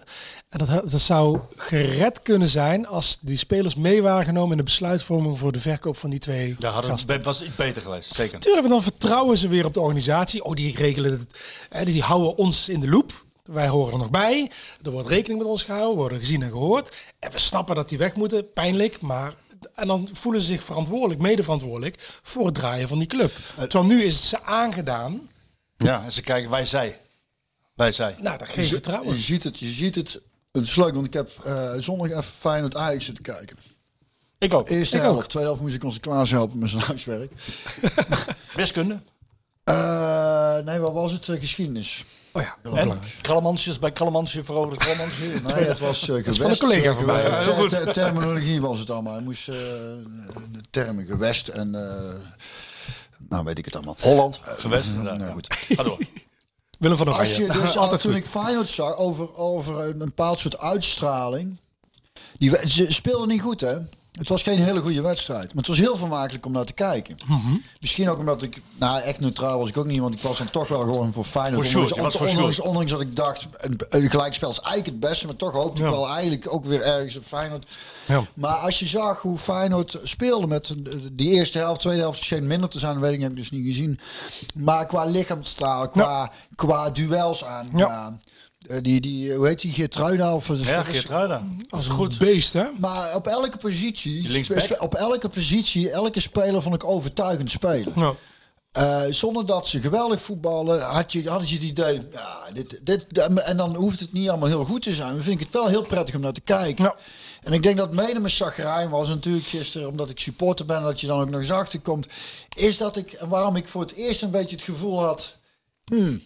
En 0.53 0.65
dat, 0.65 0.91
dat 0.91 1.01
zou 1.01 1.39
gered 1.55 2.21
kunnen 2.21 2.49
zijn 2.49 2.87
als 2.87 3.17
die 3.21 3.37
spelers 3.37 3.75
mee 3.75 4.01
waren 4.01 4.25
genomen 4.25 4.51
in 4.51 4.57
de 4.57 4.63
besluitvorming 4.63 5.37
voor 5.39 5.51
de 5.51 5.59
verkoop 5.59 5.97
van 5.97 6.09
die 6.09 6.19
twee 6.19 6.55
Ja, 6.59 6.69
hadden, 6.69 6.91
gasten. 6.91 7.15
dat 7.15 7.25
was 7.25 7.43
iets 7.43 7.55
beter 7.55 7.81
geweest, 7.81 8.15
zeker. 8.15 8.39
Tuurlijk, 8.39 8.67
want 8.67 8.73
dan 8.73 8.91
vertrouwen 8.91 9.37
ze 9.37 9.47
weer 9.47 9.65
op 9.65 9.73
de 9.73 9.79
organisatie. 9.79 10.43
Oh, 10.43 10.53
die 10.53 10.75
regelen 10.75 11.11
het. 11.11 11.39
Hè, 11.69 11.85
die 11.85 12.01
houden 12.01 12.37
ons 12.37 12.69
in 12.69 12.79
de 12.79 12.87
loop. 12.89 13.23
Wij 13.43 13.67
horen 13.67 13.93
er 13.93 13.99
nog 13.99 14.09
bij. 14.09 14.51
Er 14.81 14.91
wordt 14.91 15.07
rekening 15.07 15.39
met 15.39 15.49
ons 15.49 15.63
gehouden, 15.63 15.97
worden 15.97 16.19
gezien 16.19 16.41
en 16.43 16.49
gehoord. 16.49 16.95
En 17.19 17.31
we 17.31 17.39
snappen 17.39 17.75
dat 17.75 17.89
die 17.89 17.97
weg 17.97 18.15
moeten. 18.15 18.53
Pijnlijk, 18.53 19.01
maar... 19.01 19.33
En 19.75 19.87
dan 19.87 20.09
voelen 20.13 20.41
ze 20.41 20.47
zich 20.47 20.63
verantwoordelijk, 20.63 21.19
medeverantwoordelijk 21.19 21.95
voor 22.21 22.45
het 22.45 22.53
draaien 22.53 22.87
van 22.87 22.99
die 22.99 23.07
club. 23.07 23.31
Terwijl 23.57 23.85
nu 23.85 24.03
is 24.03 24.15
het 24.15 24.23
ze 24.23 24.43
aangedaan. 24.43 25.29
Ja, 25.77 26.03
en 26.03 26.11
ze 26.11 26.21
kijken, 26.21 26.49
wij 26.49 26.65
zij. 26.65 26.99
Wij 27.75 27.91
zij. 27.91 28.15
Nou, 28.19 28.37
dat 28.37 28.49
geeft 28.49 28.69
vertrouwen. 28.69 29.13
je 29.13 29.19
ziet 29.19 29.43
het, 29.43 29.59
je 29.59 29.65
ziet 29.67 29.95
het. 29.95 30.21
Het 30.53 30.63
is 30.63 30.75
leuk, 30.75 30.93
want 30.93 31.05
ik 31.05 31.13
heb 31.13 31.29
eh, 31.45 31.71
zondag 31.77 32.07
even 32.09 32.23
fijn 32.23 32.63
het 32.63 32.75
Ajax 32.75 33.05
zitten 33.05 33.23
kijken. 33.23 33.57
Ik 34.37 34.53
ook. 34.53 34.69
Eerste 34.69 34.95
Ik 34.95 35.01
helft, 35.01 35.17
ook. 35.23 35.25
tweede 35.27 35.47
helft 35.47 35.61
moest 35.63 35.75
ik 35.75 35.83
onze 35.83 35.99
Klaas 35.99 36.31
helpen 36.31 36.59
met 36.59 36.69
zijn 36.69 36.81
huiswerk. 36.81 37.31
Wiskunde. 38.55 38.99
Eh, 39.63 40.57
nee, 40.57 40.79
wat 40.79 40.93
was 40.93 41.11
het? 41.11 41.29
Eh, 41.29 41.39
geschiedenis. 41.39 42.05
Oh 42.31 42.41
ja, 42.41 42.57
En 42.63 42.99
bij 43.79 43.91
Kralemansje 43.91 44.43
veroverde 44.43 44.77
Kralemansje. 44.77 45.23
Nee, 45.23 45.63
het 45.73 45.79
was 45.79 46.01
eh 46.09 46.15
gewest. 46.15 46.37
van 46.37 46.51
een 46.51 46.57
collega 46.57 46.89
Ja, 46.91 47.67
ter- 47.67 47.93
terminologie 47.93 48.61
was 48.61 48.79
het 48.79 48.89
allemaal. 48.89 49.13
Hij 49.13 49.21
moest 49.23 49.47
eh, 49.49 49.55
de 50.51 50.61
termen 50.69 51.05
gewest 51.05 51.47
en... 51.47 51.75
eh, 51.75 52.13
nou, 53.29 53.43
weet 53.45 53.57
ik 53.57 53.65
het 53.65 53.75
allemaal. 53.75 53.95
Holland, 53.99 54.39
gewest. 54.41 54.89
inderdaad. 54.91 55.17
Nou, 55.17 55.27
Ja. 55.27 55.33
goed. 55.33 55.53
Ga 55.55 55.83
door. 55.83 55.97
Willem 56.83 56.97
van 56.97 57.13
Als 57.13 57.35
je 57.35 57.47
dus 57.47 57.77
Altijd 57.83 58.01
toen 58.01 58.13
goed. 58.13 58.23
ik 58.23 58.29
Feyenoord 58.29 58.69
zag 58.69 58.97
over, 58.97 59.35
over 59.35 59.79
een 59.79 59.97
bepaald 59.97 60.39
soort 60.39 60.57
uitstraling. 60.57 61.57
Die, 62.37 62.69
ze 62.69 62.93
speelden 62.93 63.27
niet 63.27 63.41
goed, 63.41 63.61
hè? 63.61 63.77
Het 64.19 64.29
was 64.29 64.41
geen 64.41 64.59
hele 64.59 64.81
goede 64.81 65.01
wedstrijd. 65.01 65.47
Maar 65.47 65.63
het 65.63 65.67
was 65.67 65.77
heel 65.77 65.97
vermakelijk 65.97 66.45
om 66.45 66.51
naar 66.51 66.65
te 66.65 66.73
kijken. 66.73 67.17
Mhm. 67.25 67.55
Misschien 67.79 68.09
ook 68.09 68.17
omdat 68.17 68.41
ik... 68.41 68.61
Nou, 68.79 69.01
echt 69.01 69.19
neutraal 69.19 69.59
was 69.59 69.69
ik 69.69 69.77
ook 69.77 69.85
niet. 69.85 69.99
Want 69.99 70.15
ik 70.15 70.21
was 70.21 70.37
dan 70.37 70.49
toch 70.49 70.67
wel 70.67 70.79
gewoon 70.79 71.13
voor 71.13 71.23
Feyenoord. 71.23 71.71
Voor 71.71 72.27
ondanks, 72.27 72.59
ondanks 72.59 72.91
dat 72.91 73.01
ik 73.01 73.15
dacht... 73.15 73.47
Een, 73.57 73.79
een 73.89 74.09
gelijkspel 74.09 74.49
is 74.49 74.59
eigenlijk 74.59 74.85
het 74.85 74.99
beste. 75.09 75.25
Maar 75.25 75.35
toch 75.35 75.51
hoopte 75.51 75.83
ik 75.83 75.89
wel 75.89 76.09
eigenlijk 76.09 76.53
ook 76.53 76.65
weer 76.65 76.81
ergens 76.81 77.17
op 77.17 77.23
Feyenoord. 77.23 77.69
Ja. 78.05 78.23
Maar 78.33 78.55
als 78.55 78.79
je 78.79 78.85
zag 78.85 79.21
hoe 79.21 79.37
Feyenoord 79.37 79.99
speelde 80.03 80.47
met 80.47 80.69
eh, 80.69 80.93
die 81.11 81.31
eerste 81.31 81.57
helft, 81.57 81.79
tweede 81.81 82.01
helft 82.01 82.23
scheen 82.23 82.47
minder 82.47 82.69
te 82.69 82.79
zijn, 82.79 82.99
weet 82.99 83.13
ik, 83.13 83.21
heb 83.21 83.31
ik 83.31 83.37
dus 83.37 83.51
niet 83.51 83.65
gezien. 83.65 83.99
Maar 84.55 84.85
qua 84.85 85.05
lichaamstaal, 85.05 85.89
qua, 85.89 86.31
qua 86.55 86.89
duels 86.89 87.45
aan, 87.45 87.69
qua, 87.75 88.19
die, 88.81 89.01
die, 89.01 89.33
hoe 89.33 89.47
heet 89.47 89.61
die, 89.61 89.71
Geertruida? 89.71 90.35
Of, 90.35 90.47
Ja, 90.47 90.83
Geertruida. 90.83 91.43
Als 91.69 91.87
een 91.87 91.93
goed 91.93 92.17
beest, 92.17 92.53
hè? 92.53 92.63
Maar 92.77 93.15
op 93.15 93.27
elke 93.27 93.57
positie, 93.57 94.79
op 94.79 94.93
elke 94.95 95.29
positie, 95.29 95.89
elke 95.89 96.19
speler 96.19 96.61
vond 96.61 96.75
ik 96.75 96.83
overtuigend 96.83 97.51
spelen. 97.51 97.93
Nou, 97.95 98.15
Eh, 98.71 99.01
zonder 99.09 99.45
dat 99.45 99.67
ze 99.67 99.81
geweldig 99.81 100.21
voetballen, 100.21 100.81
had 100.81 101.11
je, 101.11 101.29
had 101.29 101.49
je 101.49 101.55
het 101.55 101.63
idee, 101.63 102.01
ja, 102.11 102.37
dit, 102.53 102.79
dit, 102.83 103.05
en 103.37 103.57
dan 103.57 103.75
hoeft 103.75 103.99
het 103.99 104.13
niet 104.13 104.29
allemaal 104.29 104.47
heel 104.47 104.65
goed 104.65 104.81
te 104.81 104.91
zijn. 104.91 105.13
Maar 105.13 105.23
vind 105.23 105.39
ik 105.39 105.45
het 105.45 105.53
wel 105.53 105.67
heel 105.67 105.83
prettig 105.85 106.15
om 106.15 106.21
naar 106.21 106.33
te 106.33 106.41
kijken. 106.41 106.83
Ja. 106.83 106.95
En 107.41 107.53
ik 107.53 107.63
denk 107.63 107.77
dat 107.77 107.93
mede 107.93 108.19
mijn 108.19 108.33
chagrijn 108.33 108.89
was 108.89 109.07
natuurlijk 109.07 109.45
gisteren, 109.45 109.87
omdat 109.87 110.09
ik 110.09 110.19
supporter 110.19 110.65
ben, 110.65 110.81
dat 110.81 111.01
je 111.01 111.07
dan 111.07 111.21
ook 111.21 111.29
nog 111.29 111.41
eens 111.41 111.51
achterkomt, 111.51 112.07
is 112.55 112.77
dat 112.77 112.97
ik, 112.97 113.11
en 113.11 113.29
waarom 113.29 113.55
ik 113.55 113.67
voor 113.67 113.81
het 113.81 113.93
eerst 113.93 114.21
een 114.21 114.31
beetje 114.31 114.55
het 114.55 114.65
gevoel 114.65 115.03
had, 115.03 115.37
hmm, 115.85 116.21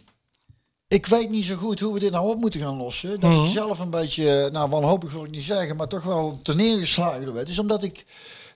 ik 0.87 1.05
weet 1.05 1.29
niet 1.29 1.45
zo 1.45 1.55
goed 1.55 1.79
hoe 1.79 1.93
we 1.93 1.99
dit 1.99 2.11
nou 2.11 2.29
op 2.29 2.39
moeten 2.39 2.61
gaan 2.61 2.77
lossen. 2.77 3.19
Dat 3.19 3.45
ik 3.45 3.51
zelf 3.51 3.79
een 3.79 3.89
beetje, 3.89 4.49
nou 4.51 4.69
wanhopig 4.69 5.11
wil 5.11 5.23
ik 5.23 5.31
niet 5.31 5.43
zeggen, 5.43 5.75
maar 5.75 5.87
toch 5.87 6.03
wel 6.03 6.39
te 6.43 6.55
neergeslagen 6.55 7.33
werd. 7.33 7.49
Is 7.49 7.59
omdat 7.59 7.83
ik 7.83 8.05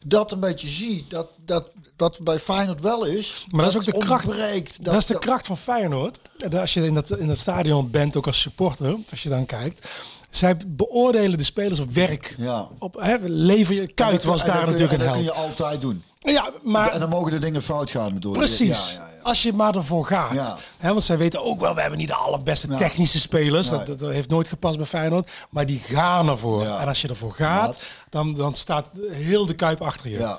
dat 0.06 0.32
een 0.32 0.40
beetje 0.40 0.68
zie, 0.68 1.06
dat, 1.08 1.28
dat 1.46 1.70
wat 1.98 2.20
bij 2.24 2.40
Feyenoord 2.40 2.82
wel 2.82 3.06
is, 3.06 3.46
Maar 3.50 3.62
dat 3.66 3.72
is 3.72 3.78
ook 3.78 4.00
de 4.00 4.06
kracht. 4.06 4.26
ontbreekt. 4.26 4.84
Dat, 4.84 4.94
is 4.94 5.06
de 5.06 5.20
kracht 5.20 5.48
van 5.48 5.58
Feyenoord. 5.58 6.20
En 6.38 6.54
Als 6.60 6.74
je 6.74 6.86
in 6.86 6.94
dat, 6.94 7.18
in 7.18 7.28
dat 7.28 7.38
stadion 7.38 7.90
bent, 7.90 8.16
ook 8.16 8.28
als 8.28 8.40
supporter, 8.42 8.96
als 9.10 9.24
je 9.24 9.30
dan 9.30 9.46
kijkt. 9.46 9.88
Zij 10.32 10.58
beoordelen 10.68 11.38
de 11.38 11.44
spelers 11.44 11.80
op 11.80 11.92
werk. 11.92 12.36
Ja. 12.38 12.68
Op, 12.80 12.96
hè, 13.00 13.16
lever 13.22 13.76
je, 13.76 13.94
Kuit 13.94 14.24
was 14.24 14.46
daar 14.46 14.66
natuurlijk 14.66 14.92
een 14.92 15.00
en 15.00 15.06
Dat 15.06 15.16
kun 15.16 15.24
je 15.24 15.32
altijd 15.32 15.82
doen. 15.82 16.04
Ja, 16.20 16.52
maar 16.64 16.92
en 16.92 17.00
dan 17.00 17.10
mogen 17.10 17.32
de 17.32 17.40
dingen 17.40 17.62
fout 17.62 17.92
gaan. 17.92 18.14
Bedoel. 18.14 18.34
Precies. 18.34 18.94
Ja, 18.96 19.02
ja, 19.02 19.10
ja. 19.16 19.22
Als 19.22 19.44
je 19.44 19.54
maar 19.54 19.76
ervoor 19.76 20.06
gaat. 20.06 20.34
Ja. 20.34 20.58
Hè, 20.78 20.90
want 20.90 21.04
zij 21.04 21.18
weten 21.18 21.44
ook 21.44 21.60
wel, 21.60 21.76
we 21.76 21.82
hebben 21.82 22.00
niet 22.00 22.08
de 22.08 22.16
allerbeste 22.16 22.68
technische 22.68 23.20
spelers. 23.20 23.70
Dat, 23.70 23.86
dat 23.86 24.02
heeft 24.02 24.30
nooit 24.30 24.48
gepast 24.48 24.78
bij 24.78 24.86
Feyenoord. 24.86 25.32
Maar 25.50 25.66
die 25.66 25.80
gaan 25.80 26.30
ervoor. 26.30 26.66
En 26.66 26.88
als 26.88 27.02
je 27.02 27.08
ervoor 27.08 27.34
gaat, 27.34 27.84
dan, 28.10 28.34
dan 28.34 28.56
staat 28.56 28.88
heel 29.12 29.46
de 29.46 29.54
Kuip 29.54 29.82
achter 29.82 30.10
je. 30.10 30.38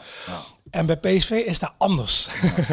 Ja, 0.72 0.78
ja. 0.80 0.86
En 0.86 0.86
bij 0.86 0.96
PSV 0.96 1.30
is 1.30 1.58
dat 1.58 1.72
anders. 1.78 2.28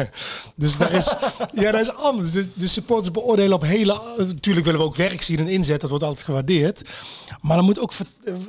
dus 0.56 0.78
daar 0.78 0.92
is, 0.92 1.14
ja, 1.52 1.70
dat 1.70 1.80
is 1.80 1.92
anders. 1.92 2.32
Dus 2.32 2.46
de 2.54 2.66
supporters 2.68 3.10
beoordelen 3.10 3.52
op 3.52 3.62
hele... 3.62 4.00
Natuurlijk 4.16 4.64
willen 4.66 4.80
we 4.80 4.86
ook 4.86 4.96
werk 4.96 5.22
zien 5.22 5.38
en 5.38 5.48
inzet. 5.48 5.80
Dat 5.80 5.90
wordt 5.90 6.04
altijd 6.04 6.24
gewaardeerd. 6.24 6.82
Maar 7.40 7.56
er 7.56 7.64
moet 7.64 7.78
ook 7.80 7.92
ver- 7.92 8.06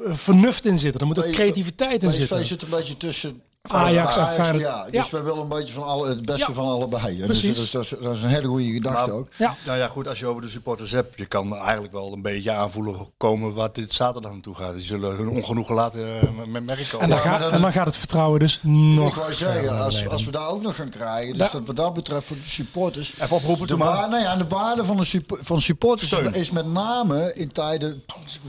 vernuft 0.09 0.65
in 0.65 0.77
zitten. 0.77 1.01
Er 1.01 1.07
moet 1.07 1.25
ook 1.25 1.31
creativiteit 1.31 2.03
in 2.03 2.09
PSV 2.09 2.19
zitten. 2.19 2.45
zit 2.45 2.61
een 2.61 2.69
beetje 2.69 2.97
tussen 2.97 3.41
Ajax 3.71 4.17
en 4.17 4.27
Feyenoord. 4.27 4.63
Ja, 4.63 4.83
dus 4.83 4.91
Ja. 4.93 5.05
wij 5.11 5.23
willen 5.23 5.41
een 5.41 5.49
beetje 5.49 5.73
van 5.73 5.83
alle, 5.83 6.07
het 6.09 6.25
beste 6.25 6.45
Ja. 6.47 6.53
van 6.53 6.65
allebei. 6.65 7.19
En 7.21 7.25
Precies. 7.25 7.55
Dus, 7.57 7.71
dat, 7.71 7.83
is, 7.83 7.93
dat 8.01 8.15
is 8.15 8.21
een 8.23 8.29
hele 8.29 8.47
goede 8.47 8.71
gedachte 8.71 9.09
Maar- 9.09 9.19
ook. 9.19 9.27
Ja. 9.37 9.55
Nou 9.65 9.77
ja, 9.77 9.87
goed, 9.87 10.07
als 10.07 10.19
je 10.19 10.25
over 10.25 10.41
de 10.41 10.49
supporters 10.49 10.91
hebt, 10.91 11.17
je 11.17 11.25
kan 11.25 11.55
eigenlijk 11.55 11.93
wel 11.93 12.13
een 12.13 12.21
beetje 12.21 12.51
aanvoelen 12.51 13.07
komen 13.17 13.53
wat 13.53 13.75
dit 13.75 13.93
zaterdag 13.93 14.31
naartoe 14.31 14.55
gaat. 14.55 14.73
Die 14.73 14.81
zullen 14.85 15.15
hun 15.15 15.29
ongenoegen 15.29 15.75
laten 15.75 16.21
eh, 16.21 16.27
met 16.47 16.63
merken. 16.65 16.99
En 16.99 17.09
dan, 17.09 17.17
Ja, 17.17 17.23
gaat, 17.23 17.51
en 17.51 17.61
dan 17.61 17.71
gaat 17.71 17.85
het 17.85 17.97
vertrouwen 17.97 18.39
dus 18.39 18.59
nog 18.63 19.07
ik 19.09 19.15
wou 19.15 19.33
zeggen, 19.33 19.83
als, 19.83 20.07
als 20.07 20.25
we 20.25 20.31
daar 20.31 20.47
ook 20.49 20.61
nog 20.61 20.75
gaan 20.75 20.89
krijgen, 20.89 21.37
dus 21.37 21.51
dat 21.51 21.61
wat 21.65 21.75
dat 21.75 21.93
betreft 21.93 22.25
voor 22.27 22.37
de 22.37 22.49
supporters. 22.49 23.13
Even 23.19 23.35
oproepen, 23.35 23.67
de, 23.67 23.75
doe 23.75 23.77
maar. 23.85 23.95
wa- 23.95 24.05
nou 24.07 24.21
ja, 24.23 24.35
de 24.35 24.47
waarde 24.47 24.85
van, 24.85 24.97
de 24.97 25.21
van 25.41 25.61
supporters 25.61 26.09
Steun. 26.09 26.33
is 26.33 26.51
met 26.51 26.71
name 26.71 27.33
in 27.35 27.51
tijden, 27.51 28.03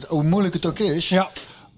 hoe 0.08 0.22
moeilijk 0.22 0.54
het 0.54 0.66
ook 0.66 0.78
is, 0.78 1.08
Ja. 1.08 1.30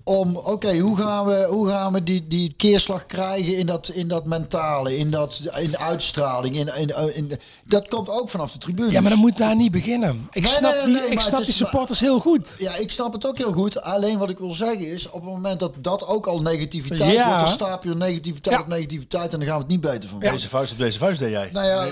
Om, 0.05 0.37
oké, 0.37 0.79
hoe 0.79 0.97
gaan 0.97 1.27
we, 1.27 1.47
hoe 1.51 1.69
gaan 1.69 1.93
we 1.93 2.03
die, 2.03 2.27
die 2.29 2.55
keerslag 2.57 3.07
krijgen 3.07 3.57
in 3.57 3.67
dat, 3.67 3.89
in 3.89 4.09
dat 4.09 4.27
mentale, 4.27 4.97
in, 4.97 5.11
dat, 5.11 5.41
in 5.57 5.71
de 5.71 5.79
uitstraling, 5.79 6.57
in, 6.57 6.77
in, 6.77 7.15
in, 7.15 7.39
dat 7.65 7.89
komt 7.89 8.09
ook 8.09 8.31
vanaf 8.31 8.53
de 8.53 8.59
tribune. 8.59 8.91
Ja, 8.91 9.01
maar 9.01 9.11
dan 9.11 9.19
moet 9.19 9.37
daar 9.37 9.57
niet 9.57 9.71
beginnen. 9.71 10.29
Ik 10.33 10.43
Nee, 10.43 10.53
snap, 10.53 10.73
nee, 10.73 10.83
nee, 10.83 10.93
die, 10.93 11.03
nee, 11.03 11.11
ik 11.11 11.21
snap 11.21 11.45
die 11.45 11.53
supporters 11.55 12.01
heel 12.01 12.19
goed. 12.21 12.55
Ja, 12.59 12.75
ik 12.77 12.91
snap 12.93 13.13
het 13.13 13.27
ook 13.27 13.39
heel 13.39 13.53
goed. 13.53 13.81
Alleen 13.83 14.19
wat 14.19 14.31
ik 14.31 14.39
wil 14.39 14.51
zeggen 14.51 14.93
is, 14.93 15.07
op 15.07 15.13
het 15.13 15.23
moment 15.33 15.61
dat 15.61 15.73
dat 15.79 16.07
ook 16.07 16.27
al 16.27 16.41
negativiteit 16.41 17.13
Ja. 17.13 17.25
wordt, 17.27 17.39
dan 17.39 17.49
stapel 17.49 17.89
je 17.91 17.97
negativiteit 17.97 18.57
Ja. 18.57 18.63
op 18.63 18.69
negativiteit 18.69 19.33
en 19.33 19.39
dan 19.39 19.49
gaan 19.49 19.57
we 19.57 19.63
het 19.63 19.71
niet 19.73 19.81
beter 19.81 20.09
van 20.11 20.19
Ja. 20.23 20.31
Deze 20.33 20.49
vuist 20.49 20.73
op 20.73 20.79
deze 20.79 20.99
vuist 20.99 21.19
deed 21.19 21.31
jij. 21.31 21.51
Nou 21.53 21.67
ja, 21.67 21.83
nee, 21.83 21.91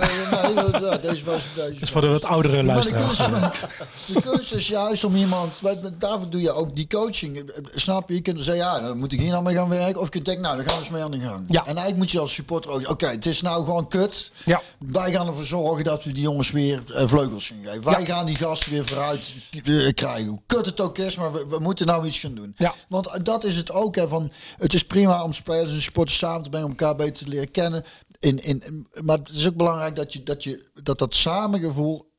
nee, 0.54 0.80
ja, 0.90 0.96
deze 0.98 1.24
was 1.24 1.42
deze. 1.54 1.72
Dat 1.72 1.82
is 1.82 1.90
voor 1.90 2.00
de 2.00 2.08
wat 2.08 2.24
oudere 2.24 2.56
de 2.56 2.62
luisteraars. 2.64 3.16
kunst, 3.16 4.06
de 4.06 4.20
kunst 4.30 4.54
is 4.54 4.68
juist 4.68 5.04
om 5.04 5.16
iemand, 5.16 5.58
want 5.60 5.80
daarvoor 5.98 6.30
doe 6.30 6.40
je 6.40 6.52
ook 6.52 6.76
die 6.76 6.86
coaching. 6.86 7.50
Snap 7.74 8.01
je? 8.08 8.14
Je 8.14 8.20
kunt 8.20 8.40
zeggen, 8.42 8.64
ja, 8.64 8.80
dan 8.80 8.98
moet 8.98 9.12
ik 9.12 9.20
hier 9.20 9.30
nou 9.30 9.42
mee 9.42 9.54
gaan 9.54 9.68
werken. 9.68 9.98
Of 10.00 10.04
je 10.04 10.10
kunt 10.10 10.24
denken, 10.24 10.42
nou, 10.42 10.56
dan 10.56 10.64
gaan 10.64 10.74
we 10.74 10.80
eens 10.80 10.90
mee 10.92 11.02
aan 11.02 11.10
de 11.10 11.18
gang. 11.20 11.44
Ja. 11.48 11.60
En 11.60 11.66
eigenlijk 11.66 11.96
moet 11.96 12.10
je 12.10 12.18
als 12.18 12.34
supporter 12.34 12.70
ook, 12.70 12.88
oké, 12.90 13.06
het 13.06 13.26
is 13.26 13.40
nou 13.40 13.64
gewoon 13.64 13.88
kut. 13.88 14.30
Ja. 14.44 14.62
Wij 14.78 15.12
gaan 15.12 15.26
ervoor 15.26 15.44
zorgen 15.44 15.84
dat 15.84 16.04
we 16.04 16.12
die 16.12 16.22
jongens 16.22 16.50
weer 16.50 16.82
eh, 16.94 17.08
vleugels 17.08 17.46
gaan 17.48 17.64
geven. 17.64 17.82
Wij 17.84 18.00
Ja. 18.00 18.06
gaan 18.06 18.26
die 18.26 18.36
gasten 18.36 18.70
weer 18.72 18.86
vooruit 18.86 19.34
eh, 19.64 19.88
krijgen. 19.94 20.26
Hoe 20.28 20.40
kut 20.46 20.66
het 20.66 20.80
ook 20.80 20.98
is, 20.98 21.16
maar 21.16 21.32
we, 21.32 21.46
we 21.48 21.58
moeten 21.58 21.86
nou 21.86 22.06
iets 22.06 22.18
gaan 22.18 22.34
doen. 22.34 22.54
Ja. 22.56 22.74
Want 22.88 23.06
eh, 23.06 23.20
dat 23.22 23.44
is 23.44 23.56
het 23.56 23.72
ook. 23.72 23.94
Hè, 23.96 24.08
van, 24.08 24.30
het 24.56 24.74
is 24.74 24.84
prima 24.84 25.22
om 25.22 25.32
spelers 25.32 25.70
en 25.72 25.82
supporters 25.82 26.18
samen 26.18 26.42
te 26.42 26.48
brengen, 26.48 26.66
om 26.68 26.76
elkaar 26.78 26.96
beter 26.96 27.24
te 27.24 27.28
leren 27.30 27.50
kennen. 27.50 27.84
In, 28.18 28.42
in- 28.44 28.86
maar 29.00 29.18
het 29.18 29.28
is 29.30 29.46
ook 29.46 29.56
belangrijk 29.56 29.96
dat 29.96 30.12
je, 30.12 30.22
dat, 30.22 30.44
je, 30.44 30.70
dat, 30.82 30.98
dat 30.98 31.14
samengevoel 31.14 32.10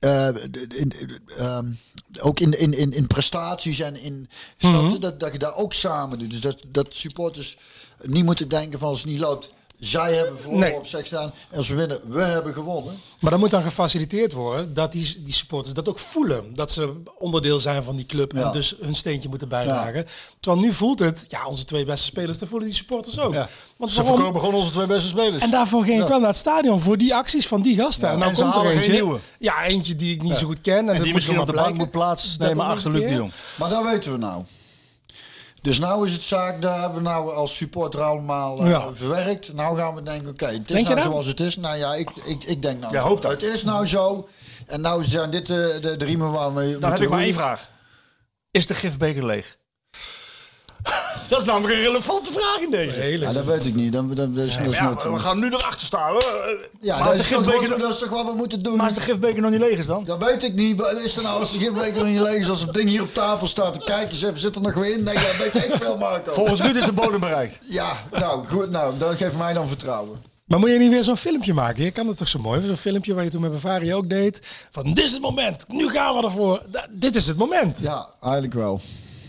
eh, 0.00 0.28
in, 0.68 0.92
ehm, 1.36 1.72
ook 2.20 2.40
in, 2.40 2.58
in, 2.58 2.74
in, 2.74 2.92
in 2.92 3.06
prestaties 3.06 3.80
en 3.80 3.96
in 3.96 4.28
je, 4.56 4.98
dat, 4.98 5.20
dat 5.20 5.32
je 5.32 5.38
daar 5.38 5.54
ook 5.54 5.72
samen 5.72 6.18
doet. 6.18 6.30
Dus 6.30 6.40
dat, 6.40 6.56
dat 6.68 6.94
supporters 6.94 7.58
niet 8.02 8.24
moeten 8.24 8.48
denken 8.48 8.78
van 8.78 8.88
als 8.88 9.00
het 9.00 9.10
niet 9.10 9.18
loopt, 9.18 9.50
zij 9.80 10.14
hebben 10.14 10.38
verloren 10.40 10.60
Nee. 10.68 10.76
op 10.76 10.86
seks 10.86 11.06
staan. 11.06 11.32
En 11.50 11.56
als 11.56 11.68
we 11.68 11.74
winnen, 11.74 12.00
we 12.08 12.22
hebben 12.22 12.52
gewonnen. 12.52 12.94
Maar 13.20 13.30
dan 13.30 13.40
moet 13.40 13.50
dan 13.50 13.62
gefaciliteerd 13.62 14.32
worden 14.32 14.74
dat 14.74 14.92
die, 14.92 15.22
die 15.24 15.32
supporters 15.32 15.74
dat 15.74 15.88
ook 15.88 15.98
voelen. 15.98 16.54
Dat 16.54 16.72
ze 16.72 16.92
onderdeel 17.18 17.58
zijn 17.58 17.82
van 17.82 17.96
die 17.96 18.06
club 18.06 18.32
Ja. 18.32 18.42
en 18.46 18.52
dus 18.52 18.74
hun 18.80 18.94
steentje 18.94 19.28
moeten 19.28 19.48
bijdragen. 19.48 20.06
Terwijl 20.40 20.62
nu 20.64 20.72
voelt 20.72 20.98
het, 20.98 21.24
ja, 21.28 21.46
onze 21.46 21.64
twee 21.64 21.84
beste 21.84 22.06
spelers, 22.06 22.38
dat 22.38 22.48
voelen 22.48 22.68
die 22.68 22.76
supporters 22.76 23.18
ook. 23.18 23.32
Ja. 23.32 23.48
Want 23.76 23.90
Ze 23.92 23.96
waarom? 24.00 24.16
verkopen 24.16 24.40
gewoon 24.40 24.54
onze 24.60 24.70
twee 24.72 24.86
beste 24.86 25.08
spelers. 25.08 25.42
En 25.42 25.50
daarvoor 25.50 25.84
ging 25.84 26.02
ik 26.02 26.08
wel 26.08 26.18
naar 26.18 26.28
het 26.28 26.36
stadion 26.38 26.80
voor 26.80 26.98
die 26.98 27.14
acties 27.14 27.48
van 27.48 27.62
die 27.62 27.76
gasten. 27.76 28.08
en 28.08 28.18
nou 28.18 28.30
en 28.30 28.36
ze 28.36 28.42
komt 28.42 28.54
er 28.56 28.70
eentje. 28.70 28.92
nieuwe. 28.92 29.18
Ja, 29.38 29.64
eentje 29.64 29.94
die 29.96 30.14
ik 30.14 30.22
niet 30.22 30.34
zo 30.34 30.46
goed 30.46 30.60
ken. 30.60 30.88
En, 30.88 30.94
die 30.94 31.04
moet 31.04 31.12
misschien 31.14 31.40
op 31.40 31.46
de 31.46 31.52
bank 31.52 31.76
moet 31.76 31.90
plaatsnemen 31.90 32.64
achter 32.66 32.90
Luc 32.90 33.08
de. 33.08 33.14
Jong. 33.14 33.32
Maar 33.54 33.68
dat 33.70 33.84
weten 33.84 34.12
we 34.12 34.18
nou. 34.18 34.42
Dus 35.62 35.78
nou 35.78 36.06
is 36.06 36.12
het 36.12 36.22
zaak, 36.22 36.62
daar 36.62 36.80
hebben 36.80 37.02
we 37.02 37.08
nou 37.08 37.34
als 37.34 37.56
supporter 37.56 38.00
allemaal 38.00 38.60
eh, 38.60 38.70
Ja. 38.70 38.94
verwerkt. 38.94 39.52
Nou 39.52 39.76
gaan 39.76 39.94
we 39.94 40.02
denken, 40.02 40.28
oké, 40.28 40.46
het 40.46 40.60
is 40.70 40.74
Denk 40.74 40.88
nou 40.88 41.00
zoals 41.00 41.26
het 41.26 41.40
is. 41.40 41.56
Nou 41.56 41.76
ja, 41.76 41.94
ik, 41.94 42.10
ik, 42.24 42.44
ik 42.44 42.62
denk 42.62 42.80
nou, 42.80 42.92
Jij 42.92 43.02
hoopt 43.02 43.22
dat. 43.22 43.30
het 43.30 43.42
is 43.42 43.64
nou 43.64 43.86
zo. 43.86 44.28
En 44.66 44.80
nou 44.80 45.04
zijn 45.04 45.30
dit 45.30 45.46
de, 45.46 45.78
de, 45.82 45.96
de 45.96 46.04
riemen 46.04 46.32
waar 46.32 46.54
we 46.54 46.78
Dan 46.80 46.90
heb 46.92 47.00
ik 47.00 47.08
maar 47.08 47.20
één 47.20 47.34
vraag. 47.34 47.70
Is 48.50 48.66
de 48.66 48.74
gifbeker 48.74 49.26
leeg? 49.26 49.56
Dat 51.28 51.38
is 51.38 51.44
namelijk 51.44 51.74
een 51.74 51.80
relevante 51.80 52.32
vraag 52.32 52.58
in 52.60 52.70
deze. 52.70 52.98
Hele- 53.00 53.24
Ja, 53.26 53.32
dat 53.32 53.44
weet 53.44 53.66
ik 53.66 53.74
niet. 53.74 53.92
Dat, 53.92 54.16
dat, 54.16 54.34
dat 54.34 54.44
is, 54.44 54.56
dat 54.56 54.66
is 54.66 54.78
Ja, 54.78 54.84
nooit- 54.84 55.02
we 55.02 55.18
gaan 55.18 55.38
nu 55.38 55.46
erachter 55.46 55.80
staan. 55.80 56.14
ja, 56.80 56.98
maar, 56.98 57.04
dat, 57.08 57.14
is 57.14 57.28
de 57.28 57.34
toch 57.34 57.42
gifbeker, 57.44 57.68
wat 57.68 57.76
we- 57.76 57.82
dat 57.82 57.92
is 57.92 57.98
toch 57.98 58.08
wat 58.08 58.24
we 58.26 58.32
moeten 58.36 58.62
doen. 58.62 58.76
maar 58.76 58.86
als 58.86 58.94
de 58.94 59.00
gifbeker 59.00 59.42
nog 59.42 59.50
niet 59.50 59.60
leeg 59.60 59.78
is 59.78 59.86
dan? 59.86 60.04
Dat 60.04 60.24
weet 60.24 60.42
ik 60.42 60.54
niet. 60.54 60.76
Wat 60.76 60.92
Is 60.92 61.16
er 61.16 61.22
nou 61.22 61.40
als 61.40 61.52
de 61.52 61.58
gifbeker 61.58 62.04
niet 62.04 62.20
leeg 62.20 62.38
is, 62.40 62.48
als 62.50 62.60
het 62.60 62.74
ding 62.74 62.88
hier 62.88 63.02
op 63.02 63.14
tafel 63.14 63.46
staat, 63.46 63.74
dan 63.74 63.84
kijk 63.84 64.08
eens 64.10 64.22
even, 64.22 64.38
zit 64.38 64.54
er 64.54 64.60
nog 64.62 64.74
weer 64.74 64.92
in? 64.98 65.02
Nee, 65.04 65.14
dat 65.14 65.36
weet 65.52 65.54
ik 65.64 65.74
veel, 65.76 65.96
Marco. 65.96 66.32
Volgens 66.32 66.60
Ruud 66.60 66.76
is 66.76 66.84
de 66.84 66.92
bodem 66.92 67.20
bereikt. 67.20 67.58
Ja, 67.62 67.92
nou 68.10 68.46
goed, 68.46 68.70
nou, 68.70 68.98
dat 68.98 69.14
geeft 69.16 69.36
mij 69.36 69.52
dan 69.52 69.68
vertrouwen. 69.68 70.28
Maar 70.44 70.58
moet 70.58 70.70
je 70.70 70.78
niet 70.78 70.90
weer 70.90 71.02
zo'n 71.04 71.16
filmpje 71.16 71.54
maken? 71.54 71.84
Je 71.84 71.90
kan 71.90 72.06
het 72.06 72.16
toch 72.16 72.28
zo 72.28 72.38
mooi? 72.38 72.66
Zo'n 72.66 72.76
filmpje 72.76 73.14
waar 73.14 73.24
je 73.24 73.30
toen 73.30 73.40
met 73.40 73.52
Bavaria 73.52 73.94
ook 73.94 74.08
deed. 74.08 74.40
Van 74.70 74.84
dit 74.92 75.04
is 75.04 75.12
het 75.12 75.20
moment. 75.22 75.64
Nu 75.68 75.88
gaan 75.90 76.14
we 76.16 76.22
ervoor. 76.22 76.62
Da- 76.70 76.86
dit 76.90 77.16
is 77.16 77.26
het 77.26 77.36
moment. 77.36 77.78
Ja, 77.80 78.08
eigenlijk 78.22 78.54
wel. 78.54 78.80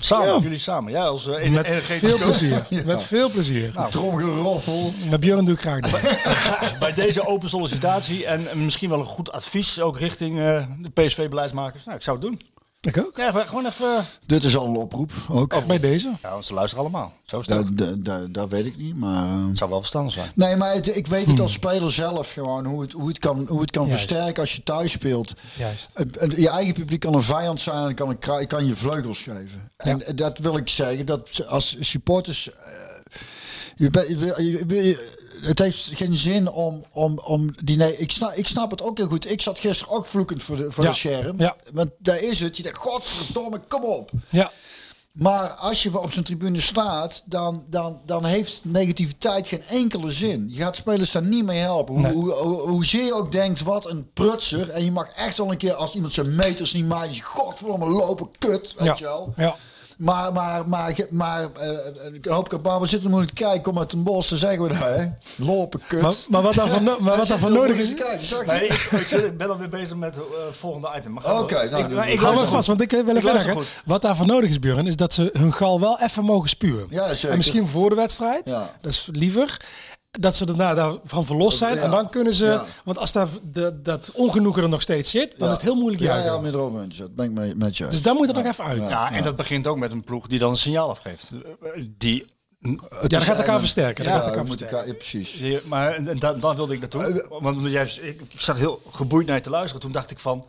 Samen, 0.03 0.27
Ja. 0.27 0.39
jullie 0.39 0.59
samen. 0.59 0.91
Ja, 0.91 1.03
als 1.05 1.27
uh, 1.27 1.49
Met 1.61 1.75
veel 1.75 2.17
plezier. 2.17 2.63
Met 2.85 3.03
veel 3.03 3.29
plezier. 3.29 3.73
Tromgeroffel. 3.89 4.91
Met 5.09 5.19
Björn 5.19 5.45
doe 5.45 5.53
ik 5.53 5.59
graag 5.59 5.79
dat. 5.79 6.01
Bij 6.79 6.93
deze 6.93 7.27
open 7.27 7.49
sollicitatie 7.49 8.25
en 8.25 8.47
misschien 8.63 8.89
wel 8.89 8.99
een 8.99 9.05
goed 9.05 9.31
advies 9.31 9.81
ook 9.81 9.99
richting 9.99 10.39
eh, 10.39 10.63
de 10.79 10.89
PSV-beleidsmakers. 11.03 11.83
Nou, 11.85 11.97
ik 11.97 12.03
zou 12.03 12.17
het 12.19 12.25
doen. 12.27 12.41
Ik 12.81 12.97
ook. 12.97 13.17
Ja, 13.17 13.31
gewoon 13.43 13.65
even... 13.65 14.05
Dit 14.25 14.43
is 14.43 14.55
al 14.57 14.65
een 14.67 14.75
oproep, 14.75 15.11
ook. 15.29 15.53
Ook 15.53 15.65
bij 15.65 15.79
deze. 15.79 16.11
Ja, 16.21 16.31
want 16.31 16.45
ze 16.45 16.53
luisteren 16.53 16.83
allemaal. 16.83 17.13
Zo 17.25 17.39
het 17.39 17.51
ook. 17.51 17.77
Dat, 17.77 17.87
dat, 17.87 18.03
dat, 18.05 18.33
dat 18.33 18.49
weet 18.49 18.65
ik 18.65 18.77
niet, 18.77 18.95
maar... 18.97 19.23
eh, 19.25 19.47
Het 19.47 19.57
zou 19.57 19.69
wel 19.69 19.79
verstandig 19.79 20.13
zijn. 20.13 20.31
Nee, 20.35 20.55
maar 20.55 20.73
het- 20.73 20.95
ik 20.95 21.07
weet 21.07 21.27
het 21.27 21.39
als 21.39 21.53
speler 21.53 21.91
zelf 21.91 22.31
gewoon, 22.33 22.65
hoe 22.65 22.81
het, 22.81 22.91
hoe 22.91 23.07
het 23.07 23.19
kan, 23.19 23.45
hoe 23.47 23.61
het 23.61 23.71
kan 23.71 23.87
Juist. 23.87 24.03
versterken 24.05 24.41
als 24.41 24.55
je 24.55 24.63
thuis 24.63 24.91
speelt. 24.91 25.33
Juist. 25.57 25.91
Je 26.35 26.49
eigen 26.49 26.73
publiek 26.73 26.99
kan 26.99 27.13
een 27.13 27.23
vijand 27.23 27.59
zijn 27.59 27.87
en 27.87 27.95
kan, 27.95 28.09
een 28.21 28.47
kan 28.47 28.65
je 28.65 28.75
vleugels 28.75 29.17
geven. 29.21 29.71
En 29.77 30.03
dat 30.15 30.37
wil 30.37 30.57
ik 30.57 30.69
zeggen, 30.69 31.05
dat 31.05 31.47
als 31.47 31.75
supporters... 31.79 32.51
eh, 32.53 32.55
je 33.75 33.89
bent- 33.89 34.07
je 34.07 34.17
wil- 34.17 34.41
je 34.41 34.65
wil- 34.65 34.83
je- 34.83 35.19
het 35.41 35.59
heeft 35.59 35.89
geen 35.93 36.15
zin 36.17 36.49
om, 36.51 36.83
om, 36.91 37.19
om 37.19 37.55
die... 37.63 37.77
Nee, 37.77 37.97
ik 37.97 38.11
snap, 38.11 38.31
ik 38.31 38.47
snap 38.47 38.71
het 38.71 38.81
ook 38.81 38.97
heel 38.97 39.07
goed. 39.07 39.31
Ik 39.31 39.41
zat 39.41 39.59
gisteren 39.59 39.93
ook 39.93 40.05
vloekend 40.05 40.43
voor 40.43 40.57
de, 40.57 40.71
voor 40.71 40.83
Ja. 40.83 40.89
de 40.89 40.95
scherm. 40.95 41.39
Ja. 41.39 41.55
Want 41.73 41.89
daar 41.97 42.19
is 42.21 42.39
het. 42.39 42.57
Je 42.57 42.63
denkt, 42.63 42.77
godverdomme, 42.77 43.61
kom 43.67 43.83
op. 43.83 44.11
Ja. 44.29 44.51
Maar 45.11 45.49
als 45.49 45.83
je 45.83 45.99
op 45.99 46.11
zo'n 46.11 46.23
tribune 46.23 46.61
staat, 46.61 47.23
dan, 47.25 47.63
dan, 47.69 47.99
dan 48.05 48.25
heeft 48.25 48.61
negativiteit 48.63 49.47
geen 49.47 49.63
enkele 49.63 50.11
zin. 50.11 50.45
Je 50.49 50.57
gaat 50.61 50.75
spelers 50.75 51.11
daar 51.11 51.23
niet 51.25 51.45
mee 51.45 51.59
helpen. 51.59 51.93
Hoe, 51.93 52.03
Nee. 52.03 52.13
hoe, 52.13 52.31
hoe, 52.33 52.59
hoezeer 52.69 53.05
je 53.05 53.13
ook 53.13 53.31
denkt, 53.31 53.61
wat 53.61 53.89
een 53.89 54.09
prutser. 54.13 54.69
En 54.69 54.83
je 54.85 54.91
mag 54.91 55.09
echt 55.15 55.37
wel 55.37 55.51
een 55.51 55.57
keer, 55.57 55.73
als 55.73 55.93
iemand 55.93 56.13
zijn 56.13 56.35
meters 56.35 56.73
niet 56.73 56.85
maakt, 56.87 57.15
je 57.15 57.21
godverdomme 57.21 57.85
lopen 57.89 58.29
kut, 58.37 58.73
weet 58.77 58.87
Ja. 58.87 58.95
je 58.97 59.03
wel. 59.03 59.33
Ja. 59.37 59.55
Maar, 60.01 60.33
maar, 60.33 60.67
maar, 60.67 60.95
maar 61.09 61.41
uh, 61.41 62.13
ik 62.13 62.25
hoop 62.25 62.59
dat 62.63 62.79
we 62.79 62.85
zitten 62.87 63.09
moeilijk 63.09 63.35
te 63.35 63.43
kijken, 63.43 63.61
kom 63.61 63.79
uit 63.79 63.91
een 63.93 64.03
bos, 64.03 64.29
dan 64.29 64.37
zeggen 64.37 64.61
we 64.63 64.67
dat, 64.67 64.77
hè. 64.77 65.05
Lopen 65.35 65.81
kut. 65.87 66.01
Maar, 66.01 66.13
maar 66.29 66.41
wat 66.41 66.53
daarvoor 66.53 66.81
no- 66.81 66.99
maar 66.99 67.17
wat 67.17 67.49
nodig 67.49 67.77
is... 67.77 67.89
Te 67.89 67.95
kijken, 67.95 68.25
zag 68.25 68.39
je? 68.39 68.45
Nee, 68.45 68.67
ik, 68.67 68.73
ik 68.91 69.11
ik 69.11 69.37
ben 69.37 69.49
alweer 69.49 69.69
bezig 69.69 69.95
met 69.95 70.15
het 70.15 70.23
volgende 70.51 70.89
item. 70.97 71.17
Oké, 71.17 71.69
door. 71.69 71.89
nou, 71.89 72.07
ik, 72.07 72.13
ik 72.13 72.19
Hou 72.19 72.35
maar 72.35 72.45
vast, 72.45 72.67
want 72.67 72.81
ik 72.81 72.91
wil 72.91 72.99
even 72.99 73.15
Ik 73.15 73.21
verder. 73.21 73.51
goed. 73.55 73.67
Wat 73.85 74.01
daarvoor 74.01 74.25
nodig 74.25 74.49
is, 74.49 74.59
Björn, 74.59 74.87
is 74.87 74.95
dat 74.95 75.13
ze 75.13 75.29
hun 75.33 75.53
gal 75.53 75.79
wel 75.79 75.99
even 75.99 76.23
mogen 76.23 76.49
spuwen. 76.49 76.87
Ja, 76.89 77.13
zeker. 77.13 77.29
En 77.29 77.37
misschien 77.37 77.67
voor 77.67 77.89
de 77.89 77.95
wedstrijd. 77.95 78.41
Ja. 78.45 78.71
Dat 78.81 78.91
is 78.91 79.09
liever. 79.11 79.57
Dat 80.19 80.35
ze 80.35 80.45
daarna 80.45 80.73
daarvan 80.73 81.25
verlost 81.25 81.57
zijn. 81.57 81.75
Ja. 81.75 81.81
En 81.81 81.89
dan 81.91 82.09
kunnen 82.09 82.33
ze... 82.33 82.45
Ja. 82.45 82.65
Want 82.83 82.97
als 82.97 83.11
daar 83.11 83.27
de, 83.51 83.81
dat 83.81 84.11
ongenoegen 84.13 84.63
er 84.63 84.69
nog 84.69 84.81
steeds 84.81 85.11
zit, 85.11 85.35
dan 85.37 85.47
is 85.47 85.53
het 85.53 85.63
heel 85.63 85.75
moeilijk 85.75 86.03
Ja, 86.03 86.17
ja, 86.23 86.37
met 86.39 86.53
erover 86.53 86.81
eens. 86.81 86.97
Dat 86.97 87.15
ben 87.15 87.25
ik 87.25 87.31
mee, 87.31 87.55
met 87.55 87.77
je. 87.77 87.87
Dus 87.87 88.01
daar 88.01 88.15
moet 88.15 88.27
het 88.27 88.35
nog 88.35 88.45
even 88.45 88.63
uit. 88.65 88.77
Ja, 88.81 88.89
Ja, 88.89 89.11
en 89.11 89.23
dat 89.23 89.35
begint 89.35 89.67
ook 89.67 89.77
met 89.77 89.91
een 89.91 90.03
ploeg 90.03 90.27
die 90.27 90.39
dan 90.39 90.51
een 90.51 90.57
signaal 90.57 90.89
afgeeft. 90.89 91.29
Die, 91.97 92.27
Het 92.89 93.09
dat 93.11 93.23
gaat 93.23 93.37
elkaar 93.37 93.59
versterken. 93.59 94.03
Dat 94.03 94.13
Ja, 94.13 94.19
gaat 94.19 94.27
elkaar 94.29 94.45
versterken. 94.45 94.77
elkaar- 94.77 94.91
ja, 94.91 94.97
precies. 94.97 95.63
maar 95.63 95.91
en, 95.93 96.07
en 96.07 96.19
da- 96.19 96.33
dan 96.33 96.55
wilde 96.55 96.73
ik 96.73 96.79
naartoe. 96.79 97.25
Want 97.29 97.57
omdat 97.57 97.71
jij, 97.71 97.83
ik, 98.01 98.21
ik 98.29 98.41
zat 98.41 98.57
heel 98.57 98.81
geboeid 98.89 99.27
naar 99.27 99.35
je 99.35 99.41
te 99.41 99.49
luisteren. 99.49 99.81
Toen 99.81 99.91
dacht 99.91 100.11
ik 100.11 100.19
van, 100.19 100.45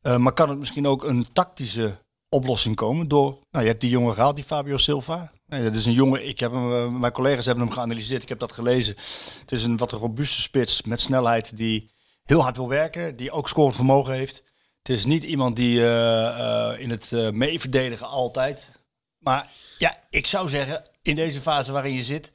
eh, 0.00 0.16
maar 0.16 0.32
kan 0.32 0.48
het 0.48 0.58
misschien 0.58 0.86
ook 0.86 1.04
een 1.04 1.26
tactische 1.32 1.98
oplossing 2.28 2.76
komen 2.76 3.08
door, 3.08 3.36
nou 3.50 3.64
je 3.64 3.70
hebt 3.70 3.80
die 3.80 3.90
jongen 3.90 4.14
gehaald, 4.14 4.36
die 4.36 4.44
Fabio 4.44 4.76
Silva. 4.76 5.32
Nee, 5.54 5.62
dat 5.62 5.74
is 5.74 5.86
een 5.86 5.92
jongen, 5.92 6.28
ik 6.28 6.40
heb 6.40 6.52
hem, 6.52 6.72
eh, 6.72 6.88
mijn 6.88 7.12
collega's 7.12 7.46
hebben 7.46 7.64
hem 7.64 7.72
geanalyseerd, 7.72 8.22
ik 8.22 8.28
heb 8.28 8.38
dat 8.38 8.52
gelezen. 8.52 8.94
Het 9.40 9.52
is 9.52 9.64
een 9.64 9.76
wat 9.76 9.92
robuuste 9.92 10.40
spits 10.40 10.82
met 10.82 11.00
snelheid 11.00 11.56
die 11.56 11.90
heel 12.24 12.42
hard 12.42 12.56
wil 12.56 12.68
werken, 12.68 13.16
die 13.16 13.30
ook 13.30 13.48
scorend 13.48 13.74
vermogen 13.74 14.12
heeft. 14.12 14.44
Het 14.78 14.96
is 14.96 15.04
niet 15.04 15.22
iemand 15.22 15.56
die 15.56 15.80
eh, 15.80 16.72
eh, 16.72 16.80
in 16.80 16.90
het 16.90 17.10
uh, 17.10 17.30
meeverdedigen 17.30 18.06
altijd. 18.06 18.70
Maar 19.18 19.50
ja, 19.78 19.96
ik 20.10 20.26
zou 20.26 20.48
zeggen, 20.48 20.82
in 21.02 21.14
deze 21.14 21.40
fase 21.40 21.72
waarin 21.72 21.94
je 21.94 22.02
zit, 22.02 22.30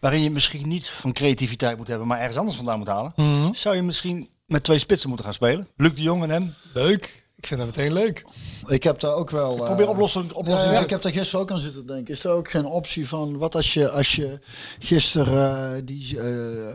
waarin 0.00 0.22
je 0.22 0.30
misschien 0.30 0.68
niet 0.68 0.88
van 0.88 1.12
creativiteit 1.12 1.76
moet 1.76 1.88
hebben, 1.88 2.06
maar 2.06 2.18
ergens 2.18 2.36
anders 2.36 2.56
vandaan 2.56 2.78
moet 2.78 2.88
halen, 2.88 3.54
zou 3.54 3.76
je 3.76 3.82
misschien 3.82 4.30
met 4.46 4.64
twee 4.64 4.78
spitsen 4.78 5.08
moeten 5.08 5.26
gaan 5.26 5.34
spelen. 5.34 5.68
Luc 5.76 5.94
de 5.94 6.02
Jong 6.02 6.22
en 6.22 6.30
hem. 6.30 6.54
Leuk. 6.74 7.23
Ik 7.44 7.50
vind 7.50 7.60
dat 7.60 7.76
meteen 7.76 7.92
leuk. 7.92 8.24
Ik 8.66 8.82
heb 8.82 9.00
daar 9.00 9.14
ook 9.14 9.30
wel. 9.30 9.56
eh, 9.58 9.64
Probeer 9.64 9.88
oplossing, 9.88 10.24
Ja, 10.28 10.32
oplossing 10.34 10.72
ja, 10.72 10.80
ik 10.80 10.90
heb 10.90 11.02
daar 11.02 11.12
gisteren 11.12 11.40
ook 11.40 11.50
aan 11.50 11.58
zitten 11.58 11.86
denken. 11.86 12.14
Is 12.14 12.24
er 12.24 12.30
ook 12.30 12.50
geen 12.50 12.64
optie 12.64 13.08
van 13.08 13.38
wat 13.38 13.54
als 13.54 13.74
je, 13.74 13.90
als 13.90 14.14
je 14.16 14.38
gisteren 14.78 15.74
eh, 15.76 15.80
die 15.84 16.18
eh, 16.20 16.68
eh, 16.68 16.74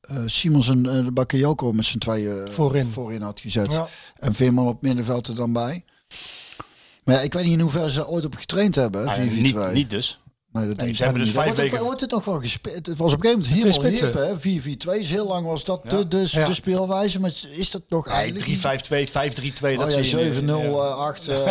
eh, 0.00 0.16
Simons 0.26 0.68
en 0.68 0.86
eh, 0.88 1.06
Bakayoko 1.12 1.72
met 1.72 1.84
z'n 1.84 1.98
tweeën 1.98 2.48
Voorin. 2.50 2.90
voorin 2.92 3.22
had 3.22 3.40
gezet. 3.40 3.72
Ja. 3.72 3.88
En 4.18 4.34
Veerman 4.34 4.66
op 4.68 4.82
middenveld 4.82 5.26
er 5.26 5.34
dan 5.34 5.52
bij. 5.52 5.84
Maar 7.04 7.14
ja, 7.14 7.20
ik 7.20 7.32
weet 7.32 7.44
niet 7.44 7.52
in 7.52 7.60
hoeverre 7.60 7.90
ze 7.90 7.98
daar 7.98 8.08
ooit 8.08 8.24
op 8.24 8.34
getraind 8.34 8.74
hebben. 8.74 9.06
Ah, 9.06 9.16
4-4-2. 9.16 9.30
niet, 9.30 9.72
niet 9.72 9.90
dus. 9.90 10.20
Nee, 10.58 10.74
dat 10.74 10.86
ik 10.86 10.96
ze 10.96 11.02
hebben 11.02 11.22
dus 11.22 11.30
vijf 11.32 11.44
Wordt 11.44 11.60
het- 11.60 11.70
weken- 11.70 11.84
Wordt 11.86 12.00
het 12.00 12.10
nog 12.10 12.24
wel 12.24 12.40
gespeeld? 12.40 12.86
Het 12.86 12.96
was 12.96 13.12
op 13.12 13.24
een 13.24 13.30
gegeven 13.30 13.60
moment 13.62 13.74
helemaal 13.82 14.12
hip, 14.12 14.14
hè? 14.14 14.40
4-4-2. 14.40 14.98
Dus 14.98 15.10
heel 15.10 15.26
lang 15.26 15.46
was 15.46 15.64
dat 15.64 15.90
de, 15.90 16.08
de, 16.08 16.24
Ja. 16.30 16.44
de 16.46 16.54
speelwijze. 16.54 17.20
Maar 17.20 17.30
is 17.50 17.70
dat 17.70 17.82
nog 17.88 18.06
Nee, 18.06 18.14
eigenlijk 18.14 18.44
3-5-2, 18.44 18.98
niet? 19.00 19.10
5-3-2, 19.10 19.76
dat 19.76 19.86
Oh 19.86 19.90
ja, 19.92 20.02
zie 20.02 20.18
je. 20.18 20.24
7-0, 20.24 20.72
Ja. 20.72 20.76
eh, 20.88 20.96
8. 20.98 21.28
eh, 21.28 21.46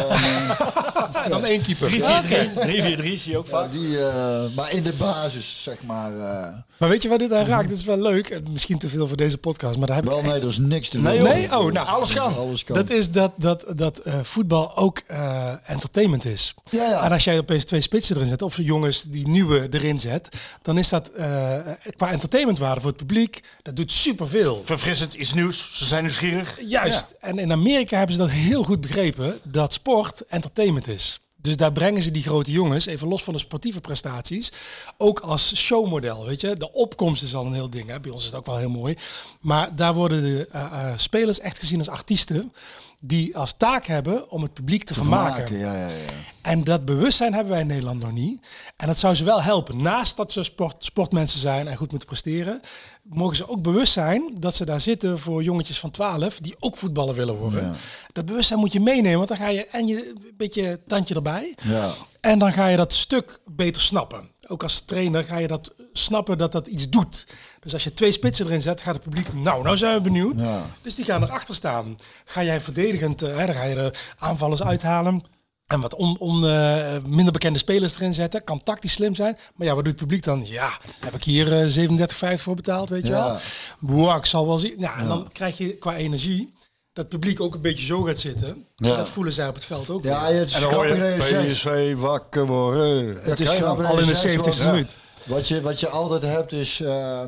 En 1.24 1.30
dan 1.36 1.46
één 1.46 1.62
keeper. 1.62 1.88
3-4-3, 1.90 2.54
3-4-3 2.56 3.18
zie 3.20 3.32
je 3.32 3.38
ook 3.38 3.48
ja, 3.48 3.52
vaak. 3.52 3.72
die, 3.72 4.00
eh, 4.08 4.44
maar 4.56 4.72
in 4.74 4.84
de 4.84 4.94
basis, 5.00 5.64
zeg 5.64 5.84
maar. 5.84 6.12
eh, 6.18 6.48
Maar 6.78 6.90
weet 6.90 7.04
je 7.04 7.10
waar 7.10 7.18
dit 7.18 7.34
aan 7.34 7.46
raakt? 7.46 7.68
Dit 7.70 7.78
is 7.78 7.84
wel 7.84 7.98
leuk. 7.98 8.30
En 8.30 8.44
Misschien 8.52 8.78
te 8.78 8.88
veel 8.90 9.08
voor 9.08 9.18
deze 9.18 9.38
podcast, 9.38 9.78
maar 9.78 9.88
daar 9.88 9.96
heb 9.96 10.06
ik 10.06 10.12
wel, 10.12 10.20
echt- 10.20 10.32
nee, 10.32 10.42
er 10.42 10.48
is 10.48 10.58
niks 10.58 10.90
te 10.90 10.98
doen. 10.98 11.06
Nee. 11.06 11.22
Nee? 11.22 11.58
Oh, 11.58 11.72
nou. 11.72 11.88
Alles 11.88 12.14
kan. 12.14 12.36
Alles 12.36 12.64
kan. 12.64 12.76
Dat 12.76 12.90
is 12.90 13.12
dat, 13.12 13.32
dat, 13.36 13.66
dat 13.76 13.98
eh, 13.98 14.20
voetbal 14.24 14.78
ook 14.78 15.02
eh, 15.08 15.54
entertainment 15.66 16.26
is. 16.26 16.54
Ja, 16.70 16.90
ja. 16.90 17.04
En 17.04 17.12
als 17.12 17.24
jij 17.24 17.38
opeens 17.38 17.64
twee 17.66 17.82
spitsen 17.82 18.16
erin 18.16 18.28
zet, 18.28 18.42
of 18.42 18.58
jongens 18.62 18.95
die 19.04 19.28
nieuwe 19.28 19.68
erin 19.72 20.00
zet, 20.00 20.30
dan 20.62 20.78
is 20.78 20.90
dat 20.90 21.10
eh, 21.10 21.60
qua 21.96 22.12
entertainmentwaarde 22.12 22.82
voor 22.82 22.90
het 22.90 23.00
publiek, 23.00 23.44
dat 23.62 23.76
doet 23.76 23.92
superveel. 23.92 24.62
Verfrissend 24.66 25.16
is 25.16 25.34
nieuws, 25.34 25.78
ze 25.78 25.86
zijn 25.86 26.04
nieuwsgierig. 26.04 26.60
Juist. 26.68 27.16
En 27.20 27.40
in 27.40 27.52
Amerika 27.52 27.98
hebben 27.98 28.16
ze 28.16 28.22
dat 28.22 28.32
heel 28.32 28.64
goed 28.64 28.82
begrepen, 28.82 29.40
dat 29.44 29.74
sport 29.74 30.26
entertainment 30.28 30.88
is. 30.88 31.20
Dus 31.46 31.58
daar 31.58 31.72
brengen 31.72 32.02
ze 32.02 32.12
die 32.12 32.24
grote 32.24 32.52
jongens, 32.52 32.86
even 32.86 33.08
los 33.08 33.24
van 33.24 33.34
de 33.34 33.40
sportieve 33.40 33.82
prestaties, 33.82 34.52
ook 34.98 35.20
als 35.20 35.56
showmodel. 35.56 36.26
Weet 36.26 36.42
je, 36.42 36.56
de 36.56 36.72
opkomst 36.72 37.24
is 37.24 37.36
al 37.36 37.46
een 37.46 37.54
heel 37.54 37.70
ding. 37.70 37.90
Hè? 37.90 38.00
Bij 38.00 38.12
ons 38.12 38.22
is 38.22 38.28
het 38.28 38.36
ook 38.36 38.46
wel 38.46 38.58
heel 38.58 38.70
mooi. 38.70 38.98
Maar 39.40 39.76
daar 39.76 39.94
worden 39.94 40.22
de 40.22 40.48
eh, 40.52 40.62
eh, 40.62 40.98
spelers 40.98 41.40
echt 41.40 41.60
gezien 41.60 41.80
als 41.80 41.90
artiesten 41.90 42.54
die 43.00 43.38
als 43.38 43.58
taak 43.58 43.86
hebben 43.86 44.30
om 44.30 44.42
het 44.42 44.54
publiek 44.54 44.84
te, 44.84 44.94
vermaken. 44.94 45.42
Maken, 45.42 45.58
ja, 45.58 45.74
ja, 45.74 45.88
ja. 45.88 45.94
En 46.42 46.64
dat 46.64 46.86
bewustzijn 46.86 47.34
hebben 47.34 47.52
wij 47.52 47.62
in 47.62 47.68
Nederland 47.68 48.02
nog 48.02 48.12
niet. 48.12 48.48
En 48.78 48.88
dat 48.88 48.98
zou 48.98 49.16
ze 49.16 49.24
wel 49.24 49.42
helpen. 49.42 49.84
Naast 49.84 50.18
dat 50.18 50.32
ze 50.32 50.44
sport, 50.44 50.84
sportmensen 50.84 51.40
zijn 51.40 51.68
en 51.68 51.76
goed 51.76 51.90
moeten 51.90 52.08
presteren, 52.08 52.62
mogen 53.04 53.36
ze 53.36 53.50
ook 53.50 53.62
bewust 53.62 53.94
zijn 53.94 54.32
dat 54.34 54.56
ze 54.56 54.66
daar 54.66 54.82
zitten 54.82 55.20
voor 55.20 55.44
jongetjes 55.44 55.80
van 55.80 55.92
12 55.92 56.40
die 56.40 56.56
ook 56.60 56.78
voetballer 56.78 57.16
willen 57.16 57.36
worden. 57.36 57.76
Dat 58.12 58.26
bewustzijn 58.26 58.60
moet 58.60 58.74
je 58.74 58.80
meenemen, 58.80 59.18
want 59.18 59.30
dan 59.30 59.38
ga 59.38 59.48
je 59.48 59.68
en 59.68 59.88
je 59.88 60.10
een 60.10 60.34
beetje 60.38 60.80
tandje 60.88 61.16
erbij. 61.16 61.56
Ja. 61.62 61.92
En 62.22 62.40
dan 62.40 62.54
ga 62.54 62.68
je 62.68 62.78
dat 62.78 62.94
stuk 62.94 63.40
beter 63.46 63.82
snappen. 63.82 64.30
Ook 64.48 64.64
als 64.64 64.82
trainer 64.82 65.24
ga 65.24 65.38
je 65.38 65.48
dat 65.48 65.76
snappen 65.94 66.38
dat 66.38 66.52
dat 66.52 66.68
iets 66.68 66.90
doet. 66.90 67.28
Dus 67.66 67.74
als 67.74 67.84
je 67.84 67.94
twee 67.94 68.12
spitsen 68.12 68.46
erin 68.46 68.62
zet, 68.62 68.82
gaat 68.82 68.94
het 68.94 69.04
publiek, 69.04 69.34
nou, 69.34 69.64
nou 69.64 69.78
zijn 69.78 69.96
we 69.96 70.02
benieuwd. 70.02 70.40
Ja. 70.40 70.62
Dus 70.82 70.96
die 70.96 71.06
gaan 71.06 71.24
erachter 71.24 71.56
staan. 71.56 71.98
Ga 72.26 72.44
jij 72.44 72.62
verdedigend, 72.62 73.22
eh, 73.22 73.38
hè, 73.38 73.46
dan 73.46 73.56
ga 73.56 73.64
je 73.64 73.76
de 73.76 73.94
aanvallers 74.18 74.64
uithalen. 74.64 75.24
En 75.68 75.80
wat 75.82 75.96
on, 75.96 76.18
on, 76.20 76.48
eh, 76.48 76.96
minder 77.06 77.32
bekende 77.34 77.60
spelers 77.60 77.96
erin 77.96 78.14
zetten. 78.14 78.44
Kan 78.44 78.64
tactisch 78.64 78.94
slim 78.94 79.16
zijn. 79.16 79.38
Maar 79.56 79.68
ja, 79.68 79.76
wat 79.76 79.84
doet 79.84 79.94
het 79.94 80.02
publiek 80.02 80.24
dan? 80.24 80.46
Ja, 80.48 80.72
heb 81.00 81.16
ik 81.16 81.24
hier 81.24 81.60
eh 81.62 81.68
37,50 81.68 82.42
voor 82.44 82.56
betaald, 82.56 82.90
weet 82.90 83.04
je 83.04 83.10
Ja. 83.10 83.24
wel. 83.26 83.38
Boah, 83.80 84.18
ik 84.18 84.26
zal 84.26 84.48
wel 84.48 84.58
zien. 84.58 84.76
Ja, 84.78 84.98
en 84.98 85.08
dan 85.08 85.30
krijg 85.34 85.58
je 85.58 85.78
qua 85.78 85.96
energie 85.96 86.54
dat 86.94 87.04
het 87.04 87.10
publiek 87.14 87.40
ook 87.42 87.54
een 87.56 87.62
beetje 87.62 87.86
zo 87.86 88.02
gaat 88.02 88.20
zitten. 88.20 88.66
Ja. 88.76 88.96
Dat 88.96 89.10
voelen 89.10 89.34
zij 89.34 89.48
op 89.48 89.56
het 89.56 89.66
veld 89.66 89.90
ook 89.90 90.04
Ja, 90.04 90.28
weer. 90.28 90.40
het 90.40 90.50
is 90.50 90.56
En 90.56 90.62
dan 90.62 90.74
hoor 90.74 90.88
je. 90.88 91.16
PSV 91.48 91.96
wakker 91.98 92.46
worden. 92.46 93.18
Het 93.22 93.40
is 93.40 93.50
grappig 93.50 93.86
Al 93.90 94.00
in 94.00 94.06
de 94.08 94.16
zegt, 94.16 94.22
70ste 94.34 94.64
want- 94.64 94.72
minuut. 94.76 94.98
Wat 95.26 95.48
je, 95.48 95.62
wat 95.62 95.80
je 95.80 95.90
altijd 95.90 96.22
hebt 96.22 96.52
is, 96.52 96.80
eh, 96.82 97.22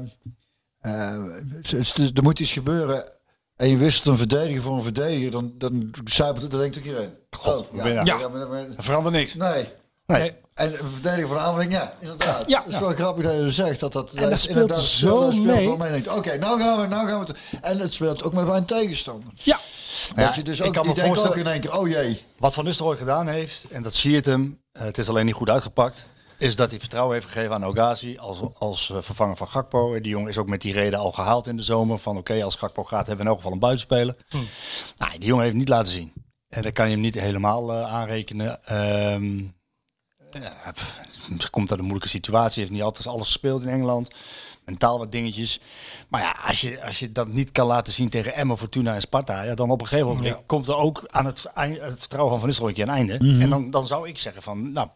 eh, 0.81 1.13
er 2.15 2.23
moet 2.23 2.39
iets 2.39 2.51
gebeuren 2.51 3.13
en 3.55 3.69
je 3.69 3.77
wisselt 3.77 4.05
een 4.05 4.17
verdediger 4.17 4.61
voor 4.61 4.75
een 4.75 4.83
verdediger, 4.83 5.31
dan, 5.31 5.53
dan 5.57 5.93
zuipelt 6.05 6.41
het, 6.41 6.51
dan 6.51 6.59
denkt 6.59 6.77
ook 6.77 6.83
iedereen. 6.83 7.13
Oh, 7.45 7.59
ja, 7.73 7.85
ja. 7.87 8.03
Ja. 8.03 8.27
maar- 8.27 8.47
maar- 8.47 8.59
Er 8.59 8.83
verandert 8.83 9.15
niks. 9.15 9.33
nee. 9.33 9.65
Nee. 10.05 10.33
En 10.53 10.71
een 10.79 10.89
verdediger 10.93 11.27
van 11.27 11.37
de 11.37 11.43
aanvalling, 11.43 11.71
ja, 11.71 11.93
inderdaad. 11.99 12.49
Ja. 12.49 12.63
Het 12.63 12.73
is 12.73 12.79
wel 12.79 12.93
grappig 12.93 13.23
dat 13.23 13.33
je 13.33 13.41
dat 13.41 13.51
zegt. 13.51 13.79
Dat, 13.79 13.93
dat, 13.93 14.11
dat 14.15 14.39
speelt 14.39 14.47
inderdaad- 14.59 14.81
zo 14.83 15.19
dat 15.19 15.33
speelt 15.33 15.45
mee. 15.55 15.65
wel 15.67 15.77
mee. 15.77 15.91
Denkt, 15.91 16.07
Oké, 16.07 16.37
nou 16.37 16.59
gaan 16.59 16.81
we, 16.81 16.87
nou 16.87 17.07
gaan 17.07 17.19
we. 17.19 17.25
het- 17.25 17.61
En 17.61 17.79
het 17.79 17.93
speelt 17.93 18.23
ook 18.23 18.33
met 18.33 18.45
bij 18.45 18.57
een 18.57 18.65
tegenstander. 18.65 19.31
Ja, 19.35 19.59
dat 20.15 20.35
je 20.35 20.43
dus 20.43 20.59
ik 20.59 20.65
ook, 20.65 20.73
kan 20.73 20.83
die 20.83 20.91
me 20.93 20.97
denkt 20.99 21.09
ook 21.17 21.23
voorstellen- 21.23 21.45
in 21.45 21.51
één 21.51 21.61
keer, 21.61 21.79
oh 21.79 21.87
jee. 21.87 22.23
Wat 22.39 22.53
Van 22.53 22.65
Nistelrooy 22.65 22.97
gedaan 22.97 23.27
heeft, 23.27 23.65
en 23.71 23.83
dat 23.83 23.95
zie 23.95 24.09
je 24.11 24.15
het 24.17 24.25
hem, 24.25 24.61
eh, 24.71 24.81
het 24.83 24.97
is 24.97 25.09
alleen 25.09 25.25
niet 25.25 25.35
goed 25.35 25.49
uitgepakt, 25.49 26.05
is 26.37 26.55
dat 26.55 26.69
hij 26.69 26.79
vertrouwen 26.79 27.13
heeft 27.13 27.27
gegeven 27.27 27.53
aan 27.53 27.65
Ogazi 27.65 28.17
als, 28.17 28.39
als 28.53 28.89
eh, 28.89 28.97
vervanger 29.01 29.37
van 29.37 29.47
Gakpo. 29.47 30.01
Die 30.01 30.11
jongen 30.11 30.29
is 30.29 30.37
ook 30.37 30.47
met 30.47 30.61
die 30.61 30.73
reden 30.73 30.99
al 30.99 31.11
gehaald 31.11 31.47
in 31.47 31.57
de 31.57 31.63
zomer 31.63 31.99
van 31.99 32.17
oké, 32.17 32.43
als 32.43 32.55
Gakpo 32.55 32.83
gaat 32.83 33.07
hebben 33.07 33.17
we 33.17 33.21
in 33.21 33.27
elk 33.27 33.37
geval 33.37 33.51
een 33.51 33.59
buitenspeler. 33.59 34.15
Nou, 34.97 35.11
die 35.11 35.27
jongen 35.27 35.43
heeft 35.43 35.55
niet 35.55 35.69
laten 35.69 35.91
zien. 35.91 36.13
En 36.49 36.61
dat 36.61 36.73
kan 36.73 36.85
je 36.85 36.91
hem 36.91 37.01
niet 37.01 37.19
helemaal 37.19 37.73
eh, 37.73 37.93
aanrekenen. 37.93 38.59
Ja, 40.31 40.71
pff, 40.71 40.99
misschien 41.29 41.51
komt 41.51 41.69
uit 41.69 41.79
een 41.79 41.85
moeilijke 41.85 42.09
situatie, 42.09 42.59
heeft 42.59 42.71
niet 42.73 42.81
altijd 42.81 43.07
alles 43.07 43.25
gespeeld 43.25 43.63
in 43.63 43.69
Engeland. 43.69 44.09
Mentaal 44.65 44.97
wat 44.97 45.11
dingetjes. 45.11 45.59
Maar 46.07 46.21
ja, 46.21 46.35
als 46.47 46.61
je, 46.61 46.83
als 46.83 46.99
je 46.99 47.11
dat 47.11 47.27
niet 47.27 47.51
kan 47.51 47.67
laten 47.67 47.93
zien 47.93 48.09
tegen 48.09 48.33
Emma, 48.33 48.55
Fortuna 48.55 48.95
en 48.95 49.01
Sparta, 49.01 49.43
ja, 49.43 49.55
dan 49.55 49.69
op 49.69 49.81
een 49.81 49.87
gegeven 49.87 50.15
moment 50.15 50.37
komt 50.45 50.67
er 50.67 50.75
ook 50.75 51.03
aan 51.07 51.25
het, 51.25 51.39
vertrouwen 51.39 52.29
van 52.29 52.39
Van 52.39 52.47
Nistelrooy 52.47 52.69
een 52.69 52.73
keer 52.73 52.87
een 52.87 53.07
einde. 53.07 53.41
En 53.43 53.49
dan, 53.49 53.71
dan 53.71 53.87
zou 53.87 54.07
ik 54.07 54.17
zeggen 54.17 54.41
van, 54.41 54.71
nou, 54.71 54.87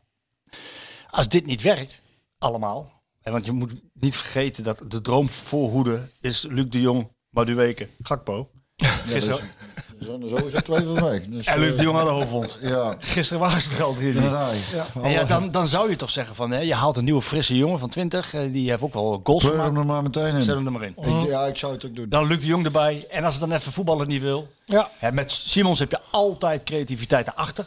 als 1.11 1.29
dit 1.29 1.45
niet 1.45 1.61
werkt, 1.61 2.01
allemaal. 2.37 3.01
hè, 3.21 3.31
Want 3.31 3.45
je 3.45 3.51
moet 3.51 3.71
niet 3.93 4.15
vergeten 4.17 4.63
dat 4.63 4.81
de 4.87 5.01
droomvoorhoede 5.01 6.09
is 6.21 6.45
Luc 6.49 6.65
de 6.69 6.81
Jong, 6.81 7.07
Maduweke, 7.29 7.89
Gakpo. 8.01 8.49
Gisteren, 9.07 9.39
Zo, 10.05 10.19
zo 10.27 10.35
is 10.35 10.53
het 10.53 10.65
twee 10.65 10.83
van 10.85 10.93
weg. 11.09 11.25
Dus, 11.25 11.45
en 11.45 11.59
Luc 11.59 11.71
eh, 11.71 11.77
de 11.77 11.83
Jong 11.83 11.97
aan 11.97 12.05
de 12.05 12.11
hoofdwond. 12.11 12.57
Ja, 12.61 12.95
Gisteren 12.99 13.39
waren 13.41 13.61
ze 13.61 13.75
er 13.75 13.83
al 13.83 13.93
drie. 13.93 14.13
inderdaad. 14.13 14.53
En 15.03 15.11
ja, 15.11 15.23
dan, 15.23 15.51
dan 15.51 15.67
zou 15.67 15.89
je 15.89 15.95
toch 15.95 16.09
zeggen 16.09 16.35
van, 16.35 16.51
hè, 16.51 16.59
je 16.59 16.73
haalt 16.73 16.97
een 16.97 17.03
nieuwe 17.03 17.21
frisse 17.21 17.57
jongen 17.57 17.79
van 17.79 17.89
20. 17.89 18.33
eh, 18.33 18.53
die 18.53 18.69
heeft 18.69 18.81
ook 18.81 18.93
wel 18.93 19.19
goals 19.23 19.43
Pleur 19.43 19.53
hem 19.55 19.61
gemaakt. 19.65 19.79
er 19.79 19.85
maar 19.93 20.03
meteen 20.03 20.35
in. 20.35 20.43
Zet 20.43 20.55
hem 20.55 20.65
er 20.65 20.71
maar 20.71 20.83
in. 20.83 20.95
Ik, 21.21 21.27
ja, 21.27 21.45
ik 21.45 21.57
zou 21.57 21.73
het 21.73 21.85
ook 21.85 21.95
doen. 21.95 22.09
Dan 22.09 22.27
Luc 22.27 22.39
de 22.39 22.45
Jong 22.45 22.65
erbij. 22.65 23.05
En 23.09 23.23
als 23.23 23.33
het 23.39 23.49
dan 23.49 23.57
even 23.57 23.71
voetballen 23.71 24.07
niet 24.07 24.21
wil. 24.21 24.47
ja. 24.65 24.89
Hè, 24.97 25.11
met 25.11 25.31
Simons 25.31 25.79
heb 25.79 25.91
je 25.91 25.99
altijd 26.11 26.63
creativiteit 26.63 27.27
erachter. 27.27 27.65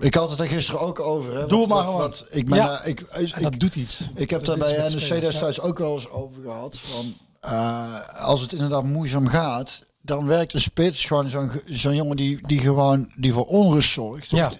Ik 0.00 0.14
had 0.14 0.30
het 0.30 0.40
er 0.40 0.46
gisteren 0.46 0.80
ook 0.80 1.00
over. 1.00 1.36
Hè, 1.38 1.46
Doe 1.46 1.58
wat- 1.58 1.68
maar 1.68 1.76
wat- 1.76 1.86
gewoon. 1.86 2.00
wat- 2.00 2.26
ik, 2.30 2.46
ben, 2.46 2.58
Ja. 2.58 2.80
eh, 2.80 2.88
ik, 2.90 3.00
ik, 3.00 3.40
dat 3.42 3.60
doet 3.60 3.76
iets. 3.76 4.00
ik 4.14 4.30
heb 4.30 4.44
Dat 4.44 4.58
daar 4.58 4.68
bij 4.68 4.88
NEC 4.90 5.20
destijds 5.20 5.60
ook 5.60 5.78
wel 5.78 5.92
eens 5.92 6.10
over 6.10 6.42
gehad. 6.42 6.78
Van, 6.82 7.14
eh, 7.40 8.22
als 8.24 8.40
het 8.40 8.52
inderdaad 8.52 8.84
moeizaam 8.84 9.26
gaat, 9.26 9.82
dan 10.00 10.26
werkt 10.26 10.54
een 10.54 10.60
spits 10.60 11.04
gewoon 11.04 11.28
zo'n 11.28 11.50
zo'n 11.66 11.94
jongen 11.94 12.16
die, 12.16 12.46
die 12.46 12.60
gewoon 12.60 13.12
die 13.16 13.32
voor 13.32 13.46
onrust 13.46 13.92
zorgt. 13.92 14.30
Ja. 14.30 14.52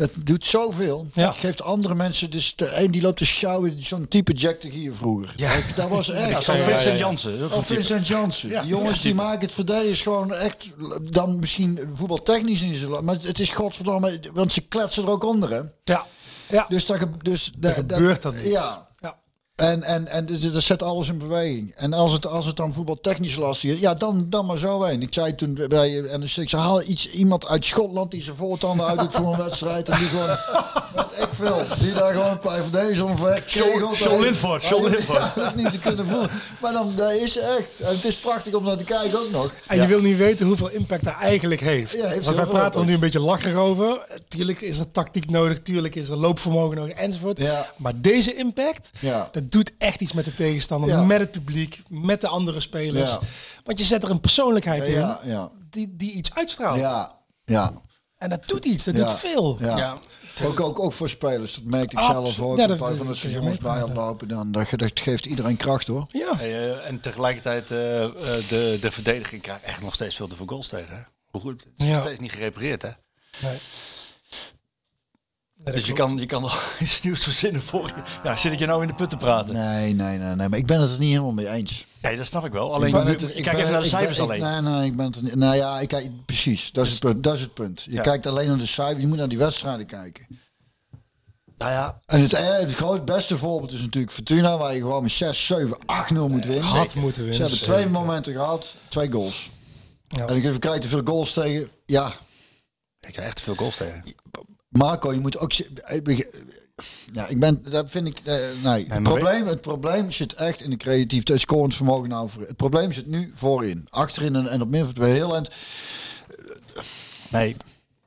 Dat 0.00 0.10
doet 0.24 0.46
zoveel. 0.46 1.08
Ja. 1.12 1.26
Dat 1.26 1.36
geeft 1.36 1.62
andere 1.62 1.94
mensen. 1.94 2.30
Dus 2.30 2.52
de 2.56 2.76
een 2.82 2.90
die 2.90 3.02
loopt 3.02 3.16
te 3.16 3.24
sjouwen, 3.24 3.74
zo'n 3.84 4.08
type 4.08 4.32
Jack 4.32 4.60
de 4.60 4.70
Gier 4.70 4.94
vroeger. 4.96 5.32
Ja. 5.36 5.54
Dat, 5.54 5.64
dat 5.76 5.88
was 5.88 6.10
echt. 6.28 6.48
Eh, 6.48 6.54
Vincent 6.66 6.98
Jansen. 6.98 7.38
dat 7.40 7.50
is 7.50 7.56
Of. 7.56 7.66
Vincent 7.66 8.06
Jansen. 8.06 8.48
Ja, 8.48 8.60
die 8.60 8.70
jongens 8.70 8.96
ja, 8.96 9.02
die 9.02 9.14
maken 9.14 9.40
het 9.40 9.52
verdedigers 9.54 10.02
gewoon 10.02 10.34
echt. 10.34 10.70
Dan 11.02 11.38
misschien 11.38 11.80
voetbaltechnisch 11.94 12.60
niet 12.60 12.76
zo. 12.78 13.02
Maar 13.02 13.16
het 13.20 13.38
is 13.40 13.50
godverdomme. 13.50 14.20
Want 14.34 14.52
ze 14.52 14.60
kletsen 14.60 15.02
er 15.02 15.10
ook 15.10 15.24
onder. 15.24 15.50
Hè? 15.50 15.60
Ja, 15.84 16.06
ja. 16.48 16.66
Dus, 16.68 16.86
dat, 16.86 17.06
dus 17.22 17.52
da- 17.56 17.72
gebeurt 17.72 18.22
dat 18.22 18.34
niet. 18.34 18.46
Ja. 18.46 18.88
En, 19.60 19.82
en, 19.82 20.08
en 20.08 20.26
d- 20.26 20.52
dat 20.52 20.62
zet 20.62 20.82
alles 20.82 21.08
in 21.08 21.18
beweging. 21.18 21.72
En 21.76 21.92
als 21.92 22.12
het, 22.12 22.26
als 22.26 22.46
het 22.46 22.56
dan 22.56 22.72
voetbaltechnisch 22.72 23.36
lastig 23.36 23.70
is, 23.70 23.78
ja, 23.78 23.94
dan, 23.94 24.26
dan 24.28 24.46
maar 24.46 24.58
zo 24.58 24.82
heen. 24.82 25.02
Ik 25.02 25.14
zei 25.14 25.34
toen 25.34 25.58
bij 25.68 26.02
en 26.08 26.22
ik 26.22 26.28
zei, 26.28 26.46
haal 26.62 26.82
iets, 26.82 27.10
iemand 27.10 27.46
uit 27.48 27.64
Schotland 27.64 28.10
die 28.10 28.22
zijn 28.22 28.36
voortanden 28.36 28.86
uit 28.86 29.06
voor 29.10 29.32
een 29.32 29.38
wedstrijd. 29.46 29.88
En 29.88 29.98
die 29.98 30.08
gewoon, 30.08 30.36
wat 30.94 31.12
ik 31.18 31.28
wil, 31.38 31.62
die 31.80 31.92
daar 31.92 32.12
gewoon 32.12 32.30
een 32.30 32.38
paar 32.38 32.62
verdedigers 32.62 33.00
omver 33.00 33.42
kegelt. 33.42 33.98
John 33.98 34.22
Linford, 34.22 34.64
John. 34.64 34.90
Ja, 35.12 35.32
dat 35.36 35.54
niet 35.62 35.72
te 35.72 35.78
kunnen 35.78 36.06
voelen. 36.06 36.30
Maar 36.60 36.72
dan, 36.72 36.92
dat 36.96 37.12
is 37.12 37.38
echt. 37.38 37.80
En 37.80 37.94
het 37.94 38.04
is 38.04 38.16
prachtig 38.16 38.54
om 38.54 38.64
naar 38.64 38.76
te 38.76 38.84
kijken 38.84 39.18
ook 39.18 39.30
nog. 39.32 39.52
En 39.66 39.80
je 39.80 39.86
wil 39.86 40.00
niet 40.00 40.16
weten 40.16 40.46
hoeveel 40.46 40.68
impact 40.70 41.04
dat 41.04 41.14
eigenlijk 41.20 41.60
heeft. 41.60 41.94
Ja, 41.96 42.06
heeft 42.08 42.24
Want 42.24 42.36
wij 42.36 42.46
praten 42.46 42.80
er 42.80 42.86
nu 42.86 42.94
een 42.94 43.00
beetje 43.00 43.20
lacherig 43.20 43.56
over. 43.58 44.06
Tuurlijk 44.28 44.60
is 44.60 44.78
er 44.78 44.90
tactiek 44.90 45.30
nodig, 45.30 45.58
tuurlijk 45.62 45.94
is 45.94 46.08
er 46.08 46.16
loopvermogen 46.16 46.76
nodig 46.76 46.94
enzovoort. 46.96 47.38
Ja. 47.38 47.70
Maar 47.76 47.92
deze 47.96 48.34
impact, 48.34 48.90
Ja. 49.00 49.28
dat 49.32 49.49
doet 49.52 49.72
echt 49.78 50.00
iets 50.00 50.12
met 50.12 50.24
de 50.24 50.34
tegenstander, 50.34 50.90
Ja. 50.90 51.02
met 51.04 51.20
het 51.20 51.30
publiek, 51.30 51.82
met 51.88 52.20
de 52.20 52.28
andere 52.28 52.60
spelers. 52.60 53.10
Ja. 53.10 53.18
Want 53.64 53.78
je 53.78 53.84
zet 53.84 54.02
er 54.02 54.10
een 54.10 54.20
persoonlijkheid 54.20 54.82
in 54.82 54.92
Ja, 54.92 55.20
ja, 55.24 55.50
Die, 55.70 55.96
die 55.96 56.12
iets 56.12 56.34
uitstraalt. 56.34 56.78
ja, 56.78 57.12
ja. 57.44 57.72
En 58.18 58.28
dat 58.30 58.48
doet 58.48 58.64
iets, 58.64 58.84
dat 58.84 58.96
Ja. 58.96 59.04
doet 59.04 59.18
veel. 59.18 59.56
Ja. 59.60 59.98
Ook, 60.44 60.60
ook, 60.60 60.78
ook 60.80 60.92
voor 60.92 61.08
spelers. 61.08 61.54
Dat 61.54 61.64
merk 61.64 61.92
ik 61.92 61.98
Absoluut. 61.98 62.34
zelf 62.34 62.50
ook. 62.50 62.56
Ja, 62.56 62.66
dat- 62.66 62.78
van 62.78 62.96
de 63.06 63.18
je 63.20 63.30
jongens 63.30 63.58
bij 63.58 63.88
lopen. 63.88 64.28
Dan, 64.28 64.52
dat, 64.52 64.68
dat 64.76 65.00
geeft 65.00 65.26
iedereen 65.26 65.56
kracht 65.56 65.86
hoor. 65.86 66.06
Ja. 66.08 66.36
Hey, 66.36 66.70
eh, 66.70 66.86
en 66.88 67.00
tegelijkertijd, 67.00 67.70
eh, 67.70 68.04
eh, 68.04 68.12
de, 68.48 68.78
de 68.80 68.90
verdediging 68.90 69.42
krijgt 69.42 69.62
echt 69.64 69.82
nog 69.82 69.94
steeds 69.94 70.16
veel 70.16 70.26
te 70.28 70.36
veel 70.36 70.46
goals 70.46 70.68
tegen. 70.68 70.96
Hè? 70.96 71.02
Hoe 71.30 71.40
goed, 71.40 71.64
het 71.64 71.72
is 71.76 71.86
Ja. 71.86 71.92
nog 71.92 72.02
steeds 72.02 72.18
niet 72.20 72.32
gerepareerd, 72.32 72.82
hè? 72.82 72.90
Nee. 73.42 73.58
Nee, 75.72 75.80
dat 75.80 75.86
Dus 75.86 75.86
je 75.86 75.92
klopt. 75.92 76.10
kan, 76.10 76.20
je 76.20 76.26
kan 76.26 76.42
nog 76.42 76.74
iets 76.80 77.02
nieuws 77.02 77.22
verzinnen 77.22 77.62
voor 77.62 77.86
je. 77.86 78.02
Ja, 78.24 78.36
zit 78.36 78.52
ik 78.52 78.58
je 78.58 78.66
nou 78.66 78.82
in 78.82 78.88
de 78.88 78.94
put 78.94 79.10
te 79.10 79.16
praten? 79.16 79.54
Nee, 79.54 79.64
Nee, 79.64 79.94
nee, 79.94 80.18
nee, 80.18 80.34
nee. 80.34 80.48
Maar 80.48 80.58
ik 80.58 80.66
ben 80.66 80.80
het 80.80 80.92
er 80.92 80.98
niet 80.98 81.08
helemaal 81.10 81.32
mee 81.32 81.48
eens. 81.48 81.84
dat 82.00 82.26
snap 82.26 82.44
ik 82.44 82.52
wel. 82.52 82.74
Alleen, 82.74 82.86
ik 82.88 82.94
ben 82.94 83.04
nu- 83.04 83.10
het- 83.10 83.22
ik 83.22 83.28
ik 83.28 83.42
kijk 83.42 83.44
ben- 83.56 83.60
even 83.60 83.72
naar 83.72 83.82
de 83.82 83.88
ben- 83.90 83.98
cijfers 83.98 84.16
ik- 84.18 84.24
alleen. 84.24 84.40
Nee, 84.40 84.60
nee, 84.72 84.86
ik 84.86 84.96
ben 84.96 85.06
het 85.06 85.16
er 85.16 85.22
niet. 85.22 85.34
Nou 85.34 85.56
ja, 85.56 85.80
ik 85.80 85.88
kijk, 85.88 86.10
precies. 86.26 86.72
Dat 86.72 86.86
is 86.86 86.90
het 86.92 87.00
punt. 87.00 87.22
Dat 87.22 87.34
is 87.34 87.40
het 87.40 87.54
punt. 87.54 87.82
Je 87.82 87.92
Ja. 87.92 88.02
kijkt 88.02 88.26
alleen 88.26 88.48
naar 88.48 88.58
de 88.58 88.66
cijfers. 88.66 89.00
Je 89.00 89.06
moet 89.06 89.16
naar 89.18 89.28
die 89.28 89.38
wedstrijden 89.38 89.86
kijken. 89.86 90.26
Nou 91.58 91.72
ja, 91.72 92.00
En 92.06 92.20
het, 92.20 92.32
eh, 92.32 92.58
het 92.58 92.74
groot 92.74 93.04
beste 93.04 93.36
voorbeeld 93.38 93.72
is 93.72 93.80
natuurlijk 93.80 94.12
Fortuna, 94.12 94.58
waar 94.58 94.74
je 94.74 94.80
gewoon 94.80 95.02
met 95.02 95.10
6, 95.10 95.46
7, 95.46 95.76
8-0 95.86 96.28
moet 96.28 96.44
winnen. 96.44 96.64
Had 96.64 96.94
moeten 96.94 97.20
winnen. 97.24 97.36
Ze 97.36 97.42
hebben 97.42 97.60
twee 97.60 97.86
momenten 97.86 98.32
gehad, 98.32 98.76
twee 98.88 99.10
goals. 99.12 99.50
Ja. 100.08 100.26
En 100.26 100.36
ik 100.36 100.60
krijg 100.60 100.78
te 100.80 100.88
veel 100.88 101.00
goals 101.04 101.32
tegen. 101.32 101.68
Ja, 101.86 102.06
ik 103.00 103.12
krijg 103.12 103.26
echt 103.26 103.36
te 103.36 103.42
veel 103.42 103.54
goals 103.54 103.76
tegen. 103.76 104.02
Marco, 104.70 105.12
je 105.12 105.20
moet 105.20 105.38
ook. 105.38 105.52
eh, 105.52 106.18
Ja, 107.12 107.26
ik 107.26 107.40
ben. 107.40 107.62
Dat 107.70 107.90
vind 107.90 108.06
ik. 108.06 108.18
eh, 108.24 108.36
nee. 108.62 108.86
Het, 108.88 109.02
probleem, 109.02 109.46
het 109.46 109.60
probleem 109.60 110.10
zit 110.10 110.34
echt 110.34 110.60
in 110.62 110.70
de 110.70 110.76
creativiteit, 110.76 111.40
scorend 111.40 111.74
vermogen. 111.74 112.08
Nou, 112.08 112.28
voor- 112.30 112.42
het 112.46 112.56
probleem 112.56 112.92
zit 112.92 113.06
nu 113.06 113.30
voorin, 113.34 113.86
achterin 113.90 114.34
en, 114.36 114.48
en 114.48 114.62
op 114.62 114.68
middenveld 114.70 114.98
bij 115.06 115.10
heel 115.14 115.34
eind. 115.34 115.50
Nee, 117.30 117.56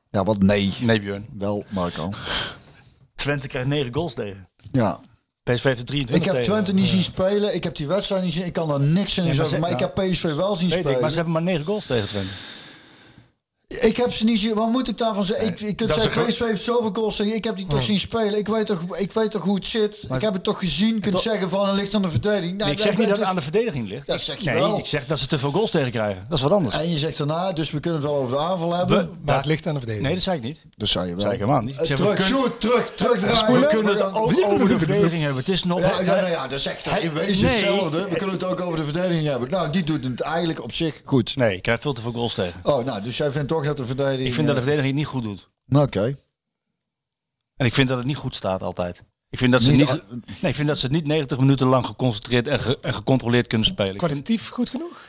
Ja, 0.10 0.23
wat 0.23 0.40
nee. 0.41 0.73
nee 0.81 0.99
Björn. 1.02 1.26
Wel, 1.38 1.65
Marco. 1.69 2.10
Twente 3.15 3.48
krijgt 3.48 3.68
9 3.68 3.94
goals 3.94 4.14
tegen. 4.14 4.49
Ja. 4.72 4.99
PSV 5.44 5.64
heeft 5.64 5.80
er 5.80 5.85
23 5.85 6.15
Ik 6.15 6.23
heb 6.23 6.34
tegen. 6.34 6.52
Twente 6.52 6.73
niet 6.73 6.88
zien 6.90 7.03
spelen. 7.03 7.56
Ik 7.56 7.64
heb 7.64 7.76
die 7.76 7.88
wedstrijd 7.88 8.23
niet 8.23 8.34
zien. 8.34 8.45
Ik 8.45 8.53
kan 8.53 8.68
daar 8.68 8.80
niks 8.80 9.18
in 9.18 9.23
Nee, 9.23 9.35
maar 9.35 9.48
zeggen. 9.48 9.48
ze- 9.56 9.60
Maar 9.61 9.72
ik 9.72 9.80
nou, 9.80 9.91
heb 9.95 10.11
PSV 10.14 10.23
wel 10.35 10.56
zien 10.56 10.69
Weet 10.69 10.77
spelen. 10.77 10.95
ik, 10.95 11.02
maar 11.02 11.10
ze 11.10 11.15
hebben 11.15 11.34
maar 11.34 11.41
9 11.44 11.65
goals 11.65 11.85
tegen 11.85 12.07
Twente. 12.07 12.34
Ik 13.81 13.97
heb 13.97 14.11
ze 14.11 14.25
niet 14.25 14.39
zien. 14.39 14.53
Wat 14.53 14.69
moet 14.69 14.87
ik 14.89 14.97
daarvan 14.97 15.23
zeggen? 15.23 15.47
Ik, 15.47 15.59
ik 15.59 15.75
kunt 15.75 15.91
zeggen, 15.93 16.21
een 16.21 16.27
PSV 16.27 16.39
heeft 16.39 16.63
zoveel 16.63 16.89
goals. 16.93 17.15
tegen. 17.15 17.35
Ik 17.35 17.43
heb 17.43 17.55
die 17.57 17.67
toch 17.67 17.83
zien 17.83 17.99
spelen. 17.99 18.37
Ik 18.37 18.47
weet 18.47 18.65
toch, 18.65 18.97
ik 18.97 19.11
weet 19.11 19.31
toch 19.31 19.43
hoe 19.43 19.55
het 19.55 19.65
zit. 19.65 20.03
ik 20.15 20.21
heb 20.21 20.33
het 20.33 20.43
toch 20.43 20.59
gezien. 20.59 20.93
Je 20.95 20.99
kunt 20.99 21.13
toch- 21.13 21.23
zeggen 21.23 21.49
van 21.49 21.67
het 21.67 21.75
ligt 21.75 21.95
aan 21.95 22.01
de 22.01 22.11
verdediging. 22.11 22.57
Nou, 22.57 22.71
ik 22.71 22.79
zeg 22.79 22.97
niet 22.97 23.07
dat 23.07 23.17
het 23.17 23.25
aan 23.25 23.35
de 23.35 23.41
verdediging 23.41 23.87
ligt. 23.87 24.07
Dat 24.07 24.21
zeg 24.21 24.37
je 24.37 24.49
nee, 24.49 24.59
wel. 24.59 24.77
ik 24.77 24.85
zeg 24.85 25.05
dat 25.05 25.19
ze 25.19 25.27
te 25.27 25.39
veel 25.39 25.51
goals 25.51 25.71
tegen 25.71 25.91
krijgen. 25.91 26.25
Dat 26.29 26.37
is 26.37 26.43
wat 26.43 26.51
anders. 26.51 26.75
En 26.77 26.89
je 26.91 26.97
zegt 26.97 27.17
daarna, 27.17 27.51
dus 27.51 27.71
we 27.71 27.79
kunnen 27.79 28.01
het 28.01 28.09
wel 28.09 28.19
over 28.19 28.37
de 28.37 28.43
aanval 28.43 28.73
hebben. 28.73 28.97
We- 28.97 29.09
Maar 29.25 29.35
het 29.37 29.45
ligt 29.45 29.67
aan 29.67 29.73
de 29.73 29.79
verdediging. 29.79 30.05
Nee, 30.07 30.13
dat 30.15 30.23
zei 30.23 30.37
ik 30.37 30.43
niet. 30.43 30.59
dat 30.77 30.87
zei 30.89 31.03
je 31.07 31.15
wel. 31.15 31.23
Dat 31.23 31.23
zei 31.31 31.33
ik 31.41 31.47
helemaal 31.47 31.61
niet. 31.65 31.73
Ik 31.75 31.79
Eh, 31.81 31.95
terug, 31.95 32.15
kunnen- 32.15 32.41
shoot, 32.41 32.61
terug, 32.61 32.91
terug 32.95 33.19
We 33.47 33.67
kunnen 33.69 33.93
het 33.93 34.03
ook 34.03 34.15
over 34.45 34.67
de 34.67 34.77
verdediging 34.77 35.21
hebben. 35.23 35.39
Het 35.39 35.49
is 35.49 35.63
nog... 35.63 35.79
Ja, 35.79 35.99
ja, 35.99 36.15
nou 36.15 36.29
ja, 36.29 36.47
dat 36.47 36.59
zegt 36.61 36.89
hij. 36.89 37.01
In 37.01 37.13
wezen 37.13 37.43
Nee. 37.45 37.53
hetzelfde. 37.53 38.07
We 38.09 38.15
kunnen 38.15 38.35
het 38.35 38.43
ook 38.43 38.61
over 38.61 38.77
de 38.77 38.83
verdediging 38.83 39.27
hebben. 39.27 39.49
Nou, 39.49 39.69
die 39.69 39.83
doet 39.83 40.03
het 40.03 40.21
eigenlijk 40.21 40.63
op 40.63 40.71
zich 40.73 41.01
goed. 41.05 41.35
Nee, 41.35 41.55
ik 41.55 41.61
krijg 41.61 41.81
veel 41.81 41.93
te 41.93 42.01
veel 42.01 42.11
goals 42.11 42.33
tegen. 42.33 42.59
Oh, 42.63 42.85
nou, 42.85 43.01
dus 43.01 43.17
jij 43.17 43.31
vindt 43.31 43.47
toch 43.47 43.62
dat 43.65 43.77
de 43.77 43.85
verdediging... 43.85 44.27
Ik 44.27 44.34
vind 44.34 44.48
dat 44.48 44.56
de 44.56 44.61
eh, 44.61 44.68
verdediging 44.68 44.99
het 44.99 45.14
niet 45.14 45.23
goed 45.23 45.23
doet. 45.23 45.49
Oké. 45.81 46.18
En 47.56 47.65
ik 47.65 47.73
vind 47.73 47.88
dat 47.88 47.98
het 47.98 48.07
niet 48.07 48.15
goed 48.15 48.35
staat 48.35 48.61
altijd. 48.61 49.03
Ik 49.30 49.38
vind 49.38 49.52
dat 49.52 49.61
ze, 49.61 49.69
Niet 49.69 49.80
niet, 49.80 49.90
al- 49.90 49.99
nee, 50.41 50.49
ik 50.52 50.56
vind 50.56 50.68
dat 50.68 50.77
ze 50.77 50.85
het 50.85 50.95
niet 50.95 51.06
90 51.06 51.38
minuten 51.38 51.68
lang 51.68 51.85
geconcentreerd 51.85 52.48
en, 52.48 52.60
ge- 52.60 52.77
en 52.81 52.94
gecontroleerd 52.94 53.48
kunnen 53.48 53.68
spelen. 53.68 53.98
Kwalitatief 53.98 54.49
goed 54.49 54.69
genoeg? 54.69 55.02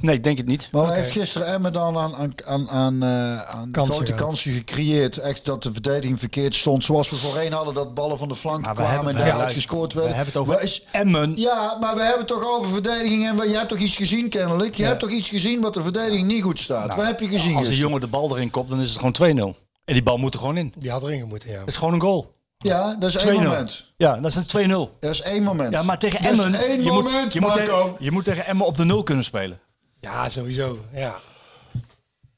Nee, 0.00 0.14
ik 0.14 0.24
denk 0.24 0.38
het 0.38 0.46
niet. 0.46 0.68
Maar 0.72 0.86
hij 0.86 0.96
heeft 0.98 1.10
gisteren 1.10 1.46
Emmen 1.46 1.72
dan 1.72 1.96
aan, 1.98 2.14
aan, 2.16 2.32
aan, 2.44 2.70
aan, 2.70 3.02
eh, 3.02 3.40
aan 3.42 3.70
Kansen 3.70 3.94
grote 3.94 4.12
gehad. 4.12 4.26
kansen 4.26 4.52
gecreëerd. 4.52 5.18
Echt 5.18 5.44
dat 5.44 5.62
de 5.62 5.72
verdediging 5.72 6.18
verkeerd 6.18 6.54
stond. 6.54 6.84
Zoals 6.84 7.10
we 7.10 7.16
voorheen 7.16 7.52
hadden, 7.52 7.74
dat 7.74 7.94
ballen 7.94 8.18
van 8.18 8.28
de 8.28 8.36
flank 8.36 8.64
Maar 8.64 8.74
we 8.74 8.80
kwamen 8.82 8.94
hebben- 8.94 9.14
en 9.14 9.24
we 9.24 9.30
daaruit 9.30 9.52
gescoord 9.52 9.92
We 9.92 9.98
werden. 9.98 10.16
hebben 10.16 10.34
het 10.34 10.42
over 10.50 10.62
is- 10.62 10.84
Emmen. 10.90 11.32
Ja, 11.36 11.76
maar 11.80 11.94
we 11.94 12.00
hebben 12.00 12.18
het 12.18 12.28
toch 12.28 12.46
over 12.58 12.72
verdediging 12.72 13.26
en 13.26 13.36
we, 13.36 13.48
je 13.48 13.56
hebt 13.56 13.68
toch 13.68 13.78
iets 13.78 13.96
gezien 13.96 14.28
kennelijk? 14.28 14.74
Je 14.74 14.84
hebt 14.84 15.00
toch 15.00 15.10
iets 15.10 15.28
gezien 15.28 15.60
wat 15.60 15.74
de 15.74 15.82
verdediging 15.82 16.26
niet 16.26 16.42
goed 16.42 16.58
staat? 16.58 16.86
Nou, 16.86 16.96
Wat 16.98 17.06
heb 17.06 17.20
je 17.20 17.26
gezien 17.26 17.38
Als 17.40 17.50
een 17.50 17.56
gisteren? 17.56 17.78
jongen 17.78 18.00
de 18.00 18.06
bal 18.06 18.36
erin 18.36 18.50
kopt, 18.50 18.70
dan 18.70 18.80
is 18.80 18.88
het 18.88 18.96
gewoon 18.98 19.12
2-0. 19.12 19.56
En 19.84 19.94
die 19.94 20.02
bal 20.02 20.16
moet 20.16 20.34
er 20.34 20.40
gewoon 20.40 20.56
in. 20.56 20.72
Die 20.78 20.90
had 20.90 21.02
erin 21.02 21.20
gemoeten, 21.20 21.50
ja. 21.50 21.58
Dat 21.58 21.68
is 21.68 21.76
gewoon 21.76 21.94
een 21.94 22.00
goal. 22.00 22.32
Ja, 22.64 22.96
dat 22.98 23.14
is 23.14 23.24
2-0. 23.24 23.28
één 23.28 23.42
moment. 23.42 23.92
Ja, 23.96 24.16
dat 24.16 24.30
is 24.30 24.52
een 24.52 24.70
2-0. 24.70 24.98
Dat 25.00 25.10
is 25.10 25.22
één 25.22 25.42
moment. 25.42 25.72
Ja, 25.72 25.82
maar 25.82 25.98
tegen 25.98 26.22
dat 26.22 26.32
is 26.32 26.42
Emmen... 26.42 26.60
één 26.60 26.82
je, 26.82 26.90
moet, 26.90 27.32
je, 27.32 27.40
tegen, 27.40 27.96
je 27.98 28.10
moet 28.10 28.24
tegen 28.24 28.46
Emmen 28.46 28.66
op 28.66 28.76
de 28.76 28.84
nul 28.84 29.02
kunnen 29.02 29.24
spelen. 29.24 29.60
Ja, 30.00 30.28
sowieso. 30.28 30.78
Ja. 30.94 31.16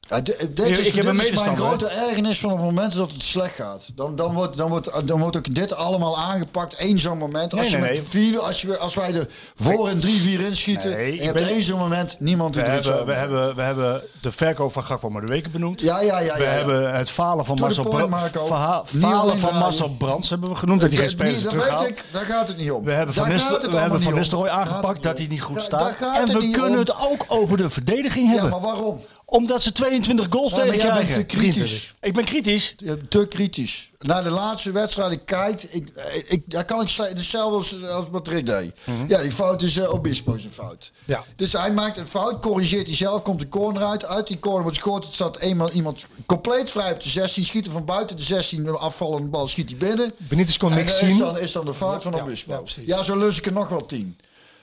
Ja, 0.09 0.21
dit- 0.21 0.41
Ik- 0.41 0.59
is, 0.59 0.79
ik 0.79 0.95
heb 0.95 1.05
dit 1.05 1.05
een 1.05 1.33
is 1.33 1.45
mijn 1.45 1.57
grote 1.57 1.87
ergernis 1.89 2.39
van 2.41 2.51
het 2.51 2.61
moment 2.61 2.95
dat 2.97 3.13
het 3.13 3.23
slecht 3.23 3.55
gaat. 3.55 3.89
Dan, 3.95 4.17
dan, 4.17 4.35
wordt, 4.35 4.57
dan, 4.57 4.69
wordt, 4.69 4.91
dan 5.05 5.21
wordt 5.21 5.37
ook 5.37 5.55
dit 5.55 5.75
allemaal 5.75 6.19
aangepakt. 6.19 6.75
Eén 6.79 7.01
zo'n 7.01 7.19
moment. 7.19 7.53
Als, 7.53 7.61
Nee, 7.61 7.71
je 7.71 7.77
nee, 7.77 7.91
met 7.91 7.93
nee. 7.93 8.09
vier, 8.09 8.39
als, 8.41 8.61
je, 8.63 8.79
als 8.79 8.95
wij 8.95 9.15
er 9.15 9.29
voor 9.57 9.89
een 9.89 10.01
3-4 10.01 10.41
inschieten. 10.47 10.91
Nee, 10.91 11.11
en 11.11 11.15
je 11.17 11.23
hebt 11.23 11.35
ben- 11.39 11.49
één 11.49 11.63
zo'n 11.63 11.79
moment. 11.79 12.17
Niemand 12.21 12.55
We 12.55 12.61
hebben, 12.61 13.07
we, 13.07 13.13
hebben, 13.13 13.57
we 13.57 13.63
hebben 13.63 14.03
de 14.21 14.33
verkoop 14.33 14.73
van 14.73 14.85
Gakpo 14.85 15.11
maar 15.11 15.21
de 15.23 15.29
weken 15.29 15.51
benoemd. 15.53 15.81
Ja, 15.81 16.01
ja, 16.01 16.19
ja. 16.21 16.37
we 16.37 16.43
ja, 16.43 16.49
ja. 16.51 16.57
hebben 16.57 16.95
het 16.95 17.11
falen 17.11 17.45
van 17.45 17.57
Marcel 17.61 17.85
Brands. 17.85 18.17
Falen 18.99 19.39
van. 19.39 19.55
Marcel 19.59 19.89
Brands 19.99 20.31
hebben 20.31 20.49
we 20.49 20.55
genoemd. 20.57 20.81
Dat 20.81 20.91
hij 20.91 20.99
geen 20.99 21.11
spelers 21.11 21.43
dat 21.43 21.51
terughaalt. 21.53 21.81
weet 21.81 21.91
ik, 21.91 22.05
daar 22.13 22.25
gaat 22.25 22.49
het 22.49 22.57
niet 22.57 22.71
om. 22.71 22.85
We 22.85 22.93
hebben 22.93 23.15
Van, 23.15 23.29
we 23.29 23.77
hebben 23.77 24.15
Nistelrooy 24.15 24.49
aangepakt 24.49 25.03
dat 25.03 25.19
hij 25.19 25.27
niet 25.27 25.43
goed 25.43 25.63
staat. 25.63 25.95
En 26.15 26.27
we 26.39 26.51
kunnen 26.51 26.79
het 26.79 26.97
ook 27.11 27.25
over 27.29 27.57
de 27.57 27.71
verdediging 27.71 28.27
Ja, 28.27 28.33
hebben. 28.33 28.51
maar 28.51 28.61
waarom? 28.61 29.01
Omdat 29.29 29.63
ze 29.63 29.73
22 29.73 30.27
goals 30.31 30.51
Ja, 30.51 30.57
maar 30.57 30.67
bent 30.67 30.81
krijgen. 30.81 31.15
te 31.15 31.37
kritisch. 31.37 31.95
Ik 32.01 32.15
ben 32.15 32.25
kritisch. 32.25 32.75
Ja, 32.77 32.95
Te 33.09 33.27
kritisch. 33.29 33.91
Naar 33.99 34.23
de 34.25 34.31
laatste 34.31 34.73
wedstrijden 34.73 35.25
kijkt, 35.25 35.75
ik, 35.75 35.89
ik, 36.27 36.43
daar 36.51 36.65
kan 36.65 36.81
ik 36.81 36.91
hetzelfde 36.91 37.57
als, 37.57 37.91
als 37.91 38.09
wat 38.11 38.29
Rick 38.29 38.47
deed. 38.47 38.73
Ja, 39.09 39.23
die 39.23 39.31
fout 39.33 39.63
is 39.63 39.77
uh, 39.77 39.93
Obispo 39.95 40.37
zijn 40.39 40.53
fout. 40.53 40.93
Ja. 41.05 41.25
Dus 41.37 41.53
hij 41.53 41.73
maakt 41.73 42.01
een 42.01 42.07
fout, 42.07 42.41
corrigeert 42.43 42.87
hij 42.87 42.97
zelf, 42.97 43.23
komt 43.23 43.41
de 43.41 43.49
corner 43.49 43.83
uit. 43.83 44.07
Uit 44.07 44.27
die 44.27 44.39
corner 44.39 44.63
wordt 44.63 44.77
scoort, 44.79 45.05
het 45.05 45.15
staat 45.15 45.39
eenmaal 45.39 45.71
iemand 45.71 46.07
compleet 46.27 46.71
vrij 46.71 46.93
op 46.93 47.03
de 47.03 47.09
16, 47.09 47.45
schiet 47.45 47.67
er 47.67 47.73
van 47.73 47.85
buiten 47.85 48.17
de 48.17 48.23
16, 48.23 48.67
een 48.67 48.75
afvallende 48.75 49.29
bal 49.29 49.49
schiet 49.49 49.69
hij 49.71 49.79
binnen. 49.79 50.13
Benitez 50.19 50.57
kon 50.57 50.71
En 50.71 50.77
niks 50.77 50.93
is 51.01 51.09
zien. 51.09 51.19
dan, 51.19 51.39
is 51.39 51.53
dan 51.53 51.65
de 51.65 51.75
fout 51.75 52.03
van 52.03 52.21
Obispo. 52.21 52.65
ja, 52.85 53.03
zo 53.03 53.17
lus 53.19 53.39
ik 53.39 53.47
er 53.47 53.53
nog 53.53 53.69
wel 53.69 53.85
tien. 53.85 54.17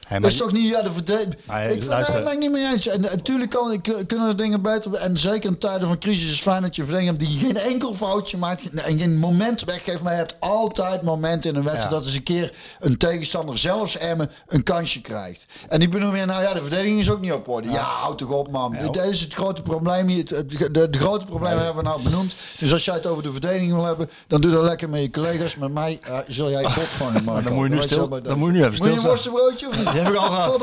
Hey, 0.07 0.19
Dat 0.19 0.21
maar- 0.21 0.30
is 0.31 0.38
toch 0.38 0.51
niet, 0.51 0.69
ja, 0.69 0.81
de 0.81 0.91
verdediging. 0.91 1.35
Nee, 1.47 1.73
ik 1.75 1.88
ben 1.88 1.97
het 2.27 2.39
niet 2.39 2.51
mee 2.51 2.71
eens. 2.73 2.88
En 2.88 3.01
natuurlijk 3.01 3.49
kan, 3.49 3.71
ik- 3.71 4.03
kunnen 4.07 4.27
er 4.27 4.35
dingen 4.38 4.61
beter. 4.61 4.93
En 4.93 5.17
zeker 5.17 5.49
in 5.49 5.57
tijden 5.57 5.88
van 5.88 5.97
crisis 5.97 6.23
is 6.23 6.31
het 6.31 6.39
fijn 6.39 6.61
dat 6.61 6.75
je 6.75 6.81
een 6.81 6.88
verdediging 6.88 7.19
hebt 7.19 7.31
die 7.31 7.39
geen 7.47 7.57
enkel 7.71 7.93
foutje 7.95 8.38
maakt. 8.38 8.69
En 8.69 8.99
geen 8.99 9.17
moment 9.17 9.63
weggeeft. 9.63 10.01
Maar 10.01 10.11
je 10.11 10.17
hebt 10.17 10.35
altijd 10.39 11.01
momenten 11.01 11.49
in 11.49 11.55
een 11.55 11.63
wedstrijd 11.63 11.91
Ja. 11.91 11.97
dat 11.97 12.05
eens 12.05 12.15
een 12.15 12.23
keer 12.23 12.53
een 12.80 12.97
tegenstander, 12.97 13.57
zelfs 13.57 13.97
Emmen, 13.97 14.30
een 14.47 14.63
kansje 14.63 15.01
krijgt. 15.01 15.45
En 15.67 15.80
die 15.80 15.89
benoem 15.89 16.15
je, 16.15 16.25
nou 16.25 16.41
ja, 16.43 16.53
de 16.53 16.61
verdediging 16.61 16.99
is 16.99 17.09
ook 17.11 17.21
niet 17.21 17.31
op 17.34 17.47
orde. 17.47 17.69
Ja, 17.69 17.84
houd 17.84 18.17
toch 18.17 18.30
op, 18.30 18.51
man. 18.51 18.75
Dat 18.91 19.03
is 19.03 19.19
het 19.21 19.34
grote 19.34 19.61
probleem 19.61 20.07
hier. 20.07 20.17
Het- 20.17 20.30
het- 20.30 20.73
De, 20.73 20.89
de 20.89 20.97
grote 20.97 21.25
problemen 21.25 21.63
hebben 21.63 21.84
we 21.84 21.89
nou 21.89 22.01
benoemd. 22.01 22.34
Dus 22.59 22.71
als 22.73 22.85
jij 22.85 22.93
het 22.93 23.05
over 23.05 23.23
de 23.23 23.31
verdediging 23.31 23.73
wil 23.73 23.85
hebben, 23.85 24.09
dan 24.27 24.41
doe 24.41 24.51
dat 24.51 24.63
lekker 24.63 24.89
met 24.89 25.01
je 25.01 25.09
collega's. 25.09 25.55
Met 25.55 25.71
mij 25.73 25.99
eh, 26.03 26.17
zul 26.27 26.49
jij 26.49 26.61
bot 26.63 26.73
vangen, 26.73 27.23
Marco. 27.25 27.41
dan 27.43 27.53
moet 27.53 27.67
je 27.67 27.73
nu 27.75 27.81
stil- 27.81 28.09
dan 28.23 28.38
moet 28.39 28.47
je 28.51 28.53
nu 28.53 28.63
even 28.63 28.71
Moet 28.77 28.84
je 28.84 28.91
een 28.91 28.97
stil 28.99 29.09
worstenbroodje 29.09 29.67
of 29.67 29.77
niet? 29.77 29.91
Die 29.94 30.02
heb 30.02 30.14
ik 30.14 30.20
al 30.20 30.30
gehad. 30.30 30.53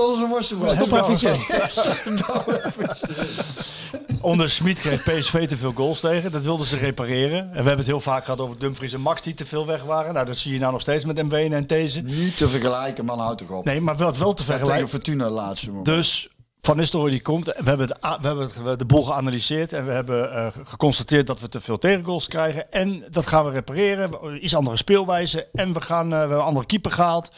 Stop 0.70 0.93
even 0.93 1.12
iets 1.12 1.23
in. 1.32 1.39
Onder 4.20 4.51
Smit 4.51 4.81
kreeg 4.81 5.02
PSV 5.02 5.48
te 5.48 5.57
veel 5.57 5.73
goals 5.73 6.01
tegen. 6.01 6.32
Dat 6.32 6.43
wilden 6.43 6.66
ze 6.66 6.77
repareren. 6.77 7.39
En 7.39 7.51
we 7.51 7.57
hebben 7.57 7.77
het 7.77 7.86
heel 7.86 8.01
vaak 8.01 8.24
gehad 8.24 8.40
over 8.40 8.59
Dumfries 8.59 8.93
en 8.93 9.01
Max 9.01 9.23
die 9.23 9.35
te 9.35 9.47
veel 9.47 9.66
weg 9.66 9.82
waren. 9.82 10.15
Nou, 10.15 10.27
dat 10.27 10.36
zie 10.36 10.52
je 10.52 10.59
nou 10.59 10.73
nog 10.73 10.81
steeds 10.81 11.05
met 11.05 11.23
MW 11.23 11.35
en 11.35 11.66
These. 11.66 12.01
Niet 12.01 12.36
te 12.36 12.48
vergelijken, 12.48 13.05
man, 13.05 13.19
houd 13.19 13.39
toch 13.39 13.51
op. 13.51 13.65
Nee, 13.65 13.81
maar 13.81 13.97
wel, 13.97 14.16
wel 14.16 14.35
te 14.35 14.43
Ja, 14.43 14.48
tegen 14.48 14.59
vergelijken. 14.59 14.89
Fortuna 14.89 15.28
laatste 15.28 15.69
moment. 15.69 15.86
Dus 15.86 16.28
Van 16.61 16.77
Nistelrooy 16.77 17.11
die 17.11 17.23
komt. 17.23 17.47
We 17.47 17.52
hebben, 17.65 17.89
het, 17.89 17.98
we 18.01 18.55
hebben 18.55 18.78
de 18.78 18.85
boel 18.85 19.02
geanalyseerd. 19.02 19.73
En 19.73 19.86
we 19.86 19.93
hebben 19.93 20.32
eh, 20.32 20.47
geconstateerd 20.65 21.27
dat 21.27 21.40
we 21.40 21.48
te 21.48 21.61
veel 21.61 21.78
tegengoals 21.78 22.28
krijgen. 22.28 22.73
En 22.73 23.05
dat 23.11 23.27
gaan 23.27 23.44
we 23.44 23.51
repareren. 23.51 24.11
Iets 24.44 24.55
andere 24.55 24.77
speelwijze. 24.77 25.48
En 25.52 25.73
we, 25.73 25.81
gaan, 25.81 26.05
eh, 26.05 26.11
we 26.11 26.16
hebben 26.16 26.39
een 26.39 26.44
andere 26.44 26.66
keeper 26.66 26.90
gehaald. 26.90 27.31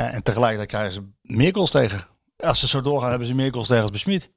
Ja, 0.00 0.10
en 0.10 0.22
tegelijkertijd 0.22 0.68
krijgen 0.68 0.92
ze 0.92 1.32
meer 1.34 1.54
goals 1.54 1.70
tegen. 1.70 2.06
Als 2.36 2.58
ze 2.58 2.66
zo 2.66 2.80
doorgaan, 2.80 3.10
hebben 3.10 3.28
ze 3.28 3.34
meer 3.34 3.52
goals 3.52 3.66
tegen 3.66 3.82
als 3.82 3.90
Besmiet. 3.90 4.30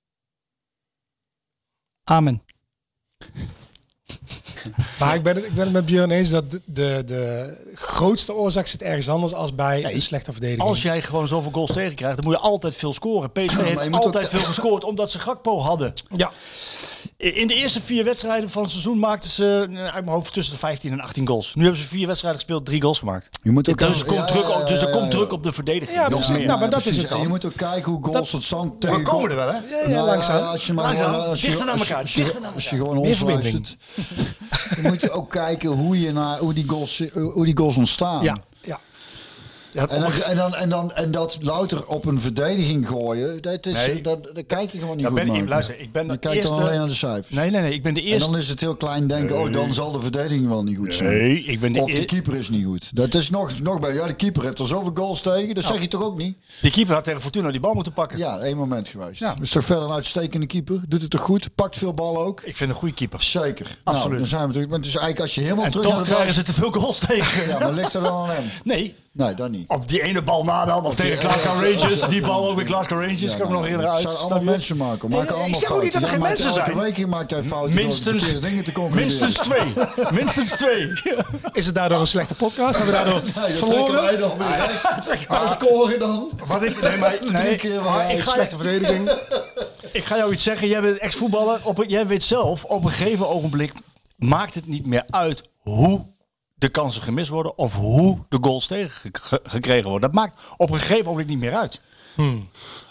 Amen. 2.03 2.41
Maar 4.99 5.15
ik 5.15 5.23
ben, 5.23 5.35
het, 5.35 5.45
ik 5.45 5.53
ben 5.53 5.63
het 5.63 5.73
met 5.73 5.85
Björn 5.85 6.11
eens 6.11 6.29
dat 6.29 6.51
de, 6.51 6.61
de, 6.65 7.03
de 7.05 7.71
grootste 7.73 8.33
oorzaak 8.33 8.67
zit 8.67 8.81
ergens 8.81 9.09
anders 9.09 9.33
als 9.33 9.55
bij 9.55 9.93
een 9.93 10.01
slechte 10.01 10.31
verdediging. 10.31 10.67
Als 10.67 10.81
jij 10.81 11.01
gewoon 11.01 11.27
zoveel 11.27 11.51
goals 11.51 11.71
tegenkrijgt, 11.71 12.15
dan 12.15 12.25
moet 12.25 12.35
je 12.35 12.41
altijd 12.41 12.75
veel 12.75 12.93
scoren. 12.93 13.31
PSV 13.31 13.55
heeft 13.63 13.93
altijd 13.93 14.29
veel 14.29 14.43
gescoord, 14.43 14.83
omdat 14.83 15.11
ze 15.11 15.19
Gakpo 15.19 15.59
hadden. 15.59 15.93
ja, 16.15 16.31
In 17.23 17.47
de 17.47 17.53
eerste 17.53 17.81
vier 17.81 18.03
wedstrijden 18.03 18.49
van 18.49 18.61
het 18.61 18.71
seizoen 18.71 18.99
maakten 18.99 19.29
ze 19.31 19.67
eh, 19.71 19.77
uit 19.83 19.93
mijn 20.05 20.07
hoofd 20.15 20.33
tussen 20.33 20.53
de 20.53 20.59
15 20.59 20.91
en 20.91 20.99
18 21.01 21.27
goals. 21.27 21.55
Nu 21.55 21.63
hebben 21.63 21.81
ze 21.81 21.87
vier 21.87 22.07
wedstrijden 22.07 22.39
gespeeld, 22.39 22.65
drie 22.65 22.81
goals 22.81 22.99
gemaakt. 22.99 23.29
Je 23.41 23.51
moet 23.51 23.69
ook 23.69 23.77
Dus 23.77 23.99
er 23.99 24.05
komt, 24.05 24.19
ja, 24.19 24.25
druk, 24.25 24.49
op, 24.49 24.67
dus 24.67 24.77
er 24.79 24.85
ja, 24.87 24.91
komt 24.91 25.03
ja, 25.11 25.17
druk 25.17 25.31
op 25.31 25.43
de 25.43 25.53
verdediging. 25.53 25.97
Ja, 25.97 26.01
Nog 26.01 26.09
precies. 26.09 26.29
meer. 26.35 26.45
Nou, 26.45 26.59
maar 26.59 26.69
dat 26.69 26.81
precies. 26.81 26.95
is 26.97 27.03
het 27.03 27.11
dan. 27.11 27.21
Je 27.21 27.27
moet 27.27 27.45
ook 27.45 27.55
kijken 27.55 27.91
hoe 27.91 28.03
goals 28.05 28.29
tot 28.29 28.43
stand 28.43 28.81
tegen. 28.81 28.97
We 28.97 29.03
komen 29.03 29.29
er 29.29 29.35
wel, 29.35 29.47
hè? 29.47 29.53
ja, 29.83 29.89
ja, 29.89 30.05
langzaam. 30.05 30.41
Als 30.43 30.67
je 30.67 30.73
maar 30.73 30.83
Langzaam. 30.85 31.09
gewoon- 31.11 31.25
als 31.25 31.41
je, 31.41 31.47
Dichter 31.47 31.65
naar 31.65 31.73
als 31.73 31.83
je- 31.87 31.93
elkaar, 31.93 32.01
als 32.03 32.13
je- 32.13 32.23
dichter 32.23 32.41
naar 32.41 32.51
Als 32.53 32.69
je 32.69 32.75
gewoon 32.77 32.97
ons 32.97 33.19
luistert. 33.21 33.77
Je 34.81 34.81
moet 34.81 35.09
ook 35.11 35.29
kijken 35.29 35.69
hoe, 35.69 35.99
je 36.01 36.11
naar, 36.11 36.37
hoe, 36.39 36.53
die 36.53 36.67
goals, 36.67 37.03
hoe 37.13 37.45
die 37.45 37.57
goals 37.57 37.77
ontstaan. 37.77 38.23
Ja, 38.23 38.37
ja. 39.73 39.87
En, 39.87 40.01
dan, 40.01 40.11
en, 40.23 40.35
dan, 40.35 40.55
en, 40.55 40.69
dan, 40.69 40.91
en 40.93 41.11
dat 41.11 41.37
louter 41.41 41.87
op 41.87 42.05
een 42.05 42.21
verdediging 42.21 42.87
gooien, 42.87 43.41
dat 43.41 43.65
is, 43.65 43.85
Nee. 43.87 44.01
dat, 44.01 44.29
daar 44.33 44.43
kijk 44.43 44.71
je 44.71 44.79
gewoon 44.79 44.97
niet 44.97 45.05
goed 45.05 45.15
ben, 45.15 45.27
ik, 45.27 45.33
naar. 45.33 45.47
luister, 45.47 45.79
ik 45.79 45.91
ben 45.91 46.05
Je 46.05 46.11
de 46.11 46.17
kijkt 46.17 46.37
eerste... 46.37 46.51
dan 46.51 46.61
alleen 46.61 46.77
naar 46.77 46.87
de 46.87 46.93
cijfers. 46.93 47.35
Nee, 47.35 47.49
nee, 47.51 47.61
nee. 47.61 47.73
Ik 47.73 47.83
ben 47.83 47.93
de 47.93 47.99
En 47.99 48.05
eerste... 48.05 48.29
dan 48.31 48.39
is 48.39 48.49
het 48.49 48.59
heel 48.59 48.75
klein 48.75 49.07
denken, 49.07 49.39
oh, 49.39 49.53
dan 49.53 49.73
zal 49.73 49.91
de 49.91 50.01
verdediging 50.01 50.47
wel 50.47 50.63
niet 50.63 50.77
goed 50.77 50.93
zijn. 50.93 51.09
Nee, 51.09 51.43
ik 51.43 51.59
ben 51.59 51.73
de 51.73 51.81
Of 51.81 51.91
de 51.91 52.05
keeper 52.05 52.35
is 52.35 52.49
niet 52.49 52.65
goed. 52.65 52.89
Dat 52.95 53.13
is 53.13 53.29
nog, 53.29 53.59
nog 53.61 53.79
bij, 53.79 53.93
ja, 53.93 54.07
de 54.07 54.13
keeper 54.13 54.43
heeft 54.43 54.59
er 54.59 54.67
zoveel 54.67 54.91
goals 54.93 55.21
tegen, 55.21 55.55
dat 55.55 55.63
zeg 55.63 55.81
je 55.81 55.87
toch 55.87 56.03
ook 56.03 56.17
niet? 56.17 56.37
Die 56.61 56.71
keeper 56.71 56.93
had 56.93 57.03
tegen 57.03 57.21
Fortuna 57.21 57.51
die 57.51 57.59
bal 57.59 57.73
moeten 57.73 57.93
pakken. 57.93 58.17
Ja, 58.17 58.37
één 58.37 58.57
moment 58.57 58.87
geweest. 58.87 59.19
Ja. 59.19 59.35
Is 59.41 59.49
toch 59.49 59.65
verder 59.65 59.83
een 59.83 59.91
uitstekende 59.93 60.45
keeper? 60.45 60.81
Doet 60.87 61.01
het 61.01 61.09
toch 61.09 61.21
goed? 61.21 61.55
Pakt 61.55 61.77
veel 61.77 61.93
ballen 61.93 62.21
ook? 62.21 62.41
Ik 62.41 62.55
vind 62.55 62.69
een 62.69 62.75
goede 62.75 62.93
keeper. 62.93 63.21
Zeker. 63.23 63.77
Absoluut. 63.83 64.07
Nou, 64.07 64.17
dan 64.17 64.27
zijn 64.27 64.41
we 64.41 64.47
natuurlijk, 64.47 64.71
maar 64.71 64.81
dus 64.81 64.91
eigenlijk 64.95 65.19
als 65.21 65.35
je 65.35 65.41
helemaal 65.41 65.65
En 65.65 65.71
terug 65.71 65.85
toch 65.87 66.01
krijgen 66.01 66.25
bal- 66.25 66.33
ze 66.33 66.43
te 66.43 66.53
veel 66.53 66.71
goals 66.71 66.97
tegen. 66.99 67.47
Ja, 67.47 67.59
maar 67.59 67.73
ligt 67.73 67.93
er 67.93 68.01
dan 68.01 68.13
aan 68.23 68.29
hem? 68.29 68.43
Nee, 68.63 68.95
Nee, 69.13 69.33
dat 69.33 69.49
niet. 69.49 69.69
op 69.69 69.87
die 69.87 70.01
ene 70.01 70.21
bal 70.21 70.43
na 70.43 70.65
dan. 70.65 70.85
Of 70.85 70.95
tegen 70.95 71.19
die- 71.19 71.29
Glasgow 71.29 71.63
Rangers. 71.63 72.01
Die 72.01 72.21
bal 72.21 72.49
ook 72.49 72.55
bij 72.55 72.65
Glasgow 72.65 72.99
Rangers. 73.01 73.21
Ja, 73.21 73.31
Ik 73.31 73.37
kan 73.37 73.47
nou, 73.51 73.53
nog 73.61 73.65
eerder 73.65 73.81
het 73.85 73.89
uit. 73.93 74.01
zijn 74.01 74.13
Snap 74.15 74.23
allemaal 74.31 74.43
mensen 74.53 74.77
maken. 74.77 75.11
Ik 75.47 75.55
zeg 75.55 75.71
ook 75.71 75.83
niet 75.83 75.93
dat 75.93 76.01
er 76.01 76.07
geen 76.07 76.19
mensen 76.19 76.47
elke 76.49 76.61
zijn. 76.65 76.77
week 76.77 77.07
maakt 77.07 77.29
jij 77.29 77.43
fouten 77.43 77.75
Minstens, 77.75 78.39
dingen 78.39 78.63
te 78.63 78.87
minstens 78.91 79.37
twee. 79.37 79.73
Minstens 80.19 80.49
twee. 80.49 80.87
Is 81.51 81.65
het 81.65 81.75
daardoor 81.75 81.99
een 81.99 82.07
slechte 82.07 82.35
podcast? 82.35 82.77
Hebben 82.77 82.95
we 82.95 83.03
daardoor 83.03 83.21
Nee, 83.23 83.33
dat 83.33 83.33
trekken 83.33 83.55
verloren? 83.67 84.03
wij 84.03 84.17
dan 85.39 85.49
scoren 85.49 85.99
dan. 85.99 86.29
Wat 86.47 86.63
ik, 86.63 86.81
nee, 86.81 86.97
maar, 86.97 87.17
Drie 87.17 87.31
nee, 87.31 87.55
keer 87.55 87.73
maar 87.81 87.83
waar. 87.83 88.11
ik, 88.13 88.19
ga, 88.21 88.31
Slechte 88.31 88.55
verdediging. 88.55 89.11
ik 89.91 90.03
ga 90.03 90.17
jou 90.17 90.33
iets 90.33 90.43
zeggen. 90.43 90.67
Jij 90.67 90.81
bent 90.81 90.97
ex-voetballer. 90.97 91.59
Jij 91.87 92.07
weet 92.07 92.23
zelf, 92.23 92.63
op 92.63 92.83
een 92.85 92.91
gegeven 92.91 93.27
ogenblik 93.29 93.73
maakt 94.17 94.55
het 94.55 94.67
niet 94.67 94.85
meer 94.85 95.03
uit 95.09 95.43
hoe 95.59 96.05
de 96.63 96.69
kansen 96.69 97.01
gemist 97.01 97.29
worden 97.29 97.57
of 97.57 97.73
hoe 97.73 98.19
de 98.29 98.37
goals 98.41 98.67
tegengekregen 98.67 99.89
worden. 99.89 100.11
Dat 100.11 100.19
maakt 100.19 100.41
op 100.57 100.69
een 100.69 100.79
gegeven 100.79 101.03
ogenblik 101.05 101.27
niet 101.27 101.39
meer 101.39 101.55
uit. 101.55 101.81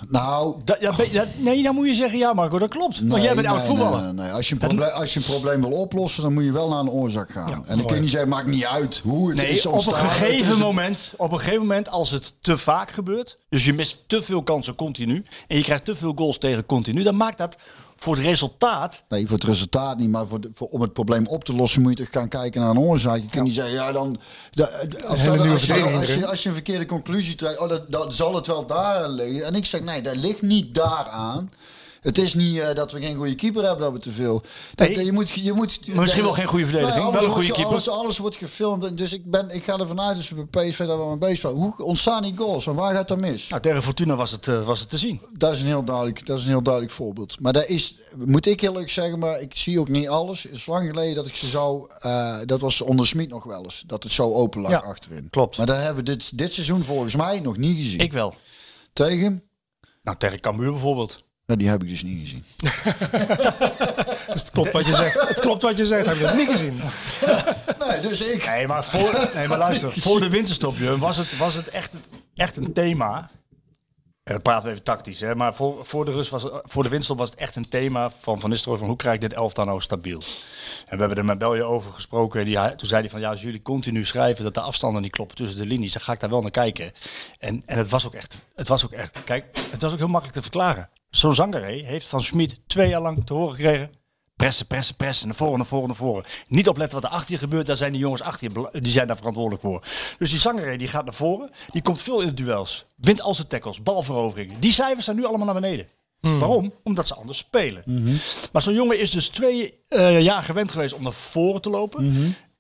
Nou, 0.09 0.57
Dat, 0.65 0.77
ja, 0.81 0.95
ben- 0.97 1.13
dat- 1.13 1.27
nee, 1.37 1.63
dan 1.63 1.75
moet 1.75 1.87
je 1.89 1.95
zeggen, 1.95 2.19
ja 2.19 2.33
Marco, 2.33 2.59
dat 2.59 2.71
klopt. 2.71 3.01
Want 3.09 3.23
jij 3.23 3.35
bent 3.35 3.47
nee, 3.47 3.57
oud 3.57 3.67
voetballer. 3.67 4.03
Nee, 4.03 4.13
nee, 4.13 4.25
nee. 4.25 4.33
Als, 4.33 4.49
je 4.49 4.53
een 4.55 4.61
probleem, 4.61 4.89
als 4.91 5.13
je 5.15 5.19
een 5.21 5.27
probleem 5.27 5.61
wil 5.61 5.71
oplossen, 5.71 6.23
dan 6.23 6.33
moet 6.33 6.45
je 6.45 6.53
wel 6.53 6.69
naar 6.69 6.79
een 6.81 6.91
oorzaak 6.91 7.31
gaan. 7.31 7.67
en 7.67 7.77
dan 7.77 7.87
kun 7.87 7.95
je 7.95 8.01
niet 8.01 8.11
zeggen, 8.11 8.29
maakt 8.29 8.47
niet 8.47 8.65
uit 8.65 9.01
hoe 9.05 9.29
het 9.29 9.37
Nee, 9.37 9.51
is 9.51 9.67
op 9.67 9.75
een, 9.87 9.93
gegeven 9.95 10.59
moment, 10.59 11.15
op 11.17 11.33
een 11.33 11.39
gegeven 11.39 11.61
moment, 11.61 11.89
als 11.89 12.11
het 12.11 12.35
te 12.41 12.59
vaak 12.59 12.91
gebeurt, 12.91 13.39
dus 13.49 13.65
je 13.65 13.73
mist 13.73 13.99
te 14.07 14.23
veel 14.23 14.43
kansen 14.43 14.75
continu 14.75 15.25
en 15.49 15.57
je 15.57 15.63
krijgt 15.63 15.85
te 15.85 15.97
veel 15.97 16.13
goals 16.17 16.39
tegen 16.39 16.67
continu, 16.67 17.03
dan 17.03 17.17
maakt 17.17 17.39
dat 17.39 17.57
voor 18.03 18.15
het 18.17 18.25
resultaat. 18.25 19.03
Nee, 19.09 19.27
voor 19.27 19.35
het 19.37 19.45
resultaat 19.47 19.99
niet, 19.99 20.09
maar 20.11 20.27
voor 20.27 20.41
de- 20.41 20.51
voor, 20.55 20.69
om 20.69 20.81
het 20.81 20.93
probleem 20.93 21.27
op 21.27 21.45
te 21.45 21.55
lossen 21.55 21.83
moet 21.83 21.99
je 21.99 22.05
toch 22.05 22.13
gaan 22.13 22.29
kijken 22.29 22.61
naar 22.61 22.71
een 22.71 22.79
oorzaak. 22.79 23.17
Je 23.17 23.29
kunt 23.31 23.45
niet 23.45 23.55
zeggen, 23.55 23.73
ja 23.75 23.93
dan... 23.93 24.19
De, 24.51 24.87
de- 24.89 25.07
als, 25.07 25.19
hele 25.21 25.31
dat- 25.31 25.39
nieuwe 25.41 25.53
als, 25.59 25.67
je, 25.67 25.73
verdediging 25.73 25.99
als, 26.01 26.09
je, 26.09 26.15
erin. 26.17 26.29
als 26.29 26.43
je 26.43 26.49
een 26.49 26.55
verkeerde 26.55 26.87
conclusie 26.87 27.35
trekt, 27.35 27.59
oh, 27.59 27.69
dat, 27.69 27.93
dat 27.93 28.15
zal 28.15 28.35
het 28.35 28.47
wel 28.47 28.67
daar 28.67 29.09
liggen. 29.09 29.45
En 29.45 29.55
ik 29.55 29.67
zeg, 29.67 29.81
nee, 29.81 30.03
dat 30.03 30.17
ligt 30.17 30.43
niet 30.43 30.75
daaraan. 30.75 31.51
Het 32.03 32.19
is 32.19 32.35
niet 32.35 32.59
eh, 32.59 32.75
dat 32.75 32.93
we 32.93 33.01
geen 33.01 33.17
goede 33.17 33.35
keeper 33.35 33.63
hebben, 33.63 33.81
dat 33.85 33.93
we 33.93 33.99
te 33.99 34.11
veel. 34.11 34.43
Dat, 34.75 34.89
Nee. 34.89 35.05
je 35.05 35.13
moet, 35.13 35.31
je 35.31 35.53
moet, 35.53 35.81
Misschien 35.95 36.23
wel 36.23 36.33
geen 36.33 36.47
goede 36.47 36.65
verdediging, 36.67 37.11
wel 37.11 37.25
een 37.25 37.31
goede 37.31 37.47
keeper. 37.53 37.67
Alles, 37.73 37.89
alles 37.89 38.19
wordt 38.19 38.37
gefilmd. 38.37 38.99
Dus 38.99 39.13
ik, 39.13 39.31
ben, 39.31 39.51
ik 39.51 39.65
ga 39.65 39.79
ervan 39.79 40.01
uit, 40.01 40.17
dus 40.17 40.29
we 40.29 40.47
bij 40.51 40.69
PSV 40.69 40.79
daar 40.79 40.87
wel 40.99 41.09
mee 41.09 41.19
bezig 41.19 41.39
zijn. 41.39 41.55
Hoe 41.55 41.75
ontstaan 41.79 42.23
die 42.23 42.37
goals 42.37 42.67
en 42.67 42.75
waar 42.75 42.95
gaat 42.95 43.09
dat 43.09 43.19
mis? 43.19 43.49
Nou, 43.49 43.63
tegen 43.63 43.83
Fortuna 43.83 44.17
was 44.17 44.31
het, 44.31 44.49
eh, 44.49 44.63
was 44.67 44.81
het 44.81 44.91
te 44.91 44.99
zien. 44.99 45.21
Dat 45.33 45.53
is 45.53 45.61
een 45.61 45.67
heel 45.67 45.85
duidelijk, 45.85 46.27
dat 46.27 46.39
is 46.39 46.45
een 46.45 46.51
heel 46.51 46.63
duidelijk 46.63 46.95
voorbeeld. 46.95 47.41
Maar 47.41 47.53
dat 47.53 47.67
is, 47.67 47.97
moet 48.17 48.47
ik 48.47 48.61
heel 48.61 48.71
eerlijk 48.73 48.91
zeggen, 48.91 49.19
maar 49.19 49.41
ik 49.41 49.57
zie 49.57 49.81
ook 49.81 49.89
niet 49.89 50.09
alles. 50.09 50.43
Het 50.43 50.53
is 50.53 50.67
lang 50.67 50.89
geleden 50.89 51.15
dat 51.15 51.27
ik 51.27 51.37
ze 51.37 51.47
zou, 51.47 51.87
eh, 52.01 52.39
dat 52.45 52.61
was 52.61 52.81
onder 52.81 53.07
Smit 53.07 53.29
nog 53.29 53.45
wel 53.45 53.65
eens, 53.65 53.85
dat 53.87 54.03
het 54.03 54.13
zo 54.13 54.33
open 54.33 54.61
lag 54.61 54.71
Ja, 54.71 54.79
achterin. 54.79 55.31
klopt. 55.31 55.57
Maar 55.57 55.67
dat 55.67 55.77
hebben 55.77 56.05
we 56.05 56.11
dit, 56.11 56.39
dit 56.39 56.53
seizoen 56.53 56.85
volgens 56.85 57.17
mij 57.17 57.41
nog 57.41 57.57
niet 57.57 57.77
gezien. 57.77 58.01
Ik 58.01 58.13
wel. 58.13 58.35
Tegen? 58.93 59.43
Nou, 60.03 60.17
tegen 60.19 60.41
Cambuur 60.41 60.71
bijvoorbeeld. 60.73 61.19
Die 61.59 61.69
heb 61.69 61.83
ik 61.83 61.89
dus 61.89 62.03
niet 62.03 62.21
gezien. 62.21 62.45
Dus 62.57 62.73
het 64.43 64.51
klopt 64.51 64.73
wat 64.73 64.87
je 64.87 64.95
zegt. 64.95 65.29
Het 65.29 65.41
klopt 65.41 65.63
wat 65.63 65.77
je 65.77 65.87
zegt. 65.87 66.07
Heb 66.07 66.17
je 66.17 66.27
het 66.27 66.37
niet 66.37 66.49
gezien? 66.49 66.81
Nee, 67.89 68.01
dus 68.01 68.21
ik. 68.21 68.47
Nee, 68.47 68.67
maar, 68.67 68.85
voor, 68.85 69.31
nee, 69.35 69.49
maar 69.49 69.59
luister, 69.59 69.93
voor 70.03 70.21
de 70.21 70.29
winterstop 70.29 70.79
was 70.79 71.17
het, 71.17 71.37
was 71.39 71.55
het 71.55 71.69
echt, 71.69 71.93
echt 72.35 72.57
een 72.57 72.73
thema. 72.73 73.31
En 74.23 74.33
dan 74.33 74.43
praten 74.43 74.65
we 74.65 74.71
even 74.71 74.85
tactisch, 74.85 75.21
hè? 75.21 75.35
maar 75.35 75.55
voor, 75.55 75.87
voor, 75.87 76.05
de 76.05 76.13
rust 76.13 76.31
was 76.31 76.43
het, 76.43 76.53
voor 76.65 76.83
de 76.83 76.89
winterstop 76.89 77.19
was 77.19 77.31
het 77.31 77.39
echt 77.39 77.57
een 77.57 77.69
thema 77.69 78.11
van 78.21 78.41
Van 78.41 78.51
Nistelrooy 78.51 78.79
van 78.79 78.89
hoe 78.89 78.97
krijg 78.97 79.15
ik 79.15 79.21
dit 79.21 79.33
elftal 79.33 79.65
nou 79.65 79.81
stabiel? 79.81 80.23
En 80.87 80.97
we 80.97 80.99
hebben 80.99 81.19
er 81.19 81.25
met 81.25 81.39
Belje 81.39 81.63
over 81.63 81.93
gesproken 81.93 82.41
en 82.41 82.47
die, 82.47 82.57
toen 82.57 82.89
zei 82.89 83.01
hij 83.01 83.11
van 83.11 83.21
ja, 83.21 83.31
als 83.31 83.43
jullie 83.43 83.63
continu 83.63 84.05
schrijven 84.05 84.45
dat 84.45 84.55
de 84.55 84.61
afstanden 84.61 85.03
niet 85.03 85.11
kloppen 85.11 85.37
tussen 85.37 85.59
de 85.59 85.67
linies, 85.67 85.93
dan 85.93 86.03
ga 86.03 86.13
ik 86.13 86.21
daar 86.21 86.31
wel 86.31 86.41
naar 86.41 86.51
kijken. 86.51 86.93
En, 87.39 87.63
en 87.67 87.79
het 87.79 87.89
was 87.89 88.07
ook 88.07 88.15
echt, 88.15 88.37
het 88.55 88.69
was 88.69 88.85
ook 88.85 88.93
echt, 88.93 89.25
kijk, 89.25 89.45
het 89.71 89.83
was 89.83 89.93
ook 89.93 89.99
heel 89.99 90.09
makkelijk 90.09 90.37
te 90.37 90.43
verklaren. 90.43 90.89
Zo'n 91.17 91.35
Zangaré 91.35 91.73
heeft 91.73 92.07
van 92.07 92.23
Schmid 92.23 92.61
twee 92.67 92.89
jaar 92.89 93.01
lang 93.01 93.27
te 93.27 93.35
horen 93.35 93.55
gekregen, 93.55 93.91
Pressen, 94.37 94.67
pressen, 94.67 94.97
pressen. 94.97 95.27
Naar 95.27 95.37
voren, 95.37 95.57
naar 95.57 95.67
voren, 95.67 95.87
naar 95.87 95.97
voren. 95.97 96.25
Niet 96.49 96.69
opletten 96.69 97.01
wat 97.01 97.11
er 97.11 97.17
achter 97.17 97.33
je 97.33 97.39
gebeurt. 97.39 97.67
Daar 97.67 97.77
zijn 97.77 97.93
die 97.93 98.01
jongens 98.01 98.23
achter 98.23 98.51
je, 98.53 98.81
die 98.81 98.93
zijn 98.93 99.07
daar 99.07 99.17
verantwoordelijk 99.17 99.63
voor. 99.63 99.83
Dus 100.19 100.31
die 100.31 100.39
Zangeré 100.39 100.77
die 100.77 100.89
gaat 100.89 101.05
naar 101.05 101.15
voren. 101.15 101.51
Die 101.71 101.83
komt 101.83 102.03
veel 102.03 102.21
in 102.21 102.27
de 102.27 102.35
duels. 102.35 102.85
Wint 102.97 103.21
al 103.21 103.35
zijn 103.35 103.47
tackles, 103.47 103.83
balveroveringen. 103.83 104.61
Die 104.61 104.73
cijfers 104.73 105.05
zijn 105.05 105.17
nu 105.17 105.25
allemaal 105.25 105.45
naar 105.47 105.61
beneden. 105.61 105.89
Waarom? 106.21 106.73
Omdat 106.83 107.07
ze 107.07 107.15
anders 107.15 107.39
spelen. 107.39 107.83
Maar 108.53 108.63
zo'n 108.63 108.75
jongen 108.75 108.99
is 109.01 109.11
dus 109.11 109.29
twee 109.29 109.75
eh, 109.89 110.21
jaar 110.21 110.43
gewend 110.43 110.71
geweest 110.71 110.95
om 110.95 111.03
naar 111.03 111.13
voren 111.13 111.63
te 111.63 111.71
lopen. 111.71 112.05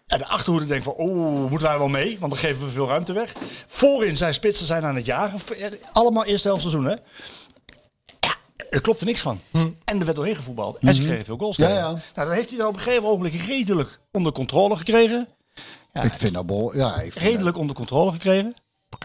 En 0.06 0.18
de 0.18 0.26
achterhoede 0.26 0.66
denkt 0.66 0.84
van, 0.84 0.92
oh, 0.92 1.50
moeten 1.50 1.68
wij 1.68 1.78
wel 1.78 1.88
mee? 1.88 2.18
Want 2.18 2.32
dan 2.32 2.40
geven 2.40 2.64
we 2.66 2.70
veel 2.70 2.88
ruimte 2.88 3.12
weg. 3.12 3.32
Voorin 3.66 4.16
zijn 4.16 4.34
spitsen 4.34 4.66
zijn 4.66 4.84
aan 4.84 4.96
het 4.96 5.06
jagen. 5.06 5.40
Allemaal 5.92 6.24
eerste 6.24 6.48
helft 6.48 6.62
seizoen, 6.62 6.84
hè? 6.84 6.94
Er 8.72 8.80
klopte 8.80 9.04
niks 9.04 9.20
van. 9.20 9.40
En 9.84 9.98
er 9.98 10.04
werd 10.04 10.16
doorheen 10.16 10.36
gevoetbald. 10.36 10.78
En 10.78 10.94
ze 10.94 11.02
kregen 11.02 11.24
veel 11.24 11.36
goals 11.36 11.56
Ja, 11.56 11.68
ja. 11.68 11.90
Nou, 11.90 12.00
dat 12.14 12.32
heeft 12.32 12.48
hij 12.48 12.58
dan 12.58 12.66
op 12.68 12.74
een 12.74 12.80
gegeven 12.80 13.04
ogenblik 13.04 13.34
redelijk 13.34 14.00
onder 14.12 14.32
controle 14.32 14.76
gekregen. 14.76 15.28
Ja, 15.92 16.02
Ik 16.02 16.12
vind 16.12 16.34
dat 16.34 16.46
bol. 16.46 16.76
Ja, 16.76 16.94
ik 17.00 17.12
vind 17.12 17.24
redelijk 17.24 17.56
onder 17.58 17.76
controle 17.76 18.12
gekregen. 18.12 18.54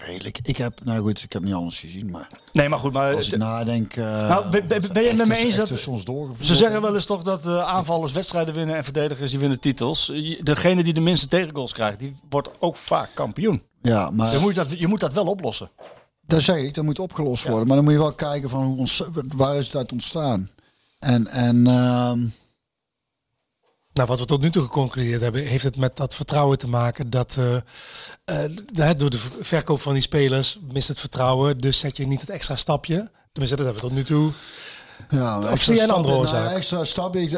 redelijk. 0.03 0.39
Ik 0.41 0.57
heb, 0.57 0.79
nou 0.83 0.99
goed, 1.01 1.23
ik 1.23 1.33
heb 1.33 1.43
niet 1.43 1.53
alles 1.53 1.79
gezien, 1.79 2.11
maar 2.11 2.27
Nee, 2.53 2.69
maar 2.69 2.79
goed, 2.79 2.93
maar 2.93 3.15
als 3.15 3.27
ik 3.31 3.37
nadenk. 3.37 3.95
eh, 3.95 4.27
Nou, 4.29 4.49
ben- 4.49 4.67
ben- 4.67 4.81
ben 4.93 5.01
je 5.03 5.07
het 5.07 5.17
met 5.17 5.27
me 5.27 5.37
eens 5.37 5.55
dat- 5.55 5.67
ze 6.41 6.55
zeggen 6.55 6.81
wel 6.81 6.95
eens 6.95 7.05
toch 7.05 7.21
dat 7.23 7.45
eh, 7.45 7.63
aanvallers 7.67 8.11
wedstrijden 8.11 8.53
winnen 8.53 8.75
en 8.75 8.83
verdedigers 8.83 9.29
die 9.31 9.39
winnen 9.39 9.59
titels. 9.59 10.11
Degene 10.43 10.83
die 10.83 10.93
de 10.93 11.01
minste 11.01 11.27
tegengoals 11.27 11.73
krijgt, 11.73 11.99
die 11.99 12.15
wordt 12.29 12.49
ook 12.59 12.77
vaak 12.77 13.09
kampioen. 13.13 13.63
Ja, 13.81 14.09
maar 14.09 14.31
Je 14.33 14.39
moet 14.39 14.55
dat, 14.55 14.79
je 14.79 14.87
moet 14.87 14.99
dat 14.99 15.13
wel 15.13 15.25
oplossen. 15.25 15.69
Dat 16.27 16.41
zeg 16.41 16.57
ik, 16.57 16.73
dat 16.73 16.83
moet 16.83 16.99
opgelost 16.99 17.43
worden. 17.43 17.67
Maar 17.67 17.75
dan 17.75 17.85
moet 17.85 17.93
je 17.93 17.99
wel 17.99 18.13
kijken 18.13 18.49
van 18.49 18.63
hoe 18.63 18.77
ons, 18.77 19.03
waar 19.27 19.55
is 19.55 19.65
het 19.65 19.75
uit 19.75 19.91
ontstaan. 19.91 20.49
En, 20.99 21.27
en 21.27 21.67
ehm, 21.67 22.27
Nou, 23.93 24.09
wat 24.09 24.19
we 24.19 24.25
tot 24.25 24.41
nu 24.41 24.49
toe 24.49 24.63
geconcludeerd 24.63 25.21
hebben, 25.21 25.45
heeft 25.45 25.63
het 25.63 25.75
met 25.75 25.97
dat 25.97 26.15
vertrouwen 26.15 26.57
te 26.57 26.67
maken 26.67 27.09
dat 27.09 27.37
eh, 27.37 27.55
eh, 28.87 28.97
door 28.97 29.09
de 29.09 29.19
verkoop 29.39 29.81
van 29.81 29.93
die 29.93 30.01
spelers 30.01 30.59
mist 30.71 30.87
het 30.87 30.99
vertrouwen, 30.99 31.57
dus 31.57 31.79
zet 31.79 31.97
je 31.97 32.07
niet 32.07 32.21
het 32.21 32.29
extra 32.29 32.55
stapje. 32.55 33.11
Tenminste, 33.31 33.63
dat 33.63 33.65
hebben 33.65 33.83
we 33.83 33.87
tot 33.87 33.91
nu 33.91 34.03
toe. 34.03 34.31
Ja, 35.09 35.39
Of 35.51 35.61
zie 35.61 35.75
jij 35.75 35.83
een 35.83 35.89
andere 35.89 36.13
nou, 36.13 36.25
oorzaak? 36.25 36.51
extra 36.55 36.83
stap. 36.85 37.15
ik- 37.15 37.31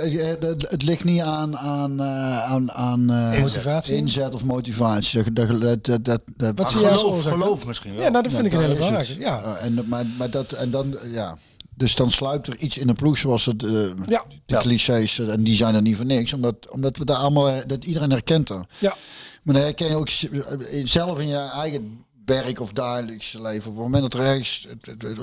Het, 0.69 0.81
ligt 0.83 1.03
niet 1.03 1.21
aan, 1.21 1.57
aan, 1.57 1.99
eh, 1.99 2.43
aan, 2.43 2.71
aan 2.71 3.09
eh, 3.09 3.39
Motivatie? 3.39 3.95
inzet 3.95 4.33
of 4.33 4.43
motivatie. 4.43 5.33
Dat, 5.33 5.47
dat, 5.61 6.05
dat, 6.05 6.21
dat, 6.35 6.51
Wat 6.55 6.71
zie 6.71 6.79
jij 6.81 6.91
als 6.91 7.01
Geloof, 7.01 7.23
geloof 7.23 7.65
misschien 7.65 7.93
wel. 7.95 8.03
Ja, 8.03 8.09
nou, 8.09 8.23
dat 8.23 8.31
vind 8.33 8.45
ik 8.45 8.53
een 8.53 8.59
hele 8.61 8.73
belangrijke. 8.73 9.19
Ja. 9.19 9.41
Eh, 9.43 9.63
en, 9.65 9.83
maar, 9.87 10.05
maar 10.17 10.29
dat, 10.29 10.51
en 10.51 10.71
dan, 10.71 10.97
ja. 11.11 11.37
Dus 11.75 11.95
dan 11.95 12.11
sluipt 12.11 12.47
er 12.47 12.57
iets 12.57 12.77
in 12.77 12.87
de 12.87 12.93
ploeg 12.93 13.17
zoals 13.17 13.45
het, 13.45 13.63
eh, 13.63 13.71
Ja. 14.05 14.23
de 14.45 14.57
clichés, 14.57 15.19
eh, 15.19 15.29
en 15.29 15.43
die 15.43 15.55
zijn 15.55 15.75
er 15.75 15.81
niet 15.81 15.95
voor 15.95 16.05
niks. 16.05 16.33
Omdat, 16.33 16.55
omdat 16.71 16.97
we 16.97 17.05
daar 17.05 17.17
allemaal, 17.17 17.49
eh, 17.49 17.57
dat 17.67 17.85
iedereen 17.85 18.09
herkent 18.11 18.49
er. 18.49 18.65
ja. 18.79 18.95
Maar 19.43 19.53
dan 19.55 19.63
herken 19.63 19.87
je 19.87 19.95
ook 19.95 20.09
eh, 20.09 20.81
zelf 20.85 21.19
in 21.19 21.27
je 21.27 21.37
eigen 21.37 22.05
werk 22.25 22.59
of 22.59 22.71
dagelijks 22.71 23.33
leven. 23.33 23.69
Op 23.71 23.75
het 23.75 23.83
moment 23.83 24.01
dat 24.11 24.13
er 24.13 24.19
ergens, 24.27 24.67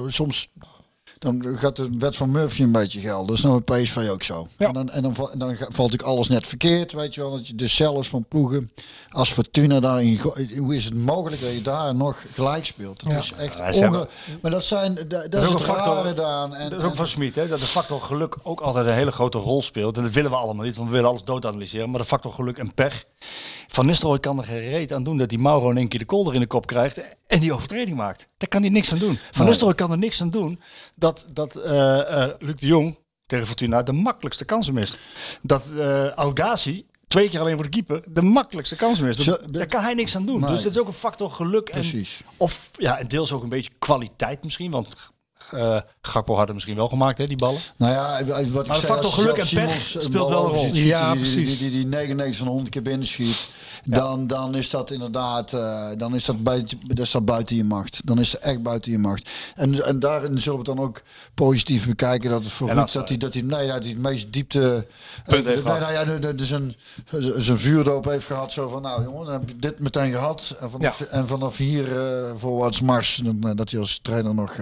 soms 0.06 0.48
dan 1.18 1.56
gaat 1.59 1.76
de 1.76 1.88
wet 1.98 2.16
van 2.16 2.30
Murphy 2.30 2.62
een 2.62 2.72
beetje 2.72 3.01
gelden. 3.01 3.26
Dat 3.26 3.36
is 3.36 3.43
nou 3.43 3.62
bij 3.64 3.82
PSV 3.82 4.09
ook 4.10 4.22
zo. 4.22 4.48
Ja. 4.59 4.66
En, 4.66 4.74
dan, 4.74 4.90
en 4.90 5.02
dan, 5.02 5.14
en 5.32 5.38
dan 5.38 5.56
valt 5.68 5.94
ik 5.94 6.02
alles 6.02 6.28
net 6.28 6.47
verkeerd, 6.47 6.93
weet 6.93 7.14
je 7.14 7.20
wel. 7.20 7.30
Dat 7.30 7.47
je 7.47 7.55
dus 7.55 7.76
zelfs 7.76 8.09
van 8.09 8.24
ploegen 8.28 8.70
als 9.09 9.32
Fortuna 9.32 9.80
daarin... 9.80 10.20
Hoe 10.59 10.74
is 10.74 10.84
het 10.84 10.94
mogelijk 10.94 11.43
dat 11.43 11.52
je 11.52 11.62
daar 11.62 11.94
nog 11.94 12.24
gelijk 12.34 12.66
speelt? 12.66 13.01
Dat 13.05 13.12
Ja. 13.12 13.18
is 13.18 13.32
echt 13.32 13.76
Ja, 13.76 13.86
onge- 13.88 14.09
Maar 14.43 14.51
dat 14.51 14.64
zijn... 14.64 14.94
Dat, 14.94 15.10
dat, 15.10 15.34
is 15.34 15.40
is 15.40 15.47
ook 15.47 15.59
het 15.59 15.68
een 15.68 15.74
factor. 15.74 15.94
rare 15.94 16.14
daan. 16.14 16.55
En, 16.55 16.70
Dat 16.70 16.78
is 16.78 16.84
ook 16.84 16.97
van 16.97 17.06
Smit, 17.06 17.34
hè? 17.34 17.48
dat 17.48 17.60
de 17.60 17.66
factor 17.66 18.01
geluk 18.01 18.36
ook 18.43 18.60
altijd 18.60 18.86
een 18.86 18.93
hele 18.93 19.12
grote 19.12 19.38
rol 19.38 19.62
speelt. 19.62 19.97
En 19.97 20.02
dat 20.02 20.12
willen 20.12 20.30
we 20.30 20.36
allemaal 20.36 20.64
niet, 20.64 20.76
want 20.76 20.88
we 20.88 20.94
willen 20.94 21.10
alles 21.10 21.22
dood 21.22 21.47
analyseren. 21.47 21.90
Maar 21.90 22.01
de 22.01 22.06
factor 22.06 22.32
geluk 22.32 22.59
en 22.59 22.74
pech. 22.74 23.05
Van 23.66 23.86
Nistelrooy 23.86 24.18
kan 24.20 24.38
er 24.38 24.44
geen 24.44 24.60
reet 24.60 24.93
aan 24.93 25.02
doen 25.05 25.16
dat 25.18 25.28
die 25.28 25.38
Mauro 25.38 25.70
in 25.70 25.76
één 25.76 25.88
keer 25.88 25.98
de 25.98 26.05
kolder 26.05 26.34
in 26.34 26.40
de 26.40 26.47
kop 26.47 26.66
krijgt 26.66 27.01
en 27.26 27.40
die 27.40 27.52
overtreding 27.52 27.97
maakt. 27.97 28.28
Daar 28.36 28.48
kan 28.48 28.60
hij 28.60 28.70
niks 28.70 28.93
aan 28.93 28.98
doen. 28.98 29.18
Van. 29.30 29.47
Nistelrooy 29.47 29.74
kan 29.74 29.90
er 29.90 29.98
niks 29.98 30.20
aan 30.22 30.30
doen 30.30 30.60
dat, 30.97 31.26
dat 31.32 31.56
eh, 31.56 32.22
eh, 32.24 32.30
Luc 32.38 32.55
de 32.55 32.66
Jong 32.66 32.98
tegen 33.26 33.47
Fortuna 33.47 33.82
de 33.82 33.93
makkelijkste 33.93 34.44
kansen 34.44 34.74
mist. 34.74 34.98
Dat 35.43 35.70
eh 35.78 36.12
Algazi 36.16 36.86
twee 37.06 37.28
keer 37.28 37.40
alleen 37.40 37.55
voor 37.55 37.64
de 37.64 37.70
keeper 37.70 38.02
de 38.06 38.22
makkelijkste 38.22 38.76
kans 38.76 39.01
mist. 39.01 39.24
Dat- 39.24 39.40
Zo- 39.44 39.51
daar 39.51 39.66
kan 39.66 39.82
hij 39.82 39.94
niks 39.94 40.16
aan 40.16 40.26
doen. 40.26 40.40
Nee. 40.40 40.51
Dus 40.51 40.62
dat 40.62 40.72
is 40.72 40.78
ook 40.78 40.86
een 40.86 40.93
factor 40.93 41.30
geluk. 41.30 41.68
En, 41.68 41.80
Precies. 41.80 42.20
of 42.36 42.70
ja, 42.78 42.98
en 42.98 43.09
deels 43.09 43.32
ook 43.32 43.43
een 43.43 43.48
beetje 43.48 43.70
kwaliteit 43.78 44.44
misschien. 44.44 44.70
Want 44.70 44.88
eh 45.50 45.80
Gakpo 46.00 46.34
had 46.34 46.44
het 46.44 46.54
misschien 46.54 46.76
wel 46.76 46.88
gemaakt, 46.88 47.18
hè, 47.18 47.26
die 47.26 47.36
ballen. 47.36 47.60
Nou 47.76 47.92
ja, 47.92 48.24
wat 48.26 48.40
ik 48.40 48.52
Maar 48.52 48.62
de 48.64 48.72
zei, 48.74 48.80
factor 48.80 49.04
als 49.04 49.14
geluk 49.14 49.36
en 49.36 49.48
pech 49.54 49.80
speelt 49.80 50.12
wel 50.28 50.44
een 50.46 50.52
rol. 50.52 50.66
Ja, 50.72 51.10
die, 51.10 51.20
precies. 51.20 51.58
Die, 51.58 51.70
die, 51.70 51.78
die 51.78 51.86
99 51.86 52.36
van 52.36 52.46
de 52.46 52.52
100 52.52 52.72
keer 52.72 52.82
binnenschiet, 52.82 53.48
dan, 53.84 54.26
dan 54.26 54.54
is 54.54 54.70
dat 54.70 54.90
inderdaad, 54.90 55.52
eh, 55.52 55.88
dan 55.96 56.14
is 56.14 56.24
dat, 56.24 56.42
buiten, 56.42 56.78
is 56.94 57.10
dat 57.10 57.24
buiten 57.24 57.56
je 57.56 57.64
macht. 57.64 58.00
Dan 58.04 58.18
is 58.20 58.32
het 58.32 58.40
echt 58.40 58.62
buiten 58.62 58.92
je 58.92 58.98
macht. 58.98 59.28
En, 59.54 59.84
en 59.84 60.00
daarin 60.00 60.38
zullen 60.38 60.58
we 60.62 60.70
het 60.70 60.76
dan 60.76 60.86
ook 60.86 61.02
positief 61.34 61.86
bekijken 61.86 62.30
dat 62.30 62.42
het 62.42 62.52
voor 62.52 62.72
als- 62.78 62.92
dat 62.92 63.08
hij, 63.08 63.16
dat 63.18 63.32
hij, 63.32 63.42
nee, 63.42 63.66
dat 63.66 63.78
hij 63.82 63.88
het 63.88 63.98
meest 63.98 64.32
diepte, 64.32 64.58
Punt 64.58 64.86
eh, 65.26 65.32
heeft 65.34 65.64
nee, 65.64 65.74
gehad. 65.74 65.80
nou 65.80 65.92
ja, 65.92 66.18
de- 66.18 66.34
dus 66.34 66.50
een, 66.50 66.76
zijn 67.36 67.58
vuurdoop 67.58 68.04
heeft 68.04 68.26
gehad, 68.26 68.52
zo 68.52 68.68
van, 68.68 68.82
nou 68.82 69.02
jongen, 69.02 69.24
dan 69.24 69.32
heb 69.34 69.48
je 69.48 69.56
dit 69.56 69.78
meteen 69.80 70.10
gehad. 70.12 70.56
En 70.60 70.70
vanaf, 70.70 71.00
en 71.00 71.26
vanaf 71.26 71.56
hier 71.56 71.88
uh, 71.88 72.30
voorwaarts 72.36 72.80
mars, 72.80 73.22
eh, 73.24 73.50
dat 73.54 73.70
hij 73.70 73.80
als 73.80 73.98
trainer 74.02 74.34
nog... 74.34 74.54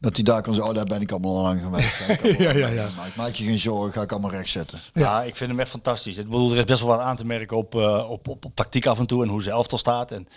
dat 0.00 0.14
hij 0.14 0.24
daar 0.24 0.42
kan 0.42 0.54
zeggen, 0.54 0.70
oh 0.72 0.76
daar 0.78 0.86
ben 0.86 1.00
ik 1.00 1.10
allemaal 1.12 1.36
al 1.36 1.42
lang 1.42 1.60
geweest. 1.62 1.98
Ja, 2.38 2.50
ja, 2.52 2.66
ja. 2.68 2.88
Maak, 2.96 3.16
maak 3.16 3.32
je 3.32 3.44
geen 3.44 3.58
zorgen, 3.58 3.92
ga 3.92 4.02
ik 4.02 4.12
allemaal 4.12 4.30
recht 4.30 4.48
zetten. 4.48 4.80
Ja, 4.92 5.22
ik 5.22 5.36
vind 5.36 5.50
hem 5.50 5.60
echt 5.60 5.70
fantastisch. 5.70 6.16
Ik 6.16 6.24
bedoel, 6.24 6.50
er 6.52 6.56
is 6.56 6.64
best 6.64 6.80
wel 6.80 6.88
wat 6.88 6.98
aan 7.00 7.16
te 7.16 7.24
merken 7.24 7.56
op, 7.56 7.74
eh, 7.74 8.10
op, 8.10 8.28
op, 8.28 8.44
op 8.44 8.54
tactiek 8.54 8.86
af 8.86 8.98
en 8.98 9.06
toe 9.06 9.22
en 9.22 9.28
hoe 9.28 9.42
zijn 9.42 9.54
elftal 9.54 9.78
staat. 9.78 10.10
En 10.10 10.28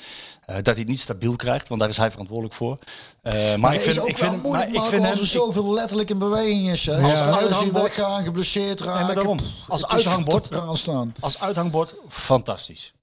eh, 0.46 0.56
dat 0.56 0.66
hij 0.66 0.76
het 0.76 0.88
niet 0.88 1.00
stabiel 1.00 1.36
krijgt, 1.36 1.68
want 1.68 1.80
daar 1.80 1.90
is 1.90 1.98
hij 1.98 2.12
verantwoordelijk 2.12 2.56
voor. 2.56 2.78
Eh, 3.22 3.34
maar, 3.34 3.60
Maar 3.60 3.74
ik 3.74 3.80
vind, 3.82 4.00
ook 4.00 4.08
ik 4.08 4.18
wel 4.18 4.30
vind, 4.32 4.44
moeilijk 4.44 4.72
maar 4.72 4.84
ik 4.84 4.90
vind 4.90 5.02
als 5.02 5.12
hem, 5.12 5.20
er 5.20 5.26
zoveel 5.26 5.74
letterlijk 5.74 6.10
in 6.10 6.18
beweging 6.18 6.70
is. 6.72 6.86
Hè. 6.86 7.02
Als 7.02 7.12
Ja. 7.12 7.24
die 7.26 7.34
Uithangbord. 7.34 7.84
weggaan, 7.84 8.24
geblesseerd 8.24 8.82
raken. 8.82 9.16
daarom. 9.16 9.40
Als 9.68 9.86
uithangbord. 9.88 10.50
staan. 10.74 11.14
als 11.20 11.40
uithangbord 11.40 11.94
fantastisch. 12.08 12.94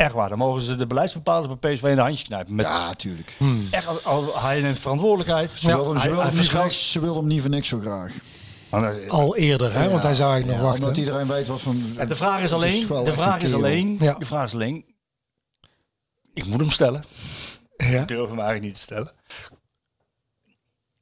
Echt 0.00 0.12
waar, 0.12 0.28
dan 0.28 0.38
mogen 0.38 0.62
ze 0.62 0.76
de 0.76 0.86
beleidsbepalers 0.86 1.58
bij 1.58 1.72
PSV 1.74 1.82
in 1.82 1.94
de 1.94 2.00
handjes 2.00 2.22
knijpen. 2.22 2.54
Met 2.54 2.66
Ja, 2.66 2.92
tuurlijk. 2.92 3.38
echt, 3.70 4.04
al, 4.04 4.40
hij 4.42 4.60
neemt 4.60 4.78
verantwoordelijkheid. 4.78 5.50
Ze 5.52 5.66
wilden 5.66 5.86
hem, 5.88 5.94
ze 5.96 6.00
hij, 6.00 6.08
wilden 6.08 6.16
hij 6.16 6.24
hem 6.24 6.24
niet 6.24 6.34
voor 6.34 6.44
verschuilt- 6.44 6.66
niks, 6.70 6.90
ze 6.92 7.00
wilden 7.00 7.18
hem 7.22 7.28
niet 7.32 7.40
voor 7.40 7.50
niks 7.50 7.68
zo 7.68 7.80
graag. 7.80 8.14
Eh, 8.70 9.08
Al 9.10 9.36
eerder, 9.36 9.72
hè? 9.72 9.90
want 9.90 10.02
hij 10.02 10.14
zou 10.14 10.30
eigenlijk 10.32 10.46
Ja, 10.46 10.52
nog 10.52 10.60
wachten. 10.62 10.82
Omdat 10.82 10.96
iedereen 10.96 11.26
weet 11.26 11.46
wat 11.46 11.60
van... 11.60 11.82
En 11.96 12.08
de 12.08 12.16
vraag 12.16 12.42
is 12.42 12.52
alleen, 12.52 12.86
de 12.86 13.12
vraag 13.12 13.42
is 13.42 13.54
alleen, 13.54 13.96
Ja. 14.00 14.14
de 14.14 14.26
vraag 14.26 14.44
is 14.44 14.54
alleen, 14.54 14.84
ik 16.34 16.46
moet 16.46 16.60
hem 16.60 16.70
stellen. 16.70 17.02
Ja. 17.76 18.00
Ik 18.02 18.08
durf 18.08 18.28
hem 18.28 18.38
eigenlijk 18.38 18.62
niet 18.62 18.74
te 18.74 18.80
stellen. 18.80 19.12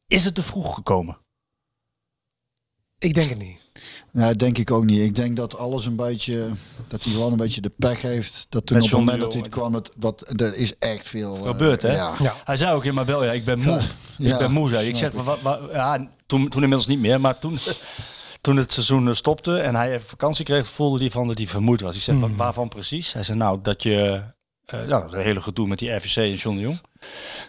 Is 0.06 0.24
het 0.24 0.34
te 0.34 0.42
vroeg 0.42 0.74
gekomen? 0.74 1.18
Ik 2.98 3.14
denk 3.14 3.28
het 3.28 3.38
niet. 3.38 3.58
Nee, 4.12 4.34
denk 4.34 4.58
ik 4.58 4.70
ook 4.70 4.84
niet. 4.84 5.00
Ik 5.00 5.14
denk 5.16 5.36
dat 5.36 5.56
alles 5.58 5.86
een 5.86 5.96
beetje... 5.96 6.48
Dat 6.88 7.04
hij 7.04 7.12
gewoon 7.12 7.30
een 7.32 7.38
beetje 7.38 7.60
de 7.60 7.72
pech 7.76 8.02
heeft. 8.02 8.46
Dat 8.48 8.66
toen 8.66 8.76
Met 8.76 8.84
op 8.86 8.90
het 8.92 8.98
moment 9.00 9.20
dat 9.20 9.32
hij 9.32 9.40
Jong. 9.42 9.52
kwam... 9.52 9.74
Het, 9.74 9.92
wat, 9.96 10.32
er 10.40 10.54
is 10.54 10.74
echt 10.78 11.08
veel... 11.08 11.36
eh, 11.36 11.46
Gebeurd, 11.46 11.82
hè? 11.82 11.94
Ja. 11.94 12.14
Ja. 12.18 12.36
Hij 12.44 12.56
zei 12.56 12.74
ook 12.74 12.84
in 12.84 12.94
Mabel, 12.94 13.24
ja, 13.24 13.32
ik 13.32 13.44
ben 13.44 13.58
moe. 13.58 13.80
Ja, 14.18 14.32
ik 14.32 14.38
ben 14.38 14.52
moe, 14.52 14.68
zei 14.68 14.80
hij. 14.80 14.88
Ik 14.90 14.96
zeg, 14.96 15.12
wat, 15.12 15.40
wat, 15.40 15.60
ja, 15.72 16.08
toen, 16.26 16.48
toen 16.48 16.62
inmiddels 16.62 16.86
niet 16.88 16.98
meer, 16.98 17.20
maar 17.20 17.38
toen, 17.38 17.58
toen 18.40 18.56
het 18.56 18.72
seizoen 18.72 19.08
eh, 19.08 19.14
stopte 19.14 19.58
en 19.58 19.74
hij 19.74 19.92
even 19.94 20.08
vakantie 20.08 20.44
kreeg, 20.44 20.66
voelde 20.68 20.98
hij 20.98 21.10
van 21.10 21.26
dat 21.26 21.38
hij 21.38 21.46
vermoeid 21.46 21.80
was. 21.80 21.96
Ik 21.96 22.02
zeg, 22.02 22.18
"Wa- 22.18 22.28
waarvan 22.36 22.68
precies? 22.68 23.12
Hij 23.12 23.22
zei, 23.22 23.38
nou, 23.38 23.58
dat 23.62 23.82
je, 23.82 24.22
eh 24.64 24.78
nou, 24.86 25.10
dat 25.10 25.22
hele 25.22 25.40
gedoe 25.40 25.66
met 25.68 25.78
die 25.78 25.90
RVC 25.90 26.16
en 26.16 26.34
John 26.34 26.56
de 26.56 26.62
Jong, 26.62 26.80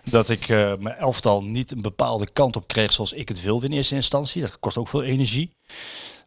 dat 0.03 0.29
ik 0.29 0.49
eh, 0.49 0.71
mijn 0.79 0.95
elftal 0.95 1.43
niet 1.43 1.71
een 1.71 1.81
bepaalde 1.81 2.27
kant 2.33 2.55
op 2.55 2.67
kreeg 2.67 2.91
zoals 2.91 3.13
ik 3.13 3.27
het 3.27 3.41
wilde 3.41 3.65
in 3.65 3.71
eerste 3.71 3.95
instantie. 3.95 4.41
Dat 4.41 4.59
kost 4.59 4.77
ook 4.77 4.87
veel 4.87 5.03
energie. 5.03 5.55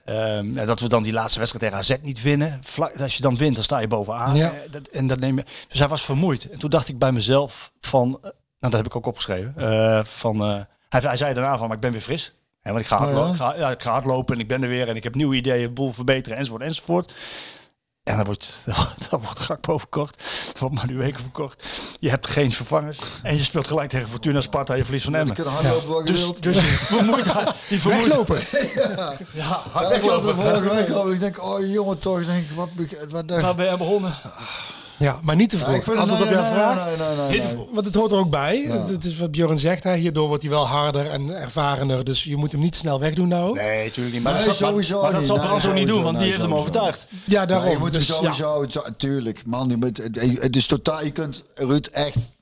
En 0.05 0.55
dat 0.67 0.81
we 0.81 0.89
dan 0.89 1.03
die 1.03 1.13
laatste 1.13 1.39
wedstrijd 1.39 1.65
tegen 1.73 1.97
AZ 1.97 2.03
niet 2.03 2.23
winnen. 2.23 2.61
Vlak, 2.65 3.01
als 3.01 3.17
je 3.17 3.23
dan 3.23 3.37
wint, 3.37 3.55
dan 3.55 3.65
sta 3.65 3.79
je 3.79 3.87
bovenaan. 3.87 4.37
Ja. 4.37 4.51
Eh, 4.53 4.73
dat, 4.73 4.89
en 4.89 5.07
dat 5.07 5.19
neem 5.21 5.37
je. 5.37 5.45
Dus 5.69 5.79
hij 5.79 5.89
was 5.89 6.03
vermoeid. 6.03 6.51
En 6.51 6.59
toen 6.59 6.71
dacht 6.71 6.89
ik 6.89 6.99
bij 6.99 7.13
mezelf 7.13 7.73
van, 7.81 8.07
eh, 8.09 8.23
nou 8.23 8.33
dat 8.59 8.73
heb 8.73 8.87
ik 8.87 8.97
ook 8.97 9.07
opgeschreven. 9.07 9.53
eh, 9.57 10.05
van, 10.05 10.41
hij, 10.89 11.01
hij 11.01 11.17
zei 11.17 11.35
daarna 11.35 11.59
van, 11.59 11.67
maar 11.67 11.77
ik 11.77 11.83
ben 11.83 11.93
weer 11.93 12.01
fris. 12.01 12.35
Want 12.63 12.79
ik 12.79 12.87
ga, 12.87 13.07
Oh 13.07 13.13
ja? 13.13 13.29
ik, 13.31 13.37
ga, 13.37 13.55
ja, 13.57 13.71
ik 13.71 13.83
ga 13.83 13.91
hardlopen 13.93 14.35
en 14.35 14.41
ik 14.41 14.49
ben 14.49 14.63
er 14.63 14.69
weer 14.69 14.89
en 14.89 14.97
ik 14.97 15.03
heb 15.03 15.15
nieuwe 15.15 15.35
ideeën, 15.37 15.67
de 15.67 15.73
boel 15.73 15.93
verbeteren 15.93 16.39
enzovoort 16.39 16.63
enzovoort. 16.63 17.15
En 18.03 18.17
dan 18.17 18.25
wordt, 18.25 18.55
dan 19.11 19.21
wordt 19.21 19.39
Gakpo 19.39 19.79
verkocht, 19.79 20.17
dan 20.53 20.55
wordt 20.59 20.75
Manuweke 20.75 21.23
verkocht. 21.23 21.65
Je 22.01 22.11
hebt 22.11 22.27
geen 22.27 22.53
vervangers 22.53 22.99
en 23.23 23.37
je 23.37 23.43
speelt 23.45 23.67
gelijk 23.67 23.91
tegen 23.91 24.09
Fortuna 24.09 24.41
Sparta, 24.41 24.75
je 24.75 24.85
verliest 24.85 25.05
van 25.05 25.15
Emmen. 25.15 25.37
wat 25.45 26.07
je 26.07 26.13
Dus, 26.13 26.33
dus 26.41 26.57
die 26.57 26.65
vermoeidheid, 26.97 27.49
die 27.69 27.81
vermoeidheid. 27.81 28.51
Weglopen. 28.51 29.31
Ja, 29.33 29.63
hard 29.71 29.89
Ja, 29.89 29.95
ik 29.95 30.03
had 30.03 30.27
er 30.27 30.35
vorige 30.35 30.75
week 30.75 30.93
over. 30.93 31.13
Ik 31.13 31.21
denk, 31.21 31.43
oh 31.43 31.73
jongen 31.73 31.99
toch. 31.99 32.21
Ik 32.21 32.27
Denk, 32.27 32.51
wat, 32.55 32.73
be- 32.73 33.07
wat, 33.11 33.41
Waar 33.41 33.55
ben 33.55 33.65
je 33.65 33.71
aan 33.71 33.79
begonnen? 33.79 34.15
Ja, 35.03 35.19
maar 35.23 35.37
niet 35.37 35.51
te 35.51 35.57
Ja, 35.57 35.63
vroeg. 35.63 35.77
ik 35.77 35.83
vind 35.83 35.99
het- 35.99 36.09
Antwoord 36.09 36.31
op 36.31 36.37
jouw 36.37 36.53
vraag. 36.53 36.89
Niet 37.31 37.43
te 37.43 37.49
vroeg. 37.49 37.67
Want 37.73 37.87
het 37.87 37.95
hoort 37.95 38.13
er 38.13 38.19
ook 38.19 38.31
bij. 38.31 38.67
Het, 38.69 38.89
het 38.89 39.05
is 39.05 39.17
wat 39.19 39.31
Bjorn 39.31 39.59
zegt. 39.59 39.85
Hè. 39.85 39.95
Hierdoor 39.97 40.27
wordt 40.29 40.43
hij 40.43 40.51
wel 40.53 40.67
harder 40.67 41.11
en 41.11 41.31
ervarener. 41.41 42.05
Dus 42.05 42.25
je 42.25 42.37
moet 42.37 42.53
hem 42.53 42.61
niet 42.61 42.77
snel 42.77 43.01
wegdoen 43.01 43.29
nou. 43.29 43.49
ook. 43.49 43.55
Nee, 43.57 43.85
natuurlijk 43.85 44.15
niet. 44.15 44.23
Maar 44.25 44.35
Nee, 44.35 44.45
dat 44.45 44.57
zal, 44.57 44.69
sowieso 44.69 44.95
maar, 44.95 45.03
maar 45.03 45.13
dat 45.13 45.21
niet. 45.21 45.63
zal 45.63 45.71
ook 45.71 45.77
niet 45.77 45.87
doen, 45.87 46.03
want 46.03 46.19
die 46.19 46.27
heeft 46.27 46.41
hem 46.41 46.55
overtuigd. 46.55 47.07
Ja, 47.25 47.47
daarom. 47.47 47.65
Nee, 47.67 47.75
je 47.75 47.81
moet 47.81 47.93
dus, 47.93 48.09
hem 48.09 48.23
ja. 48.25 48.33
sowieso, 48.33 48.67
tu- 48.83 48.93
tuurlijk, 48.97 49.43
man. 49.47 49.69
Je 49.69 49.77
moet, 49.77 50.01
het 50.41 50.57
is 50.57 50.67
totaal, 50.67 51.05
je 51.05 51.11
kunt 51.11 51.45
Ruud 51.55 51.87
echt 51.87 52.33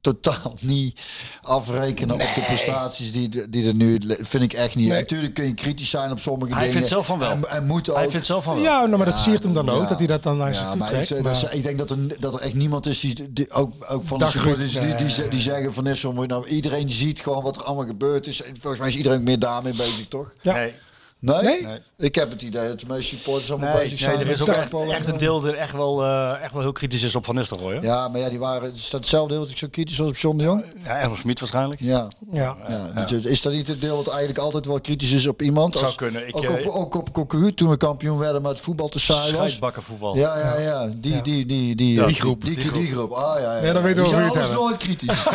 totaal 0.00 0.54
niet 0.74 1.00
afrekenen 1.42 2.14
op 2.14 2.34
de 2.34 2.40
prestaties 2.46 3.12
die, 3.12 3.48
die 3.50 3.66
er 3.66 3.74
nu, 3.74 3.98
vind 4.20 4.42
ik 4.42 4.52
echt 4.52 4.74
niet. 4.74 4.88
Nee. 4.88 5.00
Natuurlijk 5.00 5.34
kun 5.34 5.46
je 5.46 5.54
kritisch 5.54 5.90
zijn 5.90 6.10
op 6.10 6.20
sommige 6.20 6.50
Hij 6.52 6.58
dingen. 6.60 6.72
vindt 6.74 6.88
zelf 6.88 7.06
van 7.06 7.18
wel. 7.18 7.30
En, 7.30 7.50
en 7.50 7.66
moet 7.66 7.90
ook. 7.90 7.96
Hij 7.96 8.10
vindt 8.10 8.26
zelf 8.26 8.44
van 8.44 8.54
wel. 8.54 8.62
Ja, 8.64 8.84
nou, 8.84 8.96
maar 8.96 9.06
dat 9.06 9.18
siert 9.18 9.42
hem 9.42 9.52
dan 9.52 9.68
ook. 9.68 9.88
Dat 9.88 9.98
hij 9.98 10.06
dat 10.06 10.22
dan 10.22 10.36
naar 10.36 10.54
zich 10.54 10.62
Ja, 10.62 10.68
toe 10.70 10.78
maar 10.78 10.86
ik, 10.88 10.92
trekt. 10.94 11.08
zeg- 11.08 11.22
maar- 11.22 11.32
dat 11.32 11.42
is- 11.42 11.56
ik 11.56 11.62
denk 11.62 11.78
dat 11.78 11.90
er, 11.90 11.96
dat 12.20 12.34
er 12.34 12.40
echt 12.40 12.54
niemand 12.54 12.86
is 12.86 13.00
die, 13.00 13.32
die 13.32 13.50
ook, 13.50 13.74
ook 13.88 14.06
van 14.06 14.18
Dag 14.18 14.32
de 14.32 14.38
supporters 14.38 14.72
die, 14.72 14.94
die, 14.94 15.28
die 15.28 15.40
zeggen 15.40 15.74
van 15.74 15.84
Nissan, 15.84 16.26
nou, 16.26 16.46
iedereen 16.48 16.90
ziet 16.92 17.20
gewoon 17.20 17.42
wat 17.42 17.56
er 17.56 17.62
allemaal 17.62 17.86
gebeurd 17.86 18.26
is. 18.26 18.42
Volgens 18.60 18.78
mij 18.80 18.88
is 18.88 18.96
iedereen 18.96 19.22
meer 19.22 19.38
daarmee 19.38 19.72
bezig, 19.72 20.06
toch? 20.08 20.34
Ja. 20.40 20.52
Nee, 20.54 20.72
Nee? 21.20 21.42
Nee? 21.42 21.62
Nee. 21.66 21.78
Ik 21.96 22.14
heb 22.14 22.30
het 22.30 22.42
idee 22.42 22.68
dat 22.68 22.80
de 22.80 22.86
meeste 22.88 23.16
supporters 23.16 23.50
allemaal 23.50 23.72
nee, 23.72 23.82
bezig 23.82 24.00
nee, 24.00 24.14
zijn. 24.14 24.26
er 24.26 24.32
is 24.32 24.40
ook 24.40 24.46
met 24.46 24.56
echt, 24.56 24.72
en 25.06 25.12
een 25.12 25.18
deel 25.18 25.46
er 25.46 25.54
echt 25.54 25.72
wel, 25.72 26.02
eh, 26.04 26.42
echt 26.42 26.52
wel 26.52 26.62
heel 26.62 26.72
kritisch 26.72 27.02
is 27.02 27.14
op 27.14 27.24
Van 27.24 27.34
Nistelrooy. 27.34 27.74
hè? 27.74 27.80
Ja, 27.80 28.08
maar 28.08 28.20
ja, 28.20 28.28
die 28.28 28.38
waren. 28.38 28.74
Is 28.74 28.90
dat 28.90 29.00
hetzelfde 29.00 29.32
deel 29.32 29.42
dat 29.42 29.50
ik 29.50 29.56
zo 29.58 29.66
kritisch 29.70 29.98
was 29.98 30.08
op 30.08 30.16
John 30.16 30.36
de 30.36 30.44
Jong? 30.44 30.64
Ja, 30.84 30.98
Engel 30.98 31.16
Smit 31.16 31.40
waarschijnlijk. 31.40 31.80
Ja. 31.80 32.08
ja. 32.32 32.56
ja. 32.68 33.04
Dus 33.04 33.24
Is 33.24 33.42
dat 33.42 33.52
niet 33.52 33.68
het 33.68 33.80
deel 33.80 33.96
wat 33.96 34.08
eigenlijk 34.08 34.38
altijd 34.38 34.66
wel 34.66 34.80
kritisch 34.80 35.12
is 35.12 35.26
op 35.26 35.42
iemand? 35.42 35.72
Zou 35.74 35.84
Als- 35.86 35.94
kunnen. 35.94 36.28
Ik, 36.28 36.36
ook, 36.36 36.44
eh, 36.44 36.66
op, 36.66 36.74
ook 36.74 36.94
op 36.94 37.12
Cocu, 37.12 37.54
toen 37.54 37.68
we 37.68 37.76
kampioen 37.76 38.18
werden, 38.18 38.42
maar 38.42 38.50
het 38.50 38.60
voetbal 38.60 38.88
te 38.88 39.00
saai 39.00 39.32
was. 39.32 39.44
Scheidbakkenvoetbal. 39.46 40.16
Ja, 40.16 40.38
ja, 40.38 40.58
ja. 40.60 40.88
Die, 40.96 41.14
Ja. 41.14 41.20
die, 41.20 41.46
die, 41.46 41.74
die, 41.74 41.94
Ja, 41.94 42.04
die, 42.04 42.12
die 42.12 42.20
groep. 42.22 42.44
Die, 42.44 42.56
die, 42.56 42.72
Die 42.72 42.90
groep. 42.92 43.10
Ah, 43.12 43.40
ja, 43.40 43.56
ja. 43.56 43.64
Ja, 43.64 43.72
dan 43.72 43.82
weten 43.82 44.02
we 44.02 44.08
over 44.08 44.40
het 44.40 44.52
nooit 44.52 44.76
kritisch. 44.76 45.24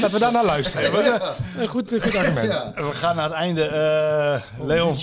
Laten 0.00 0.10
we 0.12 0.18
daar 0.18 0.32
naar 0.32 0.44
luisteren. 0.44 0.92
Dat 0.92 1.00
is 1.00 1.06
een- 1.06 1.20
een 1.62 1.68
goed, 1.68 1.92
een 1.92 2.02
goed 2.02 2.16
argument. 2.16 2.52
We 2.74 2.90
gaan 2.94 3.16
naar 3.16 3.31
het 3.32 3.40
einde. 3.40 3.64
Eh, 3.64 4.66
Leon, 4.66 4.96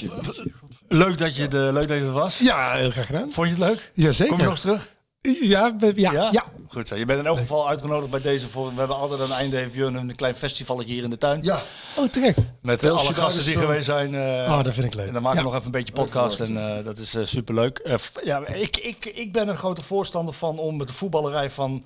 leuk 0.88 1.18
dat, 1.18 1.36
je 1.36 1.48
de, 1.48 1.58
leuk 1.74 1.88
dat 1.88 1.98
je 1.98 2.04
er 2.04 2.12
was. 2.12 2.38
Ja, 2.40 2.72
heel 2.74 2.92
graag 2.92 3.06
gedaan. 3.06 3.32
Vond 3.32 3.48
je 3.50 3.54
het 3.56 3.64
leuk? 3.64 3.92
Jazeker. 3.94 4.28
Kom 4.28 4.38
je 4.38 4.44
nog 4.44 4.54
eens 4.54 4.62
terug? 4.62 4.98
Ja, 5.22 5.76
ja, 5.96 6.12
ja. 6.32 6.44
Goed 6.68 6.88
zo. 6.88 6.96
Je 6.96 7.06
bent 7.06 7.20
in 7.20 7.26
elk 7.26 7.38
geval 7.38 7.70
uitgenodigd 7.70 8.12
bij 8.12 8.22
deze. 8.22 8.48
Voor, 8.50 8.72
we 8.74 8.80
hebben 8.80 8.96
altijd 8.98 9.22
aan 9.22 9.28
het 9.30 9.36
einde 9.38 9.58
heeft 9.58 9.72
Björn 9.72 9.96
een 9.96 10.16
klein 10.16 10.36
festival 10.36 10.82
hier 10.82 11.04
in 11.04 11.10
de 11.10 11.18
tuin. 11.18 11.44
Ja, 11.44 11.62
Oh, 11.96 12.10
terecht. 12.10 12.38
Met 12.62 12.82
Welsje 12.82 13.06
alle 13.06 13.16
gasten 13.16 13.46
die 13.46 13.58
geweest 13.58 13.86
zijn. 13.86 14.16
eh, 14.16 14.22
Oh, 14.58 14.64
dat 14.64 14.74
vind 14.74 14.86
ik 14.86 14.94
leuk. 14.94 15.08
En 15.08 15.14
dan 15.14 15.22
maken 15.22 15.38
we 15.38 15.44
Ja. 15.46 15.50
nog 15.50 15.60
even 15.60 15.66
een 15.66 15.84
beetje 15.84 15.94
podcast 15.94 16.40
en 16.40 16.78
eh, 16.78 16.84
dat 16.84 16.98
is 17.00 17.10
super 17.10 17.28
superleuk. 17.28 17.78
Eh, 17.78 17.96
ja, 18.24 18.48
ik, 18.48 18.78
ik, 18.78 19.06
ik 19.06 19.32
ben 19.34 19.48
een 19.48 19.58
grote 19.58 19.82
voorstander 19.84 20.34
van 20.34 20.60
om 20.60 20.78
met 20.78 20.88
de 20.88 20.94
voetballerij 20.94 21.50
van... 21.50 21.84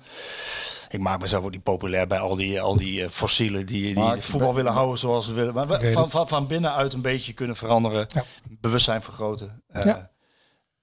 Ik 0.88 1.00
maak 1.00 1.20
mezelf 1.20 1.44
ook 1.44 1.50
niet 1.50 1.62
populair 1.62 2.06
bij 2.06 2.18
al 2.18 2.36
die, 2.36 2.60
al 2.60 2.76
die 2.76 3.04
eh, 3.04 3.10
fossielen 3.10 3.66
die, 3.66 3.94
die 3.94 4.20
voetbal 4.22 4.54
willen 4.54 4.72
houden 4.72 4.98
zoals 4.98 5.26
ze 5.26 5.32
willen. 5.32 5.54
Maar 5.54 5.68
we- 5.68 5.92
van, 5.92 6.10
van, 6.10 6.28
van 6.28 6.46
binnenuit 6.46 6.92
een 6.92 7.02
beetje 7.02 7.32
kunnen 7.32 7.56
veranderen. 7.56 8.06
Ja. 8.08 8.24
Bewustzijn 8.48 9.02
vergroten. 9.02 9.62
Eh, 9.68 9.94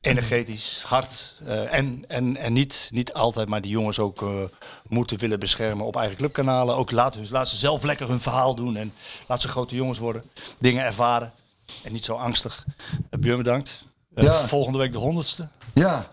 energetisch, 0.01 0.83
hard. 0.87 1.35
eh, 1.45 1.73
en 1.73 2.03
en, 2.07 2.37
en 2.37 2.53
niet, 2.53 2.89
niet 2.93 3.13
altijd, 3.13 3.47
maar 3.49 3.61
die 3.61 3.71
jongens 3.71 3.99
ook 3.99 4.25
moeten 4.87 5.17
willen 5.19 5.39
beschermen 5.39 5.85
op 5.85 5.95
eigen 5.95 6.17
clubkanalen. 6.17 6.75
Ook 6.75 6.91
laat, 6.91 7.15
hun, 7.15 7.27
laat 7.29 7.49
ze 7.49 7.57
zelf 7.57 7.83
lekker 7.83 8.07
hun 8.07 8.21
verhaal 8.21 8.55
doen 8.55 8.75
en 8.75 8.93
laat 9.27 9.41
ze 9.41 9.47
grote 9.47 9.75
jongens 9.75 9.99
worden. 9.99 10.23
Dingen 10.59 10.83
ervaren 10.85 11.31
en 11.83 11.91
niet 11.93 12.05
zo 12.05 12.15
angstig. 12.15 12.65
Uh, 13.11 13.19
Björn, 13.19 13.37
bedankt. 13.37 13.83
Ja. 14.15 14.47
Volgende 14.47 14.77
week 14.77 14.91
de 14.91 14.97
honderdste. 14.97 15.47
Ja, 15.73 16.09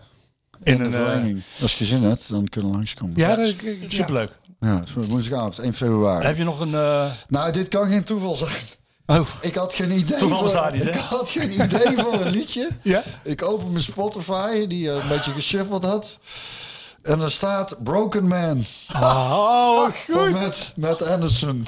In 0.63 0.81
een, 0.81 0.93
eh, 0.93 0.99
verlenging. 1.05 1.41
Als 1.61 1.73
je 1.73 1.85
zin 1.85 2.03
hebt, 2.03 2.29
dan 2.29 2.47
kunnen 2.47 2.69
we 2.71 2.75
langskomen. 2.77 3.13
Ja, 3.17 3.29
Ja, 3.29 3.35
dat. 3.35 3.53
Superleuk. 3.87 4.31
ja 4.59 4.79
het 4.79 4.89
is 4.97 5.07
woensdagavond, 5.07 5.59
1 5.59 5.73
februari. 5.73 6.25
Heb 6.25 6.37
je 6.37 6.43
nog 6.43 6.59
een... 6.59 6.73
eh, 6.75 7.11
Nou, 7.27 7.51
dit 7.51 7.67
kan 7.67 7.87
geen 7.89 8.03
toeval 8.03 8.35
zijn. 8.35 8.51
Oh, 9.05 9.27
Ik 9.41 9.55
had 9.55 9.73
geen 9.73 9.91
idee. 9.91 10.17
Toeval 10.17 10.49
voor- 10.49 10.71
niet? 10.71 10.85
Ik 10.87 10.93
had 10.95 11.29
geen 11.29 11.51
idee 11.63 11.97
voor 11.97 12.13
een 12.13 12.31
liedje. 12.31 12.69
Ja? 12.81 13.03
Ik 13.23 13.43
open 13.43 13.71
mijn 13.71 13.83
Spotify, 13.83 14.67
die 14.67 14.89
eh, 14.89 14.95
een 14.95 15.07
beetje 15.07 15.31
geshuffeld 15.31 15.83
had. 15.83 16.17
En 17.09 17.21
er 17.21 17.31
staat 17.31 17.75
Broken 17.83 18.27
Man. 18.27 18.63
Oh, 18.95 19.87
Van 20.09 20.31
Met, 20.31 20.73
met 20.75 21.01
Anderson. 21.07 21.65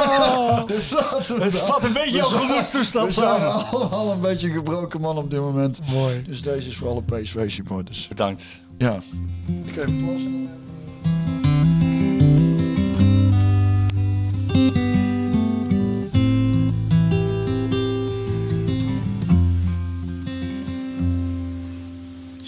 dus 0.66 0.90
laten 0.90 1.36
we 1.38 1.42
het 1.44 1.52
dan- 1.52 1.66
vat 1.66 1.84
een 1.84 1.92
beetje 1.92 2.10
we 2.10 2.16
jouw 2.16 2.28
zijn- 2.28 2.40
gemoedstoestand 2.40 3.06
We 3.06 3.12
zijn 3.12 3.40
samen. 3.40 3.66
allemaal 3.70 4.10
een 4.12 4.20
beetje 4.20 4.48
een 4.48 4.54
gebroken 4.54 5.00
man 5.00 5.16
op 5.16 5.30
dit 5.30 5.40
moment. 5.40 5.78
Mooi. 5.90 6.24
Dus 6.26 6.42
deze 6.42 6.68
is 6.68 6.76
voor 6.76 6.88
alle 6.88 7.02
PSV-supporters. 7.02 8.08
bedankt. 8.08 8.44
Ja. 8.78 8.98
Ik 9.64 9.74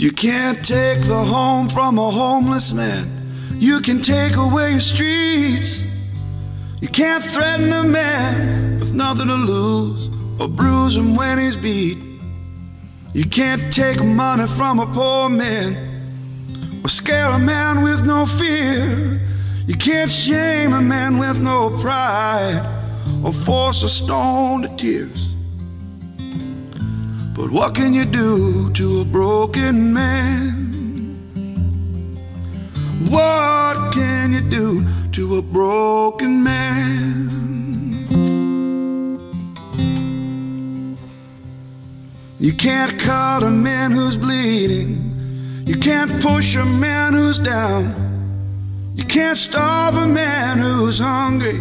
You 0.04 0.12
can't 0.12 0.62
take 0.62 1.00
the 1.00 1.24
home 1.24 1.66
from 1.70 1.98
a 1.98 2.10
homeless 2.10 2.74
man. 2.74 3.08
You 3.54 3.80
can 3.80 4.02
take 4.02 4.36
away 4.36 4.72
your 4.72 4.80
streets. 4.80 5.82
You 6.82 6.88
can't 6.88 7.24
threaten 7.24 7.72
a 7.72 7.84
man 7.84 8.80
with 8.80 8.92
nothing 8.92 9.28
to 9.28 9.34
lose 9.34 10.10
or 10.38 10.48
bruise 10.48 10.94
him 10.94 11.16
when 11.16 11.38
he's 11.38 11.56
beat. 11.56 11.96
You 13.14 13.24
can't 13.24 13.72
take 13.72 14.04
money 14.04 14.46
from 14.46 14.78
a 14.78 14.86
poor 14.92 15.30
man 15.30 15.74
or 16.84 16.90
scare 16.90 17.30
a 17.30 17.38
man 17.38 17.82
with 17.82 18.04
no 18.04 18.26
fear. 18.26 19.22
You 19.66 19.74
can't 19.74 20.10
shame 20.10 20.74
a 20.74 20.82
man 20.82 21.16
with 21.16 21.40
no 21.40 21.70
pride 21.80 22.60
or 23.24 23.32
force 23.32 23.82
a 23.82 23.88
stone 23.88 24.60
to 24.60 24.76
tears. 24.76 25.33
But 27.34 27.50
what 27.50 27.74
can 27.74 27.92
you 27.92 28.04
do 28.04 28.70
to 28.74 29.00
a 29.00 29.04
broken 29.04 29.92
man? 29.92 30.64
What 33.10 33.92
can 33.92 34.32
you 34.32 34.40
do 34.40 34.86
to 35.12 35.38
a 35.38 35.42
broken 35.42 36.44
man? 36.44 37.44
You 42.38 42.52
can't 42.52 42.96
cut 43.00 43.42
a 43.42 43.50
man 43.50 43.90
who's 43.90 44.16
bleeding. 44.16 45.64
You 45.66 45.76
can't 45.78 46.22
push 46.22 46.54
a 46.54 46.64
man 46.64 47.14
who's 47.14 47.40
down. 47.40 48.92
You 48.94 49.04
can't 49.04 49.36
starve 49.36 49.96
a 49.96 50.06
man 50.06 50.58
who's 50.58 51.00
hungry 51.00 51.58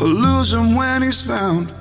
or 0.00 0.08
lose 0.08 0.52
him 0.52 0.74
when 0.74 1.02
he's 1.02 1.22
found. 1.22 1.72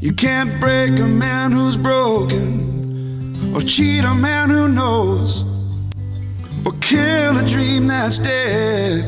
You 0.00 0.12
can't 0.12 0.60
break 0.60 0.98
a 0.98 1.06
man 1.06 1.52
who's 1.52 1.76
broken, 1.76 3.54
or 3.54 3.60
cheat 3.62 4.04
a 4.04 4.14
man 4.14 4.50
who 4.50 4.68
knows, 4.68 5.44
or 6.66 6.72
kill 6.80 7.38
a 7.38 7.48
dream 7.48 7.86
that's 7.86 8.18
dead 8.18 9.04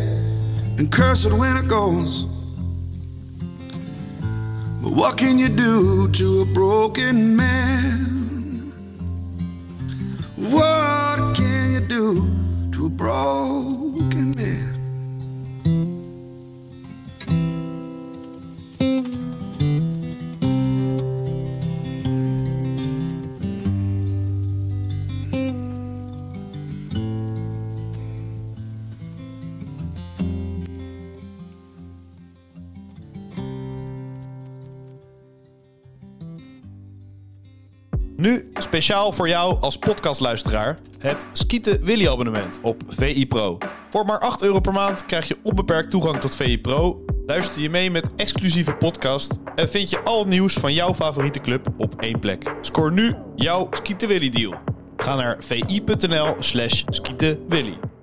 and 0.79 0.91
curse 0.91 1.25
it 1.25 1.33
when 1.33 1.57
it 1.57 1.69
goes. 1.69 2.25
But 4.83 4.93
what 4.93 5.19
can 5.19 5.39
you 5.39 5.49
do 5.49 6.09
to 6.09 6.41
a 6.43 6.45
broken 6.47 7.37
man? 7.37 8.73
What 10.37 11.37
can 11.37 11.73
you 11.73 11.81
do 11.81 12.31
to 12.73 12.87
a 12.87 12.89
broken 12.89 13.86
speciaal 38.59 39.13
voor 39.13 39.29
jou 39.29 39.57
als 39.61 39.79
podcastluisteraar 39.79 40.79
het 40.99 41.27
Skieten 41.33 41.85
Willy 41.85 42.09
abonnement 42.09 42.61
op 42.63 42.83
VI 42.89 43.27
Pro. 43.27 43.59
Voor 43.91 44.07
maar 44.07 44.19
8 44.19 44.43
euro 44.43 44.61
per 44.61 44.73
maand 44.73 45.07
krijg 45.07 45.29
je 45.29 45.37
onbeperkt 45.43 45.91
toegang 45.91 46.21
tot 46.21 46.37
VI 46.37 46.61
Pro. 46.61 47.05
Luister 47.27 47.63
je 47.63 47.71
mee 47.71 47.91
met 47.91 48.15
exclusieve 48.17 48.75
podcast 48.75 49.39
en 49.55 49.69
vind 49.69 49.91
je 49.91 50.01
al 50.01 50.19
het 50.19 50.29
nieuws 50.29 50.55
van 50.55 50.73
jouw 50.73 50.95
favoriete 50.95 51.41
club 51.41 51.67
op 51.79 52.01
één 52.01 52.19
plek. 52.19 52.53
Scoor 52.61 52.93
nu 52.93 53.15
jouw 53.35 53.69
Skieten 53.71 54.09
Willy 54.09 54.29
deal. 54.29 54.55
Ga 54.97 55.15
naar 55.15 55.37
vi.nl 55.41 56.35
slash 56.39 56.83
skietenwilly. 56.89 57.96